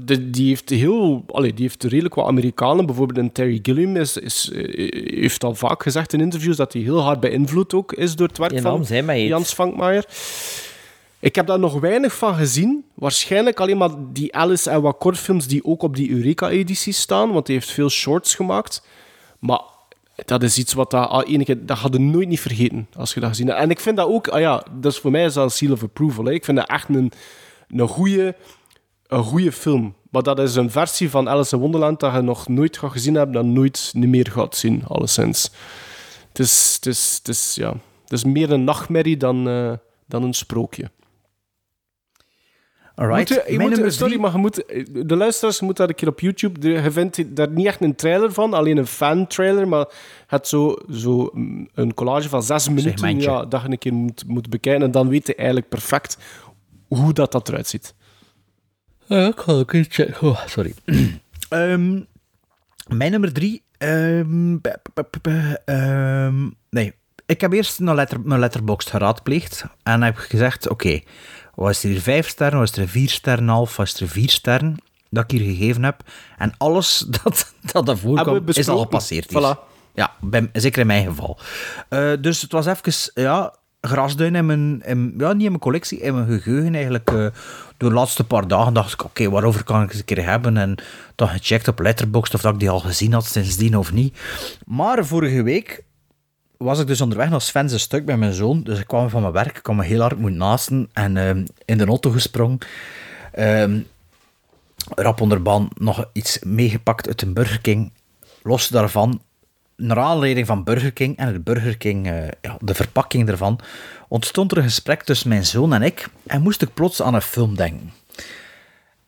De- 0.06 0.30
die, 0.30 0.48
heeft 0.48 0.69
heel, 0.69 1.23
allee, 1.27 1.53
die 1.53 1.64
heeft 1.64 1.84
redelijk 1.84 2.15
wat 2.15 2.27
Amerikanen. 2.27 2.85
Bijvoorbeeld 2.85 3.19
een 3.19 3.31
Terry 3.31 3.60
Gilliam 3.61 3.95
is, 3.95 4.18
is, 4.18 4.52
eh, 4.52 4.88
heeft 5.22 5.44
al 5.44 5.56
vaak 5.56 5.84
gezegd 5.84 6.14
in 6.14 6.22
interviews 6.22 6.57
dat 6.57 6.73
hij 6.73 6.81
heel 6.81 7.02
hard 7.02 7.19
beïnvloed 7.19 7.73
ook 7.73 7.94
is 7.94 8.15
door 8.15 8.27
het 8.27 8.38
werk 8.38 8.60
van 8.60 8.85
zei 8.85 9.02
mij 9.02 9.19
iets. 9.19 9.30
Jan 9.30 9.45
Svankmajer. 9.45 10.06
Ik 11.19 11.35
heb 11.35 11.48
daar 11.48 11.60
nog 11.60 11.80
weinig 11.80 12.15
van 12.15 12.35
gezien. 12.35 12.85
Waarschijnlijk 12.94 13.60
alleen 13.60 13.77
maar 13.77 13.89
die 14.14 14.35
Alice 14.35 14.69
en 14.69 14.81
wat 14.81 14.98
kortfilms 14.98 15.48
die 15.48 15.65
ook 15.65 15.81
op 15.84 15.95
die 15.95 16.10
Eureka-edities 16.10 16.99
staan, 16.99 17.31
want 17.31 17.48
hij 17.48 17.56
heeft 17.56 17.72
veel 17.72 17.89
shorts 17.89 18.35
gemaakt. 18.35 18.81
Maar 19.39 19.61
dat 20.26 20.44
is 20.44 20.57
iets 20.57 20.73
wat 20.73 20.91
dat, 20.91 21.27
enige, 21.27 21.65
dat 21.65 21.77
had 21.77 21.94
je 21.94 21.99
nooit 21.99 22.27
niet 22.27 22.39
vergeten 22.39 22.88
als 22.95 23.14
je 23.14 23.19
dat 23.19 23.30
gezien 23.30 23.48
hebt. 23.48 23.60
En 23.60 23.69
ik 23.69 23.80
vind 23.80 23.98
dat 23.98 24.07
ook, 24.07 24.27
ah 24.27 24.39
ja, 24.39 24.64
dat 24.80 24.91
is 24.91 24.98
voor 24.99 25.11
mij 25.11 25.26
is 25.26 25.34
dat 25.34 25.44
een 25.44 25.49
seal 25.49 25.72
of 25.72 25.84
approval. 25.84 26.26
Hè. 26.26 26.31
Ik 26.31 26.45
vind 26.45 26.57
dat 26.57 26.69
echt 26.69 26.89
een, 26.89 27.11
een 27.68 27.88
goede 27.88 28.35
een 29.08 29.24
goede 29.24 29.52
film. 29.52 29.96
Maar 30.12 30.24
dat 30.24 30.40
is 30.40 30.56
een 30.56 30.72
versie 30.72 31.10
van 31.10 31.30
Alice 31.30 31.56
in 31.56 31.62
Wonderland 31.62 32.00
dat 32.00 32.14
je 32.14 32.22
nog 32.22 32.48
nooit 32.48 32.78
gaat 32.78 32.92
gezien 32.92 33.16
hebt, 33.16 33.34
dat 33.34 33.46
nooit 33.46 33.90
niet 33.94 34.10
meer 34.10 34.32
gaat 34.32 34.56
zien, 34.56 34.84
alleszins. 34.88 35.52
Het 36.28 36.40
is, 36.40 36.74
het 36.76 36.86
is, 36.86 37.16
het 37.18 37.28
is, 37.28 37.56
ja, 37.56 37.70
het 38.04 38.12
is 38.12 38.24
meer 38.24 38.52
een 38.52 38.64
nachtmerrie 38.64 39.18
dan, 39.18 39.48
eh, 39.48 39.72
dan 40.06 40.24
een 40.24 40.34
sprookje. 40.34 40.92
Alright. 42.96 43.28
Je- 43.30 43.60
moet- 43.60 43.76
sorry, 43.94 43.96
drie. 44.10 44.20
maar 44.20 44.32
je 44.32 44.38
moet, 44.38 44.56
de 45.08 45.16
luisteraars 45.16 45.62
moeten 45.62 45.88
dat 45.88 45.90
een 45.90 46.00
keer 46.00 46.10
op 46.14 46.20
YouTube. 46.20 46.60
de- 46.60 46.70
Je 46.70 46.92
vindt 46.92 47.36
daar 47.36 47.50
niet 47.50 47.66
echt 47.66 47.82
een 47.82 47.96
trailer 47.96 48.32
van, 48.34 48.54
alleen 48.54 48.78
een 48.78 48.88
fan-trailer. 48.88 49.68
Maar 49.68 49.88
het 50.28 50.48
zo, 50.48 50.76
zo 50.92 51.30
mm, 51.34 51.68
een 51.74 51.94
collage 51.94 52.30
van 52.30 52.44
zes 52.44 52.70
minuten 52.70 53.20
ja, 53.20 53.46
dat 53.46 53.62
je 53.62 53.70
een 53.70 53.78
keer 53.78 53.94
moet, 53.94 54.24
moet 54.28 54.50
bekijken. 54.50 54.84
En 54.84 54.92
dan 54.92 55.10
weet 55.10 55.28
je 55.28 55.36
eigenlijk 55.36 55.70
perfect 55.70 56.18
hoe 56.88 57.14
dat, 57.14 57.32
dat 57.32 57.50
eruit 57.50 57.68
ziet. 57.68 57.96
Ik 59.08 59.40
ga 59.40 59.52
ook 59.52 59.74
eens 59.74 59.88
checken. 59.90 60.28
Oh, 60.28 60.48
sorry. 60.48 60.74
Ehm, 61.50 62.00
mijn 62.88 63.12
nummer 63.12 63.34
drie. 63.34 63.64
ehm, 63.78 64.58
ehm, 65.66 66.50
nee, 66.70 66.94
ik 67.26 67.42
heb 67.42 67.54
eerst 67.54 67.80
een 67.80 67.96
letter, 67.96 68.20
mijn 68.22 68.40
letterbox 68.40 68.86
geraadpleegd. 68.86 69.66
En 69.84 70.02
heb 70.02 70.18
gezegd: 70.18 70.70
Oké, 70.70 71.02
was 71.56 71.84
er 71.84 71.90
hier 71.90 72.02
vijf 72.02 72.28
sterren, 72.28 72.60
was 72.60 72.72
er 72.72 72.88
vier 72.88 73.10
sterren, 73.10 73.48
half, 73.48 73.76
was 73.76 74.00
er 74.00 74.08
vier 74.08 74.30
sterren 74.30 74.78
dat 75.10 75.24
ik 75.24 75.40
hier 75.40 75.56
gegeven 75.56 75.84
heb. 75.84 76.02
En 76.38 76.54
alles 76.58 77.00
dat, 77.24 77.54
dat 77.72 78.00
kwam, 78.00 78.44
is 78.46 78.68
al 78.68 78.80
gepasseerd. 78.80 79.32
hier. 79.32 79.56
Voilà. 79.56 79.76
Ja, 79.94 80.14
bij, 80.20 80.50
zeker 80.54 80.82
in 80.82 80.88
mijn 80.88 81.08
geval. 81.08 81.40
Eh, 81.90 82.12
dus 82.22 82.42
het 82.42 82.52
was 82.52 82.66
even 82.66 83.22
ja, 83.24 83.56
grasduin 83.88 84.36
in 84.36 84.46
mijn, 84.46 84.82
in, 84.86 85.14
ja, 85.18 85.34
niet 85.34 85.44
in 85.44 85.50
mijn 85.50 85.60
collectie, 85.60 86.00
in 86.00 86.14
mijn 86.14 86.42
geheugen 86.42 86.76
eigenlijk. 86.76 87.12
eh, 87.12 87.28
door 87.78 87.90
de 87.90 87.96
laatste 87.96 88.24
paar 88.24 88.48
dagen 88.48 88.74
dacht 88.74 88.94
ik, 88.94 89.04
oké, 89.04 89.30
waarover 89.30 89.64
kan 89.64 89.82
ik 89.84 89.90
eens 89.90 90.00
een 90.00 90.06
keer 90.06 90.26
hebben? 90.26 90.58
En 90.58 90.76
dan 91.16 91.28
gecheckt 91.28 91.68
op 91.68 91.80
Letterboxd 91.80 92.34
of 92.34 92.42
dat 92.42 92.54
ik 92.54 92.60
die 92.60 92.70
al 92.70 92.80
gezien 92.80 93.14
had 93.14 93.26
sindsdien 93.26 93.78
of 93.78 93.92
niet. 93.92 94.18
Maar 94.66 95.06
vorige 95.06 95.44
week 95.44 95.84
was 96.58 96.80
ik 96.80 96.88
dus 96.88 97.02
onderweg 97.02 97.30
naar 97.30 97.42
Sven 97.42 97.70
zijn 97.70 97.82
stuk 97.82 98.06
bij 98.06 98.18
mijn 98.18 98.34
zoon. 98.34 98.64
Dus 98.64 98.80
ik 98.80 98.88
kwam 98.88 99.10
van 99.10 99.22
mijn 99.22 99.34
werk, 99.34 99.58
ik 99.58 99.64
kwam 99.64 99.80
heel 99.80 100.02
hard 100.02 100.18
moeten 100.20 100.40
naasten 100.40 100.90
en 100.94 101.18
ehm, 101.18 101.46
in 101.66 101.78
de 101.78 101.86
auto 101.86 102.10
gesprongen. 102.12 102.58
Ehm, 103.32 103.80
rap 104.96 105.22
onderbaan 105.22 105.70
nog 105.78 106.06
iets 106.14 106.40
meegepakt 106.40 107.08
uit 107.08 107.22
een 107.22 107.34
Burger 107.34 107.62
King. 107.62 107.92
Los 108.44 108.68
daarvan, 108.68 109.22
naar 109.78 109.99
aanleiding 109.99 110.48
van 110.48 110.64
Burger 110.64 110.91
King 110.91 111.18
en 111.18 111.28
het 111.28 111.44
Burger 111.44 111.78
King, 111.78 112.08
eh, 112.08 112.28
ja, 112.41 112.58
de 112.60 112.74
verpakking 112.74 113.30
ervan, 113.30 113.60
ontstond 114.08 114.52
er 114.52 114.58
een 114.58 114.64
gesprek 114.64 115.04
tussen 115.04 115.30
mijn 115.30 115.45
zoon 115.45 115.74
en 115.74 115.82
ik 115.82 116.08
en 116.26 116.41
moest 116.41 116.62
ik 116.62 116.74
plots 116.74 117.02
aan 117.02 117.14
een 117.14 117.22
film 117.22 117.56
denken. 117.56 117.94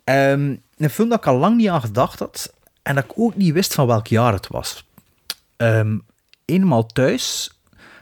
Ehm, 0.04 0.56
een 0.78 0.90
film 0.90 1.10
dat 1.10 1.18
ik 1.18 1.28
al 1.28 1.38
lang 1.38 1.58
niet 1.58 1.70
aan 1.70 1.82
gedacht 1.82 2.20
had 2.20 2.54
en 2.82 2.96
dat 2.96 3.04
ik 3.04 3.12
ook 3.16 3.36
niet 3.36 3.54
wist 3.54 3.74
van 3.74 3.88
welk 3.88 4.08
jaar 4.08 4.34
het 4.34 4.48
was. 4.48 4.86
Ehm, 5.58 5.98
eenmaal 6.46 6.86
thuis 6.86 7.52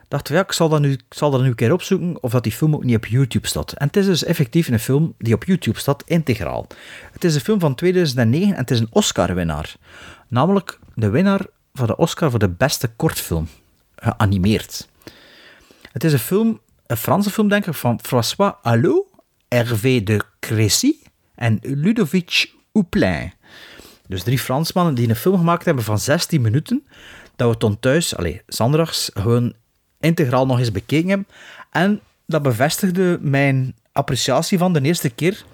dacht 0.08 0.30
ik, 0.30 0.36
ja, 0.36 0.42
ik 0.42 0.52
zal, 0.52 0.70
dat 0.70 0.80
nu, 0.80 0.92
ik 0.92 1.04
zal 1.10 1.32
dat 1.32 1.42
nu 1.42 1.48
een 1.48 1.56
keer 1.56 1.74
opzoeken 1.74 2.24
of 2.24 2.32
dat 2.32 2.44
die 2.44 2.52
film 2.52 2.76
ook 2.76 2.84
niet 2.84 2.96
op 2.96 3.06
YouTube 3.06 3.48
staat. 3.48 3.72
En 3.72 3.88
het 3.88 3.98
is 3.98 4.06
dus 4.06 4.24
effectief 4.24 4.68
een 4.68 4.80
film 4.80 5.14
die 5.18 5.34
op 5.34 5.44
YouTube 5.44 5.80
staat, 5.80 6.04
integraal. 6.06 6.68
Het 7.12 7.24
is 7.24 7.36
een 7.36 7.42
film 7.42 7.60
van 7.60 7.76
2009 7.76 8.54
en 8.54 8.60
het 8.60 8.72
is 8.72 8.80
een 8.80 8.88
Oscar-winnaar. 8.90 9.76
Namelijk 10.28 10.80
de 10.96 11.10
winnaar 11.10 11.46
van 11.78 11.88
de 11.88 11.98
Oscar 11.98 12.30
voor 12.30 12.40
de 12.40 12.50
beste 12.50 12.88
kortfilm, 12.88 13.48
geanimeerd. 13.96 14.88
Het 15.92 16.04
is 16.04 16.14
een 16.14 16.20
film, 16.20 16.60
een 16.88 16.98
Franse 16.98 17.30
film 17.30 17.50
denk 17.50 17.66
ik, 17.66 17.74
van 17.74 18.00
François 18.02 18.54
Allot. 18.62 19.06
Hervé 19.48 20.04
de 20.04 20.22
Crécy 20.40 20.96
en 21.36 21.60
Ludovic 21.62 22.52
Houplin. 22.74 23.34
Dus 24.08 24.24
drie 24.24 24.40
Fransmannen 24.40 24.96
die 24.96 25.10
een 25.10 25.16
film 25.16 25.38
gemaakt 25.38 25.66
hebben 25.66 25.84
van 25.84 26.00
16 26.00 26.42
minuten, 26.42 26.88
dat 27.36 27.50
we 27.50 27.58
toen 27.58 27.80
thuis, 27.80 28.16
allez, 28.16 28.40
zondags, 28.48 29.12
gewoon 29.14 29.54
integraal 30.00 30.46
nog 30.46 30.60
eens 30.60 30.72
bekeken 30.72 31.10
hebben. 31.10 31.28
En 31.72 32.02
dat 32.26 32.42
bevestigde 32.42 33.18
mijn 33.22 33.76
appreciatie 33.92 34.58
van 34.58 34.74
de 34.74 34.82
eerste 34.82 35.10
keer. 35.10 35.46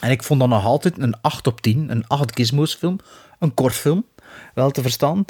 En 0.00 0.10
ik 0.10 0.22
vond 0.22 0.40
dat 0.40 0.48
nog 0.48 0.64
altijd 0.64 0.98
een 0.98 1.20
8 1.20 1.46
op 1.46 1.60
10, 1.60 1.90
een 1.90 2.06
8 2.06 2.34
gizmos 2.34 2.74
film, 2.74 2.98
een 3.38 3.54
kort 3.54 3.74
film, 3.74 4.04
wel 4.54 4.70
te 4.70 4.82
verstaan. 4.82 5.24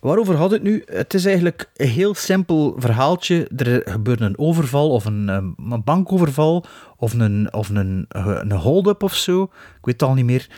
Waarover 0.00 0.36
had 0.36 0.50
het 0.50 0.62
nu? 0.62 0.82
Het 0.86 1.14
is 1.14 1.24
eigenlijk 1.24 1.70
een 1.76 1.88
heel 1.88 2.14
simpel 2.14 2.74
verhaaltje. 2.76 3.48
Er 3.56 3.82
gebeurt 3.84 4.20
een 4.20 4.38
overval 4.38 4.90
of 4.90 5.04
een, 5.04 5.28
eh, 5.28 5.70
een 5.70 5.84
bankoverval 5.84 6.64
of 6.96 7.12
een, 7.12 7.52
of 7.52 7.68
een, 7.68 8.06
eh, 8.08 8.38
een 8.40 8.52
hold-up 8.52 9.02
of 9.02 9.14
zo. 9.14 9.42
Ik 9.42 9.84
weet 9.84 10.00
het 10.00 10.02
al 10.02 10.14
niet 10.14 10.24
meer. 10.24 10.48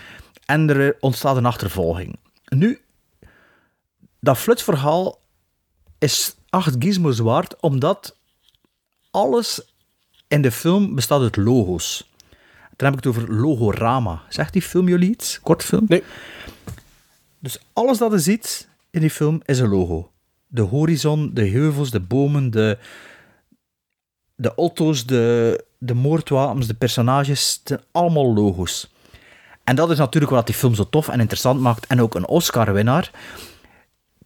En 0.46 0.70
er 0.70 0.96
ontstaat 1.00 1.36
een 1.36 1.46
achtervolging. 1.46 2.18
Nu, 2.44 2.80
dat 4.20 4.38
flutsverhaal 4.38 5.20
is 5.98 6.36
acht 6.50 6.76
gizmos 6.78 7.18
waard, 7.18 7.60
omdat 7.60 8.16
alles 9.10 9.74
in 10.28 10.42
de 10.42 10.52
film 10.52 10.94
bestaat 10.94 11.20
uit 11.20 11.36
logo's. 11.36 12.10
Dan 12.76 12.88
heb 12.88 12.98
ik 12.98 13.04
het 13.04 13.06
over 13.06 13.34
Logorama. 13.34 14.22
Zegt 14.28 14.52
die 14.52 14.62
film 14.62 14.88
jullie 14.88 15.10
iets? 15.10 15.40
Kortfilm? 15.40 15.84
Nee. 15.88 16.02
Dus 17.44 17.58
alles 17.72 17.98
dat 17.98 18.12
je 18.12 18.18
ziet 18.18 18.68
in 18.90 19.00
die 19.00 19.10
film 19.10 19.40
is 19.44 19.58
een 19.58 19.68
logo. 19.68 20.10
De 20.46 20.62
horizon, 20.62 21.30
de 21.34 21.48
heuvels, 21.48 21.90
de 21.90 22.00
bomen, 22.00 22.50
de, 22.50 22.78
de 24.34 24.54
auto's, 24.54 25.06
de, 25.06 25.64
de 25.78 25.94
moordwapens, 25.94 26.66
de 26.66 26.74
personages, 26.74 27.52
het 27.52 27.68
zijn 27.68 27.80
allemaal 27.92 28.34
logo's. 28.34 28.92
En 29.64 29.76
dat 29.76 29.90
is 29.90 29.98
natuurlijk 29.98 30.32
wat 30.32 30.46
die 30.46 30.54
film 30.54 30.74
zo 30.74 30.88
tof 30.88 31.08
en 31.08 31.20
interessant 31.20 31.60
maakt 31.60 31.86
en 31.86 32.00
ook 32.00 32.14
een 32.14 32.26
Oscar-winnaar. 32.26 33.10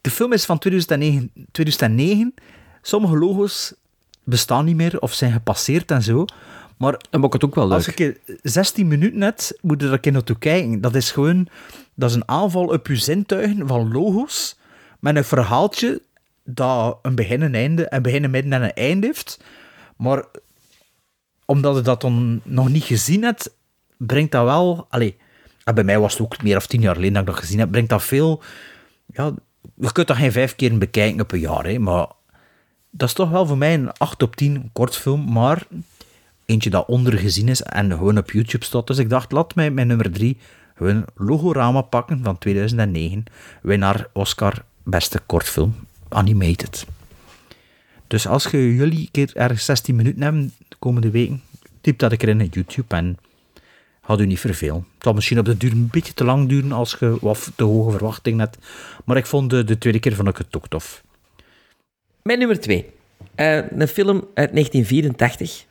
De 0.01 0.11
film 0.11 0.33
is 0.33 0.45
van 0.45 0.59
2009, 0.59 1.31
2009. 1.51 2.35
Sommige 2.83 3.19
logo's 3.19 3.75
bestaan 4.25 4.65
niet 4.65 4.77
meer 4.77 5.01
of 5.01 5.13
zijn 5.13 5.33
gepasseerd 5.33 5.91
en 5.91 6.03
zo. 6.03 6.25
Maar 6.77 7.01
Dan 7.11 7.21
maakt 7.21 7.33
het 7.33 7.45
ook 7.45 7.55
wel 7.55 7.67
leuk. 7.69 7.77
als 7.77 7.89
ik 7.89 7.99
er 7.99 8.17
16 8.43 8.89
minuten 8.89 9.19
net, 9.19 9.59
moet 9.61 9.81
je 9.81 9.87
er 9.87 9.93
een 9.93 10.01
keer 10.01 10.13
naartoe 10.13 10.39
kijken. 10.39 10.81
Dat 10.81 10.95
is 10.95 11.11
gewoon 11.11 11.49
dat 11.99 12.11
is 12.11 12.17
een 12.17 12.29
aanval 12.29 12.67
op 12.67 12.87
je 12.87 12.97
zintuigen 12.97 13.67
van 13.67 13.93
logo's 13.93 14.57
met 14.99 15.17
een 15.17 15.25
verhaaltje 15.25 16.03
dat 16.45 16.99
een 17.03 17.15
begin, 17.15 17.43
een 17.43 17.55
einde, 17.55 17.87
een 17.89 18.03
begin, 18.03 18.25
een 18.25 18.31
midden 18.31 18.53
en 18.53 18.63
een 18.63 18.73
einde 18.73 19.07
heeft. 19.07 19.41
Maar 19.97 20.25
omdat 21.45 21.77
je 21.77 21.83
dat 21.83 22.01
dan 22.01 22.41
nog 22.45 22.69
niet 22.69 22.85
gezien 22.85 23.23
hebt, 23.23 23.55
brengt 23.97 24.33
dat 24.33 24.45
wel... 24.45 24.87
Allee, 24.89 25.17
en 25.65 25.75
bij 25.75 25.85
mij 25.85 25.99
was 25.99 26.13
het 26.13 26.23
ook 26.23 26.43
meer 26.43 26.57
of 26.57 26.67
tien 26.67 26.81
jaar 26.81 26.95
geleden 26.95 27.15
dat 27.15 27.23
ik 27.23 27.29
dat 27.29 27.39
gezien 27.39 27.59
heb, 27.59 27.71
brengt 27.71 27.91
dat 27.91 28.03
veel... 28.03 28.43
Ja, 29.07 29.33
je 29.75 29.93
kunt 29.93 30.07
dat 30.07 30.17
geen 30.17 30.33
vijf 30.33 30.57
keer 30.57 30.79
bekijken 30.79 31.21
op 31.21 31.33
een 31.33 31.41
jaar, 31.41 31.67
hè, 31.67 31.79
maar 31.79 32.07
dat 32.91 33.09
is 33.09 33.15
toch 33.15 33.31
wel 33.31 33.47
voor 33.47 33.59
mij 33.59 33.75
een 33.75 33.93
8 33.93 34.23
op 34.23 34.37
10 34.37 34.71
kortfilm, 34.73 35.33
maar 35.33 35.67
eentje 36.45 36.71
dat 36.71 36.87
ondergezien 36.87 37.49
is 37.49 37.63
en 37.63 37.91
gewoon 37.91 38.19
op 38.19 38.31
YouTube 38.31 38.65
staat. 38.65 38.87
Dus 38.87 38.99
ik 38.99 39.11
dacht, 39.11 39.33
laat 39.33 39.55
mij 39.55 39.71
mijn 39.71 39.87
nummer 39.87 40.13
3 40.13 40.39
gewoon 40.79 41.05
Logorama 41.15 41.81
pakken 41.81 42.21
van 42.23 42.39
2009. 42.39 43.25
Winnaar 43.63 44.09
Oscar 44.13 44.65
Beste 44.83 45.21
Kortfilm, 45.27 45.75
Animated. 46.09 46.87
Dus 48.07 48.27
als 48.27 48.45
je 48.45 48.75
jullie 48.75 49.09
keer 49.13 49.31
ergens 49.35 49.65
16 49.65 49.97
minuten 49.97 50.23
hebben 50.23 50.53
de 50.69 50.77
komende 50.79 51.11
weken, 51.11 51.43
typ 51.81 51.99
dat 51.99 52.13
ik 52.13 52.23
er 52.23 52.29
in 52.29 52.49
YouTube 52.51 52.97
en 52.97 53.19
gaat 54.03 54.21
u 54.21 54.27
niet 54.27 54.41
vervelen. 54.41 54.87
Het 54.95 55.03
zal 55.03 55.13
misschien 55.13 55.39
op 55.39 55.45
de 55.45 55.57
duur 55.57 55.73
een 55.73 55.89
beetje 55.91 56.15
te 56.15 56.25
lang 56.25 56.49
duren 56.49 56.73
als 56.73 56.97
je 57.01 57.19
wat 57.21 57.51
te 57.57 57.65
hoge 57.65 57.91
verwachting 57.91 58.39
hebt, 58.39 58.59
maar 59.05 59.17
ik 59.17 59.27
vond 59.27 59.51
de, 59.51 59.65
de 59.65 59.79
tweede 59.79 59.99
keer 59.99 60.15
vond 60.15 60.29
ik 60.29 60.37
het 60.37 60.57
ook 60.57 60.69
tof. 60.69 61.03
Mijn 62.23 62.39
nummer 62.39 62.61
twee. 62.61 62.87
Eh, 63.35 63.57
een 63.57 63.89
film 63.89 64.17
uit 64.35 64.53
1984, 64.53 65.65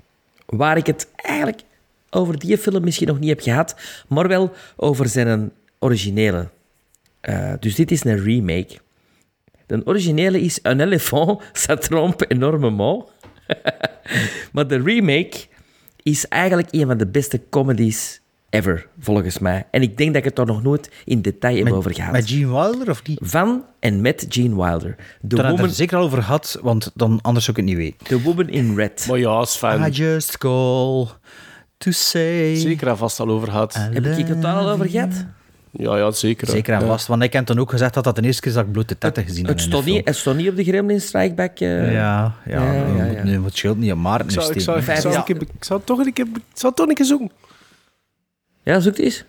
waar 0.46 0.78
ik 0.78 0.86
het 0.86 1.12
eigenlijk 1.16 1.62
over 2.10 2.40
die 2.40 2.58
film 2.58 2.84
misschien 2.84 3.08
nog 3.08 3.20
niet 3.20 3.30
heb 3.30 3.42
gehad, 3.42 3.76
maar 4.08 4.28
wel 4.28 4.52
over 4.76 5.08
zijn 5.10 5.52
originele. 5.80 6.50
Eh, 7.22 7.54
dus 7.60 7.76
dit 7.76 7.92
is 7.92 8.04
een 8.04 8.24
remake. 8.24 8.78
De 9.66 9.82
originele 9.86 10.42
is 10.42 10.60
Un 10.64 10.80
éléphant, 10.80 11.42
ça 11.54 11.78
trompe 11.78 12.28
énormément. 12.28 13.06
maar 14.54 14.68
de 14.68 14.82
remake 14.82 15.48
is 16.04 16.28
eigenlijk 16.28 16.68
een 16.72 16.88
van 16.88 16.98
de 16.98 17.08
beste 17.08 17.42
comedies 17.50 18.22
ever, 18.50 18.88
volgens 19.00 19.40
mij. 19.40 19.68
En 19.72 19.82
ik 19.82 19.98
denk 19.98 20.10
dat 20.10 20.18
ik 20.18 20.24
het 20.24 20.36
daar 20.36 20.46
nog 20.46 20.64
nooit 20.64 20.92
in 21.06 21.22
detail 21.22 21.66
heb 21.66 21.74
over 21.74 21.94
gehad. 21.94 22.12
met 22.12 22.30
Gene 22.30 22.48
Wilder 22.48 22.90
of 22.90 23.08
niet? 23.08 23.20
Van 23.22 23.64
en 23.80 24.02
met 24.02 24.26
Gene 24.30 24.56
Wilder. 24.56 24.96
De 25.22 25.36
Daar 25.36 25.38
heb 25.38 25.46
ik 25.46 25.52
woman, 25.52 25.66
het 25.66 25.76
zeker 25.76 25.98
al 25.98 26.04
over 26.04 26.24
gehad, 26.24 26.60
want 26.62 26.92
dan, 26.94 27.20
anders 27.22 27.46
zou 27.46 27.58
ik 27.58 27.66
het 27.66 27.76
niet 27.76 27.84
weten. 27.84 28.08
the 28.08 28.22
woman 28.22 28.50
in 28.50 28.76
Red. 28.76 29.06
Maar 29.08 29.20
ja, 29.20 29.46
Sven. 29.46 29.86
I 29.86 29.90
just 29.90 30.38
call 30.38 31.08
to 31.78 31.92
say... 31.92 32.56
Zeker 32.56 32.88
en 32.88 32.98
vast 32.98 33.20
al 33.20 33.30
over 33.30 33.48
gehad. 33.48 33.74
Heb 33.74 34.06
ik 34.06 34.28
het 34.28 34.42
daar 34.42 34.56
al 34.56 34.70
over 34.70 34.90
gehad? 34.90 35.26
Ja, 35.72 35.98
ja, 35.98 36.12
zeker. 36.12 36.48
Zeker 36.48 36.74
en 36.74 36.80
Ja. 36.82 36.86
vast, 36.88 37.08
want 37.08 37.24
ik 37.24 37.34
heb 37.34 37.46
dan 37.46 37.60
ook 37.60 37.70
gezegd 37.70 37.94
dat 37.94 38.04
dat 38.04 38.16
de 38.16 38.22
eerste 38.22 38.42
keer 38.42 38.50
is 38.52 38.58
dat 38.58 38.66
ik 38.66 38.72
blote 38.72 38.98
tetten 38.98 39.24
gezien 39.24 39.46
heb 39.46 39.56
Het 39.56 39.64
stond, 39.64 39.86
niet, 39.86 40.08
het 40.08 40.16
stond 40.16 40.38
niet 40.38 40.50
op 40.50 40.56
de 40.56 40.64
Gremlin 40.64 41.02
Strikeback. 41.02 41.60
eh. 41.60 41.94
Ja, 41.94 42.36
ja, 42.46 42.74
Ja, 42.74 42.74
ja, 42.74 43.04
moet 43.04 43.14
ja. 43.14 43.24
Nu, 43.24 43.44
het 43.44 43.58
scheelt 43.58 43.78
niet 43.78 43.92
op 43.92 43.98
Maarten 43.98 44.28
Ik 44.28 44.34
zou, 44.34 44.54
ik, 44.54 44.62
zou, 44.62 44.78
ik, 44.78 44.84
zou, 44.86 45.80
ik 45.80 45.86
toch 45.86 45.98
een 46.00 46.14
keer, 46.14 46.26
ik 46.26 46.54
zou 46.54 46.74
toch 46.74 46.88
een 46.88 46.94
keer 46.96 47.06
zoeken. 47.06 47.32
Ja, 48.64 48.80
zoek 48.80 48.98
het 48.98 49.06
eens. 49.06 49.24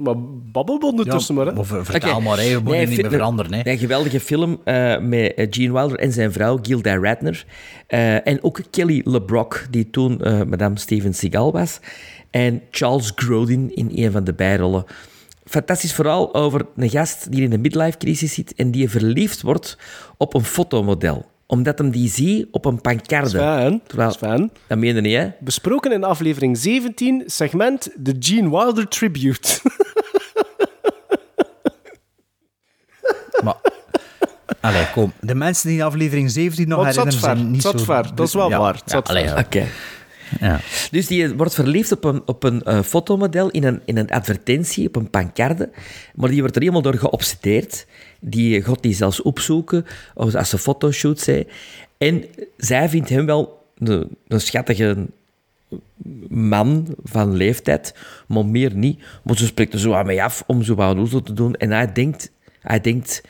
Maar 0.00 0.14
babbel 0.52 0.76
ondertussen 0.76 1.34
maar, 1.34 1.46
hè. 1.46 1.52
Eh, 1.52 1.64
vertel 1.64 2.10
Oké. 2.10 2.20
maar, 2.20 2.38
moeten 2.38 2.64
Nee, 2.64 2.86
niet 2.86 3.02
meer 3.02 3.10
veranderen. 3.10 3.52
Hè. 3.54 3.70
Een 3.70 3.78
geweldige 3.78 4.20
film 4.20 4.60
eh, 4.64 4.98
met 4.98 5.34
eh, 5.34 5.46
Gene 5.50 5.72
Wilder 5.72 5.98
en 5.98 6.12
zijn 6.12 6.32
vrouw 6.32 6.58
Gilda 6.62 6.98
Radner. 6.98 7.44
Eh, 7.86 8.26
en 8.26 8.42
ook 8.42 8.60
Kelly 8.70 9.02
LeBrock, 9.04 9.66
die 9.70 9.90
toen 9.90 10.20
eh, 10.20 10.42
Madame 10.42 10.78
Steven 10.78 11.14
Seagal 11.14 11.52
was. 11.52 11.80
En 12.30 12.62
Charles 12.70 13.12
Grodin 13.14 13.76
in 13.76 13.90
een 13.94 14.12
van 14.12 14.24
de 14.24 14.34
bijrollen. 14.34 14.84
Fantastisch 15.44 15.92
verhaal 15.92 16.34
over 16.34 16.66
een 16.76 16.90
gast 16.90 17.32
die 17.32 17.42
in 17.42 17.52
een 17.52 17.60
midlife-crisis 17.60 18.34
zit 18.34 18.54
en 18.54 18.70
die 18.70 18.90
verliefd 18.90 19.42
wordt 19.42 19.78
op 20.16 20.34
een 20.34 20.44
fotomodel. 20.44 21.26
Omdat 21.50 21.78
hem 21.78 21.90
die 21.90 22.08
ziet 22.08 22.46
op 22.50 22.64
een 22.64 22.80
pancarde. 22.80 23.28
Sven, 23.28 23.82
Terwijl, 23.86 24.10
Sven. 24.10 24.52
dat 24.66 24.78
meen 24.78 24.94
je 24.94 25.00
niet, 25.00 25.16
hè? 25.16 25.30
Besproken 25.40 25.92
in 25.92 26.04
aflevering 26.04 26.58
17, 26.58 27.22
segment 27.26 27.90
The 28.02 28.16
Gene 28.18 28.50
Wilder 28.50 28.88
Tribute. 28.88 29.48
Maar, 33.44 33.56
allee, 34.60 34.90
kom. 34.92 35.12
De 35.20 35.34
mensen 35.34 35.68
die 35.68 35.78
de 35.78 35.84
aflevering 35.84 36.30
17 36.30 36.68
nog 36.68 36.78
herinneren, 36.84 37.12
ver, 37.12 37.20
zijn 37.20 37.50
niet 37.50 37.62
het 37.62 37.72
zat 37.72 37.78
zo... 37.78 37.84
ver. 37.84 38.14
Dat 38.14 38.26
is 38.26 38.34
wel 38.34 38.48
Ja, 38.48 38.58
waar, 38.58 38.80
ja, 38.84 39.18
ja. 39.18 39.38
Oké. 39.38 39.66
Ja. 40.40 40.60
Dus 40.90 41.06
die 41.06 41.34
wordt 41.34 41.54
verliefd 41.54 41.92
op 41.92 42.04
een, 42.04 42.22
op 42.26 42.42
een 42.42 42.62
eh, 42.62 42.82
fotomodel 42.82 43.50
in 43.50 43.64
een, 43.64 43.80
in 43.84 43.96
een 43.96 44.10
advertentie, 44.10 44.86
op 44.86 44.96
een 44.96 45.10
pancarde. 45.10 45.70
Maar 46.14 46.28
die 46.28 46.40
wordt 46.40 46.54
er 46.56 46.60
helemaal 46.62 46.82
door 46.82 46.98
geobsedeerd. 46.98 47.86
Die 48.20 48.62
gaat 48.62 48.82
die 48.82 48.94
zelfs 48.94 49.22
opzoeken 49.22 49.86
als 50.14 50.48
ze 50.48 50.58
fotoshoots 50.58 51.24
zei. 51.24 51.46
En 51.98 52.24
zij 52.56 52.88
vindt 52.88 53.08
hem 53.08 53.26
wel 53.26 53.66
een, 53.78 54.16
schattige 54.28 55.06
man 56.28 56.96
van 57.02 57.36
leeftijd, 57.36 57.94
maar 58.26 58.46
meer 58.46 58.74
niet. 58.74 59.02
Maar 59.22 59.36
ze 59.36 59.46
spreekt 59.46 59.72
er 59.72 59.78
zo 59.78 59.92
aan 59.92 60.06
mij 60.06 60.22
af 60.22 60.44
om 60.46 60.62
zo 60.62 60.74
wat 60.74 61.26
te 61.26 61.32
doen. 61.32 61.54
En 61.54 61.70
hij 61.70 61.92
denkt, 61.92 62.30
hij 62.60 62.80
denkt 62.80 63.22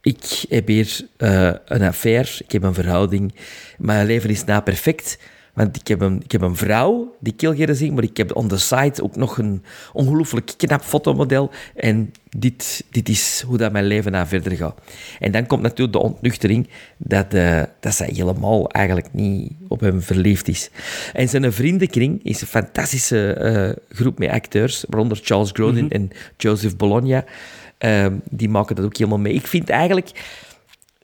ik 0.00 0.44
heb 0.48 0.66
hier 0.66 1.00
eh, 1.16 1.52
een 1.64 1.82
affaire, 1.82 2.30
ik 2.38 2.52
heb 2.52 2.62
een 2.62 2.74
verhouding. 2.74 3.34
Mijn 3.78 4.06
leven 4.06 4.30
is 4.30 4.44
na 4.44 4.60
perfect. 4.60 5.18
Want 5.58 5.76
ik 5.76 5.88
heb, 5.88 6.00
een, 6.00 6.20
ik 6.24 6.32
heb 6.32 6.40
een 6.40 6.56
vrouw 6.56 7.16
die 7.20 7.32
ik 7.32 7.40
heel 7.40 7.54
graag 7.54 7.76
zie, 7.76 7.92
maar 7.92 8.02
ik 8.02 8.16
heb 8.16 8.36
on 8.36 8.48
the 8.48 8.58
side 8.58 9.02
ook 9.02 9.16
nog 9.16 9.38
een 9.38 9.62
ongelooflijk 9.92 10.54
knap 10.56 10.82
fotomodel. 10.82 11.50
En 11.74 12.12
dit, 12.28 12.84
dit 12.90 13.08
is 13.08 13.44
hoe 13.46 13.56
dat 13.56 13.72
mijn 13.72 13.84
leven 13.84 14.12
na 14.12 14.26
verder 14.26 14.56
gaat. 14.56 14.80
En 15.18 15.32
dan 15.32 15.46
komt 15.46 15.62
natuurlijk 15.62 15.92
de 15.92 16.04
ontnuchtering 16.04 16.68
dat, 16.96 17.34
eh, 17.34 17.62
dat 17.80 17.94
zij 17.94 18.10
helemaal 18.12 18.70
eigenlijk 18.70 19.12
niet 19.12 19.52
op 19.68 19.80
hem 19.80 20.02
verliefd 20.02 20.48
is. 20.48 20.70
En 21.12 21.28
zijn 21.28 21.52
vriendenkring 21.52 22.24
is 22.24 22.40
een 22.40 22.46
fantastische 22.46 23.32
eh, 23.32 23.96
groep 23.96 24.18
met 24.18 24.30
acteurs, 24.30 24.84
waaronder 24.88 25.18
Charles 25.22 25.50
Grodin 25.52 25.90
en 25.90 26.10
Joseph 26.36 26.76
Bologna. 26.76 27.24
Ehm, 27.78 28.14
die 28.30 28.48
maken 28.48 28.76
dat 28.76 28.84
ook 28.84 28.96
helemaal 28.96 29.18
mee. 29.18 29.34
Ik 29.34 29.46
vind 29.46 29.68
eigenlijk... 29.68 30.10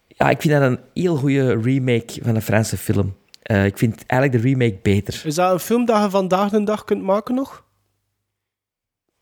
Ja, 0.08 0.30
ik 0.30 0.40
vind 0.40 0.54
dat 0.54 0.62
een 0.62 0.78
heel 0.94 1.16
goede 1.16 1.60
remake 1.60 2.18
van 2.22 2.34
een 2.34 2.42
Franse 2.42 2.76
film. 2.76 3.14
Eh, 3.44 3.64
ik 3.64 3.78
vind 3.78 4.06
eigenlijk 4.06 4.42
de 4.42 4.48
remake 4.48 4.78
beter. 4.82 5.22
Is 5.26 5.34
dat 5.34 5.52
een 5.52 5.58
film 5.58 5.84
dat 5.84 6.02
je 6.02 6.10
vandaag 6.10 6.50
de 6.50 6.64
dag 6.64 6.84
kunt 6.84 7.02
maken 7.02 7.34
nog? 7.34 7.64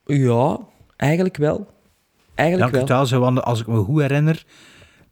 Ja, 0.04 0.58
eigenlijk 0.96 1.36
wel. 1.36 1.66
Ja, 1.68 2.20
Eigenlijk 2.34 2.76
ik 2.76 2.86
wel. 2.88 3.20
want 3.20 3.42
als 3.42 3.60
ik 3.60 3.66
me 3.66 3.78
goed 3.82 4.00
herinner, 4.00 4.44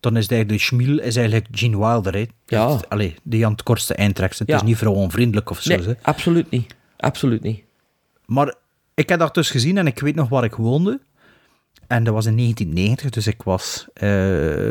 dan 0.00 0.16
is 0.16 0.22
het 0.22 0.32
eigenlijk 0.32 0.60
de 0.62 0.66
Schmiel 0.66 0.98
is 1.00 1.16
eigenlijk 1.16 1.46
Gene 1.50 1.78
Wilder. 1.78 2.14
Hè. 2.14 2.26
Ja. 2.46 2.80
Allee, 2.88 3.14
die 3.22 3.44
aan 3.46 3.52
het 3.52 3.62
kortste 3.62 3.94
eind 3.94 4.14
trekt. 4.14 4.38
Het 4.38 4.48
Ja. 4.48 4.56
is 4.56 4.62
niet 4.62 4.76
vrouwonvriendelijk 4.76 5.50
of 5.50 5.60
zo. 5.60 5.76
Nee, 5.76 5.86
hè. 5.86 5.92
absoluut 6.02 6.50
niet. 6.50 6.74
absoluut 6.96 7.42
niet. 7.42 7.62
Maar 8.26 8.54
ik 8.94 9.08
heb 9.08 9.18
dat 9.18 9.34
dus 9.34 9.50
gezien 9.50 9.78
en 9.78 9.86
ik 9.86 9.98
weet 10.00 10.14
nog 10.14 10.28
waar 10.28 10.44
ik 10.44 10.54
woonde. 10.54 11.00
En 11.86 12.04
dat 12.04 12.14
was 12.14 12.26
in 12.26 12.36
1990, 12.36 13.10
dus 13.10 13.26
ik 13.26 13.42
was... 13.42 13.86
eh, 13.94 14.68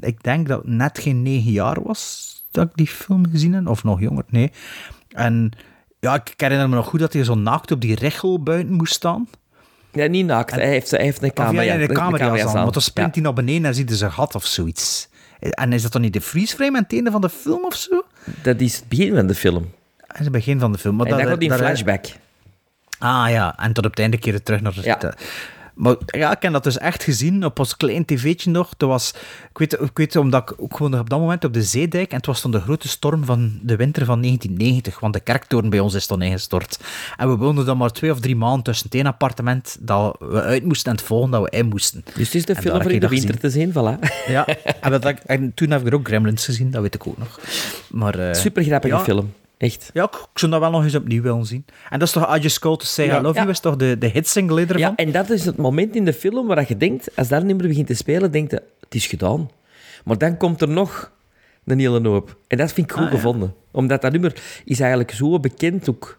ik 0.00 0.22
denk 0.22 0.48
dat 0.48 0.58
het 0.62 0.66
net 0.68 0.98
geen 0.98 1.22
negen 1.22 1.52
jaar 1.52 1.82
was 1.82 2.36
dat 2.50 2.66
ik 2.66 2.72
die 2.74 2.86
film 2.86 3.30
gezien 3.30 3.52
heb. 3.52 3.66
Of 3.68 3.84
nog 3.84 4.00
jonger, 4.00 4.24
nee. 4.28 4.52
En 5.08 5.50
ja, 6.00 6.14
ik 6.14 6.32
herinner 6.36 6.68
me 6.68 6.74
nog 6.74 6.86
goed 6.86 7.00
dat 7.00 7.12
hij 7.12 7.24
zo 7.24 7.34
naakt 7.34 7.70
op 7.70 7.80
die 7.80 7.94
rechel 7.94 8.42
buiten 8.42 8.72
moest 8.74 8.94
staan. 8.94 9.28
Ja, 9.92 10.06
niet 10.06 10.26
naakt. 10.26 10.50
Hij 10.50 10.68
heeft, 10.68 10.90
hij 10.90 11.02
heeft 11.02 11.22
een 11.22 11.32
camera. 11.32 11.62
ja, 11.62 11.76
de 11.76 11.92
camera 11.92 12.24
aan. 12.44 12.52
Want 12.52 12.72
dan 12.72 12.82
springt 12.82 13.14
Ja. 13.14 13.20
hij 13.22 13.30
naar 13.32 13.44
beneden 13.44 13.64
en 13.64 13.74
ziet 13.74 13.88
hij 13.88 13.98
zijn 13.98 14.12
gat 14.12 14.34
of 14.34 14.44
zoiets. 14.46 15.08
En 15.38 15.72
is 15.72 15.82
dat 15.82 15.92
dan 15.92 16.00
niet 16.00 16.12
de 16.12 16.20
freeze 16.20 16.54
frame 16.56 16.76
aan 16.76 16.82
het 16.82 16.92
einde 16.92 17.10
van 17.10 17.20
de 17.20 17.28
film 17.28 17.64
of 17.64 17.74
zo? 17.74 18.02
Dat 18.42 18.60
is 18.60 18.76
het 18.76 18.88
begin 18.88 19.14
van 19.14 19.26
de 19.26 19.34
film. 19.34 19.70
Dat 20.06 20.16
is 20.18 20.22
het 20.24 20.32
begin 20.32 20.58
van 20.58 20.72
de 20.72 20.78
film. 20.78 20.96
Maar 20.96 21.06
en 21.06 21.16
dan 21.18 21.26
dat- 21.26 21.40
die 21.40 21.48
dat- 21.48 21.58
flashback. 21.58 22.04
Ah 22.98 23.26
ja, 23.30 23.58
en 23.58 23.72
tot 23.72 23.84
op 23.84 23.90
het 23.90 24.00
einde 24.00 24.18
keer 24.18 24.42
terug 24.42 24.60
naar 24.60 24.74
de... 24.74 24.82
Ja. 24.82 25.14
Maar 25.78 25.96
ja, 26.06 26.36
ik 26.36 26.42
heb 26.42 26.52
dat 26.52 26.64
dus 26.64 26.78
echt 26.78 27.02
gezien 27.02 27.44
op 27.44 27.58
ons 27.58 27.76
klein 27.76 28.04
tv'tje 28.04 28.50
nog. 28.50 28.70
Dat 28.76 28.88
was, 28.88 29.14
ik, 29.50 29.58
weet, 29.58 29.72
ik 29.72 29.96
weet 29.96 30.16
omdat 30.16 30.50
ik 30.50 30.62
ook 30.62 30.78
woonde 30.78 30.98
op 30.98 31.10
dat 31.10 31.18
moment 31.18 31.44
op 31.44 31.52
de 31.52 31.62
Zeedijk 31.62 32.10
en 32.10 32.16
het 32.16 32.26
was 32.26 32.40
toen 32.40 32.50
de 32.50 32.60
grote 32.60 32.88
storm 32.88 33.24
van 33.24 33.58
de 33.62 33.76
winter 33.76 34.04
van 34.04 34.22
1990, 34.22 35.00
want 35.00 35.14
de 35.14 35.20
kerktoren 35.20 35.70
bij 35.70 35.80
ons 35.80 35.94
is 35.94 36.06
toen 36.06 36.22
ingestort. 36.22 36.80
En 37.16 37.28
we 37.28 37.36
woonden 37.36 37.66
dan 37.66 37.76
maar 37.76 37.90
twee 37.90 38.10
of 38.10 38.20
drie 38.20 38.36
maanden 38.36 38.62
tussen 38.62 38.86
het 38.86 38.94
ene 38.94 39.08
appartement 39.08 39.76
dat 39.80 40.16
we 40.18 40.42
uit 40.42 40.64
moesten 40.64 40.90
en 40.90 40.96
het 40.96 41.06
volgende 41.06 41.38
dat 41.38 41.50
we 41.50 41.56
in 41.56 41.66
moesten. 41.66 42.04
Dus 42.14 42.26
het 42.26 42.34
is 42.34 42.44
de 42.44 42.54
En 42.54 42.62
film 42.62 42.82
voor 42.82 42.92
in 42.92 43.00
de 43.00 43.08
winter 43.08 43.38
te 43.38 43.50
zien, 43.50 43.70
voilà. 43.70 43.98
Ja, 44.26 44.46
en, 44.80 45.00
dat, 45.00 45.04
en 45.04 45.54
toen 45.54 45.70
heb 45.70 45.80
ik 45.80 45.86
er 45.86 45.94
ook 45.94 46.06
Gremlins 46.06 46.44
gezien, 46.44 46.70
dat 46.70 46.82
weet 46.82 46.94
ik 46.94 47.06
ook 47.06 47.18
nog. 47.18 47.40
Maar, 47.90 48.18
eh, 48.18 48.34
Super 48.34 48.64
grappige 48.64 48.94
ja, 48.94 49.02
film. 49.02 49.32
Echt. 49.58 49.90
Ja, 49.92 50.04
ik, 50.04 50.14
ik 50.14 50.38
zou 50.38 50.50
dat 50.52 50.60
wel 50.60 50.70
nog 50.70 50.84
eens 50.84 50.94
opnieuw 50.94 51.22
willen 51.22 51.44
zien. 51.46 51.64
En 51.90 51.98
dat 51.98 52.08
is 52.08 52.14
toch 52.14 52.36
I 52.36 52.40
Just 52.40 52.58
Called 52.58 52.78
To 52.78 52.84
Say 52.86 53.04
I 53.04 53.08
Ja. 53.08 53.20
Love 53.20 53.34
Ja. 53.34 53.40
You, 53.40 53.50
is 53.50 53.60
toch 53.60 53.76
de, 53.76 53.96
de 53.98 54.06
hitsingle 54.06 54.60
ervan? 54.60 54.78
Ja, 54.78 54.92
en 54.96 55.12
dat 55.12 55.30
is 55.30 55.44
het 55.44 55.56
moment 55.56 55.94
in 55.96 56.04
de 56.04 56.12
film 56.12 56.46
waar 56.46 56.64
je 56.68 56.76
denkt, 56.76 57.16
als 57.16 57.28
dat 57.28 57.44
nummer 57.44 57.66
begint 57.68 57.86
te 57.86 57.94
spelen, 57.94 58.30
denkt 58.30 58.50
je, 58.50 58.62
het 58.80 58.94
is 58.94 59.06
gedaan. 59.06 59.50
Maar 60.04 60.18
dan 60.18 60.36
komt 60.36 60.60
er 60.62 60.68
nog 60.68 61.12
een 61.64 61.78
hele 61.78 62.08
hoop. 62.08 62.36
En 62.46 62.56
dat 62.58 62.72
vind 62.72 62.86
ik 62.86 62.92
goed 62.92 63.04
Ah, 63.04 63.10
ja. 63.10 63.16
gevonden. 63.16 63.54
Omdat 63.70 64.02
dat 64.02 64.12
nummer 64.12 64.34
is 64.64 64.80
eigenlijk 64.80 65.10
zo 65.10 65.40
bekend 65.40 65.88
ook 65.90 66.18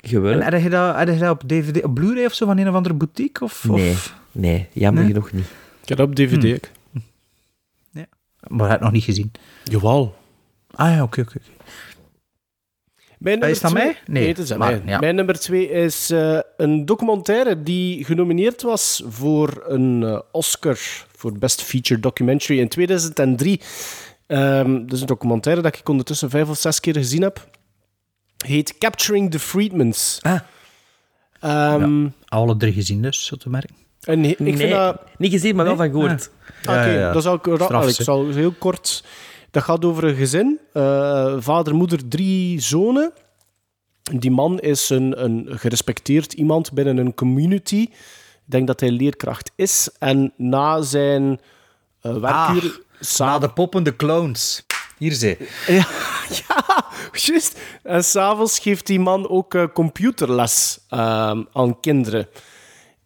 geworden. 0.00 0.42
En 0.42 0.52
heb 0.52 0.62
je 0.62 0.68
dat, 0.70 0.96
heb 0.96 1.08
je 1.08 1.18
dat 1.18 1.30
op 1.30 1.48
DVD, 1.48 1.82
op 1.84 1.94
Blu-ray 1.94 2.24
of 2.24 2.34
zo 2.34 2.46
van 2.46 2.58
een 2.58 2.68
of 2.68 2.74
andere 2.74 2.94
boutique? 2.94 3.44
Of, 3.44 3.64
Nee, 3.68 3.90
of- 3.90 4.14
nee, 4.32 4.68
jammer 4.72 5.02
Nee? 5.02 5.12
genoeg 5.12 5.32
niet. 5.32 5.46
Ik 5.82 5.88
heb 5.88 5.98
dat 5.98 6.06
op 6.08 6.14
DVD. 6.14 6.42
Hmm. 6.42 6.52
ik. 6.52 6.70
Maar 8.48 8.60
hij 8.60 8.68
had 8.68 8.80
nog 8.80 8.92
niet 8.92 9.04
gezien. 9.04 9.32
Jawel. 9.64 10.14
Ah 10.70 10.94
ja, 10.94 11.02
oké, 11.02 11.20
oké. 11.20 11.36
oké. 11.38 11.62
Mijn 13.20 13.40
is 13.40 13.60
nummer 13.60 13.60
dat 13.60 13.70
twee- 13.70 13.84
mij? 14.06 14.20
Nee, 14.20 14.28
het 14.28 14.38
is 14.38 14.52
aan 14.52 14.58
maar, 14.58 14.70
mij. 14.70 14.82
ja. 14.86 14.98
Mijn 14.98 15.14
nummer 15.14 15.38
twee 15.38 15.70
is 15.70 16.10
eh, 16.10 16.38
een 16.56 16.86
documentaire 16.86 17.62
die 17.62 18.04
genomineerd 18.04 18.62
was 18.62 19.02
voor 19.08 19.62
een 19.66 20.02
eh, 20.02 20.18
Oscar 20.32 20.78
voor 21.16 21.32
Best 21.38 21.62
Feature 21.62 22.00
Documentary 22.00 22.58
in 22.60 22.68
2003. 22.68 23.60
Ehm 24.26 24.80
dat 24.86 24.92
is 24.92 25.00
een 25.00 25.06
documentaire 25.06 25.62
dat 25.62 25.76
ik 25.78 25.88
ondertussen 25.88 26.30
vijf 26.30 26.48
of 26.48 26.58
zes 26.58 26.80
keer 26.80 26.94
gezien 26.94 27.22
heb. 27.22 27.48
Heet 28.46 28.78
Capturing 28.78 29.30
the 29.30 29.38
Freedmans. 29.38 30.18
Ah. 30.22 30.40
Ehm, 31.40 32.08
Alle 32.28 32.56
drie 32.56 32.72
gezien 32.72 33.02
dus, 33.02 33.26
zo 33.26 33.36
te 33.36 33.48
merken. 33.50 33.74
en 34.00 34.24
ik 34.24 34.38
Nee, 34.38 34.56
vind 34.56 34.70
dat... 34.70 35.02
niet 35.18 35.32
gezien, 35.32 35.56
maar 35.56 35.64
wel 35.64 35.76
Nee? 35.76 35.90
van 35.90 36.00
gehoord. 36.00 36.30
Oké, 36.62 36.72
Ja, 36.72 36.86
ja, 36.86 36.92
ja. 36.98 37.12
dan 37.12 37.22
zal 37.22 37.34
ik, 37.34 37.46
ra- 37.46 37.64
Straf, 37.64 37.88
ik 37.98 38.04
zal 38.04 38.28
heel 38.28 38.52
kort. 38.58 39.04
Dat 39.50 39.62
gaat 39.62 39.84
over 39.84 40.04
een 40.04 40.14
gezin. 40.14 40.60
eh, 40.72 41.34
vader, 41.38 41.74
moeder, 41.74 42.08
drie 42.08 42.60
zonen. 42.60 43.12
Die 44.12 44.30
man 44.30 44.58
is 44.58 44.90
een, 44.90 45.24
een 45.24 45.46
gerespecteerd 45.50 46.32
iemand 46.32 46.72
binnen 46.72 46.96
een 46.96 47.14
community. 47.14 47.88
Ik 48.44 48.56
denk 48.56 48.66
dat 48.66 48.80
hij 48.80 48.90
leerkracht 48.90 49.50
is. 49.56 49.90
En 49.98 50.32
na 50.36 50.82
zijn 50.82 51.40
eh 52.00 52.16
werkuur... 52.16 52.80
Na 53.18 53.38
de 53.38 53.50
poppende 53.50 53.96
clowns. 53.96 54.66
Hier 54.98 55.12
ze. 55.12 55.36
Ja, 55.66 55.86
ja, 56.48 56.84
juist. 57.12 57.60
En 57.82 58.04
s'avonds 58.04 58.58
geeft 58.58 58.86
die 58.86 59.00
man 59.00 59.28
ook 59.28 59.54
eh, 59.54 59.64
computerles 59.74 60.78
aan 60.88 61.80
kinderen. 61.80 62.28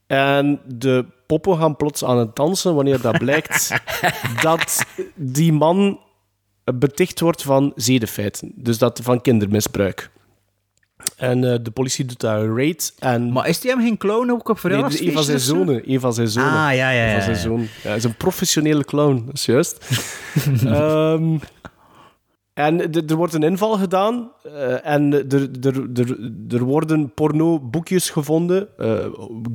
En 0.06 0.60
de 0.66 1.04
poppen 1.26 1.58
gaan 1.58 1.76
plots 1.76 2.04
aan 2.04 2.18
het 2.18 2.36
dansen 2.36 2.74
wanneer 2.74 3.00
dat 3.00 3.18
blijkt 3.18 3.70
dat 4.42 4.84
die 5.14 5.52
man 5.52 6.00
beticht 6.64 7.20
wordt 7.20 7.42
van 7.42 7.72
zedenfeiten. 7.74 8.52
Dus 8.54 8.78
dat 8.78 9.00
van 9.02 9.20
kindermisbruik. 9.20 10.10
En 11.16 11.52
eh, 11.52 11.58
de 11.62 11.70
politie 11.70 12.04
doet 12.04 12.20
daar 12.20 12.40
een 12.40 12.56
raid. 12.56 12.94
En 12.98 13.32
Maar 13.32 13.48
is 13.48 13.60
die 13.60 13.70
hem 13.70 13.80
geen 13.80 13.96
clown 13.96 14.30
ook 14.30 14.48
op 14.48 14.62
Nee, 14.62 15.06
een 15.06 15.12
van 15.12 15.24
zijn 15.24 15.40
zonen. 15.40 15.92
Een 15.92 16.00
van 16.00 16.14
zijn 16.14 16.28
zonen. 16.28 16.50
Ah, 16.50 16.74
ja, 16.74 16.90
ja, 16.90 16.90
ja, 16.90 17.12
van 17.12 17.22
zijn 17.22 17.36
ja. 17.36 17.42
zonen. 17.42 17.68
Ja, 17.82 17.88
hij 17.88 17.96
is 17.96 18.04
een 18.04 18.16
professionele 18.16 18.84
clown, 18.84 19.22
dat 19.26 19.34
is 19.34 19.44
juist. 19.44 19.78
Ehm, 20.64 21.36
en 22.54 22.92
er 22.92 23.14
wordt 23.16 23.34
een 23.34 23.42
inval 23.42 23.78
gedaan 23.78 24.30
eh, 24.42 24.86
en 24.86 25.12
er, 25.12 25.48
er, 25.66 25.88
er, 25.94 26.30
er 26.48 26.62
worden 26.64 27.12
porno-boekjes 27.14 28.10
gevonden, 28.10 28.68
eh, 28.78 29.06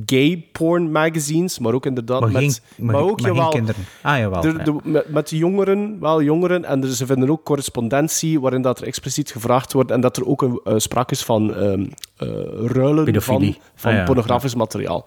gay 0.06 0.48
porn 0.52 0.90
magazines, 0.92 1.58
maar 1.58 1.72
ook 1.74 1.86
inderdaad 1.86 2.20
Maar 2.20 2.30
met... 2.32 2.40
geen- 2.42 2.86
maar 2.86 2.94
ook, 2.94 3.20
maar 3.20 3.30
jawel, 3.30 3.48
kinderen. 3.50 3.84
Ah, 4.02 4.18
jawel, 4.18 4.46
ja. 4.46 4.52
de- 4.52 4.76
met, 4.84 5.08
met 5.08 5.30
jongeren, 5.30 6.00
wel 6.00 6.22
jongeren, 6.22 6.64
en 6.64 6.82
er, 6.82 6.88
ze 6.88 7.06
vinden 7.06 7.30
ook 7.30 7.44
correspondentie 7.44 8.40
waarin 8.40 8.62
dat 8.62 8.80
er 8.80 8.86
expliciet 8.86 9.30
gevraagd 9.30 9.72
wordt 9.72 9.90
en 9.90 10.00
dat 10.00 10.16
er 10.16 10.26
ook 10.26 10.42
een, 10.42 10.60
eh, 10.64 10.74
sprake 10.76 11.12
is 11.12 11.22
van 11.24 11.54
ehm, 11.54 11.86
eh, 12.16 12.28
ruilen 12.66 12.94
van, 12.94 13.04
Pedofilie. 13.04 13.58
van 13.74 13.90
Ah, 13.92 13.96
ja, 13.98 14.04
pornografisch 14.04 14.54
materiaal. 14.54 15.06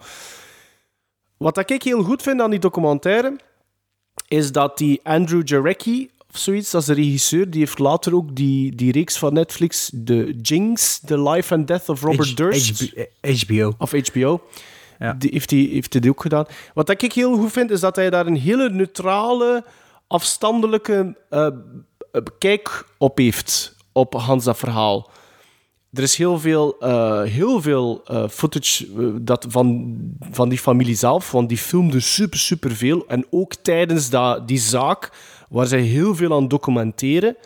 Wat 1.36 1.54
dat 1.54 1.70
ik 1.70 1.82
heel 1.82 2.02
goed 2.02 2.22
vind 2.22 2.40
aan 2.40 2.50
die 2.50 2.58
documentaire, 2.58 3.36
is 4.28 4.52
dat 4.52 4.78
die 4.78 5.00
Andrew 5.02 5.48
Jarecki, 5.48 6.10
of 6.34 6.40
zoiets, 6.40 6.70
dat 6.70 6.80
is 6.80 6.86
de 6.86 6.94
regisseur, 6.94 7.50
die 7.50 7.60
heeft 7.60 7.78
later 7.78 8.14
ook 8.14 8.34
die, 8.36 8.74
die 8.74 8.92
reeks 8.92 9.18
van 9.18 9.32
Netflix, 9.32 9.90
The 10.04 10.34
Jinx, 10.42 11.00
The 11.06 11.22
Life 11.22 11.54
and 11.54 11.66
Death 11.68 11.88
of 11.88 12.02
Robert 12.02 12.28
H- 12.28 12.34
Durst. 12.34 12.80
HB- 13.20 13.40
HBO. 13.42 13.72
Of 13.78 13.92
HBO. 13.92 14.40
Ja. 14.98 15.12
Die 15.12 15.30
heeft, 15.32 15.50
hij 15.50 15.68
heeft 15.72 15.92
hij 15.92 16.08
ook 16.08 16.20
gedaan. 16.22 16.46
Wat 16.74 16.90
ik 17.02 17.12
heel 17.12 17.36
goed 17.36 17.52
vind, 17.52 17.70
is 17.70 17.80
dat 17.80 17.96
hij 17.96 18.10
daar 18.10 18.26
een 18.26 18.36
hele 18.36 18.70
neutrale, 18.70 19.64
afstandelijke 20.06 21.16
eh, 21.30 21.46
eh, 21.46 22.22
kijk 22.38 22.84
op 22.98 23.18
heeft, 23.18 23.76
op 23.92 24.14
Hans 24.14 24.44
dat 24.44 24.58
verhaal. 24.58 25.10
Er 25.92 26.02
is 26.02 26.16
heel 26.16 26.38
veel, 26.40 26.76
eh, 26.80 27.22
heel 27.22 27.62
veel 27.62 28.02
eh, 28.04 28.28
footage 28.28 28.86
eh, 28.98 29.06
dat 29.20 29.46
van, 29.48 29.94
van 30.30 30.48
die 30.48 30.58
familie 30.58 30.94
zelf, 30.96 31.30
want 31.30 31.48
die 31.48 31.58
filmde 31.58 32.00
super, 32.00 32.38
super 32.38 32.70
veel. 32.76 33.04
En 33.06 33.26
ook 33.30 33.54
tijdens 33.54 34.10
dat, 34.10 34.48
die 34.48 34.58
zaak, 34.58 35.10
waar 35.54 35.66
zij 35.66 35.80
heel 35.80 36.14
veel 36.14 36.34
aan 36.34 36.48
documenteren. 36.48 37.36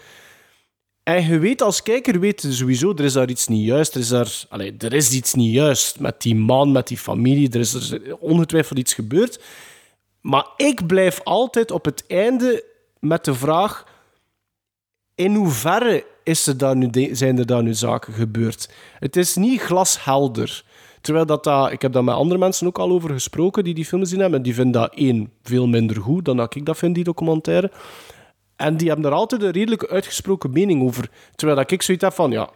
En 1.02 1.26
je 1.26 1.38
weet 1.38 1.62
als 1.62 1.82
kijker, 1.82 2.20
weet 2.20 2.46
sowieso, 2.48 2.94
er 2.94 3.04
is 3.04 3.12
daar 3.12 3.28
iets 3.28 3.46
niet 3.46 3.66
juist. 3.66 3.94
Er 3.94 4.00
is, 4.00 4.08
daar, 4.08 4.44
allee, 4.48 4.74
er 4.78 4.92
is 4.92 5.10
iets 5.10 5.34
niet 5.34 5.52
juist 5.52 6.00
met 6.00 6.22
die 6.22 6.34
man, 6.34 6.72
met 6.72 6.88
die 6.88 6.98
familie. 6.98 7.50
Er 7.50 7.60
is 7.60 7.92
ongetwijfeld 8.18 8.78
iets 8.78 8.94
gebeurd. 8.94 9.40
Maar 10.20 10.46
ik 10.56 10.86
blijf 10.86 11.20
altijd 11.24 11.70
op 11.70 11.84
het 11.84 12.04
einde 12.06 12.64
met 13.00 13.24
de 13.24 13.34
vraag... 13.34 13.96
In 15.14 15.34
hoeverre 15.34 16.04
is 16.24 16.46
er 16.46 16.56
daar 16.56 16.76
nu 16.76 17.14
zijn 17.14 17.38
er 17.38 17.46
daar 17.46 17.62
nu 17.62 17.74
zaken 17.74 18.12
gebeurd? 18.12 18.68
Het 18.98 19.16
is 19.16 19.36
niet 19.36 19.60
glashelder. 19.60 20.64
Terwijl 21.00 21.26
dat, 21.26 21.44
dat... 21.44 21.72
Ik 21.72 21.82
heb 21.82 21.92
daar 21.92 22.04
met 22.04 22.14
andere 22.14 22.40
mensen 22.40 22.66
ook 22.66 22.78
al 22.78 22.90
over 22.90 23.10
gesproken 23.10 23.64
die 23.64 23.74
die 23.74 23.84
film 23.84 24.00
gezien 24.00 24.20
hebben. 24.20 24.38
En 24.38 24.44
die 24.44 24.54
vinden 24.54 24.80
dat 24.80 24.94
één, 24.94 25.30
veel 25.42 25.66
minder 25.66 26.00
goed 26.00 26.24
dan 26.24 26.36
dat 26.36 26.54
ik 26.54 26.66
dat 26.66 26.78
vind, 26.78 26.94
die 26.94 27.04
documentaire. 27.04 27.70
En 28.56 28.76
die 28.76 28.88
hebben 28.88 29.06
er 29.06 29.12
altijd 29.12 29.42
een 29.42 29.50
redelijk 29.50 29.84
uitgesproken 29.84 30.52
mening 30.52 30.82
over. 30.82 31.10
Terwijl 31.34 31.58
dat 31.58 31.70
ik 31.70 31.82
zoiets 31.82 32.04
heb 32.04 32.12
van, 32.12 32.30
ja, 32.30 32.50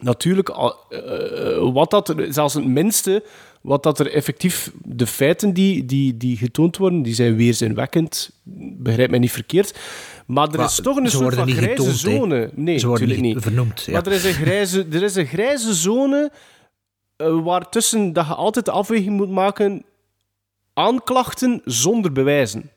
natuurlijk, 0.00 0.48
eh, 0.48 1.72
wat 1.72 1.90
dat 1.90 2.08
er, 2.08 2.32
zelfs 2.32 2.54
het 2.54 2.66
minste, 2.66 3.24
wat 3.60 3.82
dat 3.82 3.98
er 3.98 4.12
effectief, 4.12 4.72
de 4.84 5.06
feiten 5.06 5.52
die, 5.52 5.84
die, 5.84 6.16
die 6.16 6.36
getoond 6.36 6.76
worden, 6.76 7.02
die 7.02 7.14
zijn 7.14 7.36
weerzinwekkend. 7.36 8.30
Begrijp 8.78 9.10
mij 9.10 9.18
niet 9.18 9.32
verkeerd. 9.32 9.78
Maar 10.26 10.48
er 10.48 10.56
Maar 10.56 10.66
is 10.66 10.80
toch 10.82 10.96
een 10.96 11.10
soort 11.10 11.34
van 11.34 11.50
grijze 11.50 11.68
getoond, 11.68 11.96
zone. 11.96 12.50
Nee, 12.54 12.78
Ze 12.78 12.88
natuurlijk 12.88 13.20
niet 13.20 13.42
vernoemd, 13.42 13.82
ja. 13.86 13.92
Maar 13.92 14.06
er 14.06 14.12
is 14.12 14.24
een 14.24 14.32
grijze, 14.32 14.86
er 14.92 15.02
is 15.02 15.14
een 15.14 15.26
grijze 15.26 15.74
zone 15.74 16.30
waartussen 17.16 18.12
dat 18.12 18.26
je 18.26 18.34
altijd 18.34 18.64
de 18.64 18.70
afweging 18.70 19.16
moet 19.16 19.30
maken 19.30 19.84
aanklachten 20.74 21.60
zonder 21.64 22.12
bewijzen. 22.12 22.70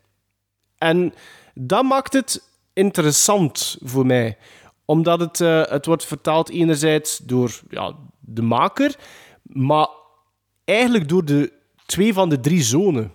En 0.78 1.14
dat 1.54 1.84
maakt 1.84 2.14
het 2.14 2.50
interessant 2.74 3.78
voor 3.84 4.06
mij. 4.06 4.38
Omdat 4.86 5.20
het, 5.20 5.42
eh, 5.42 5.66
het 5.66 5.86
wordt 5.86 6.06
vertaald 6.06 6.50
enerzijds 6.50 7.18
door 7.18 7.62
ja, 7.70 7.96
de 8.20 8.42
maker, 8.42 8.96
maar 9.42 9.88
eigenlijk 10.64 11.10
door 11.10 11.26
de 11.26 11.54
twee 11.86 12.14
van 12.14 12.30
de 12.30 12.40
drie 12.40 12.62
zonen. 12.62 13.12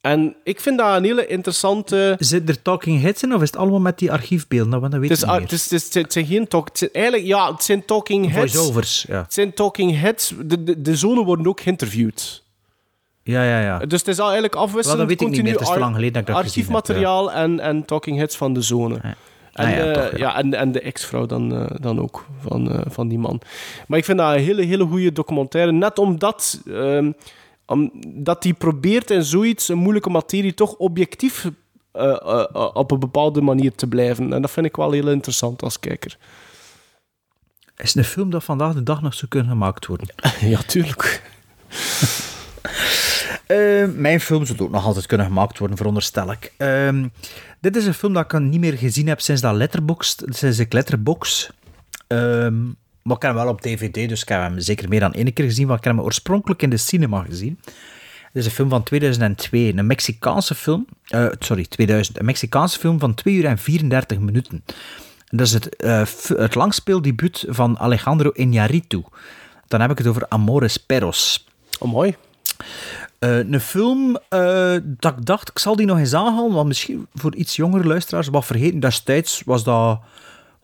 En 0.00 0.36
ik 0.44 0.60
vind 0.60 0.78
dat 0.78 0.96
een 0.96 1.04
hele 1.04 1.26
interessante... 1.26 2.16
Zit 2.18 2.48
er 2.48 2.62
talking 2.62 3.00
heads 3.02 3.22
in 3.22 3.34
of 3.34 3.42
is 3.42 3.50
het 3.50 3.56
allemaal 3.56 3.80
met 3.80 3.98
die 3.98 4.12
archiefbeelden? 4.12 4.80
Want 4.80 4.92
dat 4.92 5.00
weet 5.00 5.08
Het, 5.10 5.18
is, 5.18 5.24
niet 5.24 5.32
meer. 5.32 5.42
het, 5.42 5.52
is, 5.52 5.62
het, 5.62 5.72
is- 5.72 5.94
het 5.94 6.12
zijn 6.12 6.26
geen 6.26 6.48
talk... 6.48 6.68
Het 6.68 6.78
zijn 6.78 6.90
eigenlijk, 6.92 7.26
ja, 7.26 7.52
het 7.52 7.62
zijn 7.64 7.84
talking 7.84 8.30
heads. 8.32 8.54
Voice-overs, 8.54 9.04
ja. 9.08 9.22
Het 9.22 9.34
zijn 9.34 9.52
talking 9.54 10.00
heads. 10.00 10.32
De, 10.44 10.64
de, 10.64 10.82
de 10.82 10.96
zonen 10.96 11.24
worden 11.24 11.46
ook 11.46 11.60
geïnterviewd. 11.60 12.44
Ja, 13.22 13.42
ja, 13.44 13.60
ja. 13.60 13.78
Dus 13.78 13.98
het 13.98 14.08
is 14.08 14.18
al 14.18 14.24
eigenlijk 14.24 14.54
afwisselend. 14.54 14.98
Wel, 14.98 15.06
dat 15.08 15.18
weet 15.18 15.28
ik 15.28 15.34
niet 15.34 15.42
meer. 15.44 15.52
Het 15.52 15.62
is 15.62 15.68
te 15.74 15.78
lang 15.78 15.94
geleden 15.94 16.12
dat 16.12 16.20
ik 16.22 16.26
dat 16.28 16.36
heb, 16.36 16.44
Archiefmateriaal 16.46 17.32
en, 17.32 17.60
en 17.60 17.84
talking 17.84 18.16
heads 18.18 18.36
van 18.36 18.52
de 18.52 18.60
zonen. 18.60 19.02
En, 19.02 19.16
Ah, 19.52 19.70
ja, 19.70 19.76
eh, 19.76 19.92
toch, 19.92 20.10
ja. 20.10 20.18
ja, 20.18 20.36
en, 20.36 20.54
en 20.54 20.72
de 20.72 20.80
ex-vrouw 20.80 21.26
dan, 21.26 21.54
eh, 21.56 21.76
dan 21.80 22.00
ook 22.00 22.26
van, 22.40 22.72
eh, 22.72 22.80
van 22.88 23.08
die 23.08 23.18
man. 23.18 23.40
Maar 23.86 23.98
ik 23.98 24.04
vind 24.04 24.18
dat 24.18 24.34
een 24.34 24.42
hele, 24.42 24.62
hele 24.62 24.84
goede 24.84 25.12
documentaire. 25.12 25.72
Net 25.72 25.98
omdat, 25.98 26.60
ehm, 26.66 27.10
omdat 27.66 28.42
die 28.42 28.54
probeert 28.54 29.10
in 29.10 29.24
zoiets, 29.24 29.68
een 29.68 29.78
moeilijke 29.78 30.10
materie, 30.10 30.54
toch 30.54 30.74
objectief 30.74 31.50
eh, 31.92 32.10
eh, 32.10 32.44
eh, 32.52 32.70
op 32.72 32.90
een 32.90 32.98
bepaalde 32.98 33.40
manier 33.40 33.74
te 33.74 33.86
blijven. 33.86 34.32
En 34.32 34.42
dat 34.42 34.50
vind 34.50 34.66
ik 34.66 34.76
wel 34.76 34.90
heel 34.92 35.08
interessant 35.08 35.62
als 35.62 35.80
kijker. 35.80 36.16
Is 37.76 37.88
het 37.88 37.96
een 37.96 38.04
film 38.04 38.30
dat 38.30 38.44
vandaag 38.44 38.74
de 38.74 38.82
dag 38.82 39.02
nog 39.02 39.14
zou 39.14 39.28
kunnen 39.28 39.50
gemaakt 39.50 39.86
worden? 39.86 40.06
ja, 40.40 40.62
tuurlijk. 40.62 41.22
Eh, 43.46 43.88
mijn 43.94 44.20
film 44.20 44.46
zou 44.46 44.58
ook 44.60 44.70
nog 44.70 44.84
altijd 44.84 45.06
kunnen 45.06 45.26
gemaakt 45.26 45.58
worden, 45.58 45.76
veronderstel 45.76 46.32
ik. 46.32 46.52
Ehm, 46.56 47.08
dit 47.60 47.76
is 47.76 47.86
een 47.86 47.94
film 47.94 48.12
dat 48.12 48.32
ik 48.32 48.40
niet 48.40 48.60
meer 48.60 48.78
gezien 48.78 49.08
heb 49.08 49.20
sinds 49.20 49.40
dat 49.40 49.54
Letterboxd, 49.54 50.22
sinds 50.28 50.58
ik 50.58 50.72
Letterbox. 50.72 51.50
Ehm, 52.06 52.64
maar 53.06 53.16
ik 53.16 53.22
heb 53.22 53.34
hem 53.34 53.42
wel 53.44 53.52
op 53.52 53.60
DVD, 53.60 54.08
dus 54.08 54.22
ik 54.22 54.28
heb 54.28 54.40
hem 54.40 54.60
zeker 54.60 54.88
meer 54.88 55.00
dan 55.00 55.12
één 55.12 55.32
keer 55.32 55.44
gezien. 55.44 55.66
Maar 55.66 55.76
ik 55.76 55.84
heb 55.84 55.94
hem 55.96 56.04
oorspronkelijk 56.04 56.62
in 56.62 56.70
de 56.70 56.76
cinema 56.76 57.22
gezien. 57.28 57.58
Het 58.22 58.44
is 58.44 58.44
een 58.44 58.50
film 58.56 58.68
van 58.68 58.82
2002, 58.82 59.74
een 59.76 59.86
Mexicaanse 59.86 60.54
film. 60.54 60.86
eh, 61.08 61.26
sorry, 61.38 61.66
2000. 61.66 62.18
Een 62.18 62.24
Mexicaanse 62.24 62.78
film 62.78 62.98
van 62.98 63.14
2 63.14 63.34
uur 63.34 63.44
en 63.44 63.58
34 63.58 64.18
minuten. 64.18 64.62
En 65.28 65.36
dat 65.36 65.46
is 65.46 65.52
het, 65.52 65.76
f- 66.08 66.28
het 66.36 66.54
langspeeldebuut 66.54 67.44
van 67.48 67.78
Alejandro 67.78 68.32
Iñárritu. 68.32 69.00
Dan 69.68 69.80
heb 69.80 69.90
ik 69.90 69.98
het 69.98 70.06
over 70.06 70.28
Amores 70.28 70.76
Perros. 70.76 71.46
Oh, 71.78 71.90
mooi. 71.92 72.16
Eh, 73.18 73.38
een 73.38 73.60
film 73.60 74.18
dat 74.82 75.12
ik 75.18 75.26
dacht, 75.26 75.48
ik 75.48 75.58
zal 75.58 75.76
die 75.76 75.86
nog 75.86 75.98
eens 75.98 76.14
aanhalen, 76.14 76.52
want 76.52 76.66
misschien 76.68 77.06
voor 77.14 77.34
iets 77.34 77.56
jongere 77.56 77.86
luisteraars 77.86 78.28
wat 78.28 78.44
vergeten. 78.46 78.80
Destijds 78.80 79.42
was 79.44 79.64
dat... 79.64 80.00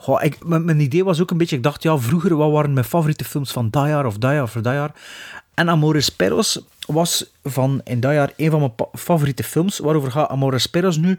Goh, 0.03 0.23
ik, 0.23 0.45
mijn, 0.45 0.65
mijn 0.65 0.81
idee 0.81 1.05
was 1.05 1.20
ook 1.20 1.31
een 1.31 1.37
beetje, 1.37 1.57
ik 1.57 1.62
dacht, 1.62 1.83
ja, 1.83 1.99
vroeger, 1.99 2.37
wat 2.37 2.51
waren 2.51 2.73
mijn 2.73 2.85
favoriete 2.85 3.24
films 3.24 3.53
van 3.53 3.70
dat 3.70 3.87
jaar 3.87 4.07
of 4.07 4.19
dat 4.19 4.33
jaar 4.33 4.43
of 4.43 4.53
dat 4.53 4.65
jaar? 4.65 4.93
En 5.55 5.69
Amores 5.69 6.09
Perros 6.09 6.61
was 6.87 7.33
van 7.43 7.81
in 7.85 8.01
dat 8.01 8.12
jaar 8.12 8.33
een 8.37 8.51
van 8.51 8.61
mijn 8.61 8.73
favoriete 8.93 9.45
films. 9.45 9.79
Waarover 9.79 10.11
gaat 10.11 10.29
Amores 10.29 10.66
Perros 10.66 10.97
nu? 10.97 11.19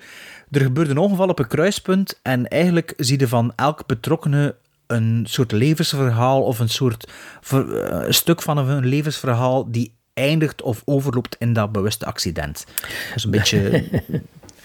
Er 0.51 0.61
gebeurde 0.61 0.91
een 0.91 0.97
ongeval 0.97 1.27
op 1.27 1.39
een 1.39 1.47
kruispunt 1.47 2.19
en 2.22 2.47
eigenlijk 2.47 2.93
zie 2.97 3.19
je 3.19 3.27
van 3.27 3.53
elk 3.55 3.85
betrokkenen 3.85 4.55
een 4.88 5.26
soort 5.30 5.51
levensverhaal 5.51 6.43
of 6.43 6.60
een 6.60 6.69
soort 6.69 7.11
ver- 7.41 7.84
eh, 7.84 8.07
een 8.07 8.14
stuk 8.14 8.41
van 8.41 8.57
een 8.57 8.85
levensverhaal 8.85 9.72
die 9.72 9.93
eindigt 10.14 10.61
of 10.61 10.81
overloopt 10.85 11.35
in 11.39 11.53
dat 11.53 11.72
bewuste 11.72 12.05
accident. 12.05 12.65
Dat 12.81 13.15
is 13.15 13.23
een 13.23 13.31
beetje... 13.39 13.84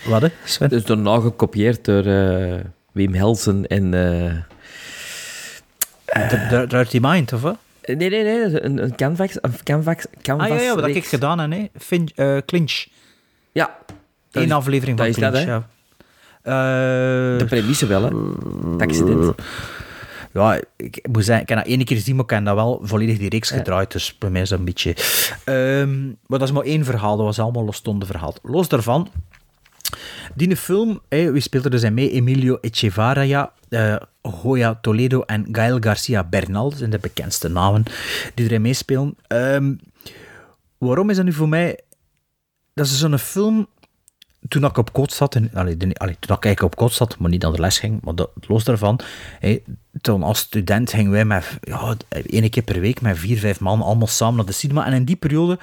Wat, 0.07 0.23
hè, 0.23 0.29
Sven? 0.45 0.69
Dus 0.69 0.85
daarna 0.85 1.21
gekopieerd 1.21 1.85
door 1.85 2.05
eh, 2.05 2.61
Wim 2.99 3.15
Helsen 3.15 3.67
en... 3.67 3.95
eh, 3.95 4.33
De- 6.29 6.47
de- 6.51 6.67
Dirty 6.69 6.99
Mind, 7.01 7.33
of 7.33 7.41
wat? 7.41 7.57
Nee, 7.85 7.97
nee, 7.97 8.11
nee. 8.11 8.63
Een, 8.65 8.83
een 8.83 8.95
canvas... 8.97 9.31
Een 9.41 9.53
canvas, 9.65 9.97
canvas 10.23 10.49
Ah 10.51 10.57
ja, 10.57 10.63
ja, 10.63 10.75
wat 10.75 10.85
heb 10.87 10.95
ik 10.95 11.07
gedaan 11.07 11.51
hè? 11.51 11.67
Fin, 11.79 12.09
eh, 12.15 12.37
Clinch. 12.47 12.87
Ja. 13.53 13.77
Dat 14.31 14.43
Eén 14.43 14.49
is- 14.49 14.55
aflevering 14.55 14.99
dat 14.99 15.07
van 15.15 15.23
dat, 15.23 15.33
Clinch, 15.33 15.47
hè? 15.47 15.53
ja. 15.53 15.67
Eh, 16.43 17.39
De 17.39 17.45
premisse 17.49 17.87
wel, 17.87 18.03
hè. 18.03 18.09
Het 18.73 18.83
accident. 18.83 19.35
Ja, 20.33 20.61
ik 20.77 21.07
moet 21.13 21.25
zeggen, 21.25 21.43
ik 21.43 21.49
heb 21.49 21.59
dat 21.59 21.67
één 21.67 21.85
keer 21.85 21.97
gezien, 21.97 22.15
maar 22.17 22.25
ik 22.25 22.31
heb 22.31 22.45
dat 22.45 22.55
wel 22.55 22.81
volledig 22.83 23.19
die 23.19 23.29
reeks 23.29 23.51
gedraaid. 23.51 23.93
Dus 23.93 24.19
bij 24.19 24.31
mij 24.31 24.41
is 24.41 24.49
dat 24.49 24.59
een 24.59 24.65
beetje... 24.65 24.97
Ehm, 25.45 26.07
maar 26.07 26.39
dat 26.39 26.43
is 26.49 26.53
maar 26.53 26.63
één 26.63 26.85
verhaal. 26.85 27.17
Dat 27.17 27.27
was 27.27 27.39
allemaal 27.39 27.65
losstonden 27.65 28.09
verhaal. 28.09 28.35
Los 28.43 28.69
daarvan, 28.69 29.11
die 30.35 30.57
film, 30.57 31.01
wie 31.09 31.41
speelt 31.41 31.65
er 31.65 31.71
dus 31.71 31.91
mee? 31.91 32.11
Emilio 32.11 32.59
Echevarria, 32.61 33.53
eh 33.69 33.97
Goya 34.23 34.79
Toledo 34.81 35.21
en 35.21 35.47
Gael 35.53 35.79
Garcia 35.81 36.25
Bernal. 36.25 36.71
Dat 36.71 36.79
zijn 36.79 36.91
de 36.91 36.99
bekendste 36.99 37.49
namen 37.49 37.85
die 38.35 38.47
erin 38.47 38.63
meespelen. 38.63 39.17
Ehm, 39.27 39.75
waarom 40.79 41.11
is 41.11 41.17
dat 41.17 41.25
nu 41.25 41.33
voor 41.33 41.49
mij... 41.49 41.81
Dat 42.75 42.87
is 42.87 42.99
zo'n 42.99 43.19
film 43.19 43.69
toen 44.49 44.65
ik 44.65 44.77
op 44.77 44.93
kot 44.93 45.13
zat, 45.13 45.35
en, 45.35 45.51
allee, 45.55 45.77
allee, 45.77 46.17
toen 46.21 46.37
ik 46.37 46.45
eigenlijk 46.45 46.63
op 46.63 46.77
kot 46.77 46.93
zat, 46.93 47.19
maar 47.19 47.31
niet 47.31 47.45
aan 47.45 47.53
de 47.53 47.61
les 47.61 47.79
ging, 47.79 48.01
maar 48.03 48.15
dat, 48.15 48.31
los 48.47 48.65
daarvan, 48.65 49.01
toen 50.01 50.23
als 50.23 50.39
student 50.39 50.91
gingen 50.91 51.11
wij 51.11 51.25
met, 51.25 51.59
ja, 51.61 51.97
één 52.27 52.51
keer 52.51 52.63
per 52.63 52.81
week 52.81 53.01
met 53.01 53.19
vier, 53.19 53.39
vijf 53.39 53.61
man 53.61 53.83
allemaal 53.83 54.07
samen 54.07 54.37
naar 54.37 54.47
de 54.47 54.53
cinema. 54.53 54.87
En 54.87 54.93
in 54.93 55.05
die 55.05 55.17
periode 55.17 55.59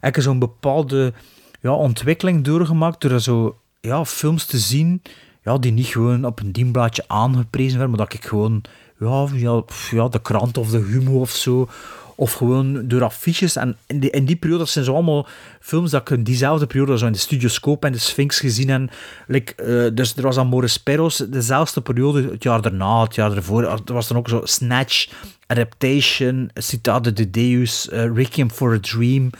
heb 0.00 0.16
ik 0.16 0.22
zo'n 0.22 0.38
bepaalde 0.38 1.12
ja, 1.60 1.72
ontwikkeling 1.72 2.44
doorgemaakt 2.44 3.00
door 3.00 3.20
zo 3.20 3.58
ja, 3.84 4.04
films 4.04 4.44
te 4.44 4.58
zien 4.58 5.02
ja, 5.42 5.58
die 5.58 5.72
niet 5.72 5.86
gewoon 5.86 6.24
op 6.24 6.40
een 6.40 6.52
dienblaadje 6.52 7.04
aangeprezen 7.06 7.78
werden, 7.78 7.96
maar 7.96 8.06
dat 8.06 8.14
ik 8.14 8.26
gewoon 8.26 8.62
ja, 8.98 9.26
ja, 9.32 9.62
ja, 9.90 10.08
de 10.08 10.22
krant 10.22 10.58
of 10.58 10.70
de 10.70 10.78
humo 10.78 11.20
of 11.20 11.30
zo, 11.30 11.68
of 12.14 12.32
gewoon 12.32 12.88
door 12.88 13.02
affiches. 13.02 13.56
En 13.56 13.76
in 13.86 14.00
die, 14.00 14.10
in 14.10 14.24
die 14.24 14.36
periode, 14.36 14.64
zijn 14.64 14.84
zo 14.84 14.94
allemaal 14.94 15.26
films 15.60 15.90
dat 15.90 16.00
ik 16.00 16.10
in 16.10 16.24
diezelfde 16.24 16.66
periode 16.66 16.98
zo 16.98 17.06
in 17.06 17.12
de 17.12 17.18
Studioscope 17.18 17.86
en 17.86 17.92
de 17.92 17.98
Sphinx 17.98 18.40
gezien 18.40 18.68
heb. 18.68 18.92
Like, 19.26 19.54
eh, 19.54 19.94
dus 19.94 20.16
er 20.16 20.22
was 20.22 20.34
dan 20.34 20.46
Morris 20.46 20.76
Perros, 20.76 21.16
dezelfde 21.16 21.80
periode, 21.80 22.30
het 22.30 22.42
jaar 22.42 22.62
daarna, 22.62 23.02
het 23.02 23.14
jaar 23.14 23.36
ervoor, 23.36 23.62
er 23.62 23.94
was 23.94 24.08
dan 24.08 24.16
ook 24.16 24.28
zo 24.28 24.40
Snatch, 24.44 25.08
Adaptation, 25.46 26.50
Citate 26.54 27.12
de 27.12 27.30
Deus, 27.30 27.88
eh, 27.88 28.14
Requiem 28.14 28.50
for 28.50 28.74
a 28.74 28.78
Dream, 28.80 29.30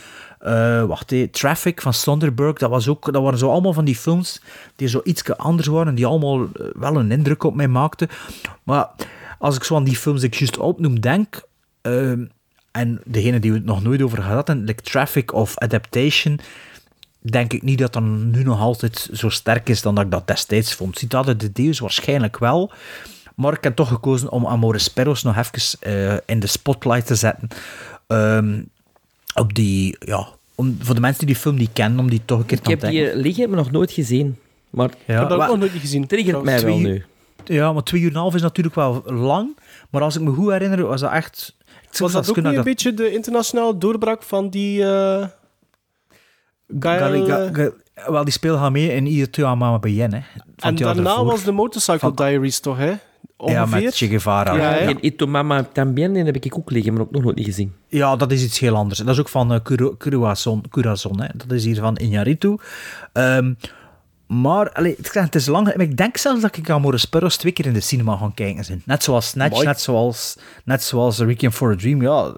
eh, 0.45 0.83
wacht 0.83 1.09
hé, 1.09 1.27
Traffic 1.27 1.81
van 1.81 1.93
Sonderberg, 1.93 2.57
dat, 2.57 2.69
was 2.69 2.87
ook, 2.87 3.13
dat 3.13 3.23
waren 3.23 3.39
zo 3.39 3.51
allemaal 3.51 3.73
van 3.73 3.85
die 3.85 3.95
films 3.95 4.41
die 4.75 4.87
zo 4.87 5.01
iets 5.03 5.37
anders 5.37 5.67
waren 5.67 5.87
en 5.87 5.95
die 5.95 6.05
allemaal 6.05 6.41
eh, 6.41 6.65
wel 6.73 6.95
een 6.95 7.11
indruk 7.11 7.43
op 7.43 7.55
mij 7.55 7.67
maakten. 7.67 8.07
Maar 8.63 8.89
als 9.39 9.55
ik 9.55 9.63
zo 9.63 9.75
aan 9.75 9.83
die 9.83 9.95
films 9.95 10.19
die 10.19 10.29
ik 10.29 10.35
juist 10.35 10.57
opnoem 10.57 10.99
denk, 10.99 11.41
ehm, 11.81 12.25
en 12.71 13.01
degene 13.05 13.39
die 13.39 13.51
we 13.51 13.57
het 13.57 13.65
nog 13.65 13.83
nooit 13.83 14.01
over 14.01 14.21
gehad 14.21 14.47
hebben, 14.47 14.65
like 14.65 14.81
Traffic 14.81 15.33
of 15.33 15.57
Adaptation, 15.57 16.39
denk 17.19 17.53
ik 17.53 17.61
niet 17.61 17.79
dat 17.79 17.93
dat 17.93 18.03
nu 18.03 18.43
nog 18.43 18.59
altijd 18.59 19.09
zo 19.13 19.29
sterk 19.29 19.69
is 19.69 19.81
dan 19.81 19.95
dat 19.95 20.05
ik 20.05 20.11
dat 20.11 20.27
destijds 20.27 20.73
vond. 20.73 20.97
Citate 20.97 21.35
de 21.35 21.51
Deus 21.51 21.79
waarschijnlijk 21.79 22.37
wel, 22.37 22.71
maar 23.35 23.53
ik 23.53 23.63
heb 23.63 23.75
toch 23.75 23.87
gekozen 23.87 24.31
om 24.31 24.47
Amores 24.47 24.87
Perros 24.87 25.23
nog 25.23 25.37
even 25.37 25.79
eh, 25.79 26.17
in 26.25 26.39
de 26.39 26.47
spotlight 26.47 27.05
te 27.05 27.15
zetten. 27.15 27.47
Ehm, 28.07 28.61
op 29.35 29.53
die, 29.53 29.95
ja, 29.99 30.34
om, 30.55 30.77
voor 30.81 30.95
de 30.95 31.01
mensen 31.01 31.25
die 31.25 31.33
die 31.33 31.43
film 31.43 31.55
niet 31.55 31.69
kennen, 31.73 31.99
om 31.99 32.09
die 32.09 32.21
toch 32.25 32.39
een 32.39 32.45
keer 32.45 32.57
Ik 32.57 32.63
te 32.63 32.69
heb 32.69 32.83
ontdekken. 32.83 33.13
die 33.13 33.21
liggen, 33.23 33.49
maar 33.49 33.57
nog 33.57 33.71
nooit 33.71 33.91
gezien. 33.91 34.37
Maar 34.69 34.89
Ja, 35.05 35.13
Ik 35.13 35.19
heb 35.19 35.29
dat 35.29 35.39
ook 35.41 35.47
nog 35.47 35.57
nooit 35.57 35.71
gezien. 35.71 36.07
Triggert 36.07 36.43
mij 36.43 36.61
wel 36.61 36.77
nu. 36.77 37.03
Ja, 37.45 37.73
maar 37.73 37.83
twee 37.83 38.01
uur 38.01 38.07
en 38.09 38.13
een 38.15 38.19
half 38.21 38.35
is 38.35 38.41
natuurlijk 38.41 38.75
wel 38.75 39.03
lang. 39.05 39.57
Maar 39.89 40.01
als 40.01 40.15
ik 40.15 40.21
me 40.21 40.31
goed 40.31 40.51
herinner, 40.51 40.85
was 40.87 41.01
dat 41.01 41.11
echt... 41.11 41.55
Ik 41.91 41.97
Was 42.01 42.11
dat 42.11 42.29
ook 42.29 42.35
niet 42.35 42.45
een 42.45 42.53
dat- 42.53 42.63
beetje 42.63 42.93
de 42.93 43.11
internationale 43.13 43.77
doorbraak 43.77 44.23
van 44.23 44.49
die... 44.49 44.83
eh 44.83 45.25
Gael, 46.79 47.25
Ga- 47.25 47.43
eh, 47.45 47.53
Ga- 47.53 48.11
wel, 48.11 48.23
die 48.23 48.33
speel 48.33 48.57
gaan 48.57 48.71
mee 48.71 48.93
in 48.93 49.05
Ieder 49.07 49.43
Mama 49.57 49.79
Bien, 49.79 50.13
hè. 50.13 50.19
Van 50.55 50.69
en 50.69 50.75
daarna 50.75 51.23
was 51.23 51.43
de 51.43 51.51
Motorcycle 51.51 52.13
Diaries 52.13 52.59
toch, 52.59 52.77
hè? 52.77 52.93
Ongeveer? 53.37 53.79
Ja, 53.79 53.85
met 53.85 53.95
Che 53.95 54.07
Guevara. 54.07 54.55
Ja, 54.55 54.69
hè? 54.69 54.77
En 54.77 55.05
Ito 55.05 55.27
Mama 55.27 55.63
Tambien, 55.63 56.13
die 56.13 56.23
heb 56.23 56.35
ik 56.35 56.57
ook 56.57 56.71
liggen, 56.71 56.93
maar 56.93 57.01
ook 57.01 57.11
nog 57.11 57.23
nooit 57.23 57.35
niet 57.35 57.45
gezien. 57.45 57.73
Ja, 57.87 58.15
dat 58.15 58.31
is 58.31 58.43
iets 58.43 58.59
heel 58.59 58.75
anders. 58.75 58.99
Dat 58.99 59.09
is 59.09 59.19
ook 59.19 59.29
van 59.29 59.53
uh, 59.53 59.59
Curazon, 59.97 60.63
Curazon 60.69 61.21
hè. 61.21 61.27
Dat 61.35 61.51
is 61.51 61.63
hier 61.65 61.75
van 61.75 61.99
Iñárritu. 62.01 62.53
Ehm, 63.13 63.53
maar, 64.27 64.71
allee, 64.71 64.95
het 65.11 65.35
is 65.35 65.45
lang... 65.45 65.73
Ik 65.73 65.97
denk 65.97 66.17
zelfs 66.17 66.41
dat 66.41 66.57
ik 66.57 66.69
Amores 66.69 67.05
Perros 67.05 67.37
twee 67.37 67.51
keer 67.51 67.65
in 67.65 67.73
de 67.73 67.79
cinema 67.79 68.17
gaan 68.17 68.33
kijken 68.33 68.63
zijn. 68.63 68.81
Net 68.85 69.03
zoals 69.03 69.27
Snatch, 69.27 69.53
Mooi. 69.53 69.65
net 69.65 69.81
zoals, 69.81 70.37
net 70.63 70.83
zoals 70.83 71.19
Requiem 71.19 71.51
for 71.51 71.71
a 71.71 71.75
Dream. 71.75 72.01
Ja, 72.01 72.33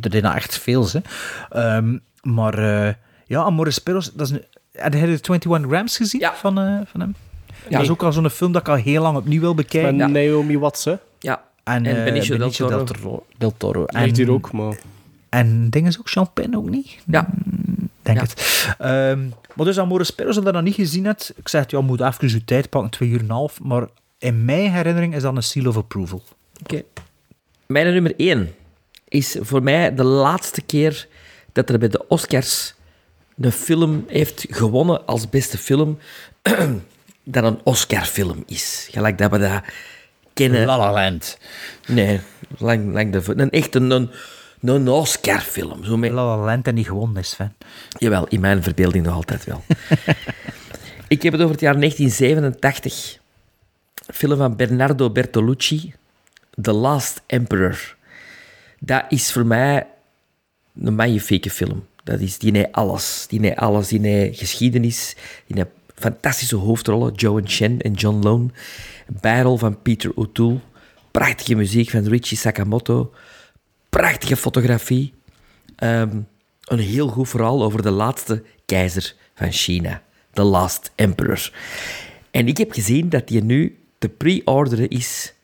er 0.00 0.10
zijn 0.10 0.24
echt 0.24 0.58
veel, 0.58 0.88
hè. 0.92 1.00
Ehm, 1.48 1.98
maar, 2.22 2.58
eh, 2.58 2.94
ja, 3.26 3.42
Amores 3.42 3.78
Perros, 3.78 4.12
dat 4.12 4.26
is 4.26 4.32
een... 4.32 4.44
Je 4.72 4.90
de 4.90 4.96
21 4.96 5.62
Grams 5.68 5.96
gezien 5.96 6.30
van, 6.34 6.58
eh, 6.58 6.80
van 6.86 7.00
hem? 7.00 7.14
Dat 7.68 7.82
is 7.82 7.90
ook 7.90 8.02
al 8.02 8.12
zo'n 8.12 8.30
film 8.30 8.52
dat 8.52 8.60
ik 8.60 8.68
al 8.68 8.74
heel 8.74 9.02
lang 9.02 9.16
opnieuw 9.16 9.40
wil 9.40 9.54
bekijken. 9.54 9.96
Met 9.96 10.10
Naomi 10.10 10.58
Watts, 10.58 10.84
hè? 10.84 10.94
Ja. 11.18 11.42
En, 11.64 11.86
En 11.86 11.96
eh, 11.96 12.04
Benicio 12.04 12.36
del 12.36 12.38
Benicio 12.38 12.66
Toro. 12.66 12.84
del 12.84 12.94
Toro. 12.94 13.24
Del 13.38 13.54
Toro. 13.56 13.84
Ligt 13.86 14.16
hier 14.16 14.30
ook, 14.30 14.52
maar... 14.52 14.76
En 15.28 15.70
dingen 15.70 15.88
is 15.88 15.98
ook 15.98 16.10
Champagne 16.10 16.56
ook 16.56 16.70
niet? 16.70 16.98
Ja. 17.06 17.28
Denk 18.02 18.20
het. 18.20 18.66
Ehm, 18.78 19.20
maar 19.54 19.66
dus 19.66 19.78
Amores 19.78 20.10
Perros, 20.10 20.36
als 20.36 20.44
je 20.44 20.52
dat 20.52 20.54
nog 20.54 20.62
niet 20.62 20.74
gezien 20.74 21.04
hebt, 21.04 21.32
ik 21.36 21.48
zeg, 21.48 21.70
ja, 21.70 21.78
je 21.78 21.84
moet 21.84 22.00
even 22.00 22.28
je 22.28 22.44
tijd 22.44 22.68
pakken, 22.70 22.90
twee 22.90 23.08
uur 23.08 23.18
en 23.18 23.24
een 23.24 23.30
half, 23.30 23.60
maar 23.62 23.86
in 24.18 24.44
mijn 24.44 24.72
herinnering 24.72 25.14
is 25.14 25.22
dat 25.22 25.36
een 25.36 25.42
seal 25.42 25.66
of 25.66 25.76
approval. 25.76 26.22
Oké. 26.62 26.82
Mijn 27.66 27.92
nummer 27.92 28.14
1 28.16 28.54
is 29.08 29.36
voor 29.40 29.62
mij 29.62 29.94
de 29.94 30.04
laatste 30.04 30.62
keer 30.62 31.08
dat 31.52 31.70
er 31.70 31.78
bij 31.78 31.88
de 31.88 32.08
Oscars 32.08 32.74
een 33.40 33.52
film 33.52 34.04
heeft 34.06 34.46
gewonnen 34.48 35.06
als 35.06 35.28
beste 35.28 35.58
film, 35.58 35.98
dat 37.24 37.44
een 37.44 37.60
Oscar-film 37.64 38.42
is. 38.46 38.88
Gelijk 38.90 39.18
dat 39.18 39.30
we 39.30 39.38
dat 39.38 39.62
kennen. 40.32 40.66
La 40.66 40.78
La 40.78 40.92
Land. 40.92 41.38
Nee, 41.86 42.20
lang, 42.58 42.92
lang 42.92 43.12
de, 43.12 43.22
een 43.36 43.50
echt 43.50 43.74
een, 43.74 43.90
een, 43.90 44.10
een 44.60 44.88
Oscar-film. 44.88 45.84
Zo 45.84 45.96
met, 45.96 46.10
La 46.10 46.24
La 46.24 46.44
Land 46.44 46.66
en 46.66 46.74
niet 46.74 46.86
gewonnen 46.86 47.22
is, 47.22 47.34
fan. 47.34 47.52
Jawel, 47.98 48.26
in 48.28 48.40
mijn 48.40 48.62
verbeelding 48.62 49.04
nog 49.04 49.14
altijd 49.14 49.44
wel. 49.44 49.64
Ik 51.08 51.22
heb 51.22 51.32
het 51.32 51.42
over 51.42 51.52
het 51.52 51.60
jaar 51.60 51.78
1987. 51.78 53.18
Film 54.12 54.36
van 54.36 54.56
Bernardo 54.56 55.10
Bertolucci, 55.10 55.94
The 56.60 56.72
Last 56.72 57.22
Emperor. 57.26 57.96
Dat 58.78 59.04
is 59.08 59.32
voor 59.32 59.46
mij 59.46 59.86
een 60.80 60.94
magnifieke 60.94 61.50
film. 61.50 61.86
Dat 62.04 62.20
is, 62.20 62.38
die 62.38 62.56
heeft 62.56 62.72
alles. 62.72 63.26
Die 63.28 63.40
heeft 63.40 63.56
alles. 63.56 63.88
Die 63.88 64.06
heeft 64.06 64.38
geschiedenis. 64.38 65.16
Die 65.46 65.56
heeft 65.56 65.70
fantastische 66.02 66.56
hoofdrollen. 66.56 67.14
Joe 67.14 67.42
Chen 67.44 67.80
en 67.80 67.92
John 67.92 68.22
Lone. 68.22 68.48
Bijrol 69.20 69.56
van 69.56 69.82
Peter 69.82 70.10
O'Toole. 70.14 70.58
Prachtige 71.10 71.54
muziek 71.54 71.90
van 71.90 72.08
Richie 72.08 72.38
Sakamoto. 72.38 73.12
Prachtige 73.88 74.36
fotografie. 74.36 75.14
Ehm, 75.76 76.20
een 76.64 76.78
heel 76.78 77.08
goed 77.08 77.28
verhaal 77.28 77.62
over 77.62 77.82
de 77.82 77.90
laatste 77.90 78.42
keizer 78.66 79.14
van 79.34 79.52
China. 79.52 80.02
The 80.32 80.42
Last 80.42 80.92
Emperor. 80.94 81.52
En 82.30 82.46
ik 82.46 82.56
heb 82.56 82.72
gezien 82.72 83.08
dat 83.08 83.28
die 83.28 83.44
nu 83.44 83.78
te 83.98 84.08
pre-orderen 84.08 84.88
is 84.88 85.34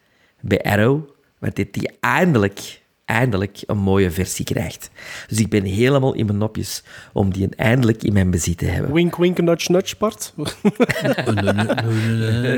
bij 0.40 0.62
Arrow. 0.62 1.08
Want 1.38 1.56
dit 1.56 1.74
die 1.74 1.90
eindelijk, 2.00 2.80
eindelijk 3.08 3.62
een 3.66 3.78
mooie 3.78 4.10
versie 4.10 4.44
krijgt. 4.44 4.90
Dus 5.28 5.38
ik 5.38 5.48
ben 5.48 5.64
helemaal 5.64 6.14
in 6.14 6.26
mijn 6.26 6.38
nopjes 6.38 6.82
om 7.12 7.32
die 7.32 7.48
eindelijk 7.56 8.02
in 8.02 8.12
mijn 8.12 8.30
bezit 8.30 8.58
te 8.58 8.64
hebben. 8.64 8.92
Wink, 8.92 9.16
wink, 9.16 9.40
nudge, 9.40 9.72
nudge, 9.72 9.94
Bart. 9.98 10.32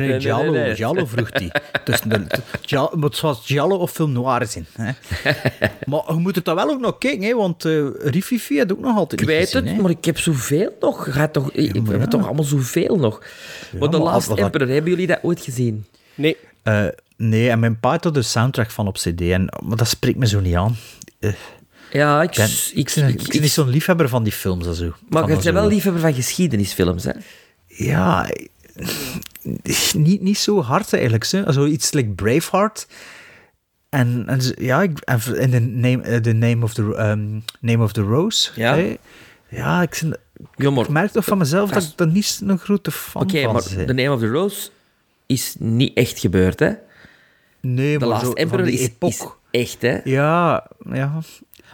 Nee, 0.00 0.20
Giallo. 0.20 0.74
Giallo 0.74 1.06
vroeg 1.06 1.28
hij. 1.32 1.52
Dus 1.84 2.00
de, 2.00 2.26
het 3.00 3.16
zoals 3.16 3.46
Giallo 3.46 3.76
of 3.76 3.90
film 3.90 4.12
noir 4.12 4.46
zijn. 4.46 4.66
Hè. 4.72 4.92
Maar 5.86 6.02
je 6.06 6.14
moet 6.14 6.34
het 6.34 6.44
dan 6.44 6.54
wel 6.54 6.70
ook 6.70 6.80
nog 6.80 6.98
kijken, 6.98 7.22
hè, 7.22 7.34
want 7.34 7.64
uh, 7.64 7.86
Rififi 7.98 8.58
had 8.58 8.72
ook 8.72 8.80
nog 8.80 8.96
altijd 8.96 9.20
Ik 9.20 9.26
weet 9.26 9.52
het, 9.52 9.80
maar 9.80 9.90
ik 9.90 10.04
heb 10.04 10.18
zoveel 10.18 10.76
nog. 10.80 11.12
Gaat 11.12 11.32
toch, 11.32 11.52
we 11.52 11.82
hebben 11.88 12.08
toch 12.08 12.26
allemaal 12.26 12.44
zoveel 12.44 12.96
nog. 12.96 13.22
maar 13.78 13.88
The 13.88 13.98
Last 13.98 14.30
Emperor, 14.30 14.68
hebben 14.68 14.90
jullie 14.90 15.06
dat 15.06 15.18
ooit 15.22 15.40
gezien? 15.40 15.84
Nee. 16.14 16.36
Eh, 16.62 16.86
nee, 17.28 17.50
en 17.50 17.58
mijn 17.58 17.80
pa 17.80 17.90
had 17.90 18.04
er 18.04 18.12
de 18.12 18.22
soundtrack 18.22 18.70
van 18.70 18.86
op 18.86 18.94
cd, 18.94 19.20
en, 19.20 19.54
maar 19.64 19.76
dat 19.76 19.88
spreekt 19.88 20.18
me 20.18 20.26
zo 20.26 20.40
niet 20.40 20.54
aan. 20.54 20.76
Eh, 21.18 21.32
Ja, 21.92 22.22
ik... 22.22 22.30
ik 22.30 22.36
ben, 22.36 23.08
ik, 23.08 23.20
ik, 23.20 23.28
ben 23.32 23.40
niet 23.40 23.50
zo'n 23.50 23.68
liefhebber 23.68 24.08
van 24.08 24.22
die 24.22 24.32
films. 24.32 24.66
en 24.66 24.74
Zo. 24.74 24.94
maar 25.08 25.22
je 25.22 25.28
bent 25.28 25.42
wel 25.42 25.68
liefhebber 25.68 26.00
van 26.02 26.14
geschiedenisfilms, 26.14 27.04
hè? 27.04 27.12
Ja, 27.66 28.30
niet, 29.92 30.20
niet 30.20 30.38
zo 30.38 30.62
hard 30.62 30.92
eigenlijk. 30.92 31.24
Zo. 31.24 31.50
Zo 31.50 31.64
iets 31.64 31.92
like 31.92 32.08
Braveheart. 32.08 32.86
En, 33.88 34.24
en 34.26 34.40
ja, 34.58 34.82
en 35.04 35.20
the 35.50 35.58
name, 35.58 36.02
eh, 36.02 36.20
the 36.20 36.32
name, 36.32 36.64
of 36.64 36.74
the, 36.74 36.82
um, 36.82 37.44
name 37.60 37.82
of 37.84 37.92
the 37.92 38.02
Rose. 38.02 38.50
Ja. 38.54 38.78
Ja, 39.48 39.82
ik, 39.82 40.02
maar- 40.56 40.92
merk 40.92 41.10
toch 41.10 41.24
van 41.24 41.38
mezelf 41.38 41.70
dat 41.70 41.82
ik 41.82 41.92
daar 41.96 42.06
niet 42.06 42.40
een 42.46 42.58
grote 42.58 42.90
fan 42.90 43.22
Oké, 43.22 43.42
van 43.42 43.52
maar 43.52 43.62
ben. 43.76 43.86
The 43.86 43.92
Name 43.92 44.12
of 44.12 44.20
the 44.20 44.28
Rose 44.28 44.68
is 45.26 45.54
niet 45.58 45.96
echt 45.96 46.18
gebeurd, 46.18 46.58
hè? 46.58 46.72
Nee, 47.60 47.98
maar 47.98 48.08
Last 48.08 48.24
zo 48.24 48.32
Emperor 48.32 48.68
is, 48.68 48.80
epoch. 48.80 49.38
is 49.50 49.60
echt, 49.60 49.82
hè? 49.82 49.98
Ja, 50.04 50.66
ja. 50.92 51.12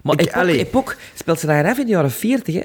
Maar 0.02 0.20
Ik- 0.20 0.34
Epoch, 0.34 0.96
speelt 1.14 1.40
ze 1.40 1.46
daar 1.46 1.64
af 1.66 1.78
in 1.78 1.84
de 1.84 1.90
jaren 1.92 2.10
40, 2.10 2.54
hè? 2.54 2.62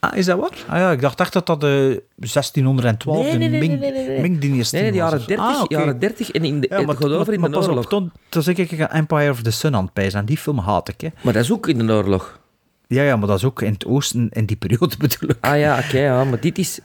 Ah, 0.00 0.16
is 0.16 0.24
dat 0.26 0.38
waar? 0.38 0.64
Ah 0.68 0.76
ja, 0.78 0.90
ik 0.92 1.00
dacht 1.00 1.20
echt 1.20 1.32
dat 1.32 1.46
dat 1.46 1.60
de 1.60 2.02
1612 2.16 3.24
Nee, 3.24 3.36
nee, 3.38 3.38
nee, 3.38 3.48
de 3.50 3.56
nee, 3.66 3.68
Ming, 3.68 3.80
nee, 3.80 3.92
nee, 3.92 4.64
Nee, 4.72 4.90
de 4.90 4.96
jaren 4.96 5.14
of 5.18 5.20
zo. 5.20 5.26
30, 5.26 5.46
Ah, 5.46 5.62
oké. 5.62 5.76
jaren 5.76 5.98
30 5.98 6.30
en 6.30 6.44
in 6.44 6.60
de, 6.60 6.66
Ja, 6.70 6.80
maar, 6.80 6.96
over 7.02 7.32
in 7.32 7.40
maar 7.40 7.50
de 7.50 7.58
oorlog. 7.58 7.86
toen, 7.86 8.12
toen 8.28 8.42
zeg 8.42 8.56
ik 8.56 8.70
Empire 8.72 9.30
of 9.30 9.42
the 9.42 9.50
Sun 9.50 9.74
aan 9.74 9.84
het 9.84 9.92
pijzen. 9.92 10.20
En 10.20 10.26
die 10.26 10.36
film 10.38 10.58
haat 10.58 10.88
ik, 10.88 11.00
hè. 11.00 11.08
Maar 11.22 11.32
dat 11.32 11.42
is 11.42 11.52
ook 11.52 11.68
in 11.68 11.86
de 11.86 11.92
oorlog. 11.92 12.40
Ja, 12.86 13.02
ja, 13.02 13.16
maar 13.16 13.26
dat 13.28 13.36
is 13.36 13.44
ook 13.44 13.62
in 13.62 13.72
het 13.72 13.86
oosten, 13.86 14.28
in 14.32 14.44
die 14.46 14.56
periode 14.56 14.96
bedoel 14.98 15.28
ik. 15.30 15.36
Ah 15.40 15.58
ja, 15.58 15.78
oké, 15.78 15.98
ja, 15.98 16.24
maar 16.24 16.40
dit 16.40 16.58
is... 16.58 16.80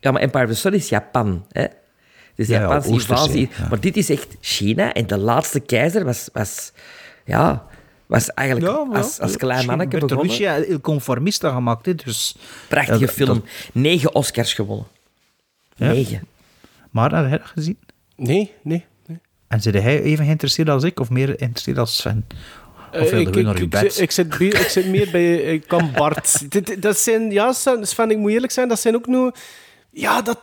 Ja, 0.00 0.10
maar 0.10 0.22
Empire 0.22 0.44
of 0.44 0.50
the 0.50 0.56
Sun 0.56 0.74
is 0.74 0.88
Japan, 0.88 1.46
hè? 1.48 1.64
Dus 2.38 2.46
de 2.46 2.52
Ja, 2.52 2.58
ja, 2.60 2.66
Japanse 2.66 2.90
invasie. 2.90 3.48
ja. 3.58 3.68
Maar 3.68 3.80
dit 3.80 3.96
is 3.96 4.10
echt 4.10 4.36
China 4.40 4.92
en 4.92 5.06
de 5.06 5.16
laatste 5.18 5.60
keizer 5.60 6.04
was... 6.04 6.28
was 6.32 6.72
ja, 7.24 7.66
was 8.06 8.30
eigenlijk 8.30 8.76
als, 8.94 9.20
als 9.20 9.36
klein 9.36 9.66
manneke 9.66 9.98
begonnen. 9.98 10.36
heeft 10.36 10.68
Il 10.68 10.80
Conformista 10.80 11.52
gemaakt, 11.52 11.86
hè, 11.86 11.94
dus... 11.94 12.36
Prachtige 12.68 12.98
Ja, 13.00 13.06
dat- 13.06 13.14
film. 13.14 13.44
Negen 13.72 14.14
Oscars 14.14 14.54
gewonnen. 14.54 14.86
Ja. 15.74 15.86
Negen. 15.92 16.26
Maar 16.90 17.10
heb 17.12 17.30
je 17.30 17.38
dat 17.38 17.46
gezien? 17.46 17.78
Nee, 18.16 18.52
nee. 18.62 18.84
nee. 19.06 19.18
En 19.48 19.60
zit 19.62 19.74
hij 19.74 20.02
even 20.02 20.24
geïnteresseerd 20.24 20.68
als 20.68 20.84
ik, 20.84 21.00
of 21.00 21.10
meer 21.10 21.26
geïnteresseerd 21.26 21.78
als 21.78 21.96
Sven? 21.96 22.26
Of 22.92 22.94
Eh, 22.94 23.00
wilde 23.00 23.20
ik, 23.20 23.28
we 23.28 23.38
ik, 23.38 23.44
naar 23.46 23.56
uw 23.56 23.64
ik, 23.64 23.74
ik, 23.74 24.10
zit, 24.10 24.40
ik 24.40 24.68
zit 24.68 24.86
meer 24.86 25.10
bij 25.10 25.34
ik 25.36 25.64
kan 25.66 25.90
Bart. 25.92 26.46
Dat 26.82 26.98
zijn, 26.98 27.30
ja, 27.30 27.52
Sven, 27.82 28.10
ik 28.10 28.18
moet 28.18 28.30
eerlijk 28.30 28.52
zijn, 28.52 28.68
dat 28.68 28.80
zijn 28.80 28.94
ook 28.94 29.06
nu... 29.06 29.30
Ja, 29.90 30.22
dat 30.22 30.38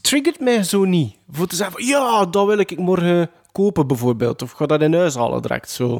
triggert 0.00 0.40
mij 0.40 0.62
zo 0.62 0.84
niet. 0.84 1.16
Voor 1.30 1.46
te 1.46 1.56
zeggen 1.56 1.76
van, 1.76 1.86
ja, 1.86 2.24
dat 2.26 2.46
wil 2.46 2.58
ik 2.58 2.78
morgen 2.78 3.30
kopen 3.52 3.86
bijvoorbeeld. 3.86 4.42
Of 4.42 4.50
ga 4.50 4.66
dat 4.66 4.82
in 4.82 4.94
huis 4.94 5.14
halen 5.14 5.42
direct, 5.42 5.70
zo. 5.70 5.94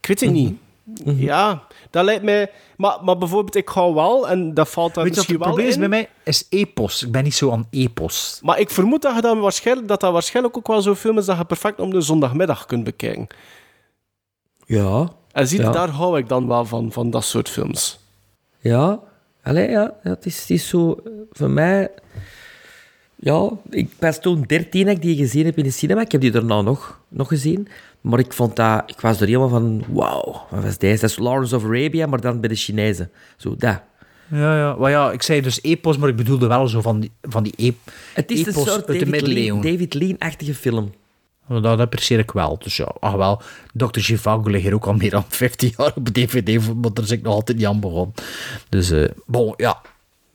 Ik 0.00 0.06
weet 0.06 0.20
het 0.20 0.30
niet. 0.30 0.56
Mhm. 1.04 1.22
Ja, 1.22 1.62
dat 1.90 2.04
lijkt 2.04 2.22
mij... 2.22 2.50
Maar, 2.76 2.98
maar 3.04 3.18
bijvoorbeeld, 3.18 3.54
ik 3.56 3.70
ga 3.70 3.92
wel, 3.92 4.28
en 4.28 4.54
dat 4.54 4.68
valt 4.68 4.94
daar 4.94 5.04
Weet 5.04 5.14
je 5.14 5.20
wat 5.20 5.28
misschien 5.28 5.34
het 5.34 5.44
wel 5.44 5.48
probleem 5.54 5.68
is 5.68 5.74
in. 5.74 5.80
bij 5.80 5.88
mij? 5.88 6.08
Is 6.32 6.46
epos. 6.48 7.02
Ik 7.02 7.12
ben 7.12 7.24
niet 7.24 7.34
zo 7.34 7.50
aan 7.50 7.66
epos. 7.70 8.38
Maar 8.42 8.58
ik 8.58 8.70
vermoed 8.70 9.02
dat, 9.02 9.14
je 9.14 9.20
dan 9.20 9.40
waarschijnlijk, 9.40 9.88
dat 9.88 10.00
dat 10.00 10.12
waarschijnlijk 10.12 10.56
ook 10.56 10.66
wel 10.66 10.82
zo'n 10.82 10.94
film 10.96 11.18
is 11.18 11.24
dat 11.26 11.36
je 11.38 11.44
perfect 11.44 11.80
om 11.80 11.90
de 11.90 12.00
zondagmiddag 12.00 12.66
kunt 12.66 12.84
bekijken. 12.84 13.26
Ja. 14.66 15.08
En 15.32 15.48
zie, 15.48 15.60
Ja. 15.60 15.70
daar 15.70 15.88
hou 15.88 16.18
ik 16.18 16.28
dan 16.28 16.46
wel 16.48 16.64
van, 16.64 16.92
van 16.92 17.10
dat 17.10 17.24
soort 17.24 17.48
films. 17.48 17.98
Ja, 18.58 19.00
Allee, 19.42 19.70
ja, 19.70 19.94
ja, 20.02 20.10
het, 20.10 20.26
is, 20.26 20.40
het 20.40 20.50
is 20.50 20.68
zo 20.68 20.92
eh, 21.04 21.12
voor 21.32 21.50
mij. 21.50 21.90
Ja, 23.24 23.50
ik 23.70 23.88
was 23.98 24.20
toen 24.20 24.42
13 24.46 24.86
dat 24.86 24.96
ik 24.96 25.02
die 25.02 25.16
gezien 25.16 25.44
heb 25.44 25.58
in 25.58 25.64
de 25.64 25.70
cinema. 25.70 26.00
Ik 26.00 26.12
heb 26.12 26.20
die 26.20 26.30
daarna 26.30 26.60
nog, 26.60 27.00
nog 27.08 27.28
gezien. 27.28 27.68
Maar 28.00 28.18
ik 28.18 28.32
vond 28.32 28.56
dat, 28.56 28.82
ik 28.86 29.00
was 29.00 29.20
er 29.20 29.26
helemaal 29.26 29.48
van, 29.48 29.84
wauw, 29.88 30.46
wat 30.50 30.62
was 30.62 30.78
deze? 30.78 31.00
Dat 31.00 31.10
is 31.10 31.18
Lawrence 31.18 31.56
of 31.56 31.64
Arabia, 31.64 32.06
maar 32.06 32.20
dan 32.20 32.40
bij 32.40 32.48
de 32.48 32.54
Chinezen. 32.54 33.10
Zo, 33.36 33.56
dat. 33.56 33.80
Ja, 34.30 34.56
ja. 34.56 34.76
Maar 34.78 34.90
ja, 34.90 35.12
ik 35.12 35.22
zei 35.22 35.40
dus 35.40 35.62
epos, 35.62 35.96
maar 35.96 36.08
ik 36.08 36.16
bedoelde 36.16 36.46
wel 36.46 36.68
zo 36.68 36.80
van 36.80 37.00
die, 37.00 37.10
van 37.22 37.42
die 37.42 37.52
ep 37.56 37.76
Het 38.14 38.30
is 38.30 38.46
een 38.46 38.52
soort 38.52 38.88
uit 38.88 38.98
de 38.98 39.04
David, 39.04 39.26
Lean. 39.26 39.60
David 39.60 39.94
Lean-achtige 39.94 40.54
film. 40.54 40.92
Dat 41.48 41.78
apprecieer 41.78 42.18
ik 42.18 42.30
wel. 42.30 42.58
Dus 42.58 42.76
ja, 42.76 42.94
ach 43.00 43.14
wel. 43.14 43.42
Dr. 43.72 44.00
Zhivago 44.00 44.50
ligt 44.50 44.62
hier 44.62 44.74
ook 44.74 44.86
al 44.86 44.94
meer 44.94 45.10
dan 45.10 45.24
15 45.28 45.72
jaar 45.76 45.92
op 45.94 46.08
DVD, 46.08 46.74
maar 46.74 46.92
daar 46.92 47.04
zit 47.04 47.18
ik 47.18 47.24
nog 47.24 47.34
altijd 47.34 47.58
niet 47.58 47.66
aan 47.66 47.80
begonnen. 47.80 48.14
Dus, 48.68 48.90
eh 48.90 49.08
bon, 49.26 49.54
ja. 49.56 49.80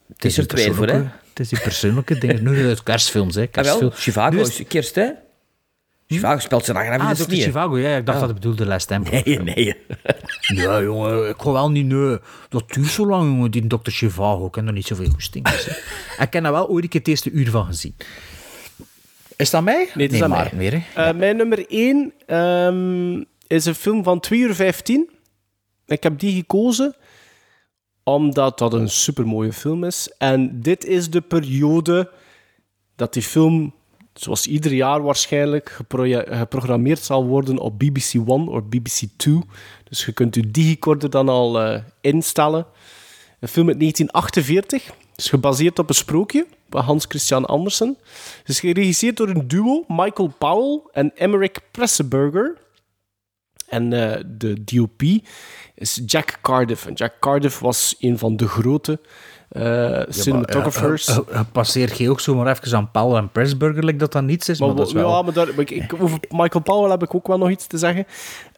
Het 0.07 0.25
is 0.25 0.37
er 0.37 0.47
die 0.47 0.57
twee 0.57 0.73
voor, 0.73 0.87
hè? 0.87 1.03
Het 1.39 1.51
is 1.51 1.57
die 1.57 1.67
persoonlijke 1.69 2.17
dingen. 2.27 2.43
Nu 2.43 2.67
het 2.67 2.83
kerstfilms, 2.83 3.35
hè. 3.35 3.41
Ah, 3.41 3.47
Kerstfilm. 3.51 3.91
Chivago 3.91 4.35
Nu 4.35 4.41
is 4.41 4.63
kerst, 4.67 4.95
hè? 4.95 5.09
Chivago 6.07 6.39
speelt 6.39 6.65
zijn 6.65 6.77
eigen 6.77 6.99
Ah, 6.99 7.09
de 7.09 7.15
sneeuw. 7.15 7.39
Zhivago, 7.41 7.77
ja. 7.79 7.95
Ik 7.97 8.05
dacht 8.05 8.19
Ja. 8.19 8.25
dat 8.25 8.33
het 8.33 8.39
bedoelde 8.39 8.65
Last 8.65 8.91
Emperor. 8.91 9.21
Nee, 9.25 9.39
nee. 9.39 9.75
Ja, 10.63 10.81
jongen, 10.81 11.29
ik 11.29 11.35
ga 11.37 11.51
wel 11.51 11.71
niet, 11.71 11.85
nee. 11.85 12.17
Dat 12.49 12.63
duurt 12.73 12.87
zo 12.89 13.05
lang, 13.07 13.23
jongen, 13.31 13.51
die 13.51 13.67
Dr. 13.67 13.89
Zhivago. 13.91 14.45
Ik 14.47 14.55
heb 14.55 14.67
er 14.67 14.73
niet 14.73 14.85
zoveel 14.87 15.09
goesting. 15.09 15.45
En 15.45 15.53
ik 16.25 16.33
heb 16.33 16.45
er 16.45 16.51
wel 16.51 16.69
ooit 16.69 16.83
een 16.83 16.89
keer 16.89 16.99
het 16.99 17.09
eerste 17.09 17.31
uur 17.31 17.49
van 17.49 17.65
gezien. 17.65 17.95
Is 19.35 19.49
dat 19.49 19.63
mij? 19.63 19.89
Nee, 19.93 20.07
is 20.07 20.21
aan 20.21 20.29
maar 20.29 20.49
mij. 20.55 20.69
meer, 20.71 20.83
hè. 20.93 21.03
Eh, 21.03 21.15
mijn 21.15 21.37
nummer 21.37 21.65
1 21.67 22.13
is 23.47 23.65
een 23.65 23.75
film 23.75 24.03
van 24.03 24.19
2 24.19 24.39
uur 24.39 24.55
15. 24.55 25.09
Ik 25.87 26.03
heb 26.03 26.19
die 26.19 26.35
gekozen 26.35 26.95
omdat 28.13 28.57
dat 28.57 28.73
een 28.73 28.89
supermooie 28.89 29.53
film 29.53 29.83
is. 29.83 30.13
En 30.17 30.61
dit 30.61 30.85
is 30.85 31.09
de 31.09 31.21
periode 31.21 32.11
dat 32.95 33.13
die 33.13 33.23
film, 33.23 33.73
zoals 34.13 34.47
ieder 34.47 34.73
jaar 34.73 35.03
waarschijnlijk, 35.03 35.69
geprogrammeerd 36.29 36.99
zal 36.99 37.25
worden 37.25 37.57
op 37.57 37.79
BBC 37.79 38.13
One 38.25 38.49
of 38.49 38.63
BBC 38.63 39.01
Two. 39.15 39.41
Dus 39.83 40.05
je 40.05 40.11
kunt 40.11 40.35
uw 40.35 40.51
digicorder 40.51 41.09
dan 41.09 41.29
al 41.29 41.61
eh, 41.61 41.81
instellen. 42.01 42.65
Een 43.39 43.47
film 43.47 43.67
uit 43.67 43.79
1948. 43.79 44.85
Het 44.85 44.95
is 45.17 45.29
gebaseerd 45.29 45.79
op 45.79 45.89
een 45.89 45.95
sprookje 45.95 46.45
van 46.69 46.83
Hans 46.83 47.05
Christian 47.07 47.45
Andersen. 47.45 47.97
Het 48.39 48.49
is 48.49 48.59
geregisseerd 48.59 49.17
door 49.17 49.29
een 49.29 49.47
duo, 49.47 49.83
Michael 49.87 50.33
Powell 50.37 50.81
en 50.91 51.11
Emmerich 51.15 51.59
Presseburger. 51.71 52.57
En 53.69 53.93
eh, 53.93 54.23
de 54.27 54.63
DOP 54.63 55.01
is 55.75 56.01
Jack 56.05 56.39
Cardiff. 56.41 56.85
En 56.85 56.93
Jack 56.93 57.13
Cardiff 57.19 57.59
was 57.59 57.95
een 57.99 58.17
van 58.17 58.35
de 58.35 58.47
grote 58.47 58.99
eh, 59.49 60.01
cinematographers. 60.09 61.05
Ja, 61.05 61.13
maar, 61.13 61.23
eh, 61.33 61.39
eh, 61.39 61.45
passeert 61.51 61.97
je 61.97 62.09
ook 62.09 62.19
zomaar 62.19 62.47
even 62.57 62.77
aan 62.77 62.91
Powell 62.91 63.17
en 63.17 63.29
Pressburger, 63.31 63.83
like 63.85 63.97
dat 63.97 64.11
dat 64.11 64.23
niets 64.23 64.49
is, 64.49 64.59
maar, 64.59 64.67
Maar 64.67 64.77
dat 64.77 64.87
is 64.87 64.93
wo- 64.93 64.99
wel 64.99 65.09
ja, 65.09 65.21
maar 65.21 65.33
daar, 65.33 65.47
maar 65.47 65.59
ik, 65.59 65.71
ik- 65.71 65.93
over 65.99 66.19
Michael 66.29 66.63
Powell 66.63 66.91
heb 66.91 67.03
ik 67.03 67.15
ook 67.15 67.27
wel 67.27 67.37
nog 67.37 67.49
iets 67.49 67.67
te 67.67 67.77
zeggen. 67.77 68.05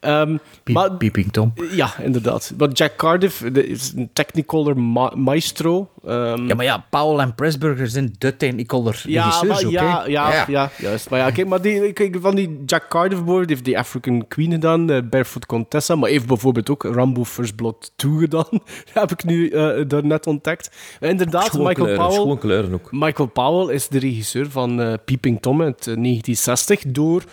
Ehm, 0.00 0.36
Piep- 0.62 0.74
maar, 0.76 0.92
Peeping 0.92 1.32
Tom. 1.32 1.52
ja, 1.70 1.90
inderdaad. 2.02 2.52
Maar 2.58 2.68
Jack 2.68 2.96
Cardiff 2.96 3.44
de- 3.52 3.66
is 3.68 3.92
een 3.96 4.10
Technicolor 4.12 4.78
ma- 4.80 5.12
maestro. 5.16 5.88
Ehm, 6.06 6.46
Ja, 6.46 6.54
maar 6.54 6.64
ja, 6.64 6.84
Powell 6.90 7.18
en 7.24 7.34
Pressburger 7.34 7.88
zijn 7.88 8.14
de 8.18 8.36
Technicolor 8.36 9.00
Ja, 9.06 9.24
regisseurs 9.24 9.54
maar 9.62 9.64
ook, 9.66 9.72
ja, 9.72 10.00
hè? 10.02 10.06
ja, 10.10 10.44
ja. 10.48 10.70
juist. 10.78 11.10
Maar 11.10 11.18
ja, 11.18 11.30
kijk, 11.30 11.46
maar 11.48 11.60
die, 11.62 11.92
kijk, 11.92 12.16
van 12.20 12.34
die 12.34 12.62
Jack 12.66 12.88
Cardiff 12.88 13.22
die 13.22 13.44
heeft 13.46 13.64
die 13.64 13.78
African 13.78 14.28
Queen 14.28 14.50
gedaan, 14.52 14.90
eh, 14.90 15.02
Barefoot 15.10 15.46
Contessa, 15.46 15.94
maar 15.96 16.10
heeft 16.10 16.26
bijvoorbeeld 16.26 16.70
ook 16.70 16.82
Rambo 16.82 17.24
First 17.24 17.56
Blood 17.56 17.92
2 17.96 18.18
gedaan. 18.18 18.46
heb 18.92 19.10
ik 19.10 19.24
nu 19.24 19.48
eh 19.48 19.84
daarnet 19.88 20.26
ontdekt. 20.26 20.70
Inderdaad, 21.00 21.44
Schoon 21.44 21.66
Michael 21.66 21.86
kleuren, 21.86 22.06
Powell... 22.06 22.20
schoon 22.20 22.38
kleuren 22.38 22.72
ook. 22.74 22.88
Michael 22.92 23.28
Powell 23.28 23.74
is 23.74 23.88
de 23.88 23.98
regisseur 23.98 24.50
van 24.50 24.80
eh, 24.80 24.94
Peeping 25.04 25.42
Tom 25.42 25.62
uit 25.62 25.78
eh, 25.78 25.84
1960, 25.84 26.82
door 26.86 27.24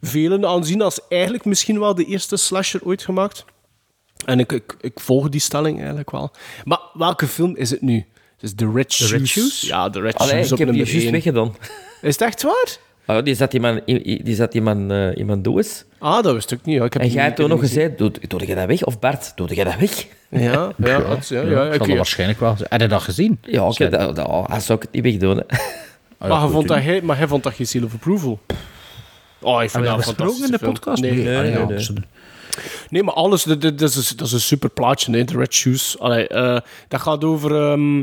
velen 0.00 0.46
aanzien 0.46 0.82
als 0.82 1.00
eigenlijk 1.08 1.44
misschien 1.44 1.78
wel 1.78 1.94
de 1.94 2.04
eerste 2.04 2.36
slasher 2.36 2.80
ooit 2.84 3.02
gemaakt. 3.02 3.44
En 4.24 4.38
ik, 4.38 4.52
ik, 4.52 4.76
ik 4.80 5.00
volg 5.00 5.28
die 5.28 5.40
stelling 5.40 5.78
eigenlijk 5.78 6.10
wel. 6.10 6.30
Maar 6.64 6.80
welke 6.94 7.26
film 7.26 7.56
is 7.56 7.70
het 7.70 7.80
nu? 7.80 7.94
Het 8.32 8.42
is 8.42 8.54
The 8.54 8.70
Red 8.74 8.88
The 8.88 8.94
Shoes. 8.94 9.10
Red 9.10 9.26
Shoes? 9.26 9.60
Ja, 9.60 9.90
The 9.90 10.00
Red 10.00 10.16
Allee, 10.16 10.32
Shoes 10.32 10.46
ik 10.46 10.52
op 10.52 10.58
heb 10.58 10.68
die 10.68 10.76
juist 10.76 11.02
1. 11.02 11.12
weggedaan. 11.12 11.56
Is 12.02 12.18
het 12.18 12.20
echt 12.20 12.42
waar? 12.42 12.76
Oh, 13.06 13.24
die 13.24 13.34
zat 13.34 13.54
iemand, 13.54 13.86
die 13.86 14.34
zat 14.34 14.54
iemand, 14.54 14.90
eh, 14.90 15.16
iemand 15.16 15.44
doos. 15.44 15.84
Ah, 16.02 16.22
dat 16.22 16.34
wist 16.34 16.50
ik 16.50 16.58
niet. 16.64 16.76
ja. 16.76 16.84
Ik 16.84 16.92
heb 16.92 17.02
En 17.02 17.08
jij 17.08 17.22
hebt 17.24 17.36
toen 17.36 17.48
nog 17.48 17.60
gezegd, 17.60 17.98
doe, 17.98 18.12
doe 18.28 18.46
je 18.46 18.54
dat 18.54 18.66
weg? 18.66 18.84
Of 18.84 18.98
Bart, 18.98 19.32
doe 19.36 19.54
je 19.54 19.64
dat 19.64 19.76
weg? 19.76 20.06
Ja, 20.28 20.40
ja, 20.76 20.98
dat- 21.08 21.28
ja, 21.28 21.40
ja, 21.42 21.64
ik 21.66 21.72
ik- 21.72 21.78
zal 21.78 21.86
dat 21.86 21.96
waarschijnlijk 21.96 22.40
wel. 22.40 22.56
Heb 22.58 22.80
je 22.80 22.86
dat 22.88 23.02
gezien? 23.02 23.38
Ja, 23.42 23.66
oké, 23.68 23.88
dat, 23.88 24.16
dat, 24.16 24.26
oh, 24.26 24.58
zou 24.58 24.78
ik 24.78 24.82
het 24.84 24.92
niet 24.92 25.02
wegdoen. 25.02 25.36
Hè. 25.36 25.42
Ah, 25.58 25.58
ja, 26.20 26.26
maar, 26.28 26.40
hij 26.40 26.48
vond 26.50 26.68
dat 26.68 26.78
hij, 26.82 27.00
maar 27.02 27.16
hij 27.18 27.26
vond 27.28 27.42
dat 27.42 27.54
geen 27.54 27.66
seal 27.66 27.84
of 27.84 27.94
approval. 27.94 28.40
Oh, 29.40 29.62
ik 29.62 29.70
vind 29.70 29.84
dat 29.84 29.96
dat 29.96 30.06
een 30.08 30.14
besproken 30.16 30.44
in 30.44 30.50
de 30.50 30.58
podcast? 30.58 31.02
Nee, 31.02 31.10
Ah, 31.10 31.16
nee, 31.42 31.50
ja, 31.50 31.58
nee. 31.58 31.66
dus- 31.66 31.90
Nee, 32.88 33.02
maar 33.02 33.14
alles, 33.14 33.42
dat, 33.42 33.60
dat, 33.60 33.78
dat 33.78 33.94
is, 33.94 34.08
dat 34.08 34.26
is 34.26 34.32
een 34.32 34.40
super 34.40 34.70
plaatje, 34.70 35.24
The 35.24 35.36
Red 35.38 35.54
Shoes. 35.54 35.98
Allee, 35.98 36.28
eh, 36.28 36.58
dat 36.88 37.00
gaat 37.00 37.24
over... 37.24 37.70
ehm, 37.70 38.02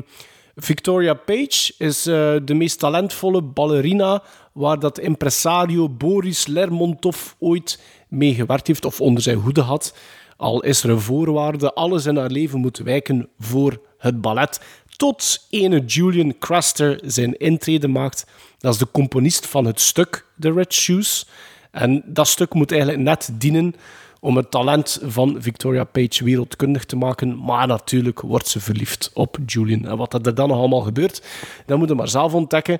Victoria 0.59 1.13
Page 1.13 1.73
is 1.77 2.05
eh, 2.05 2.35
de 2.43 2.53
meest 2.53 2.79
talentvolle 2.79 3.41
ballerina 3.41 4.23
waar 4.53 4.79
dat 4.79 4.99
impresario 4.99 5.89
Boris 5.89 6.47
Lermontov 6.47 7.33
ooit 7.39 7.79
mee 8.07 8.33
gewerkt 8.33 8.67
heeft 8.67 8.85
of 8.85 9.01
onder 9.01 9.23
zijn 9.23 9.37
hoede 9.37 9.61
had. 9.61 9.95
Al 10.37 10.63
is 10.63 10.83
er 10.83 10.89
een 10.89 10.99
voorwaarde, 10.99 11.73
alles 11.73 12.05
in 12.05 12.17
haar 12.17 12.29
leven 12.29 12.59
moet 12.59 12.77
wijken 12.77 13.29
voor 13.39 13.81
het 13.97 14.21
ballet. 14.21 14.61
Tot 14.97 15.45
ene 15.49 15.85
Julian 15.85 16.37
Craster 16.37 16.99
zijn 17.05 17.37
intrede 17.37 17.87
maakt. 17.87 18.25
Dat 18.57 18.73
is 18.73 18.79
de 18.79 18.91
componist 18.91 19.47
van 19.47 19.65
het 19.65 19.79
stuk 19.79 20.25
The 20.39 20.51
Red 20.51 20.73
Shoes. 20.73 21.27
En 21.71 22.03
dat 22.05 22.27
stuk 22.27 22.53
moet 22.53 22.71
eigenlijk 22.71 23.01
net 23.01 23.29
dienen 23.33 23.75
om 24.19 24.37
het 24.37 24.51
talent 24.51 24.99
van 25.03 25.35
Victoria 25.39 25.83
Page 25.83 26.23
wereldkundig 26.23 26.85
te 26.85 26.95
maken. 26.95 27.43
Maar 27.43 27.67
natuurlijk 27.67 28.21
wordt 28.21 28.47
ze 28.47 28.59
verliefd 28.59 29.11
op 29.13 29.37
Julian. 29.45 29.85
En 29.85 29.97
wat 29.97 30.13
er 30.13 30.35
dan 30.35 30.47
nog 30.47 30.57
allemaal 30.57 30.81
gebeurt, 30.81 31.21
dat 31.65 31.77
moet 31.77 31.89
je 31.89 31.95
maar 31.95 32.07
zelf 32.07 32.33
ontdekken. 32.33 32.79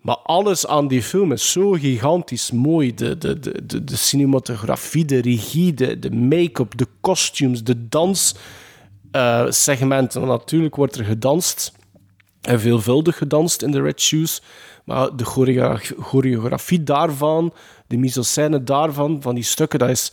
Maar 0.00 0.16
alles 0.16 0.66
aan 0.66 0.88
die 0.88 1.02
film 1.02 1.32
is 1.32 1.52
zo 1.52 1.70
gigantisch 1.70 2.50
mooi. 2.50 2.94
De, 2.94 3.18
de, 3.18 3.40
de, 3.40 3.84
de, 3.84 3.96
cinematografie, 3.96 5.04
de 5.04 5.20
regie, 5.20 5.74
de, 5.74 6.10
make-up, 6.10 6.78
de 6.78 6.86
costumes, 7.00 7.64
de 7.64 7.88
danssegmenten. 7.88 10.22
En 10.22 10.28
natuurlijk 10.28 10.76
wordt 10.76 10.96
er 10.96 11.04
gedanst. 11.04 11.72
En 12.40 12.60
veelvuldig 12.60 13.16
gedanst 13.16 13.62
in 13.62 13.70
de 13.70 13.82
Red 13.82 14.00
Shoes. 14.00 14.42
Maar 14.84 15.16
de 15.16 15.24
choreo- 15.24 15.78
choreografie 16.00 16.82
daarvan, 16.82 17.52
de 17.86 17.96
mise-en-scène 17.96 18.62
daarvan, 18.62 19.22
van 19.22 19.34
die 19.34 19.44
stukken, 19.44 19.78
dat 19.78 19.88
is, 19.88 20.12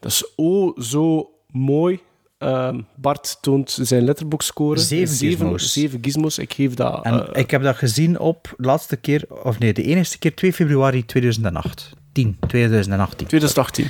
dat 0.00 0.10
is 0.10 0.32
oh 0.36 0.78
zo 0.78 1.30
mooi. 1.50 2.00
Ehm, 2.38 2.80
Bart 2.96 3.38
toont 3.40 3.78
zijn 3.82 4.04
letterbox-score. 4.04 4.78
Zeven 4.78 5.16
gizmos. 5.16 5.72
Zeven 5.72 5.98
gizmos. 6.02 6.38
Ik 6.38 6.52
geef 6.54 6.74
dat... 6.74 7.04
En 7.04 7.32
eh, 7.32 7.40
ik 7.42 7.50
heb 7.50 7.62
dat 7.62 7.76
gezien 7.76 8.18
op 8.18 8.54
de 8.56 8.66
laatste 8.66 8.96
keer, 8.96 9.24
of 9.44 9.58
nee, 9.58 9.72
de 9.72 9.82
enige 9.82 10.18
keer 10.18 10.34
2 10.34 10.52
februari 10.52 11.04
2008. 11.06 11.90
10, 12.12 12.36
2018. 12.48 13.26
2018. 13.26 13.84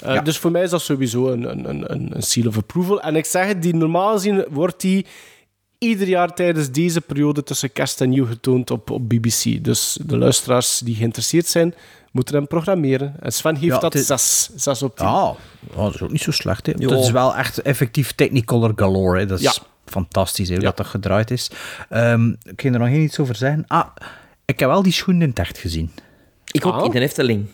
Eh, 0.00 0.14
Ja. 0.14 0.20
Dus 0.20 0.38
voor 0.38 0.50
mij 0.50 0.62
is 0.62 0.70
dat 0.70 0.82
sowieso 0.82 1.28
een, 1.28 1.50
een, 1.50 1.68
een- 1.68 1.92
een, 1.92 2.16
een 2.16 2.22
seal 2.22 2.46
of 2.46 2.56
approval. 2.56 3.00
En 3.00 3.16
ik 3.16 3.24
zeg 3.24 3.46
het, 3.46 3.62
die 3.62 3.74
normaal 3.74 4.12
gezien 4.12 4.44
wordt 4.50 4.80
die 4.80 5.06
ieder 5.78 6.08
jaar 6.08 6.34
tijdens 6.34 6.70
deze 6.70 7.00
periode 7.00 7.42
tussen 7.42 7.72
kerst 7.72 8.00
en 8.00 8.08
nieuw 8.08 8.26
getoond 8.26 8.70
op, 8.70 8.90
op 8.90 9.08
BBC. 9.08 9.64
Dus 9.64 9.98
de 10.04 10.16
luisteraars 10.18 10.78
die 10.78 10.94
geïnteresseerd 10.94 11.46
zijn, 11.46 11.74
moeten 12.12 12.34
hem 12.34 12.46
programmeren. 12.46 13.14
En 13.20 13.32
Sven 13.32 13.54
geeft 13.56 13.72
Ja, 13.74 13.78
dat 13.78 13.92
het 13.92 14.02
is- 14.02 14.06
6, 14.06 14.48
6 14.56 14.82
op 14.82 14.96
10. 14.96 15.06
Ja, 15.06 15.12
oh, 15.22 15.36
dat 15.84 15.94
is 15.94 16.02
ook 16.02 16.10
niet 16.12 16.20
zo 16.22 16.30
slecht. 16.30 16.66
Hè. 16.66 16.72
Dat 16.72 17.00
is 17.04 17.10
wel 17.10 17.36
echt 17.36 17.62
effectief 17.62 18.12
Technicolor 18.12 18.72
galore. 18.76 19.18
Hè. 19.18 19.26
Dat 19.26 19.38
is 19.38 19.44
Ja. 19.44 19.52
fantastisch 19.84 20.48
hè, 20.48 20.54
hoe 20.54 20.64
dat, 20.64 20.76
dat 20.76 20.86
gedraaid 20.86 21.30
is. 21.30 21.50
Ehm, 21.88 22.28
ik 22.42 22.56
kan 22.56 22.72
er 22.72 22.78
nog 22.78 22.88
geen 22.88 23.02
iets 23.02 23.18
over 23.18 23.34
zeggen. 23.36 23.64
Ah, 23.66 23.86
ik 24.44 24.58
heb 24.60 24.68
wel 24.68 24.82
die 24.82 24.92
schoenen 24.92 25.22
in 25.22 25.28
het 25.28 25.38
echt 25.38 25.58
gezien. 25.58 25.90
Ik 26.50 26.66
ook 26.66 26.74
Ah. 26.74 26.84
in 26.84 26.90
de 26.90 27.00
Efteling. 27.00 27.46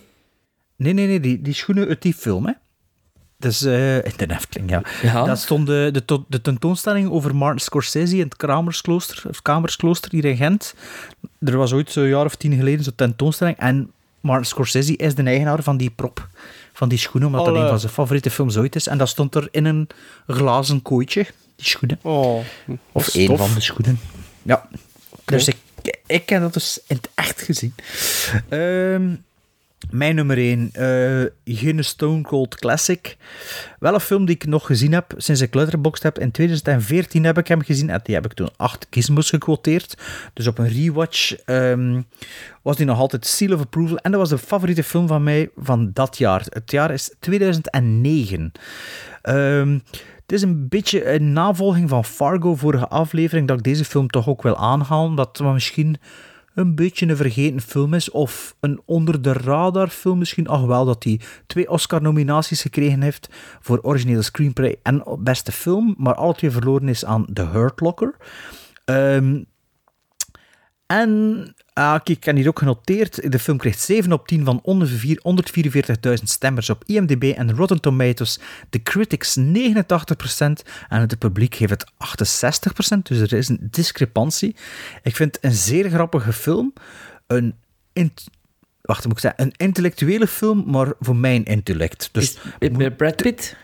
Nee, 0.76 0.92
nee, 0.92 1.06
nee, 1.06 1.20
die, 1.20 1.42
die 1.42 1.54
schoenen 1.54 1.88
uit 1.88 2.02
die 2.02 2.14
film, 2.14 2.46
hè. 2.46 2.52
Dus, 3.42 3.62
eh 3.62 3.96
in 3.96 4.12
de 4.16 4.30
Efteling, 4.30 4.70
ja. 4.70 4.82
Ja. 5.02 5.24
Dat 5.24 5.38
stond 5.38 5.66
de, 5.66 5.88
de, 5.92 6.04
to- 6.04 6.24
de 6.28 6.40
tentoonstelling 6.40 7.10
over 7.10 7.36
Martin 7.36 7.60
Scorsese 7.60 8.16
in 8.16 8.22
het 8.22 8.36
Kramersklooster, 8.36 9.22
of 9.28 9.42
Kamersklooster 9.42 10.10
hier 10.10 10.24
in 10.24 10.36
Gent. 10.36 10.74
Er 11.40 11.56
was 11.56 11.72
ooit 11.72 11.90
zo'n 11.92 12.06
jaar 12.08 12.24
of 12.24 12.34
tien 12.36 12.56
geleden 12.56 12.84
zo'n 12.84 12.94
tentoonstelling. 12.94 13.56
En 13.58 13.90
Martin 14.20 14.46
Scorsese 14.46 14.96
is 14.96 15.14
de 15.14 15.22
eigenaar 15.22 15.62
van 15.62 15.76
die 15.76 15.90
prop, 15.90 16.28
van 16.72 16.88
die 16.88 16.98
schoenen, 16.98 17.28
omdat 17.30 17.44
dat 17.46 17.54
een 17.54 17.68
van 17.68 17.80
zijn 17.80 17.92
favoriete 17.92 18.30
films 18.30 18.56
ooit 18.56 18.76
is. 18.76 18.86
En 18.86 18.98
dat 18.98 19.08
stond 19.08 19.34
er 19.34 19.48
in 19.50 19.64
een 19.64 19.88
glazen 20.26 20.82
kooitje, 20.82 21.26
die 21.56 21.66
schoenen. 21.66 21.98
Oh, 22.02 22.44
Of 22.92 23.06
is 23.06 23.14
één 23.14 23.36
van 23.36 23.54
de 23.54 23.60
schoenen. 23.60 24.00
Ja. 24.42 24.68
Dus 25.24 25.48
ik, 25.48 25.56
ik 26.06 26.28
heb 26.28 26.40
dat 26.40 26.52
dus 26.52 26.80
in 26.86 26.96
het 26.96 27.08
echt 27.14 27.42
gezien. 27.42 27.74
Ehm, 28.48 29.14
mijn 29.90 30.14
nummer 30.14 30.38
1, 30.38 30.70
geen 31.44 31.84
Stone 31.84 32.22
Cold 32.22 32.54
Classic. 32.54 33.16
Wel 33.78 33.94
een 33.94 34.00
film 34.00 34.24
die 34.24 34.34
ik 34.34 34.46
nog 34.46 34.66
gezien 34.66 34.92
heb 34.92 35.14
sinds 35.16 35.40
ik 35.40 35.54
Letterboxd 35.54 36.02
heb. 36.02 36.18
In 36.18 36.30
2014 36.30 37.24
heb 37.24 37.38
ik 37.38 37.48
hem 37.48 37.62
gezien 37.62 37.90
en 37.90 38.00
die 38.02 38.14
heb 38.14 38.24
ik 38.24 38.32
toen 38.32 38.48
acht 38.56 38.86
gizmos 38.90 39.30
gequoteerd. 39.30 39.96
Dus 40.32 40.46
op 40.46 40.58
een 40.58 40.68
rewatch 40.68 41.34
ehm, 41.34 42.00
was 42.62 42.76
die 42.76 42.86
nog 42.86 42.98
altijd 42.98 43.26
Seal 43.26 43.54
of 43.54 43.60
Approval. 43.60 43.96
En 43.96 44.10
dat 44.10 44.20
was 44.20 44.28
de 44.28 44.38
favoriete 44.38 44.82
film 44.82 45.06
van 45.06 45.22
mij 45.22 45.50
van 45.56 45.90
dat 45.92 46.18
jaar. 46.18 46.44
Het 46.48 46.70
jaar 46.70 46.90
is 46.90 47.14
2009. 47.20 48.52
Ehm, 49.22 49.78
het 50.22 50.32
is 50.32 50.42
een 50.42 50.68
beetje 50.68 51.12
een 51.12 51.32
navolging 51.32 51.88
van 51.88 52.04
Fargo, 52.04 52.54
vorige 52.54 52.88
aflevering, 52.88 53.48
dat 53.48 53.58
ik 53.58 53.64
deze 53.64 53.84
film 53.84 54.08
toch 54.08 54.28
ook 54.28 54.42
wil 54.42 54.56
aanhalen. 54.56 55.14
Dat 55.14 55.38
het 55.38 55.52
misschien 55.52 55.96
een 56.54 56.74
beetje 56.74 57.06
een 57.06 57.16
vergeten 57.16 57.60
film 57.60 57.94
is, 57.94 58.10
of 58.10 58.56
een 58.60 58.82
onder 58.84 59.22
de 59.22 59.32
radar 59.32 59.88
film 59.88 60.18
misschien. 60.18 60.48
Ach 60.48 60.64
wel, 60.64 60.84
dat 60.84 61.04
hij 61.04 61.20
twee 61.46 61.70
Oscar-nominaties 61.70 62.62
gekregen 62.62 63.02
heeft 63.02 63.28
voor 63.60 63.80
originele 63.82 64.22
screenplay 64.22 64.76
en 64.82 65.04
beste 65.18 65.52
film, 65.52 65.94
maar 65.98 66.14
alle 66.14 66.34
twee 66.34 66.50
verloren 66.50 66.88
is 66.88 67.04
aan 67.04 67.26
The 67.32 67.46
Hurt 67.46 67.80
Locker. 67.80 68.16
Ehm, 68.84 69.42
en 70.86 71.54
ah, 71.72 71.92
kijk, 71.92 72.08
ik 72.08 72.24
heb 72.24 72.36
hier 72.36 72.48
ook 72.48 72.58
genoteerd, 72.58 73.32
de 73.32 73.38
film 73.38 73.58
kreeg 73.58 73.78
7 73.78 74.12
op 74.12 74.26
10 74.26 74.44
van 74.44 74.60
onder 74.62 74.88
vier- 74.88 75.20
144.000 76.08 76.14
stemmers 76.22 76.70
op 76.70 76.84
IMDb 76.86 77.32
en 77.36 77.54
Rotten 77.54 77.80
Tomatoes. 77.80 78.38
De 78.70 78.82
critics 78.82 79.36
89% 79.36 79.40
en 80.88 81.00
het 81.00 81.18
publiek 81.18 81.54
geeft 81.54 81.70
het 81.70 81.90
68%, 82.96 82.98
dus 83.02 83.18
er 83.18 83.32
is 83.32 83.48
een 83.48 83.68
discrepantie. 83.70 84.56
Ik 85.02 85.16
vind 85.16 85.34
het 85.34 85.44
een 85.44 85.52
zeer 85.52 85.90
grappige 85.90 86.32
film. 86.32 86.72
Een, 87.26 87.54
wacht, 88.82 89.04
moet 89.04 89.12
ik 89.12 89.18
zeggen, 89.18 89.44
een 89.44 89.54
intellectuele 89.56 90.26
film, 90.26 90.64
maar 90.66 90.92
voor 91.00 91.16
mijn 91.16 91.44
intellect. 91.44 92.08
Dus 92.12 92.38
Met 92.58 92.96
Brad 92.96 93.16
Pitt? 93.16 93.56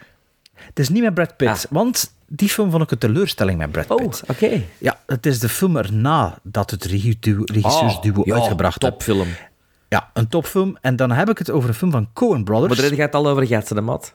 Het 0.79 0.87
is 0.87 0.89
niet 0.95 1.03
met 1.03 1.15
Brad 1.15 1.37
Pitt, 1.37 1.51
Ah. 1.67 1.71
want 1.71 2.13
die 2.27 2.49
film 2.49 2.71
vond 2.71 2.83
ik 2.83 2.91
een 2.91 2.99
teleurstelling 2.99 3.59
met 3.59 3.73
Brad 3.73 3.91
Oh, 3.91 3.97
Pitt. 3.97 4.23
oké. 4.29 4.63
Ja, 4.79 4.99
het 5.07 5.27
is 5.27 5.39
de 5.39 5.49
film 5.49 5.77
erna 5.77 6.39
dat 6.43 6.71
het 6.71 6.85
regisseursduo 6.85 8.23
ja, 8.25 8.35
uitgebracht 8.35 8.83
heeft. 8.83 8.95
topfilm. 8.95 9.29
Ja, 9.89 10.11
een 10.13 10.29
topfilm. 10.29 10.77
En 10.81 10.97
dan 10.97 11.11
heb 11.11 11.29
ik 11.31 11.39
het 11.39 11.51
over 11.51 11.69
een 11.69 11.75
film 11.75 11.91
van 11.91 12.09
Coen 12.13 12.45
Brothers. 12.45 12.81
Maar 12.81 12.89
daar 12.89 12.97
gaat 12.99 13.07
het 13.07 13.15
al 13.15 13.29
over 13.29 13.47
gehad, 13.47 13.69
de 13.69 13.81
mat. 13.81 14.13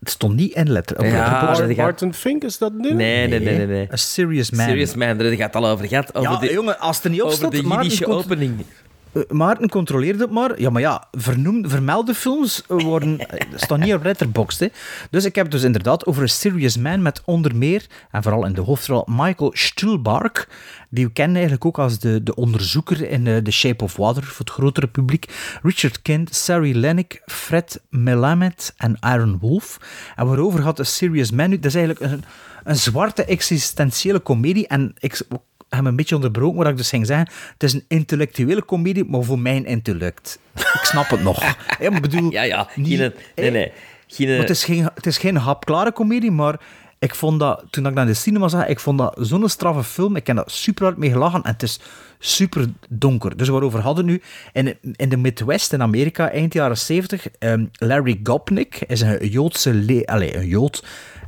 Het 0.00 0.10
stond 0.10 0.34
niet 0.36 0.52
in 0.54 0.70
letter. 0.70 0.98
op 0.98 1.04
Ja, 1.04 1.24
gaat- 1.40 1.76
Martin 1.76 2.14
Fink, 2.14 2.42
is 2.44 2.58
dat 2.58 2.72
nu? 2.72 2.92
Nee, 2.94 3.28
nee, 3.28 3.40
nee, 3.40 3.56
nee. 3.56 3.66
nee. 3.66 3.92
A 3.92 3.96
Serious 3.96 4.50
Man. 4.50 4.66
Serious 4.66 4.94
Man, 4.94 5.18
daar 5.18 5.30
gaat 5.32 5.54
het 5.54 5.62
al 5.62 5.68
over 5.68 5.86
gehad. 5.88 6.14
Over 6.14 6.30
Ja, 6.32 6.38
de, 6.38 6.52
jongen, 6.52 6.78
als 6.78 6.96
het 6.96 7.04
er 7.04 7.10
niet 7.10 7.20
op 7.20 7.26
over 7.26 7.38
staat... 7.38 7.50
de 7.50 7.62
Jiddische 7.68 8.04
komt- 8.04 8.24
opening. 8.24 8.64
Eh, 9.12 9.22
Maarten 9.28 9.68
controleert 9.68 10.20
het 10.20 10.30
maar. 10.30 10.60
Ja, 10.60 10.70
maar 10.70 10.82
ja, 10.82 11.08
vernoemde, 11.12 11.68
vermelde 11.68 12.14
films 12.14 12.64
worden, 12.66 13.18
eh, 13.28 13.46
staan 13.54 13.80
niet 13.80 13.94
op 13.94 14.02
Letterboxd. 14.02 14.60
Hè. 14.60 14.66
Dus 15.10 15.24
ik 15.24 15.34
heb 15.34 15.44
het 15.44 15.54
dus 15.54 15.62
inderdaad 15.62 16.06
over 16.06 16.22
een 16.22 16.28
Serious 16.28 16.76
Man 16.76 17.02
met 17.02 17.22
onder 17.24 17.56
meer, 17.56 17.86
en 18.10 18.22
vooral 18.22 18.46
in 18.46 18.52
de 18.52 18.60
hoofdrol, 18.60 19.04
Michael 19.06 19.50
Stuhlbarg. 19.54 20.48
Die 20.90 21.06
we 21.06 21.12
kennen 21.12 21.34
eigenlijk 21.34 21.64
ook 21.64 21.78
als 21.78 21.98
de, 21.98 22.22
de 22.22 22.34
onderzoeker 22.34 23.10
in 23.10 23.26
eh, 23.26 23.36
The 23.36 23.50
Shape 23.50 23.84
of 23.84 23.96
Water 23.96 24.24
voor 24.24 24.44
het 24.44 24.50
grotere 24.50 24.86
publiek. 24.86 25.58
Richard 25.62 26.02
Kent, 26.02 26.34
Sari 26.34 26.78
Lennox, 26.78 27.18
Fred 27.26 27.80
Melamed 27.90 28.74
en 28.76 28.96
Aaron 29.00 29.38
Wolf. 29.38 29.78
En 30.16 30.26
waarover 30.26 30.62
gaat 30.62 30.80
A 30.80 30.84
Serious 30.84 31.30
Man 31.30 31.50
nu? 31.50 31.56
Dat 31.56 31.64
is 31.64 31.74
eigenlijk 31.74 32.12
een, 32.12 32.24
een 32.64 32.76
zwarte 32.76 33.24
existentiële 33.24 34.18
komedie. 34.18 34.66
En 34.66 34.94
ik 34.98 35.20
heb 35.70 35.82
me 35.82 35.88
een 35.88 35.96
beetje 35.96 36.14
onderbroken 36.14 36.58
wat 36.58 36.66
ik 36.68 36.76
dus 36.76 36.88
ging 36.88 37.06
zeggen. 37.06 37.28
Het 37.52 37.62
is 37.62 37.72
een 37.72 37.84
intellectuele 37.88 38.62
komedie, 38.62 39.04
maar 39.04 39.22
voor 39.22 39.38
mijn 39.38 39.64
intellect. 39.66 40.38
Ik 40.54 40.80
snap 40.82 41.08
het 41.10 41.22
nog. 41.22 41.40
Ja, 41.40 41.54
maar 41.78 41.92
ik 41.96 42.00
bedoel, 42.02 42.30
Ja, 42.38 42.42
ja. 42.42 42.68
niet- 42.74 42.98
Geen, 42.98 43.12
nee, 43.34 43.50
nee. 43.50 43.72
Geen, 44.06 44.28
maar 44.28 44.38
het 44.38 44.50
is 44.50 44.64
geen, 44.64 44.88
het 44.94 45.06
is 45.06 45.18
geen 45.18 45.36
hapklare 45.36 45.92
komedie, 45.92 46.30
maar 46.30 46.60
ik 46.98 47.14
vond 47.14 47.40
dat, 47.40 47.64
toen 47.70 47.86
ik 47.86 47.94
naar 47.94 48.06
de 48.06 48.14
cinema 48.14 48.48
zag, 48.48 48.66
ik 48.66 48.80
vond 48.80 48.98
dat 48.98 49.16
zo'n 49.20 49.48
straffe 49.48 49.84
film. 49.84 50.16
Ik 50.16 50.26
heb 50.26 50.36
daar 50.36 50.50
super 50.50 50.84
hard 50.84 50.96
mee 50.96 51.10
gelachen 51.10 51.42
en 51.42 51.52
het 51.52 51.62
is 51.62 51.80
super 52.18 52.66
donker. 52.88 53.36
Dus 53.36 53.48
waarover 53.48 53.80
hadden 53.80 54.04
we 54.04 54.10
nu? 54.10 54.22
In, 54.52 54.76
in 54.96 55.08
de 55.08 55.16
Midwest 55.16 55.72
in 55.72 55.82
Amerika, 55.82 56.30
eind 56.30 56.52
jaren 56.52 56.78
70, 56.78 57.26
ehm, 57.38 57.64
Larry 57.72 58.20
Gopnik 58.22 58.78
is 58.86 59.00
een 59.00 59.28
Joodse, 59.28 59.74
le- 59.74 60.04
allee, 60.04 60.36
een 60.36 60.46
Jood 60.46 60.84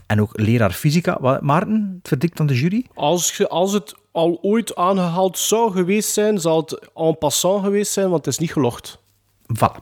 en 0.07 0.21
ook 0.21 0.31
leraar 0.41 0.73
fysica. 0.73 1.39
Maarten, 1.41 1.95
het 1.99 2.09
verdikt 2.09 2.41
aan 2.41 2.47
de 2.47 2.55
jury? 2.55 2.87
Als, 2.95 3.37
je, 3.37 3.49
als 3.49 3.73
het 3.73 3.95
al 4.13 4.39
ooit 4.43 4.75
aangehaald 4.75 5.39
zou 5.39 5.73
geweest 5.73 6.13
zijn, 6.13 6.41
zal 6.41 6.61
het 6.61 6.91
en 6.95 7.19
passant 7.19 7.65
geweest 7.65 7.93
zijn, 7.93 8.11
want 8.11 8.25
het 8.25 8.35
is 8.35 8.41
niet 8.41 8.53
gelogd. 8.53 9.01
Voilà. 9.53 9.79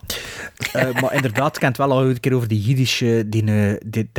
Eh, 0.72 1.00
maar 1.00 1.14
inderdaad, 1.14 1.56
ik 1.56 1.62
heb 1.62 1.76
het 1.76 1.86
wel 1.86 1.92
al 1.92 2.04
een 2.04 2.20
keer 2.20 2.34
over 2.34 2.48
die 2.48 2.60
Jiddische, 2.60 3.24
die, 3.26 3.44
eh, 3.44 3.76
die, 3.86 4.10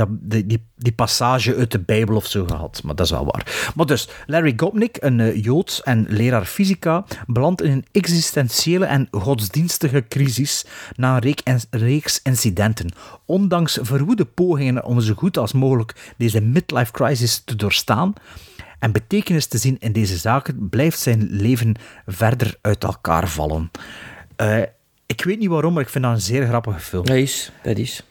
die, 0.46 0.66
die, 0.76 0.92
passage 0.92 1.56
uit 1.56 1.72
de 1.72 1.80
Bijbel 1.80 2.16
of 2.16 2.26
zo 2.26 2.46
gehad. 2.46 2.82
Maar 2.84 2.96
dat 2.96 3.06
is 3.06 3.12
wel 3.12 3.26
waar. 3.26 3.72
Maar 3.76 3.86
dus, 3.86 4.08
Larry 4.26 4.54
Gopnik, 4.56 4.98
een 5.00 5.20
eh, 5.20 5.44
Jood 5.44 5.82
en 5.84 6.06
leraar 6.10 6.46
fysica, 6.46 7.06
belandt 7.28 7.62
in 7.62 7.72
een 7.72 7.86
existentiële 7.92 8.86
en 8.86 9.08
godsdienstige 9.12 10.06
crisis 10.08 10.66
na 10.96 11.22
een 11.24 11.36
en- 11.44 11.62
reeks 11.70 12.20
incidenten. 12.24 12.94
Ondanks 13.26 13.80
verwoede 13.82 14.26
pogingen 14.26 14.86
om 14.86 15.02
zo 15.02 15.14
goed 15.14 15.38
als 15.38 15.52
mogelijk 15.52 16.14
deze 16.18 16.42
midlife 16.42 16.92
crisis 16.92 17.42
te 17.46 17.56
doorstaan 17.56 18.14
en 18.82 18.92
betekenis 18.92 19.46
te 19.46 19.58
zien 19.58 19.78
in 19.80 19.92
deze 19.92 20.18
zaken, 20.18 20.70
blijft 20.70 21.00
zijn 21.00 21.28
leven 21.30 21.76
verder 22.06 22.56
uit 22.62 22.84
elkaar 22.84 23.28
vallen. 23.28 23.72
Eh, 24.36 24.62
ik 25.06 25.24
weet 25.24 25.40
niet 25.40 25.50
waarom, 25.50 25.74
maar 25.74 25.84
ik 25.84 25.90
vind 25.90 26.04
dat 26.04 26.14
een 26.14 26.22
zeer 26.22 26.46
grappige 26.46 26.80
film. 26.80 27.06
Dat 27.06 27.16
is, 27.16 27.52
dat 27.64 27.78
is. 27.78 28.04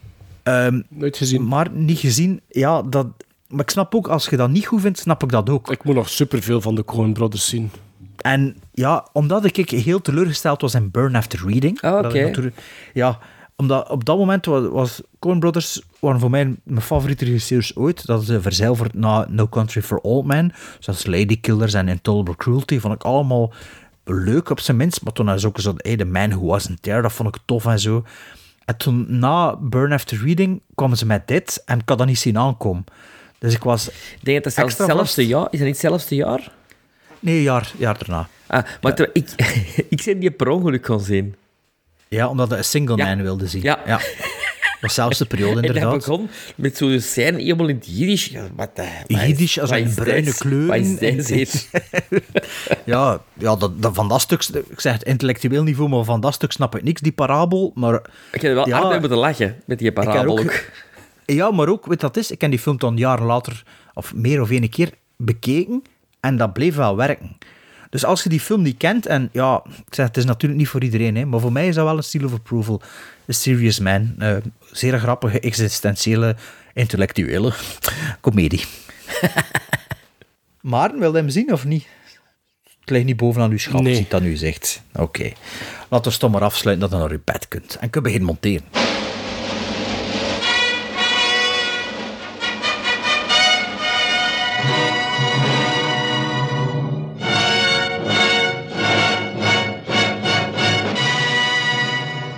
Nooit 0.89 1.17
gezien. 1.17 1.47
Maar 1.47 1.71
niet 1.71 1.99
gezien, 1.99 2.41
ja, 2.49 2.83
dat... 2.83 3.07
Maar 3.49 3.61
ik 3.61 3.71
snap 3.71 3.95
ook, 3.95 4.09
als 4.09 4.29
je 4.29 4.37
dat 4.37 4.51
niet 4.51 4.67
goed 4.67 4.81
vindt, 4.81 4.99
snap 4.99 5.23
ik 5.23 5.31
dat 5.31 5.51
ook. 5.51 5.71
Ik 5.71 5.85
moet 5.85 5.95
nog 5.95 6.09
superveel 6.09 6.61
van 6.61 6.75
de 6.75 6.85
Coen 6.85 7.13
Brothers 7.13 7.49
zien. 7.49 7.71
En 8.17 8.57
ja, 8.73 9.07
omdat 9.13 9.45
ik 9.45 9.71
heel 9.71 10.01
teleurgesteld 10.01 10.61
was 10.61 10.75
in 10.75 10.91
Burn 10.91 11.17
After 11.17 11.41
Reading. 11.47 11.81
Ah, 11.81 11.99
ik 11.99 12.05
oké. 12.05 12.53
Ja, 12.93 13.19
omdat 13.61 13.89
op 13.89 14.05
dat 14.05 14.19
moment 14.19 14.47
was, 14.47 14.69
was 14.69 15.01
Coen 15.19 15.39
Brothers 15.39 15.83
waren 15.99 16.21
voor 16.21 16.31
mij 16.31 16.57
mijn 16.63 16.81
favoriete 16.81 17.25
regisseurs 17.25 17.77
ooit. 17.77 18.07
Dat 18.07 18.23
is 18.23 18.29
uh, 18.29 18.39
verzilverd 18.41 18.95
na 18.95 19.27
No 19.29 19.49
Country 19.49 19.83
for 19.83 19.99
Old 19.99 20.27
Men. 20.27 20.53
Zoals 20.79 21.07
Lady 21.07 21.41
Killers 21.41 21.75
en 21.75 21.89
Intolerable 21.89 22.37
Cruelty. 22.37 22.79
Vond 22.79 22.95
ik 22.95 23.03
allemaal 23.03 23.53
leuk 24.05 24.51
op 24.51 24.61
zijn 24.61 24.77
minst. 24.77 25.03
Maar 25.03 25.13
toen 25.13 25.31
is 25.31 25.45
ook 25.45 25.61
zo 25.61 25.75
hey, 25.77 25.97
The 25.97 26.05
Man 26.05 26.31
Who 26.31 26.47
Wasn't 26.47 26.83
There. 26.83 27.03
Dat 27.03 27.13
vond 27.13 27.35
ik 27.35 27.43
tof 27.45 27.67
en 27.67 27.81
zo. 27.81 28.05
En 28.65 28.77
toen, 28.77 29.07
na 29.19 29.57
Burn 29.57 29.93
After 29.93 30.21
Reading, 30.25 30.61
kwamen 30.75 30.97
ze 30.97 31.07
met 31.07 31.29
dit. 31.29 31.63
En 31.65 31.79
ik 31.79 31.89
had 31.89 31.99
dat 31.99 32.07
niet 32.07 32.19
zien 32.19 32.39
aankomen. 32.39 32.85
Dus 33.39 33.55
ik 33.55 33.63
was... 33.63 33.91
Denk 34.23 34.45
dat 34.45 34.55
het 34.55 34.79
hetzelfde 34.79 35.27
jaar... 35.27 35.47
Is 35.51 35.59
dat 35.59 35.67
niet 35.67 35.81
hetzelfde 35.81 36.15
jaar? 36.15 36.53
Nee, 37.21 37.37
een 37.37 37.43
jaar, 37.43 37.73
jaar 37.77 37.99
daarna. 37.99 38.29
Ah, 38.47 38.65
maar 38.81 39.09
ik, 39.13 39.31
ik 39.95 40.03
ben 40.05 40.19
die 40.19 40.31
per 40.31 40.49
ongeluk 40.49 40.87
gaan 40.87 41.01
zien. 41.01 41.35
Ja, 42.17 42.29
omdat 42.29 42.49
hij 42.49 42.59
een 42.59 42.65
single 42.65 42.97
Ja. 42.97 43.05
man 43.07 43.23
wilde 43.23 43.47
zien. 43.47 43.63
Ja. 43.63 43.79
ja. 43.87 44.01
was 44.81 44.95
zelfs 44.95 45.19
de 45.19 45.25
periode, 45.27 45.55
En 45.61 45.63
dat 45.67 45.75
inderdaad. 45.77 45.95
begon 45.99 46.29
met 46.57 46.77
zo'n 46.77 47.01
scène 47.01 47.39
helemaal 47.43 47.69
in 47.69 47.75
het 47.75 47.87
Jiddisch. 47.89 48.33
Wat, 48.57 48.71
eh, 48.75 48.85
wat 48.85 49.21
is- 49.21 49.27
Jiddisch 49.27 49.61
als 49.61 49.71
een 49.71 49.95
bruine 49.95 50.35
kleur. 50.35 50.67
Wat 50.67 50.77
is 50.77 50.97
dit 50.99 51.29
hier? 51.29 51.49
ja, 52.85 53.21
ja 53.39 53.57
dat, 53.57 53.83
dat, 53.83 53.95
van 53.95 54.09
dat 54.09 54.21
stuk, 54.21 54.43
ik 54.69 54.81
zeg 54.81 54.93
het 54.93 55.03
intellectueel 55.03 55.63
niveau, 55.63 55.91
maar 55.91 56.05
van 56.05 56.21
dat 56.21 56.35
stuk 56.35 56.53
snap 56.53 56.77
ik 56.77 56.83
niks, 56.83 57.01
die 57.01 57.13
parabel. 57.13 57.73
Maar, 57.75 58.03
Ik 58.33 58.41
heb 58.43 58.55
wel 58.55 58.69
Ja. 58.69 58.81
hard 58.83 59.01
moeten 59.01 59.19
lachen 59.19 59.63
met 59.67 59.79
die 59.79 59.93
parabel 59.93 60.33
ook- 60.39 60.41
ook. 60.41 60.65
ja, 61.39 61.51
maar 61.51 61.69
ook, 61.69 61.87
weet 61.87 62.03
het 62.03 62.17
is? 62.17 62.31
Ik 62.31 62.41
heb 62.41 62.51
die 62.51 62.59
film 62.61 62.79
dan 62.79 62.97
jaren 62.97 63.27
later, 63.27 63.63
of 63.95 64.15
meer 64.15 64.41
of 64.41 64.51
één 64.51 64.69
keer, 64.71 64.91
bekeken 65.17 65.83
en 66.21 66.37
dat 66.37 66.53
bleef 66.53 66.75
wel 66.75 66.97
werken. 66.97 67.37
Dus 67.91 68.05
als 68.05 68.23
je 68.23 68.28
die 68.28 68.41
film 68.41 68.62
niet 68.62 68.77
kent, 68.77 69.07
en 69.07 69.28
ja, 69.33 69.62
ik 69.86 69.94
zeg, 69.94 70.07
het 70.07 70.17
is 70.17 70.25
natuurlijk 70.25 70.60
niet 70.60 70.69
voor 70.69 70.83
iedereen, 70.83 71.17
hè, 71.17 71.25
maar 71.25 71.41
voor 71.41 71.52
mij 71.52 71.69
is 71.69 71.75
dat 71.75 71.85
wel 71.85 71.97
een 71.97 72.02
seal 72.02 72.25
of 72.25 72.33
approval. 72.33 72.83
A 73.28 73.33
Serious 73.33 73.78
Man. 73.78 74.15
eh, 74.19 74.36
zeer 74.73 74.99
grappige, 74.99 75.41
existentiële, 75.41 76.36
intellectuele 76.75 77.52
comedie. 78.20 78.65
maar, 80.60 80.99
wil 80.99 81.10
je 81.12 81.17
hem 81.19 81.28
zien 81.28 81.52
of 81.52 81.65
niet? 81.65 81.86
Het 82.81 82.91
ligt 82.91 83.05
niet 83.05 83.17
bovenaan 83.17 83.51
uw 83.51 83.59
schap, 83.59 83.81
Nee. 83.83 83.94
ziet 83.94 84.10
dat 84.10 84.23
nu 84.23 84.36
zegt. 84.36 84.83
Oké. 84.94 85.33
Laten 85.89 86.12
we 86.12 86.19
toch 86.19 86.31
maar 86.31 86.43
afsluiten 86.43 86.89
dat 86.89 86.99
je 86.99 87.05
naar 87.05 87.15
uw 87.15 87.23
bed 87.25 87.49
kunt. 87.49 87.77
En 87.81 87.91
kun 87.91 88.02
beginnen 88.02 88.27
monteren. 88.27 88.65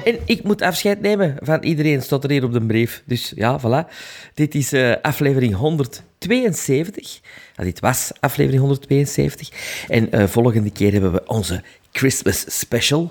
En 0.05 0.18
ik 0.24 0.42
moet 0.42 0.62
afscheid 0.62 1.00
nemen 1.00 1.36
van 1.40 1.62
iedereen, 1.62 2.02
staat 2.02 2.24
er 2.24 2.31
hier 2.31 2.44
op 2.44 2.52
de 2.52 2.66
brief. 2.66 3.02
Dus 3.06 3.32
ja, 3.36 3.60
voilà. 3.60 3.89
Dit 4.34 4.55
is 4.55 4.72
eh, 4.72 4.92
aflevering 5.02 5.55
172. 5.55 7.20
Ja, 7.56 7.64
dit 7.64 7.81
was 7.81 8.10
aflevering 8.20 8.60
172. 8.60 9.48
En 9.89 10.12
eh, 10.12 10.26
volgende 10.26 10.70
keer 10.70 10.92
hebben 10.92 11.12
we 11.12 11.22
onze 11.26 11.62
Christmas 11.92 12.58
special. 12.58 13.10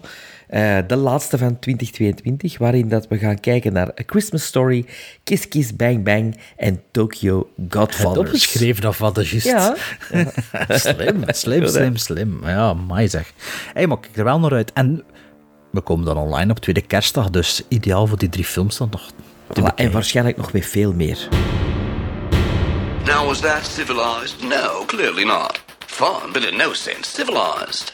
Eh, 0.52 0.78
de 0.88 0.96
laatste 0.96 1.38
van 1.38 1.60
2022, 1.60 2.58
waarin 2.58 2.90
dat 2.90 3.08
we 3.08 3.18
gaan 3.18 3.40
kijken 3.40 3.74
naar 3.74 3.88
A 3.88 4.04
Christmas 4.06 4.46
Story, 4.46 4.86
Kiss 5.24 5.48
Kiss 5.48 5.76
Bang 5.76 6.04
Bang 6.04 6.38
en 6.58 6.82
Tokyo 6.92 7.50
Het 7.56 7.74
Godfathers. 7.74 8.18
opgeschreven 8.18 8.88
of 8.88 8.98
wat, 8.98 9.16
dat 9.16 9.24
is. 9.24 9.44
Ja. 9.44 9.76
slim, 10.68 11.24
slim, 11.28 11.68
slim, 11.68 11.96
slim. 11.96 12.40
Ja, 12.46 12.74
mij 12.74 13.08
zeg. 13.08 13.34
Hé, 13.74 13.88
maar 13.88 14.00
kijk 14.00 14.18
er 14.18 14.24
wel 14.24 14.40
naar 14.40 14.54
uit. 14.54 14.74
En 14.74 15.04
we 15.72 15.82
komen 15.82 16.06
dan 16.06 16.18
online 16.18 16.52
op 16.52 16.60
tweede 16.60 16.82
kerstdag, 16.82 17.30
dus 17.30 17.62
ideaal 17.68 18.08
voor 18.08 18.18
die 18.18 18.30
drie 18.30 18.46
films 18.46 18.78
dan 18.78 18.88
nog. 18.92 19.12
te 19.54 19.62
Voilà, 19.62 19.76
en 19.76 19.92
waarschijnlijk 19.92 20.38
nog 20.38 20.52
weer 20.52 20.64
veel 20.64 20.94
meer. 20.94 21.28
Now, 23.06 23.26
was 23.26 23.40
that 23.40 23.66
civilized? 23.66 24.44
No, 24.44 24.84
clearly 24.86 25.24
not. 25.24 25.60
Fun, 25.86 26.32
but 26.34 26.44
in 26.44 26.58
no 26.58 26.74
sense 26.74 27.10
civilized. 27.10 27.92